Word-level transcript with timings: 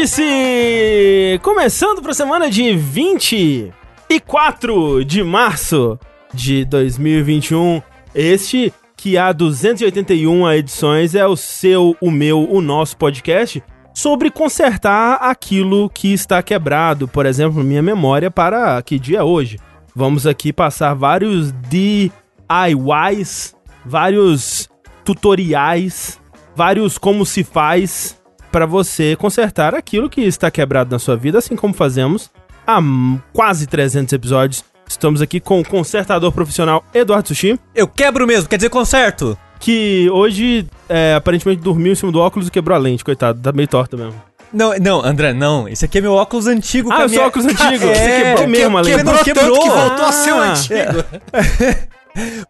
O 0.00 0.02
Vértice! 0.02 1.38
Começando 1.42 2.00
para 2.00 2.12
a 2.12 2.14
semana 2.14 2.50
de 2.50 2.74
24 2.74 5.04
de 5.04 5.22
março 5.22 5.98
de 6.32 6.64
2021. 6.64 7.82
Este 8.14 8.72
que 8.96 9.18
há 9.18 9.30
281 9.30 10.52
edições 10.52 11.14
é 11.14 11.26
o 11.26 11.36
seu, 11.36 11.94
o 12.00 12.10
meu, 12.10 12.50
o 12.50 12.62
nosso 12.62 12.96
podcast 12.96 13.62
sobre 13.92 14.30
consertar 14.30 15.18
aquilo 15.20 15.90
que 15.90 16.14
está 16.14 16.42
quebrado, 16.42 17.06
por 17.06 17.26
exemplo, 17.26 17.62
minha 17.62 17.82
memória 17.82 18.30
para 18.30 18.80
que 18.80 18.98
dia 18.98 19.18
é 19.18 19.22
hoje. 19.22 19.58
Vamos 19.94 20.26
aqui 20.26 20.50
passar 20.50 20.94
vários 20.94 21.52
DIYs, 21.68 23.54
vários 23.84 24.66
tutoriais, 25.04 26.18
vários 26.56 26.96
como 26.96 27.26
se 27.26 27.44
faz 27.44 28.18
para 28.50 28.66
você 28.66 29.16
consertar 29.16 29.74
aquilo 29.74 30.08
que 30.10 30.22
está 30.22 30.50
quebrado 30.50 30.90
na 30.90 30.98
sua 30.98 31.16
vida, 31.16 31.38
assim 31.38 31.56
como 31.56 31.72
fazemos 31.74 32.30
há 32.66 32.78
quase 33.32 33.66
300 33.66 34.12
episódios. 34.12 34.64
Estamos 34.88 35.22
aqui 35.22 35.38
com 35.40 35.60
o 35.60 35.64
consertador 35.64 36.32
profissional 36.32 36.84
Eduardo 36.92 37.28
Sushi. 37.28 37.58
Eu 37.74 37.86
quebro 37.86 38.26
mesmo, 38.26 38.48
quer 38.48 38.56
dizer 38.56 38.70
conserto. 38.70 39.38
Que 39.60 40.08
hoje, 40.10 40.66
é, 40.88 41.14
aparentemente, 41.14 41.60
dormiu 41.62 41.92
em 41.92 41.94
cima 41.94 42.10
do 42.10 42.18
óculos 42.18 42.48
e 42.48 42.50
quebrou 42.50 42.74
a 42.74 42.78
lente, 42.78 43.04
coitado. 43.04 43.40
Tá 43.40 43.52
meio 43.52 43.68
torto 43.68 43.96
mesmo. 43.96 44.14
Não, 44.52 44.74
não, 44.78 45.04
André, 45.04 45.32
não. 45.34 45.68
Esse 45.68 45.84
aqui 45.84 45.98
é 45.98 46.00
meu 46.00 46.14
óculos 46.14 46.46
antigo. 46.46 46.90
Ah, 46.90 47.04
o 47.04 47.08
seu 47.08 47.22
óculos 47.22 47.46
antigo. 47.46 47.84
É, 47.86 47.94
Você 47.94 48.22
quebrou 48.24 48.48
mesmo 48.48 48.78
a 48.78 48.80
lente. 48.80 48.96
Quebrou, 48.96 49.18
quebrou. 49.24 49.52
Tanto 49.52 49.62
que 49.62 49.68
voltou 49.68 50.04
a 50.06 50.12
ser 50.12 50.32
o 50.32 50.36
Ah. 50.36 50.50
antigo. 50.50 51.04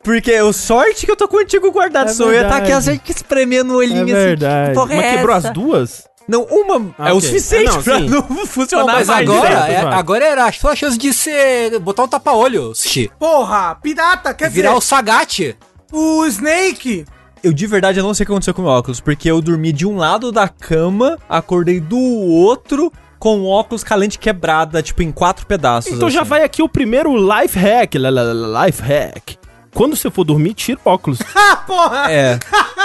Porque 0.02 0.40
o 0.40 0.52
sorte 0.52 1.04
que 1.06 1.12
eu 1.12 1.16
tô 1.16 1.28
com 1.28 1.36
o 1.36 1.40
antigo 1.40 1.70
guardado. 1.70 2.10
É 2.10 2.14
só 2.14 2.24
eu 2.24 2.32
ia 2.32 2.42
estar 2.42 2.56
aqui 2.56 2.72
verdade. 2.72 2.90
assim, 2.90 3.00
espremendo 3.08 3.70
o 3.74 3.82
É 3.82 3.86
olhinho 3.86 4.02
assim. 4.04 4.12
verdade. 4.12 4.68
que 4.70 4.74
porra 4.74 4.94
Mas 4.96 5.04
é 5.04 5.16
quebrou 5.16 5.36
essa? 5.36 5.48
as 5.48 5.54
duas? 5.54 6.10
Não, 6.28 6.42
uma 6.44 6.94
Ah, 6.98 7.08
é 7.08 7.12
o 7.12 7.16
ok. 7.16 7.28
suficiente 7.28 7.64
É, 7.70 7.72
não, 7.74 7.82
pra 7.82 7.98
sim. 7.98 8.08
não 8.08 8.26
Não, 8.28 8.46
funcionar 8.46 8.84
mas 8.94 9.08
mais. 9.08 9.28
agora, 9.28 9.48
direto, 9.48 9.70
é, 9.70 9.94
agora 9.94 10.24
era 10.24 10.44
a 10.46 10.52
sua 10.52 10.76
chance 10.76 10.96
de 10.96 11.12
ser. 11.12 11.78
botar 11.80 12.04
um 12.04 12.08
tapa-olho, 12.08 12.72
Sushi. 12.74 13.10
Porra, 13.18 13.74
pirata, 13.82 14.32
quer 14.32 14.48
Virar 14.48 14.70
o 14.72 14.78
dizer, 14.78 14.86
Sagat. 14.88 15.56
o 15.92 16.24
Snake. 16.26 17.04
Eu 17.42 17.52
de 17.52 17.66
verdade 17.66 17.98
eu 17.98 18.04
não 18.04 18.14
sei 18.14 18.22
o 18.24 18.26
que 18.26 18.32
aconteceu 18.32 18.54
com 18.54 18.62
o 18.62 18.64
meu 18.66 18.74
óculos, 18.74 19.00
porque 19.00 19.28
eu 19.30 19.40
dormi 19.40 19.72
de 19.72 19.86
um 19.86 19.96
lado 19.96 20.30
da 20.30 20.46
cama, 20.48 21.18
acordei 21.28 21.80
do 21.80 21.98
outro 21.98 22.92
com 23.18 23.40
o 23.40 23.46
óculos 23.48 23.82
com 23.82 23.92
a 23.92 23.96
lente 23.96 24.18
quebrada, 24.18 24.82
tipo, 24.82 25.02
em 25.02 25.10
quatro 25.10 25.44
pedaços. 25.46 25.92
Então 25.92 26.08
já 26.08 26.20
assim. 26.20 26.28
vai 26.30 26.42
aqui 26.44 26.62
o 26.62 26.68
primeiro 26.68 27.14
life 27.16 27.58
hack. 27.58 27.94
la- 27.96 28.08
la- 28.10 28.22
la- 28.32 28.66
Life 28.66 28.80
hack. 28.82 29.39
Quando 29.74 29.96
você 29.96 30.10
for 30.10 30.24
dormir, 30.24 30.54
tira 30.54 30.78
o 30.84 30.88
óculos. 30.90 31.18
Ah, 31.34 31.56
porra. 31.56 32.10
É, 32.12 32.38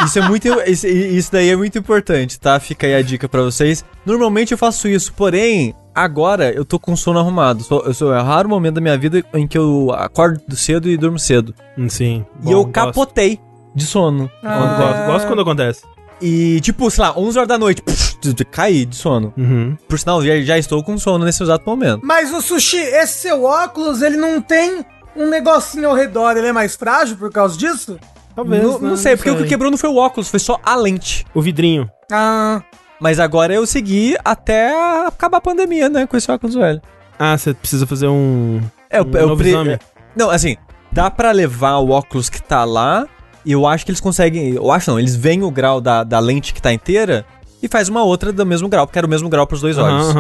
isso 0.06 0.20
é 0.20 0.28
muito. 0.28 0.48
Isso, 0.68 0.88
isso 0.88 1.32
daí 1.32 1.50
é 1.50 1.56
muito 1.56 1.78
importante, 1.78 2.40
tá? 2.40 2.60
Fica 2.60 2.88
aí 2.88 2.96
a 2.96 3.02
dica 3.02 3.28
pra 3.30 3.42
vocês. 3.42 3.84
Normalmente 4.06 4.52
eu 4.52 4.58
faço 4.58 4.88
isso, 4.88 5.14
porém, 5.14 5.74
agora 5.94 6.52
eu 6.52 6.64
tô 6.66 6.80
com 6.80 6.96
sono 6.96 7.20
arrumado. 7.20 7.64
Sou, 7.64 7.84
eu 7.86 7.94
sou 7.94 8.14
é 8.14 8.20
o 8.20 8.24
raro 8.24 8.50
momento 8.50 8.76
da 8.76 8.82
minha 8.82 8.98
vida 8.98 9.24
em 9.34 9.48
que 9.48 9.58
eu 9.58 9.92
acordo 9.96 10.56
cedo 10.56 10.90
e 10.90 10.98
durmo 10.98 11.18
cedo. 11.20 11.54
Sim. 11.90 12.26
e 12.46 12.52
eu 12.52 12.66
capotei 12.68 13.40
de 13.76 13.86
sono. 13.86 14.30
Gosto, 14.44 14.78
gosto, 14.78 15.06
gosto 15.06 15.28
quando 15.28 15.42
acontece. 15.42 15.82
E, 16.22 16.62
tipo, 16.62 16.90
sei 16.90 17.04
lá, 17.04 17.14
11 17.18 17.38
horas 17.38 17.48
da 17.50 17.58
noite, 17.58 17.82
tu- 18.22 18.46
caí 18.50 18.86
de 18.86 18.96
sono. 18.96 19.34
Uhum. 19.38 19.78
Por 19.88 20.00
sinal, 20.00 20.24
já, 20.24 20.40
já 20.42 20.58
estou 20.58 20.82
com 20.82 20.98
sono 20.98 21.26
nesse 21.26 21.44
exato 21.44 21.70
momento. 21.70 22.00
Mas 22.06 22.32
o 22.34 22.42
Sushi, 22.42 22.78
esse 22.78 23.20
seu 23.20 23.44
óculos, 23.44 24.02
ele 24.02 24.16
não 24.16 24.42
tem 24.42 24.86
um 25.16 25.30
negocinho 25.30 25.90
ao 25.90 25.96
redor, 25.96 26.36
ele 26.38 26.48
é 26.48 26.52
mais 26.54 26.76
frágil 26.76 27.16
por 27.18 27.32
causa 27.32 27.58
disso? 27.58 27.98
Talvez. 28.36 28.62
não, 28.64 28.80
né? 28.80 28.90
não 28.90 28.98
sei, 28.98 29.16
porque 29.16 29.30
o 29.30 29.38
que 29.38 29.46
quebrou 29.46 29.72
não 29.72 29.78
foi 29.78 29.90
o 29.90 29.96
óculos, 29.96 30.28
foi 30.30 30.40
só 30.40 30.60
a 30.64 30.76
lente. 30.76 31.26
O 31.34 31.42
vidrinho. 31.42 31.90
Ah, 32.12 32.62
Mas 33.00 33.20
agora 33.20 33.54
eu 33.54 33.66
segui 33.66 34.16
até 34.26 34.74
acabar 35.08 35.38
a 35.38 35.42
pandemia, 35.42 35.88
né? 35.90 36.06
Com 36.06 36.18
esse 36.18 36.30
óculos 36.32 36.56
velho. 36.56 36.82
Ah, 37.18 37.38
você 37.38 37.54
precisa 37.54 37.88
fazer 37.88 38.08
um. 38.08 38.60
É, 38.90 39.02
um 39.02 39.06
novo 39.06 39.38
pre- 39.38 39.50
exame. 39.50 39.80
Não, 40.16 40.30
assim, 40.30 40.58
dá 40.92 41.10
pra 41.10 41.32
levar 41.32 41.78
o 41.78 41.90
óculos 41.92 42.30
que 42.30 42.42
tá 42.42 42.64
lá 42.66 43.08
e 43.46 43.52
eu 43.54 43.66
acho 43.66 43.86
que 43.86 43.92
eles 43.92 44.02
conseguem. 44.02 44.54
Eu 44.56 44.70
acho 44.72 44.92
não, 44.92 45.00
eles 45.00 45.16
veem 45.16 45.44
o 45.44 45.50
grau 45.52 45.80
da, 45.80 46.04
da 46.04 46.20
lente 46.20 46.54
que 46.54 46.62
tá 46.62 46.74
inteira 46.74 47.26
e 47.64 47.68
faz 47.70 47.88
uma 47.90 48.04
outra 48.04 48.34
do 48.34 48.46
mesmo 48.46 48.68
grau, 48.68 48.86
porque 48.86 49.00
era 49.00 49.08
o 49.08 49.10
mesmo 49.10 49.30
grau 49.30 49.48
pros 49.48 49.62
dois 49.62 49.78
olhos. 49.78 50.14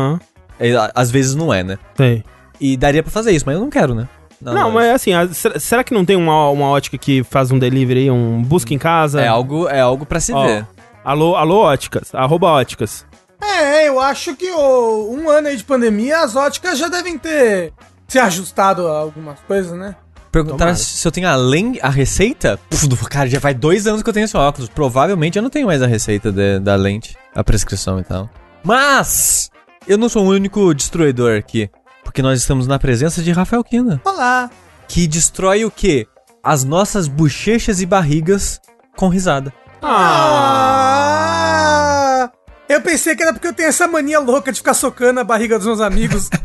É, 0.58 0.74
a- 0.74 0.92
às 0.96 1.12
vezes 1.12 1.36
não 1.36 1.54
é, 1.54 1.64
né? 1.64 1.78
Sei. 1.98 2.24
E 2.62 2.78
daria 2.78 3.04
pra 3.04 3.12
fazer 3.12 3.32
isso, 3.32 3.44
mas 3.46 3.56
eu 3.56 3.62
não 3.62 3.70
quero, 3.70 3.94
né? 3.94 4.08
Não, 4.54 4.72
mas 4.72 4.90
assim, 4.94 5.14
a- 5.14 5.28
será, 5.60 5.84
que 5.84 5.94
não 5.94 6.06
tem 6.06 6.16
uma, 6.16 6.50
uma 6.50 6.68
ótica 6.70 6.98
que 6.98 7.24
faz 7.24 7.52
um 7.52 7.58
delivery, 7.60 8.10
um 8.12 8.42
busca 8.44 8.74
em 8.74 8.78
casa? 8.78 9.22
É 9.22 9.28
algo, 9.28 9.68
é 9.68 9.80
algo 9.82 10.06
pra 10.06 10.20
se 10.20 10.32
Ó, 10.34 10.46
ver. 10.46 10.66
Alô, 11.04 11.36
alô, 11.36 11.62
óticas. 11.62 12.14
Arroba 12.14 12.48
óticas. 12.48 13.06
é, 13.42 13.88
eu 13.88 14.00
acho 14.00 14.36
que 14.36 14.50
o, 14.52 15.12
um 15.14 15.30
ano 15.30 15.48
aí 15.48 15.58
de 15.58 15.64
pandemia, 15.64 16.20
as 16.20 16.36
óticas 16.36 16.78
já 16.78 16.88
devem 16.88 17.18
ter 17.18 17.72
se 18.08 18.20
ajustado 18.20 18.88
a 18.88 18.98
algumas 19.00 19.40
coisas, 19.42 19.72
né? 19.78 19.96
Perguntaram 20.32 20.58
Tomara. 20.74 20.76
se 20.76 21.08
eu 21.08 21.12
tenho 21.12 21.30
além 21.30 21.80
a 21.82 21.90
receita. 21.90 22.60
Puf, 22.70 22.88
cara, 23.10 23.30
já 23.30 23.40
faz 23.40 23.56
dois 23.58 23.88
anos 23.88 24.04
que 24.04 24.10
eu 24.10 24.14
tenho 24.14 24.26
esse 24.26 24.36
óculos. 24.36 24.68
Provavelmente 24.68 25.38
eu 25.38 25.42
não 25.44 25.50
tenho 25.50 25.66
mais 25.68 25.82
a 25.82 25.88
receita 25.88 26.30
de- 26.32 26.60
da 26.60 26.76
lente, 26.76 27.16
a 27.34 27.42
prescrição 27.44 28.00
e 28.00 28.04
tal. 28.04 28.30
Mas 28.62 29.50
eu 29.88 29.98
não 29.98 30.10
sou 30.10 30.26
o 30.26 30.30
único 30.30 30.74
destruidor 30.74 31.38
aqui. 31.38 31.70
Porque 32.06 32.22
nós 32.22 32.40
estamos 32.40 32.66
na 32.68 32.80
presença 32.80 33.22
de 33.22 33.32
Rafael 33.34 33.62
Kina. 33.64 34.00
Olá. 34.06 34.50
Que 34.88 35.06
destrói 35.08 35.66
o 35.66 35.72
quê? 35.72 36.08
As 36.44 36.64
nossas 36.64 37.08
bochechas 37.10 37.82
e 37.82 37.86
barrigas 37.86 38.62
com 38.96 39.10
risada. 39.10 39.52
Ah! 39.82 41.10
Eu 42.70 42.80
pensei 42.82 43.16
que 43.16 43.22
era 43.24 43.32
porque 43.34 43.48
eu 43.48 43.54
tenho 43.54 43.70
essa 43.70 43.88
mania 43.88 44.20
louca 44.20 44.52
de 44.52 44.58
ficar 44.60 44.74
socando 44.74 45.20
a 45.20 45.24
barriga 45.24 45.58
dos 45.58 45.66
meus 45.68 45.82
amigos. 45.82 46.30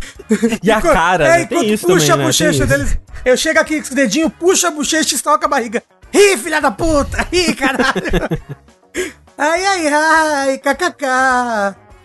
E 0.63 0.71
a 0.71 0.81
cara, 0.81 1.27
É, 1.27 1.39
né? 1.39 1.47
Tem 1.47 1.73
isso 1.73 1.85
puxa 1.89 2.13
também, 2.13 2.19
né? 2.19 2.23
a 2.23 2.27
bochecha 2.29 2.59
Tem 2.65 2.69
deles. 2.69 2.97
Eu 3.25 3.37
chego 3.37 3.59
aqui 3.59 3.79
com 3.79 3.83
esse 3.83 3.93
dedinho, 3.97 4.31
puxa 4.31 4.69
a 4.69 4.71
bochecha 4.71 5.13
e 5.13 5.17
estoca 5.17 5.47
a 5.47 5.49
barriga. 5.49 5.83
Ih, 6.13 6.37
filha 6.39 6.61
da 6.61 6.71
puta! 6.71 7.27
Ih, 7.33 7.53
caralho! 7.53 7.91
ai, 9.37 9.67
ai, 9.67 9.89
ai, 9.89 10.59
kkk. 10.59 11.05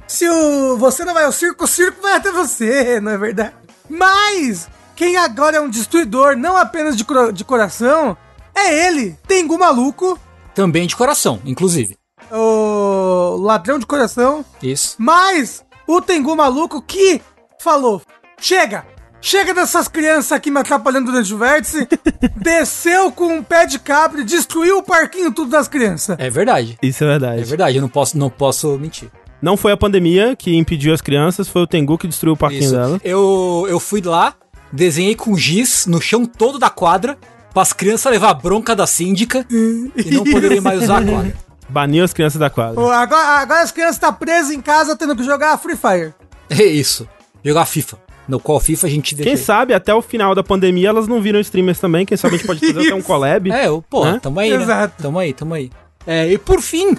Se 0.07 0.27
o, 0.29 0.77
você 0.77 1.03
não 1.03 1.13
vai 1.13 1.25
ao 1.25 1.31
circo, 1.31 1.63
o 1.63 1.67
circo 1.67 2.01
vai 2.01 2.13
até 2.13 2.31
você, 2.31 2.99
não 3.01 3.11
é 3.11 3.17
verdade? 3.17 3.53
Mas, 3.89 4.67
quem 4.95 5.17
agora 5.17 5.57
é 5.57 5.61
um 5.61 5.69
destruidor, 5.69 6.35
não 6.37 6.55
apenas 6.57 6.95
de, 6.95 7.03
cora- 7.03 7.33
de 7.33 7.43
coração, 7.43 8.15
é 8.55 8.87
ele, 8.87 9.17
Tengu 9.27 9.57
Maluco, 9.57 10.19
Também 10.53 10.87
de 10.87 10.95
coração, 10.95 11.41
inclusive. 11.45 11.97
o 12.31 13.37
ladrão 13.41 13.77
de 13.79 13.85
coração. 13.85 14.43
Isso. 14.61 14.95
Mas 14.99 15.63
o 15.87 16.01
Tengu 16.01 16.35
maluco 16.35 16.81
que 16.81 17.21
falou: 17.59 18.01
chega! 18.39 18.85
Chega 19.21 19.55
dessas 19.55 19.87
crianças 19.87 20.31
aqui 20.33 20.51
me 20.51 20.59
atrapalhando 20.59 21.11
durante 21.11 21.33
o 21.33 21.37
vértice. 21.39 21.87
desceu 22.37 23.11
com 23.11 23.25
um 23.37 23.41
pé 23.43 23.65
de 23.65 23.79
cabra 23.79 24.21
e 24.21 24.23
destruiu 24.23 24.77
o 24.77 24.83
parquinho 24.83 25.31
tudo 25.31 25.49
das 25.49 25.67
crianças. 25.67 26.15
É 26.19 26.29
verdade. 26.29 26.77
Isso 26.79 27.03
é 27.03 27.07
verdade. 27.07 27.41
É 27.41 27.43
verdade, 27.43 27.77
eu 27.77 27.81
não 27.81 27.89
posso, 27.89 28.15
não 28.19 28.29
posso 28.29 28.77
mentir. 28.77 29.09
Não 29.41 29.55
foi 29.57 29.71
a 29.71 29.77
pandemia 29.77 30.35
que 30.35 30.55
impediu 30.55 30.93
as 30.93 31.01
crianças, 31.01 31.47
foi 31.47 31.61
o 31.61 31.67
Tengu 31.67 31.97
que 31.97 32.07
destruiu 32.07 32.33
o 32.33 32.37
parquinho 32.37 32.63
Isso. 32.63 32.73
dela. 32.75 33.01
Eu, 33.03 33.65
eu 33.69 33.79
fui 33.79 34.01
lá, 34.01 34.33
desenhei 34.71 35.15
com 35.15 35.37
giz 35.37 35.85
no 35.85 36.01
chão 36.01 36.25
todo 36.25 36.57
da 36.57 36.69
quadra, 36.69 37.17
para 37.53 37.61
as 37.61 37.71
crianças 37.73 38.11
levar 38.11 38.29
a 38.29 38.33
bronca 38.33 38.75
da 38.75 38.85
síndica 38.85 39.45
e 39.49 40.11
não 40.11 40.23
poderem 40.23 40.59
mais 40.59 40.83
usar 40.83 41.01
a 41.01 41.05
quadra. 41.09 41.33
Baniu 41.69 42.03
as 42.03 42.13
crianças 42.13 42.39
da 42.39 42.49
quadra. 42.49 42.79
Ô, 42.79 42.89
Agora, 42.89 43.39
agora 43.39 43.61
as 43.61 43.71
crianças 43.71 43.95
estão 43.95 44.13
presas 44.13 44.51
em 44.51 44.61
casa 44.61 44.95
tendo 44.95 45.15
que 45.15 45.23
jogar 45.23 45.57
Free 45.57 45.75
Fire. 45.77 46.13
É 46.49 46.63
isso. 46.63 47.07
Jogar 47.43 47.65
FIFA. 47.65 47.97
No 48.27 48.39
qual 48.39 48.59
FIFA 48.59 48.87
a 48.87 48.89
gente 48.89 49.13
deixa. 49.15 49.29
Quem 49.29 49.37
sabe 49.37 49.73
até 49.73 49.93
o 49.93 50.01
final 50.01 50.33
da 50.35 50.43
pandemia 50.43 50.89
elas 50.89 51.07
não 51.07 51.21
viram 51.21 51.39
streamers 51.39 51.79
também. 51.79 52.05
Quem 52.05 52.17
sabe 52.17 52.35
a 52.35 52.37
gente 52.37 52.47
pode 52.47 52.59
fazer 52.59 52.79
até 52.87 52.93
um 52.95 53.01
collab. 53.03 53.51
É, 53.51 53.67
eu, 53.67 53.83
pô, 53.87 54.03
Hã? 54.03 54.19
tamo 54.19 54.39
aí, 54.39 54.49
né? 54.49 54.63
Exato. 54.63 55.01
Tamo 55.01 55.19
aí, 55.19 55.33
tamo 55.33 55.53
aí. 55.53 55.69
É, 56.07 56.31
e 56.31 56.37
por 56.37 56.61
fim, 56.61 56.95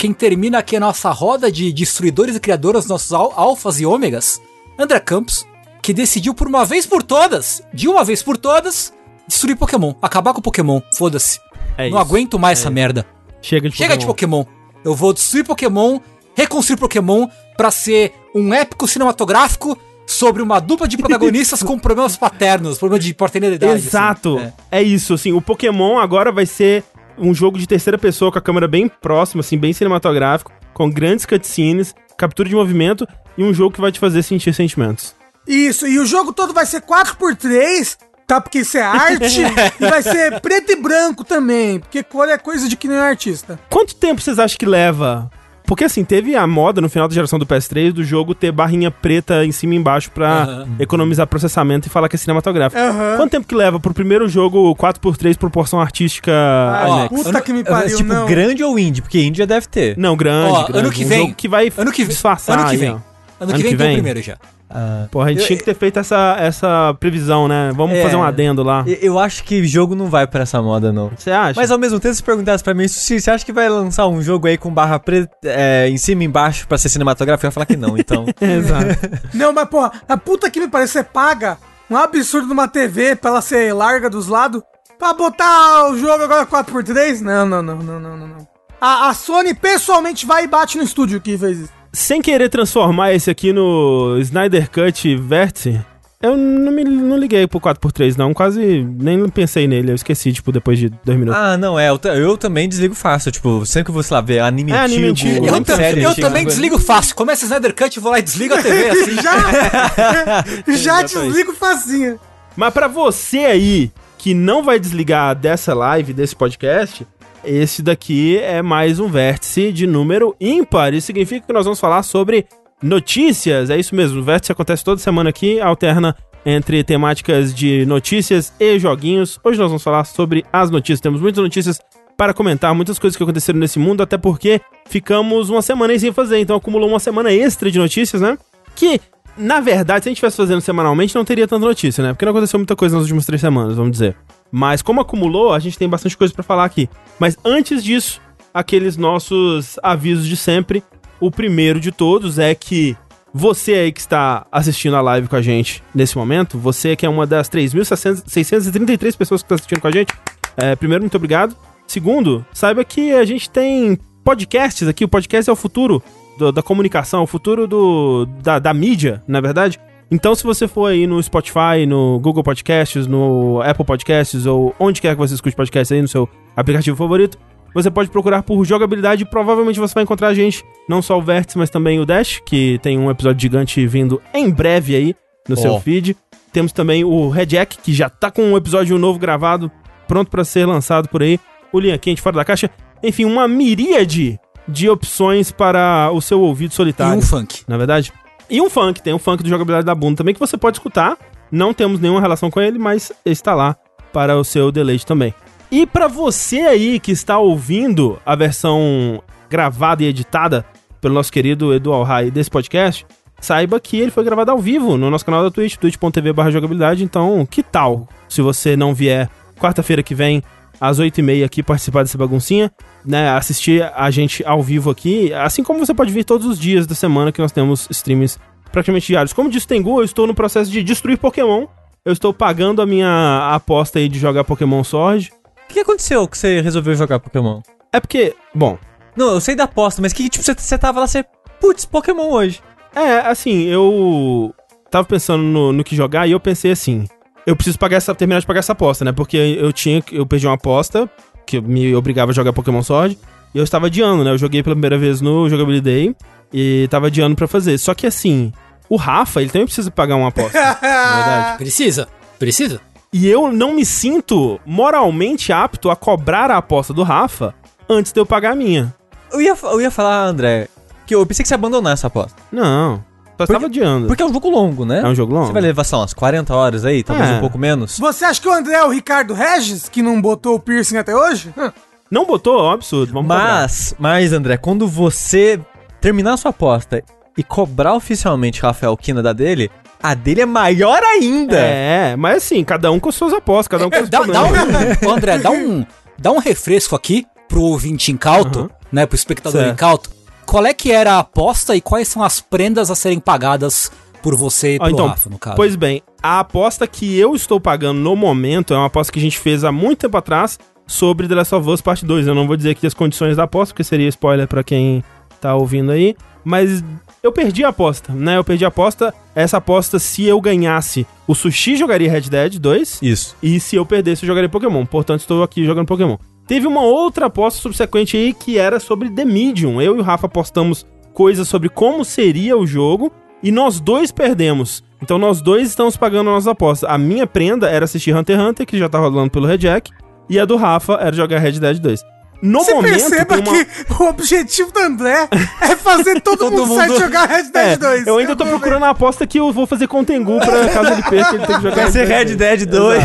quem 0.00 0.14
termina 0.14 0.60
aqui 0.60 0.76
a 0.76 0.80
nossa 0.80 1.10
roda 1.10 1.52
de 1.52 1.70
destruidores 1.74 2.34
e 2.34 2.40
criadores, 2.40 2.86
nossos 2.86 3.12
al 3.12 3.34
alfas 3.36 3.80
e 3.80 3.84
ômegas, 3.84 4.40
André 4.78 4.98
Campos, 4.98 5.46
que 5.82 5.92
decidiu 5.92 6.32
por 6.32 6.48
uma 6.48 6.64
vez 6.64 6.86
por 6.86 7.02
todas, 7.02 7.62
de 7.74 7.86
uma 7.86 8.02
vez 8.02 8.22
por 8.22 8.38
todas, 8.38 8.94
destruir 9.28 9.56
Pokémon. 9.56 9.92
Acabar 10.00 10.32
com 10.32 10.40
Pokémon. 10.40 10.80
Foda-se. 10.96 11.38
É 11.76 11.82
Não 11.82 11.88
isso. 11.88 11.98
aguento 11.98 12.38
mais 12.38 12.60
essa 12.60 12.70
merda. 12.70 13.04
Chega 13.42 13.68
de 13.68 13.76
Chega 13.76 13.94
de 13.94 14.06
Pokémon. 14.06 14.46
Eu 14.82 14.94
vou 14.94 15.12
destruir 15.12 15.44
Pokémon, 15.44 16.00
reconstruir 16.34 16.78
Pokémon 16.78 17.28
pra 17.54 17.70
ser 17.70 18.14
um 18.34 18.54
épico 18.54 18.88
cinematográfico 18.88 19.78
sobre 20.06 20.40
uma 20.42 20.60
dupla 20.60 20.88
de 20.88 20.96
protagonistas 20.96 21.60
com 21.62 21.78
problemas 21.78 22.16
paternos, 22.16 22.78
problema 22.78 22.98
de 22.98 23.12
paternidade. 23.12 23.70
assim. 23.70 23.86
Exato. 23.86 24.38
É. 24.70 24.78
É. 24.78 24.82
isso, 24.82 25.12
assim, 25.12 25.30
o 25.30 25.42
Pokémon 25.42 25.98
agora 25.98 26.32
vai 26.32 26.46
ser 26.46 26.84
um 27.18 27.34
jogo 27.34 27.58
de 27.58 27.66
terceira 27.66 27.98
pessoa 27.98 28.32
com 28.32 28.38
a 28.38 28.42
câmera 28.42 28.68
bem 28.68 28.88
próxima, 28.88 29.40
assim, 29.40 29.58
bem 29.58 29.72
cinematográfico, 29.72 30.52
com 30.72 30.90
grandes 30.90 31.26
cutscenes, 31.26 31.94
captura 32.16 32.48
de 32.48 32.54
movimento 32.54 33.06
e 33.36 33.42
um 33.42 33.52
jogo 33.52 33.74
que 33.74 33.80
vai 33.80 33.92
te 33.92 33.98
fazer 33.98 34.22
sentir 34.22 34.54
sentimentos. 34.54 35.14
Isso, 35.46 35.86
e 35.86 35.98
o 35.98 36.06
jogo 36.06 36.32
todo 36.32 36.52
vai 36.52 36.66
ser 36.66 36.82
4x3, 36.82 37.96
tá? 38.26 38.40
Porque 38.40 38.60
isso 38.60 38.76
é 38.76 38.82
arte. 38.82 39.40
e 39.80 39.86
vai 39.86 40.02
ser 40.02 40.40
preto 40.40 40.72
e 40.72 40.76
branco 40.76 41.24
também, 41.24 41.80
porque 41.80 42.02
cor 42.02 42.28
é 42.28 42.38
coisa 42.38 42.68
de 42.68 42.76
que 42.76 42.88
nem 42.88 42.98
artista. 42.98 43.58
Quanto 43.68 43.94
tempo 43.94 44.20
vocês 44.20 44.38
acham 44.38 44.58
que 44.58 44.66
leva 44.66 45.30
Porque 45.70 45.84
assim, 45.84 46.02
teve 46.04 46.34
a 46.34 46.44
moda 46.48 46.80
no 46.80 46.88
final 46.88 47.06
da 47.06 47.14
geração 47.14 47.38
do 47.38 47.46
PS3 47.46 47.92
do 47.92 48.02
jogo 48.02 48.34
ter 48.34 48.50
barrinha 48.50 48.90
preta 48.90 49.44
em 49.44 49.52
cima 49.52 49.74
e 49.74 49.76
embaixo 49.76 50.10
pra 50.10 50.66
economizar 50.80 51.28
processamento 51.28 51.86
e 51.86 51.90
falar 51.90 52.08
que 52.08 52.16
é 52.16 52.18
cinematográfico. 52.18 52.82
Quanto 53.16 53.30
tempo 53.30 53.46
que 53.46 53.54
leva 53.54 53.78
pro 53.78 53.94
primeiro 53.94 54.28
jogo 54.28 54.74
4x3 54.74 55.36
proporção 55.38 55.80
artística 55.80 56.32
Ah, 56.32 56.86
IMAX? 57.06 57.22
puta 57.22 57.40
que 57.40 57.52
me 57.52 57.62
pariu, 57.62 57.96
tipo, 57.96 58.12
não. 58.12 58.26
grande 58.26 58.64
ou 58.64 58.76
indie? 58.80 59.00
Porque 59.00 59.20
indie 59.22 59.38
já 59.38 59.44
deve 59.44 59.68
ter. 59.68 59.96
Não, 59.96 60.16
grande, 60.16 60.50
Ó, 60.56 60.62
grande. 60.64 60.78
ano 60.80 60.90
que 60.90 61.04
Um 61.04 61.08
vem. 61.08 61.20
jogo 61.20 61.34
que 61.36 61.46
vai 61.46 61.72
Ano 61.78 61.92
que 61.92 62.02
vem. 62.02 62.08
disfarçar 62.08 62.58
Ano 62.58 62.68
que 62.68 62.76
vem. 62.76 62.88
Ano, 62.88 63.02
Ano 63.38 63.52
que 63.54 63.62
vem 63.62 63.70
que 63.70 63.76
tem 63.78 63.86
o 63.86 63.88
vem? 63.90 63.94
primeiro 63.94 64.20
já. 64.22 64.36
Ah, 64.72 65.06
Porra, 65.10 65.26
a 65.26 65.28
gente 65.30 65.40
Eu- 65.40 65.46
tinha 65.48 65.58
que 65.58 65.64
ter 65.64 65.74
feito 65.74 65.98
essa, 65.98 66.36
essa 66.38 66.94
previsão, 67.00 67.48
né? 67.48 67.72
Vamos 67.74 67.96
É. 67.96 68.02
fazer 68.02 68.14
um 68.16 68.22
adendo 68.22 68.62
lá. 68.62 68.84
eu- 69.00 69.18
acho 69.18 69.42
que 69.42 69.66
jogo 69.66 69.94
não 69.96 70.06
vai 70.06 70.26
pra 70.26 70.42
essa 70.42 70.62
moda, 70.62 70.92
não. 70.92 71.10
Você 71.16 71.30
acha? 71.30 71.58
Mas 71.60 71.70
ao 71.70 71.78
mesmo 71.78 71.98
tempo, 71.98 72.14
se 72.14 72.22
perguntasse 72.22 72.62
pra 72.62 72.72
mim, 72.72 72.86
se 72.86 73.20
você 73.20 73.30
acha 73.30 73.44
que 73.44 73.52
vai 73.52 73.68
lançar 73.68 74.06
um 74.06 74.22
jogo 74.22 74.46
aí 74.46 74.56
com 74.56 74.72
barra 74.72 74.98
preta 75.00 75.30
é, 75.44 75.88
em 75.88 75.96
cima 75.96 76.22
e 76.22 76.26
embaixo 76.26 76.68
pra 76.68 76.78
ser 76.78 76.88
cinematográfico, 76.88 77.44
eu 77.46 77.48
ia 77.48 77.52
falar 77.52 77.66
que 77.66 77.76
não, 77.76 77.98
então. 77.98 78.24
Exato. 78.40 79.00
Não, 79.34 79.52
mas 79.52 79.68
porra, 79.68 79.92
a 80.08 80.16
puta 80.16 80.48
que 80.50 80.60
me 80.60 80.68
parece, 80.68 80.92
você 80.92 81.02
paga 81.04 81.58
um 81.90 81.96
absurdo 81.96 82.46
numa 82.46 82.68
TV 82.68 83.16
pra 83.16 83.30
ela 83.30 83.40
ser 83.42 83.72
larga 83.74 84.08
dos 84.08 84.28
lados 84.28 84.62
pra 84.98 85.12
botar 85.12 85.90
o 85.90 85.98
jogo 85.98 86.22
agora 86.22 86.46
4x3? 86.46 87.20
Não, 87.20 87.44
não, 87.46 87.62
não, 87.62 87.76
não, 87.76 87.98
não, 88.00 88.16
não. 88.16 88.26
não. 88.28 88.48
A, 88.80 89.08
a 89.08 89.14
Sony 89.14 89.52
pessoalmente 89.52 90.24
vai 90.24 90.44
e 90.44 90.46
bate 90.46 90.78
no 90.78 90.84
estúdio 90.84 91.20
que 91.20 91.36
fez 91.36 91.58
isso. 91.58 91.72
Sem 91.92 92.22
querer 92.22 92.48
transformar 92.48 93.12
esse 93.12 93.30
aqui 93.30 93.52
no 93.52 94.16
Snyder 94.20 94.70
Cut 94.70 95.16
Vértice, 95.16 95.80
eu 96.22 96.36
não, 96.36 96.70
me, 96.70 96.84
não 96.84 97.16
liguei 97.16 97.46
pro 97.46 97.58
4x3, 97.58 98.16
não. 98.16 98.34
Quase 98.34 98.86
nem 98.98 99.26
pensei 99.30 99.66
nele. 99.66 99.90
Eu 99.90 99.94
esqueci, 99.94 100.32
tipo, 100.32 100.52
depois 100.52 100.78
de 100.78 100.90
dois 101.02 101.18
minutos. 101.18 101.40
ah, 101.40 101.56
não, 101.56 101.78
é. 101.78 101.88
Eu, 101.88 101.98
eu 102.14 102.36
também 102.36 102.68
desligo 102.68 102.94
fácil. 102.94 103.32
Tipo, 103.32 103.64
sempre 103.64 103.86
que 103.86 103.90
eu 103.90 103.94
vou, 103.94 104.02
sei 104.02 104.14
lá, 104.14 104.20
ver 104.20 104.40
anime 104.40 104.70
É, 104.70 104.80
anime 104.80 105.08
antigo, 105.08 105.46
antigo. 105.46 105.46
Eu, 105.46 105.76
sério, 105.76 106.02
eu 106.02 106.10
chega 106.10 106.28
também 106.28 106.44
desligo 106.44 106.78
fácil. 106.78 107.16
Começa 107.16 107.42
o 107.44 107.46
Snyder 107.46 107.74
Cut, 107.74 107.96
eu 107.96 108.02
vou 108.02 108.12
lá 108.12 108.18
e 108.18 108.22
desligo 108.22 108.54
a 108.54 108.60
TV 108.62 108.90
assim. 108.90 109.14
Já, 109.22 110.44
já 110.76 111.02
desligo 111.02 111.54
facinho. 111.54 112.20
Mas 112.54 112.72
pra 112.74 112.86
você 112.86 113.38
aí 113.38 113.90
que 114.18 114.34
não 114.34 114.62
vai 114.62 114.78
desligar 114.78 115.34
dessa 115.34 115.72
live, 115.72 116.12
desse 116.12 116.36
podcast, 116.36 117.06
esse 117.44 117.82
daqui 117.82 118.38
é 118.38 118.62
mais 118.62 118.98
um 119.00 119.08
vértice 119.08 119.72
de 119.72 119.86
número 119.86 120.34
ímpar. 120.40 120.94
Isso 120.94 121.06
significa 121.06 121.46
que 121.46 121.52
nós 121.52 121.64
vamos 121.64 121.80
falar 121.80 122.02
sobre 122.02 122.46
notícias. 122.82 123.70
É 123.70 123.78
isso 123.78 123.94
mesmo, 123.94 124.20
o 124.20 124.22
vértice 124.22 124.52
acontece 124.52 124.84
toda 124.84 125.00
semana 125.00 125.30
aqui, 125.30 125.60
alterna 125.60 126.16
entre 126.44 126.82
temáticas 126.82 127.54
de 127.54 127.84
notícias 127.86 128.52
e 128.58 128.78
joguinhos. 128.78 129.38
Hoje 129.44 129.58
nós 129.58 129.68
vamos 129.68 129.82
falar 129.82 130.04
sobre 130.04 130.44
as 130.52 130.70
notícias. 130.70 131.00
Temos 131.00 131.20
muitas 131.20 131.42
notícias 131.42 131.80
para 132.16 132.34
comentar, 132.34 132.74
muitas 132.74 132.98
coisas 132.98 133.16
que 133.16 133.22
aconteceram 133.22 133.58
nesse 133.58 133.78
mundo, 133.78 134.02
até 134.02 134.18
porque 134.18 134.60
ficamos 134.86 135.48
uma 135.48 135.62
semana 135.62 135.98
sem 135.98 136.12
fazer, 136.12 136.38
então 136.38 136.56
acumulou 136.56 136.88
uma 136.88 137.00
semana 137.00 137.32
extra 137.32 137.70
de 137.70 137.78
notícias, 137.78 138.20
né? 138.20 138.36
Que 138.76 139.00
na 139.36 139.60
verdade, 139.60 140.04
se 140.04 140.08
a 140.08 140.10
gente 140.10 140.16
estivesse 140.16 140.36
fazendo 140.36 140.60
semanalmente, 140.60 141.14
não 141.14 141.24
teria 141.24 141.46
tanta 141.48 141.64
notícia, 141.64 142.02
né? 142.02 142.12
Porque 142.12 142.24
não 142.24 142.32
aconteceu 142.32 142.58
muita 142.58 142.76
coisa 142.76 142.96
nas 142.96 143.04
últimas 143.04 143.26
três 143.26 143.40
semanas, 143.40 143.76
vamos 143.76 143.92
dizer. 143.92 144.16
Mas 144.50 144.82
como 144.82 145.00
acumulou, 145.00 145.52
a 145.52 145.58
gente 145.58 145.78
tem 145.78 145.88
bastante 145.88 146.16
coisa 146.16 146.34
pra 146.34 146.42
falar 146.42 146.64
aqui. 146.64 146.88
Mas 147.18 147.36
antes 147.44 147.82
disso, 147.84 148.20
aqueles 148.52 148.96
nossos 148.96 149.78
avisos 149.82 150.26
de 150.26 150.36
sempre. 150.36 150.82
O 151.20 151.30
primeiro 151.30 151.78
de 151.78 151.92
todos 151.92 152.38
é 152.38 152.54
que 152.54 152.96
você 153.32 153.74
aí 153.74 153.92
que 153.92 154.00
está 154.00 154.46
assistindo 154.50 154.96
a 154.96 155.00
live 155.00 155.28
com 155.28 155.36
a 155.36 155.42
gente 155.42 155.82
nesse 155.94 156.16
momento, 156.16 156.58
você 156.58 156.96
que 156.96 157.06
é 157.06 157.08
uma 157.08 157.26
das 157.26 157.48
3.633 157.48 159.16
pessoas 159.16 159.42
que 159.42 159.46
está 159.46 159.54
assistindo 159.54 159.80
com 159.80 159.88
a 159.88 159.92
gente, 159.92 160.12
é, 160.56 160.74
primeiro, 160.74 161.02
muito 161.02 161.16
obrigado. 161.16 161.54
Segundo, 161.86 162.44
saiba 162.52 162.84
que 162.84 163.12
a 163.12 163.24
gente 163.24 163.50
tem 163.50 163.98
podcasts 164.24 164.86
aqui. 164.88 165.04
O 165.04 165.08
podcast 165.08 165.48
é 165.48 165.52
o 165.52 165.56
futuro 165.56 166.02
do- 166.40 166.52
da 166.52 166.62
comunicação, 166.62 167.22
o 167.22 167.26
futuro 167.26 167.66
do, 167.68 168.26
da, 168.42 168.58
da 168.58 168.72
mídia, 168.74 169.22
na 169.28 169.40
verdade. 169.40 169.78
Então, 170.10 170.34
se 170.34 170.42
você 170.42 170.66
for 170.66 170.86
aí 170.90 171.06
no 171.06 171.22
Spotify, 171.22 171.86
no 171.86 172.18
Google 172.18 172.42
Podcasts, 172.42 173.06
no 173.06 173.60
Apple 173.62 173.84
Podcasts 173.84 174.44
ou 174.46 174.74
onde 174.80 175.00
quer 175.00 175.14
que 175.14 175.18
você 175.20 175.34
escute 175.34 175.54
podcast 175.54 175.94
aí 175.94 176.02
no 176.02 176.08
seu 176.08 176.28
aplicativo 176.56 176.96
favorito, 176.96 177.38
você 177.72 177.88
pode 177.90 178.10
procurar 178.10 178.42
por 178.42 178.64
jogabilidade 178.64 179.22
e 179.22 179.26
provavelmente 179.26 179.78
você 179.78 179.94
vai 179.94 180.02
encontrar 180.02 180.28
a 180.28 180.34
gente, 180.34 180.64
não 180.88 181.00
só 181.00 181.16
o 181.16 181.22
Vértice, 181.22 181.56
mas 181.56 181.70
também 181.70 182.00
o 182.00 182.04
Dash, 182.06 182.40
que 182.44 182.80
tem 182.82 182.98
um 182.98 183.08
episódio 183.08 183.40
gigante 183.40 183.86
vindo 183.86 184.20
em 184.34 184.50
breve 184.50 184.96
aí 184.96 185.14
no 185.48 185.56
seu 185.56 185.74
Ó. 185.74 185.80
feed. 185.80 186.16
Temos 186.52 186.72
também 186.72 187.04
o 187.04 187.28
Red 187.28 187.46
Jack, 187.46 187.78
que 187.78 187.92
já 187.92 188.08
tá 188.10 188.28
com 188.32 188.42
um 188.42 188.56
episódio 188.56 188.98
novo 188.98 189.20
gravado, 189.20 189.70
pronto 190.08 190.28
pra 190.28 190.42
ser 190.42 190.66
lançado 190.66 191.08
por 191.08 191.22
aí. 191.22 191.38
O 191.72 191.78
Linha 191.78 191.96
Quente 191.96 192.20
fora 192.20 192.34
da 192.34 192.44
caixa. 192.44 192.68
Enfim, 193.00 193.24
uma 193.24 193.46
miríade 193.46 194.36
de 194.70 194.88
opções 194.88 195.50
para 195.50 196.10
o 196.12 196.20
seu 196.20 196.40
ouvido 196.40 196.72
E 196.72 196.74
solitário 196.74 197.18
um 197.18 197.22
funk. 197.22 197.62
na 197.66 197.76
verdade. 197.76 198.12
E 198.48 198.60
um 198.60 198.68
funk, 198.70 199.02
tem 199.02 199.14
um 199.14 199.18
funk 199.18 199.42
do 199.42 199.48
Jogabilidade 199.48 199.86
da 199.86 199.94
Bunda 199.94 200.16
também 200.18 200.34
que 200.34 200.40
você 200.40 200.56
pode 200.56 200.78
escutar. 200.78 201.16
Não 201.52 201.74
temos 201.74 202.00
nenhuma 202.00 202.20
relação 202.20 202.50
com 202.50 202.60
ele, 202.60 202.78
mas 202.78 203.12
está 203.24 203.54
lá 203.54 203.76
para 204.12 204.36
o 204.36 204.44
seu 204.44 204.72
deleite 204.72 205.06
também. 205.06 205.34
E 205.70 205.86
para 205.86 206.08
você 206.08 206.60
aí 206.62 206.98
que 206.98 207.12
está 207.12 207.38
ouvindo 207.38 208.18
a 208.26 208.34
versão 208.34 209.22
gravada 209.48 210.02
e 210.02 210.06
editada 210.06 210.64
pelo 211.00 211.14
nosso 211.14 211.32
querido 211.32 211.72
Edu 211.72 211.92
Alhai 211.92 212.30
desse 212.30 212.50
podcast, 212.50 213.06
saiba 213.40 213.78
que 213.80 213.96
ele 213.98 214.10
foi 214.10 214.24
gravado 214.24 214.50
ao 214.50 214.58
vivo 214.58 214.96
no 214.96 215.10
nosso 215.10 215.24
canal 215.24 215.42
da 215.42 215.50
Twitch, 215.50 215.76
twitch.tv 215.76 216.32
jogabilidade. 216.50 217.04
Então, 217.04 217.46
que 217.46 217.62
tal 217.62 218.08
se 218.28 218.42
você 218.42 218.76
não 218.76 218.92
vier 218.92 219.30
quarta-feira 219.58 220.02
que 220.02 220.14
vem 220.14 220.42
às 220.80 220.98
8h30 220.98 221.44
aqui 221.44 221.62
participar 221.62 222.02
dessa 222.02 222.16
baguncinha, 222.16 222.72
né? 223.04 223.28
Assistir 223.30 223.82
a 223.94 224.10
gente 224.10 224.44
ao 224.46 224.62
vivo 224.62 224.90
aqui, 224.90 225.32
assim 225.34 225.62
como 225.62 225.84
você 225.84 225.92
pode 225.92 226.12
vir 226.12 226.24
todos 226.24 226.46
os 226.46 226.58
dias 226.58 226.86
da 226.86 226.94
semana 226.94 227.30
que 227.30 227.40
nós 227.40 227.52
temos 227.52 227.86
streams 227.90 228.38
praticamente 228.72 229.06
diários. 229.08 229.32
Como 229.32 229.50
disse 229.50 229.66
Tengu, 229.66 230.00
eu 230.00 230.04
estou 230.04 230.26
no 230.26 230.34
processo 230.34 230.70
de 230.70 230.82
destruir 230.82 231.18
Pokémon. 231.18 231.66
Eu 232.04 232.12
estou 232.12 232.32
pagando 232.32 232.80
a 232.80 232.86
minha 232.86 233.50
aposta 233.54 233.98
aí 233.98 234.08
de 234.08 234.18
jogar 234.18 234.44
Pokémon 234.44 234.82
Sword. 234.82 235.30
O 235.68 235.72
que 235.72 235.80
aconteceu 235.80 236.26
que 236.26 236.38
você 236.38 236.60
resolveu 236.60 236.94
jogar 236.94 237.20
Pokémon? 237.20 237.60
É 237.92 238.00
porque, 238.00 238.34
bom, 238.54 238.78
Não, 239.16 239.34
eu 239.34 239.40
sei 239.40 239.54
da 239.54 239.64
aposta, 239.64 240.00
mas 240.00 240.12
que 240.12 240.28
tipo, 240.28 240.44
você, 240.44 240.54
você 240.54 240.78
tava 240.78 241.00
lá, 241.00 241.06
você. 241.06 241.24
Putz, 241.60 241.84
Pokémon 241.84 242.30
hoje. 242.30 242.62
é 242.94 243.18
assim, 243.18 243.64
eu 243.64 244.54
tava 244.90 245.06
pensando 245.06 245.42
no, 245.42 245.72
no 245.72 245.84
que 245.84 245.94
jogar 245.94 246.26
e 246.26 246.32
eu 246.32 246.40
pensei 246.40 246.70
assim, 246.70 247.06
eu 247.46 247.56
preciso 247.56 247.78
pagar 247.78 247.96
essa, 247.96 248.14
terminar 248.14 248.40
de 248.40 248.46
pagar 248.46 248.60
essa 248.60 248.72
aposta, 248.72 249.04
né? 249.04 249.12
Porque 249.12 249.36
eu 249.36 249.72
tinha, 249.72 250.02
eu 250.12 250.26
perdi 250.26 250.46
uma 250.46 250.54
aposta 250.54 251.08
que 251.46 251.60
me 251.60 251.94
obrigava 251.94 252.30
a 252.30 252.34
jogar 252.34 252.52
Pokémon 252.52 252.82
Sword 252.82 253.18
e 253.54 253.58
eu 253.58 253.64
estava 253.64 253.86
adiando, 253.86 254.22
né? 254.22 254.30
Eu 254.30 254.38
joguei 254.38 254.62
pela 254.62 254.74
primeira 254.74 254.98
vez 254.98 255.20
no 255.20 255.48
Jogability 255.48 255.82
Day 255.82 256.16
e 256.52 256.86
tava 256.90 257.08
adiando 257.08 257.34
pra 257.34 257.48
fazer. 257.48 257.78
Só 257.78 257.94
que 257.94 258.06
assim, 258.06 258.52
o 258.88 258.96
Rafa, 258.96 259.40
ele 259.40 259.50
também 259.50 259.66
precisa 259.66 259.90
pagar 259.90 260.16
uma 260.16 260.28
aposta, 260.28 260.58
na 260.58 261.16
verdade. 261.16 261.58
Precisa? 261.58 262.08
Precisa? 262.38 262.80
E 263.12 263.28
eu 263.28 263.50
não 263.52 263.74
me 263.74 263.84
sinto 263.84 264.60
moralmente 264.64 265.52
apto 265.52 265.90
a 265.90 265.96
cobrar 265.96 266.50
a 266.50 266.58
aposta 266.58 266.94
do 266.94 267.02
Rafa 267.02 267.54
antes 267.88 268.12
de 268.12 268.20
eu 268.20 268.26
pagar 268.26 268.52
a 268.52 268.54
minha. 268.54 268.94
Eu 269.32 269.40
ia, 269.40 269.56
eu 269.62 269.80
ia 269.80 269.90
falar, 269.90 270.26
André, 270.26 270.68
que 271.06 271.14
eu 271.14 271.26
pensei 271.26 271.42
que 271.42 271.48
você 271.48 271.54
ia 271.54 271.58
abandonar 271.58 271.92
essa 271.92 272.06
aposta. 272.06 272.40
Não, 272.52 273.04
só 273.46 273.52
estava 273.52 273.66
adiando. 273.66 274.06
Porque 274.06 274.22
é 274.22 274.26
um 274.26 274.32
jogo 274.32 274.48
longo, 274.50 274.84
né? 274.84 275.00
É 275.04 275.06
um 275.06 275.14
jogo 275.14 275.32
longo? 275.34 275.46
Você 275.46 275.52
vai 275.52 275.62
levar, 275.62 275.84
sei 275.84 275.96
lá, 275.96 276.02
umas 276.02 276.14
40 276.14 276.54
horas 276.54 276.84
aí, 276.84 277.02
talvez 277.02 277.28
É. 277.28 277.32
um 277.34 277.40
pouco 277.40 277.58
menos. 277.58 277.98
Você 277.98 278.24
acha 278.24 278.40
que 278.40 278.48
o 278.48 278.52
André 278.52 278.74
é 278.74 278.84
o 278.84 278.90
Ricardo 278.90 279.34
Regis, 279.34 279.88
que 279.88 280.02
não 280.02 280.20
botou 280.20 280.54
o 280.56 280.60
piercing 280.60 280.96
até 280.96 281.14
hoje? 281.16 281.52
Não 282.10 282.26
botou? 282.26 282.58
É 282.58 282.62
um 282.64 282.70
absurdo. 282.72 283.12
Vamos 283.12 283.28
cobrar. 283.28 283.60
Mas, 283.62 283.94
mas, 283.96 284.32
André, 284.32 284.56
quando 284.56 284.88
você 284.88 285.60
terminar 286.00 286.32
a 286.32 286.36
sua 286.36 286.50
aposta 286.50 287.04
e 287.38 287.44
cobrar 287.44 287.94
oficialmente 287.94 288.60
Rafael 288.60 288.96
Kina 288.96 289.22
da 289.22 289.32
dele, 289.32 289.70
a 290.02 290.12
dele 290.12 290.40
é 290.40 290.44
maior 290.46 291.00
ainda. 291.04 291.56
É, 291.56 292.16
mas 292.16 292.38
assim, 292.38 292.64
cada 292.64 292.90
um 292.90 292.98
com 292.98 293.12
suas 293.12 293.32
apostas, 293.32 293.68
cada 293.68 293.86
um 293.86 293.90
com 293.90 293.94
É, 293.94 293.98
seus 294.00 294.10
dá, 294.10 294.18
dá 294.24 294.24
problemas. 294.42 294.98
um, 295.04 295.06
Ô, 295.06 295.10
André, 295.12 295.38
dá 295.38 295.50
um, 295.52 295.86
dá 296.18 296.32
um 296.32 296.38
refresco 296.40 296.96
aqui 296.96 297.24
pro 297.48 297.62
ouvinte 297.62 298.10
incauto, 298.10 298.58
Aham. 298.58 298.70
né? 298.90 299.06
Pro 299.06 299.14
espectador 299.14 299.60
Certo. 299.60 299.72
incauto. 299.74 300.10
Qual 300.50 300.66
é 300.66 300.74
que 300.74 300.90
era 300.90 301.12
a 301.12 301.18
aposta 301.20 301.76
e 301.76 301.80
quais 301.80 302.08
são 302.08 302.24
as 302.24 302.40
prendas 302.40 302.90
a 302.90 302.96
serem 302.96 303.20
pagadas 303.20 303.88
por 304.20 304.34
você 304.34 304.74
e 304.74 304.78
pro 304.80 304.90
então, 304.90 305.06
Rafa, 305.06 305.30
no 305.30 305.38
caso? 305.38 305.54
Pois 305.54 305.76
bem, 305.76 306.02
a 306.20 306.40
aposta 306.40 306.88
que 306.88 307.16
eu 307.16 307.36
estou 307.36 307.60
pagando 307.60 308.00
no 308.00 308.16
momento 308.16 308.74
é 308.74 308.76
uma 308.76 308.86
aposta 308.86 309.12
que 309.12 309.20
a 309.20 309.22
gente 309.22 309.38
fez 309.38 309.62
há 309.62 309.70
muito 309.70 310.00
tempo 310.00 310.16
atrás 310.16 310.58
sobre 310.88 311.28
The 311.28 311.36
Last 311.36 311.54
of 311.54 311.70
Us 311.70 311.80
Parte 311.80 312.04
2. 312.04 312.26
Eu 312.26 312.34
não 312.34 312.48
vou 312.48 312.56
dizer 312.56 312.70
aqui 312.70 312.84
as 312.84 312.94
condições 312.94 313.36
da 313.36 313.44
aposta, 313.44 313.72
porque 313.72 313.84
seria 313.84 314.08
spoiler 314.08 314.48
pra 314.48 314.64
quem 314.64 315.04
tá 315.40 315.54
ouvindo 315.54 315.92
aí. 315.92 316.16
Mas 316.42 316.82
eu 317.22 317.30
perdi 317.30 317.62
a 317.64 317.68
aposta, 317.68 318.12
né? 318.12 318.36
Eu 318.36 318.42
perdi 318.42 318.64
a 318.64 318.68
aposta. 318.68 319.14
Essa 319.36 319.58
aposta, 319.58 320.00
se 320.00 320.24
eu 320.24 320.40
ganhasse, 320.40 321.06
o 321.28 321.34
Sushi 321.34 321.76
jogaria 321.76 322.10
Red 322.10 322.22
Dead 322.22 322.58
2. 322.58 322.98
Isso. 323.02 323.36
E 323.40 323.60
se 323.60 323.76
eu 323.76 323.86
perdesse, 323.86 324.24
eu 324.24 324.26
jogaria 324.26 324.48
Pokémon. 324.48 324.84
Portanto, 324.84 325.20
estou 325.20 325.44
aqui 325.44 325.64
jogando 325.64 325.86
Pokémon. 325.86 326.16
Teve 326.50 326.66
uma 326.66 326.82
outra 326.82 327.26
aposta 327.26 327.60
subsequente 327.60 328.16
aí 328.16 328.34
que 328.34 328.58
era 328.58 328.80
sobre 328.80 329.08
The 329.08 329.24
Medium. 329.24 329.80
Eu 329.80 329.96
e 329.96 330.00
o 330.00 330.02
Rafa 330.02 330.26
apostamos 330.26 330.84
coisas 331.14 331.46
sobre 331.46 331.68
como 331.68 332.04
seria 332.04 332.58
o 332.58 332.66
jogo 332.66 333.12
e 333.40 333.52
nós 333.52 333.78
dois 333.78 334.10
perdemos. 334.10 334.82
Então 335.00 335.16
nós 335.16 335.40
dois 335.40 335.68
estamos 335.68 335.96
pagando 335.96 336.28
a 336.28 336.32
nossa 336.32 336.50
aposta. 336.50 336.88
A 336.88 336.98
minha 336.98 337.24
prenda 337.24 337.70
era 337.70 337.84
assistir 337.84 338.16
Hunter 338.16 338.36
x 338.36 338.48
Hunter, 338.48 338.66
que 338.66 338.76
já 338.76 338.88
tá 338.88 338.98
rolando 338.98 339.30
pelo 339.30 339.46
Red 339.46 339.58
Jack, 339.58 339.92
e 340.28 340.40
a 340.40 340.44
do 340.44 340.56
Rafa 340.56 340.94
era 340.94 341.14
jogar 341.14 341.38
Red 341.38 341.60
Dead 341.60 341.78
2. 341.78 342.02
No 342.42 342.60
Você 342.64 342.72
momento, 342.74 342.92
perceba 343.10 343.34
uma- 343.36 343.42
que 343.64 343.66
o 344.02 344.06
objetivo 344.08 344.72
do 344.72 344.78
André 344.80 345.28
é 345.60 345.76
fazer 345.76 346.20
todo, 346.22 346.38
Todo 346.38 346.66
mundo 346.66 346.76
sair 346.76 346.88
mundo- 346.88 347.00
jogar 347.00 347.28
Red 347.28 347.50
Dead 347.50 347.72
É, 347.72 347.76
2. 347.76 348.06
eu 348.06 348.16
ainda 348.18 348.34
tô 348.34 348.44
ver. 348.44 348.50
procurando 348.50 348.84
a 348.84 348.90
aposta 348.90 349.26
que 349.26 349.38
eu 349.38 349.52
vou 349.52 349.66
fazer 349.66 349.86
com 349.86 350.00
o 350.00 350.04
Tengu 350.04 350.38
pra 350.38 350.68
caso 350.68 350.92
ele 350.92 351.02
perca, 351.02 351.36
ele 351.36 351.46
tem 351.46 351.56
que 351.56 351.62
jogar 351.62 351.76
Vai 351.76 351.90
ser 351.92 352.06
Red 352.06 352.36
Dead 352.36 352.66
2. 352.66 353.02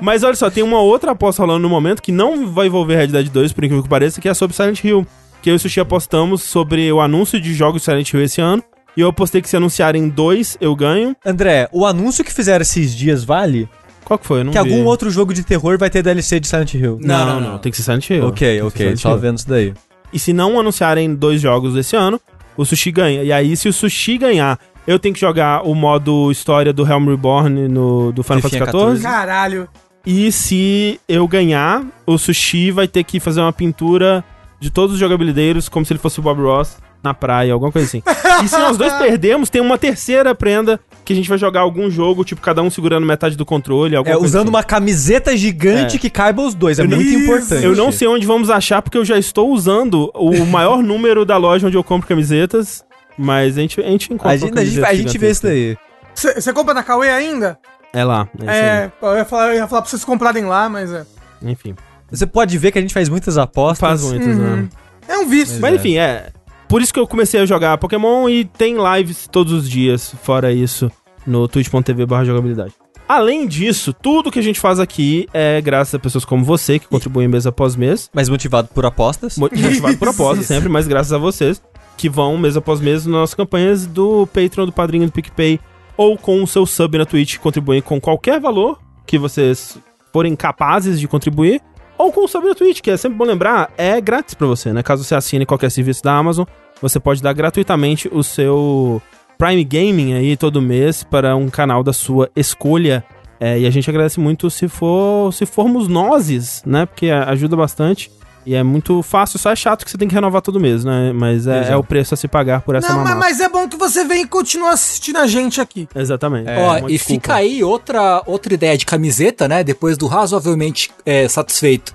Mas 0.00 0.22
olha 0.22 0.34
só, 0.36 0.50
tem 0.50 0.62
uma 0.62 0.80
outra 0.80 1.10
aposta 1.12 1.42
rolando 1.42 1.60
no 1.60 1.68
momento 1.68 2.00
que 2.02 2.12
não 2.12 2.46
vai 2.52 2.66
envolver 2.68 2.96
Red 2.96 3.08
Dead 3.08 3.28
2, 3.28 3.52
por 3.52 3.64
incrível 3.64 3.82
que 3.82 3.88
pareça, 3.88 4.20
que 4.20 4.28
é 4.28 4.34
sobre 4.34 4.54
Silent 4.56 4.82
Hill. 4.84 5.06
Que 5.40 5.50
eu 5.50 5.54
e 5.54 5.56
o 5.56 5.58
Sushi 5.58 5.80
apostamos 5.80 6.42
sobre 6.44 6.92
o 6.92 7.00
anúncio 7.00 7.40
de 7.40 7.52
jogos 7.54 7.82
de 7.82 7.86
Silent 7.86 8.12
Hill 8.12 8.22
esse 8.22 8.40
ano. 8.40 8.62
E 8.96 9.00
eu 9.00 9.08
apostei 9.08 9.40
que 9.42 9.48
se 9.48 9.56
anunciarem 9.56 10.08
dois, 10.08 10.56
eu 10.60 10.76
ganho. 10.76 11.16
André, 11.24 11.66
o 11.72 11.84
anúncio 11.86 12.22
que 12.22 12.32
fizeram 12.32 12.62
esses 12.62 12.94
dias 12.94 13.24
vale? 13.24 13.68
Qual 14.04 14.18
que 14.18 14.26
foi? 14.26 14.40
Eu 14.40 14.44
não 14.44 14.52
que 14.52 14.62
vi. 14.62 14.70
algum 14.72 14.84
outro 14.86 15.10
jogo 15.10 15.32
de 15.32 15.42
terror 15.42 15.78
vai 15.78 15.88
ter 15.90 16.02
DLC 16.02 16.40
de 16.40 16.48
Silent 16.48 16.74
Hill. 16.74 16.98
Não, 17.00 17.26
Não, 17.26 17.40
não, 17.40 17.52
não. 17.52 17.58
Tem 17.58 17.70
que 17.70 17.76
ser 17.78 17.84
Silent 17.84 18.10
Hill. 18.10 18.26
Ok, 18.26 18.48
Tem 18.58 18.62
ok, 18.62 18.96
só 18.96 19.10
Hill. 19.12 19.18
vendo 19.18 19.38
isso 19.38 19.48
daí. 19.48 19.72
E 20.12 20.18
se 20.18 20.32
não 20.32 20.58
anunciarem 20.60 21.14
dois 21.14 21.40
jogos 21.40 21.74
esse 21.76 21.96
ano, 21.96 22.20
o 22.56 22.64
Sushi 22.64 22.90
ganha. 22.92 23.22
E 23.22 23.32
aí, 23.32 23.56
se 23.56 23.68
o 23.68 23.72
Sushi 23.72 24.18
ganhar, 24.18 24.58
eu 24.86 24.98
tenho 24.98 25.14
que 25.14 25.20
jogar 25.20 25.62
o 25.66 25.74
modo 25.74 26.30
história 26.30 26.72
do 26.72 26.86
Helm 26.86 27.08
Reborn 27.08 27.68
no, 27.68 28.12
do 28.12 28.22
Final 28.22 28.42
Fantasy 28.42 28.58
XIV. 28.96 29.02
Caralho. 29.02 29.68
E 30.04 30.30
se 30.32 31.00
eu 31.08 31.26
ganhar, 31.28 31.84
o 32.06 32.18
Sushi 32.18 32.70
vai 32.72 32.88
ter 32.88 33.04
que 33.04 33.20
fazer 33.20 33.40
uma 33.40 33.52
pintura 33.52 34.24
de 34.58 34.70
todos 34.70 34.94
os 34.94 35.00
jogabilideiros 35.00 35.68
como 35.68 35.86
se 35.86 35.92
ele 35.92 36.00
fosse 36.00 36.18
o 36.18 36.22
Bob 36.22 36.40
Ross 36.42 36.76
na 37.02 37.14
praia, 37.14 37.52
alguma 37.52 37.72
coisa 37.72 37.86
assim. 37.86 38.02
e 38.44 38.48
se 38.48 38.58
nós 38.58 38.76
dois 38.76 38.92
perdemos, 38.94 39.48
tem 39.48 39.60
uma 39.62 39.78
terceira 39.78 40.34
prenda 40.34 40.78
que 41.04 41.12
a 41.12 41.16
gente 41.16 41.28
vai 41.28 41.36
jogar 41.38 41.60
algum 41.60 41.90
jogo, 41.90 42.24
tipo, 42.24 42.40
cada 42.40 42.62
um 42.62 42.70
segurando 42.70 43.04
metade 43.06 43.36
do 43.36 43.44
controle, 43.44 43.96
alguma 43.96 44.14
É, 44.14 44.18
coisa 44.18 44.26
usando 44.38 44.42
assim. 44.48 44.50
uma 44.56 44.62
camiseta 44.62 45.36
gigante 45.36 45.96
É. 45.96 45.98
que 45.98 46.08
caiba 46.08 46.42
os 46.42 46.54
dois. 46.54 46.78
É 46.78 46.84
não- 46.84 46.96
muito 46.96 47.08
Isso. 47.10 47.18
importante. 47.24 47.64
Eu 47.64 47.74
não 47.74 47.90
sei 47.90 48.06
onde 48.08 48.24
vamos 48.26 48.50
achar, 48.50 48.80
porque 48.82 48.96
eu 48.96 49.04
já 49.04 49.18
estou 49.18 49.50
usando 49.50 50.10
o 50.14 50.30
maior 50.46 50.82
número 50.82 51.24
da 51.24 51.36
loja 51.36 51.66
onde 51.66 51.76
eu 51.76 51.82
compro 51.84 52.06
camisetas, 52.08 52.84
mas 53.18 53.58
a 53.58 53.60
gente, 53.60 53.80
a 53.80 53.84
gente 53.84 54.12
encontra 54.12 54.30
A 54.32 54.36
gente, 54.36 54.58
a 54.58 54.64
gente, 54.64 54.84
a 54.84 54.94
gente 54.94 55.18
vê 55.18 55.30
isso 55.30 55.42
daí. 55.42 55.76
Você 56.14 56.52
compra 56.52 56.72
na 56.74 56.82
Cauê 56.82 57.10
ainda? 57.10 57.58
É 57.92 58.04
lá, 58.04 58.28
é, 58.40 58.42
isso 58.42 58.50
É, 58.50 58.92
eu 59.02 59.16
ia, 59.16 59.24
falar, 59.24 59.48
eu 59.48 59.54
ia 59.54 59.66
falar 59.66 59.82
pra 59.82 59.90
vocês 59.90 60.04
comprarem 60.04 60.44
lá, 60.44 60.68
mas 60.68 60.92
é. 60.92 61.04
Enfim, 61.42 61.74
Você 62.10 62.26
pode 62.26 62.56
ver 62.58 62.70
que 62.70 62.78
a 62.78 62.80
gente 62.82 62.92
faz 62.94 63.08
muitas 63.08 63.36
apostas. 63.38 63.78
faz 63.78 64.02
muitos 64.02 64.28
Uhum. 64.38 64.44
anos. 64.44 64.68
É 65.08 65.16
um 65.18 65.26
vício. 65.26 65.58
Mas 65.60 65.72
é. 65.72 65.76
enfim, 65.76 65.96
é. 65.98 66.28
Por 66.72 66.80
isso 66.80 66.90
que 66.90 66.98
eu 66.98 67.06
comecei 67.06 67.38
a 67.38 67.44
jogar 67.44 67.76
Pokémon 67.76 68.30
e 68.30 68.46
tem 68.46 68.76
lives 68.96 69.28
todos 69.30 69.52
os 69.52 69.68
dias, 69.68 70.14
fora 70.22 70.50
isso, 70.50 70.90
no 71.26 71.46
twitch.tv 71.46 72.06
jogabilidade. 72.24 72.72
Além 73.06 73.46
disso, 73.46 73.92
tudo 73.92 74.30
que 74.30 74.38
a 74.38 74.42
gente 74.42 74.58
faz 74.58 74.80
aqui 74.80 75.28
é 75.34 75.60
graças 75.60 75.94
a 75.94 75.98
pessoas 75.98 76.24
como 76.24 76.42
você, 76.42 76.78
que 76.78 76.88
contribuem 76.88 77.28
mês 77.28 77.46
após 77.46 77.76
mês. 77.76 78.08
Mas 78.14 78.30
motivado 78.30 78.68
por 78.68 78.86
apostas. 78.86 79.36
Mo- 79.36 79.50
Motivado 79.54 79.98
por 79.98 80.08
aposta 80.08 80.38
Isso. 80.40 80.48
sempre, 80.48 80.70
mas 80.70 80.88
graças 80.88 81.12
a 81.12 81.18
vocês, 81.18 81.62
que 81.98 82.08
vão 82.08 82.38
mês 82.38 82.56
após 82.56 82.80
mês 82.80 83.04
nas 83.04 83.12
nossas 83.12 83.34
campanhas 83.34 83.86
do 83.86 84.26
Patreon, 84.28 84.64
do 84.64 84.72
Padrinho, 84.72 85.04
do 85.04 85.12
PicPay, 85.12 85.60
ou 85.94 86.16
com 86.16 86.42
o 86.42 86.46
seu 86.46 86.64
sub 86.64 86.96
na 86.96 87.04
Twitch, 87.04 87.36
contribuem 87.36 87.82
com 87.82 88.00
qualquer 88.00 88.40
valor 88.40 88.78
que 89.06 89.18
vocês 89.18 89.76
forem 90.10 90.34
capazes 90.34 90.98
de 90.98 91.06
contribuir, 91.06 91.60
ou 91.98 92.10
com 92.10 92.24
o 92.24 92.28
sub 92.28 92.48
na 92.48 92.54
Twitch, 92.54 92.80
que 92.80 92.90
é 92.90 92.96
sempre 92.96 93.18
bom 93.18 93.24
lembrar, 93.26 93.70
é 93.76 94.00
grátis 94.00 94.32
pra 94.34 94.46
você, 94.46 94.72
né? 94.72 94.82
Caso 94.82 95.04
você 95.04 95.14
assine 95.14 95.44
qualquer 95.44 95.70
serviço 95.70 96.02
da 96.02 96.16
Amazon, 96.16 96.46
você 96.82 96.98
pode 97.00 97.22
dar 97.22 97.32
gratuitamente 97.32 98.08
o 98.12 98.22
seu 98.22 99.00
Prime 99.38 99.64
Gaming 99.64 100.12
aí 100.14 100.36
todo 100.36 100.60
mês 100.60 101.02
para 101.04 101.34
um 101.36 101.48
canal 101.48 101.82
da 101.82 101.92
sua 101.92 102.28
escolha. 102.36 103.02
É, 103.40 103.58
e 103.58 103.66
a 103.66 103.70
gente 103.70 103.88
agradece 103.88 104.20
muito 104.20 104.50
se 104.50 104.68
for 104.68 105.32
se 105.32 105.46
formos 105.46 105.88
nozes, 105.88 106.62
né? 106.66 106.84
Porque 106.86 107.08
ajuda 107.10 107.56
bastante. 107.56 108.10
E 108.44 108.56
é 108.56 108.62
muito 108.64 109.02
fácil, 109.02 109.38
só 109.38 109.52
é 109.52 109.56
chato 109.56 109.84
que 109.84 109.90
você 109.90 109.96
tem 109.96 110.08
que 110.08 110.14
renovar 110.14 110.42
todo 110.42 110.58
mês, 110.58 110.84
né? 110.84 111.12
Mas 111.12 111.46
é, 111.46 111.70
é 111.72 111.76
o 111.76 111.84
preço 111.84 112.12
a 112.12 112.16
se 112.16 112.26
pagar 112.26 112.60
por 112.62 112.74
essa 112.74 112.88
Não, 112.88 112.96
mas, 112.96 113.04
mamata. 113.10 113.20
mas 113.20 113.40
é 113.40 113.48
bom 113.48 113.68
que 113.68 113.76
você 113.76 114.04
vem 114.04 114.22
e 114.22 114.26
continue 114.26 114.66
assistindo 114.68 115.18
a 115.18 115.28
gente 115.28 115.60
aqui. 115.60 115.88
Exatamente. 115.94 116.48
É, 116.50 116.58
Ó, 116.58 116.78
e 116.78 116.92
desculpa. 116.92 116.98
fica 116.98 117.34
aí 117.36 117.62
outra, 117.62 118.20
outra 118.26 118.52
ideia 118.52 118.76
de 118.76 118.84
camiseta, 118.84 119.46
né? 119.46 119.62
Depois 119.62 119.96
do 119.96 120.08
razoavelmente 120.08 120.90
é, 121.06 121.28
satisfeito 121.28 121.94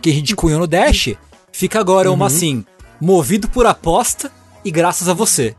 que 0.00 0.10
a 0.10 0.12
gente 0.12 0.36
cunhou 0.36 0.60
no 0.60 0.66
Dash, 0.68 1.14
fica 1.52 1.80
agora 1.80 2.08
Uhum. 2.08 2.14
uma 2.14 2.26
assim, 2.26 2.64
movido 3.00 3.48
por 3.48 3.66
aposta 3.66 4.30
e 4.64 4.70
graças 4.70 5.08
a 5.08 5.14
você. 5.14 5.56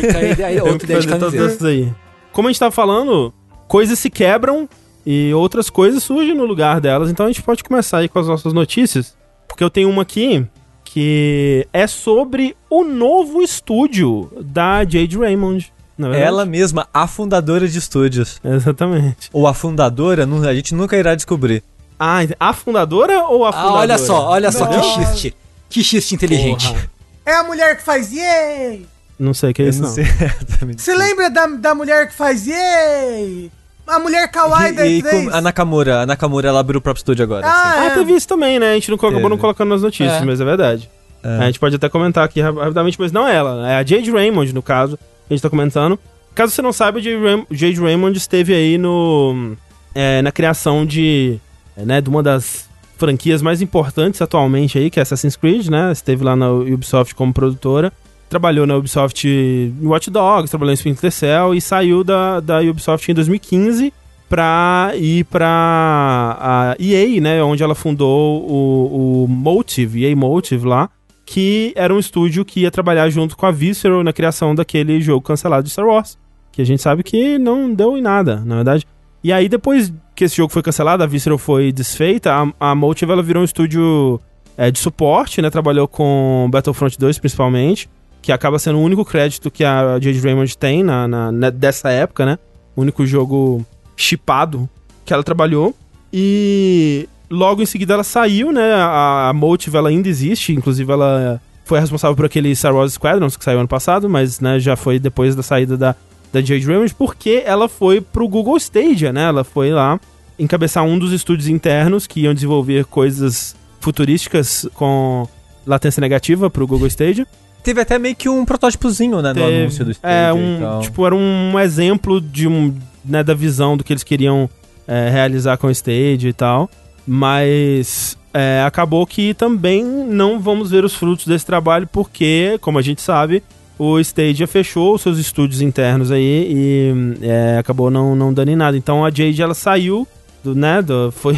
fica 0.00 0.18
aí, 0.18 0.42
aí 0.42 0.56
ideia 0.56 1.00
de 1.00 1.06
camiseta. 1.08 1.66
aí. 1.66 1.92
Como 2.32 2.48
a 2.48 2.50
gente 2.50 2.60
tava 2.60 2.72
falando, 2.72 3.32
coisas 3.68 3.98
se 3.98 4.08
quebram 4.08 4.68
e 5.04 5.34
outras 5.34 5.68
coisas 5.68 6.02
surgem 6.02 6.34
no 6.34 6.44
lugar 6.44 6.80
delas. 6.80 7.10
Então 7.10 7.26
a 7.26 7.28
gente 7.28 7.42
pode 7.42 7.62
começar 7.62 7.98
aí 7.98 8.08
com 8.08 8.18
as 8.18 8.26
nossas 8.26 8.52
notícias. 8.52 9.16
Porque 9.46 9.62
eu 9.62 9.70
tenho 9.70 9.90
uma 9.90 10.02
aqui 10.02 10.46
que 10.84 11.66
é 11.72 11.86
sobre 11.86 12.56
o 12.68 12.84
novo 12.84 13.42
estúdio 13.42 14.30
da 14.40 14.84
Jade 14.84 15.18
Raymond. 15.18 15.72
Verdade. 15.98 16.22
Ela 16.22 16.44
mesma, 16.44 16.88
a 16.92 17.06
fundadora 17.06 17.68
de 17.68 17.78
estúdios. 17.78 18.40
Exatamente. 18.42 19.28
Ou 19.32 19.46
a 19.46 19.54
fundadora, 19.54 20.24
a 20.26 20.54
gente 20.54 20.74
nunca 20.74 20.96
irá 20.96 21.14
descobrir. 21.14 21.62
Ah, 22.04 22.20
a 22.40 22.52
fundadora 22.52 23.24
ou 23.24 23.44
a 23.44 23.50
Ah, 23.50 23.52
fundadora? 23.52 23.80
olha 23.80 23.98
só, 23.98 24.28
olha 24.28 24.50
só 24.50 24.66
que 24.66 24.82
xiste. 24.82 25.36
Que 25.70 25.84
xiste 25.84 26.14
inteligente. 26.14 26.66
Porra. 26.68 26.90
É 27.24 27.34
a 27.34 27.44
mulher 27.44 27.76
que 27.76 27.82
faz 27.84 28.12
yay! 28.12 28.84
Não 29.18 29.32
sei 29.32 29.50
o 29.50 29.54
que 29.54 29.62
é 29.62 29.68
isso, 29.68 29.82
não 29.82 29.88
exatamente. 29.96 30.82
Você 30.82 30.94
lembra 30.96 31.30
da, 31.30 31.46
da 31.46 31.74
mulher 31.74 32.08
que 32.08 32.14
faz 32.14 32.46
yay? 32.46 33.50
A 33.86 33.98
mulher 33.98 34.28
kawaii 34.30 34.72
da 34.72 34.86
E, 34.86 35.00
E3? 35.02 35.10
com 35.30 35.36
a 35.36 35.40
Nakamura, 35.40 36.00
a 36.02 36.06
Nakamura 36.06 36.48
ela 36.48 36.60
abriu 36.60 36.78
o 36.78 36.82
próprio 36.82 37.00
estúdio 37.00 37.22
agora. 37.24 37.46
assim. 37.46 37.56
Ah, 37.56 37.74
Ah, 37.82 37.84
é. 37.86 37.90
teve 37.90 38.12
isso 38.14 38.26
também, 38.28 38.58
né? 38.58 38.72
A 38.72 38.74
gente 38.74 38.88
não 38.90 38.96
acabou 38.96 39.16
Teve. 39.18 39.28
não 39.28 39.38
colocando 39.38 39.68
nas 39.68 39.82
notícias, 39.82 40.22
É. 40.22 40.24
mas 40.24 40.40
é 40.40 40.44
verdade. 40.44 40.90
É. 41.22 41.38
A 41.38 41.46
gente 41.46 41.60
pode 41.60 41.76
até 41.76 41.88
comentar 41.88 42.24
aqui 42.24 42.40
ra- 42.40 42.50
rapidamente, 42.50 42.98
mas 42.98 43.12
não 43.12 43.26
é 43.28 43.34
ela. 43.36 43.70
É 43.70 43.76
a 43.76 43.84
Jade 43.84 44.10
Raymond, 44.10 44.52
no 44.52 44.62
caso, 44.62 44.96
que 44.96 45.02
a 45.30 45.34
gente 45.34 45.42
tá 45.42 45.48
comentando. 45.50 45.98
Caso 46.34 46.52
você 46.52 46.62
não 46.62 46.72
saiba, 46.72 46.98
a 46.98 47.02
Jade, 47.02 47.16
Ram- 47.24 47.46
Jade 47.50 47.80
Raymond 47.80 48.16
esteve 48.18 48.54
aí 48.54 48.76
no... 48.78 49.56
é, 49.94 50.20
na 50.22 50.32
criação 50.32 50.84
de... 50.86 51.38
é, 51.76 51.84
né, 51.84 52.00
de 52.00 52.08
uma 52.08 52.22
das 52.22 52.68
franquias 52.96 53.42
mais 53.42 53.60
importantes 53.60 54.22
atualmente 54.22 54.78
aí, 54.78 54.88
que 54.88 55.00
é 55.00 55.02
Assassin's 55.02 55.34
Creed, 55.34 55.68
né? 55.68 55.90
Esteve 55.90 56.22
lá 56.22 56.36
na 56.36 56.50
Ubisoft 56.50 57.14
como 57.14 57.32
produtora. 57.32 57.92
Trabalhou 58.28 58.66
na 58.66 58.76
Ubisoft 58.76 59.26
em 59.26 59.86
Watch 59.86 60.08
Dogs, 60.10 60.48
trabalhou 60.48 60.70
em 60.70 60.74
Splinter 60.74 61.10
Cell 61.10 61.54
e 61.54 61.60
saiu 61.60 62.04
da, 62.04 62.38
da 62.38 62.60
Ubisoft 62.60 63.10
em 63.10 63.14
2015 63.14 63.92
pra 64.28 64.92
ir 64.94 65.24
pra 65.24 66.38
a 66.40 66.76
EA, 66.78 67.20
né? 67.20 67.42
Onde 67.42 67.62
ela 67.62 67.74
fundou 67.74 68.48
o, 68.48 69.24
o 69.24 69.28
Motive, 69.28 70.06
EA 70.06 70.16
Motive 70.16 70.66
lá, 70.66 70.88
que 71.26 71.72
era 71.76 71.92
um 71.92 71.98
estúdio 71.98 72.44
que 72.44 72.60
ia 72.60 72.70
trabalhar 72.70 73.10
junto 73.10 73.36
com 73.36 73.46
a 73.46 73.50
Visceral 73.50 74.02
na 74.02 74.12
criação 74.12 74.54
daquele 74.54 75.00
jogo 75.00 75.20
cancelado 75.20 75.64
de 75.64 75.70
Star 75.70 75.86
Wars. 75.86 76.16
Que 76.52 76.62
a 76.62 76.64
gente 76.64 76.80
sabe 76.80 77.02
que 77.02 77.36
não 77.36 77.74
deu 77.74 77.96
em 77.96 78.00
nada, 78.00 78.42
na 78.46 78.54
verdade. 78.54 78.86
E 79.24 79.32
aí, 79.32 79.48
depois 79.48 79.92
que 80.14 80.24
esse 80.24 80.36
jogo 80.36 80.52
foi 80.52 80.62
cancelado, 80.62 81.02
a 81.02 81.06
Visceral 81.06 81.38
foi 81.38 81.72
desfeita, 81.72 82.32
a, 82.32 82.70
a 82.70 82.74
Motive 82.74 83.12
ela 83.12 83.22
virou 83.22 83.40
um 83.42 83.44
estúdio 83.44 84.20
é, 84.56 84.70
de 84.70 84.78
suporte, 84.78 85.40
né? 85.40 85.48
Trabalhou 85.50 85.86
com 85.88 86.48
Battlefront 86.50 86.98
2 86.98 87.18
principalmente, 87.18 87.88
que 88.20 88.32
acaba 88.32 88.58
sendo 88.58 88.78
o 88.78 88.82
único 88.82 89.04
crédito 89.04 89.50
que 89.50 89.64
a 89.64 89.98
Jade 90.00 90.20
Raymond 90.20 90.56
tem 90.58 90.82
na, 90.82 91.06
na- 91.08 91.32
na- 91.32 91.50
dessa 91.50 91.90
época, 91.90 92.26
né? 92.26 92.38
O 92.76 92.82
único 92.82 93.06
jogo 93.06 93.64
chipado 93.96 94.68
que 95.04 95.12
ela 95.12 95.22
trabalhou. 95.22 95.74
E 96.12 97.08
logo 97.30 97.62
em 97.62 97.66
seguida 97.66 97.94
ela 97.94 98.04
saiu, 98.04 98.52
né? 98.52 98.74
A, 98.74 99.28
a 99.30 99.32
Motive 99.32 99.76
ela 99.76 99.88
ainda 99.88 100.08
existe, 100.08 100.52
inclusive 100.52 100.92
ela 100.92 101.40
foi 101.64 101.80
responsável 101.80 102.14
por 102.16 102.26
aquele 102.26 102.54
Star 102.54 102.74
Wars 102.74 102.92
Squadrons 102.94 103.36
que 103.36 103.44
saiu 103.44 103.58
ano 103.60 103.68
passado, 103.68 104.08
mas 104.10 104.40
né, 104.40 104.58
já 104.60 104.76
foi 104.76 104.98
depois 104.98 105.34
da 105.34 105.42
saída 105.42 105.76
da, 105.76 105.96
da 106.32 106.40
Jade 106.40 106.66
Raymond, 106.66 106.94
porque 106.94 107.42
ela 107.44 107.68
foi 107.68 108.00
pro 108.00 108.26
Google 108.28 108.56
Stadia, 108.56 109.12
né? 109.12 109.24
Ela 109.24 109.44
foi 109.44 109.70
lá 109.70 110.00
encabeçar 110.38 110.82
um 110.84 110.98
dos 110.98 111.12
estúdios 111.12 111.46
internos 111.48 112.06
que 112.06 112.20
iam 112.22 112.32
desenvolver 112.34 112.84
coisas 112.86 113.54
futurísticas 113.80 114.66
com 114.74 115.28
latência 115.66 116.00
negativa 116.00 116.48
pro 116.48 116.66
Google 116.66 116.86
Stadia. 116.88 117.26
Teve 117.62 117.80
até 117.80 117.98
meio 117.98 118.16
que 118.16 118.28
um 118.28 118.44
protótipozinho, 118.44 119.22
né, 119.22 119.28
no 119.28 119.34
Teve- 119.40 119.56
anúncio 119.60 119.84
do 119.84 119.90
É, 119.90 119.94
Stadia 119.94 120.30
e 120.30 120.32
um, 120.34 120.80
tipo, 120.80 121.06
era 121.06 121.14
um 121.14 121.58
exemplo 121.60 122.20
de 122.20 122.48
um, 122.48 122.74
né, 123.04 123.22
da 123.22 123.34
visão 123.34 123.76
do 123.76 123.84
que 123.84 123.92
eles 123.92 124.02
queriam 124.02 124.48
é, 124.88 125.10
realizar 125.10 125.56
com 125.58 125.68
o 125.68 125.70
Stage 125.70 126.26
e 126.26 126.32
tal. 126.32 126.68
Mas 127.06 128.16
é, 128.34 128.64
acabou 128.66 129.06
que 129.06 129.34
também 129.34 129.84
não 129.84 130.40
vamos 130.40 130.70
ver 130.70 130.84
os 130.84 130.94
frutos 130.94 131.26
desse 131.26 131.44
trabalho, 131.46 131.86
porque, 131.92 132.58
como 132.60 132.78
a 132.78 132.82
gente 132.82 133.00
sabe, 133.02 133.42
o 133.78 133.98
Stadia 134.00 134.46
fechou 134.46 134.96
seus 134.98 135.18
estúdios 135.18 135.60
internos 135.60 136.10
aí 136.10 136.46
e 136.50 136.94
é, 137.22 137.58
acabou 137.58 137.90
não, 137.90 138.14
não 138.14 138.32
dando 138.32 138.50
em 138.50 138.56
nada. 138.56 138.76
Então 138.76 139.04
a 139.04 139.10
Jade 139.10 139.40
ela 139.42 139.54
saiu, 139.54 140.06
do, 140.44 140.54
né? 140.54 140.80
do- 140.82 141.10
foi 141.12 141.34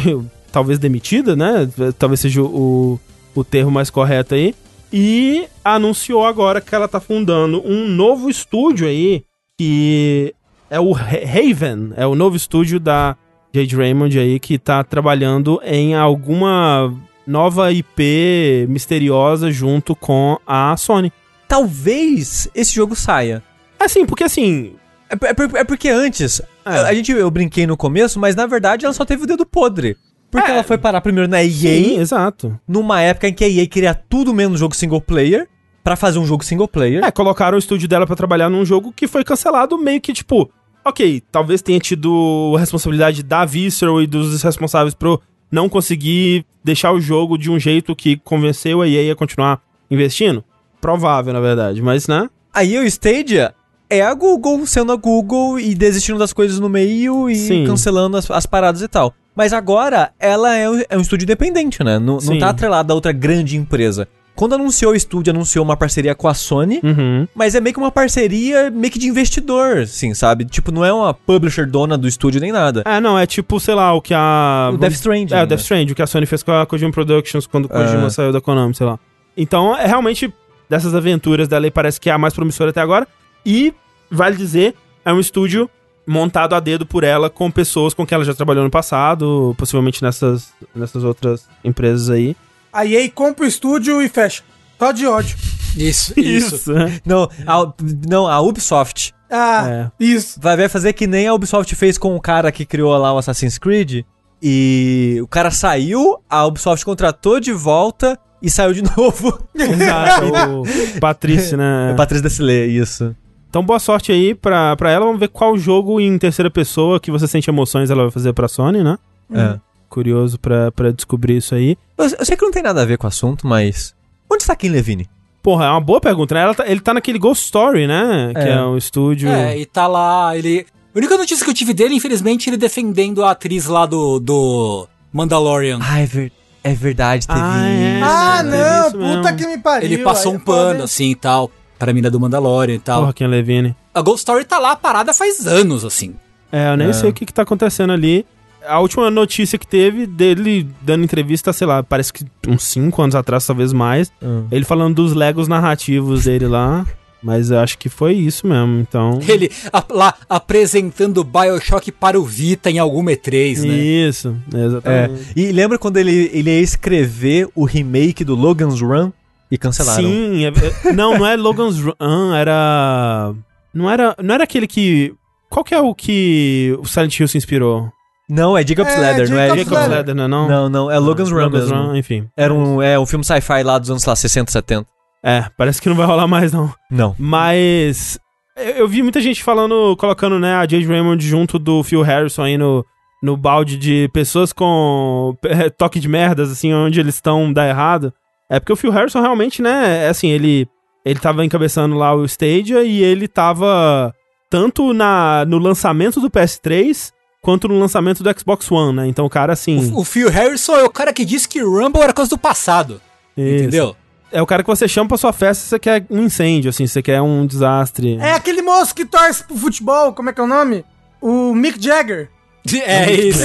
talvez 0.51 0.77
demitida, 0.79 1.35
né? 1.35 1.67
Talvez 1.97 2.19
seja 2.19 2.41
o, 2.41 2.99
o 3.33 3.43
termo 3.43 3.71
mais 3.71 3.89
correto 3.89 4.35
aí. 4.35 4.53
E 4.93 5.45
anunciou 5.63 6.25
agora 6.25 6.61
que 6.61 6.73
ela 6.73 6.87
tá 6.87 6.99
fundando 6.99 7.61
um 7.65 7.87
novo 7.87 8.29
estúdio 8.29 8.87
aí, 8.87 9.23
que 9.57 10.33
é 10.69 10.79
o 10.79 10.91
Ra- 10.91 11.05
Raven, 11.25 11.91
é 11.97 12.05
o 12.05 12.15
novo 12.15 12.35
estúdio 12.35 12.79
da 12.79 13.15
Jade 13.53 13.75
Raymond 13.75 14.17
aí, 14.19 14.39
que 14.39 14.57
tá 14.57 14.83
trabalhando 14.83 15.59
em 15.65 15.95
alguma 15.95 16.93
nova 17.25 17.71
IP 17.71 18.65
misteriosa 18.69 19.49
junto 19.51 19.95
com 19.95 20.37
a 20.45 20.75
Sony. 20.77 21.11
Talvez 21.47 22.49
esse 22.55 22.73
jogo 22.73 22.95
saia. 22.95 23.43
Assim, 23.79 24.05
porque 24.05 24.23
assim. 24.23 24.73
É, 25.09 25.29
é 25.29 25.33
por- 25.33 25.55
é 25.57 25.63
porque 25.63 25.89
antes, 25.89 26.41
É. 26.65 26.69
a 26.69 26.93
gente, 26.93 27.11
eu 27.11 27.29
brinquei 27.29 27.67
no 27.67 27.77
começo, 27.77 28.19
mas 28.19 28.35
na 28.35 28.45
verdade 28.47 28.85
ela 28.85 28.93
só 28.93 29.05
teve 29.05 29.23
o 29.23 29.27
dedo 29.27 29.45
podre. 29.45 29.95
Porque 30.31 30.49
É. 30.49 30.53
ela 30.55 30.63
foi 30.63 30.77
parar 30.77 30.99
primeiro 31.01 31.29
na 31.29 31.43
EA, 31.43 31.49
Sim, 31.51 31.99
exato. 31.99 32.59
numa 32.67 32.99
época 33.01 33.27
em 33.27 33.33
que 33.33 33.43
a 33.43 33.47
EA 33.49 33.67
queria 33.67 33.93
tudo 33.93 34.33
menos 34.33 34.59
jogo 34.59 34.75
single 34.75 34.99
player, 34.99 35.47
pra 35.83 35.95
fazer 35.95 36.17
um 36.17 36.25
jogo 36.25 36.43
single 36.43 36.67
player. 36.67 37.03
É, 37.05 37.11
colocaram 37.11 37.55
o 37.55 37.59
estúdio 37.59 37.87
dela 37.87 38.07
pra 38.07 38.15
trabalhar 38.15 38.49
num 38.49 38.65
jogo 38.65 38.91
que 38.91 39.07
foi 39.07 39.23
cancelado 39.23 39.77
meio 39.77 40.01
que 40.01 40.11
tipo. 40.13 40.49
Ok, 40.83 41.21
talvez 41.31 41.61
tenha 41.61 41.79
tido 41.79 42.53
a 42.55 42.59
responsabilidade 42.59 43.21
da 43.23 43.45
Visceral 43.45 44.01
e 44.01 44.07
dos 44.07 44.41
responsáveis 44.43 44.93
por 44.93 45.21
não 45.51 45.69
conseguir 45.69 46.45
deixar 46.63 46.91
o 46.91 46.99
jogo 46.99 47.37
de 47.37 47.49
um 47.51 47.59
jeito 47.59 47.95
que 47.95 48.17
convenceu 48.17 48.81
a 48.81 48.87
EA 48.87 49.13
a 49.13 49.15
continuar 49.15 49.61
investindo. 49.89 50.43
Provável, 50.85 51.33
na 51.33 51.39
verdade, 51.39 51.81
mas 51.81 52.07
né? 52.07 52.29
Aí 52.53 52.77
o 52.77 52.83
Stadia 52.83 53.53
é 53.89 54.01
a 54.01 54.13
Google 54.13 54.65
sendo 54.65 54.91
a 54.91 54.95
Google 54.95 55.59
e 55.59 55.73
desistindo 55.73 56.19
das 56.19 56.31
coisas 56.31 56.59
no 56.59 56.69
meio 56.69 57.29
e 57.29 57.35
Sim. 57.35 57.65
cancelando 57.65 58.17
as, 58.17 58.29
as 58.29 58.45
paradas 58.45 58.81
e 58.81 58.87
tal. 58.87 59.13
Mas 59.35 59.51
agora 59.51 60.11
ela 60.19 60.55
é, 60.55 60.69
um- 60.69 60.81
é 60.89 60.97
um 60.97 61.01
estúdio 61.01 61.25
independente, 61.25 61.83
né? 61.83 61.97
Não, 61.99 62.13
não 62.13 62.19
Sim. 62.19 62.37
tá 62.39 62.49
atrelada 62.49 62.93
a 62.93 62.95
outra 62.95 63.11
grande 63.11 63.57
empresa. 63.57 64.07
Quando 64.35 64.53
anunciou 64.55 64.91
o 64.91 64.95
estúdio, 64.95 65.31
anunciou 65.31 65.63
uma 65.63 65.77
parceria 65.77 66.13
com 66.13 66.27
a 66.27 66.33
Sony, 66.33 66.81
Uhum. 66.83 67.25
mas 67.33 67.55
é 67.55 67.61
meio 67.61 67.73
que 67.73 67.79
uma 67.79 67.91
parceria 67.91 68.69
meio 68.69 68.91
que 68.91 68.99
de 68.99 69.07
investidor, 69.07 69.77
assim, 69.79 70.13
sabe? 70.13 70.43
Tipo, 70.45 70.71
não 70.71 70.83
é 70.85 70.91
uma 70.93 71.13
publisher 71.13 71.65
dona 71.65 71.97
do 71.97 72.05
estúdio 72.07 72.39
nem 72.41 72.51
nada. 72.51 72.83
É, 72.85 72.99
não, 72.99 73.17
é 73.17 73.25
tipo, 73.25 73.59
sei 73.59 73.73
lá, 73.75 73.93
o 73.93 74.01
que 74.01 74.13
a. 74.13 74.71
o 74.73 74.77
Death 74.77 74.93
Stranding. 74.93 75.33
É, 75.33 75.37
o 75.37 75.39
né? 75.41 75.45
Death 75.47 75.61
Stranding, 75.61 75.91
o 75.93 75.95
que 75.95 76.01
a 76.01 76.07
Sony 76.07 76.25
fez 76.25 76.43
com 76.43 76.51
a 76.51 76.65
Kojima 76.65 76.91
Productions 76.91 77.47
quando 77.47 77.65
o 77.65 77.69
Kojima 77.69 78.07
É. 78.07 78.09
saiu 78.09 78.31
da 78.33 78.41
Konami, 78.41 78.75
sei 78.75 78.85
lá. 78.85 78.99
Então, 79.37 79.75
é 79.75 79.85
realmente 79.85 80.33
dessas 80.69 80.93
aventuras 80.95 81.47
dela 81.47 81.65
aí 81.65 81.71
parece 81.71 81.99
que 81.99 82.09
é 82.09 82.13
a 82.13 82.17
mais 82.17 82.33
promissora 82.33 82.69
até 82.71 82.81
agora. 82.81 83.07
E, 83.45 83.73
vale 84.09 84.35
dizer, 84.35 84.75
é 85.03 85.11
um 85.13 85.19
estúdio 85.19 85.69
montado 86.07 86.53
a 86.53 86.59
dedo 86.59 86.85
por 86.85 87.03
ela 87.03 87.29
com 87.29 87.49
pessoas 87.49 87.93
com 87.93 88.05
quem 88.05 88.15
ela 88.15 88.23
já 88.25 88.33
trabalhou 88.33 88.63
no 88.63 88.69
passado, 88.69 89.55
possivelmente 89.57 90.03
nessas, 90.03 90.49
nessas 90.75 91.03
outras 91.03 91.47
empresas 91.63 92.09
aí. 92.09 92.35
A 92.71 92.85
EA 92.85 93.09
compra 93.09 93.45
o 93.45 93.47
estúdio 93.47 94.01
e 94.01 94.09
fecha. 94.09 94.43
Só 94.77 94.91
de 94.91 95.07
ódio. 95.07 95.35
Isso, 95.75 96.13
isso. 96.17 96.71
né? 96.71 97.01
Não, 97.05 97.29
a, 97.45 97.73
não, 98.07 98.27
a 98.27 98.39
Ubisoft 98.39 99.13
Ah, 99.29 99.67
É. 99.67 99.91
isso. 99.99 100.39
vai, 100.41 100.55
vai 100.55 100.69
fazer 100.69 100.93
que 100.93 101.05
nem 101.05 101.27
a 101.27 101.33
Ubisoft 101.33 101.75
fez 101.75 101.97
com 101.97 102.15
o 102.15 102.21
cara 102.21 102.49
que 102.49 102.65
criou 102.65 102.95
lá 102.97 103.11
o 103.11 103.17
Assassin's 103.17 103.57
Creed. 103.57 104.05
E 104.41 105.17
o 105.21 105.27
cara 105.27 105.51
saiu, 105.51 106.17
a 106.29 106.45
Ubisoft 106.45 106.85
contratou 106.85 107.41
de 107.41 107.51
volta 107.51 108.17
e 108.41 108.49
saiu 108.49 108.73
de 108.73 108.81
novo. 108.95 109.39
Exato, 109.55 110.25
o 110.61 110.63
Patrício, 110.99 111.57
né? 111.57 111.91
É 111.91 111.93
Patrícia 111.95 112.23
Desilê, 112.23 112.67
isso. 112.67 113.15
Então, 113.49 113.63
boa 113.63 113.79
sorte 113.79 114.11
aí 114.11 114.35
pra, 114.35 114.75
pra 114.75 114.91
ela. 114.91 115.05
Vamos 115.05 115.19
ver 115.19 115.29
qual 115.29 115.57
jogo 115.57 115.99
em 116.01 116.17
terceira 116.17 116.49
pessoa 116.51 116.99
que 116.99 117.09
você 117.09 117.27
sente 117.27 117.49
emoções 117.49 117.89
ela 117.89 118.03
vai 118.03 118.11
fazer 118.11 118.33
pra 118.33 118.47
Sony, 118.47 118.83
né? 118.83 118.97
É. 119.33 119.57
Curioso 119.87 120.37
pra, 120.37 120.71
pra 120.71 120.91
descobrir 120.91 121.37
isso 121.37 121.55
aí. 121.55 121.77
Eu, 121.97 122.05
eu 122.19 122.25
sei 122.25 122.35
que 122.35 122.43
não 122.43 122.51
tem 122.51 122.61
nada 122.61 122.81
a 122.81 122.85
ver 122.85 122.97
com 122.97 123.05
o 123.05 123.07
assunto, 123.07 123.47
mas. 123.47 123.95
Onde 124.29 124.43
está 124.43 124.55
Kim 124.55 124.69
Levine? 124.69 125.07
Porra, 125.41 125.65
é 125.65 125.69
uma 125.69 125.79
boa 125.79 126.01
pergunta, 126.01 126.35
né? 126.35 126.41
Ela 126.41 126.53
tá- 126.55 126.67
ele 126.67 126.79
tá 126.81 126.93
naquele 126.93 127.17
Ghost 127.19 127.45
Story, 127.45 127.87
né? 127.87 128.31
Que 128.33 128.39
É. 128.41 128.49
é 128.53 128.61
um 128.65 128.75
estúdio. 128.77 129.29
É, 129.29 129.57
e 129.57 129.65
tá 129.65 129.87
lá, 129.87 130.35
ele. 130.35 130.65
A 130.93 130.97
única 130.97 131.15
notícia 131.17 131.43
que 131.45 131.49
eu 131.51 131.55
tive 131.55 131.73
dele, 131.73 131.93
infelizmente, 131.95 132.49
ele 132.49 132.57
defendendo 132.57 133.23
a 133.23 133.31
atriz 133.31 133.67
lá 133.67 133.85
do, 133.85 134.19
do 134.19 134.87
Mandalorian. 135.13 135.79
Ah, 135.81 135.99
é, 135.99 136.05
ver- 136.05 136.31
é 136.65 136.73
verdade, 136.73 137.27
teve 137.27 137.39
Ah, 137.41 137.69
é. 137.69 137.95
isso. 137.97 138.05
Ah, 138.05 138.43
não, 138.43 138.87
isso 138.87 138.97
puta 138.97 139.31
mesmo. 139.31 139.37
que 139.37 139.47
me 139.47 139.57
pariu. 139.59 139.85
ele 139.85 139.97
passou 139.99 140.33
um 140.33 140.37
é 140.37 140.39
pano, 140.39 140.83
assim 140.83 141.11
e 141.11 141.15
tal, 141.15 141.49
pra 141.79 141.93
mina 141.93 142.09
do 142.11 142.19
Mandalorian 142.19 142.75
e 142.75 142.79
tal. 142.79 143.01
Porra, 143.01 143.13
Ken 143.13 143.27
Levine. 143.27 143.75
A 143.93 144.01
Ghost 144.01 144.19
Story 144.19 144.43
tá 144.45 144.57
lá 144.59 144.75
parada 144.75 145.13
faz 145.13 145.45
anos, 145.47 145.85
assim. 145.85 146.15
É, 146.51 146.71
eu 146.71 146.77
nem 146.77 146.87
É. 146.89 146.93
sei 146.93 147.09
o 147.09 147.13
que, 147.13 147.25
que 147.25 147.33
tá 147.33 147.43
acontecendo 147.43 147.93
ali. 147.93 148.25
A 148.67 148.79
última 148.79 149.11
notícia 149.11 149.59
que 149.59 149.67
teve 149.67 150.07
dele 150.07 150.67
dando 150.81 151.03
entrevista, 151.03 151.53
sei 151.53 151.67
lá, 151.67 151.83
parece 151.83 152.11
que 152.11 152.25
uns 152.47 152.63
5 152.63 152.99
anos 153.01 153.13
atrás, 153.15 153.45
talvez 153.45 153.71
mais. 153.71 154.11
Hum. 154.21 154.47
Ele 154.51 154.65
falando 154.65 154.95
dos 154.95 155.13
legos 155.13 155.47
narrativos 155.47 156.23
dele 156.25 156.47
lá. 156.47 156.83
Mas 157.25 157.49
eu 157.49 157.57
acho 157.57 157.77
que 157.79 157.89
foi 157.89 158.13
isso 158.13 158.45
mesmo, 158.45 158.79
então. 158.79 159.19
Ele 159.27 159.49
a- 159.73 159.83
lá 159.89 160.13
apresentando 160.29 161.23
Bioshock 161.23 161.91
para 161.91 162.19
o 162.19 162.23
Vita 162.23 162.69
em 162.69 162.77
alguma 162.77 163.11
E3, 163.13 163.61
né? 163.63 163.75
Isso, 163.75 164.35
É. 164.53 164.65
exatamente. 164.65 165.23
E 165.35 165.51
lembra 165.51 165.79
quando 165.79 165.97
ele, 165.97 166.29
ele 166.31 166.51
ia 166.51 166.61
escrever 166.61 167.49
o 167.55 167.65
remake 167.65 168.23
do 168.23 168.35
Logan's 168.35 168.79
Run 168.79 169.11
e 169.49 169.57
cancelaram? 169.57 170.03
Sim, 170.03 170.45
é- 170.45 170.49
é- 170.87 170.93
não, 170.93 171.17
não 171.17 171.25
é 171.25 171.35
Logan's 171.35 171.79
Run, 171.79 172.33
era. 172.35 173.33
Não 173.73 173.89
era. 173.89 174.15
Não 174.21 174.35
era 174.35 174.43
aquele 174.43 174.67
que. 174.67 175.11
Qual 175.49 175.63
que 175.63 175.73
é 175.73 175.79
o 175.81 175.95
que 175.95 176.77
o 176.79 176.85
Silent 176.85 177.19
Hill 177.19 177.27
se 177.27 177.37
inspirou? 177.39 177.89
Não, 178.29 178.57
é 178.57 178.65
Jacob's 178.65 178.93
É, 178.93 178.99
Ladder, 178.99 179.29
não 179.29 179.37
é? 179.37 179.47
Jacob's 179.47 179.57
Jacob's 179.65 179.71
Ladder. 179.81 179.97
Ladder, 179.97 180.15
não 180.15 180.23
é 180.23 180.27
não? 180.27 180.47
Não, 180.47 180.69
não, 180.69 180.91
é 180.91 180.97
Logan's 180.99 181.31
Run 181.31 181.41
Logan's 181.43 181.69
mesmo. 181.71 181.87
Run, 181.87 181.95
enfim. 181.95 182.27
Era 182.37 182.53
um, 182.53 182.81
é, 182.81 182.99
um 182.99 183.05
filme 183.05 183.23
sci-fi 183.25 183.63
lá 183.63 183.77
dos 183.79 183.89
anos, 183.89 184.01
sei 184.03 184.11
lá, 184.11 184.15
60, 184.15 184.51
70. 184.51 184.85
É, 185.25 185.47
parece 185.57 185.81
que 185.81 185.89
não 185.89 185.95
vai 185.95 186.05
rolar 186.05 186.27
mais, 186.27 186.53
não. 186.53 186.71
Não. 186.91 187.15
Mas. 187.17 188.19
Eu, 188.55 188.71
eu 188.73 188.87
vi 188.87 189.01
muita 189.01 189.19
gente 189.19 189.43
falando, 189.43 189.97
colocando, 189.97 190.37
né, 190.39 190.53
a 190.53 190.61
Jade 190.61 190.85
Raymond 190.85 191.27
junto 191.27 191.57
do 191.57 191.81
Phil 191.81 192.03
Harrison 192.03 192.43
aí 192.43 192.59
no, 192.59 192.85
no 193.23 193.35
balde 193.35 193.75
de 193.75 194.07
pessoas 194.13 194.53
com 194.53 195.35
eh, 195.43 195.71
toque 195.71 195.99
de 195.99 196.07
merdas, 196.07 196.51
assim, 196.51 196.71
onde 196.71 196.99
eles 196.99 197.15
estão 197.15 197.51
dá 197.51 197.67
errado. 197.67 198.13
É 198.47 198.59
porque 198.59 198.71
o 198.71 198.75
Phil 198.75 198.91
Harrison 198.91 199.19
realmente, 199.19 199.63
né, 199.63 200.05
é 200.05 200.09
assim, 200.09 200.29
ele. 200.29 200.67
Ele 201.03 201.19
tava 201.19 201.45
encabeçando 201.45 201.95
lá 201.95 202.15
o 202.15 202.25
Stadia 202.25 202.83
e 202.83 203.03
ele 203.03 203.27
tava 203.27 204.11
tanto 204.49 204.91
na, 204.91 205.45
no 205.45 205.59
lançamento 205.59 206.19
do 206.19 206.31
PS3 206.31 207.11
quanto 207.43 207.67
no 207.67 207.77
lançamento 207.77 208.23
do 208.23 208.39
Xbox 208.39 208.71
One, 208.71 208.95
né? 208.95 209.07
Então 209.07 209.23
o 209.23 209.29
cara, 209.29 209.53
assim. 209.53 209.91
O 209.93 210.03
Phil 210.03 210.31
Harrison 210.31 210.75
é 210.75 210.83
o 210.83 210.89
cara 210.89 211.13
que 211.13 211.23
disse 211.23 211.47
que 211.47 211.61
Rumble 211.61 212.01
era 212.01 212.11
coisa 212.11 212.29
do 212.29 212.39
passado. 212.39 212.99
isso. 213.37 213.65
Entendeu? 213.65 213.95
É 214.35 214.41
o 214.41 214.45
cara 214.45 214.61
que 214.61 214.67
você 214.67 214.85
chama 214.85 215.07
pra 215.07 215.17
sua 215.17 215.31
festa 215.31 215.63
se 215.63 215.69
você 215.69 215.79
quer 215.79 216.05
um 216.09 216.23
incêndio, 216.23 216.69
assim, 216.69 216.85
se 216.85 216.91
você 216.91 217.01
quer 217.01 217.21
um 217.21 217.45
desastre. 217.45 218.17
É 218.19 218.33
aquele 218.33 218.61
moço 218.61 218.93
que 218.93 219.05
torce 219.05 219.45
pro 219.45 219.55
futebol, 219.55 220.11
como 220.11 220.29
é 220.29 220.33
que 220.33 220.41
é 220.41 220.43
o 220.43 220.47
nome? 220.47 220.83
O 221.21 221.55
Mick 221.55 221.81
Jagger. 221.81 222.29
É 222.85 223.13
isso. 223.13 223.39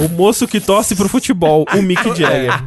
O 0.00 0.08
moço 0.08 0.48
que 0.48 0.58
torce 0.58 0.96
pro 0.96 1.06
futebol, 1.06 1.66
o 1.76 1.82
Mick 1.82 2.02
Jagger. 2.16 2.62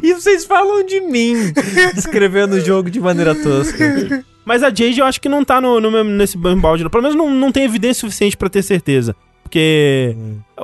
E 0.00 0.14
vocês 0.14 0.44
falam 0.44 0.86
de 0.86 1.00
mim, 1.00 1.52
descrevendo 1.92 2.54
o 2.54 2.60
jogo 2.60 2.88
de 2.88 3.00
maneira 3.00 3.34
tosca. 3.34 4.24
Mas 4.44 4.62
a 4.62 4.68
Jade 4.68 5.00
eu 5.00 5.06
acho 5.06 5.20
que 5.20 5.28
não 5.28 5.44
tá 5.44 5.60
no, 5.60 5.80
no 5.80 6.04
nesse 6.04 6.38
balde. 6.38 6.84
não. 6.84 6.90
Pelo 6.90 7.02
menos 7.02 7.16
não, 7.16 7.30
não 7.30 7.50
tem 7.50 7.64
evidência 7.64 8.00
suficiente 8.02 8.36
pra 8.36 8.48
ter 8.48 8.62
certeza. 8.62 9.16
Porque 9.42 10.14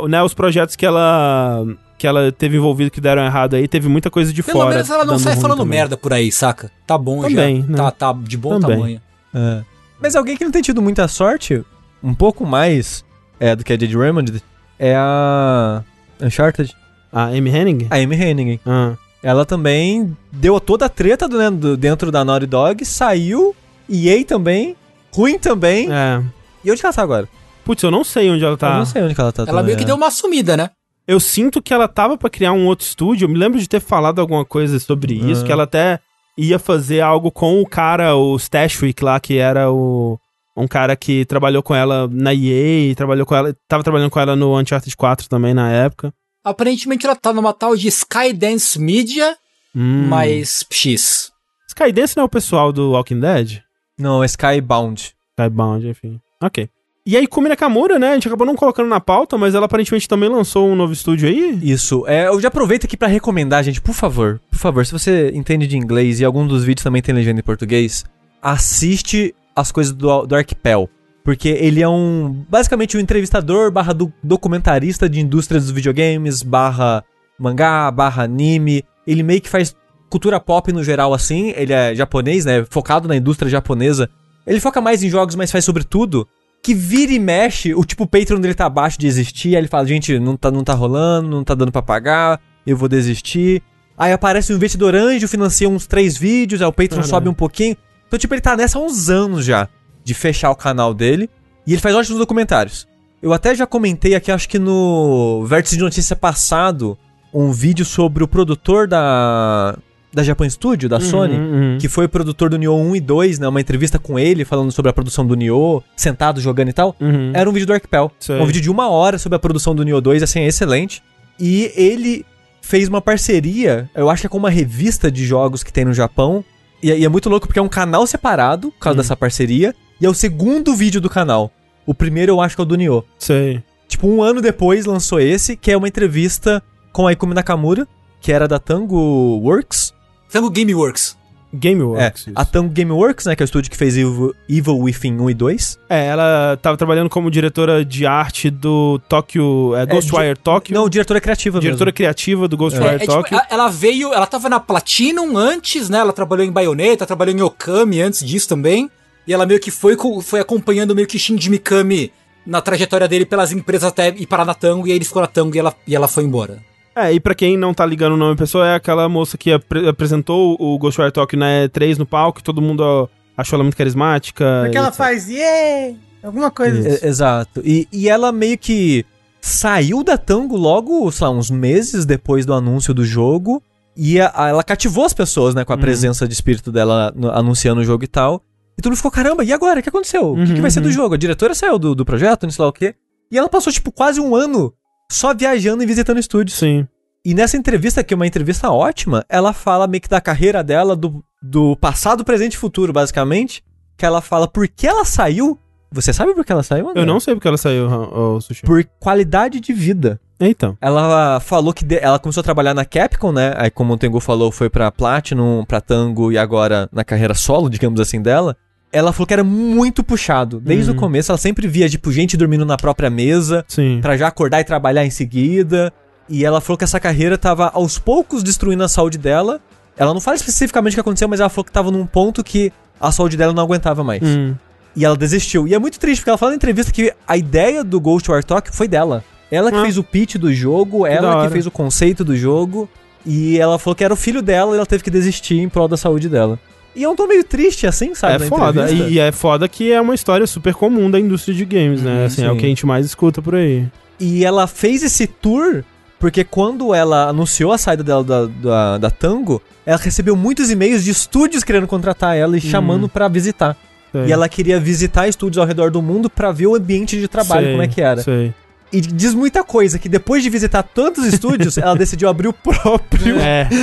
né, 0.08 0.22
os 0.22 0.34
projetos 0.34 0.76
que 0.76 0.86
ela 0.86 1.64
que 1.98 2.06
ela 2.06 2.30
teve 2.32 2.56
envolvido 2.56 2.90
que 2.90 3.00
deram 3.00 3.24
errado 3.24 3.54
aí, 3.54 3.66
teve 3.68 3.88
muita 3.88 4.10
coisa 4.10 4.32
de 4.32 4.42
Pelo 4.42 4.58
fora. 4.58 4.70
menos 4.70 4.90
ela 4.90 5.04
não 5.04 5.18
sai 5.18 5.36
falando 5.36 5.58
também. 5.58 5.78
merda 5.78 5.96
por 5.96 6.12
aí, 6.12 6.30
saca? 6.32 6.70
Tá 6.86 6.98
bom 6.98 7.22
Também, 7.22 7.62
já. 7.62 7.66
né? 7.68 7.76
Tá, 7.76 7.90
tá 7.90 8.12
de 8.12 8.36
bom 8.36 8.58
Também. 8.60 8.76
tamanho. 8.76 9.00
É. 9.34 9.62
Mas 10.00 10.16
alguém 10.16 10.36
que 10.36 10.44
não 10.44 10.50
tem 10.52 10.60
tido 10.62 10.82
muita 10.82 11.06
sorte, 11.08 11.64
um 12.02 12.12
pouco 12.14 12.44
mais 12.44 13.04
é, 13.40 13.54
do 13.56 13.64
que 13.64 13.72
a 13.72 13.78
Jade 13.78 13.96
Raymond, 13.96 14.42
é 14.78 14.94
a 14.96 15.82
Uncharted, 16.20 16.74
A 17.12 17.26
Amy 17.26 17.50
Hennig? 17.50 17.86
a 17.90 17.96
Amy 17.96 18.16
Hennig. 18.16 18.60
Ah. 18.66 18.94
Ela 19.22 19.46
também 19.46 20.14
deu 20.30 20.60
toda 20.60 20.84
a 20.86 20.88
treta 20.88 21.26
do, 21.26 21.38
né, 21.38 21.50
do- 21.50 21.76
dentro 21.76 22.10
da 22.12 22.24
Naughty 22.24 22.46
Dog, 22.46 22.84
saiu, 22.84 23.54
EA 23.88 24.22
também, 24.24 24.76
ruim 25.14 25.38
também. 25.38 25.88
É. 25.90 26.22
E 26.64 26.70
onde 26.70 26.80
que 26.80 26.86
ela 26.86 26.92
tá 26.94 27.02
agora? 27.02 27.28
Putz, 27.64 27.82
eu 27.82 27.90
não 27.90 28.04
sei 28.04 28.30
onde 28.30 28.44
ela 28.44 28.56
tá. 28.58 28.72
Eu 28.72 28.78
não 28.78 28.84
sei 28.86 29.02
onde 29.02 29.18
ela 29.18 29.32
tá 29.32 29.42
Ela 29.42 29.46
também, 29.52 29.64
meio 29.64 29.76
que 29.78 29.84
é. 29.84 29.86
deu 29.86 29.96
uma 29.96 30.10
sumida, 30.10 30.56
né? 30.56 30.68
Eu 31.06 31.20
sinto 31.20 31.60
que 31.60 31.72
ela 31.74 31.86
tava 31.86 32.16
pra 32.16 32.30
criar 32.30 32.52
um 32.52 32.66
outro 32.66 32.86
estúdio. 32.86 33.26
Eu 33.26 33.28
me 33.28 33.38
lembro 33.38 33.58
de 33.60 33.68
ter 33.68 33.80
falado 33.80 34.20
alguma 34.20 34.44
coisa 34.44 34.78
sobre 34.78 35.14
isso, 35.14 35.44
que 35.44 35.52
ela 35.52 35.64
até 35.64 36.00
ia 36.36 36.58
fazer 36.58 37.00
algo 37.00 37.30
com 37.30 37.60
o 37.60 37.66
cara, 37.66 38.16
o 38.16 38.36
Stashwick 38.36 39.04
lá, 39.04 39.20
que 39.20 39.36
era 39.36 39.70
o 39.70 40.18
um 40.56 40.66
cara 40.68 40.94
que 40.96 41.24
trabalhou 41.24 41.62
com 41.62 41.74
ela 41.74 42.08
na 42.10 42.32
EA, 42.32 42.94
trabalhou 42.94 43.26
com 43.26 43.34
ela, 43.34 43.54
tava 43.68 43.82
trabalhando 43.82 44.10
com 44.10 44.20
ela 44.20 44.36
no 44.36 44.58
Uncharted 44.58 44.96
4 44.96 45.28
também 45.28 45.52
na 45.52 45.70
época. 45.70 46.12
Aparentemente 46.44 47.04
ela 47.06 47.16
tá 47.16 47.32
numa 47.32 47.52
tal 47.52 47.76
de 47.76 47.88
Skydance 47.88 48.78
Media, 48.78 49.36
Hum. 49.74 50.06
mas 50.08 50.64
X. 50.70 51.32
Skydance 51.68 52.16
não 52.16 52.22
é 52.22 52.26
o 52.26 52.30
pessoal 52.30 52.72
do 52.72 52.92
Walking 52.92 53.18
Dead? 53.18 53.60
Não, 53.98 54.22
é 54.22 54.26
Skybound. 54.26 55.12
Skybound, 55.36 55.88
enfim. 55.88 56.20
Ok. 56.40 56.68
E 57.06 57.18
aí, 57.18 57.26
Kumi 57.26 57.50
Nakamura, 57.50 57.98
né? 57.98 58.12
A 58.12 58.14
gente 58.14 58.28
acabou 58.28 58.46
não 58.46 58.54
colocando 58.56 58.88
na 58.88 58.98
pauta, 58.98 59.36
mas 59.36 59.54
ela 59.54 59.66
aparentemente 59.66 60.08
também 60.08 60.26
lançou 60.30 60.66
um 60.70 60.74
novo 60.74 60.94
estúdio 60.94 61.28
aí. 61.28 61.58
Isso. 61.62 62.02
É, 62.06 62.28
eu 62.28 62.40
já 62.40 62.48
aproveito 62.48 62.84
aqui 62.86 62.96
pra 62.96 63.06
recomendar, 63.08 63.62
gente, 63.62 63.78
por 63.78 63.92
favor, 63.92 64.40
por 64.50 64.58
favor, 64.58 64.86
se 64.86 64.92
você 64.92 65.30
entende 65.34 65.66
de 65.66 65.76
inglês 65.76 66.18
e 66.20 66.24
algum 66.24 66.46
dos 66.46 66.64
vídeos 66.64 66.82
também 66.82 67.02
tem 67.02 67.14
legenda 67.14 67.40
em 67.40 67.42
português, 67.42 68.06
assiste 68.40 69.34
as 69.54 69.70
coisas 69.70 69.92
do, 69.92 70.24
do 70.24 70.34
Arquipel. 70.34 70.88
Porque 71.22 71.48
ele 71.48 71.82
é 71.82 71.88
um. 71.88 72.42
Basicamente 72.48 72.96
um 72.96 73.00
entrevistador 73.00 73.70
barra 73.70 73.92
do- 73.92 74.12
documentarista 74.22 75.06
de 75.08 75.20
indústria 75.20 75.60
dos 75.60 75.70
videogames, 75.70 76.42
barra 76.42 77.04
mangá, 77.38 77.90
barra 77.90 78.24
anime. 78.24 78.82
Ele 79.06 79.22
meio 79.22 79.40
que 79.40 79.48
faz 79.48 79.74
cultura 80.10 80.38
pop 80.40 80.70
no 80.72 80.84
geral 80.84 81.12
assim. 81.14 81.52
Ele 81.56 81.72
é 81.72 81.94
japonês, 81.94 82.44
né? 82.44 82.64
Focado 82.68 83.08
na 83.08 83.16
indústria 83.16 83.50
japonesa. 83.50 84.08
Ele 84.46 84.60
foca 84.60 84.82
mais 84.82 85.02
em 85.02 85.08
jogos, 85.08 85.34
mas 85.34 85.50
faz 85.50 85.64
sobre 85.64 85.82
tudo. 85.82 86.28
Que 86.64 86.72
vira 86.72 87.12
e 87.12 87.18
mexe, 87.18 87.74
o 87.74 87.84
tipo 87.84 88.04
o 88.04 88.06
Patreon 88.06 88.40
dele 88.40 88.54
tá 88.54 88.64
abaixo 88.64 88.98
de 88.98 89.06
existir. 89.06 89.50
Aí 89.50 89.56
ele 89.56 89.68
fala, 89.68 89.86
gente, 89.86 90.18
não 90.18 90.34
tá, 90.34 90.50
não 90.50 90.64
tá 90.64 90.72
rolando, 90.72 91.28
não 91.28 91.44
tá 91.44 91.54
dando 91.54 91.70
pra 91.70 91.82
pagar, 91.82 92.40
eu 92.66 92.74
vou 92.74 92.88
desistir. 92.88 93.62
Aí 93.98 94.12
aparece 94.12 94.50
um 94.50 94.56
investidor 94.56 94.94
anjo, 94.94 95.28
financia 95.28 95.68
uns 95.68 95.86
três 95.86 96.16
vídeos, 96.16 96.62
aí 96.62 96.66
o 96.66 96.72
Patreon 96.72 97.02
Caralho. 97.02 97.10
sobe 97.10 97.28
um 97.28 97.34
pouquinho. 97.34 97.76
Então, 98.08 98.18
tipo, 98.18 98.32
ele 98.32 98.40
tá 98.40 98.56
nessa 98.56 98.78
há 98.78 98.82
uns 98.82 99.10
anos 99.10 99.44
já, 99.44 99.68
de 100.02 100.14
fechar 100.14 100.50
o 100.50 100.56
canal 100.56 100.94
dele. 100.94 101.28
E 101.66 101.72
ele 101.72 101.82
faz 101.82 101.94
ótimos 101.94 102.18
documentários. 102.18 102.88
Eu 103.20 103.34
até 103.34 103.54
já 103.54 103.66
comentei 103.66 104.14
aqui, 104.14 104.32
acho 104.32 104.48
que 104.48 104.58
no 104.58 105.44
Vértice 105.46 105.76
de 105.76 105.82
Notícia 105.82 106.16
passado, 106.16 106.96
um 107.32 107.52
vídeo 107.52 107.84
sobre 107.84 108.24
o 108.24 108.28
produtor 108.28 108.88
da, 108.88 109.76
da 110.14 110.22
Japan 110.22 110.48
Studio, 110.48 110.88
da 110.88 111.00
Sony, 111.00 111.34
uhum. 111.34 111.78
que 111.80 111.88
foi 111.88 112.04
o 112.04 112.08
produtor 112.08 112.48
do 112.48 112.56
Nioh 112.56 112.76
1 112.80 112.96
e 112.96 113.00
2, 113.00 113.38
né? 113.40 113.48
Uma 113.48 113.60
entrevista 113.60 113.98
com 113.98 114.18
ele, 114.18 114.44
falando 114.44 114.70
sobre 114.70 114.90
a 114.90 114.92
produção 114.92 115.26
do 115.26 115.34
Nioh, 115.34 115.82
sentado 115.96 116.40
jogando 116.40 116.68
e 116.68 116.72
tal. 116.72 116.94
Uhum. 117.00 117.32
Era 117.34 117.50
um 117.50 117.52
vídeo 117.52 117.66
do 117.66 117.72
Arquipel. 117.72 118.12
Sei. 118.20 118.40
Um 118.40 118.46
vídeo 118.46 118.60
de 118.62 118.70
uma 118.70 118.88
hora 118.88 119.18
sobre 119.18 119.36
a 119.36 119.38
produção 119.38 119.74
do 119.74 119.82
Nioh 119.84 120.00
2, 120.00 120.22
assim, 120.22 120.40
é 120.40 120.46
excelente. 120.46 121.02
E 121.38 121.72
ele 121.74 122.24
fez 122.62 122.88
uma 122.88 123.00
parceria, 123.02 123.90
eu 123.94 124.08
acho 124.08 124.22
que 124.22 124.26
é 124.26 124.30
com 124.30 124.38
uma 124.38 124.50
revista 124.50 125.10
de 125.10 125.24
jogos 125.26 125.62
que 125.62 125.72
tem 125.72 125.84
no 125.84 125.92
Japão. 125.92 126.44
E, 126.82 126.90
e 126.90 127.04
é 127.04 127.08
muito 127.08 127.28
louco 127.28 127.46
porque 127.46 127.58
é 127.58 127.62
um 127.62 127.68
canal 127.68 128.06
separado, 128.06 128.70
por 128.70 128.78
causa 128.78 128.96
Hum. 128.98 129.02
dessa 129.02 129.16
parceria. 129.16 129.74
E 130.00 130.06
é 130.06 130.08
o 130.08 130.14
segundo 130.14 130.74
vídeo 130.74 131.00
do 131.00 131.10
canal. 131.10 131.50
O 131.86 131.94
primeiro 131.94 132.32
eu 132.32 132.40
acho 132.40 132.54
que 132.56 132.60
é 132.60 132.64
o 132.64 132.66
do 132.66 132.76
Nioh. 132.76 133.04
Sei. 133.18 133.62
Tipo, 133.88 134.08
um 134.08 134.22
ano 134.22 134.40
depois 134.40 134.86
lançou 134.86 135.20
esse, 135.20 135.56
que 135.56 135.70
é 135.70 135.76
uma 135.76 135.88
entrevista 135.88 136.62
com 136.92 137.06
a 137.06 137.12
Ikumi 137.12 137.34
Nakamura, 137.34 137.86
que 138.20 138.32
era 138.32 138.48
da 138.48 138.58
Tango 138.58 138.96
Works. 139.42 139.93
Tango 140.34 140.50
Gameworks. 140.50 141.16
Gameworks. 141.56 142.26
é, 142.26 142.30
isso. 142.30 142.32
a 142.34 142.44
Tango 142.44 142.72
Gameworks, 142.74 143.26
né, 143.26 143.36
que 143.36 143.42
é 143.42 143.44
o 143.44 143.46
estúdio 143.46 143.70
que 143.70 143.76
fez 143.76 143.96
Evil, 143.96 144.34
Evil 144.48 144.76
Within 144.80 145.12
1 145.20 145.30
e 145.30 145.34
2. 145.34 145.78
É, 145.88 146.06
ela 146.06 146.58
tava 146.60 146.76
trabalhando 146.76 147.08
como 147.08 147.30
diretora 147.30 147.84
de 147.84 148.04
arte 148.04 148.50
do 148.50 148.98
Tokyo. 149.08 149.76
É, 149.76 149.86
Ghostwire 149.86 150.36
Tokyo. 150.36 150.74
Não, 150.74 150.88
diretora 150.88 151.20
criativa 151.20 151.60
diretora 151.60 151.86
mesmo. 151.90 151.96
criativa 151.96 152.48
do 152.48 152.56
Ghostwire 152.56 152.88
É, 152.88 152.94
é, 152.96 152.98
tipo, 152.98 153.12
Tokyo. 153.12 153.36
ela- 153.36 153.46
ela 153.48 153.68
veio, 153.68 154.12
ela 154.12 154.26
tava 154.26 154.48
na 154.48 154.58
Platinum 154.58 155.36
antes, 155.38 155.88
né? 155.88 155.98
Ela 155.98 156.12
trabalhou 156.12 156.44
em 156.44 156.50
Bayonetta, 156.50 157.06
trabalhou 157.06 157.32
em 157.36 157.40
Okami 157.42 158.00
antes 158.02 158.24
disso 158.24 158.48
também. 158.48 158.90
E 159.24 159.32
ela 159.32 159.46
meio 159.46 159.60
que 159.60 159.70
foi, 159.70 159.96
foi 160.22 160.40
acompanhando 160.40 160.92
meio 160.94 161.06
que 161.06 161.18
Shinji 161.20 161.48
Mikami 161.50 162.10
na 162.44 162.60
trajetória 162.60 163.06
dele 163.06 163.24
pelas 163.24 163.52
empresas 163.52 163.84
até 163.88 164.08
ir 164.08 164.26
parar 164.26 164.44
na 164.44 164.54
Tango. 164.54 164.88
E 164.88 164.90
aí 164.90 164.98
ele 164.98 165.04
ficou 165.04 165.22
na 165.22 165.28
Tango 165.28 165.54
e 165.54 165.58
ela, 165.60 165.72
e 165.86 165.94
ela 165.94 166.08
foi 166.08 166.24
embora. 166.24 166.58
É, 166.96 167.12
e 167.12 167.18
pra 167.20 167.34
quem 167.34 167.56
não 167.56 167.74
tá 167.74 167.84
ligando 167.84 168.12
o 168.12 168.16
nome 168.16 168.34
da 168.34 168.38
pessoa, 168.38 168.68
é 168.68 168.74
aquela 168.76 169.08
moça 169.08 169.36
que 169.36 169.52
apre- 169.52 169.88
apresentou 169.88 170.56
o 170.60 170.78
Ghostwire 170.78 171.10
Tokyo 171.10 171.38
na 171.38 171.46
E3 171.66 171.96
no 171.98 172.06
palco, 172.06 172.42
todo 172.42 172.62
mundo 172.62 173.08
achou 173.36 173.56
ela 173.56 173.64
muito 173.64 173.76
carismática. 173.76 174.60
Porque 174.62 174.78
ela 174.78 174.88
etc. 174.88 174.96
faz, 174.98 175.28
yeah! 175.28 175.96
Alguma 176.22 176.50
coisa 176.50 176.78
assim. 176.78 177.04
É, 177.04 177.08
exato. 177.08 177.60
E, 177.64 177.88
e 177.92 178.08
ela 178.08 178.30
meio 178.32 178.56
que 178.56 179.04
saiu 179.40 180.02
da 180.04 180.16
Tango 180.16 180.56
logo, 180.56 181.10
sei 181.10 181.26
lá, 181.26 181.32
uns 181.32 181.50
meses 181.50 182.04
depois 182.06 182.46
do 182.46 182.54
anúncio 182.54 182.94
do 182.94 183.04
jogo. 183.04 183.62
E 183.96 184.20
a- 184.20 184.32
a- 184.34 184.48
ela 184.48 184.64
cativou 184.64 185.04
as 185.04 185.12
pessoas, 185.12 185.54
né, 185.54 185.64
com 185.64 185.72
a 185.72 185.76
Uhum. 185.76 185.82
presença 185.82 186.26
de 186.26 186.32
espírito 186.34 186.72
dela 186.72 187.12
no- 187.14 187.30
anunciando 187.30 187.80
o 187.80 187.84
jogo 187.84 188.04
e 188.04 188.08
tal. 188.08 188.40
E 188.78 188.82
todo 188.82 188.90
mundo 188.92 188.96
ficou, 188.96 189.10
caramba, 189.10 189.44
e 189.44 189.52
agora? 189.52 189.80
O 189.80 189.82
que 189.82 189.88
aconteceu? 189.88 190.32
o 190.32 190.36
que, 190.46 190.54
que 190.54 190.60
vai 190.60 190.70
ser 190.70 190.80
do 190.80 190.86
Uhum. 190.86 190.92
jogo? 190.92 191.14
A 191.14 191.18
diretora 191.18 191.54
saiu 191.54 191.78
do, 191.78 191.94
do 191.94 192.04
projeto, 192.04 192.44
não 192.44 192.50
sei 192.50 192.62
lá 192.62 192.68
o 192.68 192.72
quê. 192.72 192.94
E 193.30 193.38
ela 193.38 193.48
passou, 193.48 193.72
tipo, 193.72 193.92
quase 193.92 194.20
um 194.20 194.34
ano 194.34 194.72
só 195.14 195.34
viajando 195.34 195.82
e 195.82 195.86
visitando 195.86 196.18
estúdios. 196.18 196.56
Sim. 196.58 196.86
E 197.24 197.32
nessa 197.34 197.56
entrevista, 197.56 198.04
que 198.04 198.12
é 198.12 198.16
uma 198.16 198.26
entrevista 198.26 198.70
ótima, 198.70 199.24
ela 199.28 199.52
fala 199.52 199.86
meio 199.86 200.00
que 200.02 200.08
da 200.08 200.20
carreira 200.20 200.62
dela, 200.62 200.94
do, 200.94 201.24
do 201.42 201.74
passado, 201.76 202.24
presente 202.24 202.54
e 202.54 202.58
futuro, 202.58 202.92
basicamente. 202.92 203.64
Que 203.96 204.04
ela 204.04 204.20
fala 204.20 204.46
por 204.46 204.68
que 204.68 204.86
ela 204.86 205.04
saiu. 205.04 205.58
Você 205.92 206.12
sabe 206.12 206.34
por 206.34 206.44
que 206.44 206.50
ela 206.52 206.62
saiu, 206.64 206.88
André? 206.88 207.00
Eu 207.02 207.06
não 207.06 207.20
sei 207.20 207.34
porque 207.34 207.46
ela 207.46 207.56
saiu, 207.56 207.86
o 207.88 208.40
Sushi. 208.40 208.62
Por 208.62 208.84
qualidade 208.98 209.60
de 209.60 209.72
vida. 209.72 210.20
Então. 210.40 210.76
Ela 210.80 211.38
falou 211.38 211.72
que 211.72 211.84
de- 211.84 211.98
ela 212.00 212.18
começou 212.18 212.40
a 212.40 212.44
trabalhar 212.44 212.74
na 212.74 212.84
Capcom, 212.84 213.30
né? 213.30 213.54
Aí, 213.56 213.70
como 213.70 213.94
o 213.94 213.96
Tengu 213.96 214.18
falou, 214.18 214.50
foi 214.50 214.68
pra 214.68 214.90
Platinum, 214.90 215.64
pra 215.64 215.80
Tango 215.80 216.32
e 216.32 216.36
agora 216.36 216.88
na 216.92 217.04
carreira 217.04 217.32
solo, 217.34 217.70
digamos 217.70 218.00
assim, 218.00 218.20
dela. 218.20 218.56
Ela 218.94 219.12
falou 219.12 219.26
que 219.26 219.34
era 219.34 219.42
muito 219.44 220.04
puxado. 220.04 220.60
Desde 220.60 220.90
Uhum. 220.90 220.96
o 220.96 221.00
começo, 221.00 221.32
ela 221.32 221.38
sempre 221.38 221.66
via, 221.66 221.88
tipo, 221.88 222.12
gente 222.12 222.36
dormindo 222.36 222.64
na 222.64 222.76
própria 222.76 223.10
mesa, 223.10 223.64
Sim. 223.66 223.98
pra 224.00 224.16
já 224.16 224.28
acordar 224.28 224.60
e 224.60 224.64
trabalhar 224.64 225.04
em 225.04 225.10
seguida. 225.10 225.92
E 226.28 226.44
ela 226.44 226.60
falou 226.60 226.78
que 226.78 226.84
essa 226.84 227.00
carreira 227.00 227.36
tava 227.36 227.70
aos 227.74 227.98
poucos 227.98 228.42
destruindo 228.42 228.84
a 228.84 228.88
saúde 228.88 229.18
dela. 229.18 229.60
Ela 229.96 230.14
não 230.14 230.20
fala 230.20 230.36
especificamente 230.36 230.92
o 230.92 230.94
que 230.94 231.00
aconteceu, 231.00 231.28
mas 231.28 231.40
ela 231.40 231.48
falou 231.48 231.64
que 231.64 231.72
tava 231.72 231.90
num 231.90 232.06
ponto 232.06 232.42
que 232.44 232.72
a 233.00 233.10
saúde 233.10 233.36
dela 233.36 233.52
não 233.52 233.62
aguentava 233.62 234.02
mais. 234.04 234.22
Hum. 234.22 234.54
E 234.96 235.04
ela 235.04 235.16
desistiu. 235.16 235.66
E 235.66 235.74
é 235.74 235.78
muito 235.78 235.98
triste, 235.98 236.20
porque 236.20 236.30
ela 236.30 236.38
fala 236.38 236.52
na 236.52 236.56
entrevista 236.56 236.92
que 236.92 237.12
a 237.26 237.36
ideia 237.36 237.82
do 237.82 238.00
Ghostwire 238.00 238.44
Tokyo 238.44 238.72
foi 238.72 238.86
dela. 238.86 239.24
Ela 239.50 239.70
que 239.72 239.76
Ah. 239.78 239.82
fez 239.82 239.98
o 239.98 240.04
pitch 240.04 240.36
do 240.36 240.52
jogo, 240.54 241.02
da 241.02 241.08
ela 241.10 241.46
que 241.46 241.52
fez 241.52 241.66
o 241.66 241.70
conceito 241.70 242.24
do 242.24 242.36
jogo. 242.36 242.88
E 243.26 243.58
ela 243.58 243.78
falou 243.78 243.94
que 243.96 244.04
era 244.04 244.14
o 244.14 244.16
filho 244.16 244.40
dela 244.40 244.72
e 244.74 244.76
ela 244.76 244.86
teve 244.86 245.02
que 245.02 245.10
desistir 245.10 245.58
em 245.58 245.68
prol 245.68 245.88
da 245.88 245.96
saúde 245.96 246.28
dela. 246.28 246.58
E 246.94 247.02
eu 247.02 247.14
tô 247.14 247.26
meio 247.26 247.42
triste 247.44 247.86
assim, 247.86 248.14
sabe? 248.14 248.44
É 248.44 248.48
foda. 248.48 248.82
entrevista. 248.82 249.10
E, 249.10 249.18
é 249.18 249.32
foda 249.32 249.68
que 249.68 249.90
é 249.92 250.00
uma 250.00 250.14
história 250.14 250.46
super 250.46 250.74
comum 250.74 251.10
da 251.10 251.18
indústria 251.18 251.54
de 251.54 251.64
games, 251.64 252.02
né? 252.02 252.20
Uhum, 252.20 252.26
Assim, 252.26 252.44
é 252.44 252.50
o 252.50 252.56
que 252.56 252.64
a 252.64 252.68
gente 252.68 252.86
mais 252.86 253.04
escuta 253.04 253.42
por 253.42 253.54
aí. 253.54 253.86
E 254.20 254.44
ela 254.44 254.66
fez 254.66 255.02
esse 255.02 255.26
tour 255.26 255.82
porque 256.18 256.42
quando 256.44 256.94
ela 256.94 257.28
anunciou 257.28 257.72
a 257.72 257.76
saída 257.76 258.02
dela 258.02 258.24
da, 258.24 258.46
da, 258.46 258.98
da 258.98 259.10
Tango, 259.10 259.60
ela 259.84 259.98
recebeu 259.98 260.34
muitos 260.34 260.70
e-mails 260.70 261.04
de 261.04 261.10
estúdios 261.10 261.62
querendo 261.62 261.86
contratar 261.86 262.36
ela 262.36 262.56
e 262.56 262.60
chamando 262.60 263.08
pra 263.08 263.28
visitar. 263.28 263.76
Sei. 264.10 264.26
E 264.26 264.32
ela 264.32 264.48
queria 264.48 264.78
visitar 264.80 265.28
estúdios 265.28 265.58
ao 265.58 265.66
redor 265.66 265.90
do 265.90 266.00
mundo 266.00 266.30
pra 266.30 266.52
ver 266.52 266.68
o 266.68 266.76
ambiente 266.76 267.18
de 267.18 267.28
trabalho, 267.28 267.64
Sei, 267.66 267.70
como 267.72 267.82
é 267.82 267.88
que 267.88 268.00
era. 268.00 268.22
Sei. 268.22 268.54
E 268.92 269.00
diz 269.00 269.34
muita 269.34 269.64
coisa, 269.64 269.98
que 269.98 270.08
depois 270.08 270.42
de 270.42 270.48
visitar 270.50 270.82
tantos 270.84 271.24
estúdios, 271.26 271.76
ela 271.78 271.96
decidiu 271.96 272.28
abrir 272.28 272.46
o 272.48 272.52
próprio. 272.52 273.38
É. 273.40 273.68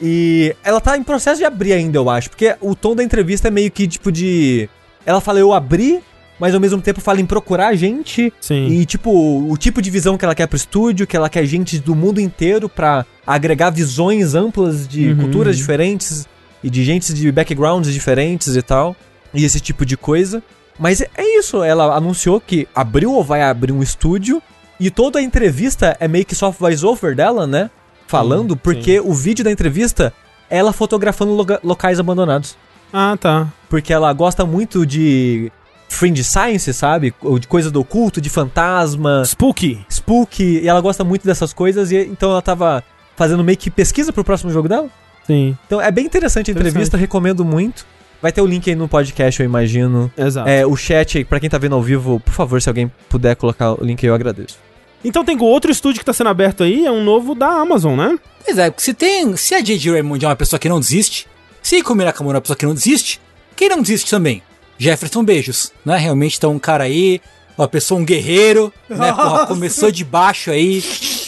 E 0.00 0.54
ela 0.64 0.80
tá 0.80 0.96
em 0.96 1.02
processo 1.02 1.38
de 1.38 1.44
abrir 1.44 1.72
ainda, 1.72 1.98
eu 1.98 2.08
acho. 2.08 2.30
Porque 2.30 2.54
o 2.60 2.74
tom 2.74 2.94
da 2.94 3.02
entrevista 3.04 3.48
é 3.48 3.50
meio 3.50 3.70
que 3.70 3.86
tipo 3.86 4.10
de. 4.10 4.68
Ela 5.04 5.20
fala, 5.20 5.38
eu 5.38 5.52
abri, 5.52 6.00
mas 6.38 6.54
ao 6.54 6.60
mesmo 6.60 6.80
tempo 6.80 7.00
fala 7.00 7.20
em 7.20 7.26
procurar 7.26 7.74
gente. 7.74 8.32
Sim. 8.40 8.68
E, 8.68 8.86
tipo, 8.86 9.10
o 9.10 9.56
tipo 9.56 9.82
de 9.82 9.90
visão 9.90 10.16
que 10.16 10.24
ela 10.24 10.34
quer 10.34 10.46
pro 10.46 10.56
estúdio, 10.56 11.06
que 11.06 11.16
ela 11.16 11.28
quer 11.28 11.44
gente 11.44 11.78
do 11.78 11.94
mundo 11.94 12.20
inteiro 12.20 12.68
pra 12.68 13.04
agregar 13.26 13.70
visões 13.70 14.34
amplas 14.34 14.86
de 14.88 15.08
Uhum. 15.10 15.16
culturas 15.18 15.56
diferentes 15.56 16.26
e 16.62 16.70
de 16.70 16.82
gente 16.84 17.12
de 17.12 17.30
backgrounds 17.30 17.92
diferentes 17.92 18.56
e 18.56 18.62
tal. 18.62 18.96
E 19.32 19.44
esse 19.44 19.60
tipo 19.60 19.84
de 19.84 19.96
coisa. 19.96 20.42
Mas 20.78 21.00
é- 21.00 21.08
é 21.16 21.38
isso, 21.38 21.62
ela 21.62 21.94
anunciou 21.96 22.40
que 22.40 22.66
abriu 22.74 23.12
ou 23.12 23.22
vai 23.24 23.42
abrir 23.42 23.72
um 23.72 23.82
estúdio. 23.82 24.42
E 24.80 24.90
toda 24.90 25.18
a 25.18 25.22
entrevista 25.22 25.96
é 26.00 26.08
meio 26.08 26.24
que 26.24 26.34
só 26.34 26.50
voice-over 26.50 27.14
dela, 27.14 27.46
né? 27.46 27.70
Falando, 28.08 28.54
Sim, 28.54 28.60
porque 28.62 29.00
o 29.00 29.12
vídeo 29.14 29.44
da 29.44 29.50
entrevista 29.50 30.12
é 30.50 30.58
ela 30.58 30.72
fotografando 30.72 31.32
loga- 31.32 31.60
locais 31.62 31.98
abandonados. 32.00 32.56
Ah, 32.92 33.16
tá. 33.18 33.48
Porque 33.68 33.92
ela 33.92 34.12
gosta 34.12 34.44
muito 34.44 34.84
de 34.84 35.50
fringe 35.88 36.24
science, 36.24 36.72
sabe? 36.74 37.14
Ou 37.22 37.38
de 37.38 37.46
coisa 37.46 37.70
do 37.70 37.80
oculto, 37.80 38.20
de 38.20 38.28
fantasma, 38.28 39.22
Spooky. 39.24 39.84
spook, 39.88 40.42
e 40.42 40.68
ela 40.68 40.80
gosta 40.80 41.04
muito 41.04 41.24
dessas 41.24 41.52
coisas, 41.52 41.90
e 41.92 41.96
então 41.98 42.30
ela 42.30 42.42
tava 42.42 42.82
fazendo 43.16 43.44
meio 43.44 43.56
que 43.56 43.70
pesquisa 43.70 44.12
pro 44.12 44.24
próximo 44.24 44.50
jogo 44.50 44.68
dela. 44.68 44.88
Sim. 45.26 45.56
Então 45.66 45.80
é 45.80 45.90
bem 45.90 46.04
interessante 46.04 46.50
a 46.50 46.52
entrevista, 46.52 46.96
recomendo 46.96 47.44
muito. 47.44 47.86
Vai 48.24 48.32
ter 48.32 48.40
o 48.40 48.46
link 48.46 48.70
aí 48.70 48.74
no 48.74 48.88
podcast, 48.88 49.38
eu 49.38 49.44
imagino. 49.44 50.10
Exato. 50.16 50.48
É, 50.48 50.64
o 50.64 50.74
chat, 50.74 51.18
aí, 51.18 51.26
pra 51.26 51.38
quem 51.38 51.50
tá 51.50 51.58
vendo 51.58 51.74
ao 51.74 51.82
vivo, 51.82 52.18
por 52.20 52.32
favor, 52.32 52.62
se 52.62 52.70
alguém 52.70 52.90
puder 53.06 53.36
colocar 53.36 53.72
o 53.78 53.84
link 53.84 54.02
aí, 54.02 54.08
eu 54.08 54.14
agradeço. 54.14 54.56
Então 55.04 55.22
tem 55.22 55.38
outro 55.42 55.70
estúdio 55.70 55.98
que 55.98 56.06
tá 56.06 56.12
sendo 56.14 56.30
aberto 56.30 56.62
aí, 56.62 56.86
é 56.86 56.90
um 56.90 57.04
novo 57.04 57.34
da 57.34 57.48
Amazon, 57.48 57.94
né? 57.98 58.18
Pois 58.42 58.56
é, 58.56 58.72
se 58.78 58.94
tem. 58.94 59.36
Se 59.36 59.54
a 59.54 59.60
J.J. 59.60 59.90
Raymond 59.92 60.24
é 60.24 60.28
uma 60.28 60.36
pessoa 60.36 60.58
que 60.58 60.70
não 60.70 60.80
desiste, 60.80 61.26
se 61.62 61.76
Ikumi 61.76 62.02
Nakamura 62.02 62.36
é 62.36 62.38
uma 62.38 62.40
pessoa 62.40 62.56
que 62.56 62.64
não 62.64 62.72
desiste, 62.72 63.20
quem 63.54 63.68
não 63.68 63.82
desiste 63.82 64.08
também? 64.08 64.42
Jefferson 64.78 65.22
Beijos, 65.22 65.70
né? 65.84 65.98
Realmente 65.98 66.40
tá 66.40 66.48
um 66.48 66.58
cara 66.58 66.84
aí, 66.84 67.20
uma 67.58 67.68
pessoa, 67.68 68.00
um 68.00 68.06
guerreiro, 68.06 68.72
né? 68.88 69.12
Porra, 69.12 69.46
começou 69.46 69.90
de 69.90 70.02
baixo 70.02 70.50
aí. 70.50 70.82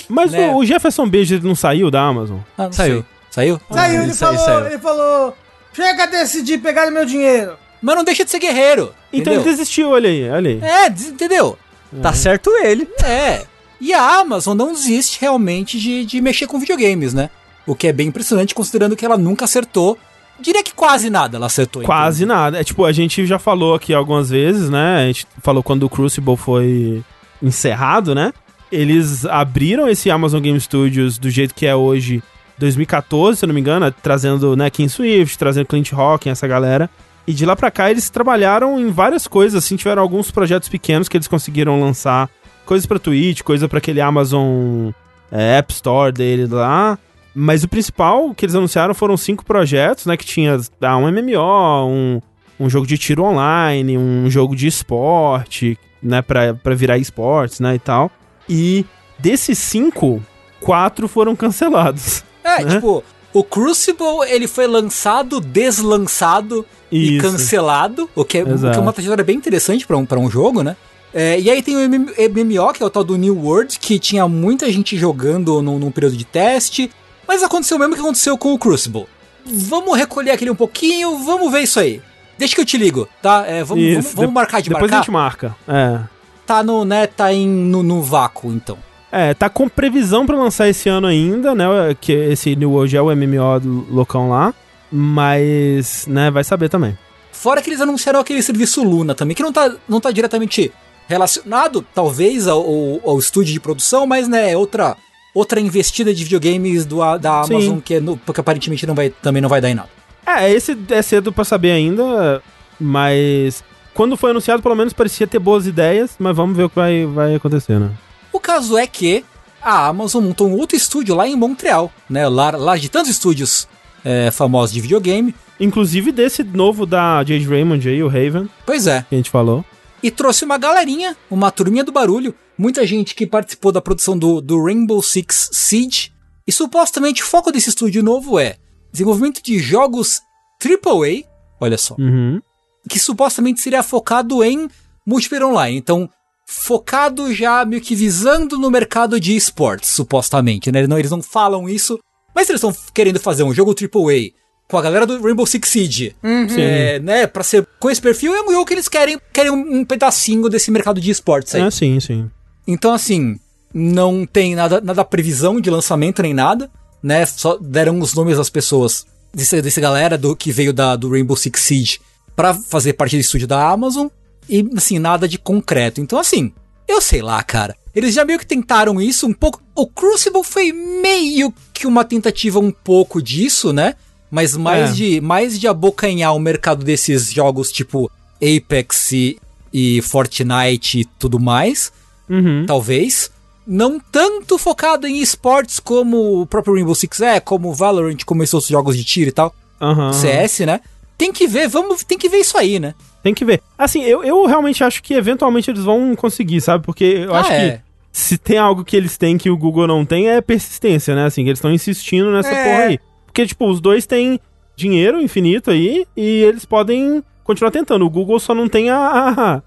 Mas 0.08 0.32
Né? 0.32 0.48
o, 0.48 0.56
o 0.60 0.64
Jefferson 0.64 1.06
Beijo 1.06 1.34
ele 1.34 1.46
não 1.46 1.54
saiu 1.54 1.90
da 1.90 2.00
Amazon? 2.00 2.38
Ah, 2.56 2.62
não 2.64 2.72
Saiu. 2.72 2.94
sei. 2.94 3.04
Saiu? 3.30 3.60
Saiu, 3.70 4.02
ele 4.02 4.12
isso 4.12 4.24
aí, 4.26 4.34
falou, 4.38 4.46
saiu. 4.46 4.66
ele 4.68 4.78
falou, 4.78 5.36
chega 5.76 6.06
de 6.06 6.12
decidir 6.12 6.58
pegar 6.58 6.90
meu 6.90 7.04
dinheiro. 7.04 7.56
Mas 7.80 7.94
não 7.94 8.02
deixa 8.02 8.24
de 8.24 8.30
ser 8.30 8.40
guerreiro. 8.40 8.94
Então 9.12 9.32
entendeu? 9.32 9.40
ele 9.42 9.50
desistiu, 9.50 9.90
olha 9.90 10.08
aí, 10.08 10.28
olha 10.28 10.50
aí. 10.50 10.60
É, 10.62 10.86
entendeu? 10.88 11.58
Tá 12.02 12.12
certo 12.12 12.50
ele. 12.62 12.88
É. 13.04 13.44
E 13.80 13.92
a 13.92 14.18
Amazon 14.18 14.56
não 14.56 14.72
desiste 14.72 15.20
realmente 15.20 15.78
de, 15.78 16.04
de 16.04 16.20
mexer 16.20 16.46
com 16.46 16.58
videogames, 16.58 17.12
né? 17.12 17.30
O 17.66 17.74
que 17.74 17.86
é 17.86 17.92
bem 17.92 18.08
impressionante, 18.08 18.54
considerando 18.54 18.96
que 18.96 19.04
ela 19.04 19.18
nunca 19.18 19.44
acertou 19.44 19.98
diria 20.40 20.62
que 20.62 20.74
quase 20.74 21.10
nada 21.10 21.36
ela 21.36 21.46
acertou. 21.46 21.82
Quase 21.82 22.24
então. 22.24 22.36
nada. 22.36 22.60
É 22.60 22.64
tipo, 22.64 22.84
a 22.84 22.92
gente 22.92 23.26
já 23.26 23.38
falou 23.38 23.74
aqui 23.74 23.94
algumas 23.94 24.30
vezes, 24.30 24.70
né? 24.70 25.02
A 25.02 25.06
gente 25.06 25.26
falou 25.42 25.62
quando 25.62 25.84
o 25.84 25.88
Crucible 25.88 26.36
foi 26.36 27.02
encerrado, 27.42 28.14
né? 28.14 28.32
Eles 28.70 29.24
abriram 29.24 29.88
esse 29.88 30.10
Amazon 30.10 30.42
Game 30.42 30.60
Studios 30.60 31.18
do 31.18 31.30
jeito 31.30 31.54
que 31.54 31.66
é 31.66 31.74
hoje, 31.74 32.22
2014, 32.58 33.38
se 33.38 33.44
eu 33.44 33.48
não 33.48 33.54
me 33.54 33.60
engano, 33.60 33.90
trazendo, 34.02 34.56
né, 34.56 34.70
Swift, 34.88 35.38
trazendo 35.38 35.66
Clint 35.66 35.92
Hawking, 35.92 36.30
essa 36.30 36.46
galera. 36.46 36.88
E 37.26 37.32
de 37.32 37.44
lá 37.44 37.56
pra 37.56 37.70
cá 37.70 37.90
eles 37.90 38.08
trabalharam 38.08 38.78
em 38.78 38.90
várias 38.90 39.26
coisas, 39.26 39.64
assim, 39.64 39.76
tiveram 39.76 40.00
alguns 40.00 40.30
projetos 40.30 40.68
pequenos 40.68 41.08
que 41.08 41.16
eles 41.16 41.26
conseguiram 41.26 41.80
lançar, 41.80 42.30
coisas 42.64 42.86
pra 42.86 42.98
Twitch, 42.98 43.42
coisa 43.42 43.68
pra 43.68 43.78
aquele 43.78 44.00
Amazon 44.00 44.90
é, 45.30 45.58
App 45.58 45.72
Store 45.72 46.12
dele 46.12 46.46
lá. 46.46 46.98
Mas 47.34 47.62
o 47.64 47.68
principal 47.68 48.34
que 48.34 48.46
eles 48.46 48.54
anunciaram 48.54 48.94
foram 48.94 49.16
cinco 49.16 49.44
projetos, 49.44 50.06
né? 50.06 50.16
Que 50.16 50.24
tinha 50.24 50.58
ah, 50.80 50.96
um 50.96 51.10
MMO, 51.10 51.86
um, 51.86 52.20
um 52.58 52.70
jogo 52.70 52.86
de 52.86 52.96
tiro 52.96 53.24
online, 53.24 53.98
um 53.98 54.30
jogo 54.30 54.56
de 54.56 54.66
esporte, 54.66 55.78
né? 56.02 56.22
Pra, 56.22 56.54
pra 56.54 56.74
virar 56.74 56.96
esportes, 56.96 57.60
né? 57.60 57.74
E 57.74 57.78
tal. 57.78 58.10
E 58.48 58.86
desses 59.18 59.58
cinco, 59.58 60.22
quatro 60.60 61.06
foram 61.06 61.36
cancelados. 61.36 62.24
É, 62.46 62.64
né? 62.64 62.74
tipo, 62.74 63.02
o 63.32 63.42
Crucible, 63.44 64.22
ele 64.28 64.46
foi 64.46 64.66
lançado, 64.66 65.40
deslançado 65.40 66.64
e 66.90 67.16
Isso. 67.16 67.22
cancelado, 67.26 68.08
o 68.14 68.24
que 68.24 68.38
é, 68.38 68.42
o 68.42 68.58
que 68.58 68.66
é 68.66 68.78
uma 68.78 68.92
trajetória 68.92 69.24
bem 69.24 69.36
interessante 69.36 69.86
pra 69.86 69.96
um, 69.96 70.06
pra 70.06 70.18
um 70.18 70.30
jogo, 70.30 70.62
né? 70.62 70.76
É, 71.12 71.38
e 71.40 71.50
aí 71.50 71.62
tem 71.62 71.74
o 71.76 71.80
MM 71.80 72.06
MMO, 72.28 72.72
que 72.72 72.82
é 72.82 72.86
o 72.86 72.90
tal 72.90 73.02
do 73.02 73.16
New 73.16 73.36
World, 73.42 73.78
que 73.78 73.98
tinha 73.98 74.28
muita 74.28 74.70
gente 74.70 74.96
jogando 74.96 75.60
num, 75.62 75.78
num 75.78 75.90
período 75.90 76.16
de 76.16 76.24
teste, 76.24 76.90
mas 77.26 77.42
aconteceu 77.42 77.76
o 77.76 77.80
mesmo 77.80 77.94
que 77.94 78.00
aconteceu 78.00 78.36
com 78.38 78.52
o 78.52 78.58
Crucible. 78.58 79.06
Vamos 79.44 79.96
recolher 79.96 80.32
aquele 80.32 80.50
um 80.50 80.54
pouquinho, 80.56 81.18
vamos 81.18 81.50
ver 81.50 81.60
isso 81.62 81.80
aí. 81.80 82.02
Deixa 82.38 82.54
que 82.54 82.60
eu 82.60 82.66
te 82.66 82.76
ligo, 82.76 83.08
tá? 83.22 83.44
É, 83.46 83.64
vamos, 83.64 83.82
vamos, 83.84 84.12
vamos 84.12 84.28
De- 84.28 84.34
marcar 84.34 84.60
de 84.60 84.68
Depois 84.68 84.90
marcar. 84.90 84.96
a 84.96 85.00
gente 85.00 85.10
marca. 85.10 85.56
É. 85.66 86.00
Tá 86.44 86.62
no, 86.62 86.84
né, 86.84 87.06
tá 87.06 87.32
em, 87.32 87.48
no, 87.48 87.82
no 87.82 88.02
vácuo, 88.02 88.52
então. 88.52 88.76
É, 89.10 89.32
tá 89.34 89.48
com 89.48 89.68
previsão 89.68 90.26
pra 90.26 90.36
lançar 90.36 90.68
esse 90.68 90.88
ano 90.88 91.06
ainda, 91.06 91.54
né? 91.54 91.64
Que 92.00 92.12
esse 92.12 92.54
New 92.56 92.72
World 92.72 92.96
é 92.96 93.00
o 93.02 93.06
MMO 93.14 93.60
do 93.60 93.86
loucão 93.90 94.28
lá. 94.30 94.52
Mas, 94.90 96.06
né, 96.06 96.30
vai 96.30 96.42
saber 96.44 96.68
também. 96.68 96.96
Fora 97.32 97.60
que 97.62 97.68
eles 97.70 97.80
anunciaram 97.80 98.18
aquele 98.20 98.42
serviço 98.42 98.82
Luna 98.82 99.14
também, 99.14 99.34
que 99.36 99.42
não 99.42 99.52
tá, 99.52 99.72
não 99.88 100.00
tá 100.00 100.10
diretamente 100.10 100.72
relacionado, 101.08 101.84
talvez, 101.94 102.48
ao, 102.48 102.60
ao- 103.04 103.18
estúdio 103.18 103.52
de 103.52 103.60
produção, 103.60 104.06
mas, 104.06 104.26
né, 104.26 104.50
é 104.52 104.56
outra, 104.56 104.96
outra 105.34 105.60
investida 105.60 106.12
de 106.12 106.24
videogames 106.24 106.84
do, 106.84 106.98
da 107.18 107.44
Sim. 107.44 107.54
Amazon, 107.54 107.78
que 107.80 107.94
é 107.94 108.00
no- 108.00 108.16
porque 108.16 108.40
aparentemente 108.40 108.86
não 108.86 108.94
vai, 108.94 109.10
também 109.10 109.40
não 109.40 109.48
vai 109.48 109.60
dar 109.60 109.70
em 109.70 109.74
nada. 109.74 109.88
É, 110.26 110.50
esse 110.50 110.76
é 110.90 111.02
cedo 111.02 111.32
pra 111.32 111.44
saber 111.44 111.70
ainda, 111.72 112.42
mas 112.80 113.62
quando 113.94 114.16
foi 114.16 114.30
anunciado, 114.30 114.62
pelo 114.62 114.74
menos 114.74 114.92
parecia 114.92 115.26
ter 115.26 115.38
boas 115.38 115.66
ideias, 115.66 116.16
mas 116.18 116.34
vamos 116.36 116.56
ver 116.56 116.64
o 116.64 116.68
que 116.70 116.74
vai, 116.76 117.06
vai 117.06 117.34
acontecer, 117.36 117.78
né? 117.78 117.90
O 118.36 118.40
caso 118.40 118.76
é 118.76 118.86
que 118.86 119.24
a 119.62 119.86
Amazon 119.86 120.22
montou 120.22 120.46
um 120.46 120.52
outro 120.58 120.76
estúdio 120.76 121.14
lá 121.14 121.26
em 121.26 121.34
Montreal, 121.34 121.90
né, 122.08 122.28
lá, 122.28 122.50
lá 122.50 122.76
de 122.76 122.90
tantos 122.90 123.10
estúdios 123.10 123.66
é, 124.04 124.30
famosos 124.30 124.74
de 124.74 124.80
videogame. 124.82 125.34
Inclusive 125.58 126.12
desse 126.12 126.44
novo 126.44 126.84
da 126.84 127.24
Jade 127.24 127.46
Raymond 127.48 127.88
aí, 127.88 128.02
o 128.02 128.08
Raven, 128.08 128.46
Pois 128.66 128.86
é, 128.86 129.06
que 129.08 129.14
a 129.14 129.18
gente 129.18 129.30
falou. 129.30 129.64
e 130.02 130.10
trouxe 130.10 130.44
uma 130.44 130.58
galerinha, 130.58 131.16
uma 131.30 131.50
turminha 131.50 131.82
do 131.82 131.90
barulho, 131.90 132.34
muita 132.58 132.86
gente 132.86 133.14
que 133.14 133.26
participou 133.26 133.72
da 133.72 133.80
produção 133.80 134.18
do, 134.18 134.42
do 134.42 134.62
Rainbow 134.62 135.02
Six 135.02 135.48
Siege, 135.52 136.12
e 136.46 136.52
supostamente 136.52 137.22
o 137.22 137.26
foco 137.26 137.50
desse 137.50 137.70
estúdio 137.70 138.02
novo 138.02 138.38
é 138.38 138.56
desenvolvimento 138.92 139.42
de 139.42 139.58
jogos 139.58 140.20
AAA, 140.62 141.24
olha 141.58 141.78
só, 141.78 141.96
Uhum. 141.98 142.38
que 142.86 142.98
supostamente 143.00 143.62
seria 143.62 143.82
focado 143.82 144.44
em 144.44 144.68
multiplayer 145.06 145.46
online, 145.48 145.78
então 145.78 146.08
focado 146.46 147.34
já 147.34 147.64
meio 147.64 147.82
que 147.82 147.96
visando 147.96 148.56
no 148.56 148.70
mercado 148.70 149.18
de 149.18 149.34
esportes, 149.34 149.90
supostamente, 149.90 150.70
né? 150.70 150.86
Não, 150.86 150.98
eles 150.98 151.10
não 151.10 151.22
falam 151.22 151.68
isso, 151.68 151.98
mas 152.34 152.48
eles 152.48 152.62
estão 152.62 152.74
querendo 152.94 153.18
fazer 153.18 153.42
um 153.42 153.52
jogo 153.52 153.74
AAA 153.74 154.30
com 154.68 154.78
a 154.78 154.82
galera 154.82 155.06
do 155.06 155.20
Rainbow 155.22 155.46
Six 155.46 155.68
Siege, 155.68 156.16
Sim. 156.22 156.60
é, 156.60 156.98
né, 156.98 157.26
pra 157.26 157.44
ser 157.44 157.66
com 157.78 157.88
esse 157.88 158.00
perfil, 158.00 158.34
é 158.34 158.42
um 158.42 158.50
jogo 158.50 158.64
que 158.64 158.74
eles 158.74 158.88
querem, 158.88 159.18
querem 159.32 159.50
um, 159.50 159.78
um 159.78 159.84
pedacinho 159.84 160.48
desse 160.48 160.70
mercado 160.70 161.00
de 161.00 161.10
esportes 161.10 161.54
aí. 161.54 161.62
É, 161.62 161.70
sim, 161.70 162.00
sim. 162.00 162.28
Então, 162.66 162.92
assim, 162.92 163.38
não 163.72 164.26
tem 164.26 164.54
nada, 164.54 164.80
nada 164.80 165.04
previsão 165.04 165.60
de 165.60 165.70
lançamento 165.70 166.20
nem 166.20 166.34
nada, 166.34 166.68
né? 167.02 167.24
Só 167.26 167.56
deram 167.58 168.00
os 168.00 168.14
nomes 168.14 168.38
das 168.38 168.50
pessoas, 168.50 169.06
desse, 169.32 169.62
desse 169.62 169.80
galera 169.80 170.18
do, 170.18 170.34
que 170.34 170.50
veio 170.50 170.72
da, 170.72 170.96
do 170.96 171.10
Rainbow 171.10 171.36
Six 171.36 171.60
Siege 171.60 172.00
pra 172.34 172.52
fazer 172.52 172.94
parte 172.94 173.16
do 173.16 173.20
estúdio 173.20 173.46
da 173.46 173.68
Amazon, 173.68 174.08
e, 174.48 174.64
assim, 174.76 174.98
nada 174.98 175.26
de 175.28 175.38
concreto. 175.38 176.00
Então, 176.00 176.18
assim, 176.18 176.52
eu 176.88 177.00
sei 177.00 177.22
lá, 177.22 177.42
cara. 177.42 177.76
Eles 177.94 178.14
já 178.14 178.24
meio 178.24 178.38
que 178.38 178.46
tentaram 178.46 179.00
isso 179.00 179.26
um 179.26 179.32
pouco. 179.32 179.62
O 179.74 179.86
Crucible 179.86 180.44
foi 180.44 180.70
meio 180.72 181.52
que 181.72 181.86
uma 181.86 182.04
tentativa 182.04 182.58
um 182.58 182.70
pouco 182.70 183.22
disso, 183.22 183.72
né? 183.72 183.94
Mas 184.30 184.56
mais, 184.56 184.90
É. 184.90 184.92
de, 184.92 185.20
mais 185.20 185.58
de 185.58 185.66
abocanhar 185.66 186.34
o 186.34 186.38
mercado 186.38 186.84
desses 186.84 187.32
jogos 187.32 187.72
tipo 187.72 188.10
Apex 188.42 189.12
e, 189.12 189.38
e 189.72 190.02
Fortnite 190.02 191.00
e 191.00 191.04
tudo 191.04 191.38
mais 191.40 191.90
Uhum. 192.28 192.64
talvez. 192.66 193.30
Não 193.66 193.98
tanto 193.98 194.58
focado 194.58 195.06
em 195.06 195.20
esportes 195.20 195.80
como 195.80 196.42
o 196.42 196.46
próprio 196.46 196.74
Rainbow 196.74 196.94
Six 196.94 197.20
é, 197.20 197.40
como 197.40 197.70
o 197.70 197.74
Valorant, 197.74 198.18
como 198.26 198.42
esses 198.42 198.52
outros 198.54 198.70
jogos 198.70 198.96
de 198.96 199.04
tiro 199.04 199.28
e 199.30 199.32
tal. 199.32 199.54
Aham. 199.80 200.12
CS, 200.12 200.60
né? 200.66 200.80
Tem 201.16 201.32
que 201.32 201.46
ver, 201.46 201.66
vamos, 201.68 202.04
tem 202.04 202.18
que 202.18 202.28
ver 202.28 202.38
isso 202.38 202.58
aí, 202.58 202.78
né? 202.78 202.94
Tem 203.26 203.34
que 203.34 203.44
ver. 203.44 203.60
Assim, 203.76 204.04
eu, 204.04 204.22
eu 204.22 204.46
realmente 204.46 204.84
acho 204.84 205.02
que 205.02 205.12
eventualmente 205.12 205.68
eles 205.68 205.82
vão 205.82 206.14
conseguir, 206.14 206.60
sabe? 206.60 206.84
Porque 206.84 207.02
eu 207.26 207.34
Ah, 207.34 207.40
acho 207.40 207.50
é. 207.50 207.70
que 207.72 207.80
se 208.12 208.38
tem 208.38 208.56
algo 208.56 208.84
que 208.84 208.96
eles 208.96 209.18
têm 209.18 209.36
que 209.36 209.50
o 209.50 209.56
Google 209.56 209.88
não 209.88 210.04
tem, 210.04 210.28
é 210.28 210.40
persistência, 210.40 211.12
né? 211.12 211.24
Assim, 211.26 211.42
que 211.42 211.48
eles 211.50 211.58
estão 211.58 211.72
insistindo 211.72 212.30
nessa 212.30 212.50
É. 212.50 212.64
porra 212.64 212.84
aí. 212.84 213.00
Porque, 213.26 213.44
tipo, 213.44 213.68
os 213.68 213.80
dois 213.80 214.06
têm 214.06 214.38
dinheiro 214.76 215.20
infinito 215.20 215.72
aí 215.72 216.06
e 216.16 216.44
eles 216.44 216.64
podem 216.64 217.20
continuar 217.42 217.72
tentando. 217.72 218.06
O 218.06 218.10
Google 218.10 218.38
só 218.38 218.54
não 218.54 218.68
tem 218.68 218.90
a, 218.90 218.96
a, 218.96 219.62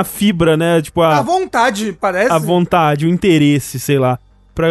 a 0.00 0.02
fibra, 0.02 0.56
né? 0.56 0.82
Tipo, 0.82 1.00
À 1.02 1.18
a, 1.18 1.22
vontade, 1.22 1.96
parece. 2.00 2.32
a 2.32 2.38
vontade, 2.38 3.06
o 3.06 3.08
interesse, 3.08 3.78
sei 3.78 3.96
lá, 4.00 4.18
pra 4.56 4.70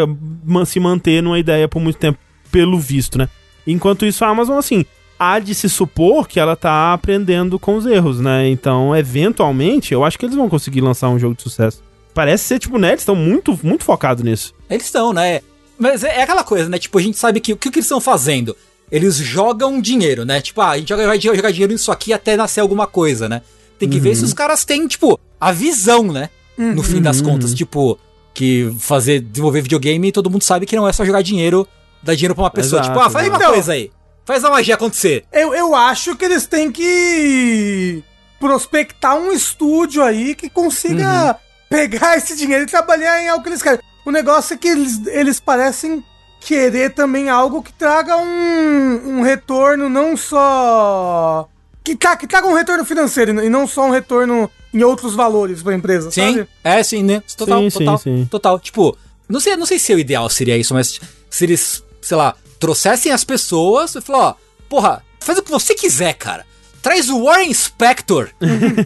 se 0.66 0.82
manter 0.82 1.24
numa 1.24 1.40
ideia 1.40 1.66
por 1.70 1.80
muito 1.82 1.98
tempo, 1.98 2.20
pelo 2.52 2.78
visto, 2.78 3.18
né? 3.18 3.30
Enquanto 3.66 4.06
isso, 4.06 4.26
a 4.26 4.28
Amazon, 4.28 4.58
assim, 4.58 4.86
há 5.24 5.40
de 5.40 5.56
se 5.56 5.70
supor 5.70 6.28
que 6.28 6.40
ela 6.40 6.56
tá 6.56 6.94
aprendendo 6.94 7.58
com 7.58 7.78
os 7.78 7.86
erros, 7.86 8.20
né? 8.20 8.50
Então, 8.50 8.96
eventualmente, 8.96 9.94
eu 9.94 10.04
acho 10.04 10.20
que 10.20 10.26
eles 10.26 10.36
vão 10.36 10.50
conseguir 10.50 10.82
lançar 10.82 11.10
um 11.10 11.18
jogo 11.18 11.36
de 11.36 11.44
sucesso. 11.44 11.82
Parece 12.14 12.44
ser, 12.44 12.60
tipo, 12.60 12.78
né? 12.78 12.90
Eles 12.90 13.02
estão 13.02 13.16
muito, 13.16 13.58
muito 13.64 13.84
focados 13.84 14.24
nisso. 14.24 14.54
Eles 14.70 14.86
estão, 14.86 15.14
né? 15.14 15.42
Mas 15.80 16.04
é, 16.04 16.20
é 16.20 16.24
aquela 16.24 16.44
coisa, 16.44 16.70
né? 16.70 16.78
Tipo, 16.78 16.98
a 16.98 17.02
gente 17.02 17.18
sabe 17.18 17.40
que 17.40 17.54
o 17.54 17.58
que, 17.58 17.72
que 17.72 17.80
eles 17.80 17.86
estão 17.86 18.02
fazendo? 18.02 18.56
Eles 18.92 19.16
jogam 19.16 19.82
dinheiro, 19.82 20.26
né? 20.26 20.42
Tipo, 20.42 20.62
ah, 20.62 20.72
a 20.72 20.78
gente 20.78 20.90
joga, 20.90 21.08
vai 21.08 21.20
jogar 21.20 21.52
dinheiro 21.52 21.74
nisso 21.74 21.92
aqui 21.92 22.14
até 22.14 22.36
nascer 22.36 22.60
alguma 22.60 22.86
coisa, 22.86 23.28
né? 23.28 23.42
Tem 23.80 23.90
que 23.90 24.00
ver 24.00 24.16
se 24.16 24.24
os 24.24 24.34
caras 24.34 24.64
têm, 24.64 24.88
tipo, 24.88 25.20
a 25.42 25.52
visão, 25.52 26.04
né? 26.12 26.30
No 26.58 26.84
fim 26.84 27.02
das 27.02 27.22
contas, 27.22 27.54
tipo, 27.54 27.98
que 28.34 28.74
fazer, 28.80 29.20
desenvolver 29.20 29.62
videogame, 29.62 30.12
todo 30.12 30.30
mundo 30.30 30.44
sabe 30.44 30.66
que 30.66 30.76
não 30.76 30.88
é 30.88 30.94
só 30.94 31.04
jogar 31.04 31.22
dinheiro, 31.22 31.68
dar 32.02 32.14
dinheiro 32.16 32.36
pra 32.36 32.44
uma 32.44 32.52
pessoa. 32.52 32.82
Exato, 32.82 32.94
tipo, 32.94 33.06
ah, 33.06 33.10
faz 33.10 33.28
uma 33.28 33.38
exato. 33.38 33.52
coisa 33.52 33.74
aí. 33.74 33.92
Faz 34.26 34.44
a 34.44 34.50
magia 34.50 34.76
acontecer. 34.76 35.26
Eu, 35.32 35.54
eu 35.54 35.76
acho 35.76 36.16
que 36.16 36.24
eles 36.26 36.48
têm 36.48 36.72
que 36.72 38.04
prospectar 38.40 39.16
um 39.18 39.32
estúdio 39.32 40.04
aí 40.04 40.36
que 40.36 40.50
consiga 40.50 41.30
Uhum. 41.32 41.36
pegar 41.70 42.16
esse 42.18 42.36
dinheiro 42.36 42.64
e 42.64 42.68
trabalhar 42.68 43.22
em 43.22 43.30
algo 43.30 43.44
que 43.44 43.50
eles 43.50 43.62
querem. 43.62 43.80
O 44.06 44.12
negócio 44.12 44.54
é 44.54 44.58
que 44.58 44.68
eles, 44.68 45.06
eles 45.08 45.40
parecem 45.40 46.04
querer 46.42 46.94
também 46.94 47.30
algo 47.30 47.62
que 47.64 47.72
traga 47.72 48.18
um, 48.18 49.18
um 49.20 49.22
retorno 49.22 49.88
não 49.90 50.16
só. 50.18 51.48
Que, 51.84 51.96
tra- 51.96 52.16
que 52.18 52.28
traga 52.28 52.48
um 52.48 52.54
retorno 52.54 52.84
financeiro 52.86 53.44
e 53.44 53.50
não 53.50 53.66
só 53.68 53.86
um 53.88 53.92
retorno 53.92 54.50
em 54.74 54.84
outros 54.84 55.14
valores 55.16 55.62
pra 55.62 55.74
empresa, 55.76 56.10
Sim, 56.12 56.34
sabe? 56.38 56.50
é 56.64 56.82
sim, 56.84 57.04
né? 57.04 57.22
Total, 57.38 57.60
Sim, 57.62 57.70
sim, 57.70 57.80
total, 57.80 57.98
sim. 57.98 58.28
total. 58.32 58.60
Tipo, 58.60 58.98
não 59.30 59.40
sei, 59.40 59.56
não 59.56 59.66
sei 59.66 59.78
se 59.80 59.94
o 59.94 60.00
ideal 60.00 60.30
seria 60.30 60.58
isso, 60.58 60.74
mas 60.74 61.00
se 61.30 61.44
eles, 61.46 61.84
sei 62.02 62.18
lá, 62.18 62.36
trouxessem 62.64 63.12
as 63.12 63.26
pessoas 63.26 63.94
e 63.94 64.00
falar, 64.00 64.20
ó, 64.30 64.36
porra, 64.70 65.04
faz 65.20 65.38
o 65.38 65.44
que 65.44 65.52
você 65.52 65.76
quiser, 65.76 66.14
cara. 66.14 66.46
Traz 66.82 67.10
o 67.10 67.26
Warren 67.26 67.54
Spector 67.54 68.30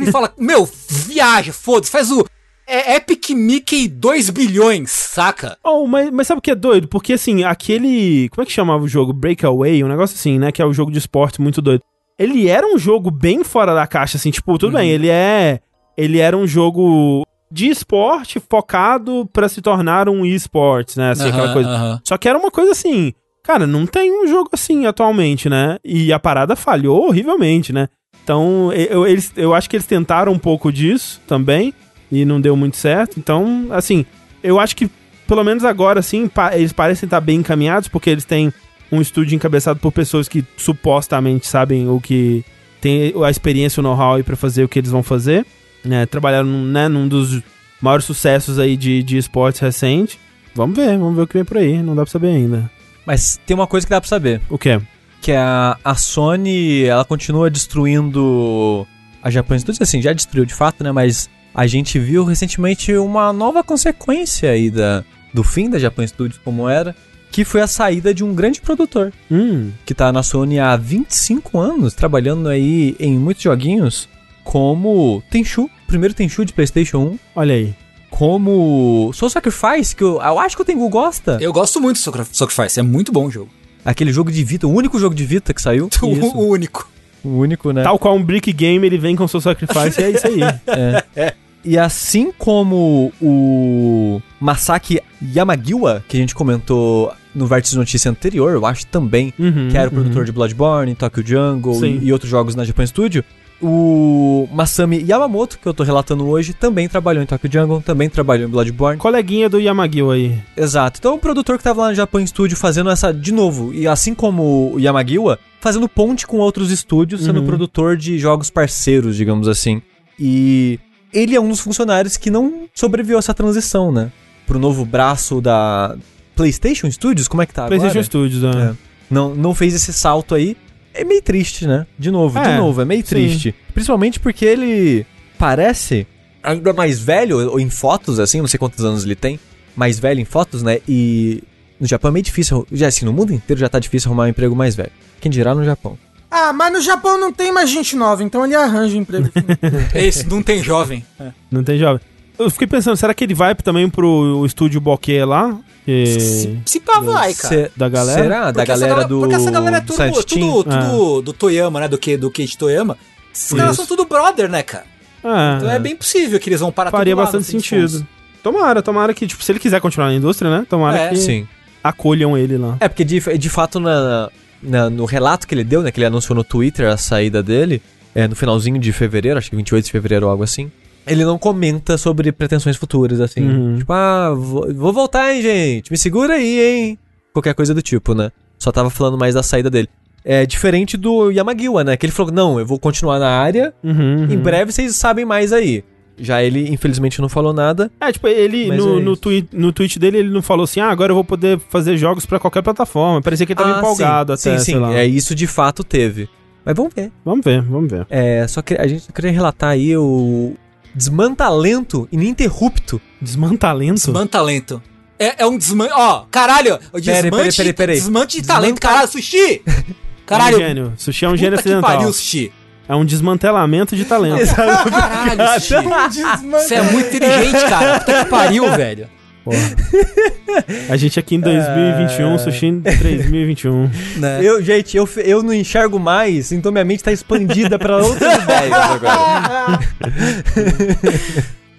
e 0.01 0.09
fala, 0.11 0.33
meu, 0.35 0.67
viaja, 0.89 1.53
foda-se, 1.53 1.91
faz 1.91 2.11
o 2.11 2.25
é, 2.65 2.95
Epic 2.95 3.29
Mickey 3.29 3.87
2 3.87 4.31
bilhões, 4.31 4.89
saca? 4.89 5.59
Oh, 5.63 5.85
mas, 5.85 6.09
mas 6.09 6.25
sabe 6.25 6.39
o 6.39 6.41
que 6.41 6.49
é 6.49 6.55
doido? 6.55 6.87
Porque, 6.87 7.13
assim, 7.13 7.43
aquele... 7.43 8.29
Como 8.29 8.41
é 8.41 8.45
que 8.47 8.51
chamava 8.51 8.83
o 8.83 8.87
jogo? 8.87 9.13
Breakaway? 9.13 9.83
Um 9.83 9.87
negócio 9.87 10.15
assim, 10.15 10.39
né? 10.39 10.51
Que 10.51 10.61
é 10.61 10.65
o 10.65 10.73
jogo 10.73 10.91
de 10.91 10.97
esporte 10.97 11.39
muito 11.39 11.61
doido. 11.61 11.83
Ele 12.17 12.47
era 12.49 12.65
um 12.65 12.79
jogo 12.79 13.11
bem 13.11 13.43
fora 13.43 13.75
da 13.75 13.85
caixa, 13.85 14.17
assim. 14.17 14.31
Tipo, 14.31 14.57
tudo 14.57 14.73
bem, 14.73 14.89
ele 14.89 15.07
é... 15.07 15.59
Ele 15.95 16.17
era 16.17 16.35
um 16.35 16.47
jogo 16.47 17.23
de 17.51 17.69
esporte 17.69 18.39
focado 18.39 19.29
pra 19.31 19.47
se 19.47 19.61
tornar 19.61 20.09
um 20.09 20.25
esports, 20.25 20.95
né? 20.95 21.11
Assim, 21.11 21.27
aquela 21.29 21.45
Aham, 21.45 21.53
coisa. 21.53 21.69
aham. 21.69 22.01
Só 22.03 22.17
que 22.17 22.27
era 22.27 22.39
uma 22.39 22.49
coisa 22.51 22.71
assim. 22.71 23.13
Cara, 23.47 23.65
não 23.65 23.85
tem 23.85 24.11
um 24.11 24.27
jogo 24.27 24.49
assim 24.51 24.85
atualmente, 24.85 25.47
né? 25.47 25.77
E 25.81 26.11
a 26.11 26.19
parada 26.19 26.53
falhou 26.53 27.07
horrivelmente, 27.07 27.71
né? 27.71 27.87
Então, 28.21 28.73
eu, 28.73 29.07
eles, 29.07 29.31
eu 29.37 29.53
acho 29.53 29.69
que 29.69 29.77
eles 29.77 29.85
tentaram 29.85 30.33
um 30.33 30.37
pouco 30.37 30.69
disso 30.69 31.21
também 31.25 31.73
e 32.11 32.25
não 32.25 32.41
deu 32.41 32.57
muito 32.57 32.75
certo. 32.75 33.17
Então, 33.17 33.67
assim, 33.71 34.05
eu 34.43 34.59
acho 34.59 34.75
que 34.75 34.91
pelo 35.25 35.45
menos 35.45 35.63
agora, 35.63 36.01
assim, 36.01 36.27
pa 36.27 36.57
eles 36.57 36.73
parecem 36.73 37.07
estar 37.07 37.21
bem 37.21 37.39
encaminhados 37.39 37.87
porque 37.87 38.09
eles 38.09 38.25
têm 38.25 38.51
um 38.91 38.99
estúdio 38.99 39.35
encabeçado 39.35 39.79
por 39.79 39.93
pessoas 39.93 40.27
que 40.27 40.43
supostamente 40.57 41.47
sabem 41.47 41.87
o 41.89 42.01
que 42.01 42.43
tem 42.81 43.13
a 43.23 43.29
experiência, 43.29 43.79
o 43.79 43.83
know-how 43.83 44.15
aí 44.15 44.23
pra 44.23 44.35
fazer 44.35 44.65
o 44.65 44.67
que 44.67 44.79
eles 44.79 44.91
vão 44.91 45.03
fazer. 45.03 45.45
Né? 45.85 46.05
Trabalharam 46.05 46.49
né, 46.49 46.89
num 46.89 47.07
dos 47.07 47.41
maiores 47.81 48.05
sucessos 48.05 48.59
aí 48.59 48.75
de, 48.75 49.01
de 49.03 49.17
esportes 49.17 49.61
recente. 49.61 50.19
Vamos 50.53 50.75
ver, 50.75 50.97
vamos 50.97 51.15
ver 51.15 51.21
o 51.21 51.27
que 51.27 51.35
vem 51.35 51.45
por 51.45 51.57
aí. 51.57 51.81
Não 51.81 51.95
dá 51.95 52.01
pra 52.01 52.11
saber 52.11 52.27
ainda. 52.27 52.76
Mas 53.07 53.39
tem 53.45 53.55
uma 53.55 53.65
coisa 53.65 53.87
que 53.87 53.89
dá 53.89 54.01
pra 54.01 54.09
saber. 54.09 54.41
O 54.49 54.57
quê? 54.57 54.81
Que 55.21 55.31
a, 55.31 55.77
a 55.81 55.95
Sony, 55.95 56.83
ela 56.83 57.05
continua 57.05 57.49
destruindo 57.49 58.85
a 59.23 59.31
Japan 59.31 59.57
Studios. 59.57 59.81
Assim, 59.81 60.01
já 60.01 60.11
destruiu 60.11 60.45
de 60.45 60.53
fato, 60.53 60.83
né? 60.83 60.91
Mas 60.91 61.29
a 61.55 61.65
gente 61.65 61.97
viu 61.97 62.25
recentemente 62.25 62.93
uma 62.97 63.31
nova 63.31 63.63
consequência 63.63 64.51
aí 64.51 64.69
da, 64.69 65.05
do 65.33 65.41
fim 65.41 65.69
da 65.69 65.79
Japan 65.79 66.05
Studios 66.05 66.41
como 66.43 66.67
era. 66.67 66.93
Que 67.31 67.45
foi 67.45 67.61
a 67.61 67.67
saída 67.67 68.13
de 68.13 68.25
um 68.25 68.35
grande 68.35 68.59
produtor. 68.59 69.13
Hum, 69.31 69.71
que 69.85 69.93
tá 69.93 70.11
na 70.11 70.21
Sony 70.21 70.59
há 70.59 70.75
25 70.75 71.57
anos, 71.59 71.93
trabalhando 71.93 72.49
aí 72.49 72.95
em 72.99 73.17
muitos 73.17 73.43
joguinhos, 73.43 74.09
como 74.43 75.23
Tenchu, 75.29 75.69
primeiro 75.87 76.13
Tenchu 76.13 76.45
de 76.45 76.53
PlayStation 76.53 76.99
1, 76.99 77.19
olha 77.35 77.55
aí. 77.55 77.75
Como 78.17 79.11
Soul 79.13 79.29
Sacrifice, 79.29 79.95
que 79.95 80.03
eu, 80.03 80.19
eu 80.19 80.39
acho 80.39 80.55
que 80.55 80.61
o 80.63 80.65
Tengu 80.65 80.89
gosta. 80.89 81.37
Eu 81.39 81.53
gosto 81.53 81.79
muito 81.79 81.97
do 81.97 82.01
Sacri- 82.01 82.25
Sacrifice, 82.31 82.79
é 82.79 82.83
muito 82.83 83.11
bom 83.11 83.27
o 83.27 83.31
jogo. 83.31 83.49
Aquele 83.85 84.11
jogo 84.11 84.31
de 84.31 84.43
Vita, 84.43 84.65
o 84.65 84.71
único 84.73 84.99
jogo 84.99 85.13
de 85.13 85.23
Vita 85.23 85.53
que 85.53 85.61
saiu. 85.61 85.87
O, 86.01 86.07
Isso. 86.11 86.37
único. 86.37 86.89
O 87.23 87.29
único, 87.39 87.71
né? 87.71 87.83
Tal 87.83 87.99
qual 87.99 88.15
um 88.15 88.23
Brick 88.23 88.51
Game, 88.51 88.85
ele 88.87 88.97
vem 88.97 89.15
com 89.15 89.27
seu 89.27 89.39
sacrifice 89.39 90.01
e 90.01 90.03
é 90.03 90.09
isso 90.11 90.27
aí. 90.27 91.33
E 91.65 91.77
assim 91.77 92.31
como 92.37 93.11
o 93.21 94.21
Masaki 94.39 95.01
Yamagiwa, 95.35 96.01
que 96.07 96.15
a 96.15 96.19
gente 96.19 96.33
comentou 96.33 97.11
no 97.35 97.45
Vértice 97.45 97.73
de 97.73 97.77
Notícia 97.77 98.09
anterior, 98.09 98.53
eu 98.53 98.65
acho 98.65 98.85
também, 98.87 99.33
Uhum, 99.37 99.67
que 99.69 99.77
era 99.77 99.89
o 99.89 99.93
uhum. 99.93 99.99
produtor 100.01 100.23
de 100.23 100.31
Bloodborne, 100.31 100.95
Tokyo 100.95 101.25
Jungle 101.27 101.85
e, 101.85 102.05
e 102.05 102.13
outros 102.13 102.31
jogos 102.31 102.55
na 102.55 102.63
Japan 102.63 102.85
Studio. 102.85 103.21
O 103.59 104.47
Masami 104.51 105.03
Yamamoto, 105.07 105.57
que 105.57 105.65
eu 105.67 105.73
tô 105.73 105.83
relatando 105.83 106.27
hoje, 106.27 106.53
também 106.53 106.87
trabalhou 106.87 107.23
em 107.23 107.25
Tokyo 107.25 107.49
Jungle, 107.51 107.81
também 107.81 108.07
trabalhou 108.07 108.47
em 108.47 108.51
Bloodborne. 108.51 108.99
Coleguinha 108.99 109.49
do 109.49 109.59
Yamagiwa 109.59 110.13
aí. 110.13 110.39
Exato. 110.55 110.99
Então, 110.99 111.15
o 111.15 111.17
produtor 111.17 111.57
que 111.57 111.63
tava 111.63 111.81
lá 111.81 111.89
no 111.89 111.95
Japan 111.95 112.23
Studio 112.25 112.55
fazendo 112.55 112.89
essa 112.91 113.11
de 113.11 113.31
novo, 113.31 113.73
e 113.73 113.87
assim 113.87 114.13
como 114.13 114.73
o 114.75 114.79
Yamagiwa, 114.79 115.39
fazendo 115.59 115.89
ponte 115.89 116.27
com 116.27 116.37
outros 116.37 116.69
estúdios, 116.69 117.23
sendo 117.23 117.39
Uhum. 117.39 117.47
produtor 117.47 117.97
de 117.97 118.19
jogos 118.19 118.51
parceiros, 118.51 119.15
digamos 119.15 119.47
assim. 119.47 119.81
E 120.19 120.79
ele 121.11 121.35
é 121.35 121.41
um 121.41 121.49
dos 121.49 121.59
funcionários 121.59 122.15
que 122.15 122.29
não 122.29 122.67
sobreviveu 122.75 123.17
a 123.17 123.19
essa 123.19 123.33
transição, 123.33 123.91
né? 123.91 124.11
Pro 124.45 124.59
novo 124.59 124.85
braço 124.85 125.41
da 125.41 125.95
PlayStation 126.35 126.89
Studios, 126.91 127.27
como 127.27 127.41
é 127.41 127.45
que 127.47 127.53
tá 127.55 127.65
PlayStation 127.65 127.91
agora? 127.99 128.03
Studios, 128.03 128.41
né? 128.43 128.71
É. 128.71 128.87
Não, 129.09 129.33
não 129.33 129.55
fez 129.55 129.73
esse 129.73 129.91
salto 129.91 130.35
aí. 130.35 130.55
É 130.99 131.03
meio 131.03 131.21
triste, 131.21 131.65
né? 131.67 131.85
De 131.97 132.09
novo, 132.11 132.39
de 132.39 132.47
É, 132.47 132.57
novo, 132.57 132.81
é 132.81 132.85
meio 132.85 133.01
sim. 133.01 133.07
triste. 133.07 133.55
Principalmente 133.73 134.19
porque 134.19 134.45
ele 134.45 135.05
parece 135.37 136.07
ainda 136.43 136.73
mais 136.73 136.99
velho, 136.99 137.51
ou 137.51 137.59
em 137.59 137.69
fotos, 137.69 138.19
assim, 138.19 138.39
não 138.39 138.47
sei 138.47 138.57
quantos 138.57 138.83
anos 138.83 139.03
ele 139.03 139.15
tem, 139.15 139.39
mais 139.75 139.99
velho 139.99 140.19
em 140.19 140.25
fotos, 140.25 140.63
né? 140.63 140.79
E 140.87 141.43
no 141.79 141.85
Japão 141.87 142.09
é 142.09 142.11
meio 142.13 142.23
difícil, 142.23 142.65
já 142.71 142.87
assim, 142.87 143.05
no 143.05 143.13
mundo 143.13 143.33
inteiro 143.33 143.59
já 143.59 143.69
tá 143.69 143.79
difícil 143.79 144.09
arrumar 144.09 144.23
um 144.23 144.27
emprego 144.29 144.55
mais 144.55 144.75
velho. 144.75 144.91
Quem 145.19 145.29
dirá 145.31 145.53
no 145.53 145.63
Japão. 145.63 145.97
Ah, 146.29 146.51
mas 146.51 146.73
no 146.73 146.81
Japão 146.81 147.17
não 147.19 147.31
tem 147.31 147.51
mais 147.51 147.69
gente 147.69 147.95
nova, 147.95 148.23
então 148.23 148.43
ele 148.45 148.55
arranja 148.55 148.97
um 148.97 149.01
emprego. 149.01 149.29
Esse 149.95 150.25
não 150.27 150.41
tem 150.43 150.61
jovem. 150.63 151.05
É. 151.19 151.31
Não 151.51 151.63
tem 151.63 151.77
jovem. 151.77 152.01
Eu 152.37 152.49
fiquei 152.49 152.67
pensando, 152.67 152.97
será 152.97 153.13
que 153.13 153.23
ele 153.23 153.33
vai 153.33 153.55
também 153.55 153.89
pro 153.89 154.43
estúdio 154.45 154.79
Bokeh 154.81 155.23
lá? 155.25 155.57
Que- 155.87 156.05
Se, 156.19 156.59
se 156.65 156.79
pá, 156.81 156.99
vai, 156.99 157.33
cara. 157.33 157.55
Se- 157.55 157.71
Da 157.77 157.87
galera? 157.87 158.21
Será? 158.21 158.39
Da 158.51 158.53
Porque 158.59 158.71
essa 158.73 158.87
galera 158.87 159.07
do. 159.07 159.19
Porque 159.21 159.35
essa 159.35 159.49
galera 159.49 159.77
é 159.77 159.79
do 159.79 159.85
tudo, 159.87 159.95
Silent 159.95 160.25
tudo, 160.25 160.63
tudo 160.65 161.21
do 161.21 161.31
Toyama, 161.33 161.79
né? 161.79 161.87
Do 161.87 161.97
que 161.97 162.17
do 162.17 162.29
Keiichi 162.29 162.57
Toyama. 162.57 162.97
Esses 163.33 163.53
caras 163.53 163.75
são 163.77 163.85
tudo 163.85 164.03
brother, 164.05 164.49
né, 164.49 164.63
cara? 164.63 164.83
É, 165.23 165.55
Então 165.57 165.71
é 165.71 165.79
bem 165.79 165.95
possível 165.95 166.37
que 166.41 166.49
eles 166.49 166.59
vão 166.59 166.73
parar 166.73 166.91
faria 166.91 167.15
bastante 167.15 167.43
dos 167.43 167.47
sentido. 167.51 167.81
contos. 167.89 168.03
Tomara, 168.43 168.81
tomara 168.81 169.13
que, 169.13 169.25
tipo, 169.25 169.41
se 169.41 169.51
ele 169.51 169.59
quiser 169.59 169.79
continuar 169.79 170.07
na 170.09 170.13
indústria, 170.15 170.51
né? 170.51 170.65
Tomara 170.69 170.97
É. 170.97 171.09
que 171.09 171.15
Sim. 171.17 171.47
acolham 171.83 172.37
ele 172.37 172.57
lá. 172.57 172.75
É, 172.81 172.87
porque 172.89 173.05
de, 173.05 173.19
de 173.37 173.49
fato 173.49 173.79
na, 173.79 174.29
na- 174.61 174.89
no 174.89 175.05
relato 175.05 175.47
que 175.47 175.55
ele 175.55 175.63
deu, 175.63 175.81
né, 175.81 175.89
que 175.91 175.99
ele 175.99 176.05
anunciou 176.05 176.35
no 176.35 176.43
Twitter 176.43 176.87
a 176.89 176.97
saída 176.97 177.41
dele, 177.41 177.81
é, 178.13 178.27
no 178.27 178.35
finalzinho 178.35 178.77
de 178.77 178.91
fevereiro, 178.91 179.37
acho 179.37 179.49
que 179.49 179.55
28 179.55 179.85
de 179.85 179.91
fevereiro 179.91 180.25
ou 180.25 180.31
algo 180.31 180.43
assim, 180.43 180.69
ele 181.07 181.25
não 181.25 181.37
comenta 181.37 181.97
sobre 181.97 182.31
pretensões 182.31 182.75
futuras, 182.77 183.19
assim. 183.19 183.41
Uhum. 183.47 183.75
Tipo, 183.77 183.93
ah, 183.93 184.33
vou, 184.35 184.73
vou 184.73 184.93
voltar, 184.93 185.33
hein, 185.33 185.41
gente, 185.41 185.91
me 185.91 185.97
segura 185.97 186.35
aí, 186.35 186.59
hein. 186.59 186.99
Qualquer 187.33 187.53
coisa 187.53 187.73
do 187.73 187.81
tipo, 187.81 188.13
né. 188.13 188.31
Só 188.57 188.71
tava 188.71 188.89
falando 188.89 189.17
mais 189.17 189.35
da 189.35 189.43
saída 189.43 189.69
dele. 189.69 189.89
É 190.25 190.45
diferente 190.45 190.97
do 190.97 191.31
Yamagiwa, 191.31 191.83
né, 191.83 191.95
que 191.95 192.05
ele 192.05 192.11
falou, 192.11 192.31
não, 192.33 192.59
eu 192.59 192.65
vou 192.65 192.77
continuar 192.77 193.17
na 193.19 193.29
área, 193.29 193.73
Uhum, 193.83 194.25
uhum. 194.25 194.31
em 194.31 194.37
breve 194.37 194.71
vocês 194.71 194.95
sabem 194.95 195.23
mais 195.23 195.53
aí. 195.53 195.83
Já 196.19 196.41
ele, 196.43 196.67
infelizmente, 196.73 197.21
não 197.21 197.29
falou 197.29 197.53
nada. 197.53 197.91
É, 198.01 198.11
tipo, 198.11 198.27
ele, 198.27 198.75
no, 198.75 198.97
é 198.97 199.01
no, 199.03 199.15
tweet, 199.15 199.49
no 199.53 199.71
tweet 199.71 199.99
dele, 199.99 200.17
ele 200.17 200.29
não 200.29 200.41
falou 200.41 200.63
assim, 200.63 200.79
ah, 200.79 200.89
agora 200.89 201.11
eu 201.11 201.15
vou 201.15 201.23
poder 201.23 201.59
fazer 201.69 201.95
jogos 201.95 202.25
pra 202.25 202.39
qualquer 202.39 202.63
plataforma. 202.63 203.21
Parecia 203.21 203.45
que 203.45 203.53
ele 203.53 203.59
tava 203.59 203.75
Ah, 203.75 203.77
empolgado 203.77 204.35
sim, 204.35 204.49
até, 204.49 204.57
Sim, 204.59 204.73
sim, 204.73 204.93
é, 204.95 205.05
isso 205.05 205.35
de 205.35 205.45
fato 205.45 205.83
teve. 205.83 206.27
Mas 206.65 206.75
vamos 206.75 206.91
ver. 206.93 207.11
Vamos 207.23 207.45
ver, 207.45 207.61
vamos 207.61 207.89
ver. 207.91 208.07
É, 208.09 208.45
só 208.47 208.63
que 208.63 208.73
a 208.73 208.87
gente 208.87 209.03
só 209.03 209.11
queria 209.13 209.31
relatar 209.31 209.69
aí 209.69 209.95
o 209.95 210.55
desmantalento 210.97 212.07
ininterrupto. 212.11 212.99
Desmantalento? 213.21 213.93
Desmantalento. 214.11 214.81
É, 215.19 215.43
é 215.43 215.45
um 215.45 215.57
desmante. 215.57 215.93
Ó, 215.95 216.25
caralho! 216.29 216.77
Peraí, 216.91 217.01
desmante, 217.01 217.31
peraí, 217.31 217.51
peraí, 217.55 217.73
peraí. 217.73 217.95
desmante 217.95 218.41
de 218.41 218.47
talento. 218.47 218.79
Caralho, 218.81 219.07
sushi! 219.07 219.61
É 220.19 220.29
Caralho, 220.29 220.57
um 220.57 220.59
gênio. 220.59 220.93
Sushi 220.97 221.23
é 221.23 221.29
um 221.29 221.37
gênio 221.37 221.51
puta 221.51 221.63
que 221.63 221.69
acidental. 221.69 221.89
pariu, 221.97 222.11
sushi. 222.11 222.51
É 222.89 222.93
um 222.93 223.05
desmantelamento 223.05 223.95
de 223.95 224.03
talento. 224.03 224.53
Caralho, 224.53 225.61
sushi. 225.61 225.75
Você 226.51 226.75
é 226.75 226.81
muito 226.81 227.15
inteligente, 227.15 227.61
cara. 227.69 227.99
Puta 228.01 228.25
que 228.25 228.29
pariu, 228.29 228.69
velho. 228.75 229.09
Porra. 229.47 230.87
A 230.89 230.97
gente 230.97 231.19
aqui 231.19 231.35
em 231.35 231.39
2021, 231.39 232.37
Sushi 232.39 232.65
em 232.65 232.81
3021. 232.81 233.89
Né? 234.17 234.39
Eu, 234.43 234.61
gente, 234.63 234.97
eu, 234.97 235.07
eu 235.17 235.43
não 235.43 235.53
enxergo 235.53 235.99
mais, 235.99 236.51
então 236.51 236.71
minha 236.71 236.83
mente 236.83 237.03
tá 237.03 237.11
expandida 237.11 237.77
pra 237.77 237.97
outras 237.97 238.33
ideias 238.43 238.73
agora. 238.73 239.79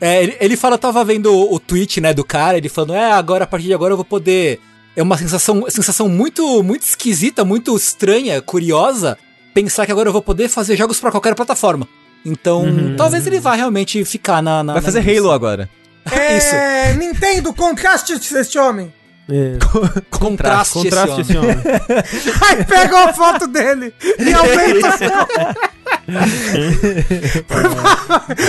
É, 0.01 0.23
ele, 0.23 0.37
ele 0.41 0.57
fala, 0.57 0.75
eu 0.75 0.79
tava 0.79 1.05
vendo 1.05 1.33
o, 1.35 1.55
o 1.55 1.59
tweet, 1.61 2.01
né, 2.01 2.15
do 2.15 2.25
cara, 2.25 2.57
ele 2.57 2.69
falando, 2.69 2.95
é, 2.95 3.11
agora, 3.13 3.45
a 3.45 3.47
partir 3.47 3.67
de 3.67 3.75
agora 3.75 3.93
eu 3.93 3.97
vou 3.97 4.05
poder... 4.05 4.61
É 4.97 5.03
uma 5.03 5.17
sensação, 5.17 5.65
sensação 5.69 6.09
muito, 6.09 6.63
muito 6.63 6.83
esquisita, 6.83 7.45
muito 7.45 7.77
estranha, 7.77 8.41
curiosa, 8.43 9.17
pensar 9.55 9.87
que 9.87 9.93
agora 9.93 10.09
eu 10.09 10.13
vou 10.13 10.23
poder 10.23 10.49
fazer 10.49 10.77
jogos 10.77 10.99
pra 10.99 11.11
qualquer 11.11 11.35
plataforma. 11.35 11.87
Então, 12.25 12.63
Uhum. 12.63 12.97
talvez 12.97 13.25
ele 13.27 13.39
vá 13.39 13.55
realmente 13.55 14.05
ficar 14.05 14.43
na... 14.43 14.63
na 14.65 14.73
Vai 14.75 14.83
fazer 14.83 15.05
na 15.05 15.11
Halo 15.19 15.31
agora. 15.31 15.69
Isso. 16.37 16.55
É, 16.55 16.94
Nintendo, 16.94 17.53
contraste 17.53 18.12
esse 18.12 18.59
homem. 18.59 18.92
É, 19.31 19.59
Contraste, 20.09 20.73
contraste 20.73 21.21
esse 21.21 21.33
esse 21.33 21.38
homem. 21.38 21.51
homem. 21.51 21.64
Aí 22.49 22.64
pega 22.64 22.97
uma 22.97 23.12
foto 23.12 23.47
dele 23.47 23.92
e 24.18 24.33
aumenta 24.33 24.88
assim. 24.88 25.05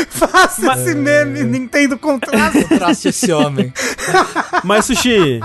Faça 0.10 0.74
esse 0.74 0.96
meme, 0.96 1.44
Nintendo 1.44 1.98
contraste. 1.98 2.64
Contraste 2.64 3.08
esse 3.10 3.32
homem. 3.32 3.74
Mas, 4.64 4.86
Sushi, 4.86 5.42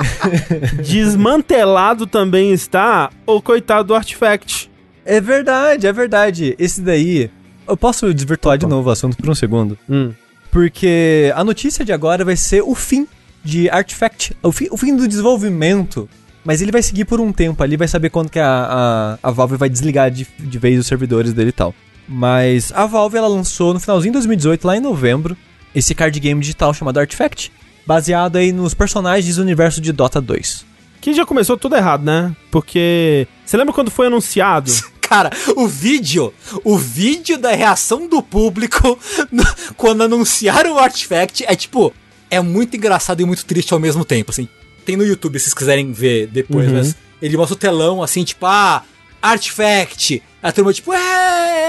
desmantelado 0.83 2.07
também 2.07 2.53
está 2.53 3.11
o 3.27 3.43
coitado 3.43 3.89
do 3.89 3.95
Artifact. 3.95 4.71
É 5.05 5.21
verdade, 5.21 5.87
é 5.87 5.93
verdade. 5.93 6.55
Esse 6.59 6.81
daí. 6.81 7.31
Eu 7.67 7.77
posso 7.79 8.13
desvirtuar 8.13 8.59
de 8.59 8.67
novo 8.67 8.89
o 8.91 8.93
assunto 8.93 9.17
por 9.17 9.29
um 9.31 9.35
segundo? 9.35 9.77
Hum. 9.89 10.13
Porque 10.55 11.33
a 11.35 11.43
notícia 11.43 11.85
de 11.85 11.93
agora 11.93 12.25
vai 12.25 12.37
ser 12.37 12.63
o 12.63 12.77
fim 12.77 13.09
de 13.43 13.69
Artifact, 13.69 14.37
o 14.41 14.53
fim, 14.53 14.69
o 14.71 14.77
fim 14.77 14.95
do 14.95 15.09
desenvolvimento. 15.09 16.09
Mas 16.45 16.63
ele 16.63 16.71
vai 16.71 16.81
seguir 16.81 17.07
por 17.07 17.21
um 17.21 17.33
tempo 17.33 17.61
ali, 17.61 17.77
vai 17.77 17.89
saber 17.89 18.09
quando 18.09 18.31
que 18.31 18.39
a, 18.39 19.19
a, 19.21 19.29
a 19.29 19.31
Valve 19.33 19.57
vai 19.57 19.69
desligar 19.69 20.13
de, 20.13 20.25
de 20.39 20.57
vez 20.57 20.79
os 20.79 20.87
servidores 20.87 21.33
dele 21.33 21.49
e 21.49 21.53
tal. 21.53 21.75
Mas 22.07 22.71
a 22.73 22.87
Valve 22.87 23.17
ela 23.17 23.27
lançou 23.27 23.75
no 23.75 23.81
finalzinho 23.81 24.13
de 24.13 24.19
2018, 24.19 24.65
lá 24.65 24.77
em 24.77 24.81
novembro, 24.81 25.37
esse 25.75 25.93
card 25.93 26.21
game 26.21 26.41
digital 26.41 26.73
chamado 26.73 27.01
Artifact, 27.01 27.51
baseado 27.85 28.37
aí 28.37 28.53
nos 28.53 28.75
personagens 28.75 29.35
do 29.35 29.43
universo 29.43 29.81
de 29.81 29.91
Dota 29.91 30.21
2. 30.21 30.65
Que 31.01 31.13
já 31.15 31.27
começou 31.27 31.57
tudo 31.57 31.75
errado, 31.75 32.05
né? 32.05 32.33
Porque. 32.53 33.27
Você 33.45 33.57
lembra 33.57 33.75
quando 33.75 33.91
foi 33.91 34.07
anunciado? 34.07 34.71
Cara, 35.15 35.31
o 35.55 35.69
vídeo, 35.69 36.35
o 36.65 36.77
vídeo 36.77 37.39
da 37.39 37.53
reação 37.53 38.09
do 38.09 38.21
público 38.21 38.99
quando 39.77 40.03
anunciaram 40.03 40.75
o 40.75 40.79
Artifact 40.81 41.45
é 41.47 41.55
tipo, 41.55 41.95
é 42.29 42.41
muito 42.41 42.77
engraçado 42.77 43.21
e 43.21 43.25
muito 43.25 43.45
triste 43.45 43.73
ao 43.73 43.79
mesmo 43.79 44.05
tempo, 44.05 44.33
assim. 44.33 44.49
Tem 44.85 44.97
no 44.97 45.07
YouTube 45.07 45.39
se 45.39 45.45
vocês 45.45 45.55
quiserem 45.55 45.93
ver 45.93 46.27
depois, 46.27 46.67
Uhum. 46.67 46.75
mas 46.79 46.97
ele 47.23 47.37
mostra 47.37 47.55
o 47.55 47.57
telão 47.57 48.03
assim, 48.03 48.25
tipo, 48.25 48.45
ah, 48.45 48.83
Artifact. 49.23 50.21
A 50.43 50.51
turma, 50.51 50.73
tipo, 50.73 50.93
é, 50.93 50.97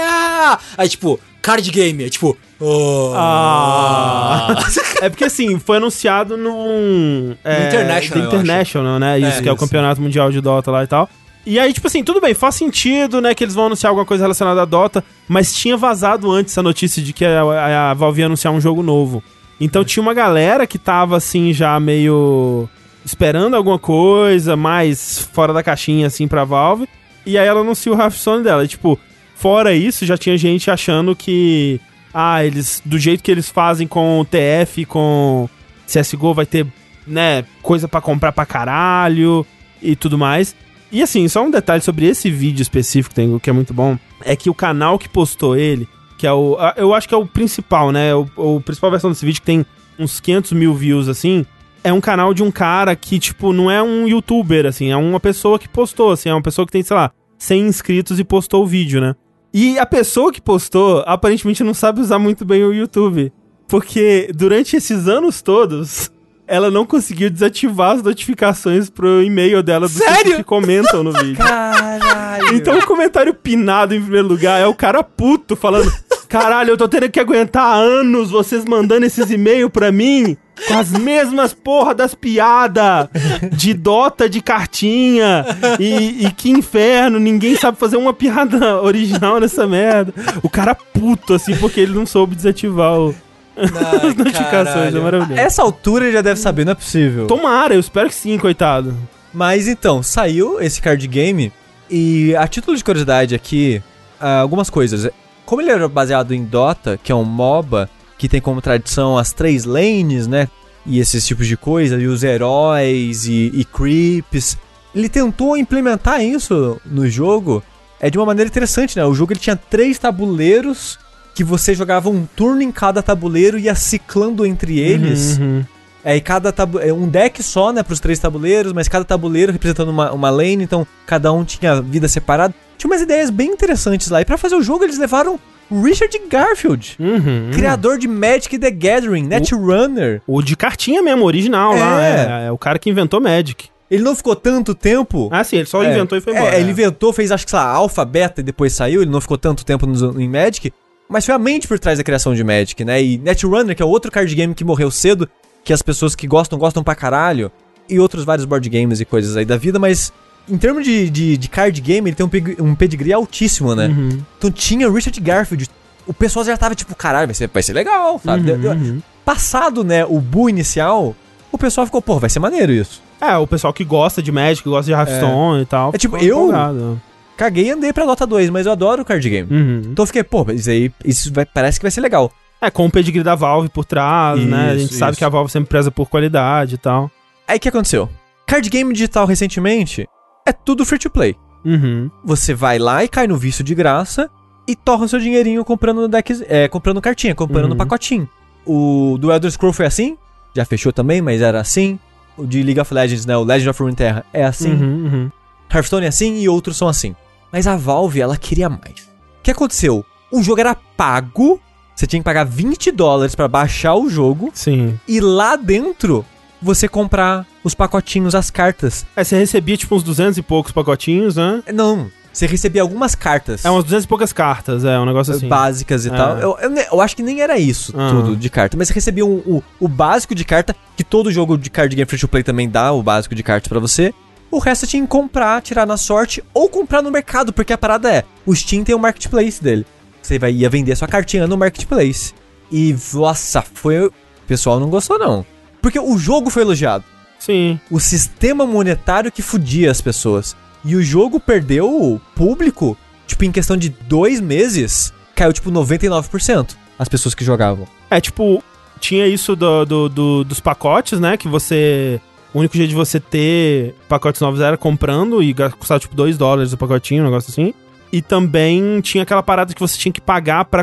ah. 0.08 0.58
Aí, 0.76 0.88
tipo, 0.88 1.20
card 1.40 1.70
game. 1.70 2.02
É 2.02 2.08
tipo, 2.10 2.36
oh. 2.58 3.12
Ah. 3.14 4.56
é 5.02 5.08
porque 5.08 5.24
assim, 5.24 5.56
foi 5.60 5.76
anunciado 5.76 6.36
num. 6.36 7.36
É, 7.44 7.68
International, 7.68 8.26
International, 8.26 8.98
né? 8.98 9.20
Isso, 9.20 9.38
É, 9.38 9.42
que 9.42 9.48
é 9.48 9.52
o 9.52 9.56
campeonato 9.56 10.00
mundial 10.00 10.32
de 10.32 10.40
Dota 10.40 10.72
lá 10.72 10.82
e 10.82 10.86
tal. 10.88 11.08
E 11.46 11.60
aí, 11.60 11.72
tipo 11.72 11.86
assim, 11.86 12.02
tudo 12.02 12.20
bem, 12.20 12.34
faz 12.34 12.56
sentido, 12.56 13.20
né, 13.20 13.32
que 13.32 13.44
eles 13.44 13.54
vão 13.54 13.66
anunciar 13.66 13.90
alguma 13.90 14.04
coisa 14.04 14.24
relacionada 14.24 14.62
a 14.62 14.64
Dota, 14.64 15.04
mas 15.28 15.54
tinha 15.54 15.76
vazado 15.76 16.28
antes 16.28 16.58
a 16.58 16.62
notícia 16.62 17.00
de 17.00 17.12
que 17.12 17.24
a, 17.24 17.40
a, 17.40 17.90
a 17.92 17.94
Valve 17.94 18.20
ia 18.20 18.26
anunciar 18.26 18.52
um 18.52 18.60
jogo 18.60 18.82
novo. 18.82 19.22
Então 19.60 19.84
tinha 19.84 20.02
uma 20.02 20.12
galera 20.12 20.66
que 20.66 20.76
tava, 20.76 21.16
assim, 21.16 21.52
já 21.52 21.78
meio 21.78 22.68
esperando 23.04 23.54
alguma 23.54 23.78
coisa 23.78 24.56
mais 24.56 25.20
fora 25.32 25.52
da 25.52 25.62
caixinha, 25.62 26.08
assim, 26.08 26.26
pra 26.26 26.42
Valve. 26.44 26.88
E 27.24 27.38
aí 27.38 27.46
ela 27.46 27.60
anuncia 27.60 27.92
o 27.92 27.98
Hearthstone 27.98 28.42
dela. 28.42 28.64
E, 28.64 28.68
tipo, 28.68 28.98
fora 29.36 29.72
isso, 29.72 30.04
já 30.04 30.18
tinha 30.18 30.36
gente 30.36 30.68
achando 30.68 31.14
que... 31.14 31.80
Ah, 32.12 32.44
eles... 32.44 32.82
Do 32.84 32.98
jeito 32.98 33.22
que 33.22 33.30
eles 33.30 33.48
fazem 33.48 33.86
com 33.86 34.18
o 34.18 34.24
TF, 34.24 34.84
com 34.86 35.48
CSGO, 35.86 36.34
vai 36.34 36.44
ter, 36.44 36.66
né, 37.06 37.44
coisa 37.62 37.86
pra 37.86 38.00
comprar 38.00 38.32
pra 38.32 38.44
caralho 38.44 39.46
e 39.80 39.94
tudo 39.94 40.18
mais. 40.18 40.56
E 40.90 41.02
assim, 41.02 41.26
só 41.28 41.44
um 41.44 41.50
detalhe 41.50 41.82
sobre 41.82 42.06
esse 42.06 42.30
vídeo 42.30 42.62
específico 42.62 43.14
tem, 43.14 43.38
que 43.38 43.50
é 43.50 43.52
muito 43.52 43.74
bom, 43.74 43.98
é 44.24 44.36
que 44.36 44.48
o 44.48 44.54
canal 44.54 44.98
que 44.98 45.08
postou 45.08 45.56
ele, 45.56 45.88
que 46.16 46.26
é 46.26 46.32
o. 46.32 46.56
Eu 46.76 46.94
acho 46.94 47.08
que 47.08 47.14
é 47.14 47.18
o 47.18 47.26
principal, 47.26 47.90
né? 47.92 48.14
O, 48.14 48.28
o 48.36 48.60
principal 48.60 48.90
versão 48.90 49.10
desse 49.10 49.24
vídeo 49.24 49.40
que 49.40 49.46
tem 49.46 49.66
uns 49.98 50.20
500 50.20 50.52
mil 50.52 50.74
views 50.74 51.08
assim. 51.08 51.44
É 51.82 51.92
um 51.92 52.00
canal 52.00 52.34
de 52.34 52.42
um 52.42 52.50
cara 52.50 52.96
que, 52.96 53.16
tipo, 53.16 53.52
não 53.52 53.70
é 53.70 53.80
um 53.80 54.08
youtuber, 54.08 54.66
assim, 54.66 54.90
é 54.90 54.96
uma 54.96 55.20
pessoa 55.20 55.56
que 55.56 55.68
postou, 55.68 56.10
assim, 56.10 56.28
é 56.28 56.34
uma 56.34 56.42
pessoa 56.42 56.66
que 56.66 56.72
tem, 56.72 56.82
sei 56.82 56.96
lá, 56.96 57.12
100 57.38 57.68
inscritos 57.68 58.18
e 58.18 58.24
postou 58.24 58.64
o 58.64 58.66
vídeo, 58.66 59.00
né? 59.00 59.14
E 59.54 59.78
a 59.78 59.86
pessoa 59.86 60.32
que 60.32 60.40
postou, 60.40 61.04
aparentemente 61.06 61.62
não 61.62 61.72
sabe 61.72 62.00
usar 62.00 62.18
muito 62.18 62.44
bem 62.44 62.64
o 62.64 62.74
YouTube. 62.74 63.32
Porque 63.68 64.30
durante 64.34 64.76
esses 64.76 65.08
anos 65.08 65.42
todos, 65.42 66.10
ela 66.46 66.70
não 66.70 66.86
conseguiu 66.86 67.28
desativar 67.30 67.92
as 67.96 68.02
notificações 68.02 68.88
pro 68.90 69.22
e-mail 69.22 69.62
dela 69.62 69.86
dos 69.88 69.96
Sério? 69.96 70.36
que 70.36 70.44
comentam 70.44 71.02
no 71.02 71.12
vídeo. 71.12 71.36
Caralho. 71.36 72.54
Então 72.54 72.78
o 72.78 72.86
comentário 72.86 73.34
pinado 73.34 73.94
em 73.94 74.00
primeiro 74.00 74.28
lugar 74.28 74.60
é 74.60 74.66
o 74.66 74.74
cara 74.74 75.02
puto 75.02 75.56
falando: 75.56 75.92
Caralho, 76.28 76.70
eu 76.70 76.76
tô 76.76 76.86
tendo 76.88 77.08
que 77.10 77.18
aguentar 77.20 77.76
anos 77.76 78.30
vocês 78.30 78.64
mandando 78.64 79.06
esses 79.06 79.30
e-mails 79.30 79.70
pra 79.70 79.90
mim 79.90 80.36
com 80.68 80.74
as 80.78 80.90
mesmas 80.90 81.52
porra 81.52 81.94
das 81.94 82.14
piadas 82.14 83.08
de 83.52 83.74
Dota 83.74 84.26
de 84.28 84.40
cartinha 84.40 85.44
e, 85.78 86.26
e 86.26 86.30
que 86.32 86.48
inferno, 86.50 87.18
ninguém 87.20 87.56
sabe 87.56 87.78
fazer 87.78 87.96
uma 87.98 88.12
piada 88.14 88.80
original 88.82 89.38
nessa 89.38 89.66
merda. 89.66 90.14
O 90.42 90.48
cara 90.48 90.74
puto 90.74 91.34
assim 91.34 91.54
porque 91.56 91.80
ele 91.80 91.92
não 91.92 92.06
soube 92.06 92.34
desativar 92.34 92.98
o- 92.98 93.14
as 93.56 94.14
notificações, 94.14 94.94
é 94.94 95.00
maravilhoso. 95.00 95.40
Essa 95.40 95.62
altura 95.62 96.04
ele 96.04 96.12
já 96.12 96.22
deve 96.22 96.38
saber, 96.38 96.64
não 96.64 96.72
é 96.72 96.74
possível. 96.74 97.26
Tomara, 97.26 97.74
eu 97.74 97.80
espero 97.80 98.08
que 98.08 98.14
sim, 98.14 98.38
coitado. 98.38 98.94
Mas 99.32 99.66
então, 99.68 100.02
saiu 100.02 100.60
esse 100.60 100.80
card 100.80 101.06
game 101.06 101.52
e 101.90 102.34
a 102.36 102.46
título 102.46 102.76
de 102.76 102.84
curiosidade 102.84 103.34
aqui, 103.34 103.82
ah, 104.20 104.40
algumas 104.40 104.70
coisas. 104.70 105.08
Como 105.44 105.62
ele 105.62 105.70
era 105.70 105.88
baseado 105.88 106.32
em 106.32 106.44
Dota, 106.44 106.98
que 107.02 107.12
é 107.12 107.14
um 107.14 107.24
MOBA, 107.24 107.88
que 108.18 108.28
tem 108.28 108.40
como 108.40 108.60
tradição 108.60 109.16
as 109.16 109.32
três 109.32 109.64
lanes, 109.64 110.26
né? 110.26 110.48
E 110.84 110.98
esses 110.98 111.26
tipos 111.26 111.46
de 111.46 111.56
coisa, 111.56 112.00
e 112.00 112.06
os 112.06 112.22
heróis 112.22 113.26
e, 113.26 113.50
e 113.54 113.64
creeps. 113.64 114.56
Ele 114.94 115.08
tentou 115.08 115.56
implementar 115.56 116.22
isso 116.22 116.80
no 116.86 117.08
jogo 117.08 117.62
é 118.00 118.10
de 118.10 118.18
uma 118.18 118.26
maneira 118.26 118.48
interessante, 118.48 118.96
né? 118.96 119.04
O 119.04 119.14
jogo 119.14 119.32
ele 119.32 119.40
tinha 119.40 119.56
três 119.56 119.98
tabuleiros 119.98 120.98
que 121.36 121.44
você 121.44 121.74
jogava 121.74 122.08
um 122.08 122.24
turno 122.34 122.62
em 122.62 122.72
cada 122.72 123.02
tabuleiro 123.02 123.58
e 123.58 123.64
ia 123.64 123.74
ciclando 123.74 124.46
entre 124.46 124.78
eles. 124.80 125.36
Uhum. 125.38 125.62
É, 126.02 126.16
e 126.16 126.20
cada 126.20 126.50
tabu 126.50 126.78
é 126.80 126.90
um 126.92 127.06
deck 127.06 127.42
só, 127.42 127.72
né, 127.72 127.82
pros 127.82 128.00
três 128.00 128.18
tabuleiros, 128.18 128.72
mas 128.72 128.88
cada 128.88 129.04
tabuleiro 129.04 129.52
representando 129.52 129.90
uma, 129.90 130.12
uma 130.12 130.30
lane, 130.30 130.64
então 130.64 130.86
cada 131.04 131.30
um 131.32 131.44
tinha 131.44 131.82
vida 131.82 132.08
separada. 132.08 132.54
Tinha 132.78 132.90
umas 132.90 133.02
ideias 133.02 133.28
bem 133.28 133.50
interessantes 133.50 134.08
lá. 134.08 134.22
E 134.22 134.24
pra 134.24 134.38
fazer 134.38 134.54
o 134.56 134.62
jogo, 134.62 134.84
eles 134.84 134.98
levaram 134.98 135.38
o 135.68 135.82
Richard 135.82 136.16
Garfield, 136.30 136.96
Uhum. 136.98 137.50
criador 137.52 137.98
de 137.98 138.08
Magic 138.08 138.56
the 138.58 138.70
Gathering, 138.70 139.24
Netrunner. 139.26 140.22
O 140.26 140.40
de 140.40 140.56
cartinha 140.56 141.02
mesmo, 141.02 141.24
original 141.24 141.76
lá. 141.76 142.00
É. 142.02 142.44
É, 142.44 142.46
é 142.46 142.52
o 142.52 142.56
cara 142.56 142.78
que 142.78 142.88
inventou 142.88 143.20
Magic. 143.20 143.68
Ele 143.90 144.02
não 144.02 144.16
ficou 144.16 144.34
tanto 144.34 144.74
tempo. 144.74 145.28
Ah, 145.30 145.44
sim, 145.44 145.56
ele 145.56 145.66
só 145.66 145.82
É, 145.82 145.90
inventou 145.92 146.16
e 146.16 146.20
foi 146.20 146.32
embora. 146.34 146.54
É, 146.56 146.60
ele 146.60 146.70
inventou, 146.70 147.12
fez 147.12 147.30
acho 147.30 147.44
que 147.44 147.50
sei 147.50 147.58
lá, 147.58 147.66
alfa, 147.66 148.04
beta 148.04 148.40
e 148.40 148.44
depois 148.44 148.72
saiu, 148.72 149.02
ele 149.02 149.10
não 149.10 149.20
ficou 149.20 149.36
tanto 149.38 149.64
tempo 149.64 149.86
no, 149.86 150.20
em 150.20 150.28
Magic, 150.28 150.72
mas 151.08 151.24
foi 151.24 151.34
a 151.34 151.38
mente 151.38 151.66
por 151.68 151.78
trás 151.78 151.98
da 151.98 152.04
criação 152.04 152.34
de 152.34 152.42
Magic, 152.42 152.84
né? 152.84 153.02
E 153.02 153.18
Netrunner, 153.18 153.74
que 153.76 153.82
é 153.82 153.86
outro 153.86 154.10
card 154.10 154.34
game 154.34 154.54
que 154.54 154.64
morreu 154.64 154.90
cedo, 154.90 155.28
que 155.64 155.72
as 155.72 155.82
pessoas 155.82 156.14
que 156.14 156.26
gostam, 156.26 156.58
gostam 156.58 156.82
pra 156.82 156.94
caralho, 156.94 157.50
e 157.88 157.98
outros 158.00 158.24
vários 158.24 158.44
board 158.44 158.68
games 158.68 159.00
e 159.00 159.04
coisas 159.04 159.36
aí 159.36 159.44
da 159.44 159.56
vida, 159.56 159.78
mas 159.78 160.12
em 160.48 160.56
termos 160.58 160.84
de, 160.84 161.08
de, 161.10 161.36
de 161.36 161.48
card 161.48 161.80
game, 161.80 162.08
ele 162.10 162.16
tem 162.16 162.26
um, 162.26 162.64
um 162.66 162.74
pedigree 162.74 163.12
altíssimo, 163.12 163.74
né? 163.74 163.86
Uhum. 163.88 164.20
Então 164.38 164.50
tinha 164.50 164.90
Richard 164.90 165.20
Garfield, 165.20 165.68
o 166.06 166.14
pessoal 166.14 166.44
já 166.44 166.56
tava 166.56 166.74
tipo, 166.74 166.94
caralho, 166.94 167.26
vai 167.28 167.34
ser, 167.34 167.48
vai 167.52 167.62
ser 167.62 167.72
legal, 167.72 168.20
sabe? 168.24 168.50
Uhum, 168.50 168.70
uhum. 168.70 169.02
Passado, 169.24 169.82
né, 169.84 170.04
o 170.04 170.20
boom 170.20 170.48
inicial, 170.48 171.14
o 171.50 171.58
pessoal 171.58 171.86
ficou, 171.86 172.00
pô, 172.02 172.18
vai 172.18 172.30
ser 172.30 172.38
maneiro 172.38 172.72
isso. 172.72 173.02
É, 173.20 173.36
o 173.36 173.46
pessoal 173.46 173.72
que 173.72 173.82
gosta 173.84 174.22
de 174.22 174.30
Magic, 174.30 174.68
gosta 174.68 174.84
de 174.84 174.92
Hearthstone 174.92 175.62
e 175.62 175.66
tal. 175.66 175.90
É 175.94 175.98
tipo, 175.98 176.16
eu- 176.18 176.36
empolgado. 176.38 177.00
Caguei 177.36 177.66
e 177.66 177.70
andei 177.70 177.92
pra 177.92 178.04
Dota 178.06 178.26
2, 178.26 178.50
mas 178.50 178.66
eu 178.66 178.72
adoro 178.72 179.02
o 179.02 179.04
card 179.04 179.28
game. 179.28 179.48
Uhum. 179.54 179.82
Então 179.92 180.02
eu 180.02 180.06
fiquei, 180.06 180.22
pô, 180.24 180.44
mas 180.44 180.60
isso 180.60 180.70
aí 180.70 180.90
isso 181.04 181.32
vai- 181.32 181.44
parece 181.44 181.78
que 181.78 181.84
vai 181.84 181.90
ser 181.90 182.00
legal. 182.00 182.32
É, 182.60 182.70
com 182.70 182.86
o 182.86 182.90
pedigree 182.90 183.22
da 183.22 183.34
Valve 183.34 183.68
por 183.68 183.84
trás, 183.84 184.40
né? 184.42 184.70
A 184.70 184.76
gente 184.78 184.90
Isso, 184.90 184.98
sabe 184.98 185.12
isso. 185.12 185.18
que 185.18 185.24
a 185.24 185.28
Valve 185.28 185.50
sempre 185.52 185.68
preza 185.68 185.90
por 185.90 186.08
qualidade 186.08 186.76
e 186.76 186.78
tal. 186.78 187.10
Aí 187.46 187.58
o 187.58 187.60
que 187.60 187.68
aconteceu? 187.68 188.08
Card 188.46 188.68
game 188.70 188.92
digital 188.94 189.26
recentemente 189.26 190.08
é 190.46 190.52
tudo 190.52 190.86
free 190.86 190.98
to 190.98 191.10
play. 191.10 191.36
Uhum. 191.64 192.10
Você 192.24 192.54
vai 192.54 192.78
lá 192.78 193.04
e 193.04 193.08
cai 193.08 193.26
no 193.26 193.36
vício 193.36 193.62
de 193.62 193.74
graça 193.74 194.30
e 194.66 194.74
torra 194.74 195.06
seu 195.06 195.18
dinheirinho 195.20 195.62
comprando 195.64 196.08
decks, 196.08 196.42
é, 196.48 196.66
comprando 196.66 197.00
cartinha, 197.02 197.34
comprando 197.34 197.72
Uhum. 197.72 197.76
pacotinho. 197.76 198.28
O 198.64 199.18
do 199.20 199.30
Elder 199.30 199.50
Scroll 199.50 199.72
foi 199.74 199.84
assim, 199.86 200.16
já 200.54 200.64
fechou 200.64 200.92
também, 200.92 201.20
mas 201.20 201.42
era 201.42 201.60
assim. 201.60 201.98
O 202.38 202.46
de 202.46 202.62
League 202.62 202.80
of 202.80 202.92
Legends, 202.92 203.26
né, 203.26 203.36
o 203.36 203.44
Legend 203.44 203.68
of 203.70 203.82
Runeterra 203.82 204.24
é 204.32 204.44
assim. 204.44 204.72
Uhum, 204.72 205.04
uhum. 205.04 205.30
Hearthstone 205.72 206.06
é 206.06 206.08
assim 206.08 206.38
e 206.40 206.48
outros 206.48 206.76
são 206.76 206.88
assim. 206.88 207.14
Mas 207.56 207.66
a 207.66 207.74
Valve, 207.74 208.20
ela 208.20 208.36
queria 208.36 208.68
mais. 208.68 209.08
O 209.38 209.42
que 209.42 209.50
aconteceu? 209.50 210.04
O 210.30 210.42
jogo 210.42 210.60
era 210.60 210.74
pago, 210.74 211.58
você 211.94 212.06
tinha 212.06 212.20
que 212.20 212.24
pagar 212.24 212.44
20 212.44 212.92
dólares 212.92 213.34
pra 213.34 213.48
baixar 213.48 213.94
o 213.94 214.10
jogo 214.10 214.50
Sim. 214.52 215.00
e 215.08 215.20
lá 215.20 215.56
dentro 215.56 216.22
você 216.60 216.86
comprar 216.86 217.46
os 217.64 217.74
pacotinhos, 217.74 218.34
as 218.34 218.50
cartas. 218.50 219.06
É, 219.16 219.24
você 219.24 219.38
recebia 219.38 219.74
tipo 219.74 219.94
uns 219.96 220.02
200 220.02 220.36
e 220.36 220.42
poucos 220.42 220.70
pacotinhos, 220.70 221.36
né? 221.36 221.62
Não, 221.72 222.10
você 222.30 222.46
recebia 222.46 222.82
algumas 222.82 223.14
cartas 223.14 223.64
É, 223.64 223.70
umas 223.70 223.84
200 223.84 224.04
e 224.04 224.08
poucas 224.08 224.34
cartas, 224.34 224.84
é, 224.84 224.98
um 224.98 225.06
negócio 225.06 225.32
assim. 225.32 225.48
básicas 225.48 226.04
e 226.04 226.08
É. 226.10 226.14
tal. 226.14 226.36
Eu, 226.36 226.58
eu, 226.60 226.70
eu 226.92 227.00
acho 227.00 227.16
que 227.16 227.22
nem 227.22 227.40
era 227.40 227.58
isso 227.58 227.94
Ah. 227.96 228.10
tudo 228.10 228.36
de 228.36 228.50
carta, 228.50 228.76
mas 228.76 228.88
você 228.88 228.92
recebia 228.94 229.24
um- 229.24 229.38
o, 229.46 229.62
o 229.80 229.88
básico 229.88 230.34
de 230.34 230.44
carta, 230.44 230.76
que 230.94 231.02
todo 231.02 231.32
jogo 231.32 231.56
de 231.56 231.70
card 231.70 231.96
game 231.96 232.06
free 232.06 232.18
to 232.20 232.28
play 232.28 232.42
também 232.42 232.68
dá 232.68 232.92
o 232.92 233.02
básico 233.02 233.34
de 233.34 233.42
cartas 233.42 233.66
pra 233.66 233.80
você. 233.80 234.12
O 234.56 234.58
resto 234.58 234.80
você 234.80 234.86
tinha 234.92 235.02
que 235.02 235.08
comprar, 235.08 235.60
tirar 235.60 235.84
na 235.86 235.96
sorte 235.98 236.42
ou 236.54 236.66
comprar 236.68 237.02
no 237.02 237.10
mercado, 237.10 237.52
porque 237.52 237.72
a 237.74 237.78
parada 237.78 238.10
é, 238.10 238.24
o 238.46 238.54
Steam 238.56 238.82
tem 238.84 238.94
o 238.94 238.98
marketplace 238.98 239.62
dele. 239.62 239.84
Você 240.22 240.38
vai, 240.38 240.50
ia 240.52 240.70
vender 240.70 240.96
sua 240.96 241.06
cartinha 241.06 241.46
no 241.46 241.56
marketplace. 241.58 242.32
E, 242.72 242.96
nossa, 243.12 243.60
foi... 243.62 244.06
O 244.06 244.12
pessoal 244.46 244.80
não 244.80 244.88
gostou 244.88 245.18
não. 245.18 245.44
Porque 245.82 245.98
o 246.00 246.16
jogo 246.16 246.48
foi 246.50 246.62
elogiado. 246.62 247.04
Sim. 247.38 247.78
o 247.90 248.00
sistema 248.00 248.64
monetário 248.66 249.30
que 249.30 249.42
fudia 249.42 249.90
as 249.90 250.00
pessoas. 250.00 250.56
E 250.84 250.96
o 250.96 251.02
jogo 251.02 251.38
perdeu 251.38 251.86
o 251.88 252.18
público, 252.34 252.96
tipo, 253.26 253.44
em 253.44 253.52
questão 253.52 253.76
de 253.76 253.90
dois 253.90 254.40
meses, 254.40 255.12
caiu 255.34 255.52
tipo 255.52 255.70
99% 255.70 256.74
as 256.98 257.08
pessoas 257.08 257.34
que 257.34 257.44
jogavam. 257.44 257.86
É, 258.10 258.20
tipo, 258.20 258.64
tinha 258.98 259.26
isso 259.26 259.54
do, 259.54 259.84
do- 259.84 260.08
do- 260.08 260.44
dos 260.44 260.60
pacotes, 260.60 261.20
né? 261.20 261.36
Que 261.36 261.46
você. 261.46 262.18
O 262.56 262.60
único 262.60 262.74
jeito 262.74 262.88
de 262.88 262.94
você 262.94 263.20
ter 263.20 263.94
pacotes 264.08 264.40
novos 264.40 264.62
era 264.62 264.78
comprando 264.78 265.42
e 265.42 265.52
custava 265.78 266.00
tipo 266.00 266.16
2 266.16 266.38
dólares 266.38 266.72
o 266.72 266.78
pacotinho, 266.78 267.20
um 267.22 267.26
negócio 267.26 267.50
assim. 267.50 267.74
E 268.10 268.22
também 268.22 268.98
tinha 269.02 269.24
aquela 269.24 269.42
parada 269.42 269.74
que 269.74 269.80
você 269.80 269.98
tinha 269.98 270.10
que 270.10 270.22
pagar 270.22 270.64
pra 270.64 270.82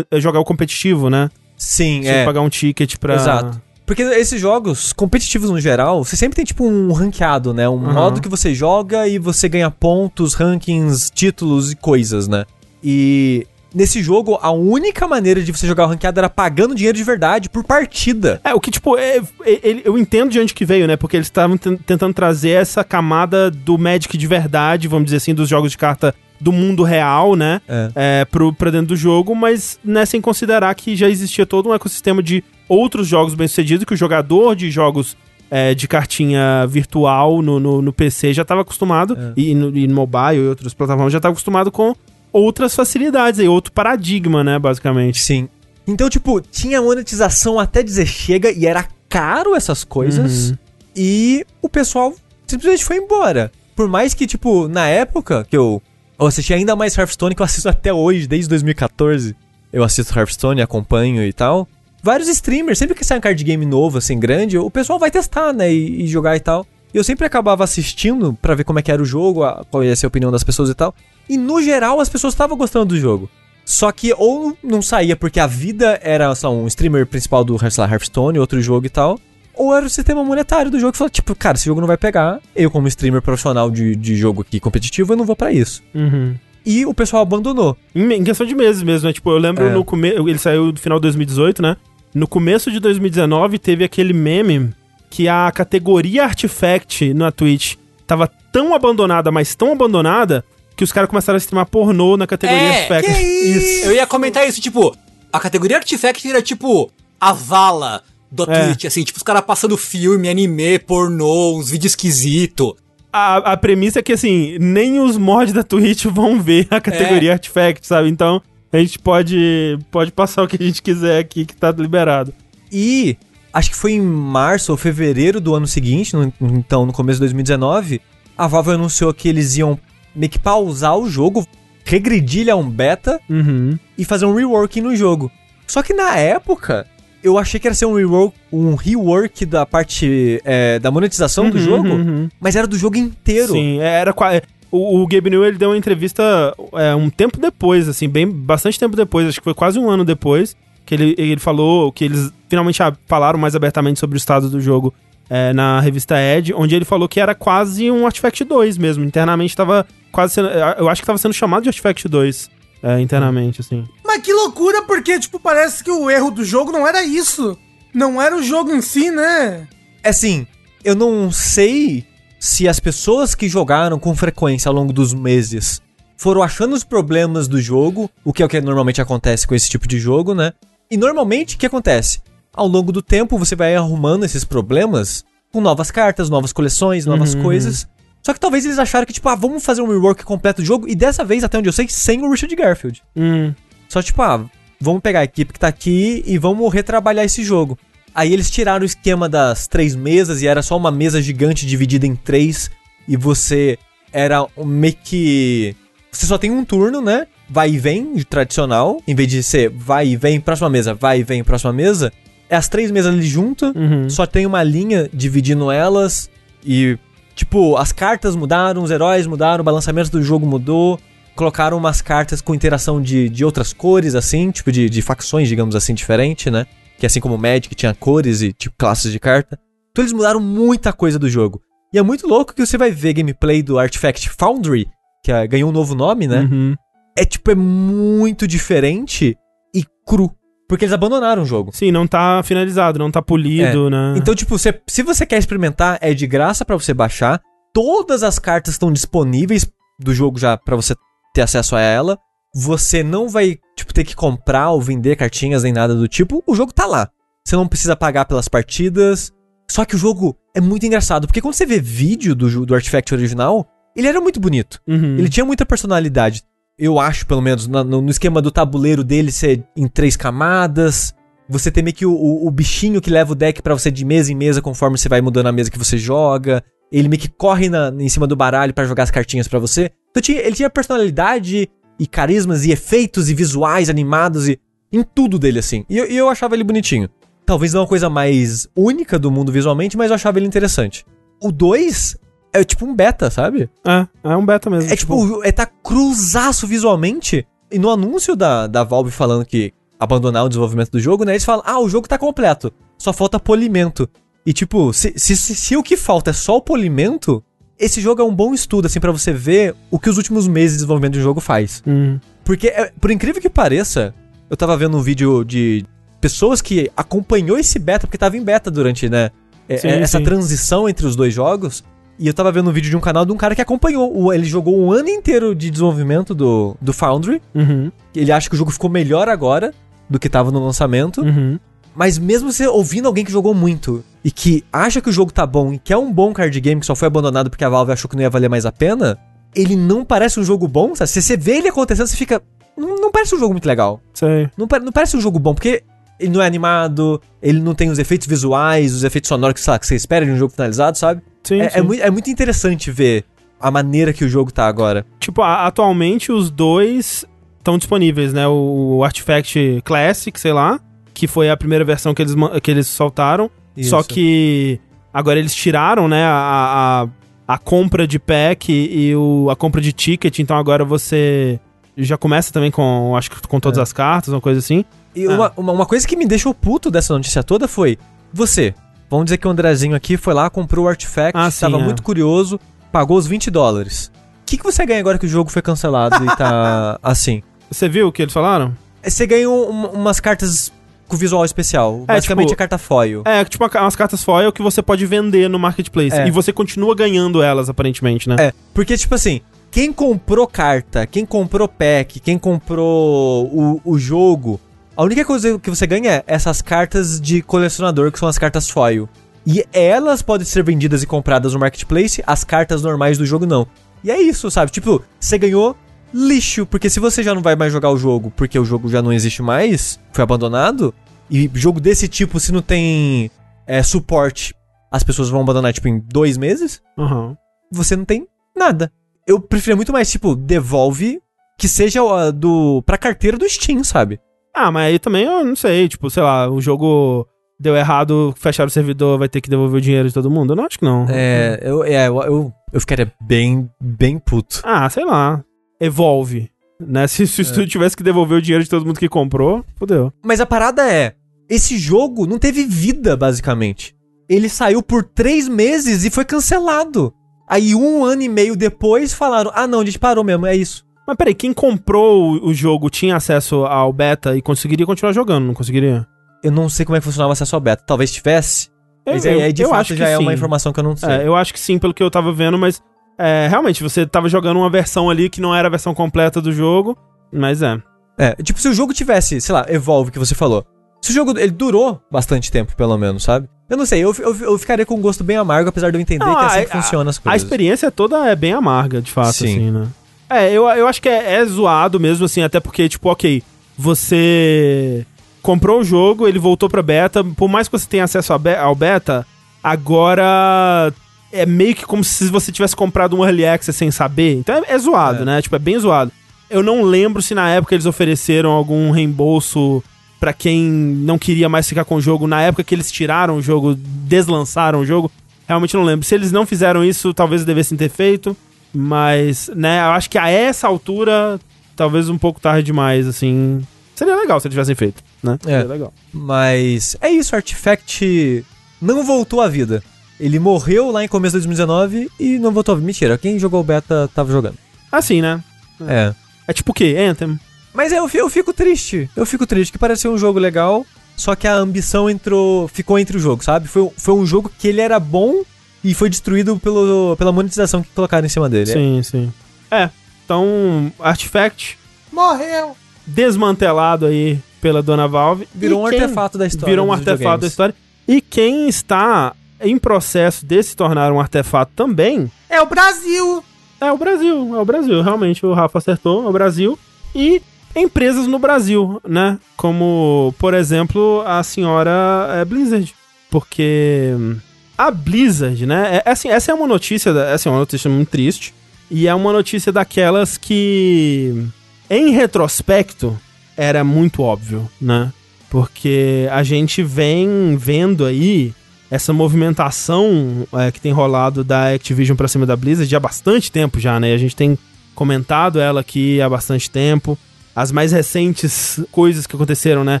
eh, 0.10 0.20
jogar 0.22 0.40
o 0.40 0.44
competitivo, 0.44 1.10
né? 1.10 1.28
Sim, 1.54 1.96
Você 1.96 2.00
tinha 2.04 2.14
é. 2.14 2.18
que 2.20 2.24
pagar 2.24 2.40
um 2.40 2.48
ticket 2.48 2.96
pra. 2.96 3.14
Exato. 3.14 3.60
Porque 3.84 4.00
esses 4.00 4.40
jogos 4.40 4.90
competitivos 4.94 5.50
no 5.50 5.60
geral, 5.60 6.02
você 6.02 6.16
sempre 6.16 6.36
tem 6.36 6.46
tipo 6.46 6.64
um 6.64 6.92
ranqueado, 6.94 7.52
né? 7.52 7.68
Um 7.68 7.74
Uhum. 7.74 7.92
modo 7.92 8.22
que 8.22 8.28
você 8.28 8.54
joga 8.54 9.06
e 9.06 9.18
você 9.18 9.50
ganha 9.50 9.70
pontos, 9.70 10.32
rankings, 10.32 11.10
títulos 11.14 11.72
e 11.72 11.76
coisas, 11.76 12.26
né? 12.26 12.46
E 12.82 13.46
nesse 13.74 14.02
jogo, 14.02 14.38
a 14.40 14.50
única 14.50 15.06
maneira 15.06 15.42
de 15.42 15.52
você 15.52 15.66
jogar 15.66 15.84
o 15.84 15.88
ranqueado 15.88 16.18
era 16.18 16.28
pagando 16.30 16.74
dinheiro 16.74 16.96
de 16.96 17.04
verdade 17.04 17.48
por 17.50 17.64
partida. 17.64 18.40
É, 18.44 18.54
o 18.54 18.60
que, 18.60 18.70
tipo, 18.70 18.96
é, 18.96 19.18
é- 19.44 19.82
eu 19.84 19.98
entendo 19.98 20.30
de 20.30 20.40
onde 20.40 20.54
que 20.54 20.64
veio, 20.64 20.86
né? 20.86 20.96
Porque 20.96 21.16
eles 21.16 21.26
estavam 21.26 21.56
ten- 21.56 21.76
tentando 21.76 22.14
trazer 22.14 22.50
essa 22.50 22.82
camada 22.82 23.50
do 23.50 23.76
Magic 23.78 24.16
de 24.16 24.26
verdade, 24.26 24.88
vamos 24.88 25.06
dizer 25.06 25.18
assim, 25.18 25.34
dos 25.34 25.48
jogos 25.48 25.72
de 25.72 25.78
carta 25.78 26.14
do 26.40 26.52
mundo 26.52 26.82
real, 26.84 27.34
né? 27.34 27.60
É. 27.68 27.90
É, 27.94 28.24
pro, 28.24 28.52
pra 28.52 28.70
dentro 28.70 28.88
do 28.88 28.96
jogo, 28.96 29.34
mas 29.34 29.78
né, 29.84 30.06
sem 30.06 30.20
considerar 30.20 30.72
que 30.74 30.94
já 30.96 31.08
existia 31.08 31.44
todo 31.44 31.68
um 31.68 31.74
ecossistema 31.74 32.22
de 32.22 32.44
outros 32.68 33.06
jogos 33.08 33.34
bem-sucedidos, 33.34 33.84
que 33.84 33.94
o 33.94 33.96
jogador 33.96 34.54
de 34.54 34.70
jogos 34.70 35.16
é, 35.50 35.74
de 35.74 35.88
cartinha 35.88 36.66
virtual 36.66 37.40
no, 37.42 37.58
no, 37.58 37.80
no 37.82 37.92
PC 37.92 38.32
já 38.34 38.42
estava 38.42 38.60
acostumado, 38.60 39.16
e, 39.36 39.54
no, 39.54 39.76
e 39.76 39.86
no 39.88 39.94
mobile 39.94 40.36
e 40.44 40.48
outras 40.48 40.74
plataformas 40.74 41.12
já 41.12 41.18
estava 41.18 41.32
acostumado 41.32 41.72
com 41.72 41.94
outras 42.32 42.74
facilidades 42.74 43.40
aí, 43.40 43.48
outro 43.48 43.72
paradigma, 43.72 44.42
né, 44.44 44.58
basicamente. 44.58 45.20
Sim. 45.20 45.48
Então, 45.86 46.08
tipo, 46.10 46.40
tinha 46.40 46.82
monetização 46.82 47.58
até 47.58 47.82
dizer 47.82 48.06
chega 48.06 48.50
e 48.50 48.66
era 48.66 48.86
caro 49.08 49.54
essas 49.54 49.84
coisas. 49.84 50.52
E 50.94 51.46
o 51.62 51.68
pessoal 51.68 52.14
simplesmente 52.46 52.84
foi 52.84 52.96
embora. 52.96 53.50
Por 53.74 53.88
mais 53.88 54.12
que, 54.14 54.26
tipo, 54.26 54.68
na 54.68 54.86
época 54.88 55.46
que 55.48 55.56
eu, 55.56 55.80
eu 56.18 56.26
assisti 56.26 56.52
ainda 56.52 56.74
mais 56.76 56.96
Hearthstone, 56.96 57.34
que 57.34 57.40
eu 57.40 57.44
assisto 57.46 57.68
até 57.68 57.92
hoje, 57.92 58.26
desde 58.26 58.48
2014. 58.50 59.34
Eu 59.72 59.82
assisto 59.84 60.18
Hearthstone, 60.18 60.60
acompanho 60.60 61.22
e 61.22 61.32
tal. 61.32 61.66
Vários 62.02 62.28
streamers, 62.28 62.78
sempre 62.78 62.94
que 62.94 63.04
sai 63.04 63.18
um 63.18 63.20
card 63.20 63.42
game 63.42 63.64
novo, 63.66 63.98
assim, 63.98 64.18
grande, 64.18 64.56
o 64.58 64.70
pessoal 64.70 64.98
vai 64.98 65.10
testar, 65.10 65.52
né, 65.52 65.72
e, 65.72 66.04
e 66.04 66.06
jogar 66.06 66.36
e 66.36 66.40
tal. 66.40 66.66
E 66.92 66.96
eu 66.96 67.04
sempre 67.04 67.26
acabava 67.26 67.64
assistindo 67.64 68.36
pra 68.40 68.54
ver 68.54 68.64
como 68.64 68.78
é 68.78 68.82
que 68.82 68.90
era 68.90 69.02
o 69.02 69.04
jogo, 69.04 69.42
a- 69.42 69.64
qual 69.70 69.82
ia 69.84 69.94
ser 69.96 70.06
a 70.06 70.08
opinião 70.08 70.30
das 70.30 70.44
pessoas 70.44 70.70
e 70.70 70.74
tal. 70.74 70.94
E 71.28 71.36
no 71.36 71.60
geral 71.62 72.00
as 72.00 72.08
pessoas 72.08 72.34
estavam 72.34 72.56
gostando 72.56 72.86
do 72.86 72.98
jogo. 72.98 73.28
Só 73.64 73.92
que 73.92 74.14
ou 74.16 74.56
não 74.62 74.80
saía 74.80 75.14
porque 75.14 75.38
a 75.38 75.46
vida 75.46 75.98
era 76.02 76.34
só 76.34 76.50
um 76.52 76.66
streamer 76.66 77.06
principal 77.06 77.44
do 77.44 77.58
sei 77.58 77.82
lá, 77.84 77.90
Hearthstone, 77.90 78.38
outro 78.38 78.60
jogo 78.62 78.86
e 78.86 78.90
tal. 78.90 79.18
Ou 79.54 79.74
era 79.76 79.84
o 79.84 79.90
sistema 79.90 80.22
monetário 80.24 80.70
do 80.70 80.78
jogo 80.78 80.92
que 80.92 80.98
falou, 80.98 81.10
tipo, 81.10 81.34
cara, 81.34 81.56
esse 81.56 81.66
jogo 81.66 81.80
não 81.80 81.88
vai 81.88 81.96
pegar. 81.98 82.40
Eu, 82.54 82.70
como 82.70 82.86
streamer 82.88 83.20
profissional 83.20 83.70
de, 83.70 83.94
de 83.96 84.16
jogo 84.16 84.40
aqui 84.42 84.58
competitivo, 84.60 85.12
eu 85.12 85.16
não 85.16 85.24
vou 85.24 85.34
pra 85.36 85.52
isso. 85.52 85.82
Uhum. 85.94 86.34
E 86.64 86.86
o 86.86 86.94
pessoal 86.94 87.22
abandonou. 87.22 87.76
Em, 87.94 88.12
em 88.12 88.24
questão 88.24 88.46
de 88.46 88.54
meses 88.54 88.82
mesmo, 88.82 89.06
né? 89.08 89.12
Tipo, 89.12 89.30
eu 89.30 89.38
lembro 89.38 89.64
É. 89.64 89.70
no 89.72 89.84
começo. 89.84 90.28
Ele 90.28 90.38
saiu 90.38 90.66
no 90.66 90.76
final 90.78 90.98
de 90.98 91.02
2018, 91.02 91.60
né? 91.60 91.76
No 92.14 92.26
começo 92.28 92.70
de 92.70 92.78
2019 92.80 93.58
teve 93.58 93.84
aquele 93.84 94.12
meme 94.12 94.70
que 95.10 95.28
a 95.28 95.50
categoria 95.50 96.24
Artifact 96.24 97.12
na 97.12 97.30
Twitch 97.32 97.74
tava 98.06 98.30
tão 98.52 98.74
abandonada, 98.74 99.30
mas 99.30 99.54
tão 99.54 99.72
abandonada, 99.72 100.44
que 100.78 100.84
os 100.84 100.92
caras 100.92 101.10
começaram 101.10 101.36
a 101.36 101.38
streamar 101.38 101.66
pornô 101.66 102.16
na 102.16 102.26
categoria 102.26 102.62
É, 102.62 102.76
Artifact. 102.76 103.12
que 103.12 103.20
isso? 103.20 103.84
Eu 103.86 103.92
ia 103.92 104.06
comentar 104.06 104.48
isso, 104.48 104.60
tipo, 104.60 104.96
a 105.32 105.40
categoria 105.40 105.76
Artifact 105.76 106.26
era 106.30 106.40
tipo 106.40 106.90
a 107.20 107.32
vala 107.32 108.02
do 108.30 108.44
É. 108.50 108.66
Twitch, 108.68 108.84
assim, 108.84 109.02
tipo, 109.02 109.16
os 109.16 109.22
caras 109.24 109.42
passando 109.42 109.76
filme, 109.76 110.28
anime, 110.28 110.78
pornô, 110.78 111.58
uns 111.58 111.68
vídeos 111.70 111.92
esquisitos. 111.92 112.74
A, 113.12 113.52
a 113.52 113.56
premissa 113.56 113.98
é 113.98 114.02
que, 114.02 114.12
assim, 114.12 114.56
nem 114.60 115.00
os 115.00 115.16
mods 115.16 115.52
da 115.52 115.64
Twitch 115.64 116.04
vão 116.12 116.40
ver 116.40 116.68
a 116.70 116.80
categoria 116.80 117.32
Artifact, 117.32 117.86
sabe? 117.86 118.08
Então, 118.08 118.40
a 118.72 118.78
gente 118.78 118.98
pode, 119.00 119.78
pode 119.90 120.12
passar 120.12 120.42
o 120.44 120.46
que 120.46 120.62
a 120.62 120.64
gente 120.66 120.80
quiser 120.80 121.18
aqui, 121.18 121.44
que 121.44 121.56
tá 121.56 121.70
liberado. 121.72 122.32
E 122.70 123.16
acho 123.52 123.70
que 123.70 123.76
foi 123.76 123.92
em 123.92 124.00
março 124.00 124.70
ou 124.70 124.78
fevereiro 124.78 125.40
do 125.40 125.54
ano 125.54 125.66
seguinte, 125.66 126.14
no- 126.14 126.32
então 126.40 126.86
no 126.86 126.92
começo 126.92 127.16
de 127.16 127.20
2019, 127.20 128.00
a 128.36 128.46
Valve 128.46 128.70
anunciou 128.72 129.12
que 129.12 129.26
eles 129.28 129.56
iam 129.56 129.76
meio 130.14 130.30
que 130.30 130.38
pausar 130.38 130.96
o 130.98 131.08
jogo, 131.08 131.46
regredir 131.84 132.42
ele 132.42 132.50
a 132.50 132.56
um 132.56 132.68
beta 132.68 133.20
Uhum. 133.28 133.78
e 133.96 134.04
fazer 134.04 134.26
um 134.26 134.34
reworking 134.34 134.80
no 134.82 134.94
jogo. 134.96 135.30
Só 135.66 135.82
que 135.82 135.92
na 135.94 136.16
época, 136.16 136.86
eu 137.22 137.36
achei 137.38 137.58
que 137.60 137.66
era 137.66 137.74
ser 137.74 137.86
um 137.86 137.94
rework, 137.94 138.34
um 138.52 138.74
rework 138.74 139.44
da 139.46 139.64
parte 139.66 140.40
é, 140.44 140.78
da 140.78 140.90
monetização 140.90 141.48
do 141.50 141.56
Uhum, 141.58 141.62
jogo, 141.64 141.88
uhum. 141.88 142.28
mas 142.40 142.56
era 142.56 142.66
do 142.66 142.76
jogo 142.78 142.96
inteiro. 142.96 143.52
Sim, 143.52 143.78
era 143.80 144.12
qua- 144.12 144.40
o, 144.70 145.02
o 145.02 145.06
Gabe 145.06 145.30
New 145.30 145.44
ele 145.44 145.56
deu 145.58 145.70
uma 145.70 145.76
entrevista 145.78 146.54
é, 146.74 146.94
um 146.94 147.08
tempo 147.08 147.38
depois, 147.40 147.88
assim, 147.88 148.08
bem 148.08 148.30
bastante 148.30 148.78
tempo 148.78 148.94
depois, 148.96 149.26
acho 149.28 149.38
que 149.40 149.44
foi 149.44 149.54
quase 149.54 149.78
um 149.78 149.88
ano 149.90 150.04
depois, 150.04 150.54
que 150.84 150.94
ele, 150.94 151.14
ele 151.18 151.40
falou 151.40 151.90
que 151.92 152.04
eles 152.04 152.30
finalmente 152.48 152.78
falaram 153.06 153.38
mais 153.38 153.54
abertamente 153.54 153.98
sobre 154.00 154.16
o 154.16 154.18
estado 154.18 154.48
do 154.50 154.60
jogo 154.60 154.92
é, 155.30 155.52
na 155.52 155.80
revista 155.80 156.16
Edge, 156.20 156.54
onde 156.54 156.74
ele 156.74 156.84
falou 156.84 157.08
que 157.08 157.20
era 157.20 157.34
quase 157.34 157.90
um 157.90 158.06
Artifact 158.06 158.44
2 158.44 158.78
mesmo. 158.78 159.04
Internamente 159.04 159.56
tava 159.56 159.86
quase 160.10 160.34
sendo. 160.34 160.48
Eu 160.48 160.88
acho 160.88 161.02
que 161.02 161.06
tava 161.06 161.18
sendo 161.18 161.34
chamado 161.34 161.62
de 161.62 161.68
Artifact 161.68 162.08
2. 162.08 162.50
é, 162.82 163.00
internamente, 163.00 163.60
assim. 163.60 163.84
Mas 164.04 164.22
que 164.22 164.32
loucura, 164.32 164.82
porque, 164.82 165.18
tipo, 165.18 165.38
parece 165.40 165.82
que 165.82 165.90
o 165.90 166.08
erro 166.10 166.30
do 166.30 166.44
jogo 166.44 166.70
não 166.72 166.86
era 166.86 167.02
isso. 167.04 167.58
Não 167.92 168.20
era 168.20 168.36
o 168.36 168.42
jogo 168.42 168.72
em 168.72 168.80
si, 168.80 169.10
né? 169.10 169.66
Assim, 170.04 170.46
eu 170.84 170.94
não 170.94 171.30
sei 171.32 172.06
se 172.38 172.68
as 172.68 172.78
pessoas 172.78 173.34
que 173.34 173.48
jogaram 173.48 173.98
com 173.98 174.14
frequência 174.14 174.68
ao 174.68 174.74
longo 174.74 174.92
dos 174.92 175.12
meses 175.12 175.82
foram 176.16 176.42
achando 176.42 176.74
os 176.74 176.84
problemas 176.84 177.48
do 177.48 177.60
jogo, 177.60 178.10
o 178.24 178.32
que 178.32 178.42
é 178.42 178.46
o 178.46 178.48
que 178.48 178.60
normalmente 178.60 179.00
acontece 179.00 179.46
com 179.46 179.54
esse 179.54 179.68
tipo 179.68 179.86
de 179.88 179.98
jogo, 179.98 180.34
né? 180.34 180.52
E 180.90 180.96
normalmente 180.96 181.56
o 181.56 181.58
que 181.58 181.66
acontece? 181.66 182.20
Ao 182.58 182.66
longo 182.66 182.90
do 182.90 183.00
tempo 183.00 183.38
você 183.38 183.54
vai 183.54 183.76
arrumando 183.76 184.24
esses 184.24 184.44
problemas 184.44 185.24
com 185.52 185.60
novas 185.60 185.92
cartas, 185.92 186.28
novas 186.28 186.52
coleções, 186.52 187.06
novas 187.06 187.34
Uhum, 187.34 187.42
coisas. 187.42 187.86
Só 188.20 188.34
que 188.34 188.40
talvez 188.40 188.64
eles 188.64 188.80
acharam 188.80 189.06
que, 189.06 189.12
tipo, 189.12 189.28
ah, 189.28 189.36
vamos 189.36 189.64
fazer 189.64 189.80
um 189.80 189.86
rework 189.88 190.24
completo 190.24 190.60
do 190.60 190.66
jogo, 190.66 190.88
e 190.88 190.94
dessa 190.96 191.24
vez, 191.24 191.44
até 191.44 191.56
onde 191.56 191.68
eu 191.68 191.72
sei, 191.72 191.86
sem 191.88 192.20
o 192.20 192.30
Richard 192.30 192.54
Garfield. 192.56 193.00
Hum, 193.16 193.54
Só 193.88 194.02
tipo, 194.02 194.20
ah, 194.22 194.44
vamos 194.80 195.00
pegar 195.00 195.20
a 195.20 195.24
equipe 195.24 195.52
que 195.52 195.58
tá 195.60 195.68
aqui 195.68 196.22
e 196.26 196.36
vamos 196.36 196.70
retrabalhar 196.74 197.24
esse 197.24 197.44
jogo. 197.44 197.78
Aí 198.14 198.32
eles 198.32 198.50
tiraram 198.50 198.82
o 198.82 198.86
esquema 198.86 199.28
das 199.28 199.68
três 199.68 199.94
mesas 199.94 200.42
e 200.42 200.48
era 200.48 200.60
só 200.60 200.76
uma 200.76 200.90
mesa 200.90 201.22
gigante 201.22 201.64
dividida 201.64 202.06
em 202.06 202.16
três. 202.16 202.70
E 203.06 203.16
você 203.16 203.78
era 204.12 204.44
meio 204.56 204.96
que. 205.04 205.76
Você 206.10 206.26
só 206.26 206.36
tem 206.36 206.50
um 206.50 206.64
turno, 206.64 207.00
né? 207.00 207.28
Vai 207.48 207.70
e 207.70 207.78
vem, 207.78 208.14
tradicional. 208.28 209.00
Em 209.06 209.14
vez 209.14 209.28
de 209.30 209.42
ser 209.44 209.70
vai 209.70 210.08
e 210.08 210.16
vem, 210.16 210.40
próxima 210.40 210.68
mesa, 210.68 210.92
vai 210.92 211.20
e 211.20 211.22
vem, 211.22 211.44
próxima 211.44 211.72
mesa. 211.72 212.12
É 212.48 212.56
as 212.56 212.68
três 212.68 212.90
mesas 212.90 213.12
ali 213.12 213.22
juntas. 213.22 213.74
uhum. 213.74 214.08
Só 214.08 214.26
tem 214.26 214.46
uma 214.46 214.62
linha 214.62 215.08
dividindo 215.12 215.70
elas. 215.70 216.30
E, 216.64 216.98
tipo, 217.34 217.76
as 217.76 217.92
cartas 217.92 218.34
mudaram, 218.34 218.82
os 218.82 218.90
heróis 218.90 219.26
mudaram, 219.26 219.62
o 219.62 219.64
balançamento 219.64 220.10
do 220.10 220.22
jogo 220.22 220.46
mudou. 220.46 220.98
Colocaram 221.34 221.76
umas 221.76 222.02
cartas 222.02 222.40
com 222.40 222.54
interação 222.54 223.00
de, 223.00 223.28
de 223.28 223.44
outras 223.44 223.72
cores, 223.72 224.14
assim, 224.14 224.50
tipo, 224.50 224.72
de, 224.72 224.90
de 224.90 225.02
facções, 225.02 225.48
digamos 225.48 225.76
assim, 225.76 225.94
diferente, 225.94 226.50
né? 226.50 226.66
Que 226.98 227.06
assim 227.06 227.20
como 227.20 227.36
o 227.36 227.38
Magic 227.38 227.72
tinha 227.76 227.94
cores 227.94 228.42
e, 228.42 228.52
tipo, 228.52 228.74
classes 228.76 229.12
de 229.12 229.20
carta. 229.20 229.58
Então 229.92 230.02
eles 230.02 230.12
mudaram 230.12 230.40
muita 230.40 230.92
coisa 230.92 231.18
do 231.18 231.28
jogo. 231.28 231.60
E 231.92 231.98
é 231.98 232.02
muito 232.02 232.26
louco 232.26 232.54
que 232.54 232.64
você 232.64 232.76
vai 232.76 232.90
ver 232.90 233.14
gameplay 233.14 233.62
do 233.62 233.78
Artifact 233.78 234.30
Foundry, 234.30 234.88
que 235.24 235.32
ah, 235.32 235.46
ganhou 235.46 235.70
um 235.70 235.72
novo 235.72 235.94
nome, 235.94 236.26
né? 236.26 236.40
Uhum. 236.40 236.74
É, 237.16 237.24
tipo, 237.24 237.50
é 237.50 237.54
muito 237.54 238.46
diferente 238.46 239.36
e 239.74 239.84
cru. 240.06 240.30
Porque 240.68 240.84
eles 240.84 240.92
abandonaram 240.92 241.42
o 241.42 241.46
jogo. 241.46 241.70
Sim, 241.74 241.90
não 241.90 242.06
tá 242.06 242.42
finalizado, 242.44 242.98
não 242.98 243.10
tá 243.10 243.22
polido, 243.22 243.88
né? 243.90 244.14
Então, 244.16 244.34
tipo, 244.34 244.58
você- 244.58 244.80
se 244.86 245.02
você 245.02 245.24
quer 245.24 245.38
experimentar, 245.38 245.98
é 246.02 246.12
de 246.12 246.26
graça 246.26 246.64
pra 246.64 246.76
você 246.76 246.92
baixar. 246.92 247.40
Todas 247.72 248.22
as 248.22 248.38
cartas 248.38 248.74
estão 248.74 248.92
disponíveis 248.92 249.66
do 249.98 250.14
jogo 250.14 250.38
já 250.38 250.56
pra 250.56 250.76
você 250.76 250.94
ter 251.34 251.42
acesso 251.42 251.74
a 251.74 251.80
ela. 251.80 252.18
Você 252.54 253.02
não 253.02 253.28
vai, 253.28 253.56
tipo, 253.76 253.94
ter 253.94 254.04
que 254.04 254.14
comprar 254.16 254.70
ou 254.70 254.80
vender 254.80 255.16
cartinhas 255.16 255.62
nem 255.62 255.72
nada 255.72 255.94
do 255.94 256.06
tipo. 256.08 256.42
O 256.46 256.54
jogo 256.54 256.72
tá 256.72 256.86
lá. 256.86 257.08
Você 257.46 257.56
não 257.56 257.66
precisa 257.68 257.96
pagar 257.96 258.24
pelas 258.26 258.48
partidas. 258.48 259.32
Só 259.70 259.84
que 259.84 259.94
o 259.94 259.98
jogo 259.98 260.36
é 260.54 260.60
muito 260.60 260.84
engraçado, 260.86 261.26
porque 261.26 261.40
quando 261.42 261.54
você 261.54 261.66
vê 261.66 261.78
vídeo 261.78 262.34
do, 262.34 262.64
do 262.66 262.74
Artifact 262.74 263.14
original, 263.14 263.66
ele 263.96 264.08
era 264.08 264.20
muito 264.20 264.40
bonito. 264.40 264.80
Uhum. 264.86 265.16
Ele 265.18 265.28
tinha 265.28 265.44
muita 265.46 265.64
personalidade. 265.66 266.42
Eu 266.78 266.98
acho, 267.00 267.26
pelo 267.26 267.42
menos, 267.42 267.66
no, 267.66 267.82
no 267.84 268.10
esquema 268.10 268.40
do 268.40 268.50
tabuleiro 268.50 269.02
dele 269.02 269.32
ser 269.32 269.64
em 269.76 269.88
três 269.88 270.16
camadas. 270.16 271.14
Você 271.48 271.70
tem 271.70 271.82
meio 271.82 271.96
que 271.96 272.06
o, 272.06 272.12
o- 272.12 272.46
o 272.46 272.50
bichinho 272.50 273.00
que 273.00 273.10
leva 273.10 273.32
o 273.32 273.34
deck 273.34 273.60
pra 273.62 273.74
você 273.74 273.90
de 273.90 274.04
mesa 274.04 274.30
em 274.30 274.36
mesa 274.36 274.62
conforme 274.62 274.96
você 274.98 275.08
vai 275.08 275.20
mudando 275.20 275.46
a 275.48 275.52
mesa 275.52 275.70
que 275.70 275.78
você 275.78 275.98
joga. 275.98 276.62
Ele 276.92 277.08
meio 277.08 277.20
que 277.20 277.28
corre 277.28 277.68
na- 277.68 277.92
em 277.98 278.08
cima 278.08 278.26
do 278.26 278.36
baralho 278.36 278.72
pra 278.72 278.84
jogar 278.84 279.02
as 279.02 279.10
cartinhas 279.10 279.48
pra 279.48 279.58
você. 279.58 279.90
Então 280.10 280.22
tinha- 280.22 280.40
ele 280.40 280.54
tinha 280.54 280.70
personalidade 280.70 281.68
e 281.98 282.06
carismas 282.06 282.64
e 282.64 282.70
efeitos 282.70 283.28
e 283.28 283.34
visuais 283.34 283.88
animados 283.90 284.48
e 284.48 284.58
em 284.92 285.02
tudo 285.02 285.38
dele 285.38 285.58
assim. 285.58 285.84
E 285.88 285.98
eu, 285.98 286.04
eu 286.04 286.28
achava 286.28 286.54
ele 286.54 286.64
bonitinho. 286.64 287.08
Talvez 287.44 287.72
não 287.72 287.82
a 287.82 287.86
coisa 287.88 288.08
mais 288.10 288.68
única 288.76 289.18
do 289.18 289.30
mundo 289.30 289.50
visualmente, 289.50 289.96
mas 289.96 290.10
eu 290.10 290.14
achava 290.14 290.38
ele 290.38 290.46
interessante. 290.46 291.04
O 291.42 291.50
2 291.50 292.16
é 292.52 292.64
tipo 292.64 292.84
um 292.84 292.94
beta, 292.94 293.30
sabe? 293.30 293.68
É, 293.84 294.06
é 294.30 294.36
um 294.36 294.44
beta 294.44 294.70
mesmo. 294.70 294.92
É 294.92 294.96
tipo, 294.96 295.42
é 295.44 295.52
tá 295.52 295.66
cruzaço 295.66 296.66
visualmente. 296.66 297.46
E 297.70 297.78
no 297.78 297.90
anúncio 297.90 298.34
da, 298.34 298.66
da 298.66 298.82
Valve 298.82 299.10
falando 299.10 299.44
que 299.44 299.72
abandonar 299.98 300.44
o 300.44 300.48
desenvolvimento 300.48 300.90
do 300.92 301.00
jogo, 301.00 301.24
né? 301.24 301.32
Eles 301.32 301.44
falam, 301.44 301.62
ah, 301.66 301.78
o 301.80 301.88
jogo 301.88 302.08
tá 302.08 302.16
completo. 302.16 302.72
Só 302.96 303.12
falta 303.12 303.38
polimento. 303.38 304.08
E 304.46 304.52
tipo, 304.52 304.92
se, 304.92 305.12
se, 305.16 305.36
se, 305.36 305.54
se 305.54 305.76
o 305.76 305.82
que 305.82 305.96
falta 305.96 306.30
é 306.30 306.32
só 306.32 306.56
o 306.56 306.62
polimento, 306.62 307.42
esse 307.78 308.00
jogo 308.00 308.22
é 308.22 308.24
um 308.24 308.34
bom 308.34 308.54
estudo, 308.54 308.86
assim, 308.86 309.00
pra 309.00 309.12
você 309.12 309.32
ver 309.32 309.74
o 309.90 309.98
que 309.98 310.08
os 310.08 310.16
últimos 310.16 310.48
meses 310.48 310.72
de 310.72 310.76
desenvolvimento 310.78 311.14
de 311.14 311.18
um 311.18 311.22
jogo 311.22 311.40
faz. 311.40 311.82
Hum. 311.86 312.18
Porque, 312.44 312.68
é, 312.68 312.92
por 313.00 313.10
incrível 313.10 313.42
que 313.42 313.50
pareça, 313.50 314.14
eu 314.48 314.56
tava 314.56 314.76
vendo 314.76 314.96
um 314.96 315.02
vídeo 315.02 315.44
de 315.44 315.84
pessoas 316.20 316.62
que 316.62 316.90
acompanhou 316.96 317.58
esse 317.58 317.78
beta, 317.78 318.06
porque 318.06 318.16
tava 318.16 318.36
em 318.36 318.42
beta 318.42 318.70
durante, 318.70 319.08
né? 319.08 319.30
é- 319.68 319.76
Sim, 319.76 319.88
essa 319.88 320.18
sim. 320.18 320.24
transição 320.24 320.88
entre 320.88 321.06
os 321.06 321.14
dois 321.14 321.32
jogos. 321.34 321.84
E 322.18 322.26
eu 322.26 322.34
tava 322.34 322.50
vendo 322.50 322.68
um 322.68 322.72
vídeo 322.72 322.90
de 322.90 322.96
um 322.96 323.00
canal 323.00 323.24
de 323.24 323.32
um 323.32 323.36
cara 323.36 323.54
que 323.54 323.62
acompanhou. 323.62 324.12
o- 324.16 324.32
Ele 324.32 324.44
jogou 324.44 324.78
um 324.78 324.90
ano 324.90 325.08
inteiro 325.08 325.54
de 325.54 325.70
desenvolvimento 325.70 326.34
do, 326.34 326.76
do 326.80 326.92
Foundry. 326.92 327.40
Uhum, 327.54 327.92
Ele 328.14 328.32
acha 328.32 328.48
que 328.48 328.54
o 328.54 328.58
jogo 328.58 328.70
ficou 328.72 328.90
melhor 328.90 329.28
agora 329.28 329.72
do 330.10 330.18
que 330.18 330.28
tava 330.28 330.50
no 330.50 330.58
lançamento. 330.64 331.20
uhum. 331.22 331.58
Mas 331.94 332.16
mesmo 332.16 332.52
você 332.52 332.66
ouvindo 332.66 333.06
alguém 333.06 333.24
que 333.24 333.32
jogou 333.32 333.52
muito 333.52 334.04
e 334.24 334.30
que 334.30 334.64
acha 334.72 335.00
que 335.00 335.08
o 335.08 335.12
jogo 335.12 335.32
tá 335.32 335.44
bom 335.44 335.72
e 335.72 335.78
que 335.78 335.92
é 335.92 335.96
um 335.96 336.12
bom 336.12 336.32
card 336.32 336.60
game 336.60 336.80
que 336.80 336.86
só 336.86 336.94
foi 336.94 337.06
abandonado 337.08 337.50
porque 337.50 337.64
a 337.64 337.68
Valve 337.68 337.90
achou 337.90 338.08
que 338.08 338.14
não 338.14 338.22
ia 338.22 338.30
valer 338.30 338.48
mais 338.48 338.64
a 338.64 338.70
pena, 338.70 339.18
ele 339.54 339.74
não 339.74 340.04
parece 340.04 340.38
um 340.38 340.44
jogo 340.44 340.68
bom, 340.68 340.94
sabe? 340.94 341.10
Se 341.10 341.20
você 341.20 341.36
vê 341.36 341.56
ele 341.56 341.68
acontecendo, 341.68 342.06
você 342.06 342.16
fica. 342.16 342.40
Não, 342.76 342.94
não 342.96 343.10
parece 343.10 343.34
um 343.34 343.38
jogo 343.38 343.52
muito 343.52 343.66
legal. 343.66 344.00
Sei. 344.14 344.48
Não, 344.56 344.68
não 344.84 344.92
parece 344.92 345.16
um 345.16 345.20
jogo 345.20 345.40
bom, 345.40 345.54
porque 345.54 345.82
ele 346.20 346.30
não 346.30 346.40
é 346.40 346.46
animado, 346.46 347.20
ele 347.42 347.60
não 347.60 347.74
tem 347.74 347.90
os 347.90 347.98
efeitos 347.98 348.28
visuais, 348.28 348.94
os 348.94 349.02
efeitos 349.02 349.26
sonoros 349.28 349.60
que, 349.60 349.68
lá, 349.68 349.76
que 349.76 349.86
você 349.86 349.96
espera 349.96 350.24
de 350.24 350.30
um 350.30 350.36
jogo 350.36 350.52
finalizado, 350.52 350.96
sabe? 350.96 351.20
Sim, 351.48 351.60
É, 351.60 351.70
sim. 351.70 351.78
é 351.78 351.82
muito, 351.82 352.02
é 352.02 352.10
muito 352.10 352.30
interessante 352.30 352.90
ver 352.90 353.24
a 353.60 353.70
maneira 353.70 354.12
que 354.12 354.24
o 354.24 354.28
jogo 354.28 354.52
tá 354.52 354.66
agora. 354.66 355.04
Tipo, 355.18 355.42
a- 355.42 355.66
atualmente 355.66 356.30
os 356.30 356.50
dois 356.50 357.24
estão 357.58 357.76
disponíveis, 357.78 358.32
né? 358.32 358.46
O 358.46 359.02
Artifact 359.04 359.82
Classic, 359.84 360.38
sei 360.38 360.52
lá, 360.52 360.78
que 361.12 361.26
foi 361.26 361.50
a 361.50 361.56
primeira 361.56 361.84
versão 361.84 362.14
que 362.14 362.22
eles, 362.22 362.34
que 362.62 362.70
eles 362.70 362.86
soltaram. 362.86 363.50
Só 363.82 364.00
Isso. 364.00 364.08
que 364.08 364.80
agora 365.12 365.38
eles 365.38 365.54
tiraram, 365.54 366.06
né, 366.08 366.22
a, 366.24 367.08
a, 367.48 367.54
a 367.54 367.58
compra 367.58 368.06
de 368.06 368.18
pack 368.18 368.72
e, 368.72 369.14
o, 369.16 369.48
a 369.50 369.56
compra 369.56 369.80
de 369.80 369.92
ticket, 369.92 370.38
então 370.40 370.56
agora 370.56 370.84
você 370.84 371.58
já 371.96 372.16
começa 372.16 372.52
também 372.52 372.70
com, 372.70 373.14
acho 373.16 373.30
que 373.30 373.46
com 373.48 373.58
todas 373.58 373.78
É. 373.78 373.82
as 373.82 373.92
cartas, 373.92 374.32
uma 374.34 374.40
coisa 374.40 374.58
assim. 374.60 374.84
E 375.14 375.26
Ah. 375.26 375.30
uma, 375.34 375.52
uma, 375.56 375.72
uma 375.72 375.86
coisa 375.86 376.06
que 376.06 376.16
me 376.16 376.26
deixou 376.26 376.52
puto 376.54 376.90
dessa 376.90 377.12
notícia 377.14 377.42
toda 377.42 377.66
foi: 377.66 377.98
você, 378.32 378.74
vamos 379.10 379.26
dizer 379.26 379.38
que 379.38 379.46
o 379.46 379.50
Andrezinho 379.50 379.94
aqui 379.96 380.16
foi 380.16 380.34
lá, 380.34 380.48
comprou 380.50 380.84
o 380.86 380.88
Artifact, 380.88 381.32
Ah, 381.38 381.50
sim, 381.50 381.60
tava 381.60 381.78
é. 381.78 381.84
muito 381.84 382.02
curioso, 382.02 382.58
pagou 382.92 383.16
os 383.16 383.26
20 383.26 383.50
dólares. 383.50 384.10
O 384.42 384.46
que, 384.46 384.56
que 384.58 384.64
você 384.64 384.84
ganha 384.86 385.00
agora 385.00 385.18
que 385.18 385.26
o 385.26 385.28
jogo 385.28 385.50
foi 385.50 385.60
cancelado 385.62 386.24
e 386.24 386.36
tá 386.36 386.98
assim? 387.02 387.42
Você 387.70 387.88
viu 387.88 388.08
o 388.08 388.12
que 388.12 388.22
eles 388.22 388.32
falaram? 388.32 388.74
Você 389.02 389.26
ganhou 389.26 389.70
um- 389.70 389.86
umas 389.88 390.20
cartas 390.20 390.72
com 391.06 391.16
visual 391.16 391.44
especial. 391.44 392.04
É, 392.08 392.14
basicamente 392.14 392.48
tipo, 392.48 392.54
a 392.54 392.56
carta 392.58 392.78
foil. 392.78 393.22
É, 393.26 393.44
tipo 393.44 393.64
umas 393.64 393.96
cartas 393.96 394.22
foil 394.24 394.50
que 394.52 394.62
você 394.62 394.82
pode 394.82 395.04
vender 395.06 395.48
no 395.48 395.58
marketplace. 395.58 396.14
É. 396.16 396.26
E 396.26 396.30
você 396.30 396.52
continua 396.52 396.94
ganhando 396.94 397.42
elas, 397.42 397.68
aparentemente, 397.68 398.28
né? 398.28 398.36
É, 398.38 398.52
porque, 398.74 398.96
tipo 398.96 399.14
assim, 399.14 399.40
quem 399.70 399.92
comprou 399.92 400.46
carta, 400.46 401.06
quem 401.06 401.24
comprou 401.26 401.68
pack, 401.68 402.20
quem 402.20 402.38
comprou 402.38 403.46
o, 403.46 403.80
o 403.84 403.98
jogo, 403.98 404.58
a 404.98 405.04
única 405.04 405.24
coisa 405.24 405.60
que 405.60 405.70
você 405.70 405.86
ganha 405.86 406.10
é 406.10 406.24
essas 406.26 406.60
cartas 406.60 407.20
de 407.20 407.40
colecionador, 407.40 408.10
que 408.10 408.18
são 408.18 408.28
as 408.28 408.36
cartas 408.36 408.68
foil. 408.68 409.08
E 409.46 409.64
elas 409.72 410.22
podem 410.22 410.44
ser 410.44 410.64
vendidas 410.64 411.04
e 411.04 411.06
compradas 411.06 411.54
no 411.54 411.60
marketplace, 411.60 412.20
as 412.26 412.42
cartas 412.42 412.82
normais 412.82 413.16
do 413.16 413.24
jogo 413.24 413.46
não. 413.46 413.64
E 414.02 414.10
é 414.10 414.20
isso, 414.20 414.50
sabe? 414.50 414.72
Tipo, 414.72 415.00
você 415.20 415.38
ganhou 415.38 415.76
lixo, 416.12 416.66
porque 416.66 416.90
se 416.90 416.98
você 416.98 417.22
já 417.22 417.32
não 417.32 417.40
vai 417.40 417.54
mais 417.54 417.72
jogar 417.72 417.90
o 417.92 417.96
jogo, 417.96 418.32
porque 418.34 418.58
o 418.58 418.64
jogo 418.64 418.88
já 418.88 419.00
não 419.00 419.12
existe 419.12 419.40
mais, 419.40 420.00
foi 420.12 420.24
abandonado, 420.24 420.92
e 421.30 421.48
jogo 421.54 421.78
desse 421.78 422.08
tipo, 422.08 422.40
se 422.40 422.50
não 422.50 422.60
tem 422.60 423.30
é, 423.68 423.84
suporte, 423.84 424.52
as 424.90 425.04
pessoas 425.04 425.28
vão 425.28 425.42
abandonar, 425.42 425.72
tipo, 425.72 425.86
em 425.86 426.00
dois 426.00 426.36
meses, 426.36 426.82
Aham. 426.98 427.36
você 427.70 427.94
não 427.94 428.04
tem 428.04 428.26
nada. 428.56 428.90
Eu 429.24 429.38
preferia 429.38 429.76
muito 429.76 429.92
mais, 429.92 430.10
tipo, 430.10 430.34
devolve 430.34 431.20
que 431.56 431.68
seja 431.68 432.00
do 432.32 432.82
pra 432.82 432.98
carteira 432.98 433.38
do 433.38 433.48
Steam, 433.48 433.84
sabe? 433.84 434.18
Ah, 434.58 434.72
mas 434.72 434.88
aí 434.88 434.98
também 434.98 435.24
eu 435.24 435.44
não 435.44 435.54
sei, 435.54 435.88
tipo, 435.88 436.10
sei 436.10 436.22
lá, 436.22 436.50
o 436.50 436.60
jogo 436.60 437.24
deu 437.60 437.76
errado, 437.76 438.34
fecharam 438.36 438.66
o 438.66 438.70
servidor, 438.70 439.16
vai 439.16 439.28
ter 439.28 439.40
que 439.40 439.48
devolver 439.48 439.78
o 439.78 439.80
dinheiro 439.80 440.08
de 440.08 440.14
todo 440.14 440.28
mundo? 440.28 440.52
Eu 440.52 440.56
não 440.56 440.64
acho 440.64 440.78
que 440.78 440.84
não. 440.84 441.06
É, 441.08 441.60
eu, 441.62 441.84
é, 441.84 442.08
eu, 442.08 442.22
eu, 442.22 442.52
eu 442.72 442.80
ficaria 442.80 443.12
bem, 443.20 443.70
bem 443.80 444.18
puto. 444.18 444.60
Ah, 444.64 444.90
sei 444.90 445.04
lá. 445.04 445.44
Evolve. 445.80 446.50
Né? 446.80 447.06
Se, 447.08 447.26
se 447.26 447.40
o 447.40 447.42
estúdio 447.42 447.68
tivesse 447.68 447.96
que 447.96 448.02
devolver 448.02 448.38
o 448.38 448.42
dinheiro 448.42 448.64
de 448.64 448.70
todo 448.70 448.84
mundo 448.84 448.98
que 448.98 449.08
comprou, 449.08 449.64
fodeu. 449.76 450.12
Mas 450.24 450.40
a 450.40 450.46
parada 450.46 450.90
é, 450.90 451.14
esse 451.48 451.78
jogo 451.78 452.26
não 452.26 452.38
teve 452.38 452.64
vida, 452.64 453.16
basicamente. 453.16 453.96
Ele 454.28 454.48
saiu 454.48 454.82
por 454.82 455.04
três 455.04 455.48
meses 455.48 456.04
e 456.04 456.10
foi 456.10 456.24
cancelado. 456.24 457.14
Aí 457.48 457.74
um 457.74 458.04
ano 458.04 458.22
e 458.22 458.28
meio 458.28 458.56
depois 458.56 459.14
falaram, 459.14 459.50
ah 459.54 459.66
não, 459.66 459.80
a 459.80 459.84
gente 459.84 459.98
parou 459.98 460.22
mesmo, 460.22 460.46
é 460.46 460.54
isso. 460.54 460.84
Mas 461.08 461.16
peraí, 461.16 461.34
quem 461.34 461.54
comprou 461.54 462.38
o, 462.46 462.52
jogo 462.52 462.90
tinha 462.90 463.16
acesso 463.16 463.64
ao 463.64 463.90
beta 463.94 464.36
e 464.36 464.42
conseguiria 464.42 464.84
continuar 464.84 465.14
jogando, 465.14 465.46
não 465.46 465.54
conseguiria? 465.54 466.06
Eu 466.44 466.52
não 466.52 466.68
sei 466.68 466.84
como 466.84 466.96
é 466.96 467.00
que 467.00 467.04
funcionava 467.06 467.30
o 467.30 467.32
acesso 467.32 467.56
ao 467.56 467.62
beta, 467.62 467.82
talvez 467.86 468.12
tivesse. 468.12 468.68
Mas 469.06 469.24
eu, 469.24 469.32
aí, 469.32 469.42
aí, 469.44 469.52
de 469.54 469.62
eu 469.62 469.70
fato 469.70 469.80
acho 469.80 469.94
que 469.94 469.98
já 469.98 470.06
é 470.10 470.18
uma 470.18 470.30
sim. 470.30 470.36
informação 470.36 470.70
que 470.70 470.78
eu 470.80 470.84
não 470.84 470.94
sei. 470.94 471.08
É, 471.08 471.26
eu 471.26 471.34
acho 471.34 471.54
que 471.54 471.58
sim, 471.58 471.78
pelo 471.78 471.94
que 471.94 472.02
eu 472.02 472.10
tava 472.10 472.30
vendo, 472.30 472.58
mas 472.58 472.82
é, 473.18 473.48
realmente, 473.48 473.82
você 473.82 474.06
tava 474.06 474.28
jogando 474.28 474.58
uma 474.58 474.68
versão 474.68 475.08
ali 475.08 475.30
que 475.30 475.40
não 475.40 475.54
era 475.56 475.66
a 475.66 475.70
versão 475.70 475.94
completa 475.94 476.42
do 476.42 476.52
jogo, 476.52 476.94
mas 477.32 477.62
é. 477.62 477.78
É, 478.18 478.34
tipo, 478.42 478.60
se 478.60 478.68
o 478.68 478.74
jogo 478.74 478.92
tivesse, 478.92 479.40
sei 479.40 479.54
lá, 479.54 479.64
Evolve, 479.66 480.10
que 480.10 480.18
você 480.18 480.34
falou. 480.34 480.62
Se 481.00 481.10
o 481.10 481.14
jogo, 481.14 481.38
ele 481.38 481.52
durou 481.52 482.02
bastante 482.10 482.52
tempo, 482.52 482.76
pelo 482.76 482.98
menos, 482.98 483.22
sabe? 483.22 483.48
Eu 483.70 483.78
não 483.78 483.86
sei, 483.86 484.04
eu, 484.04 484.14
eu, 484.18 484.36
eu 484.36 484.58
ficaria 484.58 484.84
com 484.84 484.94
um 484.96 485.00
gosto 485.00 485.24
bem 485.24 485.38
amargo, 485.38 485.70
apesar 485.70 485.90
de 485.90 485.96
eu 485.96 486.02
entender 486.02 486.24
Não, 486.24 486.34
que 486.36 486.42
é 486.42 486.46
assim 486.46 486.58
a- 486.58 486.64
que 486.66 486.72
funciona 486.72 487.08
as 487.08 487.16
A 487.16 487.20
coisas. 487.22 487.42
experiência 487.42 487.90
toda 487.90 488.28
é 488.28 488.36
bem 488.36 488.52
amarga, 488.52 489.00
de 489.00 489.10
fato, 489.10 489.32
Sim. 489.32 489.46
assim, 489.46 489.70
né? 489.70 489.88
É, 490.30 490.50
eu, 490.52 490.68
eu 490.68 490.86
acho 490.86 491.00
que 491.00 491.08
é, 491.08 491.34
é 491.34 491.44
zoado 491.44 491.98
mesmo, 491.98 492.24
assim, 492.24 492.42
até 492.42 492.60
porque, 492.60 492.88
tipo, 492.88 493.08
ok, 493.08 493.42
você 493.76 495.06
comprou 495.42 495.80
o 495.80 495.84
jogo, 495.84 496.28
ele 496.28 496.38
voltou 496.38 496.68
pra 496.68 496.82
beta, 496.82 497.24
por 497.24 497.48
mais 497.48 497.68
que 497.68 497.78
você 497.78 497.88
tenha 497.88 498.04
acesso 498.04 498.32
ao 498.34 498.74
beta, 498.74 499.26
agora 499.62 500.92
é 501.32 501.46
meio 501.46 501.74
que 501.74 501.84
como 501.86 502.02
se 502.04 502.28
você 502.28 502.50
tivesse 502.52 502.74
comprado 502.76 503.16
um 503.16 503.24
Early 503.24 503.46
Access 503.46 503.76
sem 503.78 503.90
saber. 503.90 504.34
Então 504.36 504.56
é, 504.56 504.74
é 504.74 504.78
zoado, 504.78 505.22
É. 505.22 505.24
né? 505.24 505.42
Tipo, 505.42 505.56
é 505.56 505.58
bem 505.58 505.78
zoado. 505.78 506.12
Eu 506.50 506.62
não 506.62 506.82
lembro 506.82 507.20
se 507.22 507.34
na 507.34 507.48
época 507.50 507.74
eles 507.74 507.86
ofereceram 507.86 508.50
algum 508.50 508.90
reembolso 508.90 509.82
pra 510.18 510.32
quem 510.32 510.62
não 510.62 511.18
queria 511.18 511.48
mais 511.48 511.68
ficar 511.68 511.84
com 511.84 511.96
o 511.96 512.00
jogo. 512.00 512.26
Na 512.26 512.40
época 512.42 512.64
que 512.64 512.74
eles 512.74 512.90
tiraram 512.90 513.36
o 513.36 513.42
jogo, 513.42 513.74
deslançaram 513.76 514.80
o 514.80 514.86
jogo, 514.86 515.10
realmente 515.46 515.74
não 515.74 515.84
lembro. 515.84 516.04
Se 516.06 516.14
eles 516.14 516.32
não 516.32 516.46
fizeram 516.46 516.82
isso, 516.84 517.12
talvez 517.14 517.44
devessem 517.44 517.76
ter 517.76 517.90
feito. 517.90 518.36
Mas, 518.72 519.50
né, 519.54 519.80
eu 519.80 519.90
acho 519.90 520.10
que 520.10 520.18
a 520.18 520.28
essa 520.28 520.66
altura, 520.66 521.40
talvez 521.74 522.08
um 522.08 522.18
pouco 522.18 522.40
tarde 522.40 522.64
demais, 522.64 523.06
assim. 523.06 523.64
Seria 523.94 524.14
legal 524.14 524.38
se 524.38 524.46
eles 524.46 524.54
tivessem 524.54 524.74
feito, 524.74 525.02
né? 525.22 525.38
É. 525.46 525.60
Seria 525.60 525.72
legal. 525.72 525.92
Mas 526.12 526.96
é 527.00 527.10
isso, 527.10 527.34
Artifact 527.34 528.44
não 528.80 529.04
voltou 529.04 529.40
à 529.40 529.48
vida. 529.48 529.82
Ele 530.20 530.38
morreu 530.38 530.90
lá 530.90 531.04
em 531.04 531.08
começo 531.08 531.38
de 531.38 531.46
2019 531.46 532.10
e 532.18 532.38
não 532.38 532.52
voltou 532.52 532.72
à 532.72 532.76
vida. 532.76 532.86
Mentira, 532.86 533.18
quem 533.18 533.38
jogou 533.38 533.60
o 533.60 533.64
beta 533.64 534.08
tava 534.14 534.32
jogando. 534.32 534.56
Assim, 534.90 535.20
né? 535.20 535.42
É. 535.86 536.14
É 536.46 536.52
tipo 536.52 536.72
o 536.72 536.74
quê? 536.74 536.96
Anthem? 536.98 537.38
Mas 537.72 537.92
eu, 537.92 538.08
eu 538.14 538.28
fico 538.28 538.52
triste. 538.52 539.08
Eu 539.14 539.26
fico 539.26 539.46
triste, 539.46 539.72
que 539.72 539.78
parecia 539.78 540.10
um 540.10 540.18
jogo 540.18 540.38
legal, 540.38 540.84
só 541.16 541.36
que 541.36 541.46
a 541.46 541.54
ambição 541.54 542.08
entrou, 542.08 542.66
ficou 542.68 542.98
entre 542.98 543.16
o 543.16 543.20
jogo, 543.20 543.44
sabe? 543.44 543.68
Foi, 543.68 543.90
foi 543.96 544.14
um 544.14 544.26
jogo 544.26 544.50
que 544.58 544.68
ele 544.68 544.80
era 544.80 544.98
bom 544.98 545.42
e 545.90 545.94
foi 545.94 546.08
destruído 546.10 546.58
pelo, 546.58 547.14
pela 547.16 547.32
monetização 547.32 547.82
que 547.82 547.88
colocaram 547.94 548.26
em 548.26 548.28
cima 548.28 548.48
dele. 548.48 548.66
Sim, 548.66 549.02
sim. 549.02 549.32
É, 549.70 549.90
então, 550.24 550.92
Artifact 551.00 551.78
Morreu. 552.12 552.76
desmantelado 553.06 554.06
aí 554.06 554.38
pela 554.60 554.82
dona 554.82 555.06
Valve. 555.08 555.48
Virou 555.54 555.84
E 555.84 555.86
um 555.86 555.90
quem- 555.90 556.00
artefato 556.02 556.36
da 556.38 556.46
história. 556.46 556.72
Virou 556.72 556.86
um 556.86 556.92
artefato 556.92 557.40
da 557.42 557.46
história. 557.46 557.74
E 558.06 558.20
quem 558.20 558.68
está 558.68 559.34
em 559.60 559.76
processo 559.78 560.44
de 560.46 560.62
se 560.62 560.76
tornar 560.76 561.12
um 561.12 561.20
artefato 561.20 561.72
também 561.74 562.30
É 562.48 562.60
o 562.60 562.66
Brasil. 562.66 563.44
é 563.80 563.92
o 563.92 563.96
Brasil. 563.98 564.56
É 564.56 564.60
o 564.60 564.64
Brasil, 564.64 565.02
realmente. 565.02 565.44
O 565.44 565.52
Rafa 565.52 565.78
acertou, 565.78 566.24
é 566.24 566.28
o 566.28 566.32
Brasil. 566.32 566.78
E 567.14 567.42
empresas 567.76 568.26
no 568.26 568.38
Brasil, 568.38 569.00
né? 569.06 569.38
Como, 569.56 570.34
por 570.38 570.54
exemplo, 570.54 571.22
a 571.26 571.42
senhora 571.42 572.28
é, 572.34 572.44
Blizzard. 572.44 572.94
Porque 573.30 574.12
hum, 574.16 574.36
a 574.78 574.92
Blizzard, 574.92 575.66
né? 575.66 576.00
É, 576.04 576.10
assim, 576.10 576.28
essa 576.28 576.52
é 576.52 576.54
uma 576.54 576.68
notícia, 576.68 577.10
é 577.10 577.48
uma 577.48 577.58
notícia 577.58 577.90
muito 577.90 578.08
triste. 578.08 578.54
E 578.90 579.06
é 579.06 579.14
uma 579.14 579.32
notícia 579.32 579.70
daquelas 579.70 580.38
que, 580.38 581.46
em 581.90 582.10
retrospecto, 582.10 583.18
era 583.56 583.84
muito 583.84 584.22
óbvio, 584.22 584.70
né? 584.80 585.12
Porque 585.50 586.26
a 586.30 586.42
gente 586.42 586.82
vem 586.82 587.56
vendo 587.58 588.06
aí 588.06 588.54
essa 588.90 589.12
movimentação 589.12 590.46
é, 590.54 590.70
que 590.70 590.80
tem 590.80 590.92
rolado 590.92 591.44
da 591.44 591.74
Activision 591.74 592.16
pra 592.16 592.28
cima 592.28 592.46
da 592.46 592.56
Blizzard 592.56 592.94
há 592.94 593.00
bastante 593.00 593.52
tempo 593.52 593.78
já, 593.78 594.00
né? 594.00 594.14
A 594.14 594.18
gente 594.18 594.34
tem 594.34 594.58
comentado 594.94 595.60
ela 595.60 595.80
aqui 595.80 596.20
há 596.20 596.28
bastante 596.28 596.70
tempo. 596.70 597.18
As 597.54 597.70
mais 597.70 597.92
recentes 597.92 598.80
coisas 598.90 599.26
que 599.26 599.36
aconteceram, 599.36 599.84
né? 599.84 600.00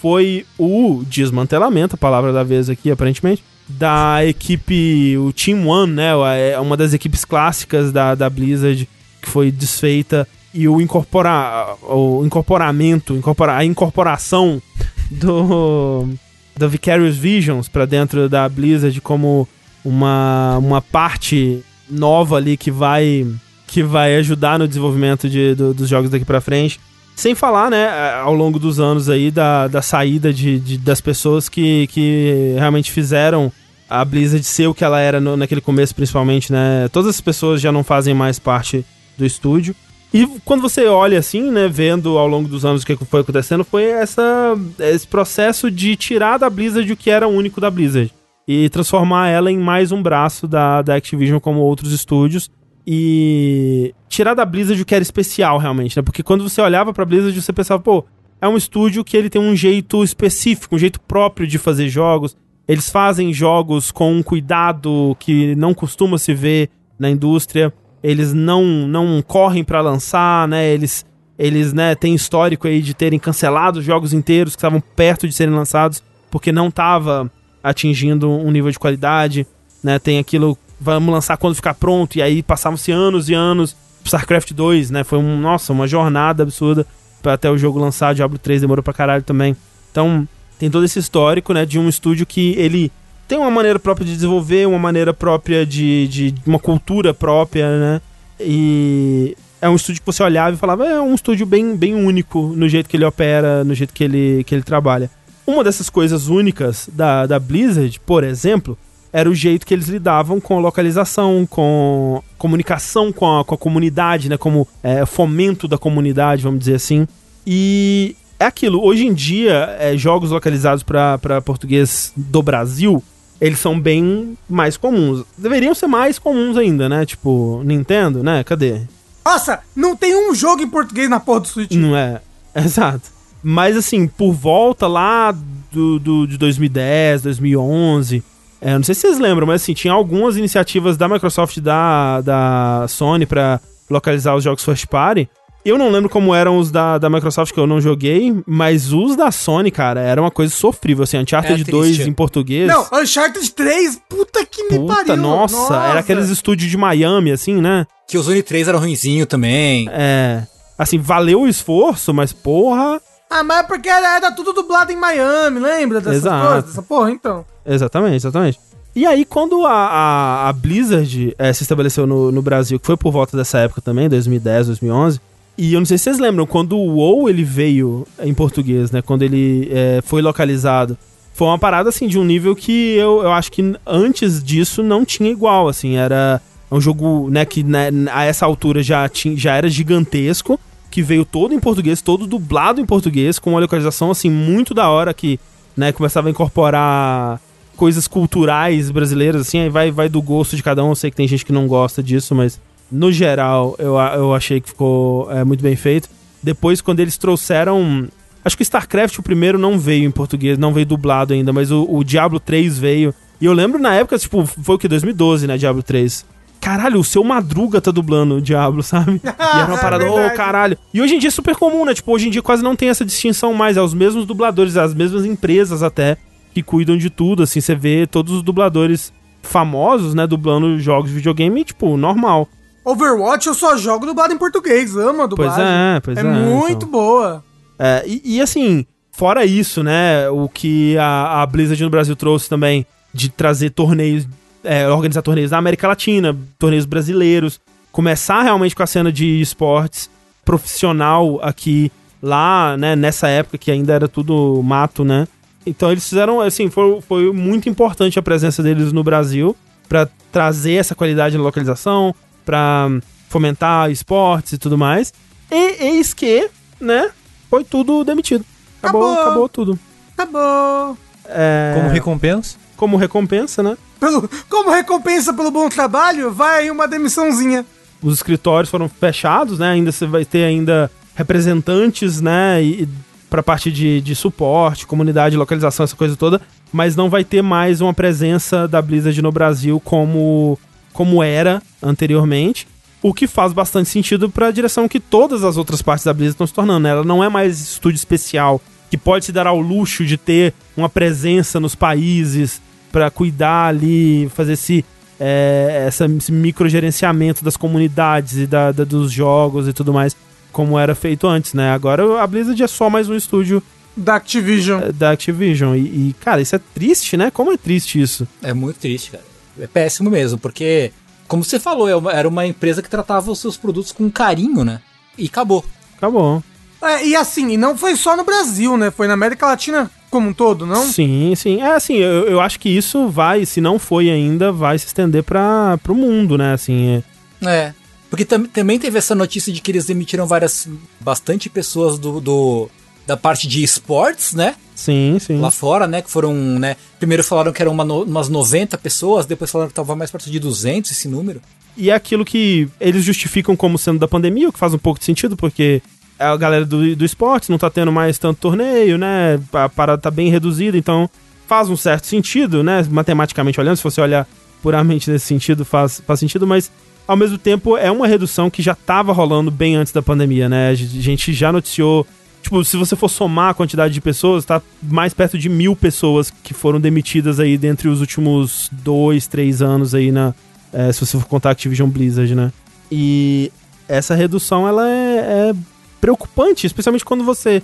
Foi 0.00 0.46
o 0.56 1.02
desmantelamento, 1.06 1.96
a 1.96 1.98
palavra 1.98 2.32
da 2.32 2.42
vez 2.42 2.70
aqui, 2.70 2.90
aparentemente, 2.90 3.42
da 3.68 4.24
equipe, 4.24 5.16
o 5.18 5.32
Team 5.32 5.66
One, 5.66 5.92
né? 5.92 6.10
É 6.52 6.58
uma 6.58 6.76
das 6.76 6.94
equipes 6.94 7.24
clássicas 7.24 7.92
da, 7.92 8.14
da 8.14 8.30
Blizzard 8.30 8.88
que 9.20 9.28
foi 9.28 9.50
desfeita 9.50 10.26
e 10.54 10.66
o 10.66 10.80
incorporar 10.80 11.76
o 11.82 12.24
incorporamento, 12.24 13.14
incorpora, 13.14 13.56
a 13.56 13.64
incorporação 13.64 14.62
do 15.10 16.08
do 16.56 16.68
Vicarious 16.68 17.16
Visions 17.16 17.68
para 17.68 17.86
dentro 17.86 18.28
da 18.28 18.48
Blizzard 18.48 19.00
como 19.00 19.48
uma, 19.84 20.58
uma 20.58 20.82
parte 20.82 21.62
nova 21.88 22.36
ali 22.36 22.56
que 22.56 22.70
vai 22.70 23.26
que 23.66 23.82
vai 23.82 24.16
ajudar 24.16 24.58
no 24.58 24.66
desenvolvimento 24.66 25.28
de, 25.28 25.54
do, 25.54 25.74
dos 25.74 25.88
jogos 25.88 26.10
daqui 26.10 26.24
para 26.24 26.40
frente. 26.40 26.80
Sem 27.18 27.34
falar, 27.34 27.68
né, 27.68 28.14
ao 28.22 28.32
longo 28.32 28.60
dos 28.60 28.78
anos 28.78 29.10
aí 29.10 29.28
da, 29.28 29.66
da 29.66 29.82
saída 29.82 30.32
de, 30.32 30.60
de, 30.60 30.78
das 30.78 31.00
pessoas 31.00 31.48
que, 31.48 31.88
que 31.88 32.54
realmente 32.56 32.92
fizeram 32.92 33.50
a 33.90 34.04
Blizzard 34.04 34.44
ser 34.44 34.68
o 34.68 34.74
que 34.74 34.84
ela 34.84 35.00
era 35.00 35.20
no, 35.20 35.36
naquele 35.36 35.60
começo, 35.60 35.92
principalmente, 35.96 36.52
né? 36.52 36.86
Todas 36.92 37.16
as 37.16 37.20
pessoas 37.20 37.60
já 37.60 37.72
não 37.72 37.82
fazem 37.82 38.14
mais 38.14 38.38
parte 38.38 38.86
do 39.16 39.26
estúdio. 39.26 39.74
E 40.14 40.28
quando 40.44 40.62
você 40.62 40.86
olha 40.86 41.18
assim, 41.18 41.50
né, 41.50 41.66
vendo 41.66 42.16
ao 42.16 42.28
longo 42.28 42.48
dos 42.48 42.64
anos 42.64 42.84
o 42.84 42.86
que 42.86 42.94
foi 42.94 43.22
acontecendo, 43.22 43.64
foi 43.64 43.82
essa, 43.82 44.56
esse 44.78 45.08
processo 45.08 45.72
de 45.72 45.96
tirar 45.96 46.38
da 46.38 46.48
Blizzard 46.48 46.92
o 46.92 46.96
que 46.96 47.10
era 47.10 47.26
único 47.26 47.60
da 47.60 47.68
Blizzard 47.68 48.14
e 48.46 48.68
transformar 48.68 49.26
ela 49.26 49.50
em 49.50 49.58
mais 49.58 49.90
um 49.90 50.00
braço 50.00 50.46
da, 50.46 50.82
da 50.82 50.94
Activision 50.94 51.40
como 51.40 51.58
outros 51.58 51.90
estúdios 51.92 52.48
e 52.90 53.94
tirar 54.08 54.32
da 54.32 54.46
Blizzard 54.46 54.80
o 54.80 54.84
que 54.86 54.94
era 54.94 55.02
especial 55.02 55.58
realmente, 55.58 55.94
né? 55.94 56.02
Porque 56.02 56.22
quando 56.22 56.48
você 56.48 56.62
olhava 56.62 56.92
pra 56.94 57.04
Blizzard, 57.04 57.38
você 57.38 57.52
pensava, 57.52 57.82
pô, 57.82 58.02
é 58.40 58.48
um 58.48 58.56
estúdio 58.56 59.04
que 59.04 59.14
ele 59.14 59.28
tem 59.28 59.42
um 59.42 59.54
jeito 59.54 60.02
específico, 60.02 60.74
um 60.74 60.78
jeito 60.78 60.98
próprio 61.00 61.46
de 61.46 61.58
fazer 61.58 61.90
jogos. 61.90 62.34
Eles 62.66 62.88
fazem 62.88 63.30
jogos 63.32 63.90
com 63.90 64.12
um 64.12 64.22
cuidado 64.22 65.14
que 65.20 65.54
não 65.56 65.74
costuma 65.74 66.16
se 66.16 66.32
ver 66.32 66.70
na 66.98 67.10
indústria 67.10 67.72
eles 68.02 68.32
não, 68.32 68.64
não 68.64 69.22
correm 69.22 69.64
para 69.64 69.80
lançar, 69.80 70.46
né? 70.46 70.68
Eles, 70.68 71.04
eles 71.38 71.72
né, 71.72 71.94
têm 71.94 72.14
histórico 72.14 72.66
aí 72.66 72.80
de 72.80 72.94
terem 72.94 73.18
cancelado 73.18 73.82
jogos 73.82 74.12
inteiros 74.12 74.54
que 74.54 74.58
estavam 74.58 74.80
perto 74.80 75.26
de 75.26 75.34
serem 75.34 75.54
lançados 75.54 76.02
porque 76.30 76.52
não 76.52 76.68
estava 76.68 77.30
atingindo 77.62 78.30
um 78.30 78.50
nível 78.50 78.70
de 78.70 78.78
qualidade, 78.78 79.46
né? 79.82 79.98
Tem 79.98 80.18
aquilo, 80.18 80.56
vamos 80.80 81.12
lançar 81.12 81.36
quando 81.36 81.54
ficar 81.54 81.74
pronto, 81.74 82.16
e 82.16 82.22
aí 82.22 82.42
passavam-se 82.42 82.92
anos 82.92 83.28
e 83.28 83.34
anos. 83.34 83.76
StarCraft 84.04 84.52
2, 84.52 84.90
né? 84.90 85.04
Foi 85.04 85.18
um, 85.18 85.38
nossa, 85.38 85.72
uma 85.72 85.86
jornada 85.86 86.42
absurda 86.42 86.86
para 87.22 87.34
até 87.34 87.50
o 87.50 87.58
jogo 87.58 87.78
lançar. 87.78 88.14
Diablo 88.14 88.38
3 88.38 88.62
demorou 88.62 88.82
pra 88.82 88.94
caralho 88.94 89.22
também. 89.22 89.56
Então, 89.90 90.26
tem 90.58 90.70
todo 90.70 90.84
esse 90.84 90.98
histórico, 90.98 91.52
né, 91.52 91.66
de 91.66 91.78
um 91.78 91.88
estúdio 91.88 92.26
que 92.26 92.54
ele 92.56 92.90
tem 93.26 93.38
uma 93.38 93.50
maneira 93.50 93.78
própria 93.78 94.06
de 94.06 94.14
desenvolver, 94.14 94.66
uma 94.66 94.78
maneira 94.78 95.12
própria 95.12 95.66
de, 95.66 96.08
de 96.08 96.34
uma 96.46 96.58
cultura 96.58 97.12
própria, 97.12 97.68
né? 97.78 98.00
E 98.40 99.36
é 99.60 99.68
um 99.68 99.76
estúdio 99.76 100.00
que 100.00 100.06
você 100.06 100.22
olhava 100.22 100.54
e 100.54 100.58
falava, 100.58 100.86
é 100.86 101.00
um 101.00 101.14
estúdio 101.14 101.44
bem, 101.44 101.76
bem 101.76 101.94
único 101.94 102.54
no 102.56 102.68
jeito 102.68 102.88
que 102.88 102.96
ele 102.96 103.04
opera, 103.04 103.62
no 103.64 103.74
jeito 103.74 103.92
que 103.92 104.02
ele, 104.02 104.44
que 104.44 104.54
ele 104.54 104.62
trabalha. 104.62 105.10
Uma 105.46 105.62
dessas 105.62 105.90
coisas 105.90 106.28
únicas 106.28 106.88
da, 106.92 107.26
da 107.26 107.38
Blizzard, 107.38 108.00
por 108.00 108.24
exemplo, 108.24 108.78
era 109.12 109.28
o 109.28 109.34
jeito 109.34 109.66
que 109.66 109.74
eles 109.74 109.88
lidavam 109.88 110.40
com 110.40 110.60
localização, 110.60 111.46
com 111.48 112.22
comunicação 112.36 113.12
com 113.12 113.38
a, 113.38 113.44
com 113.44 113.54
a 113.54 113.58
comunidade, 113.58 114.28
né? 114.28 114.36
Como 114.36 114.66
é, 114.82 115.04
fomento 115.06 115.66
da 115.66 115.78
comunidade, 115.78 116.42
vamos 116.42 116.60
dizer 116.60 116.74
assim. 116.74 117.06
E 117.46 118.16
é 118.38 118.44
aquilo, 118.46 118.82
hoje 118.82 119.06
em 119.06 119.14
dia, 119.14 119.76
é, 119.78 119.96
jogos 119.96 120.30
localizados 120.30 120.82
para 120.82 121.40
português 121.44 122.12
do 122.16 122.42
Brasil 122.42 123.02
eles 123.40 123.58
são 123.58 123.78
bem 123.78 124.36
mais 124.48 124.76
comuns. 124.76 125.24
Deveriam 125.36 125.74
ser 125.74 125.86
mais 125.86 126.18
comuns 126.18 126.56
ainda, 126.56 126.88
né? 126.88 127.06
Tipo, 127.06 127.62
Nintendo, 127.64 128.22
né? 128.22 128.42
Cadê? 128.42 128.80
Nossa, 129.24 129.60
não 129.76 129.94
tem 129.94 130.16
um 130.16 130.34
jogo 130.34 130.62
em 130.62 130.68
português 130.68 131.08
na 131.08 131.20
porra 131.20 131.40
do 131.40 131.48
Switch. 131.48 131.72
Não 131.72 131.96
é, 131.96 132.20
exato. 132.54 133.10
Mas 133.42 133.76
assim, 133.76 134.08
por 134.08 134.32
volta 134.32 134.86
lá 134.86 135.32
do, 135.70 135.98
do, 135.98 136.26
de 136.26 136.36
2010, 136.36 137.22
2011, 137.22 138.24
é, 138.60 138.74
não 138.74 138.82
sei 138.82 138.94
se 138.94 139.02
vocês 139.02 139.18
lembram, 139.18 139.46
mas 139.46 139.62
assim, 139.62 139.74
tinha 139.74 139.92
algumas 139.92 140.36
iniciativas 140.36 140.96
da 140.96 141.08
Microsoft 141.08 141.56
e 141.56 141.60
da, 141.60 142.20
da 142.20 142.86
Sony 142.88 143.26
para 143.26 143.60
localizar 143.90 144.34
os 144.34 144.44
jogos 144.44 144.64
first 144.64 144.86
party. 144.86 145.28
Eu 145.64 145.76
não 145.76 145.90
lembro 145.90 146.08
como 146.08 146.34
eram 146.34 146.56
os 146.58 146.70
da, 146.70 146.98
da 146.98 147.10
Microsoft 147.10 147.52
que 147.52 147.60
eu 147.60 147.66
não 147.66 147.80
joguei, 147.80 148.34
mas 148.46 148.92
os 148.92 149.16
da 149.16 149.30
Sony, 149.30 149.70
cara, 149.70 150.00
era 150.00 150.20
uma 150.20 150.30
coisa 150.30 150.52
sofrível, 150.54 151.04
assim, 151.04 151.18
Uncharted 151.18 151.60
é 151.60 151.64
2 151.64 152.00
em 152.06 152.12
português. 152.12 152.66
Não, 152.66 152.86
Uncharted 152.92 153.50
3, 153.50 154.00
puta 154.08 154.46
que 154.46 154.62
me 154.64 154.78
puta, 154.78 154.94
pariu. 154.94 155.16
Nossa, 155.16 155.56
nossa, 155.56 155.74
era 155.74 156.00
aqueles 156.00 156.28
estúdios 156.30 156.70
de 156.70 156.76
Miami, 156.76 157.32
assim, 157.32 157.60
né? 157.60 157.86
Que 158.06 158.16
o 158.16 158.22
Zone 158.22 158.42
3 158.42 158.68
era 158.68 158.78
ruimzinho 158.78 159.26
também. 159.26 159.88
É. 159.90 160.42
Assim, 160.78 160.96
valeu 160.98 161.42
o 161.42 161.48
esforço, 161.48 162.14
mas 162.14 162.32
porra. 162.32 163.00
Ah, 163.30 163.44
mas 163.44 163.58
é 163.58 163.62
porque 163.62 163.88
era, 163.88 164.32
tudo 164.32 164.52
dublado 164.52 164.90
em 164.90 164.96
Miami, 164.96 165.60
lembra 165.60 166.00
dessas 166.00 166.18
Exato. 166.18 166.48
coisas? 166.48 166.70
Essa 166.70 166.82
porra, 166.82 167.10
então. 167.10 167.44
Exatamente, 167.64 168.16
exatamente. 168.16 168.58
E 168.96 169.06
aí, 169.06 169.24
quando 169.24 169.66
a, 169.66 169.72
a, 169.72 170.48
a 170.48 170.52
Blizzard 170.52 171.34
é, 171.38 171.52
se 171.52 171.62
estabeleceu 171.62 172.06
no, 172.06 172.32
no 172.32 172.42
Brasil, 172.42 172.80
que 172.80 172.86
foi 172.86 172.96
por 172.96 173.12
volta 173.12 173.36
dessa 173.36 173.58
época 173.58 173.80
também, 173.80 174.08
2010, 174.08 174.68
2011, 174.68 175.20
e 175.58 175.74
eu 175.74 175.80
não 175.80 175.86
sei 175.86 175.98
se 175.98 176.04
vocês 176.04 176.18
lembram, 176.18 176.46
quando 176.46 176.76
o 176.76 176.96
WoW 176.96 177.28
ele 177.28 177.42
veio 177.42 178.06
em 178.20 178.32
português, 178.32 178.90
né? 178.90 179.02
Quando 179.02 179.22
ele 179.22 179.68
é, 179.72 180.00
foi 180.04 180.22
localizado. 180.22 180.96
Foi 181.34 181.48
uma 181.48 181.58
parada, 181.58 181.88
assim, 181.88 182.08
de 182.08 182.18
um 182.18 182.24
nível 182.24 182.56
que 182.56 182.96
eu, 182.96 183.22
eu 183.22 183.32
acho 183.32 183.52
que 183.52 183.74
antes 183.86 184.42
disso 184.42 184.82
não 184.82 185.04
tinha 185.04 185.30
igual, 185.30 185.68
assim. 185.68 185.96
Era 185.96 186.40
um 186.70 186.80
jogo, 186.80 187.28
né, 187.30 187.44
que 187.44 187.62
né, 187.62 187.90
a 188.12 188.24
essa 188.24 188.46
altura 188.46 188.82
já, 188.82 189.08
tinha, 189.08 189.36
já 189.36 189.54
era 189.54 189.68
gigantesco, 189.68 190.58
que 190.90 191.02
veio 191.02 191.24
todo 191.24 191.54
em 191.54 191.60
português, 191.60 192.00
todo 192.00 192.26
dublado 192.26 192.80
em 192.80 192.86
português, 192.86 193.38
com 193.38 193.50
uma 193.50 193.60
localização, 193.60 194.10
assim, 194.10 194.30
muito 194.30 194.72
da 194.72 194.88
hora, 194.88 195.12
que, 195.12 195.38
né, 195.76 195.92
começava 195.92 196.28
a 196.28 196.30
incorporar 196.30 197.40
coisas 197.76 198.08
culturais 198.08 198.90
brasileiras, 198.90 199.42
assim, 199.42 199.60
aí 199.60 199.68
vai, 199.68 199.90
vai 199.90 200.08
do 200.08 200.20
gosto 200.20 200.56
de 200.56 200.62
cada 200.62 200.84
um. 200.84 200.88
Eu 200.90 200.94
sei 200.94 201.10
que 201.10 201.16
tem 201.16 201.28
gente 201.28 201.44
que 201.44 201.52
não 201.52 201.66
gosta 201.66 202.02
disso, 202.02 202.34
mas 202.34 202.60
no 202.90 203.12
geral, 203.12 203.76
eu, 203.78 203.96
eu 203.96 204.34
achei 204.34 204.60
que 204.60 204.70
ficou 204.70 205.30
é, 205.30 205.44
muito 205.44 205.62
bem 205.62 205.76
feito. 205.76 206.08
Depois, 206.42 206.80
quando 206.80 207.00
eles 207.00 207.16
trouxeram. 207.16 208.08
Acho 208.44 208.56
que 208.56 208.62
o 208.62 208.64
StarCraft, 208.64 209.18
o 209.18 209.22
primeiro, 209.22 209.58
não 209.58 209.78
veio 209.78 210.04
em 210.04 210.10
português, 210.10 210.56
não 210.56 210.72
veio 210.72 210.86
dublado 210.86 211.34
ainda, 211.34 211.52
mas 211.52 211.70
o, 211.70 211.86
o 211.88 212.02
Diablo 212.02 212.40
3 212.40 212.78
veio. 212.78 213.14
E 213.40 213.44
eu 213.44 213.52
lembro 213.52 213.78
na 213.78 213.94
época, 213.94 214.18
tipo, 214.18 214.46
foi 214.46 214.76
o 214.76 214.78
que? 214.78 214.88
2012, 214.88 215.46
né? 215.46 215.58
Diablo 215.58 215.82
3. 215.82 216.24
Caralho, 216.60 217.00
o 217.00 217.04
seu 217.04 217.22
Madruga 217.24 217.80
tá 217.80 217.90
dublando 217.90 218.36
o 218.36 218.42
Diablo, 218.42 218.82
sabe? 218.82 219.20
E 219.24 219.60
era 219.60 219.66
uma 219.66 219.78
parada, 219.78 220.04
é 220.04 220.26
oh, 220.26 220.34
caralho. 220.34 220.76
E 220.92 221.00
hoje 221.00 221.14
em 221.14 221.18
dia 221.18 221.28
é 221.28 221.30
super 221.30 221.56
comum, 221.56 221.84
né? 221.84 221.94
Tipo, 221.94 222.12
hoje 222.12 222.28
em 222.28 222.30
dia 222.30 222.42
quase 222.42 222.62
não 222.62 222.76
tem 222.76 222.90
essa 222.90 223.04
distinção 223.04 223.54
mais. 223.54 223.76
É 223.76 223.82
os 223.82 223.94
mesmos 223.94 224.26
dubladores, 224.26 224.76
as 224.76 224.92
mesmas 224.92 225.24
empresas 225.24 225.82
até, 225.82 226.18
que 226.52 226.62
cuidam 226.62 226.96
de 226.96 227.08
tudo. 227.08 227.42
Assim, 227.42 227.60
você 227.60 227.74
vê 227.74 228.06
todos 228.06 228.34
os 228.34 228.42
dubladores 228.42 229.12
famosos, 229.42 230.14
né? 230.14 230.26
Dublando 230.26 230.78
jogos 230.78 231.08
de 231.08 231.16
videogame, 231.16 231.64
tipo, 231.64 231.96
normal. 231.96 232.48
Overwatch 232.84 233.46
eu 233.46 233.54
só 233.54 233.76
jogo 233.76 234.06
dublado 234.06 234.32
em 234.32 234.38
português, 234.38 234.96
amo 234.96 235.22
a 235.22 235.26
dublagem. 235.26 235.56
Pois 235.56 235.68
é, 235.68 236.00
pois 236.00 236.18
é. 236.18 236.20
É 236.20 236.24
muito 236.24 236.86
então. 236.86 236.88
boa. 236.88 237.44
É, 237.78 238.02
e, 238.06 238.36
e, 238.36 238.40
assim, 238.40 238.86
fora 239.12 239.44
isso, 239.44 239.82
né, 239.82 240.28
o 240.30 240.48
que 240.48 240.96
a, 240.98 241.42
a 241.42 241.46
Blizzard 241.46 241.82
no 241.82 241.90
Brasil 241.90 242.16
trouxe 242.16 242.48
também 242.48 242.86
de 243.12 243.28
trazer 243.28 243.70
torneios, 243.70 244.26
é, 244.68 244.86
organizar 244.86 245.22
torneios 245.22 245.50
da 245.50 245.56
América 245.56 245.88
Latina, 245.88 246.36
torneios 246.58 246.84
brasileiros, 246.84 247.58
começar 247.90 248.42
realmente 248.42 248.76
com 248.76 248.82
a 248.82 248.86
cena 248.86 249.10
de 249.10 249.40
esportes 249.40 250.10
profissional 250.44 251.40
aqui, 251.42 251.90
lá, 252.22 252.76
né, 252.76 252.94
nessa 252.94 253.28
época 253.28 253.56
que 253.56 253.70
ainda 253.70 253.94
era 253.94 254.06
tudo 254.06 254.62
mato, 254.62 255.06
né. 255.06 255.26
Então 255.64 255.90
eles 255.90 256.06
fizeram, 256.06 256.42
assim, 256.42 256.68
foi, 256.68 257.00
foi 257.00 257.32
muito 257.32 257.66
importante 257.66 258.18
a 258.18 258.22
presença 258.22 258.62
deles 258.62 258.92
no 258.92 259.02
Brasil 259.02 259.56
para 259.88 260.06
trazer 260.30 260.74
essa 260.74 260.94
qualidade 260.94 261.38
na 261.38 261.42
localização, 261.42 262.14
para 262.44 262.90
fomentar 263.30 263.90
esportes 263.90 264.52
e 264.52 264.58
tudo 264.58 264.76
mais. 264.76 265.14
E 265.50 265.82
eis 265.82 266.12
que, 266.12 266.50
né, 266.78 267.10
foi 267.48 267.64
tudo 267.64 268.04
demitido. 268.04 268.44
Acabou, 268.82 269.12
acabou, 269.12 269.22
acabou 269.22 269.48
tudo. 269.48 269.78
Acabou. 270.12 270.98
É... 271.24 271.72
Como 271.74 271.88
recompensa? 271.88 272.67
Como 272.78 272.96
recompensa, 272.96 273.62
né? 273.62 273.76
Pelo, 274.00 274.30
como 274.48 274.70
recompensa 274.70 275.34
pelo 275.34 275.50
bom 275.50 275.68
trabalho, 275.68 276.30
vai 276.30 276.60
aí 276.62 276.70
uma 276.70 276.88
demissãozinha. 276.88 277.66
Os 278.00 278.14
escritórios 278.14 278.70
foram 278.70 278.88
fechados, 278.88 279.58
né? 279.58 279.72
Ainda 279.72 279.92
você 279.92 280.06
vai 280.06 280.24
ter 280.24 280.44
ainda 280.44 280.90
representantes, 281.14 282.20
né? 282.20 282.62
E, 282.62 282.88
para 283.28 283.42
parte 283.42 283.70
de, 283.70 284.00
de 284.00 284.14
suporte, 284.14 284.86
comunidade, 284.86 285.36
localização, 285.36 285.84
essa 285.84 285.96
coisa 285.96 286.16
toda, 286.16 286.40
mas 286.72 286.96
não 286.96 287.10
vai 287.10 287.24
ter 287.24 287.42
mais 287.42 287.80
uma 287.80 287.92
presença 287.92 288.66
da 288.66 288.80
Blizzard 288.80 289.20
no 289.20 289.32
Brasil 289.32 289.78
como 289.80 290.58
como 290.92 291.22
era 291.22 291.60
anteriormente. 291.82 292.66
O 293.02 293.12
que 293.12 293.26
faz 293.26 293.52
bastante 293.52 293.88
sentido 293.88 294.30
para 294.30 294.48
a 294.48 294.50
direção 294.50 294.88
que 294.88 294.98
todas 294.98 295.44
as 295.44 295.56
outras 295.56 295.82
partes 295.82 296.04
da 296.04 296.12
Blizzard 296.12 296.34
estão 296.34 296.46
se 296.46 296.54
tornando. 296.54 296.80
Né? 296.80 296.90
Ela 296.90 297.04
não 297.04 297.22
é 297.22 297.28
mais 297.28 297.60
estúdio 297.60 297.96
especial 297.96 298.60
que 298.90 298.96
pode 298.96 299.24
se 299.24 299.32
dar 299.32 299.46
ao 299.46 299.60
luxo 299.60 300.04
de 300.04 300.16
ter 300.16 300.54
uma 300.76 300.88
presença 300.88 301.60
nos 301.60 301.74
países 301.74 302.60
para 302.90 303.10
cuidar 303.10 303.66
ali, 303.68 304.30
fazer 304.34 304.52
esse, 304.52 304.84
é, 305.18 305.84
essa, 305.86 306.06
esse 306.06 306.32
microgerenciamento 306.32 307.44
das 307.44 307.56
comunidades 307.56 308.36
e 308.36 308.46
da, 308.46 308.72
da, 308.72 308.84
dos 308.84 309.10
jogos 309.12 309.68
e 309.68 309.72
tudo 309.72 309.92
mais. 309.92 310.16
como 310.52 310.78
era 310.78 310.94
feito 310.94 311.26
antes, 311.26 311.54
né? 311.54 311.70
Agora 311.72 312.20
a 312.22 312.26
Blizzard 312.26 312.60
é 312.62 312.66
só 312.66 312.88
mais 312.90 313.08
um 313.08 313.14
estúdio 313.14 313.62
Da 313.96 314.16
Activision. 314.16 314.80
eh, 314.82 314.92
da 314.92 315.10
Activision. 315.10 315.74
E, 315.76 315.80
e, 315.80 316.16
cara, 316.20 316.40
isso 316.40 316.56
é 316.56 316.60
triste, 316.74 317.16
né? 317.16 317.30
Como 317.30 317.52
é 317.52 317.56
triste 317.56 318.00
isso? 318.00 318.26
É 318.42 318.52
muito 318.52 318.78
triste, 318.78 319.10
cara. 319.12 319.24
É 319.60 319.66
péssimo 319.66 320.08
mesmo, 320.10 320.38
porque, 320.38 320.92
como 321.26 321.42
você 321.44 321.58
falou, 321.58 321.88
é 321.88 322.16
era 322.16 322.28
uma 322.28 322.46
empresa 322.46 322.80
que 322.82 322.88
tratava 322.88 323.30
os 323.30 323.40
seus 323.40 323.56
produtos 323.56 323.92
com 323.92 324.08
carinho, 324.10 324.64
né? 324.64 324.80
E 325.16 325.26
acabou. 325.26 325.64
Acabou. 325.96 326.42
É, 326.80 327.04
e 327.04 327.16
assim, 327.16 327.50
e 327.50 327.56
não 327.56 327.76
foi 327.76 327.96
só 327.96 328.16
no 328.16 328.24
Brasil, 328.24 328.76
né? 328.76 328.90
Foi 328.92 329.08
na 329.08 329.14
América 329.14 329.46
Latina 329.46 329.90
como 330.10 330.28
um 330.28 330.32
todo, 330.32 330.66
não? 330.66 330.84
Sim, 330.86 331.34
sim. 331.36 331.60
É 331.60 331.74
assim, 331.74 331.94
eu, 331.96 332.24
eu 332.26 332.40
acho 332.40 332.58
que 332.60 332.68
isso 332.68 333.08
vai, 333.08 333.44
se 333.46 333.60
não 333.60 333.78
foi 333.78 334.10
ainda, 334.10 334.50
vai 334.52 334.78
se 334.78 334.86
estender 334.86 335.22
para 335.22 335.78
pro 335.82 335.94
mundo, 335.94 336.36
né? 336.38 336.52
Assim, 336.54 337.02
é- 337.42 337.48
É. 337.48 337.74
Porque 338.10 338.24
tam- 338.24 338.46
também 338.46 338.78
teve 338.78 338.96
essa 338.98 339.14
notícia 339.14 339.52
de 339.52 339.60
que 339.60 339.70
eles 339.70 339.84
demitiram 339.86 340.26
várias. 340.26 340.66
bastante 341.00 341.48
pessoas 341.50 341.98
do. 341.98 342.20
do- 342.20 342.68
da 343.06 343.16
parte 343.16 343.48
de 343.48 343.62
esportes, 343.62 344.34
né? 344.34 344.54
sim, 344.74 345.16
sim. 345.18 345.38
Lá 345.40 345.50
fora, 345.50 345.86
né? 345.86 346.02
Que 346.02 346.10
foram, 346.10 346.34
né? 346.34 346.76
Primeiro 346.98 347.24
falaram 347.24 347.52
que 347.54 347.62
eram 347.62 347.72
uma 347.72 347.82
no- 347.84 348.02
umas 348.04 348.28
90 348.28 348.76
pessoas, 348.76 349.24
depois 349.24 349.50
falaram 349.50 349.68
que 349.70 349.74
tava 349.74 349.96
mais 349.96 350.10
perto 350.10 350.30
de 350.30 350.38
200 350.38 350.90
esse 350.90 351.08
número. 351.08 351.40
E 351.76 351.88
é 351.90 351.94
aquilo 351.94 352.22
que 352.24 352.68
eles 352.78 353.02
justificam 353.02 353.56
como 353.56 353.78
sendo 353.78 353.98
da 353.98 354.06
pandemia, 354.06 354.48
o 354.50 354.52
que 354.52 354.58
faz 354.58 354.74
um 354.74 354.78
pouco 354.78 354.98
de 355.00 355.06
sentido, 355.06 355.36
porque 355.38 355.80
a 356.18 356.36
galera 356.36 356.64
do, 356.64 356.96
do 356.96 357.04
esporte 357.04 357.50
não 357.50 357.58
tá 357.58 357.70
tendo 357.70 357.92
mais 357.92 358.18
tanto 358.18 358.40
torneio, 358.40 358.98
né? 358.98 359.38
A 359.52 359.68
parada 359.68 360.00
tá 360.00 360.10
bem 360.10 360.30
reduzida, 360.30 360.76
então 360.76 361.08
faz 361.46 361.68
um 361.70 361.76
certo 361.76 362.06
sentido, 362.06 362.62
né? 362.62 362.86
Matematicamente 362.90 363.60
olhando, 363.60 363.76
se 363.76 363.84
você 363.84 364.00
olhar 364.00 364.26
puramente 364.62 365.10
nesse 365.10 365.26
sentido, 365.26 365.64
faz, 365.64 366.02
faz 366.06 366.20
sentido, 366.20 366.46
mas 366.46 366.70
ao 367.06 367.16
mesmo 367.16 367.38
tempo 367.38 367.76
é 367.76 367.90
uma 367.90 368.06
redução 368.06 368.50
que 368.50 368.60
já 368.60 368.74
tava 368.74 369.12
rolando 369.12 369.50
bem 369.50 369.76
antes 369.76 369.92
da 369.92 370.02
pandemia, 370.02 370.48
né? 370.48 370.70
A 370.70 370.74
gente 370.74 371.32
já 371.32 371.52
noticiou. 371.52 372.06
Tipo, 372.42 372.62
se 372.64 372.76
você 372.76 372.94
for 372.94 373.08
somar 373.08 373.50
a 373.50 373.54
quantidade 373.54 373.92
de 373.92 374.00
pessoas, 374.00 374.44
tá 374.44 374.62
mais 374.82 375.12
perto 375.12 375.38
de 375.38 375.48
mil 375.48 375.74
pessoas 375.74 376.30
que 376.30 376.54
foram 376.54 376.80
demitidas 376.80 377.40
aí 377.40 377.58
dentre 377.58 377.88
os 377.88 378.00
últimos 378.00 378.68
dois, 378.70 379.26
três 379.26 379.60
anos 379.60 379.94
aí 379.94 380.12
na, 380.12 380.34
é, 380.72 380.92
se 380.92 381.04
você 381.04 381.18
for 381.18 381.26
contar 381.26 381.50
Activision 381.50 381.88
Blizzard, 381.88 382.34
né? 382.34 382.52
E 382.90 383.50
essa 383.88 384.14
redução 384.14 384.68
ela 384.68 384.88
é, 384.88 385.50
é 385.50 385.54
preocupante, 386.00 386.66
especialmente 386.66 387.04
quando 387.04 387.24
você 387.24 387.62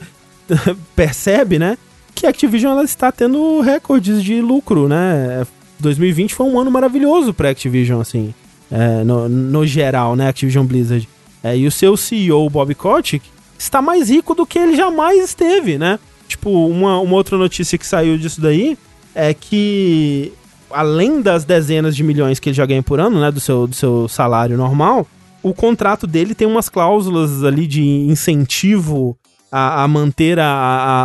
percebe, 0.94 1.58
né, 1.58 1.78
que 2.14 2.26
a 2.26 2.30
Activision 2.30 2.72
ela 2.72 2.84
está 2.84 3.10
tendo 3.10 3.60
recordes 3.60 4.22
de 4.22 4.40
lucro, 4.40 4.88
né? 4.88 5.46
2020 5.80 6.34
foi 6.34 6.46
um 6.46 6.58
ano 6.58 6.70
maravilhoso 6.70 7.34
para 7.34 7.50
Activision, 7.50 8.00
assim, 8.00 8.32
é, 8.70 9.02
no, 9.04 9.28
no 9.28 9.66
geral, 9.66 10.14
né, 10.14 10.28
Activision 10.28 10.64
Blizzard. 10.64 11.08
É, 11.42 11.56
e 11.56 11.66
o 11.66 11.70
seu 11.70 11.96
CEO 11.96 12.48
Bob 12.48 12.74
Kotick 12.74 13.26
está 13.58 13.82
mais 13.82 14.08
rico 14.08 14.34
do 14.34 14.46
que 14.46 14.58
ele 14.58 14.76
jamais 14.76 15.22
esteve, 15.22 15.76
né? 15.76 15.98
Tipo, 16.26 16.68
uma, 16.68 16.98
uma 17.00 17.14
outra 17.14 17.36
notícia 17.36 17.76
que 17.76 17.86
saiu 17.86 18.16
disso 18.16 18.40
daí 18.40 18.78
é 19.14 19.34
que 19.34 20.32
além 20.70 21.20
das 21.20 21.44
dezenas 21.44 21.94
de 21.94 22.02
milhões 22.02 22.40
que 22.40 22.48
ele 22.48 22.56
já 22.56 22.66
ganha 22.66 22.82
por 22.82 22.98
ano, 22.98 23.20
né, 23.20 23.30
do 23.30 23.40
seu, 23.40 23.66
do 23.66 23.74
seu 23.74 24.08
salário 24.08 24.56
normal, 24.56 25.06
o 25.44 25.54
contrato 25.54 26.06
dele 26.06 26.34
tem 26.34 26.46
umas 26.48 26.68
cláusulas 26.68 27.44
ali 27.44 27.66
de 27.66 27.82
incentivo 28.38 29.16
a, 29.52 29.84
a 29.84 29.88
manter 29.88 30.38
a- 30.40 30.44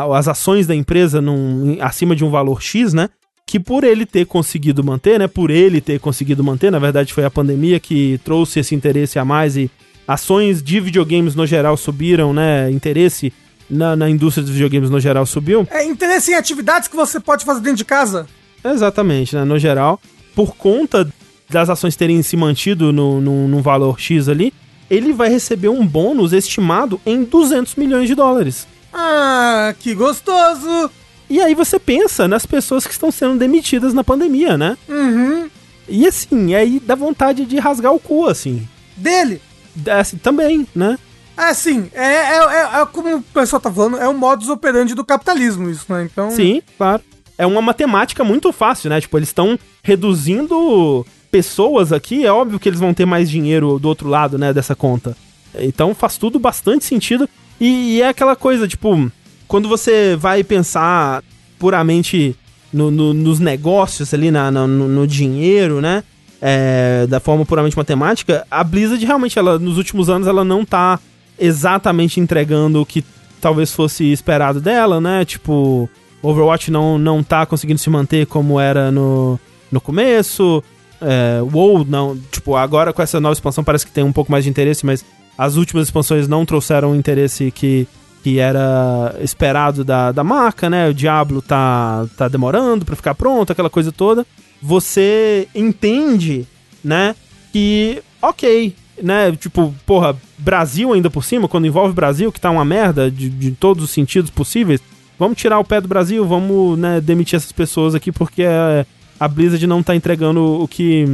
a- 0.10 0.18
as 0.18 0.28
ações 0.28 0.66
da 0.66 0.74
empresa 0.74 1.22
num, 1.22 1.78
acima 1.82 2.16
de 2.16 2.24
um 2.26 2.30
valor 2.32 2.62
X, 2.62 2.94
né? 2.94 3.10
Que 3.46 3.60
por 3.60 3.84
ele 3.84 4.06
ter 4.06 4.26
conseguido 4.26 4.84
manter, 4.84 5.20
né? 5.20 5.28
Por 5.28 5.50
ele 5.52 5.82
ter 5.82 6.00
conseguido 6.00 6.44
manter, 6.44 6.72
na 6.72 6.80
verdade 6.80 7.14
foi 7.14 7.26
a 7.26 7.30
pandemia 7.30 7.80
que 7.80 8.20
trouxe 8.24 8.60
esse 8.60 8.74
interesse 8.74 9.20
a 9.20 9.26
mais 9.26 9.56
e 9.58 9.70
ações 10.08 10.64
de 10.64 10.80
videogames 10.80 11.36
no 11.36 11.46
geral 11.46 11.76
subiram, 11.78 12.34
né? 12.34 12.72
Interesse 12.72 13.32
na, 13.70 13.96
na 13.96 14.10
indústria 14.10 14.44
dos 14.44 14.54
videogames 14.54 14.90
no 14.90 15.00
geral 15.00 15.26
subiu. 15.26 15.68
É 15.70 15.84
interesse 15.86 16.32
em 16.32 16.36
atividades 16.36 16.88
que 16.88 16.96
você 16.96 17.20
pode 17.20 17.46
fazer 17.46 17.60
dentro 17.62 17.78
de 17.78 17.86
casa. 17.86 18.26
Exatamente, 18.64 19.36
né? 19.36 19.44
No 19.44 19.60
geral, 19.60 20.00
por 20.36 20.56
conta 20.56 21.08
das 21.50 21.70
ações 21.70 21.96
terem 21.96 22.22
se 22.22 22.38
mantido 22.38 22.94
no, 22.94 23.20
no, 23.20 23.48
num 23.48 23.62
valor 23.62 24.00
X 24.00 24.30
ali, 24.30 24.54
ele 24.90 25.14
vai 25.14 25.30
receber 25.30 25.70
um 25.70 25.86
bônus 25.86 26.34
estimado 26.34 27.00
em 27.06 27.24
200 27.24 27.76
milhões 27.76 28.08
de 28.08 28.16
dólares. 28.16 28.68
Ah, 28.94 29.74
que 29.80 29.94
gostoso. 29.94 30.90
E 31.30 31.40
aí 31.40 31.54
você 31.54 31.78
pensa 31.78 32.28
nas 32.28 32.46
pessoas 32.46 32.88
que 32.88 32.94
estão 32.94 33.12
sendo 33.12 33.38
demitidas 33.38 33.94
na 33.94 34.04
pandemia, 34.04 34.58
né? 34.58 34.78
Uhum. 34.88 35.50
E 35.88 36.08
assim, 36.08 36.56
aí 36.56 36.80
dá 36.80 36.96
vontade 36.96 37.46
de 37.46 37.58
rasgar 37.60 37.94
o 37.94 38.00
cu, 38.00 38.28
assim. 38.28 38.68
Dele. 38.98 39.42
É, 39.86 39.94
assim, 39.94 40.18
também, 40.18 40.68
né? 40.76 40.98
Assim, 41.38 41.90
é, 41.94 42.04
é, 42.04 42.38
é, 42.38 42.82
é 42.82 42.86
como 42.92 43.18
o 43.18 43.22
pessoal 43.22 43.62
tá 43.62 43.72
falando, 43.72 43.98
é 43.98 44.08
o 44.08 44.14
modus 44.14 44.50
operandi 44.50 44.94
do 44.94 45.06
capitalismo 45.06 45.70
isso, 45.70 45.86
né? 45.88 46.04
Então... 46.12 46.32
Sim, 46.32 46.62
claro. 46.78 47.02
É 47.38 47.46
uma 47.46 47.62
matemática 47.62 48.24
muito 48.24 48.52
fácil, 48.52 48.90
né? 48.90 49.00
Tipo, 49.00 49.18
eles 49.18 49.30
estão 49.30 49.58
reduzindo 49.82 51.06
pessoas 51.32 51.92
aqui, 51.94 52.26
é 52.26 52.32
óbvio 52.32 52.60
que 52.60 52.68
eles 52.70 52.80
vão 52.80 52.94
ter 52.94 53.06
mais 53.06 53.30
dinheiro 53.30 53.78
do 53.80 53.88
outro 53.88 54.08
lado, 54.10 54.38
né, 54.38 54.52
dessa 54.54 54.76
conta. 54.76 55.16
Então 55.60 55.94
faz 55.96 56.18
tudo 56.18 56.40
bastante 56.40 56.86
sentido. 56.86 57.28
E, 57.60 57.98
e 57.98 58.02
é 58.02 58.08
aquela 58.10 58.36
coisa, 58.36 58.68
tipo, 58.68 59.12
quando 59.48 59.68
você 59.68 60.16
vai 60.16 60.44
pensar 60.44 61.24
puramente 61.58 62.36
no- 62.72 62.90
no- 62.92 63.14
nos 63.14 63.40
negócios 63.40 64.14
ali, 64.14 64.32
na, 64.32 64.50
no, 64.52 64.68
no 64.68 65.08
dinheiro, 65.08 65.82
né? 65.82 66.04
é, 66.42 67.06
da 67.10 67.20
forma 67.20 67.46
puramente 67.46 67.76
matemática, 67.76 68.48
a 68.50 68.64
Blizzard 68.64 69.06
realmente, 69.06 69.38
ela, 69.38 69.60
nos 69.60 69.78
últimos 69.78 70.10
anos, 70.10 70.26
ela 70.26 70.46
não 70.46 70.64
tá 70.64 70.98
exatamente 71.38 72.20
entregando 72.20 72.82
o 72.82 72.86
que 72.86 73.04
talvez 73.42 73.74
fosse 73.74 74.10
esperado 74.12 74.62
dela, 74.62 75.02
né? 75.02 75.26
Tipo, 75.26 75.90
Overwatch 76.22 76.72
não, 76.72 76.98
não 76.98 77.22
tá 77.22 77.46
conseguindo 77.46 77.78
se 77.80 77.90
manter 77.90 78.26
como 78.26 78.58
era 78.58 78.90
no, 78.92 79.38
no 79.70 79.82
começo. 79.82 80.64
É, 81.02 81.42
WoW, 81.42 81.86
não. 81.86 82.18
Tipo, 82.32 82.56
agora 82.56 82.92
com 82.94 83.02
essa 83.02 83.20
nova 83.20 83.34
expansão 83.34 83.64
parece 83.64 83.86
que 83.86 83.92
tem 83.92 84.04
um 84.04 84.12
pouco 84.12 84.32
mais 84.32 84.44
de 84.44 84.50
interesse, 84.50 84.86
mas 84.86 85.04
as 85.38 85.56
últimas 85.56 85.88
expansões 85.88 86.28
não 86.28 86.46
trouxeram 86.46 86.92
o 86.92 86.96
interesse 86.96 87.52
que, 87.52 87.88
que 88.24 88.40
era 88.40 89.16
esperado 89.22 89.84
da, 89.84 90.12
da 90.12 90.24
marca, 90.24 90.70
né? 90.70 90.90
O 90.90 90.94
Diablo 90.94 91.42
tá, 91.42 92.06
tá 92.18 92.28
demorando 92.28 92.86
pra 92.86 92.96
ficar 92.96 93.16
pronto, 93.16 93.52
aquela 93.52 93.70
coisa 93.70 93.92
toda. 93.92 94.26
Você 94.62 95.48
entende, 95.56 96.46
né? 96.84 97.16
Que, 97.54 98.04
ok, 98.22 98.76
né? 99.02 99.32
Tipo, 99.32 99.74
porra, 99.86 100.16
Brasil 100.38 100.92
ainda 100.92 101.10
por 101.10 101.24
cima, 101.24 101.48
quando 101.48 101.68
envolve 101.68 101.94
Brasil, 101.94 102.32
que 102.32 102.42
tá 102.42 102.50
uma 102.50 102.66
merda 102.66 103.10
de, 103.10 103.30
de 103.30 103.52
todos 103.52 103.84
os 103.84 103.92
sentidos 103.92 104.30
possíveis. 104.30 104.82
Vamos 105.18 105.38
tirar 105.38 105.60
o 105.60 105.66
pé 105.66 105.82
do 105.82 105.88
Brasil, 105.88 106.26
vamos, 106.26 106.80
né, 106.80 107.02
demitir 107.02 107.36
essas 107.36 107.52
pessoas 107.52 107.94
aqui 107.94 108.10
porque 108.10 108.42
é, 108.42 108.86
a 109.20 109.28
Blizzard 109.28 109.66
não 109.68 109.84
tá 109.84 109.96
entregando 109.96 110.42
o 110.62 110.68
que, 110.68 111.06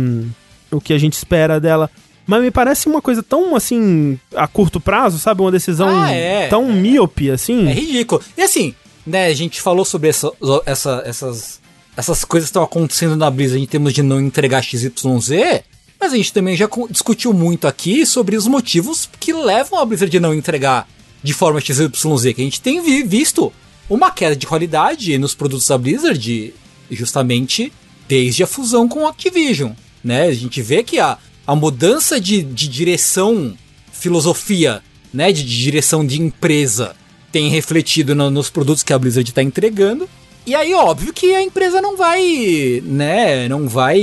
o 0.72 0.80
que 0.80 0.94
a 0.94 0.98
gente 0.98 1.14
espera 1.14 1.60
dela. 1.60 1.90
Mas 2.28 2.42
me 2.42 2.50
parece 2.52 2.88
uma 2.88 3.02
coisa 3.02 3.22
tão, 3.22 3.56
assim, 3.56 4.20
a 4.36 4.48
curto 4.48 4.80
prazo, 4.80 5.20
sabe? 5.20 5.42
Uma 5.42 5.52
decisão 5.52 5.90
Ah, 5.90 6.12
é. 6.12 6.48
tão 6.48 6.72
míope, 6.72 7.30
assim. 7.30 7.68
É 7.68 7.74
ridículo. 7.74 8.22
E 8.38 8.42
assim, 8.42 8.74
né, 9.06 9.28
a 9.28 9.34
gente 9.34 9.62
falou 9.62 9.86
sobre 9.86 10.10
essa, 10.10 10.32
essa- 10.66 11.04
essas, 11.06 11.60
essas 11.96 12.26
coisas 12.26 12.48
que 12.48 12.52
estão 12.52 12.64
acontecendo 12.64 13.16
na 13.16 13.30
Blizzard 13.30 13.62
em 13.62 13.68
termos 13.68 13.94
de 13.94 14.02
não 14.02 14.20
entregar 14.20 14.64
XYZ, 14.64 15.62
mas 16.00 16.14
a 16.14 16.18
gente 16.18 16.34
também 16.34 16.56
já 16.58 16.68
discutiu 16.90 17.32
muito 17.32 17.68
aqui 17.68 18.06
sobre 18.08 18.36
os 18.36 18.48
motivos 18.48 19.08
que 19.20 19.32
levam 19.32 19.80
a 19.80 19.86
Blizzard 19.86 20.18
a 20.18 20.20
não 20.20 20.34
entregar 20.34 20.88
de 21.24 21.32
forma 21.34 21.62
XYZ, 21.62 22.34
que 22.36 22.42
a 22.42 22.44
gente 22.44 22.60
tem 22.62 22.82
vi- 22.82 23.04
visto 23.04 23.54
uma 23.88 24.10
queda 24.10 24.36
de 24.36 24.48
qualidade 24.48 25.16
nos 25.20 25.36
produtos 25.36 25.68
da 25.68 25.78
Blizzard 25.78 26.54
justamente 26.90 27.72
desde 28.08 28.44
a 28.44 28.48
fusão 28.48 28.88
com 28.88 29.06
a 29.06 29.10
Activision, 29.10 29.72
né? 30.04 30.24
A 30.28 30.34
gente 30.34 30.62
vê 30.62 30.84
que 30.84 31.00
a, 31.00 31.18
a 31.48 31.56
mudança 31.56 32.20
de, 32.20 32.42
de 32.44 32.68
direção, 32.68 33.56
filosofia, 33.92 34.82
né, 35.14 35.32
de, 35.32 35.44
de 35.44 35.62
direção 35.62 36.06
de 36.06 36.22
empresa 36.22 36.96
tem 37.32 37.50
refletido 37.50 38.14
no- 38.14 38.30
nos 38.30 38.50
produtos 38.50 38.84
que 38.84 38.94
a 38.94 39.00
Blizzard 39.00 39.30
está 39.30 39.42
entregando. 39.42 40.08
E 40.46 40.54
aí, 40.54 40.74
óbvio 40.76 41.12
que 41.12 41.34
a 41.34 41.42
empresa 41.42 41.82
não 41.82 41.98
vai, 41.98 42.82
né, 42.86 43.48
não 43.50 43.68
vai 43.68 44.00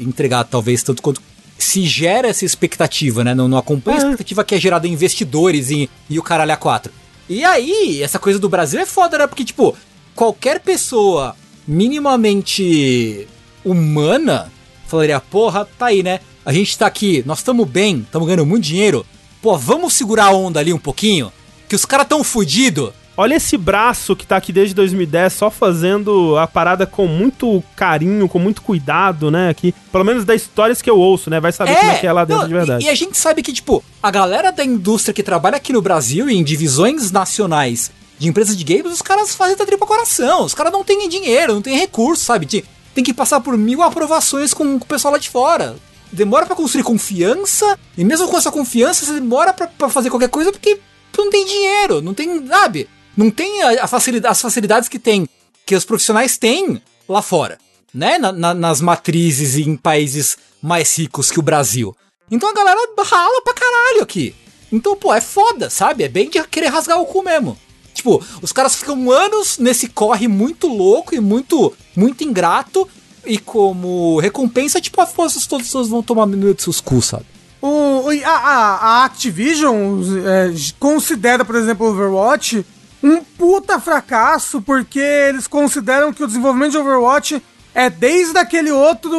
entregar 0.00 0.42
talvez 0.44 0.82
tanto 0.82 1.00
quanto 1.00 1.20
se 1.58 1.84
gera 1.86 2.28
essa 2.28 2.44
expectativa, 2.44 3.22
né? 3.24 3.34
Não, 3.34 3.46
não 3.48 3.56
acompanha 3.56 3.96
a 3.96 4.00
É. 4.00 4.02
expectativa 4.02 4.44
que 4.44 4.54
é 4.54 4.60
gerada 4.60 4.86
em 4.88 4.92
investidores 4.92 5.70
e, 5.70 5.88
e 6.10 6.18
o 6.18 6.22
caralho 6.22 6.52
a 6.52 6.56
quatro. 6.56 6.92
E 7.28 7.44
aí, 7.44 8.02
essa 8.02 8.18
coisa 8.18 8.38
do 8.38 8.48
Brasil 8.48 8.78
é 8.80 8.84
foda, 8.86 9.16
né? 9.18 9.26
Porque, 9.26 9.44
tipo, 9.44 9.76
qualquer 10.14 10.60
pessoa 10.60 11.34
minimamente 11.66 13.26
humana 13.66 14.50
falaria, 14.86 15.20
porra, 15.20 15.66
tá 15.78 15.86
aí, 15.86 16.02
né? 16.02 16.20
A 16.44 16.52
gente 16.52 16.78
tá 16.78 16.86
aqui, 16.86 17.22
nós 17.26 17.38
estamos 17.38 17.68
bem, 17.68 17.98
estamos 17.98 18.26
ganhando 18.26 18.46
muito 18.46 18.64
dinheiro. 18.64 19.04
Pô, 19.42 19.58
vamos 19.58 19.92
segurar 19.92 20.26
a 20.26 20.30
onda 20.30 20.60
ali 20.60 20.72
um 20.72 20.78
pouquinho? 20.78 21.32
Que 21.68 21.74
os 21.74 21.84
caras 21.84 22.06
tão 22.06 22.22
fudido, 22.22 22.94
olha 23.16 23.34
esse 23.34 23.56
braço 23.58 24.14
que 24.14 24.26
tá 24.26 24.36
aqui 24.36 24.52
desde 24.52 24.74
2010 24.74 25.32
só 25.32 25.50
fazendo 25.50 26.38
a 26.38 26.46
parada 26.46 26.86
com 26.86 27.06
muito 27.06 27.62
carinho, 27.74 28.28
com 28.28 28.38
muito 28.38 28.62
cuidado, 28.62 29.30
né? 29.30 29.48
Aqui, 29.48 29.74
pelo 29.90 30.04
menos 30.04 30.24
das 30.24 30.42
histórias 30.42 30.80
que 30.80 30.88
eu 30.88 30.98
ouço, 30.98 31.28
né? 31.28 31.40
Vai 31.40 31.50
saber 31.50 31.74
como 31.74 31.90
é 31.90 31.98
que 31.98 32.06
é 32.06 32.12
lá 32.12 32.24
dentro 32.24 32.42
não, 32.42 32.48
de 32.48 32.54
verdade. 32.54 32.84
E, 32.84 32.86
e 32.86 32.90
a 32.90 32.94
gente 32.94 33.18
sabe 33.18 33.42
que, 33.42 33.52
tipo, 33.52 33.82
a 34.00 34.10
galera 34.10 34.52
da 34.52 34.64
indústria 34.64 35.12
que 35.12 35.22
trabalha 35.22 35.56
aqui 35.56 35.72
no 35.72 35.82
Brasil 35.82 36.30
em 36.30 36.44
divisões 36.44 37.10
nacionais 37.10 37.90
de 38.18 38.28
empresas 38.28 38.56
de 38.56 38.64
games, 38.64 38.92
os 38.92 39.02
caras 39.02 39.34
fazem 39.34 39.56
da 39.56 39.66
tripa 39.66 39.84
coração. 39.84 40.44
Os 40.44 40.54
caras 40.54 40.72
não 40.72 40.84
têm 40.84 41.08
dinheiro, 41.08 41.54
não 41.54 41.62
têm 41.62 41.76
recurso, 41.76 42.24
sabe? 42.24 42.46
Tem, 42.46 42.64
tem 42.96 43.04
que 43.04 43.12
passar 43.12 43.40
por 43.40 43.58
mil 43.58 43.82
aprovações 43.82 44.54
com, 44.54 44.76
o 44.76 44.86
pessoal 44.86 45.12
lá 45.12 45.18
de 45.18 45.28
fora. 45.28 45.76
Demora 46.10 46.46
para 46.46 46.56
construir 46.56 46.82
confiança, 46.82 47.78
e 47.96 48.04
mesmo 48.04 48.26
com 48.26 48.38
essa 48.38 48.50
confiança, 48.50 49.04
você 49.04 49.12
demora 49.12 49.52
para 49.52 49.90
fazer 49.90 50.08
qualquer 50.08 50.30
coisa 50.30 50.50
porque 50.50 50.80
não 51.16 51.28
tem 51.28 51.44
dinheiro, 51.44 52.00
não 52.00 52.14
tem, 52.14 52.46
sabe? 52.46 52.88
Não 53.14 53.30
tem 53.30 53.62
a, 53.62 53.84
a 53.84 53.86
facilidade, 53.86 54.32
as 54.32 54.40
facilidades 54.40 54.88
que 54.88 54.98
tem, 54.98 55.28
que 55.66 55.74
os 55.74 55.84
profissionais 55.84 56.38
têm 56.38 56.80
lá 57.06 57.20
fora, 57.20 57.58
né? 57.92 58.16
Na, 58.16 58.32
na, 58.32 58.54
nas 58.54 58.80
matrizes 58.80 59.56
e 59.56 59.62
em 59.62 59.76
países 59.76 60.38
mais 60.62 60.96
ricos 60.96 61.30
que 61.30 61.38
o 61.38 61.42
Brasil. 61.42 61.94
Então 62.30 62.48
a 62.48 62.54
galera 62.54 62.80
rala 62.98 63.42
pra 63.42 63.52
caralho 63.52 64.02
aqui. 64.02 64.34
Então, 64.72 64.96
pô, 64.96 65.12
é 65.12 65.20
foda, 65.20 65.68
sabe? 65.68 66.02
É 66.02 66.08
bem 66.08 66.30
de 66.30 66.42
querer 66.44 66.68
rasgar 66.68 66.98
o 66.98 67.06
cu 67.06 67.22
mesmo. 67.22 67.58
Tipo, 67.96 68.22
os 68.40 68.52
caras 68.52 68.76
ficam 68.76 69.10
anos 69.10 69.58
nesse 69.58 69.88
corre 69.88 70.28
muito 70.28 70.68
louco 70.68 71.14
e 71.14 71.20
muito, 71.20 71.72
muito 71.96 72.22
ingrato. 72.22 72.88
E 73.24 73.38
como 73.38 74.20
recompensa, 74.20 74.80
tipo, 74.80 75.00
as 75.00 75.12
forças 75.12 75.46
todas 75.46 75.88
vão 75.88 76.02
tomar 76.02 76.26
minuto 76.26 76.58
de 76.58 76.62
seus 76.62 76.80
cus, 76.80 77.06
sabe? 77.06 77.26
O, 77.60 78.08
a, 78.24 78.30
a, 78.30 78.76
a 78.76 79.04
Activision 79.04 80.00
é, 80.24 80.54
considera, 80.78 81.44
por 81.44 81.56
exemplo, 81.56 81.88
Overwatch 81.88 82.64
um 83.02 83.22
puta 83.22 83.78
fracasso, 83.80 84.60
porque 84.60 84.98
eles 84.98 85.46
consideram 85.46 86.12
que 86.12 86.22
o 86.22 86.26
desenvolvimento 86.26 86.72
de 86.72 86.78
Overwatch 86.78 87.42
é 87.76 87.90
desde 87.90 88.38
aquele 88.38 88.70
outro 88.72 89.10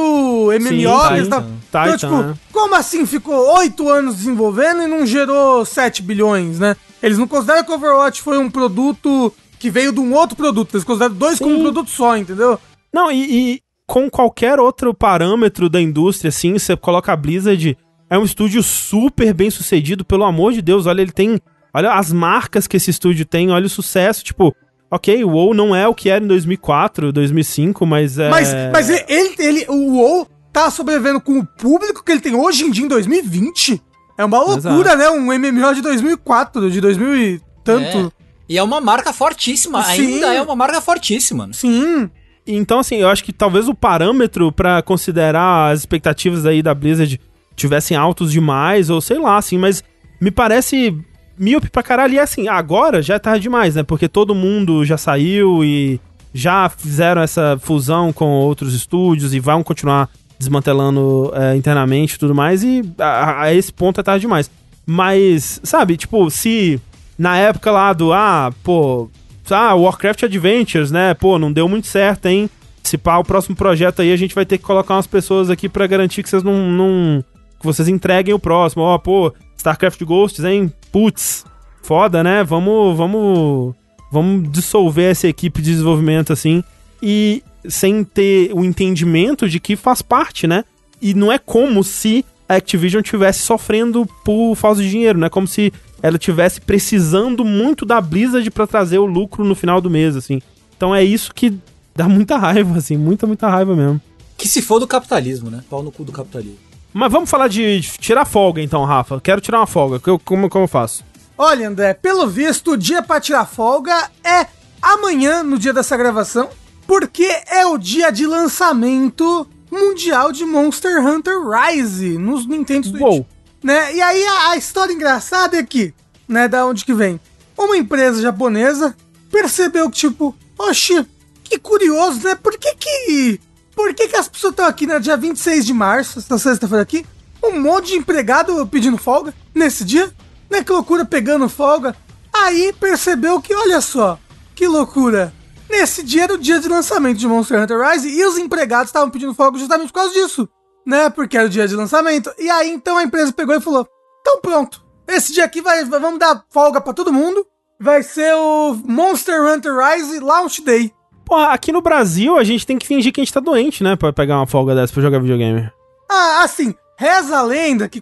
MMO. 0.51 0.67
Sim, 0.67 1.13
eles 1.13 1.23
Titan. 1.25 1.29
da- 1.29 1.41
Titan, 1.41 1.85
então, 1.85 1.97
tipo, 1.97 2.15
né? 2.23 2.35
como 2.51 2.75
assim 2.75 3.05
ficou 3.05 3.55
oito 3.57 3.87
anos 3.87 4.15
desenvolvendo 4.15 4.81
e 4.81 4.87
não 4.87 5.05
gerou 5.05 5.63
7 5.63 6.01
bilhões, 6.01 6.57
né? 6.59 6.75
Eles 7.03 7.19
não 7.19 7.27
consideram 7.27 7.63
que 7.63 7.71
o 7.71 7.75
Overwatch 7.75 8.21
foi 8.21 8.39
um 8.39 8.49
produto 8.49 9.31
que 9.59 9.69
veio 9.69 9.91
de 9.91 9.99
um 9.99 10.11
outro 10.13 10.35
produto, 10.35 10.73
eles 10.75 10.83
consideram 10.83 11.13
dois 11.13 11.37
como 11.37 11.53
um 11.53 11.57
Sim. 11.57 11.63
produto 11.63 11.89
só, 11.91 12.17
entendeu? 12.17 12.59
Não, 12.91 13.11
e, 13.11 13.53
e 13.55 13.61
com 13.85 14.09
qualquer 14.09 14.59
outro 14.59 14.93
parâmetro 14.93 15.69
da 15.69 15.79
indústria, 15.79 16.29
assim, 16.29 16.57
você 16.57 16.75
coloca 16.75 17.13
a 17.13 17.15
Blizzard, 17.15 17.77
é 18.09 18.17
um 18.17 18.23
estúdio 18.23 18.63
super 18.63 19.33
bem 19.33 19.51
sucedido, 19.51 20.03
pelo 20.03 20.23
amor 20.23 20.53
de 20.53 20.61
Deus, 20.63 20.85
olha, 20.87 21.01
ele 21.01 21.11
tem. 21.11 21.39
Olha 21.73 21.93
as 21.93 22.11
marcas 22.11 22.65
que 22.65 22.77
esse 22.77 22.89
estúdio 22.89 23.23
tem, 23.25 23.51
olha 23.51 23.67
o 23.67 23.69
sucesso, 23.69 24.23
tipo. 24.23 24.55
Ok, 24.89 25.23
o 25.23 25.29
WoW 25.29 25.53
não 25.53 25.75
é 25.75 25.87
o 25.87 25.93
que 25.93 26.09
era 26.09 26.23
em 26.23 26.27
2004, 26.27 27.11
2005, 27.11 27.85
mas 27.85 28.17
é... 28.17 28.29
Mas, 28.29 28.49
mas 28.71 28.89
ele, 28.89 29.03
ele, 29.07 29.35
ele- 29.39 29.65
o 29.67 29.95
WoW 29.95 30.27
tá 30.53 30.71
sobrevivendo 30.71 31.19
com 31.19 31.39
o 31.39 31.45
público 31.45 32.03
que 32.03 32.11
ele 32.11 32.21
tem 32.21 32.33
hoje 32.35 32.63
em 32.63 32.71
dia 32.71 32.85
em 32.85 32.87
2020. 32.87 33.81
É 34.17 34.23
uma 34.25 34.39
loucura, 34.39 34.95
né? 34.95 35.09
Um 35.09 35.25
MMO 35.37 35.75
de 35.75 35.81
2004, 35.81 36.71
de 36.71 36.79
2000 36.81 37.15
e 37.17 37.41
tanto. 37.63 38.13
É. 38.19 38.27
E 38.49 38.57
é 38.57 38.63
uma 38.63 38.79
marca 38.79 39.11
fortíssima, 39.11 39.83
Sim. 39.83 40.13
ainda 40.15 40.33
é 40.33 40.41
uma 40.41 40.55
marca 40.55 40.79
fortíssima. 40.79 41.47
né? 41.47 41.53
Sim. 41.53 42.09
Então, 42.47 42.79
assim, 42.79 42.95
eu 42.95 43.09
acho 43.09 43.23
que 43.25 43.33
talvez 43.33 43.67
o 43.67 43.75
parâmetro 43.75 44.51
pra 44.53 44.81
considerar 44.81 45.71
as 45.73 45.79
expectativas 45.81 46.45
aí 46.45 46.63
da 46.63 46.73
Blizzard 46.73 47.19
tivessem 47.57 47.97
altos 47.97 48.31
demais, 48.31 48.89
ou 48.89 49.01
sei 49.01 49.19
lá, 49.19 49.35
assim, 49.37 49.57
mas 49.57 49.83
me 50.21 50.31
parece 50.31 50.97
míope 51.37 51.69
pra 51.69 51.83
caralho. 51.83 52.13
E 52.13 52.19
assim, 52.19 52.47
agora 52.47 53.01
já 53.01 53.15
é 53.15 53.19
tarde 53.19 53.41
demais, 53.41 53.75
né? 53.75 53.83
Porque 53.83 54.07
todo 54.07 54.35
mundo 54.35 54.83
já 54.85 54.97
saiu 54.97 55.63
e 55.63 55.99
já 56.33 56.69
fizeram 56.69 57.21
essa 57.21 57.57
fusão 57.59 58.13
com 58.13 58.25
outros 58.25 58.73
estúdios 58.73 59.33
e 59.33 59.39
vão 59.39 59.63
continuar 59.63 60.09
desmantelando 60.37 61.31
é, 61.33 61.55
internamente 61.55 62.15
e 62.15 62.19
tudo 62.19 62.35
mais, 62.35 62.63
e 62.63 62.81
a, 62.99 63.43
a 63.43 63.53
esse 63.53 63.73
ponto 63.73 63.99
é 63.99 64.03
tarde 64.03 64.21
demais. 64.21 64.49
Mas, 64.85 65.59
sabe, 65.63 65.97
tipo, 65.97 66.29
se 66.29 66.79
na 67.17 67.37
época 67.37 67.71
lá 67.71 67.91
do, 67.91 68.13
ah, 68.13 68.53
pô, 68.63 69.09
ah, 69.49 69.73
Warcraft 69.73 70.23
Adventures, 70.23 70.91
né, 70.91 71.13
pô, 71.13 71.39
não 71.39 71.51
deu 71.51 71.67
muito 71.67 71.87
certo, 71.87 72.27
hein? 72.27 72.49
Se 72.83 72.97
pá, 72.97 73.17
o 73.17 73.23
próximo 73.23 73.55
projeto 73.55 74.01
aí 74.01 74.13
a 74.13 74.15
gente 74.15 74.33
vai 74.33 74.45
ter 74.45 74.57
que 74.57 74.63
colocar 74.63 74.95
umas 74.95 75.07
pessoas 75.07 75.49
aqui 75.49 75.67
pra 75.67 75.87
garantir 75.87 76.23
que 76.23 76.29
vocês 76.29 76.43
não. 76.43 76.71
não 76.71 77.23
que 77.59 77.65
vocês 77.65 77.89
entreguem 77.89 78.33
o 78.33 78.39
próximo. 78.39 78.83
Ó, 78.83 78.97
pô, 78.97 79.33
StarCraft 79.57 80.03
Ghosts, 80.03 80.45
hein? 80.45 80.71
Putz, 80.91 81.45
foda, 81.81 82.23
né? 82.23 82.43
Vamos. 82.43 82.97
Vamos. 82.97 83.75
Vamos 84.11 84.49
dissolver 84.51 85.11
essa 85.11 85.27
equipe 85.27 85.61
de 85.61 85.71
desenvolvimento 85.71 86.31
assim. 86.31 86.63
E 87.01 87.43
sem 87.67 88.03
ter 88.03 88.51
o 88.53 88.63
entendimento 88.63 89.49
de 89.49 89.59
que 89.59 89.75
faz 89.75 90.01
parte, 90.01 90.47
né? 90.47 90.63
E 91.01 91.13
não 91.13 91.31
é 91.31 91.37
como 91.37 91.83
se 91.83 92.23
a 92.47 92.55
Activision 92.55 93.01
tivesse 93.01 93.39
sofrendo 93.39 94.07
por 94.23 94.55
falta 94.55 94.81
de 94.81 94.89
dinheiro, 94.89 95.19
né? 95.19 95.29
Como 95.29 95.47
se 95.47 95.73
ela 96.01 96.17
tivesse 96.17 96.61
precisando 96.61 97.43
muito 97.43 97.85
da 97.85 97.99
Blizzard 97.99 98.49
pra 98.51 98.65
trazer 98.65 98.99
o 98.99 99.05
lucro 99.05 99.43
no 99.43 99.55
final 99.55 99.81
do 99.81 99.89
mês, 99.89 100.15
assim. 100.15 100.41
Então 100.75 100.95
é 100.95 101.03
isso 101.03 101.33
que 101.33 101.57
dá 101.95 102.07
muita 102.07 102.37
raiva, 102.37 102.77
assim, 102.77 102.95
muita, 102.95 103.27
muita 103.27 103.49
raiva 103.49 103.75
mesmo. 103.75 103.99
Que 104.37 104.47
se 104.47 104.61
for 104.61 104.79
do 104.79 104.87
capitalismo, 104.87 105.49
né? 105.49 105.63
Pau 105.69 105.81
no 105.81 105.91
cu 105.91 106.03
do 106.03 106.11
capitalismo. 106.11 106.66
Mas 106.93 107.11
vamos 107.11 107.29
falar 107.29 107.47
de 107.47 107.81
tirar 107.99 108.25
folga 108.25 108.61
então, 108.61 108.83
Rafa. 108.85 109.19
Quero 109.21 109.41
tirar 109.41 109.59
uma 109.59 109.67
folga. 109.67 110.01
Eu- 110.05 110.19
como, 110.19 110.49
como 110.49 110.63
eu 110.65 110.67
faço? 110.69 111.03
Olha, 111.37 111.67
André, 111.67 111.93
pelo 111.93 112.27
visto, 112.27 112.71
o 112.71 112.77
dia 112.77 113.01
pra 113.03 113.21
tirar 113.21 113.45
folga 113.45 114.09
é 114.23 114.47
amanhã, 114.81 115.43
no 115.43 115.59
dia 115.59 115.71
dessa 115.73 115.95
gravação, 115.95 116.49
porque 116.87 117.27
é 117.47 117.65
o 117.65 117.77
dia 117.77 118.11
de 118.11 118.25
lançamento 118.25 119.47
mundial 119.71 120.31
de 120.31 120.45
Monster 120.45 121.05
Hunter 121.05 121.35
Rise 121.47 122.17
nos 122.17 122.47
Nintendo 122.47 122.87
Switch. 122.87 123.01
Uou. 123.01 123.25
Né? 123.63 123.95
E 123.95 124.01
aí 124.01 124.23
a, 124.25 124.49
a 124.51 124.57
história 124.57 124.93
engraçada 124.93 125.57
é 125.57 125.63
que, 125.63 125.93
né, 126.27 126.47
da 126.47 126.65
onde 126.65 126.85
que 126.85 126.93
vem? 126.93 127.19
Uma 127.57 127.77
empresa 127.77 128.21
japonesa 128.21 128.95
percebeu 129.31 129.89
que, 129.89 129.97
tipo, 129.97 130.35
oxe, 130.57 131.05
que 131.43 131.59
curioso, 131.59 132.23
né? 132.23 132.35
Por 132.35 132.57
que 132.57 132.73
que... 132.75 133.39
Por 133.77 133.93
que 133.93 134.09
que 134.09 134.17
as 134.17 134.27
pessoas 134.27 134.51
estão 134.51 134.65
aqui 134.65 134.85
no 134.85 134.99
dia 134.99 135.15
26 135.15 135.65
de 135.65 135.73
março, 135.73 136.19
essa 136.19 136.37
sexta-feira 136.37 136.81
aqui, 136.81 137.05
um 137.41 137.61
monte 137.61 137.89
de 137.89 137.95
empregado 137.95 138.67
pedindo 138.67 138.97
folga 138.97 139.33
nesse 139.55 139.85
dia? 139.85 140.11
Né, 140.49 140.63
que 140.63 140.71
loucura 140.71 141.05
pegando 141.05 141.47
folga. 141.47 141.95
Aí 142.33 142.73
percebeu 142.73 143.39
que, 143.39 143.53
olha 143.53 143.79
só, 143.79 144.19
que 144.55 144.67
loucura. 144.67 145.31
Nesse 145.69 146.03
dia 146.03 146.23
era 146.23 146.33
o 146.33 146.37
dia 146.37 146.59
de 146.59 146.67
lançamento 146.67 147.19
de 147.19 147.27
Monster 147.27 147.61
Hunter 147.61 147.79
Rise 147.79 148.09
e 148.09 148.25
os 148.25 148.37
empregados 148.37 148.89
estavam 148.89 149.09
pedindo 149.09 149.33
folga 149.33 149.59
justamente 149.59 149.87
por 149.87 149.93
causa 149.93 150.13
disso 150.13 150.49
né? 150.87 151.09
Porque 151.09 151.37
era 151.37 151.47
o 151.47 151.49
dia 151.49 151.67
de 151.67 151.75
lançamento. 151.75 152.33
E 152.39 152.49
aí 152.49 152.71
então 152.71 152.97
a 152.97 153.03
empresa 153.03 153.33
pegou 153.33 153.53
e 153.53 153.59
falou: 153.61 153.85
então 154.21 154.39
pronto, 154.39 154.81
esse 155.05 155.33
dia 155.33 155.43
aqui 155.43 155.61
vai, 155.61 155.83
vamos 155.83 156.17
dar 156.17 156.45
folga 156.49 156.79
pra 156.79 156.93
todo 156.93 157.11
mundo. 157.11 157.45
Vai 157.79 158.01
ser 158.01 158.33
o 158.33 158.73
Monster 158.85 159.43
Hunter 159.43 159.73
Rise 159.75 160.19
Launch 160.19 160.63
Day. 160.63 160.91
Porra, 161.27 161.47
aqui 161.47 161.71
no 161.73 161.81
Brasil 161.81 162.37
a 162.37 162.43
gente 162.43 162.65
tem 162.65 162.77
que 162.79 162.87
fingir 162.87 163.11
que 163.11 163.19
a 163.19 163.23
gente 163.23 163.33
tá 163.33 163.39
doente, 163.41 163.83
né? 163.83 163.95
Pra 163.97 164.13
pegar 164.13 164.37
uma 164.37 164.47
folga 164.47 164.73
dessa 164.73 164.93
pra 164.93 165.01
jogar 165.03 165.19
videogame. 165.19 165.69
Ah, 166.09 166.41
assim, 166.43 166.73
reza 166.97 167.37
a 167.37 167.41
lenda 167.41 167.89
que 167.89 168.01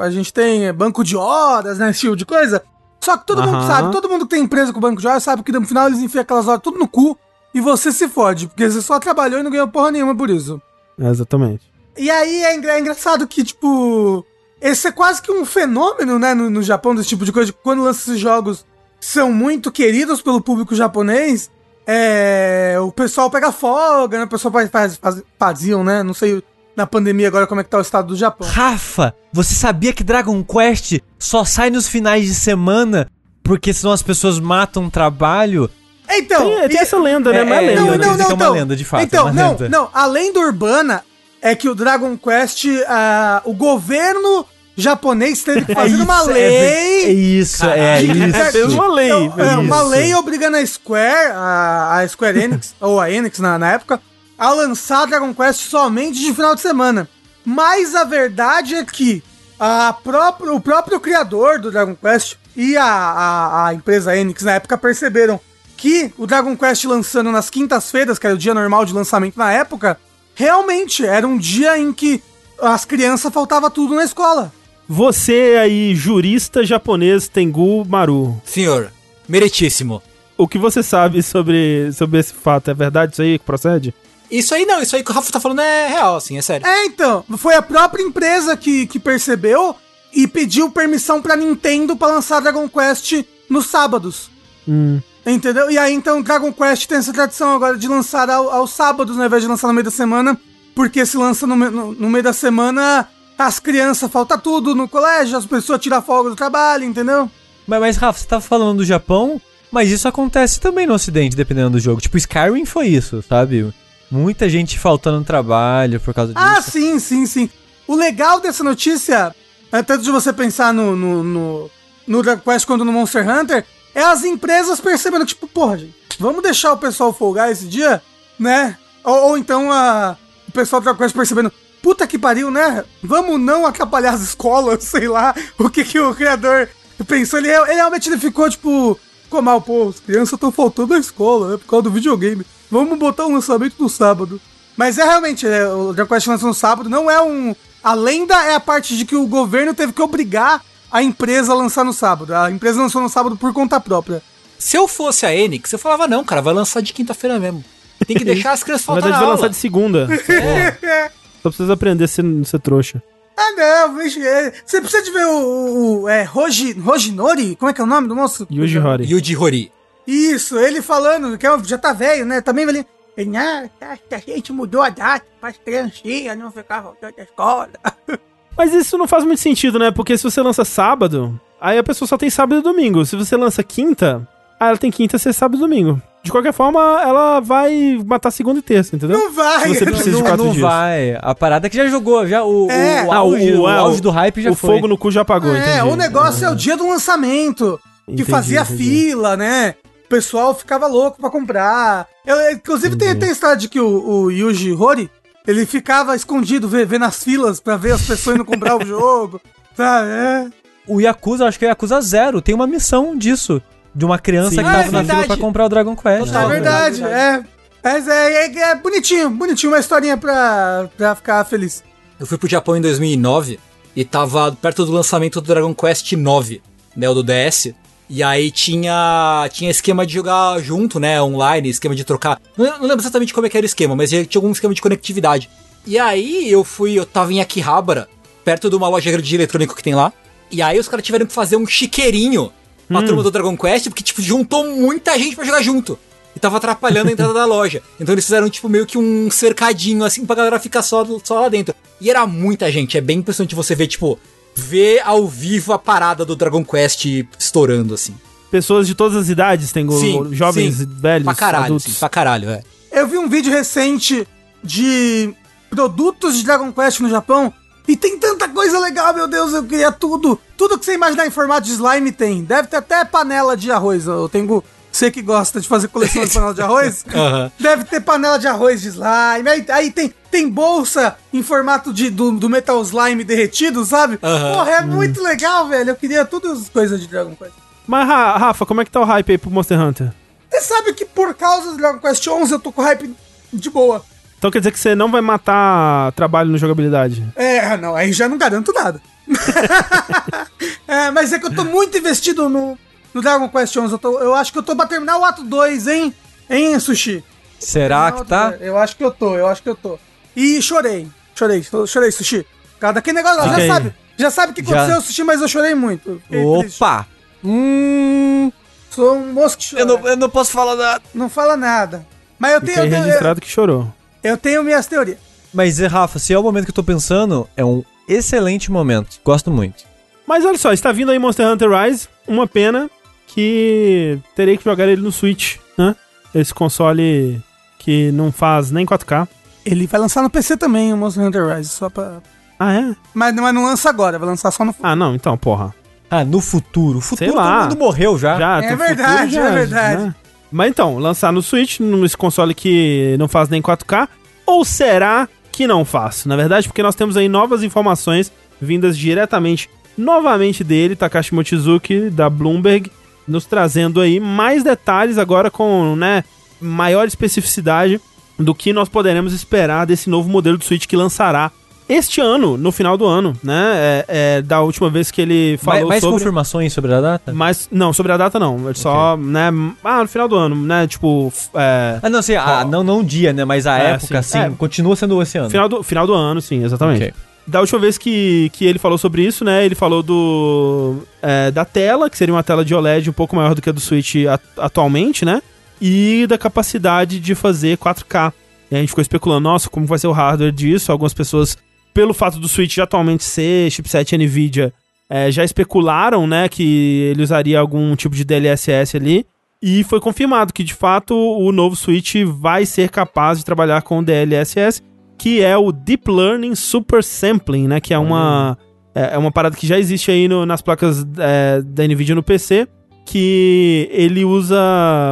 a 0.00 0.08
gente 0.10 0.32
tem 0.32 0.72
banco 0.72 1.02
de 1.02 1.16
horas, 1.16 1.78
né? 1.78 1.90
Esse 1.90 2.00
tipo 2.00 2.14
de 2.16 2.24
coisa. 2.24 2.62
Só 3.00 3.16
que 3.16 3.26
todo 3.26 3.42
mundo 3.42 3.66
sabe, 3.66 3.90
todo 3.92 4.08
mundo 4.08 4.24
que 4.24 4.30
tem 4.36 4.44
empresa 4.44 4.72
com 4.72 4.78
banco 4.78 5.00
de 5.00 5.08
horas 5.08 5.22
sabe 5.22 5.42
que 5.42 5.50
no 5.50 5.66
final 5.66 5.88
eles 5.88 5.98
enfiam 6.00 6.22
aquelas 6.22 6.46
horas 6.46 6.60
tudo 6.62 6.78
no 6.78 6.86
cu 6.86 7.18
e 7.52 7.60
você 7.60 7.90
se 7.90 8.08
fode, 8.08 8.46
porque 8.46 8.70
você 8.70 8.80
só 8.80 9.00
trabalhou 9.00 9.40
e 9.40 9.42
não 9.42 9.50
ganhou 9.50 9.66
porra 9.66 9.90
nenhuma 9.90 10.14
por 10.14 10.30
isso. 10.30 10.60
É, 11.00 11.08
exatamente. 11.08 11.62
E 11.98 12.08
aí 12.10 12.44
é, 12.44 12.54
engra- 12.54 12.74
é 12.76 12.80
engraçado 12.80 13.26
que, 13.26 13.42
tipo, 13.42 14.24
esse 14.60 14.86
é 14.86 14.92
quase 14.92 15.20
que 15.22 15.32
um 15.32 15.44
fenômeno, 15.44 16.18
né, 16.18 16.34
no, 16.34 16.48
no 16.50 16.62
Japão, 16.62 16.94
desse 16.94 17.08
tipo 17.08 17.24
de 17.24 17.32
coisa. 17.32 17.46
de 17.50 17.58
Quando 17.64 17.82
lança 17.82 18.02
esses 18.10 18.20
jogos 18.20 18.64
são 19.00 19.32
muito 19.32 19.72
queridos 19.72 20.20
pelo 20.22 20.40
público 20.40 20.74
japonês, 20.74 21.50
é, 21.92 22.76
o 22.80 22.92
pessoal 22.92 23.28
pega 23.30 23.50
folga, 23.50 24.18
né? 24.18 24.24
O 24.24 24.28
pessoal 24.28 24.52
faz, 24.52 24.70
faz, 24.70 24.96
faz- 24.96 25.22
faziam, 25.38 25.82
né? 25.82 26.02
Não 26.02 26.14
sei 26.14 26.42
na 26.76 26.86
pandemia 26.86 27.26
agora 27.26 27.46
como 27.48 27.60
é 27.60 27.64
que 27.64 27.70
tá 27.70 27.78
o 27.78 27.82
estado 27.82 28.08
do 28.08 28.16
Japão. 28.16 28.46
Rafa, 28.48 29.12
você 29.32 29.54
sabia 29.54 29.92
que 29.92 30.04
Dragon 30.04 30.42
Quest 30.44 31.00
só 31.18 31.44
sai 31.44 31.68
nos 31.68 31.88
finais 31.88 32.26
de 32.26 32.34
semana 32.34 33.08
porque 33.42 33.72
senão 33.72 33.92
as 33.92 34.02
pessoas 34.02 34.38
matam 34.38 34.86
o 34.86 34.90
trabalho? 34.90 35.68
Então, 36.08 36.44
Tem, 36.44 36.68
tem 36.68 36.76
e- 36.76 36.80
essa 36.80 36.96
lenda, 36.98 37.32
né? 37.32 37.40
É, 37.40 37.44
Mas 37.44 37.58
é 37.58 37.64
é, 37.64 37.66
lenda. 37.80 37.96
né? 37.96 37.98
dizem 37.98 38.26
que 38.26 38.32
é 38.32 38.34
uma 38.34 38.48
lenda, 38.50 38.76
de 38.76 38.84
fato, 38.84 39.02
Então, 39.04 39.28
é 39.28 39.32
uma 39.32 39.42
não, 39.42 39.50
lenda. 39.50 39.68
não. 39.68 39.90
A 39.92 40.06
lenda 40.06 40.40
urbana 40.40 41.04
é 41.42 41.54
que 41.56 41.68
o 41.68 41.74
Dragon 41.74 42.16
Quest, 42.16 42.66
ah, 42.88 43.42
o 43.44 43.52
governo 43.52 44.46
japonês 44.76 45.42
teve 45.42 45.64
que 45.64 45.74
fazer 45.74 45.96
uma 45.96 46.20
isso, 46.20 46.30
é 46.30 46.34
lei. 46.34 46.50
ver- 46.50 47.06
É 47.06 47.12
isso, 47.12 47.64
é 47.66 47.98
É 47.98 48.02
isso. 48.02 48.58
mesmo 48.58 48.72
uma 48.74 48.94
lei. 48.94 49.10
É, 49.10 49.56
uma 49.56 49.82
lei 49.82 50.14
obrigando 50.14 50.56
a 50.56 50.66
Square, 50.66 51.32
a, 51.34 51.98
a 52.00 52.08
Square 52.08 52.38
Enix, 52.40 52.74
ou 52.80 53.00
a 53.00 53.10
Enix 53.10 53.38
na, 53.38 53.58
na 53.58 53.72
época, 53.72 54.00
a 54.38 54.52
lançar 54.52 55.06
Dragon 55.06 55.34
Quest 55.34 55.60
somente 55.68 56.18
de 56.18 56.32
final 56.32 56.54
de 56.54 56.60
semana. 56.60 57.08
Mas 57.44 57.94
a 57.94 58.04
verdade 58.04 58.74
é 58.74 58.84
que 58.84 59.22
a 59.58 59.92
próprio, 59.92 60.54
o 60.54 60.60
próprio 60.60 60.98
criador 61.00 61.58
do 61.58 61.70
Dragon 61.70 61.94
Quest 61.94 62.36
e 62.56 62.76
a, 62.76 62.84
a, 62.84 63.66
a 63.68 63.74
empresa 63.74 64.16
Enix 64.16 64.42
na 64.42 64.52
época 64.52 64.76
perceberam 64.78 65.38
que 65.76 66.12
o 66.18 66.26
Dragon 66.26 66.56
Quest 66.56 66.84
lançando 66.84 67.30
nas 67.32 67.48
quintas-feiras, 67.50 68.18
que 68.18 68.26
era 68.26 68.34
o 68.34 68.38
dia 68.38 68.52
normal 68.54 68.84
de 68.84 68.92
lançamento 68.92 69.36
na 69.38 69.50
época, 69.52 69.98
realmente 70.34 71.04
era 71.04 71.26
um 71.26 71.38
dia 71.38 71.78
em 71.78 71.92
que 71.92 72.22
as 72.60 72.84
crianças 72.84 73.32
faltava 73.32 73.70
tudo 73.70 73.94
na 73.94 74.04
escola. 74.04 74.52
Você 74.92 75.56
aí, 75.62 75.94
jurista 75.94 76.64
japonês 76.64 77.28
Tengu 77.28 77.84
Maru, 77.88 78.42
Senhor, 78.44 78.90
meritíssimo. 79.28 80.02
o 80.36 80.48
que 80.48 80.58
você 80.58 80.82
sabe 80.82 81.22
sobre, 81.22 81.92
sobre 81.92 82.18
esse 82.18 82.34
fato? 82.34 82.72
É 82.72 82.74
verdade 82.74 83.12
isso 83.12 83.22
aí 83.22 83.38
que 83.38 83.44
procede? 83.44 83.94
Isso 84.28 84.52
aí 84.52 84.66
não, 84.66 84.82
isso 84.82 84.96
aí 84.96 85.04
que 85.04 85.10
o 85.12 85.14
Rafa 85.14 85.30
tá 85.30 85.38
falando 85.38 85.60
é 85.60 85.86
real, 85.86 86.16
assim, 86.16 86.36
é 86.38 86.42
sério. 86.42 86.66
É, 86.66 86.86
então, 86.86 87.24
foi 87.38 87.54
a 87.54 87.62
própria 87.62 88.02
empresa 88.02 88.56
que, 88.56 88.84
que 88.88 88.98
percebeu 88.98 89.76
e 90.12 90.26
pediu 90.26 90.68
permissão 90.72 91.22
pra 91.22 91.36
Nintendo 91.36 91.94
pra 91.96 92.08
lançar 92.08 92.40
Dragon 92.40 92.68
Quest 92.68 93.22
nos 93.48 93.66
sábados. 93.66 94.28
Hum. 94.68 95.00
Entendeu? 95.24 95.70
E 95.70 95.78
aí, 95.78 95.94
então, 95.94 96.20
Dragon 96.20 96.52
Quest 96.52 96.88
tem 96.88 96.98
essa 96.98 97.12
tradição 97.12 97.54
agora 97.54 97.78
de 97.78 97.86
lançar 97.86 98.28
ao- 98.28 98.50
aos 98.50 98.72
sábados, 98.72 99.14
né, 99.16 99.22
ao 99.22 99.26
invés 99.28 99.42
de 99.44 99.48
lançar 99.48 99.68
no 99.68 99.74
meio 99.74 99.84
da 99.84 99.90
semana, 99.92 100.36
porque 100.74 101.06
se 101.06 101.16
lança 101.16 101.46
no, 101.46 101.54
no- 101.54 101.92
no 101.92 102.10
meio 102.10 102.24
da 102.24 102.32
semana, 102.32 103.08
as 103.40 103.58
crianças 103.58 104.10
falta 104.10 104.36
tudo 104.36 104.74
no 104.74 104.86
colégio, 104.86 105.38
as 105.38 105.46
pessoas 105.46 105.80
tiram 105.80 106.02
folga 106.02 106.28
do 106.28 106.36
trabalho, 106.36 106.84
entendeu? 106.84 107.30
Mas, 107.66 107.80
mas, 107.80 107.96
Rafa, 107.96 108.20
você 108.20 108.26
tava 108.26 108.42
falando 108.42 108.78
do 108.78 108.84
Japão, 108.84 109.40
mas 109.72 109.90
isso 109.90 110.06
acontece 110.06 110.60
também 110.60 110.86
no 110.86 110.92
ocidente, 110.92 111.34
dependendo 111.34 111.70
do 111.70 111.80
jogo. 111.80 112.02
Tipo, 112.02 112.18
Skyrim 112.18 112.66
foi 112.66 112.88
isso, 112.88 113.24
sabe? 113.26 113.72
Muita 114.10 114.46
gente 114.46 114.78
faltando 114.78 115.20
no 115.20 115.24
trabalho 115.24 115.98
por 116.00 116.12
causa 116.12 116.34
disso. 116.34 116.46
Ah, 116.46 116.60
sim, 116.60 116.98
sim, 116.98 117.24
sim. 117.24 117.48
O 117.86 117.94
legal 117.94 118.40
dessa 118.40 118.62
notícia, 118.62 119.34
é, 119.72 119.82
tanto 119.82 120.04
de 120.04 120.10
você 120.10 120.34
pensar 120.34 120.74
no, 120.74 120.94
no, 120.94 121.22
no, 121.24 121.70
no 122.06 122.22
Dragon 122.22 122.42
Quest 122.42 122.66
quanto 122.66 122.84
no 122.84 122.92
Monster 122.92 123.26
Hunter, 123.26 123.64
é 123.94 124.02
as 124.02 124.22
empresas 124.22 124.80
percebendo, 124.80 125.24
tipo, 125.24 125.48
porra, 125.48 125.78
gente, 125.78 125.94
vamos 126.18 126.42
deixar 126.42 126.74
o 126.74 126.78
pessoal 126.78 127.10
folgar 127.10 127.50
esse 127.50 127.66
dia, 127.66 128.02
né? 128.38 128.76
Ou, 129.02 129.30
ou 129.30 129.38
então 129.38 129.72
a, 129.72 130.14
o 130.46 130.52
pessoal 130.52 130.82
do 130.82 130.84
Dragon 130.84 130.98
Quest 130.98 131.16
percebendo, 131.16 131.50
puta 131.82 132.06
que 132.06 132.18
pariu, 132.18 132.50
né? 132.50 132.84
Vamos 133.02 133.40
não 133.40 133.66
atrapalhar 133.66 134.14
as 134.14 134.20
escolas, 134.20 134.84
sei 134.84 135.08
lá, 135.08 135.34
o 135.58 135.68
que 135.68 135.84
que 135.84 135.98
o 135.98 136.14
criador 136.14 136.68
pensou. 137.06 137.38
Ele, 137.38 137.48
ele 137.50 137.74
realmente 137.74 138.08
ele 138.08 138.18
ficou, 138.18 138.48
tipo, 138.48 138.98
ficou 139.24 139.42
mal, 139.42 139.60
pô, 139.60 139.88
as 139.88 140.00
crianças 140.00 140.34
estão 140.34 140.50
faltando 140.52 140.94
à 140.94 140.98
escola, 140.98 141.52
né? 141.52 141.56
Por 141.56 141.66
causa 141.66 141.84
do 141.84 141.90
videogame. 141.90 142.44
Vamos 142.70 142.98
botar 142.98 143.26
um 143.26 143.34
lançamento 143.34 143.74
no 143.78 143.88
sábado. 143.88 144.40
Mas 144.76 144.96
é 144.98 145.04
realmente, 145.04 145.46
é, 145.46 145.66
o 145.68 145.92
Dragon 145.92 146.08
Quest 146.14 146.26
lança 146.26 146.46
no 146.46 146.54
sábado, 146.54 146.88
não 146.88 147.10
é 147.10 147.20
um. 147.20 147.54
A 147.82 147.94
lenda 147.94 148.34
é 148.44 148.54
a 148.54 148.60
parte 148.60 148.96
de 148.96 149.04
que 149.04 149.16
o 149.16 149.26
governo 149.26 149.74
teve 149.74 149.92
que 149.92 150.00
obrigar 150.02 150.62
a 150.90 151.02
empresa 151.02 151.52
a 151.52 151.54
lançar 151.54 151.84
no 151.84 151.92
sábado. 151.92 152.34
A 152.34 152.50
empresa 152.50 152.80
lançou 152.80 153.00
no 153.02 153.08
sábado 153.08 153.36
por 153.36 153.52
conta 153.52 153.80
própria. 153.80 154.22
Se 154.58 154.76
eu 154.76 154.86
fosse 154.86 155.24
a 155.24 155.34
Enix, 155.34 155.72
eu 155.72 155.78
falava, 155.78 156.06
não, 156.06 156.24
cara, 156.24 156.42
vai 156.42 156.52
lançar 156.52 156.82
de 156.82 156.92
quinta-feira 156.92 157.38
mesmo. 157.38 157.64
Tem 158.06 158.16
que 158.16 158.24
deixar 158.26 158.52
as 158.52 158.62
crianças 158.62 158.86
Na 158.86 158.94
faltar 158.94 159.02
verdade, 159.04 159.20
na 159.22 159.26
vai 159.26 159.26
aula. 159.30 159.36
lançar 159.36 159.48
de 159.48 159.56
segunda. 159.56 160.08
Só 161.42 161.48
precisa 161.48 161.72
aprender 161.72 162.04
a 162.04 162.08
ser, 162.08 162.24
ser 162.44 162.60
trouxa. 162.60 163.02
Ah, 163.36 163.52
não, 163.56 163.96
bicho, 163.96 164.20
é, 164.20 164.52
você 164.64 164.80
precisa 164.80 165.02
de 165.02 165.10
ver 165.10 165.26
o. 165.26 166.02
o, 166.02 166.08
é, 166.08 166.24
Roji, 166.24 166.72
Rojinori? 166.72 167.56
Como 167.56 167.70
é 167.70 167.72
que 167.74 167.80
é 167.80 167.84
o 167.84 167.86
nome 167.86 168.06
do 168.06 168.14
moço? 168.14 168.46
Yuji 168.50 168.78
Horii. 168.78 169.10
Yuji 169.10 169.36
Horii. 169.36 169.72
Isso, 170.06 170.58
ele 170.58 170.82
falando, 170.82 171.38
que 171.38 171.46
é- 171.46 171.64
já 171.64 171.78
tá 171.78 171.92
velho, 171.92 172.26
né? 172.26 172.40
Também 172.40 172.66
velho. 172.66 172.84
Ele, 173.16 173.36
ah, 173.36 173.68
tá, 173.78 173.96
a 174.12 174.18
gente 174.18 174.52
mudou 174.52 174.82
a 174.82 174.90
data 174.90 175.24
para 175.40 175.50
as 175.50 175.56
criancinhas 175.58 176.36
não 176.36 176.50
ficar 176.50 176.80
voltando 176.80 177.16
da 177.16 177.22
escola. 177.22 177.70
Mas 178.56 178.74
isso 178.74 178.98
não 178.98 179.08
faz 179.08 179.24
muito 179.24 179.40
sentido, 179.40 179.78
né? 179.78 179.90
Porque 179.90 180.18
se 180.18 180.24
você 180.24 180.42
lança 180.42 180.64
sábado, 180.64 181.40
aí 181.60 181.78
a 181.78 181.82
pessoa 181.82 182.06
só 182.06 182.18
tem 182.18 182.28
sábado 182.28 182.60
e 182.60 182.62
domingo. 182.62 183.06
Se 183.06 183.16
você 183.16 183.36
lança 183.36 183.62
quinta, 183.62 184.28
aí 184.58 184.68
ela 184.68 184.76
tem 184.78 184.90
quinta, 184.90 185.18
sexta, 185.18 185.40
sábado 185.40 185.58
e 185.58 185.60
domingo. 185.60 186.00
De 186.22 186.30
qualquer 186.30 186.52
forma, 186.52 186.78
ela 187.02 187.40
vai 187.40 187.98
matar 188.06 188.30
segunda 188.30 188.58
e 188.58 188.62
terça, 188.62 188.94
entendeu? 188.94 189.18
Não 189.18 189.32
vai! 189.32 189.68
Se 189.68 189.78
você 189.78 189.84
precisa 189.86 190.10
de 190.10 190.16
não, 190.16 190.22
quatro 190.22 190.44
não 190.44 190.52
dias. 190.52 190.62
vai. 190.62 191.16
A 191.20 191.34
parada 191.34 191.66
é 191.66 191.70
que 191.70 191.76
já 191.76 191.86
jogou, 191.86 192.26
já 192.26 192.44
o, 192.44 192.70
É. 192.70 193.04
o, 193.06 193.12
Ah, 193.12 193.16
auge, 193.16 193.52
o 193.54 193.68
é, 193.68 193.76
auge 193.78 194.00
do 194.02 194.10
hype 194.10 194.42
já 194.42 194.50
o 194.50 194.54
foi. 194.54 194.74
fogo 194.76 194.86
no 194.86 194.98
cu 194.98 195.10
já 195.10 195.22
apagou, 195.22 195.54
É, 195.54 195.76
entendi. 195.78 195.88
o 195.92 195.96
negócio 195.96 196.44
é 196.44 196.50
o 196.50 196.54
dia 196.54 196.76
do 196.76 196.86
lançamento. 196.86 197.80
Que 198.06 198.12
Entendi, 198.12 198.30
fazia 198.30 198.60
entendi. 198.62 198.76
fila, 198.84 199.36
né? 199.36 199.74
O 200.04 200.08
pessoal 200.10 200.54
ficava 200.54 200.86
louco 200.86 201.18
pra 201.20 201.30
comprar. 201.30 202.06
Eu, 202.26 202.50
inclusive, 202.52 202.96
tem, 202.96 203.16
tem 203.16 203.30
história 203.30 203.56
de 203.56 203.68
que 203.68 203.80
o, 203.80 203.86
o 204.24 204.30
Yuji 204.30 204.72
Horii, 204.72 205.08
ele 205.46 205.64
ficava 205.64 206.14
escondido, 206.16 206.68
vendo 206.68 207.04
as 207.04 207.22
filas 207.22 207.60
pra 207.60 207.76
ver 207.76 207.92
as 207.92 208.02
pessoas 208.02 208.34
indo 208.36 208.44
comprar 208.44 208.76
o 208.76 208.84
jogo. 208.84 209.40
Sabe? 209.76 210.08
É. 210.10 210.46
O 210.86 211.00
Yakuza, 211.00 211.46
acho 211.46 211.58
que 211.58 211.64
é 211.64 211.68
Yakuza 211.68 212.00
Zero, 212.00 212.42
tem 212.42 212.54
uma 212.54 212.66
missão 212.66 213.16
disso. 213.16 213.62
De 213.94 214.04
uma 214.04 214.18
criança 214.18 214.50
Sim. 214.50 214.56
que 214.56 214.62
Ah, 214.62 214.72
tava 214.72 214.88
é 214.88 214.90
na 214.90 215.04
fila 215.04 215.26
pra 215.26 215.36
comprar 215.36 215.66
o 215.66 215.68
Dragon 215.68 215.96
Quest. 215.96 216.26
Total, 216.26 216.44
é 216.44 216.48
verdade, 216.48 217.00
verdade, 217.00 217.46
é. 217.46 217.60
Mas 217.82 218.06
é, 218.08 218.46
é, 218.46 218.58
é 218.58 218.74
bonitinho, 218.74 219.30
bonitinho, 219.30 219.72
uma 219.72 219.78
historinha 219.80 220.16
pra, 220.16 220.88
pra 220.96 221.14
ficar 221.14 221.44
feliz. 221.44 221.82
Eu 222.18 222.26
fui 222.26 222.36
pro 222.36 222.48
Japão 222.48 222.76
em 222.76 222.80
2009 222.80 223.58
e 223.96 224.04
tava 224.04 224.52
perto 224.52 224.84
do 224.84 224.92
lançamento 224.92 225.40
do 225.40 225.46
Dragon 225.46 225.74
Quest 225.74 226.12
9, 226.12 226.62
né, 226.94 227.08
o 227.08 227.14
do 227.14 227.22
DS. 227.22 227.72
E 228.08 228.22
aí 228.22 228.50
tinha 228.50 229.48
tinha 229.52 229.70
esquema 229.70 230.04
de 230.04 230.12
jogar 230.12 230.58
junto, 230.60 231.00
né, 231.00 231.22
online, 231.22 231.70
esquema 231.70 231.94
de 231.94 232.04
trocar. 232.04 232.40
Não, 232.56 232.66
não 232.78 232.82
lembro 232.82 233.00
exatamente 233.00 233.32
como 233.32 233.46
é 233.46 233.50
que 233.50 233.56
era 233.56 233.64
o 233.64 233.66
esquema, 233.66 233.96
mas 233.96 234.10
tinha 234.10 234.26
algum 234.36 234.50
esquema 234.50 234.74
de 234.74 234.82
conectividade. 234.82 235.48
E 235.86 235.98
aí 235.98 236.50
eu 236.50 236.62
fui, 236.62 236.92
eu 236.98 237.06
tava 237.06 237.32
em 237.32 237.40
Akihabara, 237.40 238.08
perto 238.44 238.68
de 238.68 238.76
uma 238.76 238.88
loja 238.88 239.16
de 239.22 239.34
eletrônico 239.34 239.74
que 239.74 239.82
tem 239.82 239.94
lá. 239.94 240.12
E 240.50 240.60
aí 240.60 240.78
os 240.78 240.88
caras 240.88 241.06
tiveram 241.06 241.24
que 241.24 241.32
fazer 241.32 241.56
um 241.56 241.66
chiqueirinho 241.66 242.52
pra 242.98 243.02
turma 243.06 243.22
do 243.22 243.30
Dragon 243.30 243.56
Quest, 243.56 243.86
porque, 243.88 244.02
tipo, 244.02 244.20
juntou 244.20 244.64
muita 244.76 245.18
gente 245.18 245.36
pra 245.36 245.44
jogar 245.44 245.62
junto. 245.62 245.98
E 246.36 246.38
tava 246.38 246.58
atrapalhando 246.58 247.08
a 247.08 247.12
entrada 247.12 247.32
da 247.34 247.44
loja. 247.44 247.82
Então 247.98 248.14
eles 248.14 248.24
fizeram, 248.24 248.48
tipo, 248.50 248.68
meio 248.68 248.86
que 248.86 248.96
um 248.98 249.30
cercadinho, 249.30 250.04
assim, 250.04 250.24
pra 250.26 250.36
galera 250.36 250.60
ficar 250.60 250.82
só, 250.82 251.04
só 251.24 251.40
lá 251.40 251.48
dentro. 251.48 251.74
E 252.00 252.08
era 252.10 252.26
muita 252.26 252.70
gente. 252.70 252.96
É 252.96 253.00
bem 253.00 253.18
impressionante 253.18 253.54
você 253.54 253.74
ver, 253.74 253.86
tipo, 253.86 254.18
ver 254.54 255.00
ao 255.04 255.26
vivo 255.26 255.72
a 255.72 255.78
parada 255.78 256.24
do 256.24 256.36
Dragon 256.36 256.64
Quest 256.64 257.04
estourando, 257.38 257.94
assim. 257.94 258.14
Pessoas 258.50 258.86
de 258.86 258.94
todas 258.94 259.16
as 259.16 259.28
idades, 259.28 259.70
tem 259.72 259.88
Sim, 259.90 260.28
jovens, 260.32 260.76
sim. 260.76 260.86
velhos, 260.88 261.24
Pra 261.24 261.34
caralho, 261.34 261.64
adultos. 261.66 261.86
assim, 261.86 261.98
pra 261.98 262.08
caralho, 262.08 262.50
é. 262.50 262.62
Eu 262.92 263.06
vi 263.06 263.16
um 263.18 263.28
vídeo 263.28 263.52
recente 263.52 264.26
de 264.62 265.32
produtos 265.70 266.36
de 266.36 266.44
Dragon 266.44 266.72
Quest 266.72 267.00
no 267.00 267.08
Japão 267.08 267.52
e 267.88 267.96
tem 267.96 268.18
tanta 268.18 268.48
coisa 268.48 268.78
legal, 268.78 269.12
meu 269.14 269.26
Deus, 269.26 269.52
eu 269.52 269.64
queria 269.64 269.90
tudo. 269.90 270.38
Tudo 270.56 270.78
que 270.78 270.84
você 270.84 270.94
imaginar 270.94 271.26
em 271.26 271.30
formato 271.30 271.62
de 271.66 271.72
slime 271.72 272.12
tem. 272.12 272.44
Deve 272.44 272.68
ter 272.68 272.76
até 272.76 273.04
panela 273.04 273.56
de 273.56 273.70
arroz. 273.70 274.06
Eu 274.06 274.28
tenho. 274.28 274.62
Você 274.92 275.08
que 275.10 275.22
gosta 275.22 275.60
de 275.60 275.68
fazer 275.68 275.86
coleção 275.88 276.24
de 276.24 276.32
panela 276.32 276.54
de 276.54 276.62
arroz? 276.62 277.04
Aham. 277.14 277.52
Deve 277.58 277.84
ter 277.84 278.00
panela 278.00 278.38
de 278.38 278.46
arroz 278.48 278.80
de 278.80 278.88
slime. 278.88 279.48
Aí, 279.48 279.64
aí 279.70 279.90
tem, 279.92 280.12
tem 280.30 280.48
bolsa 280.48 281.16
em 281.32 281.42
formato 281.42 281.92
de, 281.92 282.10
do, 282.10 282.32
do 282.32 282.48
Metal 282.50 282.80
Slime 282.82 283.22
derretido, 283.24 283.84
sabe? 283.84 284.18
Aham. 284.22 284.52
Porra, 284.52 284.70
é 284.72 284.80
muito 284.82 285.22
legal, 285.22 285.68
velho. 285.68 285.90
Eu 285.90 285.96
queria 285.96 286.24
todas 286.24 286.60
as 286.62 286.68
coisas 286.68 287.00
de 287.00 287.06
Dragon 287.06 287.34
Quest. 287.36 287.52
Mas, 287.86 288.06
Ra- 288.06 288.36
Rafa, 288.36 288.66
como 288.66 288.80
é 288.80 288.84
que 288.84 288.90
tá 288.90 289.00
o 289.00 289.04
hype 289.04 289.30
aí 289.30 289.38
pro 289.38 289.50
Monster 289.50 289.80
Hunter? 289.80 290.12
Você 290.50 290.60
sabe 290.62 290.92
que 290.92 291.04
por 291.04 291.34
causa 291.34 291.70
do 291.70 291.76
Dragon 291.76 291.98
Quest 292.00 292.26
11 292.26 292.52
eu 292.52 292.58
tô 292.58 292.72
com 292.72 292.82
hype 292.82 293.14
de 293.52 293.70
boa. 293.70 294.04
Então 294.40 294.50
quer 294.50 294.60
dizer 294.60 294.72
que 294.72 294.78
você 294.78 294.94
não 294.94 295.12
vai 295.12 295.20
matar 295.20 296.12
trabalho 296.12 296.48
no 296.48 296.56
jogabilidade? 296.56 297.22
É, 297.36 297.76
não, 297.76 297.94
aí 297.94 298.10
já 298.10 298.26
não 298.26 298.38
garanto 298.38 298.72
nada. 298.72 298.98
é, 300.88 301.10
mas 301.10 301.30
é 301.34 301.38
que 301.38 301.44
eu 301.46 301.54
tô 301.54 301.62
muito 301.62 301.98
investido 301.98 302.48
no, 302.48 302.78
no 303.12 303.20
Dragon 303.20 303.48
Quest 303.50 303.76
11. 303.76 303.92
Eu, 303.92 303.98
tô- 303.98 304.18
eu 304.18 304.34
acho 304.34 304.50
que 304.50 304.58
eu 304.58 304.62
tô 304.62 304.74
pra 304.74 304.86
terminar 304.86 305.18
o 305.18 305.24
ato 305.26 305.42
2, 305.44 305.86
hein? 305.88 306.14
Hein, 306.48 306.80
Sushi? 306.80 307.22
Será 307.58 308.10
que 308.12 308.24
tá? 308.24 308.48
dois. 308.50 308.62
Eu 308.62 308.78
acho 308.78 308.96
que 308.96 309.04
eu 309.04 309.10
tô, 309.10 309.36
eu 309.36 309.46
acho 309.46 309.62
que 309.62 309.68
eu 309.68 309.74
tô. 309.74 309.98
E 310.34 310.60
chorei. 310.62 311.06
Chorei, 311.34 311.62
chorei, 311.86 312.10
Sushi. 312.10 312.46
Cada 312.80 312.94
daquele 312.94 313.16
negócio, 313.18 313.42
já 313.44 313.66
sabe. 313.66 313.94
Já 314.16 314.30
sabe 314.30 314.52
o 314.52 314.54
que 314.54 314.64
Já. 314.64 314.76
aconteceu, 314.84 315.02
Sushi, 315.02 315.22
mas 315.22 315.42
eu 315.42 315.48
chorei 315.48 315.74
muito. 315.74 316.20
Fiquei 316.24 316.58
triste. 316.60 316.82
Opa! 316.82 317.06
Hum. 317.44 318.50
Sou 318.90 319.16
um 319.16 319.32
moço 319.32 319.56
que 319.58 319.70
chora. 319.70 319.82
Eu 319.82 319.86
não, 319.86 320.08
eu 320.08 320.16
não 320.16 320.30
posso 320.30 320.50
falar 320.50 320.76
nada. 320.76 321.02
Não 321.14 321.28
fala 321.28 321.56
nada. 321.56 322.06
Mas 322.38 322.54
eu 322.54 322.60
tenho, 322.60 322.70
Fica 322.72 322.80
aí 322.82 322.86
eu, 322.88 322.90
tenho- 322.92 323.04
registrado 323.04 323.40
que 323.40 323.48
chorou. 323.48 323.92
Eu 324.22 324.36
tenho 324.36 324.62
minhas 324.62 324.86
teorias. 324.86 325.18
Mas, 325.52 325.78
Rafa, 325.78 326.18
se 326.18 326.32
é 326.32 326.38
o 326.38 326.42
momento 326.42 326.64
que 326.64 326.70
eu 326.70 326.74
tô 326.74 326.84
pensando, 326.84 327.48
é 327.56 327.64
um 327.64 327.82
excelente 328.08 328.70
momento. 328.70 329.18
Gosto 329.24 329.50
muito. 329.50 329.84
Mas 330.26 330.44
olha 330.44 330.58
só, 330.58 330.72
está 330.72 330.92
vindo 330.92 331.10
aí 331.10 331.18
Monster 331.18 331.46
Hunter 331.48 331.68
Rise. 331.70 332.08
Uma 332.26 332.46
pena 332.46 332.88
que 333.26 334.18
terei 334.36 334.56
que 334.56 334.64
jogar 334.64 334.86
ele 334.88 335.00
no 335.02 335.10
Switch, 335.12 335.56
né? 335.76 335.96
Esse 336.34 336.54
console 336.54 337.42
que 337.78 338.12
não 338.12 338.30
faz 338.30 338.70
nem 338.70 338.86
4K. 338.86 339.26
Ele 339.64 339.86
vai 339.86 340.00
lançar 340.00 340.22
no 340.22 340.30
PC 340.30 340.56
também, 340.56 340.92
o 340.92 340.96
Monster 340.96 341.24
Hunter 341.24 341.56
Rise, 341.56 341.70
só 341.70 341.90
pra... 341.90 342.18
Ah, 342.58 342.74
é? 342.74 342.94
Mas, 343.14 343.34
mas 343.34 343.54
não 343.54 343.64
lança 343.64 343.88
agora, 343.88 344.18
vai 344.18 344.28
lançar 344.28 344.50
só 344.50 344.64
no 344.64 344.74
Ah, 344.82 344.94
não, 344.94 345.14
então, 345.14 345.36
porra. 345.36 345.74
Ah, 346.10 346.24
no 346.24 346.40
futuro. 346.40 346.98
O 346.98 347.00
futuro 347.00 347.30
Sei 347.30 347.36
lá. 347.36 347.60
todo 347.62 347.70
mundo 347.70 347.78
morreu 347.78 348.18
já. 348.18 348.38
Já, 348.38 348.62
É 348.64 348.76
verdade, 348.76 349.30
futuro 349.34 349.46
é 349.48 349.52
verdade. 349.52 350.02
né? 350.02 350.14
Mas 350.50 350.70
então, 350.70 350.98
lançar 350.98 351.32
no 351.32 351.42
Switch, 351.42 351.80
nesse 351.80 352.16
console 352.16 352.54
que 352.54 353.16
não 353.18 353.28
faz 353.28 353.48
nem 353.48 353.62
4K, 353.62 354.08
ou 354.44 354.64
será 354.64 355.28
que 355.52 355.66
não 355.66 355.84
faz? 355.84 356.24
Na 356.24 356.36
verdade, 356.36 356.68
porque 356.68 356.82
nós 356.82 356.94
temos 356.94 357.16
aí 357.16 357.28
novas 357.28 357.62
informações 357.62 358.32
vindas 358.60 358.98
diretamente, 358.98 359.70
novamente 359.96 360.64
dele, 360.64 360.96
Takashi 360.96 361.34
Mochizuki, 361.34 362.10
da 362.10 362.28
Bloomberg, 362.28 362.90
nos 363.26 363.46
trazendo 363.46 364.00
aí 364.00 364.18
mais 364.18 364.64
detalhes 364.64 365.18
agora 365.18 365.50
com, 365.50 365.94
né, 365.94 366.24
maior 366.60 367.06
especificidade 367.06 368.00
do 368.38 368.54
que 368.54 368.72
nós 368.72 368.88
poderemos 368.88 369.32
esperar 369.32 369.86
desse 369.86 370.10
novo 370.10 370.28
modelo 370.28 370.58
de 370.58 370.64
Switch 370.64 370.86
que 370.86 370.96
lançará 370.96 371.52
este 371.92 372.20
ano, 372.20 372.56
no 372.56 372.70
final 372.72 372.96
do 372.96 373.04
ano, 373.06 373.34
né? 373.42 373.72
É, 373.74 374.04
é, 374.38 374.42
da 374.42 374.60
última 374.62 374.88
vez 374.88 375.10
que 375.10 375.20
ele 375.20 375.58
falou 375.58 375.80
mais, 375.80 375.88
mais 375.88 376.00
sobre... 376.02 376.18
confirmações 376.18 376.72
sobre 376.72 376.94
a 376.94 377.00
data? 377.00 377.32
Mas, 377.32 377.68
não, 377.70 377.92
sobre 377.92 378.12
a 378.12 378.16
data 378.16 378.38
não. 378.38 378.66
Ele 378.68 378.78
só, 378.78 379.16
né? 379.16 379.48
Ah, 379.84 380.02
no 380.02 380.08
final 380.08 380.28
do 380.28 380.36
ano, 380.36 380.54
né? 380.56 380.86
Tipo. 380.86 381.32
É, 381.54 381.98
Ah, 382.02 382.08
não, 382.08 382.22
sei, 382.22 382.36
ah, 382.36 382.64
não, 382.64 382.82
não 382.82 383.02
dia, 383.04 383.32
né? 383.32 383.44
Mas 383.44 383.66
a 383.66 383.78
É, 383.78 383.90
época, 383.92 384.22
sim. 384.22 384.38
sim, 384.38 384.44
É. 384.44 384.50
continua 384.50 384.94
sendo 384.96 385.20
esse 385.20 385.36
ano. 385.38 385.50
final, 385.50 385.68
do, 385.68 385.82
final 385.82 386.06
do 386.06 386.14
ano, 386.14 386.40
sim, 386.40 386.64
exatamente. 386.64 387.02
Ok. 387.02 387.14
Da 387.46 387.60
última 387.60 387.80
vez 387.80 387.98
que, 387.98 388.48
que 388.52 388.64
ele 388.64 388.78
falou 388.78 388.96
sobre 388.96 389.22
isso, 389.26 389.44
né? 389.44 389.64
Ele 389.64 389.74
falou 389.74 390.02
do. 390.02 390.98
é, 391.20 391.50
da 391.50 391.64
tela, 391.64 392.08
que 392.08 392.16
seria 392.16 392.32
uma 392.34 392.42
tela 392.44 392.64
de 392.64 392.74
OLED 392.74 393.10
um 393.10 393.12
pouco 393.12 393.34
maior 393.34 393.54
do 393.54 393.62
que 393.62 393.68
a 393.68 393.72
do 393.72 393.80
Switch 393.80 394.14
at- 394.28 394.40
atualmente, 394.58 395.24
né? 395.24 395.42
E 395.80 396.26
da 396.28 396.36
capacidade 396.38 397.18
de 397.18 397.34
fazer 397.34 397.76
4K. 397.78 398.32
E 398.70 398.76
a 398.76 398.78
gente 398.78 398.90
ficou 398.90 399.02
especulando, 399.02 399.40
nossa, 399.48 399.68
como 399.68 399.84
vai 399.86 399.98
ser 399.98 400.06
o 400.06 400.12
hardware 400.12 400.52
disso? 400.52 400.92
Algumas 400.92 401.12
pessoas, 401.14 401.58
pelo 402.00 402.14
fato 402.14 402.38
do 402.38 402.48
Switch 402.48 402.78
atualmente 402.78 403.22
ser 403.22 403.70
chipset 403.70 404.16
NVIDIA, 404.16 404.72
é, 405.10 405.30
já 405.30 405.44
especularam, 405.44 406.26
né, 406.26 406.48
que 406.48 407.10
ele 407.10 407.22
usaria 407.22 407.60
algum 407.60 407.94
tipo 407.94 408.14
de 408.16 408.24
DLSS 408.24 408.96
ali. 408.96 409.26
E 409.62 409.84
foi 409.84 410.00
confirmado 410.00 410.50
que, 410.50 410.64
de 410.64 410.72
fato, 410.72 411.14
o 411.14 411.52
novo 411.52 411.76
Switch 411.76 412.14
vai 412.24 412.64
ser 412.64 412.88
capaz 412.88 413.38
de 413.38 413.44
trabalhar 413.44 413.82
com 413.82 414.02
DLSS, 414.02 414.80
que 415.18 415.42
é 415.42 415.54
o 415.58 415.70
Deep 415.70 416.10
Learning 416.10 416.54
Super 416.54 417.04
Sampling, 417.04 417.68
né? 417.68 417.80
Que 417.80 417.92
é 417.92 417.98
uma, 417.98 418.56
é 418.94 419.16
é 419.16 419.18
uma 419.18 419.30
parada 419.30 419.54
que 419.54 419.66
já 419.66 419.78
existe 419.78 420.10
aí 420.10 420.26
no- 420.26 420.46
nas 420.46 420.62
placas 420.62 421.06
é, 421.18 421.60
da 421.62 421.84
NVIDIA 421.86 422.14
no 422.14 422.22
PC, 422.22 422.66
que 423.04 423.90
ele 423.92 424.24
usa 424.24 424.58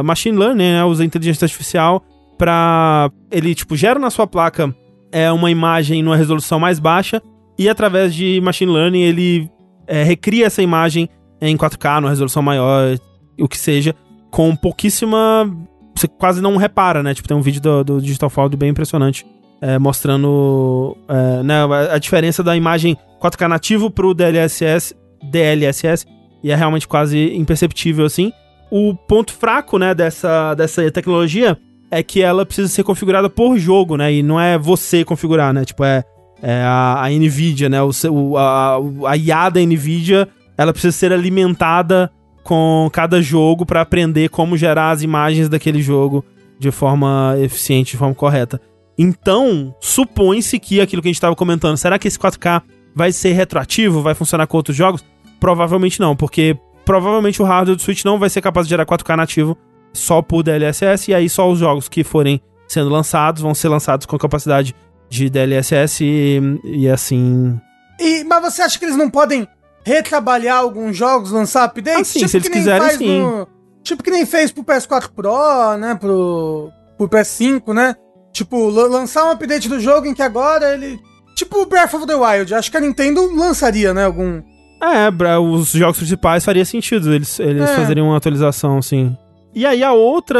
machine 0.03 0.35
learning, 0.35 0.71
né? 0.71 0.83
Usa 0.85 1.05
inteligência 1.05 1.45
artificial 1.45 2.03
para 2.35 3.11
ele, 3.29 3.53
tipo, 3.53 3.75
gera 3.75 3.99
na 3.99 4.09
sua 4.09 4.25
placa 4.25 4.73
é 5.11 5.31
uma 5.31 5.49
imagem 5.51 6.03
numa 6.03 6.15
resolução 6.15 6.59
mais 6.59 6.79
baixa 6.79 7.21
e 7.57 7.67
através 7.67 8.13
de 8.13 8.39
machine 8.41 8.71
learning 8.71 9.01
ele 9.01 9.49
é, 9.87 10.03
recria 10.03 10.45
essa 10.45 10.61
imagem 10.61 11.09
em 11.41 11.57
4K, 11.57 12.01
numa 12.01 12.09
resolução 12.09 12.41
maior, 12.41 12.95
o 13.39 13.47
que 13.47 13.57
seja, 13.57 13.95
com 14.29 14.55
pouquíssima. 14.55 15.49
Você 15.95 16.07
quase 16.07 16.41
não 16.41 16.55
repara, 16.57 17.01
né? 17.01 17.13
Tipo, 17.13 17.27
tem 17.27 17.35
um 17.35 17.41
vídeo 17.41 17.61
do, 17.61 17.83
do 17.83 18.01
Digital 18.01 18.29
Fold 18.29 18.55
bem 18.55 18.69
impressionante, 18.69 19.25
é, 19.61 19.77
mostrando 19.79 20.95
é, 21.07 21.43
né, 21.43 21.65
a, 21.65 21.95
a 21.95 21.97
diferença 21.97 22.43
da 22.43 22.55
imagem 22.55 22.97
4K 23.21 23.47
nativo 23.47 23.89
pro 23.89 24.13
DLSS, 24.13 24.95
DLSS, 25.23 26.05
e 26.43 26.51
é 26.51 26.55
realmente 26.55 26.87
quase 26.87 27.35
imperceptível 27.35 28.05
assim. 28.05 28.31
O 28.71 28.95
ponto 28.95 29.33
fraco, 29.33 29.77
né, 29.77 29.95
dessa, 29.95 30.53
dessa 30.53 30.89
tecnologia 30.91 31.57
é 31.91 32.03
que 32.03 32.21
ela 32.21 32.45
precisa 32.45 32.67
ser 32.67 32.83
configurada 32.83 33.29
por 33.29 33.57
jogo, 33.57 33.97
né? 33.97 34.13
E 34.13 34.23
não 34.23 34.39
é 34.39 34.57
você 34.57 35.03
configurar, 35.03 35.53
né? 35.53 35.65
Tipo, 35.65 35.83
é, 35.83 36.03
é 36.41 36.61
a, 36.61 37.03
a 37.03 37.09
NVIDIA, 37.09 37.69
né? 37.69 37.79
O, 37.81 38.37
a, 38.37 38.77
a 39.07 39.17
IA 39.17 39.49
da 39.49 39.59
NVIDIA, 39.59 40.27
ela 40.57 40.71
precisa 40.71 40.95
ser 40.95 41.11
alimentada 41.11 42.11
com 42.43 42.89
cada 42.91 43.21
jogo 43.21 43.65
para 43.65 43.81
aprender 43.81 44.29
como 44.29 44.57
gerar 44.57 44.91
as 44.91 45.01
imagens 45.01 45.49
daquele 45.49 45.81
jogo 45.81 46.23
de 46.59 46.71
forma 46.71 47.35
eficiente, 47.39 47.91
de 47.91 47.97
forma 47.97 48.15
correta. 48.15 48.59
Então, 48.97 49.73
supõe-se 49.79 50.59
que 50.59 50.81
aquilo 50.81 51.01
que 51.01 51.07
a 51.07 51.11
gente 51.11 51.17
estava 51.17 51.35
comentando, 51.35 51.77
será 51.77 51.97
que 51.97 52.07
esse 52.07 52.19
4K 52.19 52.61
vai 52.93 53.11
ser 53.11 53.31
retroativo, 53.31 54.01
vai 54.01 54.13
funcionar 54.13 54.45
com 54.45 54.57
outros 54.57 54.75
jogos? 54.75 55.03
Provavelmente 55.39 55.99
não, 55.99 56.15
porque 56.15 56.57
provavelmente 56.83 57.41
o 57.41 57.45
hardware 57.45 57.77
do 57.77 57.81
Switch 57.81 58.03
não 58.03 58.19
vai 58.19 58.29
ser 58.29 58.41
capaz 58.41 58.67
de 58.67 58.71
gerar 58.71 58.85
4K 58.85 59.15
nativo 59.15 59.57
só 59.93 60.21
por 60.21 60.43
DLSS, 60.43 61.09
e 61.11 61.13
aí 61.13 61.29
só 61.29 61.49
os 61.49 61.59
jogos 61.59 61.87
que 61.89 62.03
forem 62.03 62.41
sendo 62.67 62.89
lançados 62.89 63.41
vão 63.41 63.53
ser 63.55 63.67
lançados 63.69 64.05
com 64.05 64.17
capacidade 64.17 64.75
de 65.09 65.29
DLSS 65.29 66.03
e, 66.03 66.39
e 66.63 66.87
assim. 66.89 67.59
E, 67.99 68.23
mas 68.23 68.41
você 68.43 68.61
acha 68.61 68.77
que 68.77 68.85
eles 68.85 68.95
não 68.95 69.09
podem 69.09 69.47
retrabalhar 69.83 70.57
alguns 70.59 70.95
jogos, 70.95 71.31
lançar 71.31 71.63
updates? 71.65 72.01
Ah, 72.01 72.05
sim, 72.19 72.27
se 72.27 72.37
eles 72.37 72.47
quiserem, 72.49 72.97
sim. 72.97 73.21
no- 73.21 73.47
tipo 73.83 74.03
que 74.03 74.11
nem 74.11 74.25
fez 74.25 74.51
pro 74.51 74.63
PS4 74.63 75.09
Pro, 75.15 75.77
né? 75.77 75.95
Pro, 75.95 76.69
pro 76.97 77.09
PS5, 77.09 77.73
né? 77.73 77.95
Tipo, 78.31 78.69
la- 78.69 78.87
lançar 78.87 79.25
um 79.25 79.31
update 79.31 79.67
do 79.67 79.79
jogo 79.79 80.05
em 80.05 80.13
que 80.13 80.21
agora 80.21 80.73
ele. 80.73 80.99
Tipo 81.35 81.61
o 81.61 81.65
Breath 81.65 81.93
of 81.95 82.05
the 82.05 82.13
Wild. 82.15 82.53
Acho 82.53 82.69
que 82.69 82.77
a 82.77 82.81
Nintendo 82.81 83.33
lançaria, 83.35 83.93
né? 83.93 84.05
Algum. 84.05 84.41
É, 84.81 85.37
os 85.39 85.71
jogos 85.71 85.97
principais 85.97 86.45
faria 86.45 86.63
sentido 86.65 87.13
eles, 87.13 87.39
eles 87.39 87.63
É. 87.69 87.75
fazeriam 87.75 88.07
uma 88.07 88.17
atualização, 88.17 88.81
sim. 88.81 89.17
E 89.53 89.65
aí 89.65 89.83
a 89.83 89.93
outra 89.93 90.39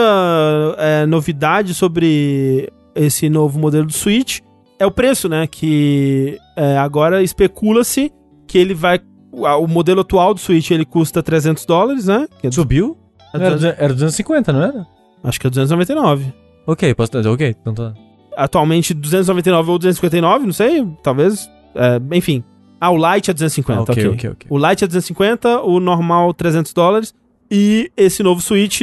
é, 0.78 1.06
novidade 1.06 1.74
sobre 1.74 2.70
esse 2.96 3.30
novo 3.30 3.60
modelo 3.60 3.86
do 3.88 3.94
Switch 3.94 4.40
é 4.78 4.86
o 4.86 4.92
preço, 4.92 5.28
né? 5.28 5.48
Que 5.48 6.38
é, 6.56 6.78
agora 6.78 7.22
especula-se 7.24 8.12
que 8.48 8.58
ele 8.58 8.74
vai. 8.74 9.00
O 9.32 9.68
modelo 9.68 10.02
atual 10.02 10.34
do 10.34 10.40
Switch 10.40 10.72
ele 10.72 10.86
custa 10.86 11.22
300 11.22 11.66
dólares, 11.66 12.06
né? 12.08 12.28
Que 12.40 12.48
é 12.48 12.52
Subiu? 12.52 12.98
é 13.34 13.38
Era, 13.38 13.50
200 13.52 13.62
duze- 13.62 13.76
era 13.84 13.94
250, 13.94 14.54
não 14.54 14.64
era? 14.64 14.88
acho 15.24 15.40
que 15.40 15.48
é 15.48 15.50
299. 15.50 16.34
Ok, 16.66 16.94
posso... 16.96 17.12
Ok, 17.32 17.56
então 17.62 17.74
tá. 17.74 17.94
Atualmente 18.38 18.94
299 18.94 19.72
ou 19.72 19.78
259, 19.78 20.46
não 20.46 20.54
sei, 20.54 20.86
talvez. 21.04 21.50
é, 21.76 22.00
enfim. 22.16 22.44
Ah, 22.82 22.90
o 22.92 22.96
Lite 22.98 23.30
é 23.30 23.34
250, 23.34 23.80
Ah, 23.80 23.84
ok, 23.84 23.94
ok. 23.94 24.14
ok, 24.14 24.30
ok. 24.32 24.48
O 24.50 24.58
Lite 24.58 24.84
é 24.86 24.88
250, 24.88 25.62
o 25.62 25.80
normal 25.80 26.34
300 26.34 26.74
dólares. 26.74 27.14
E 27.50 27.92
esse 27.98 28.22
novo 28.24 28.42
Switch 28.42 28.82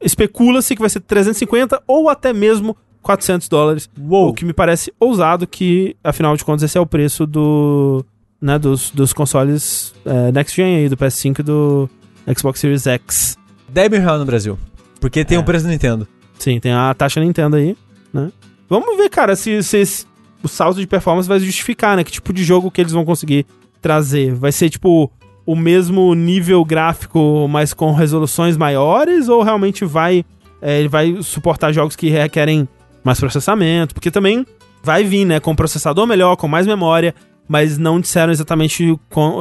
especula-se 0.00 0.74
que 0.74 0.80
vai 0.80 0.88
ser 0.90 1.00
350 1.00 1.82
ou 1.86 2.08
até 2.08 2.32
mesmo 2.32 2.76
400 3.02 3.48
dólares. 3.48 3.88
O 4.08 4.32
que 4.32 4.44
me 4.44 4.52
parece 4.52 4.92
ousado 4.98 5.46
que, 5.46 5.96
afinal 6.02 6.36
de 6.36 6.44
contas, 6.44 6.62
esse 6.64 6.76
é 6.76 6.80
o 6.80 6.86
preço 6.86 7.26
do, 7.26 8.04
né, 8.40 8.58
dos, 8.58 8.90
dos 8.90 9.12
consoles 9.12 9.94
é, 10.04 10.32
Next 10.32 10.54
Gen 10.56 10.76
aí, 10.76 10.88
do 10.88 10.96
PS5 10.96 11.38
e 11.40 11.42
do 11.42 11.90
Xbox 12.36 12.60
Series 12.60 12.86
X. 12.86 13.38
10 13.68 13.90
mil 13.90 14.00
reais 14.00 14.18
no 14.18 14.26
Brasil. 14.26 14.58
Porque 15.00 15.24
tem 15.24 15.36
É. 15.36 15.40
o 15.40 15.44
preço 15.44 15.64
do 15.64 15.70
Nintendo. 15.70 16.06
Sim, 16.38 16.60
tem 16.60 16.72
a 16.72 16.92
taxa 16.94 17.20
Nintendo 17.20 17.56
aí, 17.56 17.76
né? 18.12 18.30
Vamos 18.68 18.96
ver, 18.96 19.08
cara, 19.08 19.34
se, 19.34 19.62
se 19.62 19.78
esse- 19.78 20.06
o 20.42 20.48
salto 20.48 20.78
de 20.80 20.86
performance 20.86 21.28
vai 21.28 21.40
justificar, 21.40 21.96
né? 21.96 22.04
Que 22.04 22.12
tipo 22.12 22.32
de 22.32 22.44
jogo 22.44 22.70
que 22.70 22.80
eles 22.80 22.92
vão 22.92 23.04
conseguir 23.04 23.46
trazer. 23.80 24.34
Vai 24.34 24.52
ser, 24.52 24.68
tipo, 24.70 25.10
o 25.48 25.56
mesmo 25.56 26.14
nível 26.14 26.62
gráfico, 26.62 27.48
mas 27.48 27.72
com 27.72 27.94
resoluções 27.94 28.54
maiores? 28.54 29.30
Ou 29.30 29.42
realmente 29.42 29.82
vai, 29.82 30.22
é, 30.60 30.78
ele 30.78 30.88
vai 30.88 31.22
suportar 31.22 31.72
jogos 31.72 31.96
que 31.96 32.10
requerem 32.10 32.68
mais 33.02 33.18
processamento? 33.18 33.94
Porque 33.94 34.10
também 34.10 34.44
vai 34.84 35.04
vir, 35.04 35.24
né? 35.24 35.40
Com 35.40 35.56
processador 35.56 36.06
melhor, 36.06 36.36
com 36.36 36.46
mais 36.46 36.66
memória, 36.66 37.14
mas 37.48 37.78
não 37.78 37.98
disseram 37.98 38.30
exatamente 38.30 38.94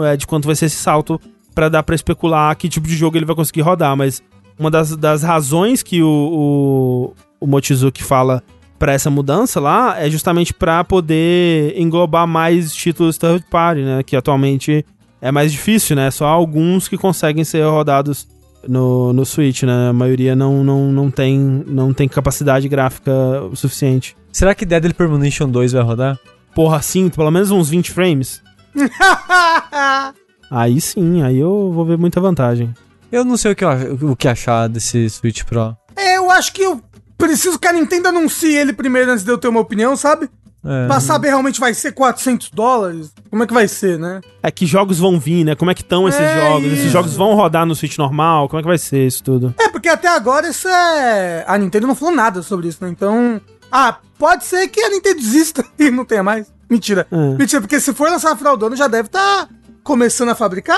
é, 0.05 0.15
de 0.15 0.25
quanto 0.25 0.45
vai 0.45 0.55
ser 0.55 0.67
esse 0.67 0.77
salto 0.77 1.19
pra 1.53 1.67
dar 1.67 1.84
pra 1.84 1.93
especular 1.93 2.55
que 2.55 2.69
tipo 2.69 2.88
de 2.88 2.95
jogo 2.95 3.17
ele 3.17 3.25
vai 3.25 3.35
conseguir 3.35 3.59
rodar, 3.59 3.97
mas 3.97 4.23
uma 4.57 4.71
das, 4.71 4.95
das 4.95 5.23
razões 5.23 5.84
que 5.84 6.01
o, 6.01 6.07
o, 6.07 7.13
o 7.41 7.47
Mochizuki 7.47 8.01
fala 8.01 8.41
pra 8.79 8.93
essa 8.93 9.09
mudança 9.09 9.59
lá 9.59 10.01
é 10.01 10.09
justamente 10.09 10.53
pra 10.53 10.85
poder 10.85 11.77
englobar 11.77 12.25
mais 12.25 12.73
títulos 12.73 13.17
third 13.17 13.43
party, 13.49 13.81
né? 13.81 14.03
Que 14.03 14.15
atualmente 14.15 14.85
é 15.22 15.31
mais 15.31 15.52
difícil, 15.52 15.95
né? 15.95 16.11
Só 16.11 16.26
alguns 16.26 16.88
que 16.88 16.98
conseguem 16.98 17.44
ser 17.44 17.64
rodados 17.64 18.27
no, 18.68 19.14
no 19.14 19.26
Switch, 19.26 19.64
né? 19.64 19.89
A 19.89 19.94
maioria 19.94 20.35
não, 20.35 20.64
não, 20.64 20.91
não, 20.91 21.11
tem, 21.11 21.38
não 21.68 21.94
tem 21.94 22.07
capacidade 22.07 22.68
gráfica 22.68 23.11
o 23.52 23.56
suficiente. 23.56 24.15
Será 24.31 24.53
que 24.53 24.65
Deadly 24.65 24.94
Premonition 24.94 25.49
2 25.49 25.72
vai 25.72 25.81
rodar? 25.81 26.19
Porra, 26.53 26.81
sim, 26.81 27.10
pelo 27.10 27.31
menos 27.31 27.52
uns 27.52 27.69
20 27.69 27.91
frames. 27.91 28.41
Aí 30.49 30.80
sim, 30.80 31.22
aí 31.23 31.38
eu 31.38 31.72
vou 31.73 31.85
ver 31.85 31.98
muita 31.98 32.22
vantagem. 32.22 32.73
Eu 33.11 33.26
não 33.26 33.35
sei 33.35 33.52
o 33.52 33.56
que, 33.56 33.65
eu 33.65 34.11
o 34.11 34.15
que 34.15 34.30
achar 34.30 34.69
desse 34.69 35.10
Switch 35.10 35.44
Pro. 35.44 35.76
É, 35.94 36.18
eu 36.18 36.31
acho 36.31 36.53
que 36.53 36.61
eu 36.61 36.81
preciso 37.18 37.57
que 37.60 37.68
a 37.68 37.73
Nintendo 37.73 38.10
anuncie 38.10 38.56
ele 38.56 38.73
primeiro 38.73 39.11
antes 39.11 39.23
de 39.23 39.31
eu 39.31 39.38
ter 39.38 39.48
uma 39.48 39.60
opinião, 39.60 39.95
sabe? 39.95 40.30
É. 40.65 40.88
Pra 40.88 40.99
saber 40.99 41.30
realmente 41.30 41.60
vai 41.60 41.73
ser 41.73 41.94
400 41.94 42.49
dólares. 42.49 43.14
Como 43.30 43.44
é 43.44 43.48
que 43.48 43.53
vai 43.53 43.68
ser, 43.68 43.98
né? 43.98 44.19
É 44.44 44.52
que 44.52 44.65
jogos 44.65 44.99
vão 44.99 45.19
vir, 45.19 45.45
né? 45.45 45.56
Como 45.56 45.72
é 45.72 45.73
que 45.73 45.81
estão 45.81 46.07
esses 46.10 46.19
É 46.19 46.41
jogos? 46.41 46.65
Esses 46.68 46.80
isso. 46.80 46.89
jogos 46.89 47.15
vão 47.15 47.35
rodar 47.35 47.65
no 47.65 47.76
Switch 47.76 47.98
normal? 47.98 48.49
Como 48.49 48.60
é 48.60 48.64
que 48.64 48.68
vai 48.68 48.77
ser 48.77 49.07
isso 49.07 49.23
tudo? 49.23 49.53
É, 49.60 49.69
porque 49.69 49.88
até 49.88 50.10
agora 50.10 50.49
isso 50.49 50.68
é. 50.68 51.45
A 51.48 51.57
Nintendo 51.57 51.88
não 51.88 51.95
falou 51.95 52.14
nada 52.14 52.41
sobre 52.41 52.68
isso, 52.68 52.84
né? 52.84 52.89
Então. 52.89 53.39
Ah, 53.72 53.98
pode 54.18 54.45
ser 54.45 54.68
que 54.68 54.81
a 54.81 54.89
Nintendo 54.89 55.19
desista 55.19 55.64
e 55.80 55.89
não 55.89 56.03
tenha 56.03 56.23
mais. 56.23 56.52
Mentira. 56.69 57.07
É. 57.10 57.15
Mentira, 57.38 57.61
porque 57.61 57.80
se 57.80 57.94
for 57.94 58.10
lançar 58.10 58.31
no 58.31 58.38
final 58.38 58.57
do 58.57 58.65
ano, 58.65 58.76
já 58.76 58.88
deve 58.88 59.07
estar 59.07 59.48
começando 59.84 60.30
a 60.30 60.35
fabricar 60.35 60.77